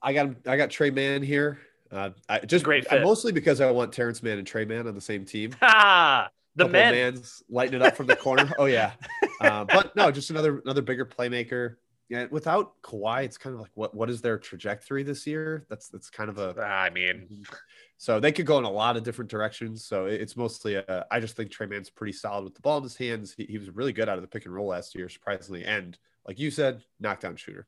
I 0.01 0.13
got 0.13 0.29
I 0.45 0.57
got 0.57 0.69
Tre 0.69 0.89
Mann 0.89 1.21
here. 1.21 1.59
Uh, 1.91 2.11
I 2.27 2.39
just 2.39 2.65
Great 2.65 2.85
I- 2.91 2.99
mostly 2.99 3.31
because 3.31 3.61
I 3.61 3.71
want 3.71 3.93
Terrence 3.93 4.21
Mann 4.21 4.37
and 4.37 4.47
Tre 4.47 4.65
Mann 4.65 4.87
on 4.87 4.95
the 4.95 5.01
same 5.01 5.25
team. 5.25 5.51
Ha! 5.61 6.29
The 6.57 6.67
men. 6.67 6.91
Manns 6.95 7.43
lighting 7.51 7.75
it 7.75 7.83
up 7.83 7.95
from 7.95 8.07
the 8.07 8.15
corner. 8.15 8.51
oh 8.57 8.65
yeah, 8.65 8.93
uh, 9.41 9.63
but 9.63 9.95
no, 9.95 10.09
just 10.09 10.31
another 10.31 10.57
another 10.65 10.81
bigger 10.81 11.05
playmaker. 11.05 11.75
Yeah, 12.09 12.27
without 12.31 12.81
Kawhi, 12.83 13.25
it's 13.25 13.37
kind 13.37 13.53
of 13.53 13.59
like 13.59 13.71
what 13.73 13.93
what 13.93 14.09
is 14.09 14.21
their 14.21 14.37
trajectory 14.37 15.03
this 15.03 15.27
year? 15.27 15.65
That's 15.69 15.89
that's 15.89 16.09
kind 16.09 16.29
of 16.29 16.37
a 16.37 16.55
ah, 16.57 16.83
I 16.83 16.89
mean, 16.89 17.43
so 17.97 18.19
they 18.19 18.31
could 18.31 18.45
go 18.45 18.57
in 18.57 18.63
a 18.63 18.71
lot 18.71 18.95
of 18.95 19.03
different 19.03 19.29
directions. 19.29 19.83
So 19.83 20.05
it's 20.05 20.37
mostly 20.37 20.75
a, 20.75 21.05
I 21.11 21.19
just 21.19 21.35
think 21.35 21.51
Tre 21.51 21.67
Mann's 21.67 21.89
pretty 21.89 22.13
solid 22.13 22.45
with 22.45 22.55
the 22.55 22.61
ball 22.61 22.77
in 22.77 22.83
his 22.83 22.95
hands. 22.95 23.33
He, 23.35 23.45
he 23.45 23.57
was 23.57 23.69
really 23.69 23.91
good 23.91 24.07
out 24.07 24.17
of 24.17 24.21
the 24.21 24.27
pick 24.27 24.45
and 24.45 24.53
roll 24.53 24.67
last 24.67 24.95
year, 24.95 25.09
surprisingly, 25.09 25.65
and 25.65 25.97
like 26.25 26.39
you 26.39 26.49
said, 26.49 26.81
knockdown 26.99 27.35
shooter. 27.35 27.67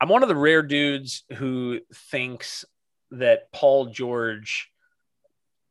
I'm 0.00 0.08
one 0.08 0.22
of 0.22 0.28
the 0.28 0.36
rare 0.36 0.62
dudes 0.62 1.24
who 1.36 1.80
thinks 1.92 2.64
that 3.10 3.50
Paul 3.52 3.86
George 3.86 4.70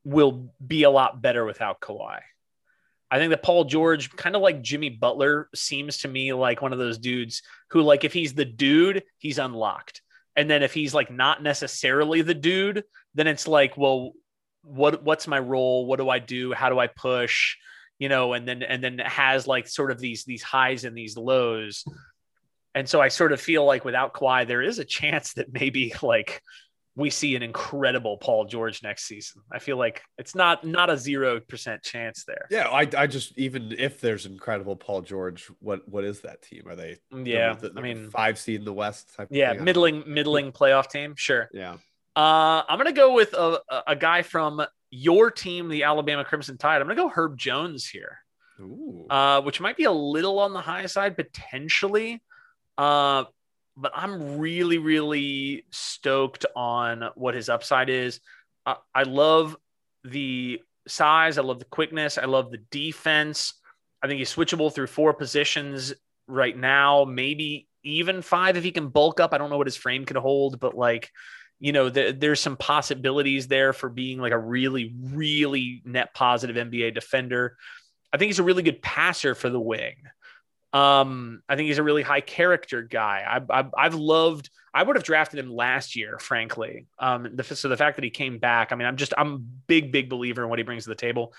will 0.04 0.52
be 0.66 0.84
a 0.84 0.90
lot 0.90 1.22
better 1.22 1.46
without 1.46 1.80
Kawhi. 1.80 2.20
I 3.12 3.18
think 3.18 3.32
that 3.32 3.44
Paul 3.44 3.66
George, 3.66 4.10
kind 4.16 4.38
of 4.38 4.42
like 4.42 4.62
Jimmy 4.62 4.90
Butler, 4.90 5.50
seems 5.54 5.98
to 6.00 6.08
me 6.08 6.32
like 6.32 6.62
one 6.62 6.72
of 6.72 6.80
those 6.80 6.98
dudes 6.98 7.44
who, 7.70 7.82
like, 7.82 8.06
if 8.06 8.14
he's 8.14 8.34
the 8.34 8.46
dude, 8.46 9.04
he's 9.18 9.38
unlocked. 9.38 10.02
And 10.38 10.50
then 10.50 10.64
if 10.64 10.74
he's 10.74 10.94
like 10.94 11.12
not 11.12 11.44
necessarily 11.44 12.22
the 12.22 12.34
dude, 12.34 12.86
then 13.14 13.28
it's 13.28 13.50
like, 13.50 13.78
well, 13.78 14.14
what 14.64 15.04
what's 15.04 15.28
my 15.28 15.40
role? 15.40 15.86
What 15.86 16.00
do 16.00 16.10
I 16.10 16.20
do? 16.20 16.54
How 16.54 16.70
do 16.70 16.80
I 16.80 16.88
push? 16.88 17.58
You 18.00 18.08
know, 18.08 18.32
and 18.34 18.48
then 18.48 18.64
and 18.64 18.82
then 18.82 19.00
has 19.00 19.46
like 19.46 19.68
sort 19.68 19.92
of 19.92 20.00
these 20.00 20.24
these 20.24 20.42
highs 20.42 20.86
and 20.86 20.98
these 20.98 21.18
lows. 21.18 21.84
And 22.74 22.88
so 22.88 23.02
I 23.02 23.10
sort 23.10 23.34
of 23.34 23.42
feel 23.42 23.66
like 23.66 23.84
without 23.84 24.14
Kawhi, 24.14 24.48
there 24.48 24.62
is 24.62 24.80
a 24.80 24.86
chance 24.86 25.34
that 25.34 25.52
maybe 25.52 25.94
like 26.02 26.42
we 26.96 27.10
see 27.10 27.36
an 27.38 27.44
incredible 27.44 28.18
Paul 28.18 28.46
George 28.46 28.84
next 28.84 29.06
season. 29.06 29.42
I 29.52 29.60
feel 29.60 29.78
like 29.78 30.02
it's 30.18 30.36
not 30.36 30.66
not 30.66 30.90
a 30.90 30.98
zero 30.98 31.40
percent 31.40 31.82
chance 31.84 32.26
there. 32.26 32.48
Yeah, 32.52 32.68
I, 32.68 32.88
I 32.98 33.08
just 33.08 33.38
even 33.38 33.74
if 33.78 34.02
there's 34.02 34.26
incredible 34.26 34.76
Paul 34.76 35.02
George, 35.02 35.50
what 35.60 35.88
what 35.88 36.04
is 36.04 36.20
that 36.22 36.42
team? 36.42 36.64
Are 36.68 36.76
they 36.76 36.98
Yeah, 37.12 37.54
the- 37.54 37.70
the 37.70 37.80
I 37.80 37.82
mean, 37.84 38.10
five 38.10 38.38
seed 38.38 38.60
in 38.60 38.66
the 38.66 38.74
West? 38.74 39.16
Type 39.16 39.30
yeah, 39.32 39.46
thing? 39.46 39.46
I 39.46 39.54
don't 39.54 39.58
know. 39.60 39.64
middling 39.66 40.04
middling 40.06 40.52
playoff 40.52 40.90
team, 40.90 41.14
sure. 41.16 41.50
Yeah, 41.54 41.78
Uh, 42.16 42.64
I'm 42.68 42.78
gonna 42.78 42.92
go 42.92 43.14
with 43.14 43.34
a, 43.36 43.62
a- 43.88 43.96
guy 43.96 44.22
from 44.22 44.62
your 44.90 45.32
team, 45.32 45.70
the 45.70 45.84
Alabama 45.84 46.26
Crimson 46.26 46.58
Tide. 46.58 46.82
I'm 46.82 46.88
gonna 46.88 46.96
go 47.02 47.08
Herb 47.08 47.38
Jones 47.38 47.88
here, 47.88 48.18
Ooh. 48.60 49.06
uh, 49.10 49.40
which 49.42 49.62
might 49.62 49.78
be 49.78 49.86
a 49.86 49.92
little 49.92 50.40
on 50.40 50.52
the 50.52 50.60
high 50.60 50.88
side 50.88 51.16
potentially. 51.16 52.22
Uh, 52.78 53.24
but 53.82 53.92
I'm 53.96 54.38
really, 54.38 54.78
really 54.78 55.66
stoked 55.72 56.46
on 56.56 57.10
what 57.16 57.34
his 57.34 57.50
upside 57.50 57.90
is. 57.90 58.20
Uh, 58.66 58.76
I 58.94 59.04
love 59.04 59.58
the 60.04 60.62
size. 60.88 61.38
I 61.38 61.42
love 61.42 61.60
the 61.60 61.66
quickness. 61.66 62.18
I 62.18 62.26
love 62.26 62.52
the 62.52 62.64
defense. 62.70 63.56
I 64.04 64.08
think 64.08 64.20
he's 64.20 64.34
switchable 64.34 64.74
through 64.74 64.88
four 64.88 65.14
positions 65.14 65.94
right 66.28 66.56
now, 66.56 67.06
maybe 67.06 67.68
even 67.84 68.22
five 68.22 68.58
if 68.58 68.64
he 68.64 68.72
can 68.72 68.90
bulk 68.90 69.20
up. 69.20 69.34
I 69.34 69.38
don't 69.38 69.50
know 69.50 69.58
what 69.58 69.68
his 69.68 69.76
frame 69.76 70.06
can 70.06 70.18
hold, 70.18 70.60
but 70.60 70.76
like, 70.76 71.10
you 71.60 71.72
know, 71.72 71.90
there, 71.90 72.12
there's 72.12 72.40
some 72.40 72.58
possibilities 72.58 73.48
there 73.48 73.74
for 73.74 73.90
being 73.90 74.20
like 74.20 74.32
a 74.32 74.38
really, 74.38 74.94
really 75.12 75.82
net 75.86 76.14
positive 76.14 76.56
NBA 76.56 76.94
defender. 76.94 77.58
I 78.14 78.18
think 78.18 78.30
he's 78.30 78.40
a 78.40 78.44
really 78.44 78.64
good 78.64 78.82
passer 78.82 79.36
for 79.36 79.50
the 79.50 79.60
wing. 79.60 79.96
Um, 80.74 81.42
I 81.50 81.56
think 81.56 81.68
he's 81.68 81.80
a 81.80 81.84
really 81.84 82.02
high 82.02 82.22
character 82.22 82.82
guy. 82.82 83.26
I've, 83.28 83.52
I've, 83.52 83.74
I've 83.78 83.96
loved. 83.96 84.50
I 84.74 84.84
would 84.84 84.96
have 84.96 85.04
drafted 85.04 85.40
him 85.40 85.52
last 85.54 85.96
year, 85.96 86.18
frankly. 86.18 86.88
Um, 86.98 87.28
the, 87.36 87.44
so 87.44 87.68
the 87.68 87.76
fact 87.76 87.98
that 87.98 88.06
he 88.06 88.10
came 88.10 88.38
back, 88.38 88.72
I 88.72 88.76
mean, 88.76 88.88
I'm 88.88 88.96
just 88.96 89.14
I'm 89.18 89.34
a 89.34 89.38
big, 89.38 89.92
big 89.92 90.10
believer 90.10 90.44
in 90.44 90.50
what 90.50 90.60
he 90.60 90.64
brings 90.64 90.84
to 90.84 90.90
the 90.90 90.96
table. 90.96 91.34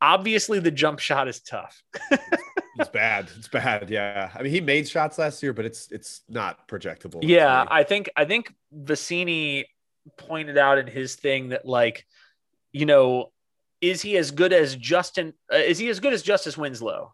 Obviously, 0.00 0.60
the 0.60 0.70
jump 0.70 1.00
shot 1.00 1.28
is 1.28 1.40
tough. 1.40 1.82
it's 2.10 2.88
bad. 2.88 3.28
It's 3.36 3.48
bad. 3.48 3.90
Yeah, 3.90 4.30
I 4.34 4.42
mean 4.42 4.52
he 4.52 4.60
made 4.60 4.88
shots 4.88 5.18
last 5.18 5.42
year, 5.42 5.52
but 5.52 5.66
it's 5.66 5.90
it's 5.90 6.22
not 6.28 6.66
projectable. 6.68 7.18
Yeah, 7.22 7.66
I 7.68 7.82
think 7.82 8.08
I 8.16 8.24
think 8.24 8.54
Vecenie 8.74 9.64
pointed 10.16 10.56
out 10.56 10.78
in 10.78 10.86
his 10.86 11.16
thing 11.16 11.50
that 11.50 11.66
like, 11.66 12.06
you 12.72 12.86
know, 12.86 13.32
is 13.82 14.00
he 14.00 14.16
as 14.16 14.30
good 14.30 14.54
as 14.54 14.76
Justin? 14.76 15.34
Uh, 15.52 15.56
is 15.56 15.78
he 15.78 15.88
as 15.88 16.00
good 16.00 16.14
as 16.14 16.22
Justice 16.22 16.56
Winslow 16.56 17.12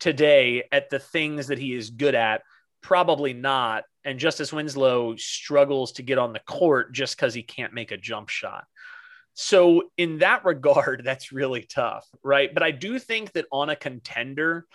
today 0.00 0.64
at 0.72 0.90
the 0.90 0.98
things 0.98 1.48
that 1.48 1.58
he 1.58 1.74
is 1.74 1.90
good 1.90 2.14
at? 2.14 2.42
Probably 2.82 3.32
not. 3.32 3.84
And 4.04 4.18
Justice 4.18 4.52
Winslow 4.52 5.16
struggles 5.16 5.92
to 5.92 6.02
get 6.02 6.18
on 6.18 6.32
the 6.32 6.40
court 6.40 6.92
just 6.92 7.16
because 7.16 7.34
he 7.34 7.42
can't 7.42 7.74
make 7.74 7.92
a 7.92 7.96
jump 7.96 8.28
shot. 8.28 8.64
So 9.34 9.84
in 9.96 10.18
that 10.18 10.44
regard, 10.44 11.02
that's 11.04 11.32
really 11.32 11.62
tough, 11.62 12.06
right? 12.22 12.52
But 12.52 12.62
I 12.62 12.70
do 12.70 12.98
think 12.98 13.32
that 13.32 13.46
on 13.52 13.70
a 13.70 13.76
contender, 13.76 14.66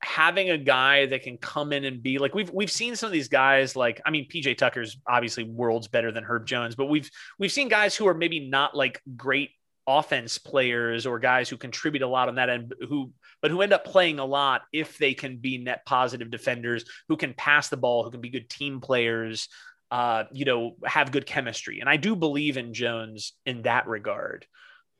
having 0.00 0.50
a 0.50 0.58
guy 0.58 1.06
that 1.06 1.22
can 1.22 1.36
come 1.38 1.72
in 1.72 1.84
and 1.84 2.02
be 2.02 2.18
like 2.18 2.32
we've 2.32 2.50
we've 2.50 2.70
seen 2.70 2.94
some 2.94 3.08
of 3.08 3.12
these 3.12 3.26
guys 3.26 3.74
like 3.74 4.00
I 4.06 4.12
mean 4.12 4.28
PJ 4.28 4.56
Tucker's 4.56 4.96
obviously 5.08 5.42
worlds 5.42 5.88
better 5.88 6.12
than 6.12 6.22
Herb 6.22 6.46
Jones, 6.46 6.76
but 6.76 6.86
we've 6.86 7.10
we've 7.38 7.50
seen 7.50 7.68
guys 7.68 7.96
who 7.96 8.06
are 8.06 8.14
maybe 8.14 8.48
not 8.48 8.76
like 8.76 9.02
great 9.16 9.50
offense 9.88 10.36
players 10.36 11.06
or 11.06 11.18
guys 11.18 11.48
who 11.48 11.56
contribute 11.56 12.02
a 12.02 12.06
lot 12.06 12.28
on 12.28 12.34
that 12.34 12.50
end 12.50 12.74
who 12.88 13.10
but 13.40 13.50
who 13.50 13.62
end 13.62 13.72
up 13.72 13.84
playing 13.84 14.18
a 14.18 14.24
lot 14.24 14.62
if 14.72 14.98
they 14.98 15.14
can 15.14 15.38
be 15.38 15.56
net 15.58 15.84
positive 15.86 16.30
defenders 16.30 16.84
who 17.08 17.16
can 17.16 17.32
pass 17.34 17.68
the 17.70 17.76
ball 17.76 18.04
who 18.04 18.10
can 18.10 18.20
be 18.20 18.28
good 18.28 18.50
team 18.50 18.80
players 18.80 19.48
uh, 19.90 20.24
you 20.32 20.44
know, 20.44 20.76
have 20.84 21.12
good 21.12 21.26
chemistry. 21.26 21.80
And 21.80 21.88
I 21.88 21.96
do 21.96 22.14
believe 22.14 22.56
in 22.56 22.74
Jones 22.74 23.32
in 23.46 23.62
that 23.62 23.86
regard. 23.86 24.46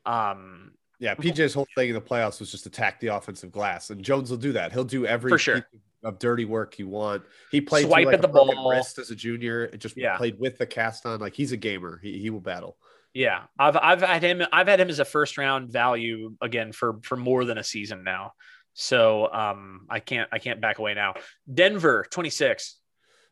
Um, 0.07 0.73
yeah, 0.99 1.15
PJ's 1.15 1.55
whole 1.55 1.69
thing 1.77 1.91
in 1.91 1.95
the 1.95 2.01
playoffs 2.01 2.41
was 2.41 2.51
just 2.51 2.67
attack 2.67 2.99
the 2.99 3.09
offensive 3.09 3.53
glass, 3.53 3.91
and 3.91 4.03
Jones 4.03 4.31
will 4.31 4.39
do 4.39 4.53
that. 4.53 4.73
He'll 4.73 4.85
do 4.85 5.07
every 5.07 5.31
For 5.31 5.39
sure. 5.39 5.69
of 6.03 6.19
dirty 6.19 6.45
work 6.45 6.79
you 6.79 6.89
want. 6.89 7.23
He 7.53 7.61
played 7.61 7.87
Swipe 7.87 8.07
like, 8.07 8.15
at 8.15 8.23
the 8.23 8.29
ball. 8.29 8.71
wrist 8.71 8.99
as 8.99 9.11
a 9.11 9.15
junior. 9.15 9.69
Just 9.77 9.97
Yeah. 9.97 10.17
played 10.17 10.39
with 10.41 10.59
the 10.59 10.67
cast 10.67 11.07
on. 11.07 11.21
Like 11.21 11.35
he's 11.35 11.53
a 11.53 11.57
gamer. 11.57 12.01
He, 12.03 12.19
he 12.19 12.31
will 12.31 12.41
battle. 12.41 12.79
Yeah, 13.15 13.45
I've 13.59 13.77
I've 13.77 14.03
had 14.03 14.23
him 14.23 14.43
I've 14.53 14.69
had 14.69 14.81
him 14.81 14.89
as 14.89 14.99
a 14.99 15.05
first 15.05 15.39
round 15.39 15.73
value 15.73 16.35
again 16.41 16.73
for 16.73 16.99
for 17.03 17.17
more 17.17 17.45
than 17.45 17.59
a 17.59 17.65
season 17.65 18.05
now. 18.05 18.33
So 18.75 19.33
um 19.33 19.87
I 19.89 20.01
can't 20.01 20.29
I 20.33 20.39
can't 20.39 20.61
back 20.61 20.79
away 20.79 20.95
now. 20.95 21.15
Denver 21.53 22.07
26. 22.11 22.77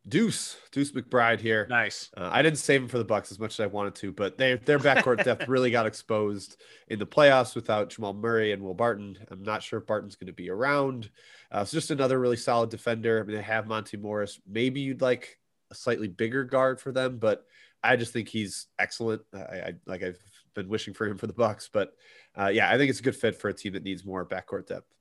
Deuce, 0.08 0.56
Deuce 0.70 0.92
McBride 0.92 1.40
here. 1.40 1.66
Nice. 1.68 2.10
Uh, 2.16 2.28
I 2.30 2.42
didn't 2.42 2.58
save 2.58 2.82
him 2.82 2.88
for 2.88 2.98
the 2.98 3.04
Bucks 3.04 3.32
as 3.32 3.40
much 3.40 3.54
as 3.54 3.60
I 3.60 3.66
wanted 3.66 3.96
to, 3.96 4.12
but 4.12 4.38
they, 4.38 4.54
their 4.54 4.78
backcourt 4.78 5.24
depth 5.24 5.48
really 5.48 5.72
got 5.72 5.86
exposed 5.86 6.60
in 6.86 7.00
the 7.00 7.06
playoffs 7.06 7.56
without 7.56 7.90
Jamal 7.90 8.14
Murray 8.14 8.52
and 8.52 8.62
Will 8.62 8.74
Barton. 8.74 9.18
I'm 9.30 9.42
not 9.42 9.64
sure 9.64 9.80
if 9.80 9.86
Barton's 9.86 10.14
going 10.14 10.28
to 10.28 10.32
be 10.32 10.48
around. 10.48 11.10
Uh, 11.52 11.60
it's 11.62 11.72
just 11.72 11.90
another 11.90 12.20
really 12.20 12.36
solid 12.36 12.70
defender. 12.70 13.18
I 13.18 13.26
mean, 13.26 13.36
they 13.36 13.42
have 13.42 13.66
Monte 13.66 13.96
Morris. 13.96 14.40
Maybe 14.48 14.80
you'd 14.80 15.02
like 15.02 15.38
a 15.72 15.74
slightly 15.74 16.08
bigger 16.08 16.44
guard 16.44 16.80
for 16.80 16.92
them, 16.92 17.18
but 17.18 17.44
I 17.86 17.96
just 17.96 18.12
think 18.12 18.28
he's 18.28 18.66
excellent. 18.78 19.22
I, 19.34 19.38
I 19.38 19.72
like 19.86 20.02
I've 20.02 20.18
been 20.54 20.68
wishing 20.68 20.94
for 20.94 21.06
him 21.06 21.18
for 21.18 21.26
the 21.26 21.32
Bucks, 21.32 21.68
but 21.72 21.92
uh, 22.38 22.48
yeah, 22.48 22.70
I 22.70 22.76
think 22.76 22.90
it's 22.90 23.00
a 23.00 23.02
good 23.02 23.16
fit 23.16 23.36
for 23.36 23.48
a 23.48 23.54
team 23.54 23.74
that 23.74 23.84
needs 23.84 24.04
more 24.04 24.26
backcourt 24.26 24.66
depth. 24.66 24.92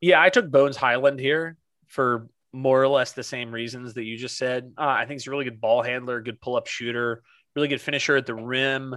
Yeah, 0.00 0.20
I 0.20 0.30
took 0.30 0.50
Bones 0.50 0.76
Hyland 0.76 1.20
here 1.20 1.56
for 1.86 2.28
more 2.52 2.82
or 2.82 2.88
less 2.88 3.12
the 3.12 3.22
same 3.22 3.52
reasons 3.52 3.94
that 3.94 4.04
you 4.04 4.16
just 4.16 4.36
said. 4.36 4.72
Uh, 4.76 4.86
I 4.86 5.00
think 5.06 5.12
he's 5.20 5.26
a 5.26 5.30
really 5.30 5.44
good 5.44 5.60
ball 5.60 5.82
handler, 5.82 6.20
good 6.20 6.40
pull 6.40 6.56
up 6.56 6.66
shooter, 6.66 7.22
really 7.54 7.68
good 7.68 7.80
finisher 7.80 8.16
at 8.16 8.26
the 8.26 8.34
rim. 8.34 8.96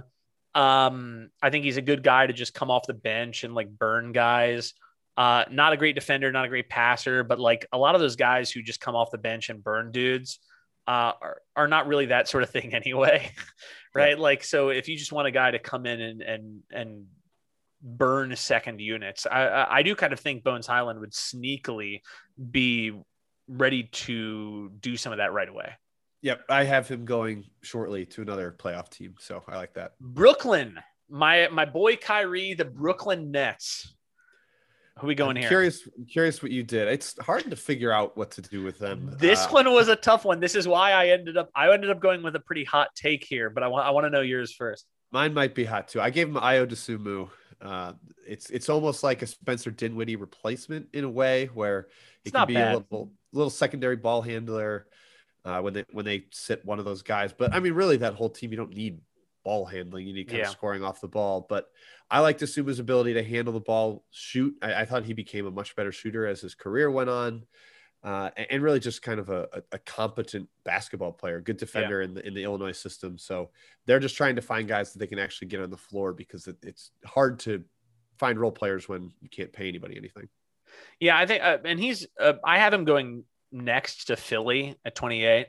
Um, 0.54 1.30
I 1.42 1.50
think 1.50 1.64
he's 1.64 1.76
a 1.76 1.82
good 1.82 2.02
guy 2.02 2.26
to 2.26 2.32
just 2.32 2.54
come 2.54 2.70
off 2.70 2.86
the 2.86 2.94
bench 2.94 3.44
and 3.44 3.54
like 3.54 3.68
burn 3.70 4.12
guys. 4.12 4.74
Uh, 5.16 5.44
not 5.50 5.72
a 5.72 5.76
great 5.76 5.94
defender, 5.94 6.30
not 6.32 6.44
a 6.44 6.48
great 6.48 6.68
passer, 6.68 7.24
but 7.24 7.38
like 7.38 7.66
a 7.72 7.78
lot 7.78 7.94
of 7.94 8.00
those 8.00 8.16
guys 8.16 8.50
who 8.50 8.62
just 8.62 8.80
come 8.80 8.94
off 8.94 9.10
the 9.10 9.18
bench 9.18 9.48
and 9.48 9.64
burn 9.64 9.92
dudes 9.92 10.40
uh, 10.86 11.12
are, 11.20 11.42
are 11.54 11.68
not 11.68 11.86
really 11.86 12.06
that 12.06 12.28
sort 12.28 12.42
of 12.42 12.50
thing 12.50 12.74
anyway. 12.74 13.30
right. 13.94 14.18
Like, 14.18 14.44
so 14.44 14.68
if 14.68 14.88
you 14.88 14.96
just 14.96 15.12
want 15.12 15.28
a 15.28 15.30
guy 15.30 15.50
to 15.50 15.58
come 15.58 15.86
in 15.86 16.00
and, 16.00 16.22
and, 16.22 16.62
and 16.70 17.06
burn 17.82 18.34
second 18.36 18.80
units, 18.80 19.26
I, 19.26 19.46
I, 19.46 19.76
I 19.78 19.82
do 19.82 19.94
kind 19.94 20.12
of 20.12 20.20
think 20.20 20.44
Bones 20.44 20.66
Hyland 20.66 21.00
would 21.00 21.12
sneakily 21.12 22.00
be 22.50 22.92
ready 23.48 23.84
to 23.84 24.70
do 24.80 24.96
some 24.96 25.12
of 25.12 25.18
that 25.18 25.32
right 25.32 25.48
away. 25.48 25.72
Yep, 26.22 26.44
I 26.48 26.64
have 26.64 26.88
him 26.88 27.04
going 27.04 27.44
shortly 27.62 28.06
to 28.06 28.22
another 28.22 28.54
playoff 28.58 28.88
team, 28.88 29.14
so 29.20 29.44
I 29.46 29.56
like 29.56 29.74
that. 29.74 29.92
Brooklyn, 30.00 30.78
my 31.08 31.48
my 31.52 31.64
boy 31.64 31.96
Kyrie, 31.96 32.54
the 32.54 32.64
Brooklyn 32.64 33.30
Nets. 33.30 33.94
Who 34.98 35.06
we 35.06 35.14
going 35.14 35.36
I'm 35.36 35.42
here? 35.42 35.48
Curious, 35.48 35.86
I'm 35.96 36.06
curious 36.06 36.42
what 36.42 36.52
you 36.52 36.62
did. 36.62 36.88
It's 36.88 37.18
hard 37.20 37.44
to 37.50 37.56
figure 37.56 37.92
out 37.92 38.16
what 38.16 38.30
to 38.32 38.42
do 38.42 38.62
with 38.62 38.78
them. 38.78 39.14
This 39.18 39.44
Uh, 39.44 39.50
one 39.50 39.70
was 39.72 39.88
a 39.88 39.96
tough 40.10 40.24
one. 40.24 40.40
This 40.40 40.54
is 40.54 40.66
why 40.66 40.92
I 40.92 41.08
ended 41.08 41.36
up 41.36 41.50
I 41.54 41.70
ended 41.72 41.90
up 41.90 42.00
going 42.00 42.22
with 42.22 42.34
a 42.34 42.40
pretty 42.40 42.64
hot 42.64 42.88
take 42.94 43.22
here, 43.24 43.50
but 43.50 43.62
I 43.62 43.68
want 43.68 43.86
I 43.86 43.90
want 43.90 44.06
to 44.06 44.10
know 44.10 44.22
yours 44.22 44.52
first. 44.52 44.86
Mine 45.12 45.34
might 45.34 45.54
be 45.54 45.64
hot 45.64 45.88
too. 45.88 46.00
I 46.00 46.10
gave 46.10 46.28
him 46.28 46.34
Ayo 46.36 46.66
Dosunmu. 46.66 47.28
Uh, 47.60 47.92
it's 48.26 48.48
it's 48.50 48.68
almost 48.68 49.02
like 49.02 49.22
a 49.22 49.26
Spencer 49.26 49.70
Dinwiddie 49.70 50.16
replacement 50.16 50.88
in 50.94 51.04
a 51.04 51.10
way 51.10 51.46
where 51.52 51.88
he 52.24 52.30
can 52.30 52.46
be 52.46 52.54
bad. 52.54 52.74
a 52.74 52.78
little 52.78 53.12
little 53.32 53.50
secondary 53.50 53.96
ball 53.96 54.22
handler 54.22 54.86
uh, 55.44 55.60
when 55.60 55.74
they 55.74 55.84
when 55.92 56.04
they 56.06 56.24
sit 56.32 56.64
one 56.64 56.78
of 56.78 56.84
those 56.86 57.02
guys. 57.02 57.32
But 57.32 57.54
I 57.54 57.60
mean, 57.60 57.74
really, 57.74 57.98
that 57.98 58.14
whole 58.14 58.30
team 58.30 58.50
you 58.50 58.56
don't 58.56 58.74
need 58.74 59.00
ball 59.46 59.64
handling. 59.64 60.08
You 60.08 60.12
need 60.12 60.24
kind 60.26 60.38
Yeah. 60.38 60.46
of 60.46 60.50
scoring 60.50 60.82
off 60.82 61.00
the 61.00 61.06
ball. 61.06 61.46
But 61.48 61.70
I 62.10 62.18
like 62.18 62.38
Dosunmu's 62.38 62.80
ability 62.80 63.14
to 63.14 63.22
handle 63.22 63.54
the 63.54 63.60
ball, 63.60 64.04
shoot. 64.10 64.56
I, 64.60 64.82
I 64.82 64.84
thought 64.84 65.04
he 65.04 65.12
became 65.12 65.46
a 65.46 65.50
much 65.52 65.76
better 65.76 65.92
shooter 65.92 66.26
as 66.26 66.40
his 66.40 66.56
career 66.56 66.90
went 66.90 67.08
on. 67.08 67.46
Uh, 68.02 68.30
and, 68.36 68.46
and 68.50 68.62
really 68.62 68.80
just 68.80 69.02
kind 69.02 69.20
of 69.20 69.30
a, 69.30 69.48
a, 69.52 69.62
a 69.72 69.78
competent 69.78 70.48
basketball 70.64 71.12
player, 71.12 71.40
good 71.40 71.56
defender 71.56 72.02
in 72.02 72.12
the 72.14 72.26
in 72.26 72.34
the 72.34 72.42
Illinois 72.42 72.72
system. 72.72 73.16
So 73.18 73.50
they're 73.86 74.00
just 74.00 74.16
trying 74.16 74.34
to 74.36 74.42
find 74.42 74.66
guys 74.68 74.92
that 74.92 74.98
they 74.98 75.06
can 75.06 75.18
actually 75.20 75.48
get 75.48 75.60
on 75.60 75.70
the 75.70 75.76
floor 75.76 76.12
because 76.12 76.46
it, 76.48 76.56
it's 76.62 76.90
hard 77.04 77.38
to 77.40 77.64
find 78.18 78.38
role 78.38 78.52
players 78.52 78.88
when 78.88 79.12
you 79.20 79.28
can't 79.28 79.52
pay 79.52 79.68
anybody 79.68 79.96
anything. 79.96 80.28
Yeah, 81.00 81.16
I 81.16 81.26
think, 81.26 81.42
uh, 81.42 81.58
and 81.64 81.78
he's. 81.78 82.06
Uh, 82.20 82.34
I 82.44 82.58
have 82.58 82.72
him 82.74 82.84
going 82.84 83.24
next 83.52 84.06
to 84.06 84.16
Philly 84.16 84.76
at 84.84 84.94
28. 84.94 85.46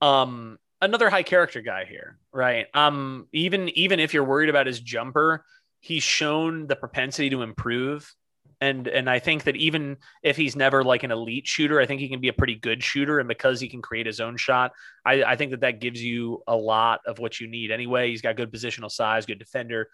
Um, 0.00 0.58
another 0.84 1.10
high 1.10 1.22
character 1.22 1.60
guy 1.60 1.84
here, 1.84 2.18
right? 2.32 2.66
Um, 2.74 3.26
even 3.32 3.68
even 3.70 4.00
if 4.00 4.14
you're 4.14 4.24
worried 4.24 4.50
about 4.50 4.66
his 4.66 4.80
jumper, 4.80 5.44
he's 5.80 6.02
shown 6.02 6.66
the 6.66 6.76
propensity 6.76 7.30
to 7.30 7.42
improve, 7.42 8.12
and 8.60 8.86
and 8.86 9.08
I 9.10 9.18
think 9.18 9.44
that 9.44 9.56
even 9.56 9.96
if 10.22 10.36
he's 10.36 10.56
never 10.56 10.84
like 10.84 11.02
an 11.02 11.10
elite 11.10 11.46
shooter, 11.46 11.80
I 11.80 11.86
think 11.86 12.00
he 12.00 12.08
can 12.08 12.20
be 12.20 12.28
a 12.28 12.32
pretty 12.32 12.54
good 12.54 12.82
shooter, 12.82 13.18
and 13.18 13.28
because 13.28 13.60
he 13.60 13.68
can 13.68 13.82
create 13.82 14.06
his 14.06 14.20
own 14.20 14.36
shot, 14.36 14.72
I, 15.04 15.24
I 15.24 15.36
think 15.36 15.50
that 15.50 15.60
that 15.60 15.80
gives 15.80 16.02
you 16.02 16.42
a 16.46 16.56
lot 16.56 17.00
of 17.06 17.18
what 17.18 17.40
you 17.40 17.48
need 17.48 17.70
anyway. 17.70 18.10
He's 18.10 18.22
got 18.22 18.36
good 18.36 18.52
positional 18.52 18.90
size, 18.90 19.26
good 19.26 19.38
defender, 19.38 19.88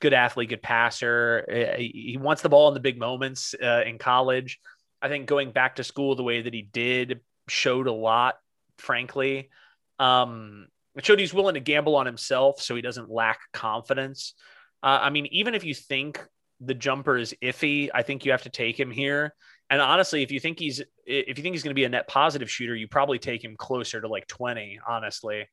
good 0.00 0.12
athlete, 0.12 0.50
good 0.50 0.62
passer. 0.62 1.46
Uh, 1.48 1.78
He 1.78 2.10
he 2.12 2.16
wants 2.16 2.42
the 2.42 2.48
ball 2.48 2.68
in 2.68 2.74
the 2.74 2.80
big 2.80 2.98
moments 2.98 3.54
uh, 3.62 3.82
in 3.86 3.98
college. 3.98 4.60
I 5.00 5.08
think 5.08 5.26
going 5.26 5.52
back 5.52 5.76
to 5.76 5.84
school 5.84 6.14
the 6.16 6.22
way 6.22 6.42
that 6.42 6.54
he 6.54 6.62
did 6.62 7.20
showed 7.48 7.86
a 7.86 7.92
lot, 7.92 8.36
frankly. 8.78 9.50
Um, 9.98 10.66
it 10.96 11.04
showed 11.04 11.18
he's 11.18 11.34
willing 11.34 11.54
to 11.54 11.60
gamble 11.60 11.96
on 11.96 12.06
himself 12.06 12.60
so 12.60 12.74
he 12.74 12.82
doesn't 12.82 13.10
lack 13.10 13.40
confidence. 13.52 14.34
Uh, 14.82 14.98
I 15.02 15.10
mean, 15.10 15.26
even 15.26 15.54
if 15.54 15.64
you 15.64 15.74
think 15.74 16.24
the 16.60 16.74
jumper 16.74 17.16
is 17.16 17.34
iffy, 17.42 17.90
I 17.92 18.02
think 18.02 18.24
you 18.24 18.32
have 18.32 18.42
to 18.42 18.50
take 18.50 18.78
him 18.78 18.90
here. 18.90 19.34
And 19.70 19.80
honestly, 19.80 20.22
if 20.22 20.30
you 20.30 20.40
think 20.40 20.58
he's 20.58 20.80
if 21.06 21.38
you 21.38 21.42
think 21.42 21.54
he's 21.54 21.62
going 21.62 21.70
to 21.70 21.74
be 21.74 21.84
a 21.84 21.88
net 21.88 22.06
positive 22.06 22.50
shooter, 22.50 22.74
you 22.74 22.86
probably 22.86 23.18
take 23.18 23.42
him 23.42 23.56
closer 23.56 24.00
to 24.00 24.08
like 24.08 24.26
20, 24.26 24.78
honestly. 24.86 25.48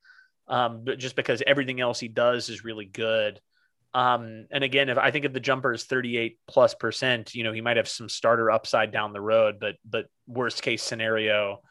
Um, 0.48 0.84
but 0.84 1.00
just 1.00 1.16
because 1.16 1.42
everything 1.46 1.80
else 1.80 2.00
he 2.00 2.08
does 2.08 2.50
is 2.50 2.64
really 2.64 2.86
good. 2.86 3.40
Um, 3.94 4.48
and 4.52 4.64
again, 4.64 4.90
if 4.90 4.98
I 4.98 5.12
think 5.12 5.26
if 5.26 5.34
the 5.34 5.40
jumper 5.40 5.74
is 5.74 5.84
38 5.84 6.40
plus 6.48 6.76
percent, 6.76 7.34
you 7.36 7.44
know, 7.44 7.52
he 7.52 7.62
might 7.62 7.78
have 7.78 7.90
some 7.90 8.10
starter 8.10 8.50
upside 8.52 8.92
down 8.92 9.14
the 9.14 9.22
road, 9.22 9.60
but 9.60 9.76
but 9.90 10.06
worst 10.28 10.62
case 10.62 10.84
scenario, 10.84 11.62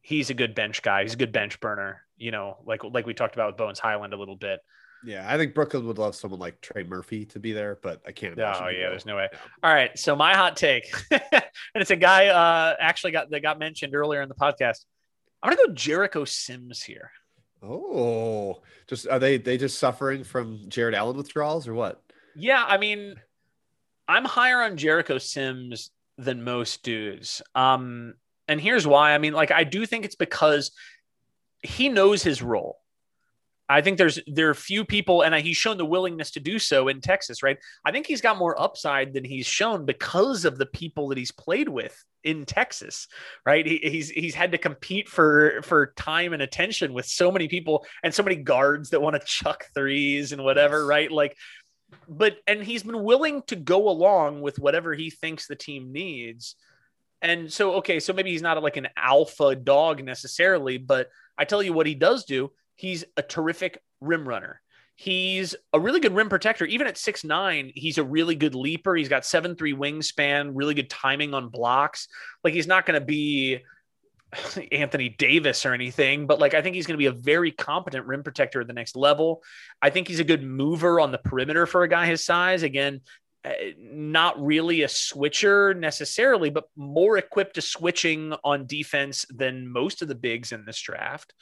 he's 0.00 0.30
a 0.30 0.34
good 0.34 0.54
bench 0.54 0.82
guy. 0.82 1.02
He's 1.02 1.14
a 1.14 1.18
good 1.18 1.32
bench 1.32 1.60
burner, 1.60 2.02
you 2.16 2.30
know, 2.30 2.58
like 2.64 2.82
like 2.84 3.06
we 3.06 3.14
talked 3.14 3.34
about 3.34 3.48
with 3.48 3.56
Bones 3.56 3.78
Hyland 3.78 4.12
a 4.12 4.16
little 4.16 4.36
bit. 4.36 4.60
Yeah, 5.04 5.24
I 5.28 5.36
think 5.36 5.54
Brooklyn 5.54 5.86
would 5.86 5.98
love 5.98 6.16
someone 6.16 6.40
like 6.40 6.60
Trey 6.60 6.82
Murphy 6.82 7.26
to 7.26 7.38
be 7.38 7.52
there, 7.52 7.78
but 7.82 8.00
I 8.06 8.12
can't. 8.12 8.32
imagine 8.32 8.64
Oh 8.64 8.68
yeah, 8.68 8.90
there's 8.90 9.06
no 9.06 9.16
way. 9.16 9.28
All 9.62 9.72
right, 9.72 9.96
so 9.98 10.16
my 10.16 10.34
hot 10.34 10.56
take, 10.56 10.92
and 11.10 11.42
it's 11.74 11.90
a 11.90 11.96
guy 11.96 12.28
uh 12.28 12.74
actually 12.80 13.12
got 13.12 13.30
that 13.30 13.40
got 13.40 13.58
mentioned 13.58 13.94
earlier 13.94 14.22
in 14.22 14.28
the 14.28 14.34
podcast. 14.34 14.84
I'm 15.42 15.52
gonna 15.52 15.68
go 15.68 15.74
Jericho 15.74 16.24
Sims 16.24 16.82
here. 16.82 17.10
Oh, 17.62 18.62
just 18.86 19.06
are 19.08 19.18
they 19.18 19.38
they 19.38 19.58
just 19.58 19.78
suffering 19.78 20.24
from 20.24 20.60
Jarrett 20.68 20.94
Allen 20.94 21.16
withdrawals 21.16 21.68
or 21.68 21.74
what? 21.74 22.02
Yeah, 22.34 22.64
I 22.66 22.78
mean, 22.78 23.16
I'm 24.08 24.24
higher 24.24 24.62
on 24.62 24.76
Jericho 24.76 25.18
Sims 25.18 25.90
than 26.18 26.44
most 26.44 26.82
dudes. 26.82 27.42
Um, 27.54 28.14
and 28.48 28.60
here's 28.60 28.86
why. 28.86 29.12
I 29.12 29.18
mean, 29.18 29.32
like, 29.32 29.50
I 29.50 29.64
do 29.64 29.86
think 29.86 30.04
it's 30.04 30.14
because 30.14 30.70
he 31.66 31.88
knows 31.88 32.22
his 32.22 32.42
role. 32.42 32.78
I 33.68 33.80
think 33.80 33.98
there's 33.98 34.20
there 34.26 34.48
are 34.48 34.54
few 34.54 34.84
people, 34.84 35.22
and 35.22 35.34
he's 35.34 35.56
shown 35.56 35.76
the 35.76 35.84
willingness 35.84 36.30
to 36.32 36.40
do 36.40 36.58
so 36.58 36.86
in 36.88 37.00
Texas, 37.00 37.42
right? 37.42 37.58
I 37.84 37.90
think 37.90 38.06
he's 38.06 38.20
got 38.20 38.38
more 38.38 38.60
upside 38.60 39.12
than 39.12 39.24
he's 39.24 39.46
shown 39.46 39.84
because 39.84 40.44
of 40.44 40.56
the 40.56 40.66
people 40.66 41.08
that 41.08 41.18
he's 41.18 41.32
played 41.32 41.68
with 41.68 42.04
in 42.22 42.44
Texas, 42.44 43.08
right? 43.44 43.66
He, 43.66 43.78
he's 43.82 44.10
he's 44.10 44.34
had 44.36 44.52
to 44.52 44.58
compete 44.58 45.08
for 45.08 45.62
for 45.62 45.92
time 45.96 46.32
and 46.32 46.42
attention 46.42 46.92
with 46.92 47.06
so 47.06 47.32
many 47.32 47.48
people 47.48 47.84
and 48.04 48.14
so 48.14 48.22
many 48.22 48.36
guards 48.36 48.90
that 48.90 49.02
want 49.02 49.20
to 49.20 49.26
chuck 49.26 49.66
threes 49.74 50.30
and 50.30 50.44
whatever, 50.44 50.86
right? 50.86 51.10
Like, 51.10 51.36
but 52.08 52.36
and 52.46 52.62
he's 52.62 52.84
been 52.84 53.02
willing 53.02 53.42
to 53.48 53.56
go 53.56 53.88
along 53.88 54.42
with 54.42 54.60
whatever 54.60 54.94
he 54.94 55.10
thinks 55.10 55.46
the 55.46 55.56
team 55.56 55.92
needs. 55.92 56.54
And 57.22 57.52
so, 57.52 57.74
okay, 57.74 58.00
so 58.00 58.12
maybe 58.12 58.30
he's 58.30 58.42
not 58.42 58.62
like 58.62 58.76
an 58.76 58.88
alpha 58.96 59.54
dog 59.54 60.04
necessarily, 60.04 60.78
but 60.78 61.08
I 61.38 61.44
tell 61.44 61.62
you 61.62 61.72
what 61.72 61.86
he 61.86 61.94
does 61.94 62.24
do. 62.24 62.52
He's 62.74 63.04
a 63.16 63.22
terrific 63.22 63.80
rim 64.00 64.28
runner. 64.28 64.60
He's 64.96 65.54
a 65.74 65.80
really 65.80 66.00
good 66.00 66.14
rim 66.14 66.30
protector. 66.30 66.64
Even 66.64 66.86
at 66.86 66.96
six 66.96 67.22
nine, 67.22 67.70
he's 67.74 67.98
a 67.98 68.04
really 68.04 68.34
good 68.34 68.54
leaper. 68.54 68.96
He's 68.96 69.10
got 69.10 69.26
seven 69.26 69.54
three 69.54 69.74
wingspan, 69.74 70.52
really 70.54 70.74
good 70.74 70.88
timing 70.88 71.34
on 71.34 71.50
blocks. 71.50 72.08
Like 72.42 72.54
he's 72.54 72.66
not 72.66 72.86
going 72.86 72.98
to 72.98 73.04
be 73.04 73.60
Anthony 74.72 75.10
Davis 75.10 75.66
or 75.66 75.74
anything, 75.74 76.26
but 76.26 76.38
like 76.38 76.54
I 76.54 76.62
think 76.62 76.76
he's 76.76 76.86
going 76.86 76.94
to 76.94 76.98
be 76.98 77.06
a 77.06 77.12
very 77.12 77.50
competent 77.50 78.06
rim 78.06 78.22
protector 78.22 78.62
at 78.62 78.66
the 78.66 78.72
next 78.72 78.96
level. 78.96 79.42
I 79.82 79.90
think 79.90 80.08
he's 80.08 80.20
a 80.20 80.24
good 80.24 80.42
mover 80.42 80.98
on 80.98 81.12
the 81.12 81.18
perimeter 81.18 81.66
for 81.66 81.82
a 81.82 81.88
guy 81.88 82.06
his 82.06 82.24
size. 82.24 82.62
Again, 82.62 83.02
not 83.78 84.42
really 84.42 84.82
a 84.82 84.88
switcher 84.88 85.74
necessarily, 85.74 86.50
but 86.50 86.64
more 86.76 87.18
equipped 87.18 87.54
to 87.54 87.62
switching 87.62 88.34
on 88.44 88.66
defense 88.66 89.26
than 89.30 89.70
most 89.70 90.02
of 90.02 90.08
the 90.08 90.14
bigs 90.14 90.52
in 90.52 90.64
this 90.64 90.80
draft. 90.80 91.32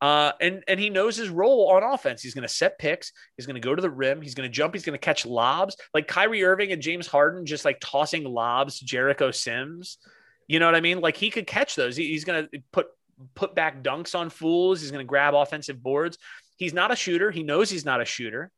Uh, 0.00 0.32
and 0.40 0.62
and 0.68 0.78
he 0.78 0.90
knows 0.90 1.16
his 1.16 1.28
role 1.30 1.70
on 1.70 1.82
offense. 1.82 2.20
He's 2.20 2.34
going 2.34 2.46
to 2.46 2.54
set 2.54 2.78
picks. 2.78 3.12
He's 3.36 3.46
going 3.46 3.60
to 3.60 3.66
go 3.66 3.74
to 3.74 3.80
the 3.80 3.90
rim. 3.90 4.20
He's 4.20 4.34
going 4.34 4.48
to 4.48 4.54
jump. 4.54 4.74
He's 4.74 4.84
going 4.84 4.98
to 4.98 4.98
catch 4.98 5.24
lobs. 5.24 5.76
Like 5.94 6.08
Kyrie 6.08 6.44
Irving 6.44 6.72
and 6.72 6.82
James 6.82 7.06
Harden, 7.06 7.46
just 7.46 7.64
like 7.64 7.78
tossing 7.80 8.24
lobs 8.24 8.78
Jericho 8.80 9.30
Sims. 9.30 9.98
You 10.46 10.58
know 10.58 10.66
what 10.66 10.74
I 10.74 10.80
mean? 10.80 11.00
Like 11.00 11.16
he 11.16 11.30
could 11.30 11.46
catch 11.46 11.74
those. 11.74 11.96
He, 11.96 12.08
he's 12.08 12.24
going 12.24 12.48
to 12.52 12.62
put 12.70 12.88
put 13.34 13.54
back 13.54 13.82
dunks 13.82 14.14
on 14.14 14.28
fools. 14.28 14.80
He's 14.80 14.90
going 14.90 15.04
to 15.04 15.08
grab 15.08 15.34
offensive 15.34 15.82
boards. 15.82 16.18
He's 16.56 16.74
not 16.74 16.90
a 16.90 16.96
shooter. 16.96 17.30
He 17.30 17.42
knows 17.42 17.70
he's 17.70 17.84
not 17.84 18.00
a 18.00 18.04
shooter, 18.04 18.50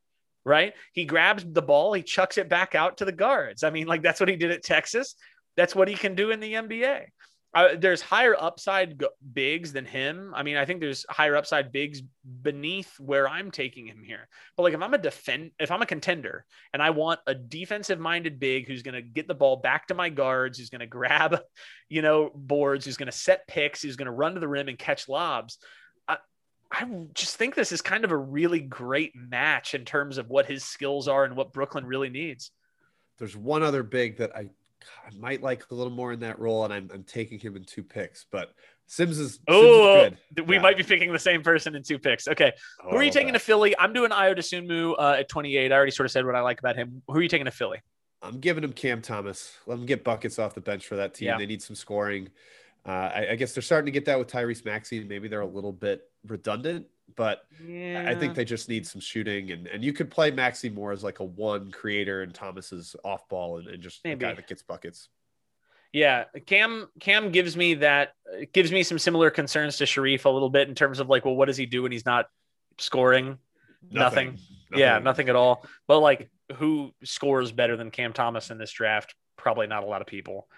right? 0.47 0.73
He 0.95 1.05
grabs 1.05 1.45
the 1.45 1.61
ball. 1.61 1.93
He 1.93 2.03
chucks 2.03 2.39
it 2.39 2.49
back 2.49 2.75
out 2.75 2.99
to 2.99 3.05
the 3.05 3.13
guards. 3.13 3.63
I 3.63 3.71
mean, 3.71 3.87
like 3.87 4.01
that's 4.01 4.21
what 4.21 4.31
he 4.31 4.37
did 4.37 4.53
at 4.53 4.63
Texas. 4.63 5.17
That's 5.57 5.75
what 5.75 5.89
he 5.89 5.95
can 5.95 6.15
do 6.15 6.31
in 6.31 6.41
the 6.41 6.55
NBA 6.55 7.07
uh, 7.57 7.69
there's 7.75 8.03
higher 8.03 8.37
upside 8.39 9.03
bigs 9.33 9.73
than 9.73 9.87
him. 9.87 10.31
I 10.37 10.43
mean, 10.43 10.59
I 10.59 10.67
think 10.67 10.81
there's 10.81 11.07
higher 11.09 11.35
upside 11.35 11.73
bigs 11.73 12.03
beneath 12.43 12.93
where 13.01 13.27
I'm 13.27 13.51
taking 13.51 13.87
him 13.87 14.03
here. 14.05 14.29
But 14.57 14.65
like, 14.65 14.75
if 14.75 14.83
I'm 14.83 14.93
a 14.93 14.99
defend, 14.99 15.53
if 15.59 15.71
I'm 15.71 15.81
a 15.81 15.87
contender 15.87 16.45
and 16.75 16.83
I 16.83 16.91
want 16.91 17.21
a 17.27 17.35
defensive 17.35 17.99
minded 17.99 18.39
big 18.39 18.67
who's 18.67 18.83
going 18.83 18.95
to 18.95 19.01
get 19.01 19.27
the 19.27 19.35
ball 19.35 19.57
back 19.57 19.87
to 19.87 19.95
my 19.95 20.11
guards, 20.11 20.59
who's 20.59 20.69
going 20.69 20.81
to 20.81 20.87
grab, 20.87 21.41
you 21.89 22.03
know, 22.03 22.31
boards, 22.35 22.85
who's 22.85 22.99
going 22.99 23.11
to 23.11 23.17
set 23.17 23.49
picks, 23.49 23.81
who's 23.81 23.97
going 23.97 24.05
to 24.05 24.13
run 24.13 24.35
to 24.35 24.41
the 24.41 24.49
rim 24.49 24.69
and 24.69 24.79
catch 24.79 25.09
lobs. 25.09 25.57
I, 26.71 26.85
just 27.15 27.37
think 27.37 27.55
this 27.55 27.73
is 27.73 27.81
kind 27.81 28.05
of 28.05 28.11
a 28.11 28.17
really 28.17 28.61
great 28.61 29.15
match 29.15 29.75
in 29.75 29.85
terms 29.85 30.19
of 30.19 30.29
what 30.29 30.47
his 30.47 30.65
skills 30.65 31.09
are 31.09 31.25
and 31.25 31.37
what 31.37 31.53
Brooklyn 31.53 31.87
really 31.87 32.11
needs. 32.11 32.51
There's 33.19 33.37
one 33.37 33.63
other 33.63 33.83
big 33.83 34.19
that 34.19 34.37
I 34.37 34.51
I 35.07 35.17
might 35.19 35.43
like 35.43 35.65
a 35.71 35.75
little 35.75 35.93
more 35.93 36.13
in 36.13 36.21
that 36.21 36.39
role, 36.39 36.65
and 36.65 36.73
I'm, 36.73 36.91
I'm 36.93 37.03
taking 37.03 37.39
him 37.39 37.57
in 37.57 37.65
two 37.65 37.83
picks. 37.83 38.27
But 38.31 38.53
Sims 38.87 39.19
is 39.19 39.41
oh, 39.49 40.05
Sims 40.05 40.17
is 40.37 40.47
we 40.47 40.57
yeah. 40.57 40.63
might 40.63 40.77
be 40.77 40.83
picking 40.83 41.13
the 41.13 41.19
same 41.19 41.43
person 41.43 41.75
in 41.75 41.83
two 41.83 41.99
picks. 41.99 42.29
Okay, 42.29 42.53
oh, 42.85 42.91
who 42.91 42.97
are 42.97 43.03
you 43.03 43.11
taking 43.11 43.33
that. 43.33 43.39
to 43.39 43.45
Philly? 43.45 43.75
I'm 43.79 43.93
doing 43.93 44.11
Ayo 44.11 44.37
Dosunmu 44.37 44.95
uh, 44.99 45.17
at 45.19 45.29
28. 45.29 45.73
I 45.73 45.75
already 45.75 45.91
sort 45.91 46.05
of 46.07 46.11
said 46.11 46.27
what 46.27 46.35
I 46.35 46.41
like 46.41 46.59
about 46.59 46.77
him. 46.77 47.03
Who 47.09 47.19
are 47.19 47.23
you 47.23 47.29
taking 47.29 47.47
to 47.47 47.51
Philly? 47.51 47.79
I'm 48.23 48.41
giving 48.41 48.65
him 48.65 48.73
Cam 48.73 49.03
Thomas. 49.03 49.57
Let 49.67 49.79
him 49.79 49.87
get 49.87 50.05
buckets 50.05 50.39
off 50.39 50.55
the 50.55 50.61
bench 50.61 50.87
for 50.87 50.97
that 50.97 51.15
team. 51.15 51.29
Yeah. 51.29 51.39
They 51.39 51.47
need 51.47 51.63
some 51.63 51.77
scoring. 51.77 52.29
Uh, 52.85 53.11
I, 53.15 53.29
I, 53.33 53.35
guess 53.35 53.53
they're 53.53 53.63
starting 53.63 53.87
to 53.87 53.91
get 53.91 54.05
that 54.05 54.17
with 54.17 54.31
Tyrese 54.31 54.65
Maxey. 54.65 55.03
Maybe 55.03 55.27
they're 55.27 55.41
a 55.41 55.47
little 55.47 55.73
bit 55.73 56.09
redundant, 56.27 56.87
but 57.15 57.47
yeah. 57.67 58.05
I 58.07 58.15
think 58.15 58.35
they 58.35 58.45
just 58.45 58.69
need 58.69 58.87
some 58.87 59.01
shooting. 59.01 59.51
And, 59.53 59.67
and 59.67 59.85
you 59.85 59.93
could 59.93 60.11
play 60.11 60.31
Maxey 60.31 60.71
more 60.71 60.93
as 60.93 61.05
like 61.05 61.21
a 61.21 61.25
one 61.25 61.71
creator 61.71 62.23
and 62.23 62.35
Thomas's 62.35 62.97
off 63.05 63.29
ball 63.29 63.59
and, 63.59 63.69
and 63.69 63.83
just 63.83 64.01
Maybe. 64.05 64.25
a 64.25 64.29
guy 64.29 64.35
that 64.35 64.49
gets 64.49 64.63
buckets. 64.63 65.09
Yeah, 65.93 66.25
Cam 66.45 66.89
Cam 67.01 67.31
gives 67.31 67.57
me 67.57 67.75
that 67.75 68.13
gives 68.53 68.71
me 68.71 68.83
some 68.83 68.99
similar 68.99 69.31
concerns 69.31 69.79
to 69.79 69.85
Sharife 69.85 70.27
a 70.27 70.29
little 70.29 70.51
bit 70.51 70.69
in 70.69 70.75
terms 70.75 71.01
of 71.01 71.09
like, 71.09 71.25
well, 71.25 71.37
what 71.37 71.47
does 71.47 71.57
he 71.57 71.65
do 71.65 71.85
when 71.85 71.93
he's 71.93 72.05
not 72.05 72.27
scoring? 72.79 73.39
Nothing. 73.91 74.33
nothing. 74.33 74.39
Yeah, 74.75 74.99
nothing 74.99 75.29
at 75.29 75.37
all. 75.37 75.65
But 75.87 76.01
like, 76.01 76.29
who 76.57 76.93
scores 77.05 77.53
better 77.53 77.77
than 77.77 77.91
Cam 77.91 78.13
Thomas 78.13 78.51
in 78.51 78.59
this 78.59 78.73
draft? 78.73 79.15
Probably 79.37 79.69
not 79.69 79.85
a 79.85 79.87
lot 79.87 80.03
of 80.03 80.07
people. 80.07 80.49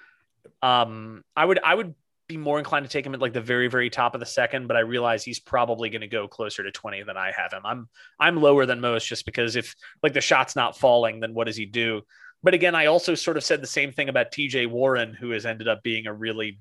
Um, 0.62 1.23
I 1.36 1.45
would 1.45 1.61
I 1.62 1.74
would 1.74 1.95
be 2.29 2.37
more 2.37 2.59
inclined 2.59 2.85
to 2.85 2.91
take 2.91 3.07
him 3.07 3.15
at 3.15 3.21
like 3.21 3.33
the 3.33 3.41
very 3.41 3.69
very 3.69 3.89
top 3.89 4.15
of 4.15 4.21
the 4.21 4.27
second, 4.27 4.69
but 4.69 4.77
I 4.77 4.81
realize 4.81 5.25
he's 5.25 5.41
probably 5.41 5.89
going 5.89 6.03
to 6.03 6.07
go 6.07 6.29
closer 6.29 6.63
to 6.63 6.71
20 6.71 7.03
than 7.05 7.17
I 7.17 7.33
have 7.33 7.53
him. 7.53 7.63
I'm 7.65 7.89
I'm 8.21 8.37
lower 8.41 8.67
than 8.67 8.81
most 8.81 9.07
just 9.07 9.25
because 9.25 9.57
if 9.57 9.75
like 10.03 10.13
the 10.13 10.21
shot's 10.21 10.55
not 10.55 10.79
falling, 10.79 11.21
then 11.21 11.35
what 11.35 11.47
does 11.47 11.57
he 11.57 11.65
do? 11.65 12.03
But 12.43 12.55
again, 12.55 12.75
I 12.75 12.87
also 12.87 13.15
sort 13.15 13.37
of 13.37 13.45
said 13.45 13.63
the 13.63 13.67
same 13.67 13.93
thing 13.93 14.09
about 14.09 14.31
TJ 14.31 14.69
Warren, 14.69 15.15
who 15.15 15.31
has 15.31 15.45
ended 15.45 15.67
up 15.67 15.83
being 15.83 16.07
a 16.07 16.13
really, 16.13 16.61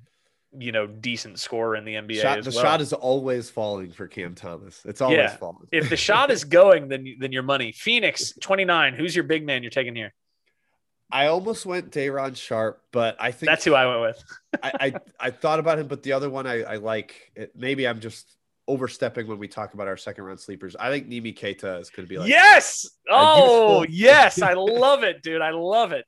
you 0.57 0.71
know, 0.71 0.87
decent 0.87 1.37
scorer 1.37 1.75
in 1.75 1.85
the 1.85 1.93
NBA. 1.93 2.21
Shot, 2.21 2.43
the 2.43 2.49
well. 2.49 2.63
shot 2.63 2.81
is 2.81 2.93
always 2.93 3.49
falling 3.49 3.91
for 3.91 4.07
Cam 4.07 4.33
Thomas. 4.33 4.81
It's 4.85 5.01
always 5.01 5.17
yeah. 5.17 5.35
falling. 5.35 5.67
if 5.71 5.89
the 5.89 5.97
shot 5.97 6.31
is 6.31 6.43
going, 6.45 6.87
then 6.87 7.05
then 7.19 7.31
your 7.33 7.43
money. 7.43 7.73
Phoenix 7.73 8.33
29. 8.41 8.93
Who's 8.93 9.13
your 9.13 9.25
big 9.25 9.45
man 9.45 9.63
you're 9.63 9.69
taking 9.69 9.95
here? 9.95 10.13
I 11.11 11.27
almost 11.27 11.65
went 11.65 11.91
Day'Ron 11.91 12.33
Sharpe, 12.33 12.81
but 12.91 13.15
I 13.19 13.31
think 13.31 13.49
that's 13.49 13.63
who 13.63 13.73
I 13.73 13.85
went 13.87 14.01
with. 14.01 14.23
I, 14.63 14.71
I, 14.79 14.93
I 15.27 15.31
thought 15.31 15.59
about 15.59 15.79
him, 15.79 15.87
but 15.87 16.03
the 16.03 16.11
other 16.11 16.29
one 16.29 16.45
I, 16.45 16.63
I 16.63 16.75
like. 16.75 17.31
It, 17.35 17.53
maybe 17.55 17.87
I'm 17.87 17.99
just 17.99 18.37
overstepping 18.67 19.27
when 19.27 19.39
we 19.39 19.47
talk 19.47 19.73
about 19.73 19.87
our 19.87 19.95
second 19.95 20.25
round 20.25 20.39
sleepers. 20.39 20.75
I 20.77 20.89
think 20.89 21.07
Neemi 21.07 21.37
Queta 21.37 21.77
is 21.77 21.89
going 21.89 22.05
to 22.05 22.09
be 22.09 22.17
like 22.17 22.27
yes, 22.27 22.89
oh 23.09 23.83
yes, 23.89 24.41
I 24.41 24.53
love 24.53 25.03
it, 25.03 25.23
dude. 25.23 25.41
I 25.41 25.51
love 25.51 25.93
it. 25.93 26.05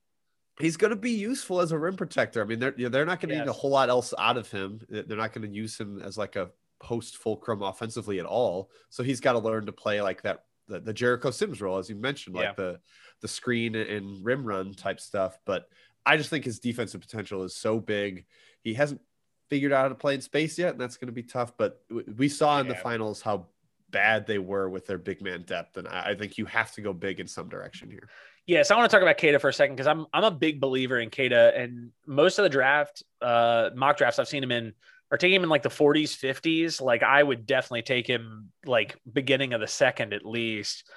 He's 0.60 0.76
going 0.76 0.92
to 0.92 0.98
be 0.98 1.12
useful 1.12 1.62
as 1.62 1.72
a 1.72 1.80
rim 1.80 1.96
protector. 1.96 2.42
I 2.42 2.46
mean, 2.46 2.60
they're 2.60 2.72
they're 2.72 3.06
not 3.06 3.22
going 3.22 3.30
to 3.30 3.36
yes. 3.36 3.46
need 3.46 3.50
a 3.50 3.54
whole 3.54 3.72
lot 3.72 3.90
else 3.90 4.14
out 4.20 4.36
of 4.36 4.52
him. 4.52 4.82
They're 4.90 5.18
not 5.18 5.32
going 5.34 5.50
to 5.50 5.56
use 5.56 5.80
him 5.80 6.02
as 6.02 6.18
like 6.18 6.36
a 6.36 6.50
post 6.82 7.18
fulcrum 7.18 7.62
offensively 7.62 8.20
at 8.20 8.26
all. 8.26 8.70
So 8.90 9.04
he's 9.04 9.22
got 9.22 9.34
to 9.34 9.40
learn 9.40 9.66
to 9.68 9.72
play 9.72 10.02
like 10.02 10.22
that 10.24 10.44
the, 10.70 10.80
the 10.80 10.94
Jericho 10.94 11.32
Sims 11.32 11.62
role, 11.62 11.78
as 11.78 11.90
you 11.90 11.96
mentioned, 11.96 12.36
like 12.36 12.46
yeah. 12.46 12.54
the 12.56 12.80
the 13.22 13.28
screen 13.28 13.76
and 13.76 14.24
rim 14.24 14.46
run 14.46 14.74
type 14.74 15.00
stuff. 15.00 15.38
But 15.46 15.70
I 16.06 16.18
just 16.18 16.30
think 16.30 16.46
his 16.46 16.60
defensive 16.60 17.02
potential 17.02 17.44
is 17.44 17.56
so 17.56 17.80
big. 17.80 18.26
He 18.62 18.74
hasn't 18.74 19.02
figured 19.50 19.72
out 19.72 19.84
how 19.84 19.90
to 19.90 19.96
play 19.96 20.16
in 20.16 20.22
space 20.22 20.58
yet, 20.58 20.72
and 20.72 20.80
that's 20.80 20.98
going 20.98 21.08
to 21.08 21.14
be 21.14 21.24
tough. 21.24 21.54
But 21.58 21.82
we 22.18 22.30
saw 22.30 22.60
in 22.60 22.68
the 22.68 22.76
finals 22.76 23.22
how 23.22 23.48
bad 23.90 24.28
they 24.28 24.38
were 24.38 24.70
with 24.70 24.86
their 24.86 24.98
big 24.98 25.22
man 25.22 25.44
depth, 25.44 25.78
and 25.78 25.88
I 25.88 26.16
think 26.16 26.38
you 26.38 26.46
have 26.46 26.72
to 26.74 26.82
go 26.82 26.94
big 26.94 27.20
in 27.20 27.28
some 27.28 27.50
direction 27.50 27.90
here. 27.90 28.10
Yes, 28.46 28.72
I 28.72 28.76
want 28.76 28.90
to 28.90 28.96
talk 28.96 29.04
about 29.04 29.18
Queta 29.18 29.38
for 29.40 29.50
a 29.50 29.54
second 29.54 29.76
because 29.76 29.88
I'm 29.88 30.08
I'm 30.14 30.24
a 30.24 30.32
big 30.32 30.60
believer 30.60 31.00
in 31.00 31.10
Queta, 31.10 31.54
and 31.56 31.92
most 32.08 32.40
of 32.40 32.44
the 32.44 32.50
draft 32.50 33.04
uh, 33.22 33.70
mock 33.76 33.98
drafts 33.98 34.20
I've 34.20 34.28
seen 34.28 34.44
him 34.44 34.52
in 34.52 34.74
are 35.12 35.18
taking 35.18 35.36
him 35.36 35.44
in 35.44 35.50
like 35.50 35.64
the 35.64 35.70
40s, 35.70 36.18
50s. 36.18 36.82
Like 36.82 37.04
I 37.04 37.22
would 37.22 37.46
definitely 37.46 37.82
take 37.84 38.08
him 38.08 38.50
like 38.66 38.98
beginning 39.12 39.54
of 39.54 39.62
the 39.62 39.68
second 39.68 40.14
at 40.14 40.26
least. 40.26 40.90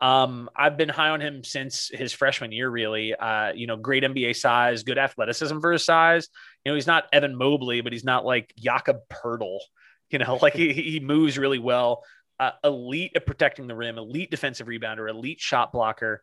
Um, 0.00 0.50
I've 0.54 0.76
been 0.76 0.88
high 0.88 1.08
on 1.08 1.20
him 1.20 1.42
since 1.42 1.90
his 1.92 2.12
freshman 2.12 2.52
year, 2.52 2.68
really. 2.68 3.14
Uh, 3.14 3.52
you 3.54 3.66
know, 3.66 3.76
great 3.76 4.02
NBA 4.02 4.36
size, 4.36 4.82
good 4.82 4.98
athleticism 4.98 5.60
for 5.60 5.72
his 5.72 5.84
size. 5.84 6.28
You 6.64 6.72
know, 6.72 6.74
he's 6.74 6.86
not 6.86 7.06
Evan 7.12 7.36
Mobley, 7.36 7.80
but 7.80 7.92
he's 7.92 8.04
not 8.04 8.24
like 8.24 8.52
Jakob 8.58 8.98
Poeltl. 9.08 9.60
You 10.10 10.18
know, 10.18 10.36
like 10.42 10.54
he, 10.54 10.72
he 10.72 11.00
moves 11.00 11.38
really 11.38 11.58
well. 11.58 12.04
Uh, 12.38 12.50
elite 12.62 13.12
at 13.14 13.24
protecting 13.24 13.66
the 13.66 13.74
rim, 13.74 13.96
elite 13.96 14.30
defensive 14.30 14.66
rebounder, 14.66 15.08
elite 15.08 15.40
shot 15.40 15.72
blocker. 15.72 16.22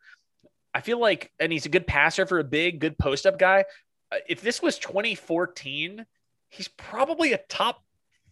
I 0.72 0.80
feel 0.80 1.00
like, 1.00 1.32
and 1.40 1.52
he's 1.52 1.66
a 1.66 1.68
good 1.68 1.86
passer 1.86 2.26
for 2.26 2.38
a 2.38 2.44
big, 2.44 2.80
good 2.80 2.96
post 2.98 3.26
up 3.26 3.38
guy. 3.38 3.64
Uh, 4.12 4.18
if 4.28 4.40
this 4.40 4.62
was 4.62 4.78
2014, 4.78 6.06
he's 6.50 6.68
probably 6.68 7.32
a 7.32 7.38
top 7.48 7.82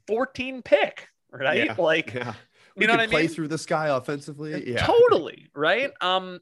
14 0.07 0.63
pick, 0.63 1.09
right? 1.33 1.67
Yeah, 1.67 1.75
like, 1.77 2.15
yeah 2.15 2.35
you 2.77 2.87
know 2.87 2.95
what 2.95 3.01
I 3.01 3.05
mean? 3.05 3.11
Play 3.11 3.27
through 3.27 3.49
the 3.49 3.59
sky 3.59 3.89
offensively. 3.89 4.73
Yeah, 4.73 4.85
totally. 4.85 5.49
Right. 5.55 5.93
Um, 6.01 6.41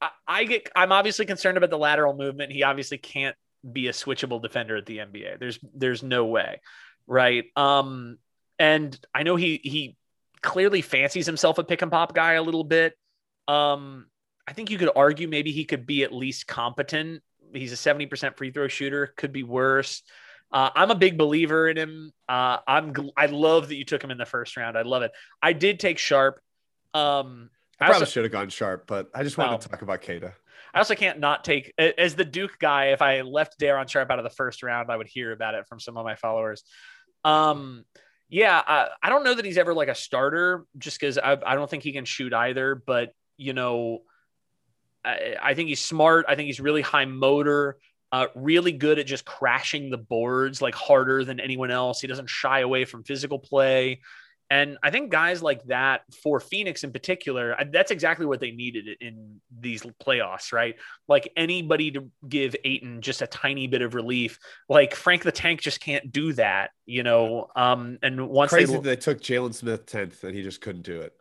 I, 0.00 0.10
I 0.26 0.44
get. 0.44 0.70
I'm 0.74 0.92
obviously 0.92 1.26
concerned 1.26 1.56
about 1.56 1.70
the 1.70 1.78
lateral 1.78 2.14
movement. 2.14 2.52
He 2.52 2.62
obviously 2.62 2.98
can't 2.98 3.36
be 3.70 3.88
a 3.88 3.92
switchable 3.92 4.42
defender 4.42 4.76
at 4.76 4.86
the 4.86 4.98
NBA. 4.98 5.38
There's 5.38 5.58
there's 5.74 6.02
no 6.02 6.26
way. 6.26 6.60
Right. 7.06 7.44
Um, 7.56 8.18
and 8.58 8.98
I 9.14 9.22
know 9.22 9.36
he 9.36 9.60
he 9.62 9.96
clearly 10.42 10.82
fancies 10.82 11.26
himself 11.26 11.58
a 11.58 11.64
pick 11.64 11.82
and 11.82 11.90
pop 11.90 12.14
guy 12.14 12.34
a 12.34 12.42
little 12.42 12.64
bit. 12.64 12.94
Um, 13.48 14.06
I 14.46 14.52
think 14.52 14.70
you 14.70 14.78
could 14.78 14.90
argue 14.94 15.28
maybe 15.28 15.52
he 15.52 15.64
could 15.64 15.86
be 15.86 16.02
at 16.02 16.12
least 16.12 16.46
competent. 16.46 17.22
He's 17.52 17.72
a 17.72 17.76
70% 17.76 18.36
free 18.36 18.50
throw 18.50 18.68
shooter, 18.68 19.12
could 19.16 19.32
be 19.32 19.42
worse. 19.42 20.02
Uh, 20.52 20.70
I'm 20.74 20.90
a 20.90 20.94
big 20.94 21.16
believer 21.16 21.68
in 21.68 21.78
him. 21.78 22.12
Uh, 22.28 22.58
I'm 22.66 22.94
I 23.16 23.26
love 23.26 23.68
that 23.68 23.76
you 23.76 23.84
took 23.84 24.02
him 24.02 24.10
in 24.10 24.18
the 24.18 24.26
first 24.26 24.56
round. 24.56 24.76
I 24.76 24.82
love 24.82 25.02
it. 25.02 25.12
I 25.40 25.52
did 25.52 25.80
take 25.80 25.98
Sharpe. 25.98 26.40
Um, 26.92 27.50
I 27.80 27.86
probably 27.86 28.06
should 28.06 28.24
have 28.24 28.32
gone 28.32 28.50
Sharpe, 28.50 28.86
but 28.86 29.10
I 29.14 29.22
just 29.22 29.38
wanted 29.38 29.50
well, 29.50 29.58
to 29.58 29.68
talk 29.68 29.82
about 29.82 30.02
Queta. 30.02 30.34
I 30.74 30.78
also 30.78 30.94
can't 30.94 31.18
not 31.18 31.44
take 31.44 31.72
as 31.78 32.14
the 32.14 32.24
Duke 32.24 32.58
guy. 32.58 32.86
If 32.86 33.02
I 33.02 33.22
left 33.22 33.58
Day'Ron 33.58 33.86
Sharpe 33.86 34.10
out 34.10 34.18
of 34.18 34.24
the 34.24 34.30
first 34.30 34.62
round, 34.62 34.90
I 34.90 34.96
would 34.96 35.08
hear 35.08 35.32
about 35.32 35.54
it 35.54 35.66
from 35.68 35.80
some 35.80 35.96
of 35.96 36.04
my 36.04 36.14
followers. 36.14 36.64
Um, 37.24 37.84
yeah, 38.28 38.62
I, 38.66 38.88
I 39.02 39.08
don't 39.10 39.24
know 39.24 39.34
that 39.34 39.44
he's 39.44 39.58
ever 39.58 39.74
like 39.74 39.88
a 39.88 39.94
starter, 39.94 40.64
just 40.78 40.98
because 40.98 41.18
I, 41.18 41.36
I 41.44 41.54
don't 41.54 41.68
think 41.68 41.82
he 41.82 41.92
can 41.92 42.04
shoot 42.04 42.32
either. 42.32 42.74
But 42.74 43.12
you 43.36 43.52
know, 43.52 44.02
I, 45.04 45.36
I 45.42 45.54
think 45.54 45.68
he's 45.68 45.80
smart. 45.80 46.26
I 46.28 46.36
think 46.36 46.46
he's 46.46 46.60
really 46.60 46.82
high 46.82 47.04
motor. 47.04 47.76
Uh, 48.12 48.26
really 48.34 48.72
good 48.72 48.98
at 48.98 49.06
just 49.06 49.24
crashing 49.24 49.90
the 49.90 49.96
boards 49.96 50.60
like 50.60 50.74
harder 50.74 51.24
than 51.24 51.40
anyone 51.40 51.70
else. 51.70 52.00
He 52.00 52.06
doesn't 52.06 52.28
shy 52.28 52.60
away 52.60 52.84
from 52.84 53.04
physical 53.04 53.38
play. 53.38 54.02
And 54.52 54.76
I 54.82 54.90
think 54.90 55.10
guys 55.10 55.42
like 55.42 55.64
that 55.64 56.02
for 56.22 56.38
Phoenix 56.38 56.84
in 56.84 56.92
particular, 56.92 57.56
that's 57.70 57.90
exactly 57.90 58.26
what 58.26 58.38
they 58.38 58.50
needed 58.50 58.98
in 59.00 59.40
these 59.50 59.80
playoffs, 59.80 60.52
right? 60.52 60.74
Like 61.08 61.32
anybody 61.38 61.90
to 61.92 62.10
give 62.28 62.54
Ayton 62.62 63.00
just 63.00 63.22
a 63.22 63.26
tiny 63.26 63.66
bit 63.66 63.80
of 63.80 63.94
relief. 63.94 64.38
Like 64.68 64.94
Frank 64.94 65.22
the 65.22 65.32
Tank 65.32 65.62
just 65.62 65.80
can't 65.80 66.12
do 66.12 66.34
that, 66.34 66.72
you 66.84 67.02
know. 67.02 67.48
Um, 67.56 67.98
and 68.02 68.28
once 68.28 68.50
crazy 68.50 68.74
they, 68.74 68.80
they 68.80 68.96
took 68.96 69.22
Jalen 69.22 69.54
Smith 69.54 69.86
tenth 69.86 70.22
and 70.22 70.34
he 70.34 70.42
just 70.42 70.60
couldn't 70.60 70.82
do 70.82 71.00
it. 71.00 71.18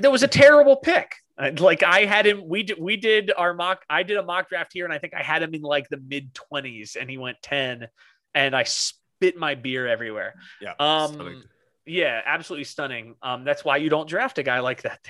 That 0.00 0.12
was 0.12 0.22
a 0.22 0.28
terrible 0.28 0.76
pick. 0.76 1.14
Like 1.58 1.82
I 1.82 2.04
had 2.04 2.26
him, 2.26 2.46
we 2.46 2.62
did, 2.62 2.78
we 2.78 2.96
did 2.96 3.32
our 3.36 3.54
mock. 3.54 3.84
I 3.88 4.02
did 4.02 4.18
a 4.18 4.22
mock 4.22 4.48
draft 4.48 4.72
here, 4.74 4.84
and 4.84 4.92
I 4.92 4.98
think 4.98 5.14
I 5.14 5.22
had 5.22 5.42
him 5.42 5.54
in 5.54 5.62
like 5.62 5.88
the 5.88 5.96
mid 5.96 6.34
twenties, 6.34 6.96
and 7.00 7.08
he 7.08 7.16
went 7.16 7.38
ten, 7.42 7.88
and 8.34 8.54
I 8.54 8.64
spit 8.64 9.38
my 9.38 9.54
beer 9.54 9.86
everywhere. 9.88 10.34
Yeah. 10.60 10.74
Um, 10.78 11.14
stunning. 11.14 11.42
yeah, 11.86 12.20
absolutely 12.26 12.64
stunning. 12.64 13.14
Um, 13.22 13.44
that's 13.44 13.64
why 13.64 13.78
you 13.78 13.88
don't 13.88 14.08
draft 14.08 14.38
a 14.38 14.42
guy 14.42 14.60
like 14.60 14.82
that. 14.82 15.00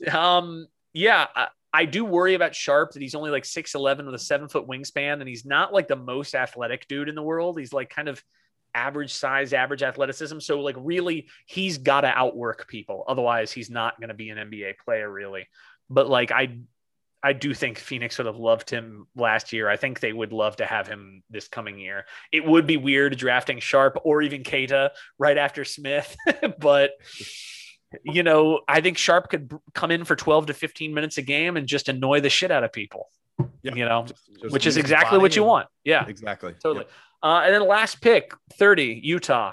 There. 0.00 0.16
um, 0.16 0.66
yeah, 0.92 1.26
I, 1.34 1.48
I 1.72 1.84
do 1.84 2.04
worry 2.04 2.34
about 2.34 2.54
Sharpe 2.54 2.92
that 2.92 3.02
he's 3.02 3.14
only 3.14 3.30
like 3.30 3.44
six 3.44 3.74
eleven 3.74 4.06
with 4.06 4.14
a 4.16 4.18
seven 4.18 4.48
foot 4.48 4.66
wingspan, 4.66 5.20
and 5.20 5.28
he's 5.28 5.44
not 5.44 5.72
like 5.72 5.86
the 5.86 5.96
most 5.96 6.34
athletic 6.34 6.88
dude 6.88 7.08
in 7.08 7.14
the 7.14 7.22
world. 7.22 7.58
He's 7.58 7.72
like 7.72 7.90
kind 7.90 8.08
of 8.08 8.22
average 8.74 9.12
size, 9.12 9.52
average 9.52 9.82
athleticism. 9.82 10.38
So 10.40 10.60
like 10.60 10.76
really, 10.78 11.28
he's 11.46 11.78
got 11.78 12.02
to 12.02 12.08
outwork 12.08 12.68
people. 12.68 13.04
Otherwise, 13.08 13.52
he's 13.52 13.70
not 13.70 13.98
going 14.00 14.08
to 14.08 14.14
be 14.14 14.30
an 14.30 14.38
NBA 14.38 14.74
player 14.84 15.10
really. 15.10 15.46
But 15.90 16.08
like 16.08 16.30
I. 16.32 16.58
I 17.26 17.32
do 17.32 17.54
think 17.54 17.78
Phoenix 17.78 18.18
would 18.18 18.26
have 18.26 18.36
loved 18.36 18.68
him 18.68 19.06
last 19.16 19.54
year. 19.54 19.66
I 19.66 19.78
think 19.78 19.98
they 20.00 20.12
would 20.12 20.30
love 20.34 20.56
to 20.56 20.66
have 20.66 20.86
him 20.86 21.22
this 21.30 21.48
coming 21.48 21.78
year. 21.78 22.04
It 22.30 22.44
would 22.44 22.66
be 22.66 22.76
weird 22.76 23.16
drafting 23.16 23.60
Sharpe 23.60 23.96
or 24.04 24.20
even 24.20 24.44
Queta 24.44 24.92
right 25.18 25.38
after 25.38 25.64
Smith, 25.64 26.14
but 26.58 26.90
you 28.04 28.22
know, 28.22 28.60
I 28.68 28.82
think 28.82 28.98
Sharpe 28.98 29.30
could 29.30 29.52
come 29.72 29.90
in 29.90 30.04
for 30.04 30.16
12 30.16 30.46
to 30.48 30.52
15 30.52 30.92
minutes 30.92 31.16
a 31.16 31.22
game 31.22 31.56
and 31.56 31.66
just 31.66 31.88
annoy 31.88 32.20
the 32.20 32.28
shit 32.28 32.50
out 32.50 32.62
of 32.62 32.74
people, 32.74 33.08
Yeah. 33.62 33.74
you 33.74 33.86
know, 33.86 34.04
Just- 34.06 34.26
just 34.42 34.52
which 34.52 34.66
is 34.66 34.76
exactly 34.76 35.18
what 35.18 35.34
you 35.34 35.44
want. 35.44 35.68
Yeah, 35.82 36.06
Exactly. 36.06 36.54
totally. 36.62 36.84
Uh, 37.24 37.40
and 37.42 37.54
then 37.54 37.66
last 37.66 38.02
pick, 38.02 38.34
30, 38.52 39.00
Utah. 39.02 39.52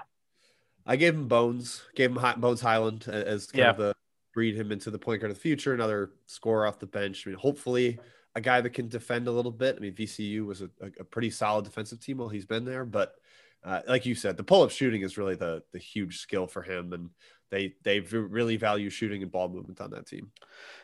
I 0.86 0.98
gave 0.98 1.16
him 1.16 1.30
Bones, 1.30 1.84
gave 1.96 2.12
him 2.12 2.18
Hi- 2.18 2.36
Bones 2.36 2.60
Hyland 2.60 3.08
as 3.08 3.48
kind 3.48 3.60
Yeah. 3.60 3.70
of 3.70 3.78
the 3.78 3.96
breed 4.34 4.56
him 4.56 4.74
into 4.74 4.92
the 4.92 5.00
point 5.00 5.22
guard 5.22 5.32
of 5.32 5.38
the 5.38 5.42
future, 5.42 5.74
another 5.74 6.12
scorer 6.26 6.68
off 6.68 6.80
the 6.80 6.86
bench. 6.86 7.26
I 7.26 7.30
mean, 7.30 7.40
hopefully 7.40 7.98
a 8.36 8.42
guy 8.42 8.60
that 8.60 8.72
can 8.72 8.90
defend 8.90 9.28
a 9.28 9.32
little 9.32 9.52
bit. 9.52 9.78
I 9.78 9.80
mean, 9.80 9.94
VCU 9.94 10.46
was 10.46 10.62
a, 10.62 10.70
a, 11.00 11.04
pretty 11.04 11.30
solid 11.30 11.66
defensive 11.66 12.00
team 12.00 12.18
while 12.18 12.30
he's 12.30 12.46
been 12.46 12.66
there, 12.66 12.86
but 12.86 13.16
uh, 13.64 13.82
like 13.88 14.06
you 14.06 14.16
said, 14.16 14.38
the 14.38 14.44
pull 14.44 14.64
up 14.64 14.72
shooting 14.72 15.02
is 15.02 15.18
really 15.18 15.36
the 15.36 15.64
the 15.72 15.80
huge 15.80 16.18
skill 16.18 16.48
for 16.48 16.62
him, 16.62 16.94
and 16.94 17.10
they 17.52 17.76
they 17.84 18.00
really 18.00 18.56
value 18.58 18.90
shooting 18.90 19.22
and 19.22 19.32
ball 19.32 19.50
movement 19.50 19.80
on 19.82 19.92
that 19.92 20.08
team. 20.08 20.32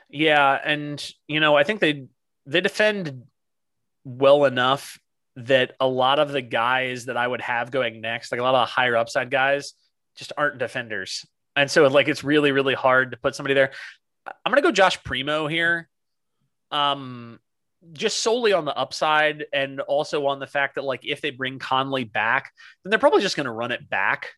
Yeah, 0.10 0.60
and 0.64 1.04
you 1.28 1.40
know, 1.40 1.56
I 1.56 1.64
think 1.64 1.80
they 1.80 2.08
they 2.46 2.62
defend 2.62 3.24
well 4.04 4.46
enough 4.46 5.00
that 5.38 5.74
a 5.80 5.88
lot 5.88 6.18
of 6.18 6.32
the 6.32 6.42
guys 6.42 7.06
that 7.06 7.16
I 7.16 7.28
would 7.28 7.42
have 7.42 7.70
going 7.70 8.02
next, 8.02 8.32
like 8.32 8.42
a 8.42 8.44
lot 8.44 8.56
of 8.56 8.68
higher 8.68 8.98
upside 8.98 9.30
guys, 9.30 9.74
just 10.16 10.34
aren't 10.36 10.58
defenders. 10.58 11.26
And 11.56 11.70
so 11.70 11.88
like 11.88 12.08
it's 12.08 12.24
really, 12.24 12.52
really 12.52 12.74
hard 12.74 13.12
to 13.12 13.18
put 13.18 13.36
somebody 13.36 13.54
there. 13.54 13.72
I'm 14.26 14.52
gonna 14.52 14.62
go 14.62 14.72
Josh 14.72 15.02
Primo 15.04 15.48
here. 15.48 15.90
Um 16.72 17.40
just 17.94 18.22
solely 18.22 18.52
on 18.52 18.66
the 18.66 18.76
upside 18.76 19.46
and 19.54 19.80
also 19.82 20.26
on 20.26 20.40
the 20.40 20.48
fact 20.48 20.76
that 20.76 20.84
like 20.84 21.02
if 21.04 21.22
they 21.22 21.30
bring 21.30 21.60
Conley 21.60 22.04
back, 22.04 22.52
then 22.84 22.90
they're 22.90 23.00
probably 23.00 23.22
just 23.22 23.38
gonna 23.38 23.54
run 23.54 23.72
it 23.72 23.88
back, 23.88 24.32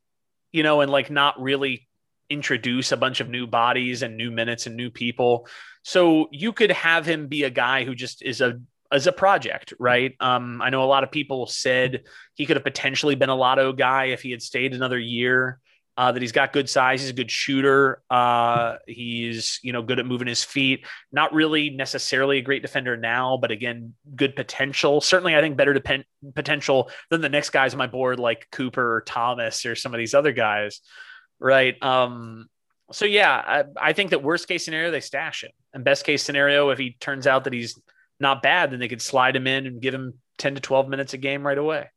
you 0.52 0.64
know, 0.64 0.82
and 0.82 0.92
like 0.92 1.10
not 1.10 1.42
really 1.42 1.88
introduce 2.30 2.92
a 2.92 2.98
bunch 2.98 3.22
of 3.22 3.30
new 3.30 3.48
bodies 3.48 4.04
and 4.04 4.18
new 4.18 4.32
minutes 4.32 4.68
and 4.68 4.76
new 4.76 4.90
people. 4.90 5.48
So 5.84 6.28
you 6.32 6.52
could 6.52 6.72
have 6.72 7.06
him 7.06 7.28
be 7.28 7.44
a 7.44 7.50
guy 7.50 7.86
who 7.86 7.96
just 7.96 8.22
is 8.22 8.42
a 8.42 8.60
as 8.92 9.08
a 9.08 9.12
project, 9.12 9.74
right? 9.80 10.16
Um, 10.20 10.62
I 10.62 10.70
know 10.70 10.84
a 10.84 10.86
lot 10.86 11.04
of 11.04 11.12
people 11.12 11.46
said 11.48 12.04
he 12.34 12.46
could 12.46 12.56
have 12.56 12.64
potentially 12.64 13.16
been 13.16 13.30
a 13.30 13.36
lotto 13.36 13.74
guy 13.74 14.06
if 14.06 14.22
he 14.22 14.32
had 14.32 14.42
stayed 14.42 14.74
another 14.74 15.00
year. 15.00 15.60
Uh, 15.98 16.14
that 16.14 16.22
he's 16.22 16.32
got 16.32 16.54
good 16.54 16.70
size, 16.70 17.02
he's 17.02 17.10
a 17.10 17.14
good 17.14 17.30
shooter. 17.30 18.02
Uh, 18.10 18.78
he's 18.88 19.60
you 19.64 19.74
know 19.74 19.82
good 19.82 20.00
at 20.00 20.06
moving 20.06 20.30
his 20.30 20.46
feet. 20.46 20.86
Not 21.12 21.34
really 21.34 21.72
necessarily 21.72 22.38
a 22.38 22.42
great 22.42 22.62
defender 22.62 22.96
now, 22.96 23.36
but 23.36 23.52
again, 23.52 23.96
good 24.16 24.34
potential. 24.34 25.02
Certainly, 25.02 25.36
I 25.36 25.42
think 25.42 25.58
better 25.58 25.74
depend- 25.74 26.06
potential 26.36 26.90
than 27.10 27.20
the 27.20 27.28
next 27.28 27.50
guys 27.50 27.74
on 27.74 27.80
my 27.80 27.88
board 27.88 28.18
like 28.18 28.48
Cooper 28.50 28.96
or 28.96 29.02
Thomas 29.02 29.66
or 29.66 29.76
some 29.76 29.94
of 29.94 29.98
these 29.98 30.14
other 30.14 30.32
guys, 30.32 30.80
right? 31.38 31.76
Um, 31.84 32.48
so 32.94 33.04
yeah, 33.04 33.34
I, 33.36 33.90
I 33.90 33.92
think 33.92 34.12
that 34.12 34.24
worst 34.24 34.48
case 34.48 34.64
scenario 34.64 34.92
they 34.92 35.02
stash 35.02 35.44
him, 35.44 35.52
and 35.74 35.84
best 35.84 36.06
case 36.06 36.24
scenario 36.24 36.70
if 36.70 36.80
he 36.80 36.96
turns 37.02 37.28
out 37.28 37.44
that 37.44 37.52
he's 37.52 37.78
not 38.20 38.42
bad, 38.42 38.72
then 38.72 38.80
they 38.80 38.88
could 38.88 39.02
slide 39.02 39.36
him 39.36 39.48
in 39.48 39.66
and 39.68 39.82
give 39.82 39.94
him 39.94 40.16
ten 40.38 40.56
to 40.56 40.62
twelve 40.62 40.88
minutes 40.90 41.14
a 41.14 41.18
game 41.18 41.46
right 41.46 41.58
away. 41.58 41.88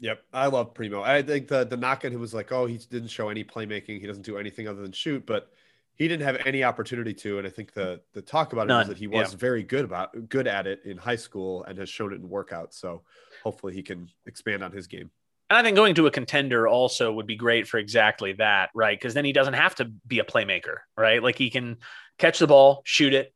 Yep, 0.00 0.22
I 0.32 0.46
love 0.46 0.74
Primo. 0.74 1.02
I 1.02 1.22
think 1.22 1.48
the 1.48 1.64
the 1.64 1.76
knock 1.76 2.04
on 2.04 2.12
him 2.12 2.20
was 2.20 2.34
like, 2.34 2.52
oh, 2.52 2.66
he 2.66 2.78
didn't 2.78 3.08
show 3.08 3.28
any 3.28 3.44
playmaking. 3.44 4.00
He 4.00 4.06
doesn't 4.06 4.24
do 4.26 4.36
anything 4.38 4.68
other 4.68 4.82
than 4.82 4.92
shoot, 4.92 5.24
but 5.24 5.50
he 5.96 6.08
didn't 6.08 6.26
have 6.26 6.44
any 6.44 6.64
opportunity 6.64 7.14
to. 7.14 7.38
And 7.38 7.46
I 7.46 7.50
think 7.50 7.72
the 7.72 8.00
the 8.12 8.20
talk 8.20 8.52
about 8.52 8.64
it 8.64 8.68
None. 8.68 8.78
was 8.80 8.88
that 8.88 8.98
he 8.98 9.06
was 9.06 9.32
Yeah. 9.32 9.38
very 9.38 9.62
good 9.62 9.84
about 9.84 10.28
good 10.28 10.46
at 10.48 10.66
it 10.66 10.80
in 10.84 10.98
high 10.98 11.16
school 11.16 11.62
and 11.64 11.78
has 11.78 11.88
shown 11.88 12.12
it 12.12 12.16
in 12.16 12.28
workouts. 12.28 12.74
So 12.74 13.04
hopefully 13.44 13.72
he 13.72 13.82
can 13.82 14.08
expand 14.26 14.64
on 14.64 14.72
his 14.72 14.88
game. 14.88 15.10
And 15.48 15.58
I 15.58 15.62
think 15.62 15.76
going 15.76 15.94
to 15.94 16.06
a 16.06 16.10
contender 16.10 16.66
also 16.66 17.12
would 17.12 17.26
be 17.26 17.36
great 17.36 17.68
for 17.68 17.78
exactly 17.78 18.32
that, 18.34 18.70
right? 18.74 18.98
Because 18.98 19.14
then 19.14 19.24
he 19.24 19.32
doesn't 19.32 19.54
have 19.54 19.76
to 19.76 19.84
be 19.84 20.18
a 20.18 20.24
playmaker, 20.24 20.78
right? 20.96 21.22
Like 21.22 21.38
he 21.38 21.50
can 21.50 21.76
catch 22.18 22.40
the 22.40 22.46
ball, 22.48 22.82
shoot 22.84 23.14
it, 23.14 23.32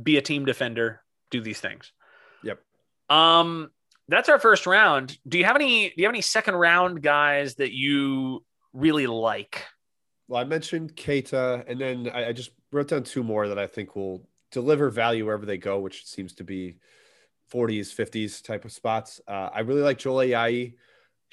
be 0.00 0.16
a 0.16 0.22
team 0.22 0.44
defender, 0.46 1.02
do 1.34 1.42
these 1.42 1.60
things. 1.60 1.92
Yep. 2.42 2.60
Um, 3.10 3.70
that's 4.08 4.28
our 4.28 4.38
first 4.38 4.66
round. 4.66 5.18
Do 5.26 5.38
you 5.38 5.44
have 5.44 5.56
any? 5.56 5.88
Do 5.88 5.94
you 5.96 6.04
have 6.04 6.14
any 6.14 6.22
second 6.22 6.54
round 6.54 7.02
guys 7.02 7.56
that 7.56 7.72
you 7.72 8.44
really 8.72 9.06
like? 9.06 9.64
Well, 10.28 10.40
I 10.40 10.44
mentioned 10.44 10.94
Keita, 10.96 11.64
and 11.68 11.80
then 11.80 12.10
I, 12.12 12.28
I 12.28 12.32
just 12.32 12.50
wrote 12.72 12.88
down 12.88 13.02
two 13.02 13.22
more 13.22 13.48
that 13.48 13.58
I 13.58 13.66
think 13.66 13.96
will 13.96 14.26
deliver 14.52 14.88
value 14.90 15.26
wherever 15.26 15.44
they 15.44 15.58
go, 15.58 15.80
which 15.80 16.06
seems 16.06 16.34
to 16.34 16.44
be 16.44 16.76
40s, 17.52 17.94
50s 17.94 18.42
type 18.42 18.64
of 18.64 18.72
spots. 18.72 19.20
Uh, 19.26 19.50
I 19.52 19.60
really 19.60 19.82
like 19.82 19.98
Joel 19.98 20.24
Ayayi. 20.24 20.74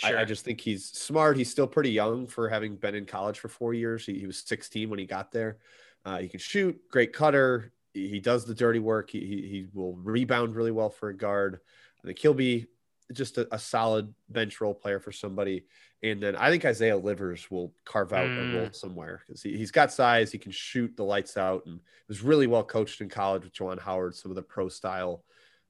I, 0.04 0.18
I 0.18 0.26
just 0.26 0.44
think 0.44 0.60
he's 0.60 0.86
smart. 0.86 1.38
He's 1.38 1.52
still 1.52 1.68
pretty 1.68 1.92
young 1.92 2.26
for 2.26 2.50
having 2.50 2.76
been 2.76 2.96
in 2.96 3.06
college 3.06 3.40
for 3.40 3.48
four 3.48 3.74
years. 3.74 4.06
He, 4.06 4.20
he 4.20 4.26
was 4.26 4.40
16 4.40 4.90
when 4.90 5.00
he 5.00 5.06
got 5.06 5.32
there. 5.32 5.58
Uh, 6.04 6.18
he 6.18 6.28
can 6.28 6.40
shoot, 6.40 6.80
great 6.90 7.14
cutter. 7.14 7.72
He, 7.94 8.20
does 8.20 8.46
the 8.46 8.56
dirty 8.56 8.80
work. 8.80 9.10
He, 9.10 9.20
he, 9.20 9.48
he 9.48 9.68
will 9.74 9.96
rebound 9.96 10.56
really 10.56 10.72
well 10.72 10.90
for 10.90 11.10
a 11.10 11.18
guard. 11.18 11.60
I 12.04 12.08
think 12.08 12.20
he'll 12.20 12.34
be 12.34 12.68
just 13.12 13.38
a, 13.38 13.54
a 13.54 13.60
solid 13.60 14.14
bench 14.30 14.62
role 14.62 14.74
player 14.74 15.00
for 15.00 15.12
somebody. 15.12 15.66
And 16.04 16.24
then 16.24 16.36
I 16.36 16.50
think 16.50 16.66
Isaiah 16.66 16.98
Livers 16.98 17.52
will 17.52 17.74
carve 17.86 18.14
out 18.14 18.28
Mm. 18.28 18.54
a 18.54 18.58
role 18.58 18.70
somewhere 18.72 19.22
because 19.28 19.44
he, 19.44 19.58
he's 19.58 19.72
got 19.72 19.92
size. 19.92 20.32
He 20.32 20.38
can 20.38 20.52
shoot 20.52 20.96
the 20.96 21.04
lights 21.04 21.38
out 21.38 21.66
and 21.66 21.80
was 22.08 22.22
really 22.22 22.48
well 22.48 22.64
coached 22.64 23.02
in 23.02 23.10
college 23.10 23.44
with 23.44 23.54
Juwan 23.54 23.80
Howard, 23.80 24.16
some 24.16 24.32
of 24.32 24.36
the 24.36 24.42
pro 24.42 24.70
style 24.70 25.24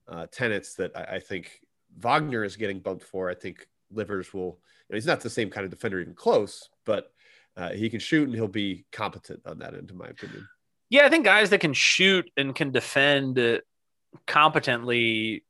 uh, 0.07 0.27
tenets 0.31 0.75
that 0.75 0.95
I, 0.95 1.15
I 1.15 1.19
think 1.19 1.61
Wagner 1.97 2.43
is 2.43 2.55
getting 2.55 2.79
bumped 2.79 3.03
for. 3.03 3.29
I 3.29 3.35
think 3.35 3.67
Livers 3.91 4.33
will, 4.33 4.59
you 4.87 4.93
know, 4.93 4.95
he's 4.95 5.05
not 5.05 5.19
the 5.21 5.29
same 5.29 5.49
kind 5.49 5.65
of 5.65 5.71
defender, 5.71 5.99
even 5.99 6.13
close, 6.13 6.69
but 6.85 7.11
uh, 7.57 7.71
he 7.71 7.89
can 7.89 7.99
shoot 7.99 8.27
and 8.27 8.35
he'll 8.35 8.47
be 8.47 8.85
competent 8.91 9.41
on 9.45 9.59
that 9.59 9.73
end, 9.73 9.89
in 9.91 9.97
my 9.97 10.07
opinion. 10.07 10.47
Yeah, 10.91 11.05
I 11.05 11.09
think 11.09 11.23
guys 11.23 11.49
that 11.51 11.61
can 11.61 11.73
shoot 11.73 12.29
and 12.35 12.53
can 12.53 12.71
defend 12.71 13.61
competently, 14.27 15.45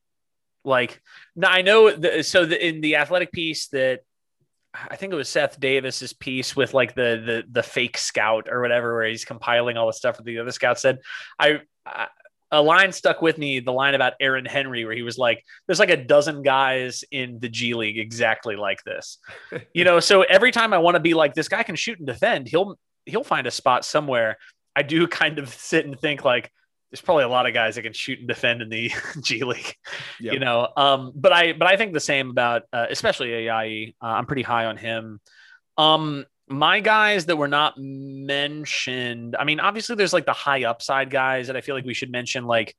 like 0.64 1.02
now 1.36 1.50
I 1.50 1.64
know. 1.64 1.92
The, 1.92 2.24
so 2.24 2.46
the, 2.46 2.66
in 2.66 2.80
the 2.80 2.98
athletic 2.98 3.32
piece 3.32 3.68
that 3.70 4.02
I 4.74 4.96
think 4.96 5.12
it 5.12 5.16
was 5.16 5.30
Seth 5.30 5.60
Davis's 5.60 6.14
piece 6.14 6.56
with 6.56 6.76
like 6.76 6.94
the 6.94 7.22
the 7.26 7.44
the 7.52 7.64
fake 7.64 7.98
scout 7.98 8.50
or 8.52 8.62
whatever, 8.62 8.94
where 8.94 9.08
he's 9.08 9.26
compiling 9.26 9.78
all 9.78 9.88
the 9.88 9.94
stuff 9.94 10.18
that 10.18 10.24
the 10.24 10.38
other 10.38 10.52
scout 10.52 10.80
said. 10.80 11.00
I, 11.40 11.62
I 11.88 12.08
a 12.54 12.62
line 12.62 12.92
stuck 12.92 13.22
with 13.22 13.38
me, 13.38 13.62
the 13.62 13.72
line 13.72 13.96
about 13.96 14.14
Aaron 14.20 14.46
Henry, 14.46 14.86
where 14.86 14.94
he 14.94 15.02
was 15.02 15.18
like, 15.18 15.44
"There's 15.66 15.80
like 15.80 15.90
a 15.90 15.98
dozen 15.98 16.44
guys 16.44 17.04
in 17.10 17.40
the 17.40 17.50
G 17.50 17.74
League 17.74 17.98
exactly 17.98 18.56
like 18.56 18.84
this." 18.84 19.18
you 19.74 19.86
know, 19.86 20.00
so 20.00 20.22
every 20.22 20.52
time 20.52 20.72
I 20.72 20.78
want 20.78 20.96
to 20.96 21.00
be 21.00 21.16
like, 21.16 21.34
"This 21.34 21.48
guy 21.48 21.64
can 21.64 21.76
shoot 21.76 21.98
and 21.98 22.06
defend," 22.06 22.48
he'll 22.48 22.78
he'll 23.06 23.24
find 23.24 23.48
a 23.48 23.52
spot 23.52 23.86
somewhere. 23.86 24.38
I 24.76 24.84
do 24.84 25.08
kind 25.08 25.40
of 25.40 25.50
sit 25.50 25.86
and 25.86 26.00
think 26.00 26.24
like, 26.24 26.52
there's 26.92 27.02
probably 27.02 27.24
a 27.24 27.30
lot 27.30 27.48
of 27.48 27.54
guys 27.54 27.76
that 27.76 27.84
can 27.84 27.94
shoot 27.94 28.20
and 28.20 28.28
defend 28.28 28.62
in 28.62 28.68
the 28.68 28.92
G 29.22 29.44
League, 29.44 29.76
Yep. 30.20 30.34
you 30.34 30.40
know. 30.40 30.68
Um, 30.76 31.14
but 31.16 31.32
I 31.32 31.54
but 31.54 31.68
I 31.68 31.78
think 31.78 31.94
the 31.94 32.02
same 32.02 32.30
about 32.30 32.64
uh, 32.74 32.88
especially 32.90 33.32
AI. 33.34 33.94
Uh, 34.02 34.06
I'm 34.08 34.26
pretty 34.26 34.42
high 34.42 34.66
on 34.66 34.76
him. 34.76 35.22
Um, 35.78 36.26
my 36.50 36.82
guys 36.82 37.28
that 37.28 37.38
were 37.38 37.48
not 37.48 37.76
mentioned. 37.78 39.36
I 39.40 39.44
mean, 39.46 39.60
obviously 39.60 39.96
there's 39.96 40.14
like 40.14 40.26
the 40.26 40.34
high 40.34 40.66
upside 40.66 41.10
guys 41.10 41.48
that 41.48 41.56
I 41.56 41.62
feel 41.62 41.76
like 41.76 41.86
we 41.86 41.94
should 41.94 42.12
mention, 42.12 42.46
like 42.46 42.76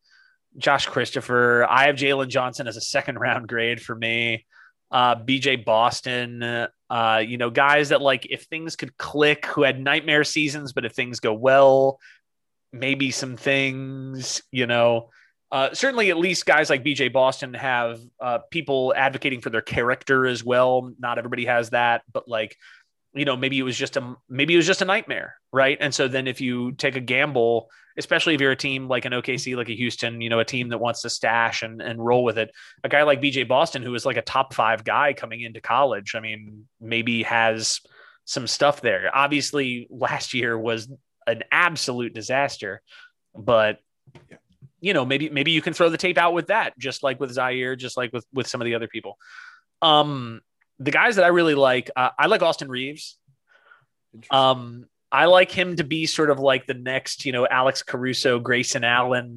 Josh 0.59 0.87
Christopher. 0.87 1.67
I 1.69 1.87
have 1.87 1.97
Jalen 1.97 2.29
Johnson 2.29 2.67
as 2.69 2.77
a 2.77 2.81
second 2.83 3.19
round 3.19 3.49
grade 3.49 3.81
for 3.81 3.95
me. 3.95 4.45
Uh, 4.93 5.17
BJ 5.17 5.65
Boston, 5.65 6.43
uh, 6.43 7.23
you 7.27 7.39
know, 7.39 7.49
guys 7.49 7.89
that 7.89 8.03
like 8.03 8.27
if 8.29 8.43
things 8.43 8.77
could 8.77 8.97
click, 8.99 9.47
who 9.47 9.63
had 9.63 9.81
nightmare 9.81 10.23
seasons, 10.23 10.75
but 10.75 10.85
if 10.85 10.93
things 10.93 11.19
go 11.19 11.33
well, 11.33 11.99
maybe 12.73 13.11
some 13.11 13.37
things, 13.37 14.43
you 14.51 14.67
know. 14.67 15.11
Uh, 15.51 15.75
certainly, 15.75 16.11
at 16.11 16.17
least 16.17 16.47
guys 16.47 16.71
like 16.71 16.83
BJ 16.83 17.13
Boston 17.13 17.53
have 17.55 18.01
uh, 18.21 18.39
people 18.51 18.95
advocating 18.97 19.41
for 19.41 19.51
their 19.51 19.61
character 19.63 20.27
as 20.27 20.43
well. 20.43 20.93
Not 20.99 21.19
everybody 21.19 21.45
has 21.45 21.71
that, 21.71 22.03
but 22.11 22.27
like 22.29 22.57
you 23.15 23.25
know, 23.25 23.37
maybe 23.37 23.59
it 23.59 23.63
was 23.63 23.77
just 23.77 23.97
a 23.97 24.17
maybe 24.29 24.55
it 24.55 24.57
was 24.57 24.67
just 24.67 24.83
a 24.83 24.87
nightmare, 24.87 25.37
right? 25.53 25.77
And 25.81 25.95
so 25.95 26.09
then 26.09 26.27
if 26.27 26.41
you 26.41 26.73
take 26.73 26.97
a 26.97 27.01
gamble, 27.01 27.69
especially 27.99 28.35
if 28.35 28.41
you're 28.41 28.53
a 28.53 28.57
team 28.57 28.89
like 28.89 29.05
an 29.05 29.13
OKC, 29.13 29.55
like 29.57 29.69
a 29.69 29.77
Houston, 29.77 30.21
you 30.21 30.31
know, 30.31 30.41
a 30.41 30.45
team 30.45 30.71
that 30.71 30.79
wants 30.79 31.03
to 31.03 31.11
stash 31.11 31.63
and, 31.63 31.83
and 31.83 32.05
roll 32.05 32.25
with 32.25 32.39
it, 32.39 32.51
a 32.85 32.89
guy 32.89 33.03
like 33.03 33.21
BJ 33.21 33.47
Boston, 33.47 33.83
who 33.83 33.95
is 33.95 34.07
like 34.07 34.17
a 34.17 34.23
top 34.23 34.55
five 34.55 34.83
guy 34.85 35.13
coming 35.13 35.43
into 35.43 35.61
college, 35.61 36.15
I 36.15 36.21
mean, 36.21 36.67
maybe 36.81 37.23
has 37.25 37.81
some 38.25 38.47
stuff 38.47 38.81
there. 38.81 39.11
Obviously, 39.13 39.87
last 39.91 40.33
year 40.33 40.59
was 40.59 40.89
an 41.27 41.43
absolute 41.53 42.15
disaster, 42.15 42.81
but 43.35 43.79
you 44.81 44.95
know, 44.95 45.05
maybe 45.05 45.29
maybe 45.29 45.53
you 45.53 45.63
can 45.63 45.75
throw 45.75 45.91
the 45.91 45.99
tape 45.99 46.19
out 46.19 46.33
with 46.33 46.49
that, 46.49 46.77
just 46.79 47.03
like 47.03 47.21
with 47.21 47.37
Ziaire 47.37 47.77
just 47.77 47.97
like 47.97 48.13
with 48.13 48.25
with 48.33 48.49
some 48.49 48.61
of 48.61 48.65
the 48.65 48.75
other 48.75 48.89
people. 48.89 49.17
Um, 49.83 50.41
the 50.83 50.91
guys 50.91 51.17
that 51.17 51.25
I 51.25 51.29
really 51.29 51.55
like, 51.55 51.91
uh, 51.97 52.11
I 52.19 52.27
like 52.27 52.43
Austin 52.43 52.69
Reaves. 52.69 53.19
Um, 54.31 54.87
I 55.11 55.27
like 55.27 55.51
him 55.51 55.77
to 55.77 55.85
be 55.85 56.07
sort 56.07 56.31
of 56.31 56.39
like 56.39 56.67
the 56.67 56.75
next, 56.75 57.27
you 57.27 57.33
know, 57.33 57.47
Alex 57.47 57.83
Caruso, 57.83 58.39
Grayson 58.39 58.83
Allen, 58.83 59.37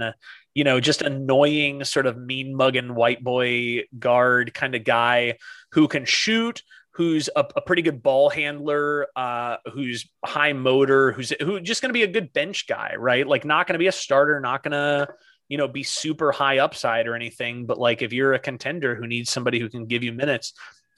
you 0.54 0.64
know, 0.64 0.80
just 0.80 1.02
annoying, 1.02 1.84
sort 1.84 2.06
of 2.06 2.18
mean 2.18 2.56
mugging 2.56 2.96
white 2.96 3.24
boy 3.24 3.84
guard 4.00 4.54
kind 4.54 4.74
of 4.74 4.86
guy 4.86 5.38
who 5.72 5.90
can 5.90 6.06
shoot, 6.06 6.64
who's 6.92 7.30
a, 7.36 7.46
a 7.58 7.62
pretty 7.62 7.82
good 7.82 8.02
ball 8.02 8.30
handler, 8.30 9.08
uh, 9.18 9.58
who's 9.74 10.10
high 10.24 10.54
motor, 10.54 11.12
who's 11.12 11.34
who 11.42 11.60
just 11.60 11.82
going 11.82 11.90
to 11.90 11.94
be 11.94 12.04
a 12.04 12.08
good 12.08 12.32
bench 12.32 12.68
guy, 12.68 12.96
right? 12.98 13.28
Like 13.28 13.44
not 13.44 13.68
going 13.68 13.74
to 13.74 13.80
be 13.80 13.88
a 13.88 13.92
starter, 13.92 14.40
not 14.40 14.64
going 14.64 14.72
to 14.72 15.14
you 15.50 15.58
know 15.58 15.68
be 15.68 15.84
super 15.84 16.32
high 16.32 16.60
upside 16.60 17.06
or 17.06 17.16
anything, 17.16 17.66
but 17.66 17.78
like 17.78 18.02
if 18.02 18.14
you're 18.14 18.34
a 18.34 18.40
contender 18.40 18.96
who 18.96 19.08
needs 19.08 19.30
somebody 19.30 19.60
who 19.60 19.70
can 19.70 19.86
give 19.86 20.04
you 20.04 20.14
minutes. 20.14 20.54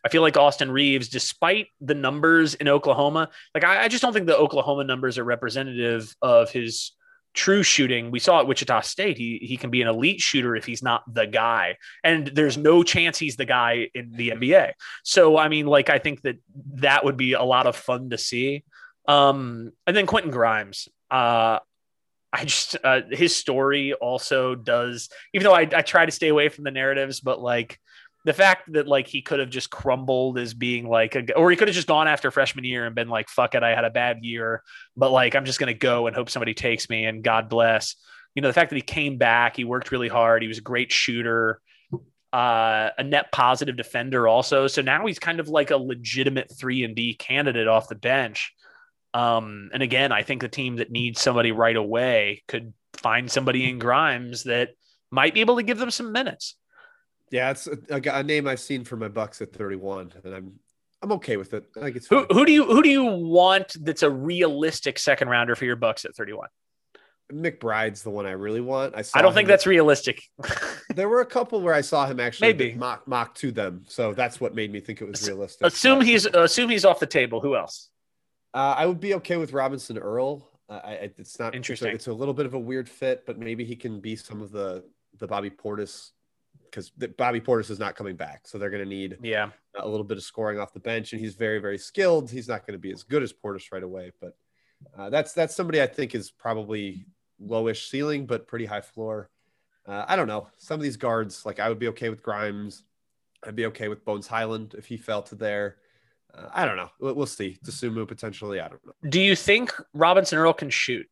I 0.07 0.09
feel 0.09 0.21
like 0.21 0.37
Austin 0.37 0.71
Reaves, 0.71 1.09
despite 1.09 1.67
the 1.81 1.93
numbers 1.93 2.53
in 2.53 2.69
Oklahoma, 2.69 3.27
like 3.53 3.65
I, 3.65 3.83
I 3.83 3.87
just 3.89 4.01
don't 4.01 4.13
think 4.13 4.25
the 4.25 4.37
Oklahoma 4.37 4.85
numbers 4.85 5.17
are 5.17 5.25
representative 5.25 6.15
of 6.21 6.49
his 6.49 6.93
true 7.33 7.61
shooting. 7.61 8.09
We 8.09 8.19
saw 8.19 8.39
at 8.39 8.47
Wichita 8.47 8.79
State, 8.81 9.17
he 9.17 9.37
he 9.41 9.57
can 9.57 9.69
be 9.69 9.81
an 9.81 9.89
elite 9.89 10.21
shooter 10.21 10.55
if 10.55 10.65
he's 10.65 10.81
not 10.81 11.03
the 11.13 11.27
guy, 11.27 11.75
and 12.05 12.25
there's 12.27 12.57
no 12.57 12.83
chance 12.83 13.19
he's 13.19 13.35
the 13.35 13.43
guy 13.43 13.89
in 13.93 14.13
the 14.13 14.29
NBA. 14.29 14.71
So 15.03 15.37
I 15.37 15.49
mean, 15.49 15.65
like 15.65 15.89
I 15.89 15.99
think 15.99 16.21
that 16.21 16.37
that 16.75 17.03
would 17.03 17.17
be 17.17 17.33
a 17.33 17.43
lot 17.43 17.67
of 17.67 17.75
fun 17.75 18.11
to 18.11 18.17
see. 18.17 18.63
Um, 19.09 19.73
and 19.85 19.93
then 19.93 20.05
Quentin 20.05 20.31
Grimes, 20.31 20.87
uh, 21.11 21.59
I 22.31 22.45
just 22.45 22.77
uh, 22.81 23.01
his 23.11 23.35
story 23.35 23.91
also 23.91 24.55
does, 24.55 25.09
even 25.33 25.43
though 25.43 25.53
I, 25.53 25.67
I 25.75 25.81
try 25.81 26.05
to 26.05 26.13
stay 26.13 26.29
away 26.29 26.47
from 26.47 26.63
the 26.63 26.71
narratives, 26.71 27.19
but 27.19 27.41
like 27.41 27.77
the 28.27 28.33
fact 28.33 28.73
that 28.73 28.89
like 28.89 29.07
he 29.07 29.21
could 29.21 29.39
have 29.39 29.49
just 29.49 29.69
crumbled 29.69 30.37
as 30.37 30.53
being 30.53 30.85
like 30.85 31.15
a, 31.15 31.33
or 31.35 31.49
he 31.49 31.55
could 31.55 31.69
have 31.69 31.75
just 31.75 31.87
gone 31.87 32.09
after 32.09 32.29
freshman 32.29 32.65
year 32.65 32.85
and 32.85 32.93
been 32.93 33.07
like 33.07 33.29
fuck 33.29 33.55
it 33.55 33.63
i 33.63 33.73
had 33.73 33.85
a 33.85 33.89
bad 33.89 34.17
year 34.21 34.63
but 34.97 35.11
like 35.11 35.33
i'm 35.33 35.45
just 35.45 35.59
going 35.59 35.73
to 35.73 35.79
go 35.79 36.07
and 36.07 36.15
hope 36.15 36.29
somebody 36.29 36.53
takes 36.53 36.89
me 36.89 37.05
and 37.05 37.23
god 37.23 37.47
bless. 37.47 37.95
You 38.35 38.41
know 38.41 38.49
the 38.49 38.53
fact 38.53 38.69
that 38.69 38.75
he 38.75 38.81
came 38.81 39.17
back 39.17 39.55
he 39.55 39.63
worked 39.63 39.91
really 39.91 40.09
hard 40.09 40.41
he 40.41 40.47
was 40.49 40.57
a 40.57 40.61
great 40.61 40.91
shooter 40.91 41.61
uh, 42.33 42.89
a 42.97 43.03
net 43.03 43.31
positive 43.31 43.77
defender 43.77 44.27
also 44.27 44.67
so 44.67 44.81
now 44.81 45.05
he's 45.07 45.19
kind 45.19 45.39
of 45.39 45.47
like 45.47 45.71
a 45.71 45.77
legitimate 45.77 46.51
3 46.51 46.83
and 46.83 46.95
D 46.95 47.13
candidate 47.13 47.69
off 47.69 47.87
the 47.87 47.95
bench. 47.95 48.53
Um, 49.13 49.69
and 49.73 49.81
again 49.81 50.11
i 50.11 50.21
think 50.21 50.41
the 50.41 50.49
team 50.49 50.75
that 50.75 50.91
needs 50.91 51.21
somebody 51.21 51.53
right 51.53 51.77
away 51.77 52.43
could 52.49 52.73
find 52.93 53.31
somebody 53.31 53.69
in 53.69 53.79
grimes 53.79 54.43
that 54.43 54.71
might 55.11 55.33
be 55.33 55.39
able 55.39 55.55
to 55.55 55.63
give 55.63 55.79
them 55.79 55.91
some 55.91 56.11
minutes 56.11 56.57
yeah, 57.31 57.51
it's 57.51 57.67
a, 57.67 57.77
a, 57.89 58.23
name 58.23 58.47
I've 58.47 58.59
seen 58.59 58.83
for 58.83 58.95
my 58.95 59.07
Bucks 59.07 59.41
at 59.41 59.53
31, 59.53 60.13
and 60.23 60.33
I'm 60.33 60.59
I'm 61.01 61.11
okay 61.13 61.37
with 61.37 61.53
it. 61.53 61.65
I 61.75 61.81
think 61.81 61.97
it's 61.97 62.07
who, 62.07 62.25
who 62.31 62.45
do 62.45 62.51
you 62.51 62.65
who 62.65 62.81
do 62.81 62.89
you 62.89 63.05
want 63.05 63.75
that's 63.81 64.03
a 64.03 64.09
realistic 64.09 64.97
second 64.97 65.29
rounder 65.29 65.55
for 65.55 65.65
your 65.65 65.75
Bucks 65.75 66.05
at 66.05 66.15
31? 66.15 66.47
McBride's 67.31 68.03
the 68.03 68.09
one 68.09 68.25
I 68.25 68.31
really 68.31 68.61
want. 68.61 68.95
I 68.95 69.03
I 69.13 69.21
don't 69.21 69.33
think 69.33 69.49
that's 69.49 69.65
realistic. 69.65 70.23
there 70.95 71.09
were 71.09 71.19
a 71.19 71.25
couple 71.25 71.61
where 71.61 71.73
I 71.73 71.81
saw 71.81 72.07
him 72.07 72.19
actually 72.19 72.47
maybe 72.47 72.73
mock 72.75 73.07
mock 73.07 73.35
to 73.35 73.51
them, 73.51 73.83
so 73.87 74.13
that's 74.13 74.39
what 74.39 74.55
made 74.55 74.71
me 74.71 74.79
think 74.79 75.01
it 75.01 75.07
was 75.07 75.27
realistic. 75.27 75.67
Assume 75.67 75.99
but, 75.99 76.07
he's 76.07 76.25
assume 76.25 76.69
he's 76.69 76.85
off 76.85 76.99
the 76.99 77.05
table. 77.05 77.41
Who 77.41 77.55
else? 77.55 77.89
Uh, 78.53 78.75
I 78.77 78.85
would 78.85 79.01
be 79.01 79.15
okay 79.15 79.35
with 79.35 79.51
Robinson 79.51 79.97
Earl. 79.97 80.49
Uh, 80.69 80.79
I, 80.83 80.91
it's 81.17 81.37
not 81.37 81.53
interesting. 81.53 81.89
It's 81.89 81.93
a, 81.93 81.95
it's 81.95 82.07
a, 82.07 82.13
little 82.13 82.33
bit 82.33 82.45
of 82.45 82.53
a 82.53 82.59
weird 82.59 82.89
fit, 82.89 83.25
but 83.25 83.37
maybe 83.37 83.65
he 83.65 83.75
can 83.75 83.99
be 83.99 84.15
some 84.15 84.41
of 84.41 84.51
the 84.51 84.85
the 85.19 85.27
Bobby 85.27 85.49
Portis 85.49 86.11
because 86.69 86.89
Bobby 86.89 87.41
Portis 87.41 87.69
is 87.69 87.79
not 87.79 87.95
coming 87.95 88.15
back, 88.15 88.47
so 88.47 88.57
they're 88.57 88.69
going 88.69 88.83
to 88.83 88.89
need 88.89 89.17
yeah 89.21 89.49
a 89.75 89.87
little 89.87 90.03
bit 90.03 90.17
of 90.17 90.23
scoring 90.23 90.59
off 90.59 90.73
the 90.73 90.79
bench, 90.79 91.13
and 91.13 91.21
he's 91.21 91.35
very 91.35 91.59
very 91.59 91.77
skilled. 91.77 92.29
He's 92.29 92.47
not 92.47 92.65
going 92.65 92.73
to 92.73 92.81
be 92.81 92.91
as 92.91 93.03
good 93.03 93.23
as 93.23 93.33
Portis 93.33 93.71
right 93.71 93.83
away, 93.83 94.11
but 94.21 94.35
uh, 94.97 95.09
that's 95.09 95.33
that's 95.33 95.55
somebody 95.55 95.81
I 95.81 95.87
think 95.87 96.15
is 96.15 96.31
probably 96.31 97.05
lowish 97.41 97.89
ceiling, 97.89 98.25
but 98.25 98.47
pretty 98.47 98.65
high 98.65 98.81
floor. 98.81 99.29
Uh, 99.85 100.05
I 100.07 100.15
don't 100.15 100.27
know. 100.27 100.47
Some 100.57 100.75
of 100.79 100.83
these 100.83 100.97
guards, 100.97 101.45
like 101.45 101.59
I 101.59 101.69
would 101.69 101.79
be 101.79 101.87
okay 101.89 102.09
with 102.09 102.21
Grimes. 102.21 102.83
I'd 103.45 103.55
be 103.55 103.67
okay 103.67 103.87
with 103.87 104.03
Bones 104.03 104.27
Hyland 104.27 104.75
if 104.77 104.85
he 104.85 104.97
fell 104.97 105.21
to 105.23 105.35
there. 105.35 105.77
Uh, 106.33 106.49
I 106.53 106.65
don't 106.65 106.75
know. 106.75 106.89
We'll, 106.99 107.13
we'll 107.13 107.25
see. 107.25 107.57
Dosunmu 107.63 108.07
potentially. 108.07 108.59
I 108.59 108.67
don't 108.67 108.85
know. 108.85 108.93
Do 109.09 109.21
you 109.21 109.35
think 109.35 109.73
Robinson 109.93 110.37
Earl 110.37 110.53
can 110.53 110.69
shoot? 110.69 111.07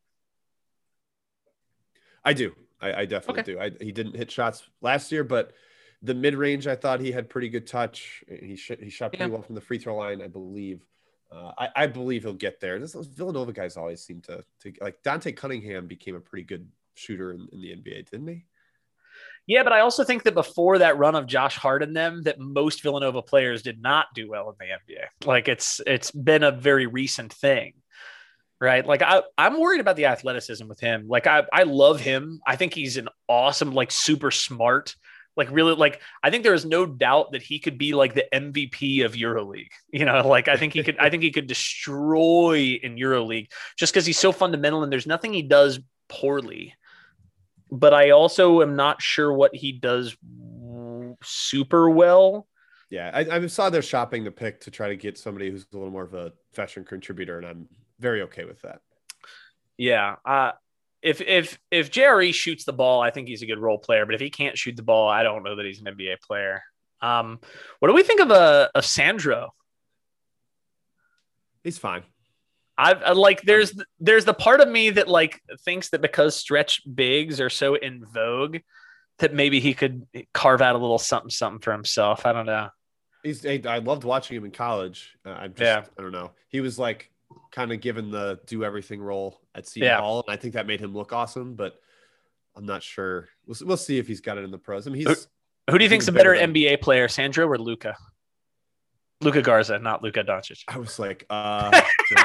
I 2.24 2.34
do. 2.34 2.54
I, 2.82 3.02
I 3.02 3.06
definitely 3.06 3.42
okay. 3.42 3.54
do. 3.54 3.60
I, 3.60 3.84
he 3.84 3.92
didn't 3.92 4.16
hit 4.16 4.32
shots 4.32 4.64
last 4.82 5.12
year, 5.12 5.24
but 5.24 5.54
the 6.02 6.14
mid 6.14 6.36
range, 6.36 6.68
I 6.68 6.76
thought 6.76 7.00
he 7.00 7.12
had 7.12 7.30
pretty 7.30 7.50
good 7.50 7.68
touch. 7.68 8.24
He 8.28 8.56
sh- 8.56 8.72
he 8.80 8.90
shot 8.90 9.12
pretty 9.12 9.26
yeah. 9.26 9.30
well 9.30 9.42
from 9.42 9.56
the 9.56 9.62
free 9.62 9.80
throw 9.80 9.96
line, 9.96 10.22
I 10.22 10.28
believe. 10.28 10.86
Uh, 11.32 11.52
I, 11.58 11.70
I, 11.76 11.88
believe 11.88 12.22
he'll 12.22 12.34
get 12.34 12.62
there. 12.62 12.80
This, 12.80 12.94
those 12.94 13.08
Villanova 13.08 13.52
guys 13.52 13.78
always 13.78 14.02
seem 14.02 14.22
to, 14.22 14.44
to 14.62 14.74
like 14.80 15.02
Dante 15.04 15.32
Cunningham 15.32 15.88
became 15.88 16.16
a 16.16 16.20
pretty 16.20 16.44
good 16.44 16.70
shooter 16.94 17.34
in, 17.34 17.48
in, 17.52 17.62
the 17.62 17.70
NBA, 17.70 18.12
didn't 18.12 18.28
he? 18.28 18.46
Yeah, 19.48 19.64
but 19.64 19.74
I 19.74 19.80
also 19.80 20.04
think 20.04 20.24
that 20.24 20.36
before 20.36 20.78
that 20.78 20.98
run 20.98 21.16
of 21.16 21.26
Josh 21.26 21.58
Hart 21.58 21.82
and 21.82 21.96
them, 21.96 22.22
that 22.24 22.40
most 22.40 22.84
Villanova 22.84 23.22
players 23.22 23.64
did 23.64 23.82
not 23.82 24.08
do 24.14 24.30
well 24.30 24.50
in 24.50 24.56
the 24.60 24.94
NBA. 24.94 25.28
Like 25.28 25.48
it's 25.48 25.82
it's 25.88 26.12
been 26.12 26.44
a 26.44 26.52
very 26.52 26.86
recent 26.86 27.34
thing 27.34 27.74
right? 28.60 28.86
Like 28.86 29.02
I, 29.02 29.22
I'm 29.38 29.60
worried 29.60 29.82
about 29.82 29.96
the 29.96 30.06
athleticism 30.06 30.68
with 30.68 30.80
him. 30.80 31.08
Like 31.08 31.28
I, 31.28 31.44
I 31.52 31.64
love 31.64 32.00
him. 32.00 32.40
I 32.46 32.56
think 32.56 32.74
he's 32.74 32.98
an 32.98 33.10
awesome, 33.28 33.74
like 33.74 33.92
super 33.92 34.32
smart, 34.32 34.96
like 35.36 35.50
really, 35.52 35.76
like 35.76 36.02
I 36.24 36.30
think 36.30 36.44
there 36.44 36.54
is 36.54 36.66
no 36.66 36.86
doubt 36.86 37.34
that 37.34 37.44
he 37.44 37.60
could 37.60 37.78
be 37.78 37.94
like 37.94 38.14
the 38.14 38.26
MVP 38.34 39.06
of 39.06 39.14
EuroLeague. 39.14 39.72
You 39.92 40.06
know, 40.06 40.28
like 40.28 40.48
I 40.48 40.58
think 40.58 40.74
he 40.74 40.84
could, 40.84 40.98
I 40.98 41.10
think 41.10 41.24
he 41.24 41.32
could 41.32 41.48
destroy 41.48 42.80
in 42.82 42.96
EuroLeague 42.96 43.50
just 43.78 43.94
because 43.94 44.06
he's 44.06 44.20
so 44.20 44.32
fundamental 44.32 44.84
and 44.84 44.92
there's 44.92 45.08
nothing 45.08 45.34
he 45.34 45.42
does 45.42 45.80
poorly. 46.10 46.74
But 47.72 47.94
I 47.94 48.12
also 48.12 48.62
am 48.62 48.76
not 48.76 49.02
sure 49.02 49.32
what 49.34 49.56
he 49.56 49.72
does 49.72 50.16
super 51.24 51.90
well. 51.90 52.48
Yeah, 52.90 53.10
I, 53.14 53.38
I 53.38 53.48
saw 53.48 53.70
they're 53.70 53.82
shopping 53.82 54.24
the 54.24 54.32
pick 54.32 54.62
to 54.62 54.72
try 54.72 54.90
to 54.90 54.96
get 54.96 55.18
somebody 55.18 55.50
who's 55.50 55.66
a 55.74 55.78
little 55.78 55.92
more 55.92 56.04
of 56.04 56.14
a 56.14 56.34
veteran 56.54 56.86
contributor, 56.86 57.38
and 57.38 57.46
I'm 57.48 57.68
very 58.00 58.24
okay 58.24 58.46
with 58.46 58.62
that. 58.62 58.82
Yeah. 59.78 60.16
Uh, 60.26 60.52
if 61.02 61.22
if 61.22 61.60
if 61.70 61.92
Jerry 61.92 62.32
shoots 62.32 62.66
the 62.66 62.74
ball, 62.74 63.02
I 63.02 63.12
think 63.12 63.28
he's 63.28 63.44
a 63.44 63.46
good 63.46 63.60
role 63.60 63.78
player. 63.78 64.06
But 64.06 64.16
if 64.16 64.22
he 64.22 64.30
can't 64.30 64.58
shoot 64.58 64.76
the 64.76 64.84
ball, 64.84 65.08
I 65.08 65.24
don't 65.24 65.44
know 65.44 65.56
that 65.56 65.66
he's 65.66 65.80
an 65.80 65.86
NBA 65.86 66.22
player. 66.22 66.64
Um, 67.02 67.40
what 67.80 67.90
do 67.90 67.94
we 67.94 68.04
think 68.04 68.22
of 68.22 68.32
a 68.32 68.34
uh, 68.34 68.68
of 68.76 68.86
Sandro? 68.86 69.54
He's 71.64 71.78
fine. 71.78 72.04
I've 72.78 73.04
I, 73.04 73.12
like 73.12 73.42
there's 73.44 73.74
there's 74.00 74.26
the 74.26 74.34
part 74.34 74.62
of 74.62 74.68
me 74.68 74.90
that 74.92 75.08
like 75.08 75.42
thinks 75.64 75.90
that 75.90 76.02
because 76.02 76.36
stretch 76.36 76.82
bigs 76.94 77.40
are 77.40 77.50
so 77.50 77.76
in 77.76 78.04
vogue 78.06 78.58
that 79.20 79.34
maybe 79.34 79.60
he 79.60 79.74
could 79.74 80.06
carve 80.34 80.62
out 80.62 80.76
a 80.76 80.80
little 80.80 81.00
something 81.00 81.30
something 81.30 81.62
for 81.62 81.72
himself. 81.72 82.26
I 82.26 82.34
don't 82.34 82.46
know. 82.46 82.70
He's 83.24 83.46
I 83.46 83.78
loved 83.78 84.04
watching 84.04 84.38
him 84.38 84.46
in 84.46 84.52
college. 84.52 85.16
Uh, 85.26 85.36
I 85.38 85.48
just 85.48 85.62
yeah. 85.62 85.84
I 85.98 86.02
don't 86.02 86.12
know. 86.12 86.32
He 86.50 86.62
was 86.62 86.78
like 86.78 87.12
kind 87.56 87.72
of 87.72 87.80
given 87.80 88.12
the 88.12 88.40
do 88.46 88.64
everything 88.64 89.02
role 89.02 89.42
at 89.56 89.66
Seton 89.66 89.88
yeah. 89.88 90.00
Hall, 90.00 90.24
and 90.28 90.34
I 90.34 90.38
think 90.38 90.54
that 90.56 90.68
made 90.68 90.82
him 90.82 90.94
look 90.94 91.14
awesome. 91.14 91.56
But 91.56 91.80
I'm 92.56 92.66
not 92.66 92.84
sure. 92.84 93.30
We'll, 93.48 93.58
we'll 93.62 93.78
see 93.78 93.98
if 93.98 94.08
he's 94.08 94.22
got 94.22 94.38
it 94.38 94.44
in 94.44 94.52
the 94.52 94.58
pros. 94.58 94.86
I 94.86 94.92
mean, 94.92 95.08
he's 95.08 95.28
who, 95.68 95.72
who 95.72 95.78
do 95.78 95.84
you 95.86 95.90
think's 95.90 96.08
a 96.08 96.12
better, 96.12 96.34
better 96.34 96.52
NBA 96.52 96.82
player, 96.82 97.08
Sandro 97.08 97.48
or 97.48 97.58
Luka? 97.58 97.96
Luka 99.22 99.42
Garza, 99.42 99.80
not 99.80 100.04
Luka 100.04 100.24
Doncic. 100.24 100.64
I 100.68 100.78
was 100.78 101.00
like, 101.00 101.26
uh, 101.30 101.82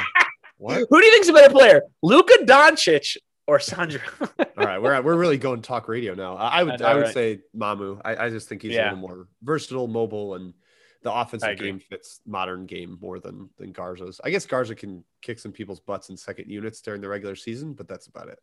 what? 0.58 0.84
Who 0.90 1.00
do 1.00 1.06
you 1.06 1.12
think's 1.12 1.28
a 1.28 1.32
better 1.32 1.52
player, 1.52 1.82
Luka 2.02 2.34
Doncic 2.44 3.16
or 3.46 3.60
Sandro? 3.60 4.00
All 4.38 4.66
right, 4.66 4.82
we're 4.82 5.00
we're 5.00 5.16
really 5.16 5.38
going 5.38 5.62
talk 5.62 5.88
radio 5.88 6.14
now. 6.14 6.36
I 6.36 6.64
would 6.64 6.74
I, 6.74 6.76
know, 6.76 6.86
I 6.86 6.94
would 6.94 7.04
right? 7.04 7.14
say 7.14 7.40
Mamu. 7.56 8.00
I, 8.04 8.26
I 8.26 8.30
just 8.30 8.48
think 8.48 8.62
he's 8.62 8.72
yeah. 8.72 8.90
a 8.90 8.94
little 8.94 9.08
more 9.08 9.28
versatile, 9.42 9.86
mobile, 9.86 10.34
and 10.34 10.54
the 11.02 11.12
offensive 11.12 11.58
game 11.58 11.78
fits 11.78 12.20
modern 12.26 12.66
game 12.66 12.98
more 13.00 13.18
than 13.18 13.48
than 13.58 13.72
Garza's. 13.72 14.20
I 14.24 14.30
guess 14.30 14.46
Garza 14.46 14.74
can 14.74 15.04
kick 15.22 15.38
some 15.38 15.52
people's 15.52 15.80
butts 15.80 16.10
in 16.10 16.16
second 16.16 16.50
units 16.50 16.80
during 16.80 17.00
the 17.00 17.08
regular 17.08 17.36
season, 17.36 17.72
but 17.72 17.88
that's 17.88 18.06
about 18.06 18.28
it. 18.28 18.38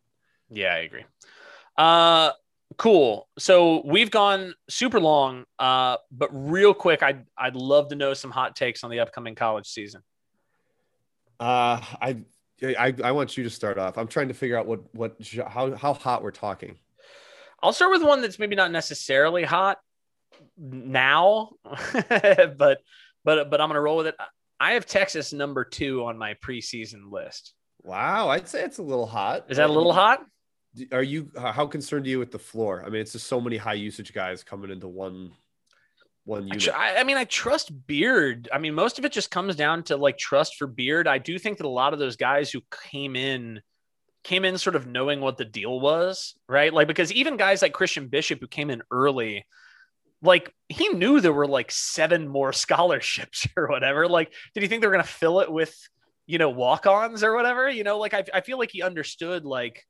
Yeah, 0.50 0.74
I 0.74 0.78
agree. 0.78 1.04
Uh 1.76 2.32
cool. 2.76 3.28
So 3.38 3.82
we've 3.84 4.10
gone 4.10 4.54
super 4.68 5.00
long, 5.00 5.44
uh, 5.58 5.96
but 6.10 6.28
real 6.32 6.74
quick, 6.74 7.02
I'd 7.02 7.24
I'd 7.36 7.56
love 7.56 7.88
to 7.88 7.94
know 7.94 8.14
some 8.14 8.30
hot 8.30 8.56
takes 8.56 8.84
on 8.84 8.90
the 8.90 9.00
upcoming 9.00 9.34
college 9.34 9.66
season. 9.66 10.02
Uh, 11.40 11.80
I, 12.02 12.16
I, 12.62 12.94
I 13.04 13.12
want 13.12 13.36
you 13.36 13.44
to 13.44 13.50
start 13.50 13.78
off. 13.78 13.96
I'm 13.96 14.08
trying 14.08 14.28
to 14.28 14.34
figure 14.34 14.58
out 14.58 14.66
what, 14.66 14.80
what, 14.92 15.16
how, 15.46 15.74
how 15.76 15.94
hot 15.94 16.22
we're 16.22 16.32
talking. 16.32 16.76
I'll 17.62 17.72
start 17.72 17.92
with 17.92 18.02
one 18.02 18.22
that's 18.22 18.38
maybe 18.38 18.56
not 18.56 18.72
necessarily 18.72 19.44
hot 19.44 19.78
now, 20.56 21.50
but, 21.64 22.78
but, 23.24 23.50
but 23.50 23.60
I'm 23.60 23.68
going 23.68 23.74
to 23.74 23.80
roll 23.80 23.98
with 23.98 24.08
it. 24.08 24.16
I 24.60 24.72
have 24.72 24.86
Texas 24.86 25.32
number 25.32 25.64
two 25.64 26.04
on 26.04 26.18
my 26.18 26.34
preseason 26.34 27.10
list. 27.12 27.54
Wow. 27.82 28.28
I'd 28.28 28.48
say 28.48 28.64
it's 28.64 28.78
a 28.78 28.82
little 28.82 29.06
hot. 29.06 29.46
Is 29.48 29.56
that 29.56 29.70
a 29.70 29.72
little 29.72 29.92
hot? 29.92 30.24
Are 30.92 31.02
you, 31.02 31.30
how 31.36 31.66
concerned 31.66 32.06
are 32.06 32.10
you 32.10 32.18
with 32.18 32.32
the 32.32 32.38
floor? 32.38 32.82
I 32.84 32.88
mean, 32.88 33.00
it's 33.00 33.12
just 33.12 33.26
so 33.26 33.40
many 33.40 33.56
high 33.56 33.74
usage 33.74 34.12
guys 34.12 34.42
coming 34.42 34.70
into 34.70 34.88
one 34.88 35.32
one 36.28 36.46
unit. 36.46 36.68
I, 36.68 36.98
I, 36.98 37.04
mean, 37.04 37.16
I 37.16 37.24
trust 37.24 37.72
Beard. 37.86 38.48
I 38.52 38.58
mean, 38.58 38.74
most 38.74 38.98
of 38.98 39.04
it 39.04 39.12
just 39.12 39.30
comes 39.30 39.56
down 39.56 39.82
to 39.84 39.96
like 39.96 40.18
trust 40.18 40.56
for 40.56 40.66
Beard. 40.66 41.08
I 41.08 41.18
do 41.18 41.38
think 41.38 41.56
that 41.56 41.66
a 41.66 41.70
lot 41.70 41.94
of 41.94 41.98
those 41.98 42.16
guys 42.16 42.50
who 42.50 42.60
came 42.92 43.16
in 43.16 43.60
came 44.24 44.44
in 44.44 44.58
sort 44.58 44.76
of 44.76 44.86
knowing 44.86 45.20
what 45.20 45.38
the 45.38 45.44
deal 45.44 45.80
was, 45.80 46.34
right? 46.48 46.72
Like 46.72 46.86
because 46.86 47.10
even 47.12 47.38
guys 47.38 47.62
like 47.62 47.72
Christian 47.72 48.08
Bishop 48.08 48.40
who 48.40 48.46
came 48.46 48.68
in 48.68 48.82
early, 48.90 49.46
like 50.22 50.52
he 50.68 50.88
knew 50.88 51.20
there 51.20 51.32
were 51.32 51.46
like 51.46 51.70
seven 51.70 52.28
more 52.28 52.52
scholarships 52.64 53.46
or 53.56 53.68
whatever. 53.68 54.08
Like, 54.08 54.32
did 54.54 54.62
he 54.62 54.68
think 54.68 54.80
they 54.80 54.88
were 54.88 54.94
going 54.94 55.04
to 55.04 55.10
fill 55.10 55.40
it 55.40 55.50
with, 55.50 55.76
you 56.26 56.38
know, 56.38 56.50
walk-ons 56.50 57.22
or 57.22 57.34
whatever? 57.34 57.68
You 57.68 57.84
know, 57.84 57.98
like 57.98 58.14
I, 58.14 58.24
I 58.34 58.40
feel 58.40 58.58
like 58.58 58.70
he 58.72 58.82
understood 58.82 59.44
like, 59.44 59.84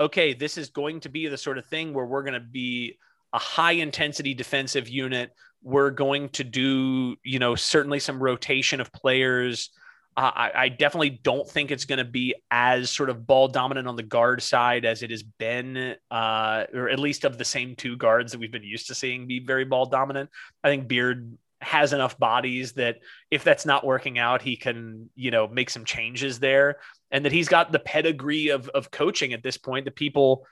okay, 0.00 0.34
this 0.34 0.58
is 0.58 0.70
going 0.70 1.00
to 1.00 1.08
be 1.08 1.28
the 1.28 1.38
sort 1.38 1.58
of 1.58 1.66
thing 1.66 1.94
where 1.94 2.06
we're 2.06 2.22
going 2.22 2.34
to 2.34 2.40
be 2.40 2.98
a 3.32 3.38
high 3.38 3.72
intensity 3.72 4.34
defensive 4.34 4.88
unit 4.88 5.30
we're 5.64 5.90
going 5.90 6.28
to 6.28 6.44
do, 6.44 7.16
you 7.24 7.38
know, 7.38 7.54
certainly 7.54 7.98
some 7.98 8.22
rotation 8.22 8.80
of 8.80 8.92
players. 8.92 9.70
I, 10.16 10.52
I, 10.54 10.68
definitely 10.68 11.10
don't 11.10 11.48
think 11.48 11.70
it's 11.70 11.86
going 11.86 11.98
to 11.98 12.04
be 12.04 12.36
as 12.50 12.88
sort 12.90 13.10
of 13.10 13.26
ball 13.26 13.48
dominant 13.48 13.88
on 13.88 13.96
the 13.96 14.02
guard 14.02 14.42
side 14.42 14.84
as 14.84 15.02
it 15.02 15.10
has 15.10 15.24
been, 15.24 15.96
uh, 16.10 16.64
or 16.72 16.88
at 16.88 17.00
least 17.00 17.24
of 17.24 17.36
the 17.36 17.44
same 17.44 17.74
two 17.74 17.96
guards 17.96 18.32
that 18.32 18.38
we've 18.38 18.52
been 18.52 18.62
used 18.62 18.86
to 18.88 18.94
seeing 18.94 19.26
be 19.26 19.40
very 19.40 19.64
ball 19.64 19.86
dominant. 19.86 20.30
I 20.62 20.68
think 20.68 20.86
Beard 20.86 21.36
has 21.60 21.92
enough 21.92 22.16
bodies 22.18 22.74
that 22.74 22.98
if 23.30 23.42
that's 23.42 23.66
not 23.66 23.84
working 23.84 24.18
out, 24.18 24.42
he 24.42 24.56
can, 24.56 25.10
you 25.16 25.30
know, 25.30 25.48
make 25.48 25.70
some 25.70 25.84
changes 25.84 26.38
there, 26.38 26.76
and 27.10 27.24
that 27.24 27.32
he's 27.32 27.48
got 27.48 27.72
the 27.72 27.78
pedigree 27.80 28.48
of 28.48 28.68
of 28.68 28.90
coaching 28.90 29.32
at 29.32 29.42
this 29.42 29.56
point 29.56 29.86
that 29.86 29.96
people 29.96 30.46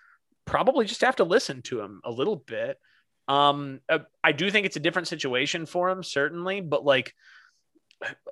probably 0.45 0.87
just 0.87 1.03
have 1.03 1.17
to 1.17 1.25
listen 1.25 1.63
to 1.63 1.81
him 1.81 2.01
a 2.05 2.11
little 2.11 2.37
bit. 2.37 2.79
Um, 3.29 3.81
uh, 3.89 4.01
I 4.25 4.33
do 4.33 4.51
think 4.51 4.67
it's 4.67 4.77
a 4.77 4.81
different 4.81 5.09
situation 5.09 5.67
for 5.67 5.89
him, 5.91 6.03
certainly, 6.03 6.61
but 6.61 6.85
like 6.85 7.15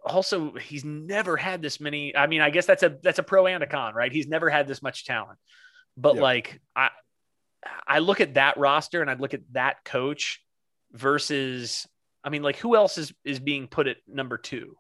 also 0.05 0.55
he's 0.55 0.85
never 0.85 1.37
had 1.37 1.63
this 1.63 1.81
many. 1.81 2.15
I 2.17 2.27
mean, 2.27 2.41
I 2.41 2.51
guess 2.51 2.67
that's 2.67 2.83
a 2.83 2.97
that's 3.03 3.19
a 3.19 3.23
pro 3.23 3.47
and 3.47 3.63
a 3.63 3.67
con, 3.67 3.95
right? 3.95 4.13
He's 4.13 4.29
never 4.29 4.51
had 4.51 4.67
this 4.67 4.83
much 4.83 5.05
talent. 5.05 5.39
But 5.97 6.15
yep. 6.15 6.23
like 6.23 6.61
I 6.75 6.91
I 7.87 7.99
look 7.99 8.21
at 8.21 8.35
that 8.35 8.57
roster 8.57 9.01
and 9.01 9.11
I 9.11 9.15
look 9.15 9.35
at 9.35 9.41
that 9.53 9.85
coach 9.85 10.43
versus 10.93 11.87
I 12.23 12.31
mean, 12.31 12.43
like 12.43 12.57
who 12.57 12.77
else 12.77 12.99
is 12.99 13.13
is 13.25 13.41
being 13.41 13.67
put 13.67 13.87
at 13.87 13.97
number 14.07 14.39
two? 14.39 14.77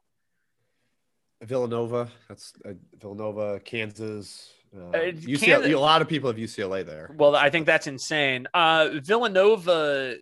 Villanova. 1.42 2.08
That's 2.28 2.52
uh, 2.66 2.72
Villanova, 3.00 3.60
Kansas, 3.60 4.52
uh, 4.76 4.88
uh 4.88 4.92
UCLA, 5.12 5.40
Kansas, 5.40 5.72
a 5.72 5.78
lot 5.78 6.02
of 6.02 6.08
people 6.08 6.28
have 6.30 6.38
UCLA 6.38 6.84
there. 6.84 7.14
Well, 7.16 7.34
I 7.34 7.50
think 7.50 7.66
that's 7.66 7.86
insane. 7.86 8.46
Uh, 8.52 8.90
Villanova 9.02 10.16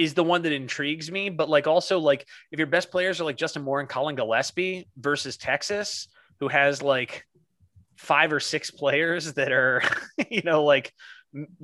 is 0.00 0.14
the 0.14 0.24
one 0.24 0.40
that 0.42 0.52
intrigues 0.52 1.10
me, 1.10 1.28
but 1.28 1.50
like 1.50 1.66
also 1.66 1.98
like 1.98 2.26
if 2.50 2.58
your 2.58 2.66
best 2.66 2.90
players 2.90 3.20
are 3.20 3.24
like 3.24 3.36
Justin 3.36 3.62
Moore 3.62 3.80
and 3.80 3.88
Collin 3.88 4.16
Gillespie 4.16 4.88
versus 4.96 5.36
Texas, 5.36 6.08
who 6.40 6.48
has 6.48 6.82
like 6.82 7.26
five 7.98 8.32
or 8.32 8.40
six 8.40 8.70
players 8.70 9.34
that 9.34 9.52
are, 9.52 9.82
you 10.30 10.40
know, 10.42 10.64
like 10.64 10.94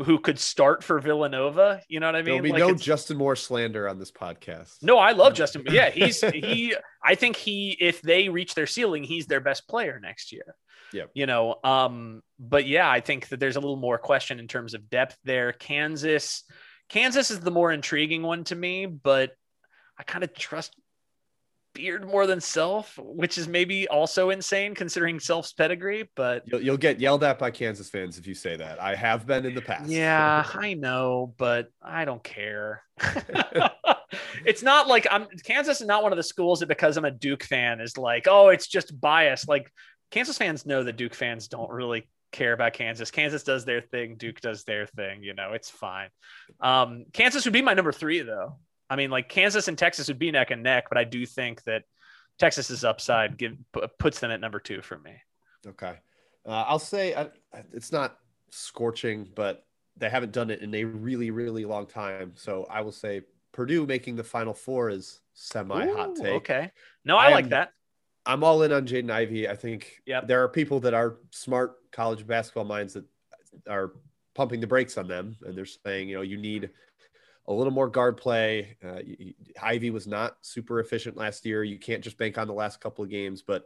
who 0.05 0.19
could 0.19 0.39
start 0.39 0.85
for 0.85 1.01
Villanova. 1.01 1.81
You 1.89 1.99
know 1.99 2.07
what 2.07 2.15
I 2.15 2.19
mean? 2.19 2.27
There'll 2.27 2.43
be 2.43 2.53
like 2.53 2.59
no 2.59 2.75
Justin 2.75 3.17
Moore 3.17 3.37
slander 3.37 3.89
on 3.89 3.99
this 3.99 4.13
podcast. 4.13 4.83
No, 4.83 4.99
I 4.99 5.13
love 5.13 5.33
Justin. 5.33 5.65
Yeah, 5.71 5.89
he's 5.89 6.21
he. 6.21 6.77
I 7.03 7.15
think 7.15 7.37
he, 7.37 7.75
if 7.81 8.03
they 8.03 8.29
reach 8.29 8.55
their 8.55 8.67
ceiling, 8.67 9.03
he's 9.03 9.27
their 9.27 9.41
best 9.41 9.67
player 9.67 9.99
next 9.99 10.31
year. 10.31 10.55
Yeah. 10.93 11.05
You 11.15 11.25
know, 11.25 11.57
um, 11.65 12.23
but 12.39 12.67
yeah, 12.67 12.89
I 12.89 13.01
think 13.01 13.29
that 13.29 13.41
there's 13.41 13.57
a 13.57 13.61
little 13.61 13.77
more 13.77 13.97
question 13.97 14.39
in 14.39 14.47
terms 14.47 14.75
of 14.75 14.91
depth 14.91 15.17
there. 15.25 15.53
Kansas, 15.53 16.45
Kansas 16.89 17.31
is 17.31 17.41
the 17.41 17.51
more 17.51 17.73
intriguing 17.73 18.23
one 18.23 18.45
to 18.45 18.55
me, 18.55 18.87
but 18.87 19.33
I 19.99 20.03
kind 20.03 20.25
of 20.25 20.35
trust 20.35 20.75
Beard 21.77 22.09
more 22.09 22.27
than 22.27 22.41
Self, 22.41 22.99
which 22.99 23.37
is 23.37 23.47
maybe 23.47 23.87
also 23.87 24.31
insane 24.31 24.75
considering 24.75 25.21
Self's 25.21 25.53
pedigree. 25.53 26.09
But 26.17 26.43
you'll, 26.47 26.63
you'll, 26.63 26.77
get 26.79 26.99
yelled 26.99 27.23
at 27.23 27.39
by 27.39 27.51
Kansas 27.51 27.91
fans 27.91 28.19
if 28.19 28.27
you 28.27 28.35
say 28.35 28.57
that. 28.57 28.81
I 28.81 28.95
have 28.95 29.27
been 29.27 29.45
in 29.45 29.55
the 29.55 29.61
past. 29.61 29.91
Yeah, 29.91 30.45
I 30.55 30.73
know, 30.73 31.35
but 31.37 31.69
I 31.83 32.07
don't 32.07 32.25
care. 32.25 32.83
it's 34.47 34.63
not 34.63 34.89
like 34.89 35.07
I'm 35.11 35.27
Kansas 35.45 35.83
is 35.83 35.87
not 35.87 36.03
one 36.03 36.13
of 36.13 36.17
the 36.17 36.23
schools 36.23 36.61
that 36.61 36.69
because 36.69 36.97
I'm 36.97 37.05
a 37.05 37.11
Duke 37.11 37.45
fan 37.45 37.81
is 37.81 37.99
like, 37.99 38.27
oh, 38.27 38.49
it's 38.49 38.67
just 38.67 38.99
bias. 38.99 39.47
Like 39.47 39.71
Kansas 40.11 40.39
fans 40.39 40.65
know 40.65 40.83
that 40.83 40.97
Duke 40.97 41.15
fans 41.15 41.49
don't 41.49 41.71
really 41.71 42.09
care 42.33 42.53
about 42.53 42.73
Kansas. 42.73 43.11
Kansas 43.11 43.43
does 43.43 43.65
their 43.65 43.81
thing, 43.81 44.17
Duke 44.17 44.41
does 44.41 44.65
their 44.65 44.87
thing. 44.87 45.23
You 45.23 45.35
know, 45.35 45.53
it's 45.53 45.71
fine. 45.71 46.09
Um, 46.61 47.07
Kansas 47.13 47.45
would 47.45 47.53
be 47.55 47.63
my 47.63 47.75
number 47.75 47.93
three, 47.93 48.21
though. 48.21 48.57
I 48.89 48.97
mean, 48.97 49.11
like 49.11 49.29
Kansas 49.29 49.69
and 49.69 49.77
Texas 49.77 50.09
would 50.09 50.19
be 50.19 50.31
neck 50.31 50.51
and 50.51 50.63
neck, 50.63 50.87
but 50.89 50.99
I 50.99 51.05
do 51.05 51.27
think 51.27 51.63
that 51.65 51.83
Texas's 52.39 52.85
upside 52.85 53.37
give, 53.37 53.57
puts 53.99 54.21
them 54.21 54.31
at 54.31 54.41
number 54.41 54.61
two 54.61 54.83
for 54.83 54.99
me. 54.99 55.13
Okay, 55.67 55.95
uh, 56.47 56.65
I'll 56.67 56.79
say 56.79 57.15
I, 57.15 57.29
it's 57.73 57.91
not 57.91 58.19
scorching, 58.51 59.29
but 59.35 59.65
they 59.97 60.09
haven't 60.09 60.33
done 60.33 60.51
it 60.51 60.61
in 60.61 60.75
a 60.75 60.85
really, 60.85 61.31
really 61.31 61.65
long 61.65 61.87
time. 61.87 62.33
So 62.37 62.67
I 62.71 62.83
will 62.83 62.93
say 62.93 63.23
Purdue 63.53 63.87
making 63.87 64.17
the 64.17 64.25
Final 64.25 64.55
Four 64.55 64.91
is 64.91 65.21
semi 65.35 65.87
hot 65.93 66.15
take. 66.17 66.35
Okay, 66.35 66.71
no, 67.05 67.17
I, 67.17 67.29
I 67.29 67.31
like 67.33 67.45
am, 67.45 67.51
that. 67.51 67.73
I'm 68.27 68.45
all 68.45 68.63
in 68.63 68.73
on 68.73 68.87
Jaden 68.87 69.11
Ivey. 69.11 69.49
I 69.49 69.57
think 69.57 70.03
yep. 70.05 70.27
there 70.29 70.43
are 70.43 70.49
people 70.49 70.81
that 70.81 70.95
are 70.95 71.17
smart 71.31 71.77
college 71.97 72.27
basketball 72.27 72.65
minds 72.65 72.93
that 72.93 73.05
are 73.67 73.95
pumping 74.35 74.61
the 74.61 74.67
brakes 74.67 74.99
on 74.99 75.09
them, 75.09 75.35
and 75.43 75.57
they're 75.57 75.65
saying, 75.65 76.11
you 76.11 76.17
know, 76.17 76.23
you 76.23 76.37
need 76.37 76.69
a 77.49 77.53
little 77.53 77.73
more 77.73 77.89
guard 77.89 78.19
play. 78.19 78.77
Uh, 78.85 78.99
Ivey 79.63 79.91
was 79.91 80.07
not 80.07 80.37
super 80.43 80.79
efficient 80.79 81.17
last 81.17 81.47
year. 81.47 81.65
You 81.65 81.79
can't 81.79 82.05
just 82.05 82.19
bank 82.19 82.37
on 82.37 82.47
the 82.47 82.53
last 82.53 82.81
couple 82.81 83.03
of 83.03 83.11
games, 83.11 83.43
but 83.43 83.65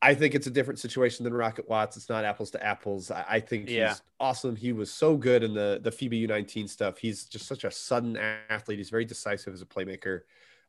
I 0.00 0.14
think 0.14 0.34
it's 0.34 0.46
a 0.46 0.50
different 0.50 0.78
situation 0.78 1.24
than 1.24 1.34
Rocket 1.34 1.68
Watts. 1.68 1.96
It's 1.96 2.08
not 2.08 2.24
apples 2.24 2.52
to 2.52 2.62
apples. 2.62 3.10
I, 3.10 3.24
I 3.28 3.40
think 3.40 3.68
yeah. 3.68 3.88
he's 3.88 4.02
awesome. 4.20 4.54
He 4.54 4.72
was 4.72 4.92
so 4.92 5.16
good 5.16 5.42
in 5.42 5.54
the 5.54 5.80
the 5.82 5.90
FIBA 5.90 6.28
U19 6.28 6.68
stuff. 6.68 6.98
He's 6.98 7.24
just 7.24 7.46
such 7.46 7.64
a 7.64 7.70
sudden 7.70 8.16
athlete. 8.48 8.78
He's 8.78 8.90
very 8.90 9.06
decisive 9.06 9.54
as 9.54 9.62
a 9.62 9.66
playmaker. 9.66 10.20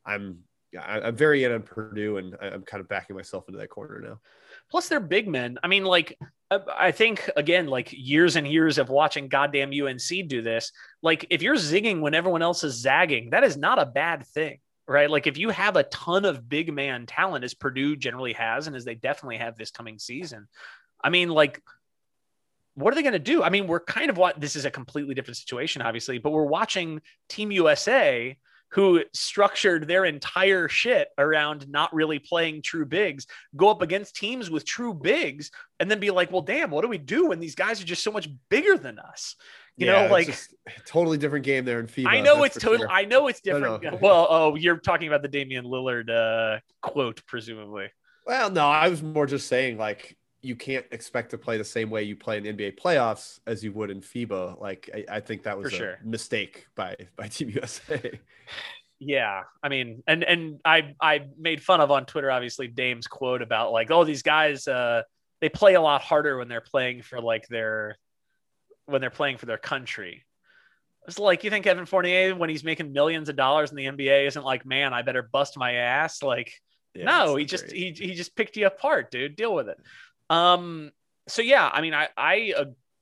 I'm 0.04 0.38
I'm 0.82 1.14
very 1.14 1.44
in 1.44 1.52
on 1.52 1.62
Purdue, 1.62 2.16
and 2.16 2.36
I'm 2.40 2.62
kind 2.62 2.80
of 2.80 2.88
backing 2.88 3.14
myself 3.14 3.46
into 3.46 3.58
that 3.60 3.68
corner 3.68 4.00
now. 4.00 4.20
Plus, 4.70 4.88
they're 4.88 5.00
big 5.00 5.28
men. 5.28 5.58
I 5.62 5.68
mean, 5.68 5.84
like 5.84 6.18
uh, 6.50 6.60
I 6.76 6.92
think 6.92 7.30
again, 7.36 7.66
like 7.66 7.92
years 7.92 8.36
and 8.36 8.46
years 8.46 8.78
of 8.78 8.88
watching 8.88 9.28
goddamn 9.28 9.70
UNC 9.70 10.28
do 10.28 10.42
this. 10.42 10.72
Like, 11.02 11.26
if 11.30 11.42
you're 11.42 11.56
zigging 11.56 12.00
when 12.00 12.14
everyone 12.14 12.42
else 12.42 12.64
is 12.64 12.74
zagging, 12.74 13.30
that 13.30 13.44
is 13.44 13.56
not 13.56 13.78
a 13.78 13.86
bad 13.86 14.26
thing, 14.26 14.58
right? 14.86 15.10
Like, 15.10 15.26
if 15.26 15.38
you 15.38 15.50
have 15.50 15.76
a 15.76 15.84
ton 15.84 16.24
of 16.24 16.48
big 16.48 16.72
man 16.72 17.06
talent, 17.06 17.44
as 17.44 17.54
Purdue 17.54 17.96
generally 17.96 18.32
has, 18.34 18.66
and 18.66 18.76
as 18.76 18.84
they 18.84 18.94
definitely 18.94 19.38
have 19.38 19.56
this 19.56 19.70
coming 19.70 19.98
season, 19.98 20.48
I 21.02 21.10
mean, 21.10 21.28
like 21.28 21.62
what 22.76 22.92
are 22.92 22.94
they 22.94 23.02
going 23.02 23.14
to 23.14 23.18
do? 23.18 23.42
I 23.42 23.48
mean, 23.48 23.66
we're 23.66 23.80
kind 23.80 24.10
of 24.10 24.18
what 24.18 24.38
this 24.38 24.54
is 24.54 24.66
a 24.66 24.70
completely 24.70 25.14
different 25.14 25.38
situation, 25.38 25.80
obviously, 25.80 26.18
but 26.18 26.30
we're 26.30 26.44
watching 26.44 27.00
Team 27.28 27.50
USA 27.50 28.36
who 28.72 29.02
structured 29.14 29.86
their 29.86 30.04
entire 30.04 30.68
shit 30.68 31.08
around 31.18 31.68
not 31.68 31.94
really 31.94 32.18
playing 32.18 32.62
true 32.62 32.84
bigs, 32.84 33.26
go 33.56 33.68
up 33.68 33.82
against 33.82 34.16
teams 34.16 34.50
with 34.50 34.64
true 34.64 34.92
bigs, 34.92 35.50
and 35.80 35.90
then 35.90 36.00
be 36.00 36.10
like, 36.10 36.30
well, 36.32 36.42
damn, 36.42 36.70
what 36.70 36.82
do 36.82 36.88
we 36.88 36.98
do 36.98 37.28
when 37.28 37.40
these 37.40 37.54
guys 37.54 37.80
are 37.80 37.86
just 37.86 38.02
so 38.02 38.10
much 38.10 38.28
bigger 38.48 38.76
than 38.76 38.98
us? 38.98 39.36
You 39.76 39.86
yeah, 39.86 40.06
know, 40.06 40.12
like 40.12 40.34
totally 40.86 41.18
different 41.18 41.44
game 41.44 41.66
there 41.66 41.80
in 41.80 41.86
FIBA. 41.86 42.06
I 42.06 42.20
know 42.20 42.44
it's 42.44 42.58
totally. 42.58 42.78
Sure. 42.78 42.90
I 42.90 43.04
know 43.04 43.28
it's 43.28 43.40
different. 43.40 43.82
No, 43.82 43.90
no. 43.90 43.98
Well, 44.00 44.26
oh, 44.30 44.54
you're 44.54 44.78
talking 44.78 45.06
about 45.06 45.20
the 45.20 45.28
Damian 45.28 45.66
Lillard 45.66 46.08
uh, 46.08 46.60
quote, 46.80 47.22
presumably. 47.26 47.90
Well, 48.26 48.50
no, 48.50 48.66
I 48.66 48.88
was 48.88 49.02
more 49.02 49.26
just 49.26 49.48
saying 49.48 49.76
like 49.76 50.16
you 50.46 50.56
can't 50.56 50.86
expect 50.92 51.30
to 51.30 51.38
play 51.38 51.58
the 51.58 51.64
same 51.64 51.90
way 51.90 52.02
you 52.04 52.16
play 52.16 52.38
in 52.38 52.44
NBA 52.44 52.78
playoffs 52.78 53.40
as 53.46 53.64
you 53.64 53.72
would 53.72 53.90
in 53.90 54.00
FIBA. 54.00 54.60
Like 54.60 54.88
I, 54.94 55.16
I 55.16 55.20
think 55.20 55.42
that 55.44 55.58
was 55.58 55.68
For 55.70 55.76
a 55.76 55.78
sure. 55.78 55.98
mistake 56.02 56.66
by 56.74 56.96
by 57.16 57.28
Team 57.28 57.50
USA. 57.50 58.20
yeah, 58.98 59.42
I 59.62 59.68
mean, 59.68 60.02
and 60.06 60.24
and 60.24 60.60
I 60.64 60.94
I 61.00 61.26
made 61.38 61.62
fun 61.62 61.80
of 61.80 61.90
on 61.90 62.06
Twitter 62.06 62.30
obviously 62.30 62.68
Dame's 62.68 63.06
quote 63.06 63.42
about 63.42 63.72
like, 63.72 63.90
oh, 63.90 64.04
these 64.04 64.22
guys 64.22 64.66
uh 64.68 65.02
they 65.40 65.48
play 65.50 65.74
a 65.74 65.80
lot 65.80 66.00
harder 66.02 66.38
when 66.38 66.48
they're 66.48 66.62
playing 66.62 67.02
for 67.02 67.20
like 67.20 67.46
their 67.48 67.96
when 68.86 69.00
they're 69.00 69.10
playing 69.10 69.36
for 69.38 69.46
their 69.46 69.58
country. 69.58 70.24
It's 71.06 71.18
like 71.18 71.44
you 71.44 71.50
think 71.50 71.66
Evan 71.66 71.86
Fournier 71.86 72.34
when 72.34 72.50
he's 72.50 72.64
making 72.64 72.92
millions 72.92 73.28
of 73.28 73.36
dollars 73.36 73.70
in 73.70 73.76
the 73.76 73.84
NBA 73.86 74.26
isn't 74.28 74.44
like, 74.44 74.66
man, 74.66 74.92
I 74.94 75.02
better 75.02 75.22
bust 75.22 75.56
my 75.58 75.72
ass. 75.74 76.22
Like 76.22 76.52
Yeah, 76.94 77.04
no, 77.04 77.36
he 77.36 77.44
just 77.44 77.70
he 77.70 77.92
he 77.92 78.14
just 78.14 78.34
picked 78.34 78.56
you 78.56 78.66
apart, 78.66 79.10
dude. 79.10 79.36
Deal 79.36 79.54
with 79.54 79.68
it. 79.68 79.78
Um. 80.30 80.92
So 81.28 81.42
yeah, 81.42 81.68
I 81.72 81.80
mean, 81.80 81.94
I 81.94 82.08
I 82.16 82.54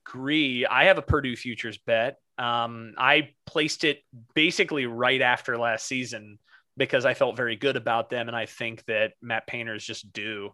agree. 0.07 0.65
I 0.65 0.85
have 0.85 0.97
a 0.97 1.01
Purdue 1.01 1.35
futures 1.35 1.77
bet. 1.77 2.17
Um, 2.37 2.93
I 2.97 3.29
placed 3.45 3.83
it 3.83 4.01
basically 4.33 4.85
right 4.85 5.21
after 5.21 5.57
last 5.57 5.85
season 5.85 6.39
because 6.77 7.05
I 7.05 7.13
felt 7.13 7.37
very 7.37 7.55
good 7.55 7.77
about 7.77 8.09
them, 8.09 8.27
and 8.27 8.35
I 8.35 8.45
think 8.45 8.83
that 8.85 9.13
Matt 9.21 9.47
Painter 9.47 9.75
is 9.75 9.85
just 9.85 10.11
due. 10.11 10.51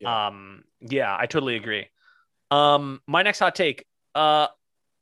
Yeah. 0.00 0.28
Um. 0.28 0.64
Yeah, 0.80 1.16
I 1.18 1.26
totally 1.26 1.56
agree. 1.56 1.86
Um. 2.50 3.00
My 3.06 3.22
next 3.22 3.38
hot 3.38 3.54
take. 3.54 3.84
Uh. 4.14 4.48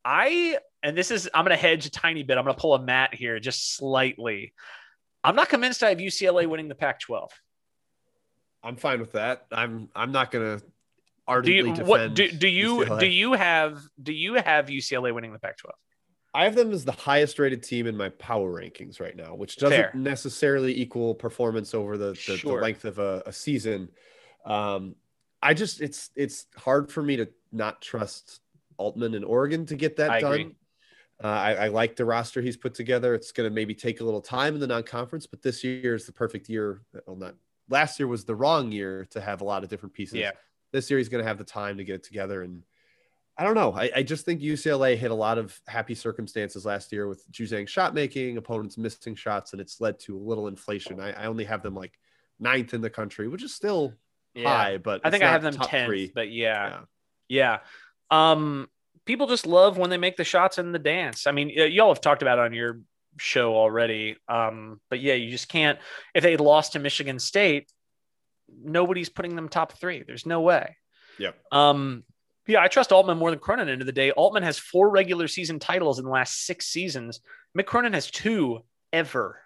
I 0.04 0.58
and 0.84 0.96
this 0.96 1.10
is 1.10 1.28
I'm 1.34 1.44
gonna 1.44 1.56
hedge 1.56 1.84
a 1.84 1.90
tiny 1.90 2.22
bit. 2.22 2.38
I'm 2.38 2.44
gonna 2.44 2.56
pull 2.56 2.74
a 2.74 2.80
Matt 2.80 3.12
here 3.12 3.40
just 3.40 3.74
slightly. 3.74 4.54
I'm 5.24 5.34
not 5.34 5.48
convinced 5.48 5.82
I 5.82 5.88
have 5.88 5.98
UCLA 5.98 6.46
winning 6.46 6.68
the 6.68 6.76
Pac-12. 6.76 7.28
I'm 8.62 8.76
fine 8.76 9.00
with 9.00 9.12
that. 9.12 9.46
I'm 9.50 9.88
I'm 9.96 10.12
not 10.12 10.30
gonna 10.30 10.58
Do 10.58 10.64
ardently 11.28 11.56
you 11.56 11.74
defend. 11.74 11.88
what 11.88 12.14
do, 12.14 12.30
do 12.30 12.48
you 12.48 12.78
UCLA. 12.78 13.00
do 13.00 13.06
you 13.06 13.32
have 13.32 13.82
do 14.02 14.12
you 14.12 14.34
have 14.34 14.66
UCLA 14.66 15.14
winning 15.14 15.32
the 15.32 15.38
Pac-12? 15.38 15.70
I 16.34 16.44
have 16.44 16.54
them 16.54 16.70
as 16.72 16.84
the 16.84 16.92
highest 16.92 17.38
rated 17.38 17.62
team 17.62 17.86
in 17.86 17.96
my 17.96 18.10
power 18.10 18.52
rankings 18.52 19.00
right 19.00 19.16
now, 19.16 19.34
which 19.34 19.56
doesn't 19.56 19.76
Fair. 19.76 19.92
necessarily 19.94 20.78
equal 20.78 21.14
performance 21.14 21.72
over 21.72 21.96
the, 21.96 22.12
the, 22.26 22.40
the 22.44 22.52
length 22.52 22.84
of 22.84 22.98
a, 22.98 23.22
a 23.24 23.32
season. 23.32 23.88
Um, 24.44 24.96
I 25.42 25.54
just 25.54 25.80
it's 25.80 26.10
it's 26.14 26.46
hard 26.56 26.92
for 26.92 27.02
me 27.02 27.16
to 27.16 27.28
not 27.52 27.80
trust 27.80 28.40
Altman 28.76 29.14
in 29.14 29.24
Oregon 29.24 29.64
to 29.66 29.76
get 29.76 29.96
that 29.96 30.10
I 30.10 30.20
done. 30.20 30.54
Uh, 31.22 31.28
I, 31.28 31.54
I 31.54 31.68
like 31.68 31.96
the 31.96 32.04
roster 32.04 32.42
he's 32.42 32.58
put 32.58 32.74
together. 32.74 33.14
It's 33.14 33.32
going 33.32 33.48
to 33.48 33.54
maybe 33.54 33.74
take 33.74 34.00
a 34.00 34.04
little 34.04 34.20
time 34.20 34.52
in 34.52 34.60
the 34.60 34.66
non-conference, 34.66 35.26
but 35.26 35.40
this 35.40 35.64
year 35.64 35.94
is 35.94 36.04
the 36.04 36.12
perfect 36.12 36.50
year. 36.50 36.82
Well, 37.06 37.16
not 37.16 37.34
last 37.70 37.98
year 37.98 38.06
was 38.06 38.24
the 38.24 38.34
wrong 38.34 38.70
year 38.70 39.06
to 39.10 39.20
have 39.22 39.40
a 39.40 39.44
lot 39.44 39.64
of 39.64 39.70
different 39.70 39.94
pieces. 39.94 40.16
Yeah. 40.18 40.32
This 40.76 40.90
year 40.90 40.98
he's 40.98 41.08
going 41.08 41.24
to 41.24 41.28
have 41.28 41.38
the 41.38 41.44
time 41.44 41.78
to 41.78 41.84
get 41.84 41.94
it 41.96 42.02
together, 42.04 42.42
and 42.42 42.62
I 43.38 43.44
don't 43.44 43.54
know. 43.54 43.72
I, 43.72 43.90
I 43.96 44.02
just 44.02 44.24
think 44.26 44.40
UCLA 44.42 44.96
hit 44.96 45.10
a 45.10 45.14
lot 45.14 45.38
of 45.38 45.58
happy 45.66 45.94
circumstances 45.94 46.64
last 46.66 46.92
year 46.92 47.08
with 47.08 47.24
Juzang 47.32 47.66
shot 47.66 47.94
making, 47.94 48.36
opponents 48.36 48.76
missing 48.78 49.14
shots, 49.14 49.52
and 49.52 49.60
it's 49.60 49.80
led 49.80 49.98
to 50.00 50.16
a 50.16 50.20
little 50.20 50.48
inflation. 50.48 51.00
I, 51.00 51.12
I 51.12 51.26
only 51.26 51.44
have 51.44 51.62
them 51.62 51.74
like 51.74 51.98
ninth 52.38 52.74
in 52.74 52.80
the 52.82 52.90
country, 52.90 53.28
which 53.28 53.42
is 53.42 53.54
still 53.54 53.94
Yeah. 54.34 54.48
high, 54.48 54.76
but 54.78 55.00
I 55.04 55.10
think 55.10 55.22
I 55.24 55.30
have 55.30 55.42
them 55.42 55.54
top 55.54 55.68
10th, 55.70 55.86
three. 55.86 56.12
but 56.14 56.30
yeah. 56.30 56.80
Yeah. 57.28 57.58
Yeah. 58.10 58.30
Um, 58.32 58.68
people 59.04 59.26
just 59.26 59.46
love 59.46 59.78
when 59.78 59.90
they 59.90 59.98
make 59.98 60.16
the 60.16 60.24
shots 60.24 60.58
in 60.58 60.72
the 60.72 60.78
dance. 60.78 61.26
I 61.26 61.32
mean, 61.32 61.48
y'all 61.50 61.88
have 61.88 62.00
talked 62.02 62.22
about 62.22 62.38
it 62.38 62.42
on 62.44 62.52
your 62.52 62.80
show 63.18 63.54
already. 63.54 64.16
Um, 64.28 64.80
but 64.90 65.00
yeah, 65.00 65.14
you 65.14 65.30
just 65.30 65.48
can't. 65.48 65.78
If 66.14 66.22
they 66.22 66.36
lost 66.36 66.72
to 66.72 66.78
Michigan 66.78 67.18
State, 67.18 67.70
nobody's 68.48 69.08
putting 69.08 69.36
them 69.36 69.48
top 69.48 69.72
three. 69.72 70.02
There's 70.06 70.26
no 70.26 70.40
way. 70.40 70.76
Yeah. 71.18 71.32
Um, 71.50 72.04
yeah, 72.46 72.62
I 72.62 72.68
trust 72.68 72.92
Altman 72.92 73.18
more 73.18 73.30
than 73.30 73.40
Cronin. 73.40 73.68
End 73.68 73.82
of 73.82 73.86
the 73.86 73.92
day, 73.92 74.12
Altman 74.12 74.42
has 74.42 74.58
four 74.58 74.88
regular 74.90 75.26
season 75.26 75.58
titles 75.58 75.98
in 75.98 76.04
the 76.04 76.10
last 76.10 76.44
six 76.44 76.66
seasons. 76.66 77.20
Mick 77.58 77.66
Cronin 77.66 77.92
has 77.92 78.10
two 78.10 78.60
ever. 78.92 79.40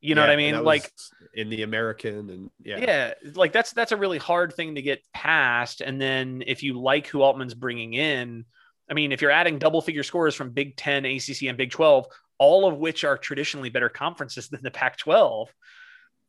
You 0.00 0.14
know 0.14 0.22
Yeah, 0.22 0.28
what 0.28 0.32
I 0.32 0.36
mean? 0.36 0.64
Like, 0.64 0.90
in 1.34 1.48
the 1.48 1.62
American 1.62 2.30
and 2.30 2.50
yeah. 2.62 2.78
yeah. 2.78 3.14
like 3.34 3.52
that's 3.52 3.72
that's 3.72 3.92
a 3.92 3.96
really 3.96 4.18
hard 4.18 4.52
thing 4.54 4.76
to 4.76 4.82
get 4.82 5.02
past. 5.12 5.80
And 5.80 6.00
then 6.00 6.42
if 6.46 6.62
you 6.62 6.80
like 6.80 7.06
who 7.06 7.22
Altman's 7.22 7.54
bringing 7.54 7.94
in, 7.94 8.44
I 8.90 8.94
mean, 8.94 9.12
if 9.12 9.20
you're 9.20 9.30
adding 9.30 9.58
double 9.58 9.82
figure 9.82 10.02
scores 10.02 10.34
from 10.34 10.50
Big 10.50 10.76
Ten, 10.76 11.04
ACC, 11.04 11.42
and 11.48 11.58
Big 11.58 11.70
Twelve, 11.70 12.06
all 12.38 12.66
of 12.68 12.76
which 12.76 13.04
are 13.04 13.18
traditionally 13.18 13.68
better 13.68 13.88
conferences 13.88 14.48
than 14.50 14.62
the 14.62 14.70
Pac-12, 14.70 15.48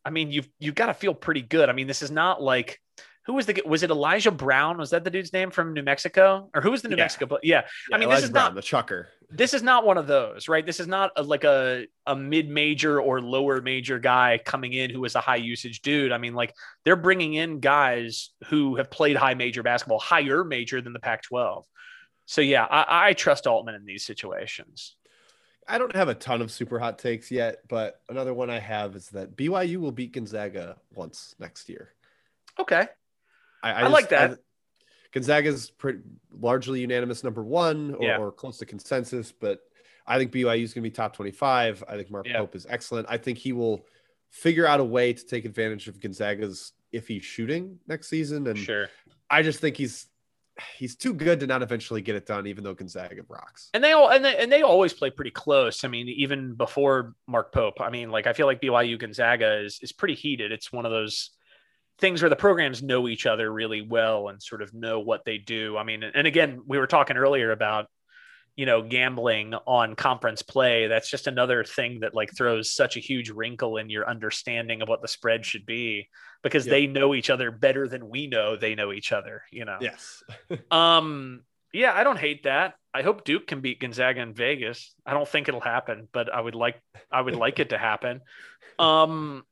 I 0.07 0.09
mean, 0.09 0.31
you've 0.31 0.47
you've 0.59 0.75
got 0.75 0.85
to 0.87 0.93
feel 0.93 1.13
pretty 1.13 1.41
good. 1.41 1.69
I 1.69 1.73
mean, 1.73 1.87
this 1.87 2.01
is 2.01 2.11
not 2.11 2.41
like 2.41 2.79
who 3.25 3.33
was 3.33 3.45
the 3.45 3.61
was 3.65 3.83
it 3.83 3.89
Elijah 3.89 4.31
Brown? 4.31 4.77
Was 4.77 4.91
that 4.91 5.03
the 5.03 5.09
dude's 5.09 5.33
name 5.33 5.51
from 5.51 5.73
New 5.73 5.83
Mexico, 5.83 6.49
or 6.55 6.61
who 6.61 6.71
was 6.71 6.81
the 6.81 6.87
New 6.87 6.95
Yeah. 6.95 7.03
Mexico? 7.03 7.25
But 7.25 7.43
yeah, 7.43 7.63
Yeah, 7.89 7.95
I 7.97 7.99
mean, 7.99 8.09
this 8.09 8.23
is 8.23 8.29
Brown, 8.29 8.45
not 8.45 8.55
the 8.55 8.61
chucker. 8.61 9.09
this 9.29 9.53
is 9.53 9.61
not 9.61 9.85
one 9.85 9.97
of 9.97 10.07
those, 10.07 10.47
right? 10.47 10.65
This 10.65 10.79
is 10.79 10.87
not 10.87 11.11
a, 11.17 11.23
like 11.23 11.43
a 11.43 11.87
a 12.05 12.15
mid 12.15 12.47
major 12.47 13.01
or 13.01 13.19
lower 13.21 13.61
major 13.61 13.99
guy 13.99 14.39
coming 14.45 14.71
in 14.71 14.89
who 14.89 15.03
is 15.03 15.15
a 15.15 15.19
high 15.19 15.35
usage 15.35 15.81
dude. 15.81 16.13
I 16.13 16.17
mean, 16.19 16.35
like 16.35 16.53
they're 16.85 16.95
bringing 16.95 17.33
in 17.33 17.59
guys 17.59 18.29
who 18.45 18.77
have 18.77 18.89
played 18.89 19.17
high 19.17 19.33
major 19.33 19.61
basketball, 19.61 19.99
higher 19.99 20.45
major 20.45 20.79
than 20.81 20.93
the 20.93 20.99
Pac-12. 21.01 21.63
So 22.27 22.39
yeah, 22.39 22.63
I, 22.63 23.09
I 23.09 23.13
trust 23.13 23.45
Altman 23.45 23.75
in 23.75 23.83
these 23.85 24.05
situations. 24.05 24.95
I 25.67 25.77
don't 25.77 25.95
have 25.95 26.07
a 26.09 26.15
ton 26.15 26.41
of 26.41 26.51
super 26.51 26.79
hot 26.79 26.97
takes 26.97 27.29
yet, 27.29 27.57
but 27.67 28.01
another 28.09 28.33
one 28.33 28.49
I 28.49 28.59
have 28.59 28.95
is 28.95 29.09
that 29.09 29.35
BYU 29.35 29.77
will 29.77 29.91
beat 29.91 30.13
Gonzaga 30.13 30.77
once 30.93 31.35
next 31.39 31.67
year. 31.69 31.93
Okay, 32.59 32.87
I, 33.61 33.71
I 33.73 33.87
like 33.87 34.09
that. 34.09 34.39
Gonzaga's 35.11 35.69
pretty 35.69 35.99
largely 36.31 36.81
unanimous 36.81 37.23
number 37.23 37.43
one 37.43 37.95
or, 37.95 38.03
Yeah. 38.05 38.17
or 38.17 38.31
close 38.31 38.57
to 38.59 38.65
consensus, 38.65 39.31
but 39.31 39.59
I 40.05 40.17
think 40.17 40.31
BYU 40.31 40.63
is 40.63 40.73
going 40.73 40.83
to 40.83 40.89
be 40.89 40.93
top 40.93 41.15
25. 41.15 41.83
I 41.87 41.95
think 41.95 42.11
Mark 42.11 42.27
Yeah. 42.27 42.37
Pope 42.37 42.55
is 42.55 42.65
excellent. 42.69 43.07
I 43.09 43.17
think 43.17 43.37
he 43.37 43.51
will 43.53 43.85
figure 44.29 44.67
out 44.67 44.79
a 44.79 44.83
way 44.83 45.13
to 45.13 45.25
take 45.25 45.45
advantage 45.45 45.87
of 45.87 45.99
Gonzaga's 45.99 46.73
iffy 46.93 47.21
shooting 47.21 47.79
next 47.87 48.09
season. 48.09 48.47
And 48.47 48.57
sure. 48.57 48.89
I 49.29 49.41
just 49.41 49.59
think 49.59 49.75
he's 49.77 50.07
he's 50.77 50.95
too 50.95 51.13
good 51.13 51.39
to 51.39 51.47
not 51.47 51.61
eventually 51.61 52.01
get 52.01 52.15
it 52.15 52.25
done, 52.25 52.47
even 52.47 52.63
though 52.63 52.73
Gonzaga 52.73 53.21
rocks. 53.27 53.69
And 53.73 53.83
they 53.83 53.91
all 53.91 54.09
and 54.09 54.23
they, 54.23 54.35
and 54.37 54.51
they 54.51 54.61
always 54.61 54.93
play 54.93 55.09
pretty 55.09 55.31
close. 55.31 55.83
I 55.83 55.87
mean, 55.87 56.07
even 56.09 56.53
before 56.55 57.13
Mark 57.27 57.51
Pope. 57.53 57.81
I 57.81 57.89
mean, 57.89 58.09
like 58.09 58.27
I 58.27 58.33
feel 58.33 58.45
like 58.45 58.61
BYU 58.61 58.99
Gonzaga 58.99 59.63
is 59.63 59.79
is 59.81 59.91
pretty 59.91 60.15
heated. 60.15 60.51
It's 60.51 60.71
one 60.71 60.85
of 60.85 60.91
those 60.91 61.31
things 61.99 62.21
where 62.21 62.29
the 62.29 62.35
programs 62.35 62.83
know 62.83 63.07
each 63.07 63.25
other 63.25 63.51
really 63.51 63.81
well 63.81 64.29
and 64.29 64.41
sort 64.41 64.61
of 64.61 64.73
know 64.73 64.99
what 64.99 65.25
they 65.25 65.37
do. 65.37 65.77
I 65.77 65.83
mean, 65.83 66.03
and 66.03 66.27
again, 66.27 66.61
we 66.67 66.77
were 66.77 66.87
talking 66.87 67.17
earlier 67.17 67.51
about 67.51 67.87
you 68.57 68.65
know 68.65 68.81
gambling 68.81 69.53
on 69.53 69.95
conference 69.95 70.41
play. 70.41 70.87
That's 70.87 71.09
just 71.09 71.27
another 71.27 71.63
thing 71.63 72.01
that 72.01 72.13
like 72.13 72.35
throws 72.35 72.73
such 72.73 72.97
a 72.97 72.99
huge 72.99 73.29
wrinkle 73.29 73.77
in 73.77 73.89
your 73.89 74.09
understanding 74.09 74.81
of 74.81 74.89
what 74.89 75.01
the 75.01 75.07
spread 75.07 75.45
should 75.45 75.65
be 75.65 76.09
because 76.43 76.65
Yeah. 76.65 76.71
they 76.71 76.87
know 76.87 77.15
each 77.15 77.29
other 77.29 77.51
better 77.51 77.87
than 77.87 78.09
we 78.09 78.27
know 78.27 78.57
they 78.57 78.75
know 78.75 78.91
each 78.91 79.13
other. 79.13 79.43
You 79.51 79.63
know. 79.63 79.77
Yes. 79.79 80.23
Um, 80.71 81.43
yeah, 81.73 81.93
I 81.93 82.03
don't 82.03 82.17
hate 82.17 82.43
that. 82.43 82.73
I 82.93 83.03
hope 83.03 83.23
Duke 83.25 83.45
can 83.45 83.61
beat 83.61 83.79
Gonzaga 83.79 84.21
in 84.21 84.33
Vegas. 84.33 84.95
I 85.05 85.13
don't 85.13 85.27
think 85.27 85.47
it'll 85.47 85.61
happen, 85.61 86.07
but 86.11 86.33
I 86.33 86.41
would 86.41 86.55
like 86.55 86.81
I 87.11 87.21
would 87.21 87.35
like 87.35 87.59
it 87.59 87.69
to 87.69 87.77
happen. 87.77 88.21
Um, 88.79 89.43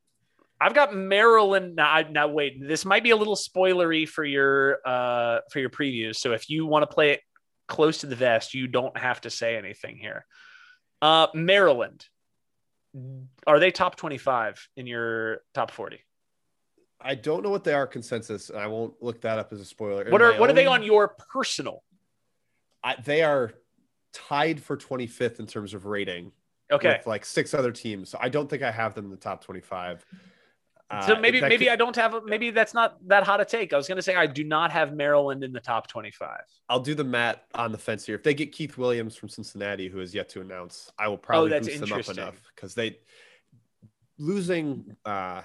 I've 0.61 0.75
got 0.75 0.95
Maryland 0.95 1.75
now. 1.75 1.99
Now 2.09 2.27
wait, 2.27 2.61
this 2.61 2.85
might 2.85 3.03
be 3.03 3.09
a 3.09 3.15
little 3.15 3.35
spoilery 3.35 4.07
for 4.07 4.23
your 4.23 4.79
uh 4.85 5.39
for 5.51 5.59
your 5.59 5.69
previews. 5.69 6.17
So 6.17 6.31
if 6.33 6.49
you 6.49 6.65
want 6.65 6.83
to 6.83 6.93
play 6.93 7.11
it 7.11 7.21
close 7.67 7.99
to 7.99 8.07
the 8.07 8.15
vest, 8.15 8.53
you 8.53 8.67
don't 8.67 8.97
have 8.97 9.21
to 9.21 9.29
say 9.29 9.57
anything 9.57 9.97
here. 9.97 10.25
Uh, 11.01 11.27
Maryland, 11.33 12.05
are 13.45 13.59
they 13.59 13.71
top 13.71 13.95
twenty 13.95 14.17
five 14.17 14.67
in 14.75 14.87
your 14.87 15.41
top 15.53 15.71
forty? 15.71 15.99
I 17.01 17.15
don't 17.15 17.43
know 17.43 17.49
what 17.49 17.63
they 17.63 17.73
are 17.73 17.85
consensus, 17.85 18.49
and 18.49 18.57
I 18.57 18.67
won't 18.67 18.93
look 19.01 19.21
that 19.21 19.37
up 19.37 19.51
as 19.51 19.59
a 19.59 19.65
spoiler. 19.65 20.03
In 20.03 20.11
What 20.11 20.21
are 20.21 20.39
what 20.39 20.49
are 20.49 20.53
they 20.53 20.65
on 20.65 20.83
your 20.83 21.09
personal? 21.31 21.83
I, 22.83 22.95
they 23.03 23.23
are 23.23 23.51
tied 24.13 24.61
for 24.61 24.77
25th 24.77 25.39
in 25.39 25.47
terms 25.47 25.73
of 25.73 25.85
rating 25.85 26.31
Okay, 26.71 26.95
with 26.97 27.07
like 27.07 27.25
six 27.25 27.53
other 27.53 27.71
teams. 27.71 28.09
So 28.09 28.17
I 28.21 28.29
don't 28.29 28.49
think 28.49 28.63
I 28.63 28.71
have 28.71 28.95
them 28.95 29.05
in 29.05 29.11
the 29.11 29.17
top 29.17 29.43
25. 29.43 30.05
Uh, 30.89 31.01
So 31.07 31.15
maybe 31.19 31.41
maybe 31.41 31.65
could- 31.65 31.69
I 31.69 31.75
don't 31.75 31.95
have 31.95 32.13
a, 32.13 32.21
maybe 32.21 32.51
that's 32.51 32.73
not 32.73 32.97
that 33.07 33.23
hot 33.23 33.41
a 33.41 33.45
take. 33.45 33.73
I 33.73 33.77
was 33.77 33.87
going 33.87 33.95
to 33.95 34.01
say 34.03 34.15
I 34.15 34.27
do 34.27 34.43
not 34.43 34.71
have 34.71 34.93
Maryland 34.93 35.43
in 35.43 35.51
the 35.51 35.59
top 35.59 35.87
25. 35.87 36.39
I'll 36.69 36.79
do 36.79 36.93
the 36.93 37.03
mat 37.03 37.45
on 37.55 37.71
the 37.71 37.77
fence 37.77 38.05
here. 38.05 38.15
If 38.15 38.23
they 38.23 38.33
get 38.35 38.51
Keith 38.51 38.77
Williams 38.77 39.15
from 39.15 39.29
Cincinnati, 39.29 39.87
who 39.87 39.99
is 39.99 40.13
yet 40.13 40.29
to 40.29 40.41
announce, 40.41 40.91
I 40.99 41.07
will 41.07 41.17
probably 41.17 41.53
Oh, 41.53 41.59
boost 41.59 41.79
them 41.79 41.91
up 41.93 42.07
enough 42.09 42.35
because 42.55 42.75
they 42.75 42.99
losing 44.19 44.95
uh, 45.05 45.41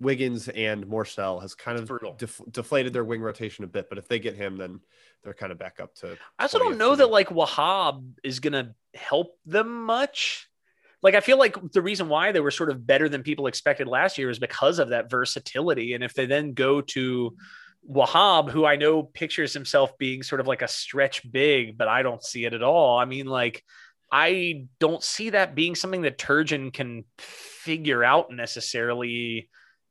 Wiggins 0.00 0.48
and 0.48 0.86
Morsell 0.86 1.42
has 1.42 1.54
kind 1.54 1.78
of 1.78 2.16
def- 2.16 2.40
deflated 2.50 2.92
their 2.92 3.04
wing 3.04 3.20
rotation 3.20 3.64
a 3.64 3.68
bit. 3.68 3.88
But 3.88 3.98
if 3.98 4.08
they 4.08 4.18
get 4.18 4.34
him, 4.36 4.56
then 4.56 4.80
they're 5.22 5.34
kind 5.34 5.52
of 5.52 5.58
back 5.58 5.80
up 5.80 5.94
to. 5.96 6.16
I 6.38 6.44
also 6.44 6.58
don't 6.58 6.78
know 6.78 6.94
that 6.96 7.10
like 7.10 7.28
Wahab 7.28 8.04
is 8.22 8.40
going 8.40 8.52
to 8.54 8.74
help 8.94 9.38
them 9.44 9.84
much. 9.84 10.47
Like 11.02 11.14
I 11.14 11.20
feel 11.20 11.38
like 11.38 11.56
the 11.72 11.82
reason 11.82 12.08
why 12.08 12.32
they 12.32 12.40
were 12.40 12.50
sort 12.50 12.70
of 12.70 12.86
better 12.86 13.08
than 13.08 13.22
people 13.22 13.46
expected 13.46 13.86
last 13.86 14.18
year 14.18 14.30
is 14.30 14.38
because 14.38 14.78
of 14.78 14.88
that 14.88 15.10
versatility. 15.10 15.94
And 15.94 16.02
if 16.02 16.14
they 16.14 16.26
then 16.26 16.54
go 16.54 16.80
to 16.80 17.36
Wahab, 17.88 18.50
who 18.50 18.66
I 18.66 18.76
know 18.76 19.02
pictures 19.02 19.52
himself 19.52 19.96
being 19.96 20.22
sort 20.22 20.40
of 20.40 20.46
like 20.46 20.62
a 20.62 20.68
stretch 20.68 21.30
big, 21.30 21.78
but 21.78 21.88
I 21.88 22.02
don't 22.02 22.22
see 22.22 22.44
it 22.44 22.52
at 22.52 22.62
all. 22.62 22.98
I 22.98 23.04
mean, 23.04 23.26
like 23.26 23.62
I 24.10 24.66
don't 24.80 25.02
see 25.02 25.30
that 25.30 25.54
being 25.54 25.74
something 25.74 26.02
that 26.02 26.18
Turgeon 26.18 26.72
can 26.72 27.04
figure 27.18 28.02
out 28.02 28.32
necessarily 28.32 29.48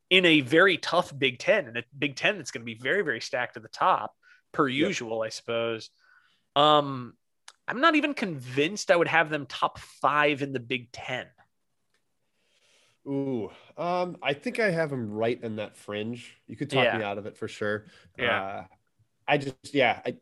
in 0.09 0.25
a 0.25 0.41
very 0.41 0.77
tough 0.77 1.17
Big 1.17 1.39
Ten 1.39 1.67
and 1.67 1.77
a 1.77 1.83
Big 1.97 2.15
Ten 2.15 2.37
that's 2.37 2.51
going 2.51 2.61
to 2.61 2.65
be 2.65 2.79
very, 2.81 3.03
very 3.03 3.21
stacked 3.21 3.57
at 3.57 3.63
the 3.63 3.69
top, 3.69 4.13
per 4.51 4.67
Yep. 4.67 4.87
usual, 4.87 5.21
I 5.21 5.29
suppose. 5.29 5.89
Um, 6.55 7.13
I'm 7.67 7.81
not 7.81 7.95
even 7.95 8.13
convinced 8.13 8.91
I 8.91 8.95
would 8.95 9.07
have 9.07 9.29
them 9.29 9.45
top 9.45 9.77
five 9.79 10.41
in 10.41 10.53
the 10.53 10.59
Big 10.59 10.91
Ten. 10.91 11.25
Ooh, 13.07 13.49
um, 13.77 14.17
I 14.21 14.33
think 14.33 14.59
I 14.59 14.69
have 14.69 14.91
him 14.91 15.09
right 15.11 15.41
in 15.41 15.55
that 15.57 15.77
fringe. 15.77 16.35
You 16.47 16.55
could 16.57 16.69
talk 16.69 16.83
Yeah. 16.83 16.97
me 16.97 17.03
out 17.03 17.17
of 17.17 17.25
it 17.25 17.37
for 17.37 17.47
sure. 17.47 17.85
Yeah. 18.17 18.43
Uh, 18.43 18.63
I 19.27 19.37
just, 19.37 19.73
yeah, 19.73 20.01
I, 20.05 20.17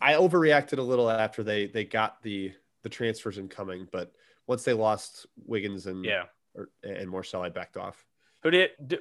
I 0.00 0.14
overreacted 0.14 0.78
a 0.78 0.82
little 0.82 1.10
after 1.10 1.42
they 1.42 1.66
they 1.66 1.84
got 1.84 2.22
the 2.22 2.52
the 2.82 2.88
transfers 2.88 3.38
incoming, 3.38 3.88
but 3.92 4.12
once 4.46 4.64
they 4.64 4.72
lost 4.72 5.26
Wiggins 5.44 5.86
and 5.86 6.04
Yeah. 6.04 6.24
or, 6.54 6.68
and 6.82 7.08
Morsell, 7.08 7.44
I 7.44 7.48
backed 7.48 7.76
off. 7.76 8.04
Who 8.42 8.50
did 8.50 8.70
do, 8.84 8.98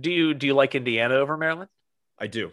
do 0.00 0.10
you 0.10 0.34
do 0.34 0.46
you 0.46 0.54
like 0.54 0.74
Indiana 0.74 1.14
over 1.14 1.36
Maryland? 1.36 1.70
I 2.18 2.28
do. 2.28 2.50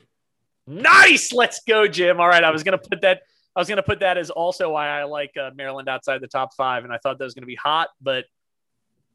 Nice. 0.68 1.34
Let's 1.34 1.62
go, 1.68 1.88
Jim. 1.88 2.20
All 2.20 2.28
right. 2.28 2.44
I 2.44 2.52
was 2.52 2.64
gonna 2.64 2.78
put 2.80 3.02
that. 3.02 3.22
I 3.56 3.60
was 3.60 3.68
gonna 3.68 3.84
put 3.84 4.00
that 4.00 4.18
as 4.18 4.30
also 4.30 4.72
why 4.72 4.88
I 4.88 5.04
like 5.04 5.36
uh, 5.38 5.52
Maryland 5.56 5.90
outside 5.90 6.22
the 6.22 6.28
top 6.28 6.54
five, 6.56 6.84
and 6.84 6.94
I 6.94 6.98
thought 6.98 7.18
that 7.18 7.24
was 7.24 7.34
gonna 7.34 7.48
be 7.48 7.56
hot, 7.56 7.90
but 8.02 8.26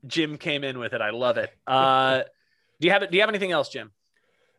Jim 0.06 0.36
came 0.36 0.62
in 0.64 0.78
with 0.78 0.92
it. 0.92 1.00
I 1.00 1.10
love 1.10 1.38
it. 1.38 1.50
Uh, 1.66 2.22
do 2.78 2.86
you 2.86 2.92
have 2.92 3.02
it? 3.02 3.10
Do 3.10 3.16
you 3.16 3.22
have 3.22 3.30
anything 3.30 3.52
else, 3.52 3.70
Jim? 3.70 3.90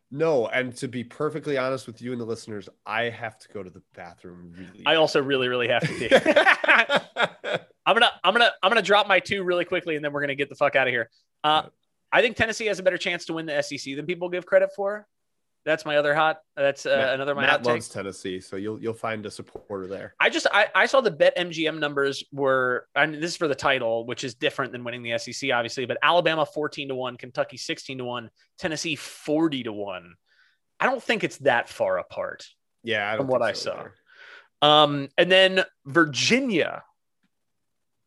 No, 0.09 0.47
and 0.47 0.75
to 0.77 0.87
be 0.87 1.03
perfectly 1.03 1.57
honest 1.57 1.85
with 1.85 2.01
you 2.01 2.13
and 2.13 2.19
the 2.21 2.25
listeners, 2.25 2.69
I 2.85 3.03
have 3.03 3.37
to 3.39 3.49
go 3.49 3.61
to 3.61 3.69
the 3.69 3.81
bathroom 3.93 4.53
really. 4.57 4.83
I 4.85 4.95
also 4.95 5.21
really, 5.21 5.49
really 5.49 5.67
have 5.67 5.83
to 5.83 5.87
pee. 5.87 6.09
I'm 7.85 7.95
gonna, 7.95 8.11
I'm 8.23 8.33
gonna, 8.33 8.51
I'm 8.63 8.69
gonna 8.71 8.81
drop 8.81 9.07
my 9.07 9.19
two 9.19 9.43
really 9.43 9.65
quickly, 9.65 9.95
and 9.95 10.03
then 10.03 10.13
we're 10.13 10.21
gonna 10.21 10.35
get 10.35 10.49
the 10.49 10.55
fuck 10.55 10.75
out 10.75 10.87
of 10.87 10.91
here. 10.91 11.09
Uh, 11.43 11.63
I 12.11 12.21
think 12.21 12.37
Tennessee 12.37 12.65
has 12.67 12.79
a 12.79 12.83
better 12.83 12.97
chance 12.97 13.25
to 13.25 13.33
win 13.33 13.45
the 13.45 13.61
SEC 13.61 13.95
than 13.95 14.05
people 14.05 14.29
give 14.29 14.45
credit 14.45 14.69
for. 14.75 15.05
That's 15.67 15.83
my 15.85 15.97
other 15.97 16.15
hot. 16.15 16.37
That's 16.55 16.85
uh, 16.85 16.95
Matt- 16.95 17.13
another 17.15 17.35
my 17.35 17.41
Matt 17.41 17.49
hot 17.49 17.63
take. 17.65 17.73
loves 17.73 17.89
Tennessee, 17.89 18.39
so 18.39 18.55
you'll 18.55 18.81
you'll 18.81 18.93
find 18.93 19.25
a 19.25 19.29
supporter 19.29 19.85
there. 19.85 20.15
I 20.17 20.29
just 20.29 20.47
I, 20.53 20.67
I 20.73 20.85
saw 20.85 21.01
the 21.01 21.11
bet 21.11 21.37
MGM 21.37 21.77
numbers 21.77 22.23
were 22.31 22.87
I 22.95 23.05
mean 23.05 23.19
this 23.19 23.31
is 23.31 23.37
for 23.37 23.49
the 23.49 23.55
title, 23.55 24.05
which 24.05 24.23
is 24.23 24.33
different 24.33 24.71
than 24.71 24.85
winning 24.85 25.03
the 25.03 25.17
SEC, 25.17 25.51
obviously, 25.51 25.85
but 25.85 25.97
Alabama 26.01 26.45
14 26.45 26.87
to 26.87 26.95
1, 26.95 27.17
Kentucky 27.17 27.57
16 27.57 27.97
to 27.97 28.05
1, 28.05 28.29
Tennessee 28.57 28.95
40 28.95 29.63
to 29.63 29.73
1. 29.73 30.13
I 30.79 30.85
don't 30.85 31.03
think 31.03 31.25
it's 31.25 31.37
that 31.39 31.67
far 31.67 31.97
apart. 31.99 32.47
Yeah, 32.83 33.11
I 33.11 33.17
From 33.17 33.27
what 33.27 33.41
think 33.41 33.49
I 33.49 33.53
saw. 33.53 33.73
either. 33.79 33.93
Um, 34.61 35.09
and 35.17 35.29
then 35.29 35.65
Virginia. 35.85 36.83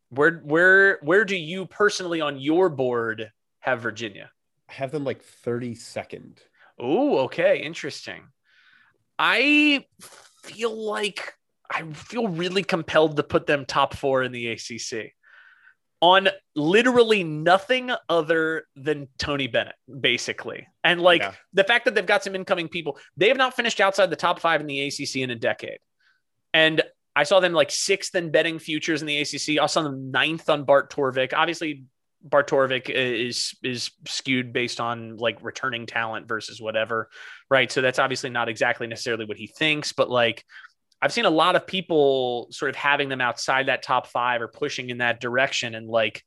Where 0.09 0.39
where 0.39 0.99
where 1.03 1.27
do 1.27 1.37
you 1.37 1.67
personally 1.67 2.23
on 2.23 2.41
your 2.41 2.71
board 2.71 3.31
have 3.61 3.83
Virginia? 3.83 4.31
I 4.69 4.73
have 4.73 4.91
them 4.93 5.05
like 5.05 5.23
32nd. 5.45 6.39
Oh, 6.81 7.19
okay, 7.21 7.63
interesting. 7.63 8.23
I 9.19 9.85
feel 10.43 10.75
like 10.75 11.35
I 11.71 11.83
feel 11.93 12.27
really 12.27 12.65
compelled 12.65 13.17
to 13.17 13.23
put 13.23 13.47
them 13.47 13.65
top 13.65 13.95
four 13.95 14.23
in 14.23 14.33
the 14.33 14.49
ACC 14.49 15.13
on 16.03 16.29
literally 16.57 17.23
nothing 17.23 17.91
other 18.09 18.65
than 18.75 19.07
Tony 19.19 19.47
Bennett, 19.47 19.75
basically. 20.01 20.67
And 20.83 21.01
like 21.01 21.21
Yeah. 21.21 21.35
the 21.53 21.63
fact 21.63 21.85
that 21.85 21.95
they've 21.95 22.07
got 22.07 22.25
some 22.25 22.35
incoming 22.35 22.69
people, 22.69 22.99
they 23.17 23.29
have 23.29 23.37
not 23.37 23.55
finished 23.55 23.81
outside 23.81 24.09
the 24.09 24.17
top 24.17 24.41
five 24.41 24.61
in 24.63 24.67
the 24.67 24.81
ACC 24.81 25.17
in 25.23 25.31
a 25.31 25.37
decade. 25.37 25.79
And 26.55 26.83
I 27.15 27.25
saw 27.25 27.39
them 27.41 27.53
like 27.53 27.71
sixth 27.71 28.15
in 28.15 28.31
betting 28.31 28.59
futures 28.59 29.03
in 29.03 29.07
the 29.07 29.19
ACC. 29.21 29.63
I 29.63 29.67
saw 29.67 29.83
them 29.83 30.11
ninth 30.11 30.49
on 30.49 30.65
Bart 30.65 30.91
Torvik. 30.91 31.35
Obviously, 31.35 31.85
Bart 32.23 32.49
Torvik 32.49 32.91
is 32.91 33.55
is 33.63 33.91
skewed 34.07 34.53
based 34.53 34.81
on 34.81 35.17
like 35.17 35.43
returning 35.43 35.87
talent 35.87 36.29
versus 36.29 36.61
whatever, 36.61 37.09
right? 37.51 37.71
So 37.71 37.81
that's 37.81 37.99
obviously 37.99 38.31
not 38.31 38.49
exactly 38.49 38.87
necessarily 38.87 39.25
what 39.25 39.39
he 39.39 39.47
thinks, 39.47 39.93
but 39.93 40.11
like 40.11 40.45
I've 41.03 41.13
seen 41.13 41.25
a 41.25 41.31
lot 41.31 41.57
of 41.57 41.67
people 41.67 42.49
sort 42.51 42.69
of 42.69 42.77
having 42.77 43.09
them 43.09 43.21
outside 43.21 43.67
that 43.67 43.83
top 43.83 44.07
five 44.07 44.43
or 44.43 44.49
pushing 44.49 44.91
in 44.91 44.99
that 44.99 45.21
direction, 45.21 45.75
and 45.75 45.89
like 45.89 46.23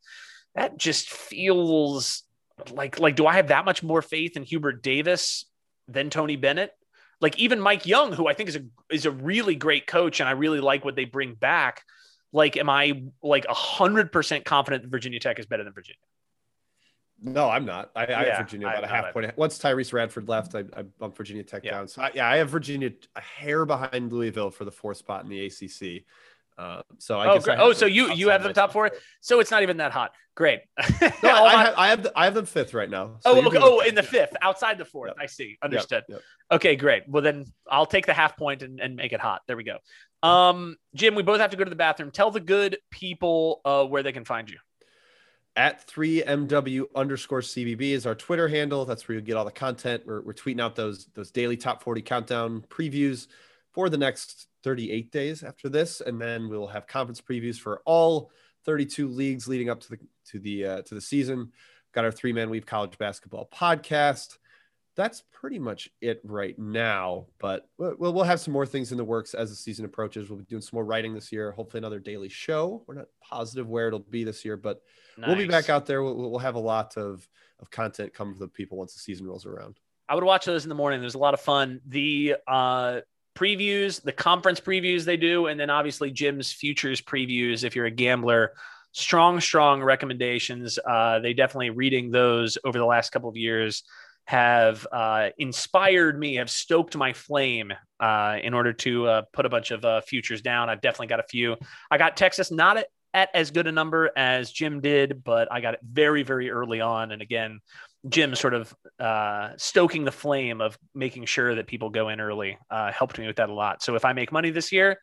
that 0.55 0.77
just 0.77 1.09
feels 1.09 2.23
like 2.71 2.99
like 2.99 3.15
do 3.15 3.27
I 3.27 3.33
have 3.33 3.49
that 3.49 3.65
much 3.65 3.83
more 3.83 4.01
faith 4.01 4.35
in 4.35 4.43
Hubert 4.43 4.81
Davis 4.81 5.45
than 5.87 6.09
Tony 6.09 6.37
Bennett? 6.37 6.71
Like 7.21 7.37
even 7.37 7.59
Mike 7.59 7.85
Young, 7.85 8.13
who 8.13 8.27
I 8.27 8.33
think 8.33 8.49
is 8.49 8.55
a 8.55 8.65
is 8.89 9.05
a 9.05 9.11
really 9.11 9.55
great 9.55 9.85
coach, 9.85 10.19
and 10.19 10.27
I 10.27 10.33
really 10.33 10.59
like 10.59 10.83
what 10.83 10.95
they 10.95 11.05
bring 11.05 11.35
back. 11.35 11.83
Like, 12.33 12.57
am 12.57 12.69
I 12.69 13.03
like 13.21 13.45
hundred 13.47 14.11
percent 14.11 14.43
confident 14.43 14.83
that 14.83 14.89
Virginia 14.89 15.19
Tech 15.19 15.39
is 15.39 15.45
better 15.45 15.63
than 15.63 15.71
Virginia? 15.71 15.99
No, 17.21 17.49
I'm 17.49 17.63
not. 17.63 17.91
I, 17.95 18.05
I 18.07 18.25
have 18.25 18.39
Virginia 18.39 18.67
about 18.67 18.83
a 18.83 18.87
half 18.87 19.13
point. 19.13 19.37
Once 19.37 19.57
Tyrece 19.57 19.93
Radford 19.93 20.27
left, 20.27 20.55
I, 20.55 20.63
I 20.75 20.81
bumped 20.81 21.15
Virginia 21.15 21.43
Tech 21.43 21.63
Yeah. 21.63 21.71
down. 21.71 21.87
So 21.87 22.01
I, 22.01 22.11
yeah, 22.13 22.27
I 22.27 22.37
have 22.37 22.49
Virginia 22.49 22.89
a 23.15 23.21
hair 23.21 23.65
behind 23.65 24.11
Louisville 24.11 24.49
for 24.51 24.65
the 24.65 24.71
fourth 24.71 24.97
spot 24.97 25.23
in 25.23 25.29
the 25.29 25.45
ACC. 25.45 26.03
Uh, 26.57 26.81
so 26.99 27.19
I 27.19 27.27
Oh, 27.29 27.33
guess 27.35 27.47
I 27.47 27.55
Oh, 27.57 27.73
so 27.73 27.85
you- 27.85 28.11
you 28.13 28.29
have 28.29 28.43
them 28.43 28.53
top 28.53 28.71
four? 28.73 28.91
So 29.21 29.39
it's 29.39 29.51
not 29.51 29.63
even 29.63 29.77
that 29.77 29.91
hot. 29.91 30.11
Great. 30.35 30.61
No, 31.01 31.29
I, 31.29 31.53
my- 31.55 31.63
have, 31.63 31.73
I 31.77 31.87
have 31.89 32.03
the, 32.03 32.11
I 32.15 32.25
have 32.25 32.33
them 32.33 32.45
fifth 32.45 32.73
right 32.73 32.89
now. 32.89 33.17
So 33.21 33.31
oh, 33.35 33.47
okay. 33.47 33.57
oh, 33.61 33.79
in 33.81 33.95
the 33.95 34.03
fifth, 34.03 34.35
outside 34.41 34.77
the 34.77 34.85
fourth. 34.85 35.11
Yep. 35.11 35.17
I 35.19 35.25
see. 35.27 35.43
Yep, 35.49 35.57
Understood. 35.63 36.03
yep. 36.09 36.21
Okay, 36.51 36.75
great. 36.75 37.03
Well, 37.07 37.23
then 37.23 37.45
I'll 37.69 37.85
take 37.85 38.05
the 38.05 38.13
half 38.13 38.37
point 38.37 38.61
and, 38.61 38.79
and 38.79 38.95
make 38.95 39.13
it 39.13 39.19
hot. 39.19 39.41
There 39.47 39.57
we 39.57 39.63
go. 39.63 39.77
Um, 40.27 40.77
Jim, 40.95 41.15
we 41.15 41.23
both 41.23 41.39
have 41.39 41.51
to 41.51 41.57
go 41.57 41.63
to 41.63 41.69
the 41.69 41.75
bathroom. 41.75 42.11
Tell 42.11 42.31
the 42.31 42.39
good 42.39 42.77
people 42.91 43.61
uh, 43.65 43.85
where 43.85 44.03
they 44.03 44.11
can 44.11 44.25
find 44.25 44.49
you. 44.49 44.57
At 45.55 45.87
3MW 45.87 46.85
underscore 46.95 47.41
CBB 47.41 47.91
is 47.91 48.05
our 48.07 48.15
Twitter 48.15 48.47
handle. 48.47 48.85
That's 48.85 49.07
where 49.07 49.15
you 49.15 49.21
get 49.21 49.35
all 49.37 49.45
the 49.45 49.51
content. 49.51 50.03
We're, 50.05 50.21
we're 50.21 50.33
tweeting 50.33 50.61
out 50.61 50.75
those 50.75 51.05
those 51.13 51.29
daily 51.29 51.57
top 51.57 51.83
40 51.83 52.01
countdown 52.01 52.63
previews 52.69 53.27
for 53.71 53.87
the 53.89 53.97
next 53.97 54.47
38 54.63 55.11
days 55.11 55.43
after 55.43 55.69
this, 55.69 56.01
and 56.01 56.19
then 56.19 56.49
we'll 56.49 56.67
have 56.67 56.87
conference 56.87 57.21
previews 57.21 57.57
for 57.57 57.81
all 57.85 58.31
32 58.65 59.07
leagues 59.07 59.47
leading 59.47 59.69
up 59.69 59.79
to 59.81 59.89
the 59.89 59.99
to 60.25 60.39
the 60.39 60.65
uh, 60.65 60.81
to 60.83 60.95
the 60.95 61.01
season. 61.01 61.51
Got 61.93 62.05
our 62.05 62.11
three 62.11 62.33
man 62.33 62.49
weave 62.49 62.65
college 62.65 62.97
basketball 62.97 63.49
podcast. 63.53 64.37
That's 64.95 65.23
pretty 65.31 65.57
much 65.57 65.89
it 66.01 66.21
right 66.23 66.57
now. 66.57 67.27
But 67.39 67.67
we'll 67.77 68.13
we'll 68.13 68.23
have 68.23 68.39
some 68.39 68.53
more 68.53 68.65
things 68.65 68.91
in 68.91 68.97
the 68.97 69.03
works 69.03 69.33
as 69.33 69.49
the 69.49 69.55
season 69.55 69.85
approaches. 69.85 70.29
We'll 70.29 70.39
be 70.39 70.45
doing 70.45 70.61
some 70.61 70.77
more 70.77 70.85
writing 70.85 71.13
this 71.13 71.31
year. 71.31 71.51
Hopefully, 71.51 71.79
another 71.79 71.99
daily 71.99 72.29
show. 72.29 72.83
We're 72.87 72.95
not 72.95 73.07
positive 73.21 73.67
where 73.67 73.87
it'll 73.87 73.99
be 73.99 74.23
this 74.23 74.45
year, 74.45 74.57
but 74.57 74.81
we'll 75.17 75.35
be 75.35 75.47
back 75.47 75.69
out 75.69 75.85
there. 75.85 76.03
We'll, 76.03 76.15
we'll 76.15 76.39
have 76.39 76.55
a 76.55 76.59
lot 76.59 76.95
of, 76.97 77.27
of 77.59 77.69
content 77.69 78.13
come 78.13 78.33
to 78.33 78.39
the 78.39 78.47
people 78.47 78.77
once 78.77 78.93
the 78.93 78.99
season 78.99 79.27
rolls 79.27 79.45
around. 79.45 79.79
I 80.09 80.15
would 80.15 80.23
watch 80.23 80.45
those 80.45 80.63
in 80.65 80.69
the 80.69 80.75
morning. 80.75 80.99
There's 80.99 81.15
a 81.15 81.19
lot 81.19 81.33
of 81.33 81.41
fun. 81.41 81.81
The 81.87 82.35
uh, 82.47 83.01
previews, 83.35 84.01
the 84.01 84.11
conference 84.11 84.59
previews 84.59 85.05
they 85.05 85.17
do, 85.17 85.47
and 85.47 85.59
then 85.59 85.69
obviously 85.69 86.11
Jim's 86.11 86.51
futures 86.51 87.01
previews. 87.01 87.63
If 87.63 87.75
you're 87.75 87.85
a 87.85 87.91
gambler, 87.91 88.53
strong, 88.93 89.39
strong 89.39 89.83
recommendations. 89.83 90.79
Uh, 90.79 91.19
they 91.19 91.33
definitely 91.33 91.71
reading 91.71 92.11
those 92.11 92.57
over 92.63 92.77
the 92.77 92.85
last 92.85 93.11
couple 93.11 93.29
of 93.29 93.35
years 93.35 93.83
have 94.25 94.87
uh, 94.91 95.29
inspired 95.37 96.17
me, 96.17 96.35
have 96.35 96.49
stoked 96.49 96.95
my 96.95 97.11
flame 97.11 97.73
uh, 97.99 98.37
in 98.41 98.53
order 98.53 98.71
to 98.71 99.05
uh, 99.07 99.21
put 99.33 99.45
a 99.45 99.49
bunch 99.49 99.71
of 99.71 99.83
uh, 99.83 99.99
futures 100.01 100.41
down. 100.41 100.69
I've 100.69 100.79
definitely 100.79 101.07
got 101.07 101.19
a 101.19 101.27
few. 101.27 101.57
I 101.91 101.97
got 101.97 102.15
Texas 102.15 102.49
not 102.49 102.77
at, 102.77 102.87
at 103.13 103.29
as 103.33 103.51
good 103.51 103.67
a 103.67 103.71
number 103.71 104.11
as 104.15 104.51
Jim 104.51 104.79
did, 104.79 105.23
but 105.23 105.51
I 105.51 105.59
got 105.59 105.73
it 105.73 105.81
very, 105.83 106.23
very 106.23 106.49
early 106.49 106.79
on. 106.79 107.11
And 107.11 107.21
again, 107.21 107.59
Jim 108.09 108.35
sort 108.35 108.53
of 108.53 108.75
uh, 108.99 109.51
stoking 109.57 110.03
the 110.03 110.11
flame 110.11 110.61
of 110.61 110.77
making 110.93 111.25
sure 111.25 111.55
that 111.55 111.67
people 111.67 111.89
go 111.89 112.09
in 112.09 112.19
early 112.19 112.57
uh, 112.69 112.91
helped 112.91 113.17
me 113.17 113.27
with 113.27 113.37
that 113.37 113.49
a 113.49 113.53
lot. 113.53 113.81
So 113.81 113.95
if 113.95 114.03
I 114.05 114.13
make 114.13 114.31
money 114.31 114.49
this 114.49 114.71
year, 114.71 114.99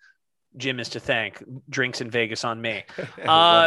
Jim 0.57 0.81
is 0.81 0.91
to 0.91 1.01
thank. 1.01 1.43
Drinks 1.69 2.01
in 2.01 2.11
Vegas 2.11 2.45
on 2.45 2.61
me. 2.61 2.85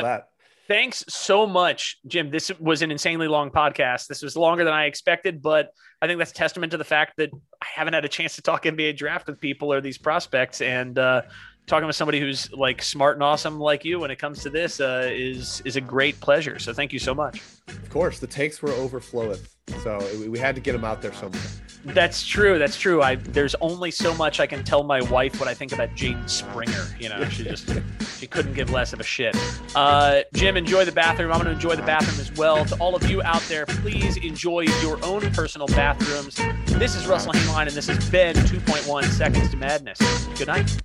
That. 0.03 0.27
Thanks 0.67 1.03
so 1.09 1.45
much, 1.45 1.97
Jim. 2.07 2.29
This 2.29 2.49
was 2.57 2.81
an 2.81 2.89
insanely 2.89 3.27
long 3.27 3.51
podcast. 3.51 4.07
This 4.07 4.21
was 4.21 4.37
longer 4.37 4.63
than 4.63 4.73
I 4.73 4.85
expected, 4.85 5.41
but 5.41 5.71
I 6.01 6.07
think 6.07 6.19
that's 6.19 6.31
testament 6.31 6.71
to 6.71 6.77
the 6.77 6.85
fact 6.85 7.17
that 7.17 7.31
I 7.61 7.65
haven't 7.75 7.93
had 7.93 8.05
a 8.05 8.09
chance 8.09 8.35
to 8.35 8.41
talk 8.41 8.63
NBA 8.63 8.95
draft 8.95 9.27
with 9.27 9.41
people 9.41 9.73
or 9.73 9.81
these 9.81 9.97
prospects. 9.97 10.61
And 10.61 10.97
uh, 10.97 11.23
talking 11.65 11.87
with 11.87 11.95
somebody 11.95 12.19
who's 12.19 12.51
like 12.51 12.81
smart 12.81 13.15
and 13.15 13.23
awesome 13.23 13.59
like 13.59 13.85
you 13.85 13.99
when 13.99 14.11
it 14.11 14.19
comes 14.19 14.41
to 14.43 14.49
this 14.49 14.79
uh, 14.79 15.09
is 15.11 15.61
is 15.65 15.75
a 15.75 15.81
great 15.81 16.19
pleasure. 16.19 16.59
So 16.59 16.73
thank 16.73 16.93
you 16.93 16.99
so 16.99 17.13
much. 17.13 17.41
Of 17.67 17.89
course, 17.89 18.19
the 18.19 18.27
takes 18.27 18.61
were 18.61 18.71
overflowing. 18.71 19.39
So 19.81 20.05
we- 20.27 20.39
had 20.39 20.55
to 20.55 20.61
get 20.61 20.73
them 20.73 20.83
out 20.83 21.01
there 21.01 21.13
somewhere. 21.13 21.41
That's 21.85 22.25
true. 22.25 22.59
That's 22.59 22.77
true. 22.77 23.01
I 23.01 23.15
there's 23.15 23.55
only 23.61 23.91
so 23.91 24.13
much 24.15 24.41
I 24.41 24.47
can 24.47 24.63
tell 24.63 24.83
my 24.83 25.01
wife 25.01 25.39
what 25.39 25.47
I 25.47 25.53
think 25.53 25.71
about 25.71 25.89
Jaden 25.91 26.29
Springer. 26.29 26.85
You 26.99 27.09
know, 27.09 27.23
she 27.29 27.43
just 27.43 27.69
she 28.19 28.27
couldn't 28.27 28.53
give 28.53 28.71
less 28.71 28.91
of 28.91 28.99
a 28.99 29.03
shit. 29.03 29.37
Uh, 29.73 30.21
Jim, 30.33 30.57
enjoy 30.57 30.83
the 30.83 30.91
bathroom. 30.91 31.31
I'm 31.31 31.37
going 31.37 31.47
to 31.47 31.53
enjoy 31.53 31.75
the 31.75 31.83
bathroom 31.83 32.19
as 32.19 32.31
well. 32.33 32.65
To 32.65 32.75
all 32.77 32.95
of 32.95 33.09
you 33.09 33.21
out 33.23 33.41
there, 33.43 33.65
please 33.65 34.17
enjoy 34.17 34.61
your 34.81 35.03
own 35.03 35.21
personal 35.31 35.67
bathrooms. 35.67 36.35
This 36.67 36.95
is 36.95 37.07
Russell 37.07 37.33
Hainline, 37.33 37.67
and 37.67 37.71
this 37.75 37.87
has 37.87 38.09
been 38.09 38.35
2.1 38.35 39.05
Seconds 39.05 39.49
to 39.51 39.57
Madness. 39.57 39.99
Good 40.37 40.47
night 40.47 40.77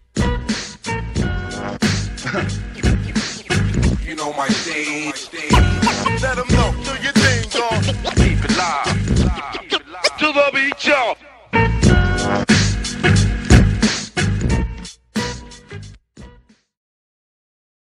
you 2.28 4.14
know 4.14 4.32
my 4.34 4.48
stage. 4.48 5.30
Let 6.20 6.36
them 6.36 6.46
know, 6.50 6.74
do 6.84 6.92
your 7.02 7.12
thing, 7.12 7.48
dog. 7.48 7.82
Keep 8.16 8.44
it 8.44 8.56
live. 8.56 10.18
To 10.18 10.32
the 10.32 10.50
beat, 10.52 10.86
y'all. 10.86 11.16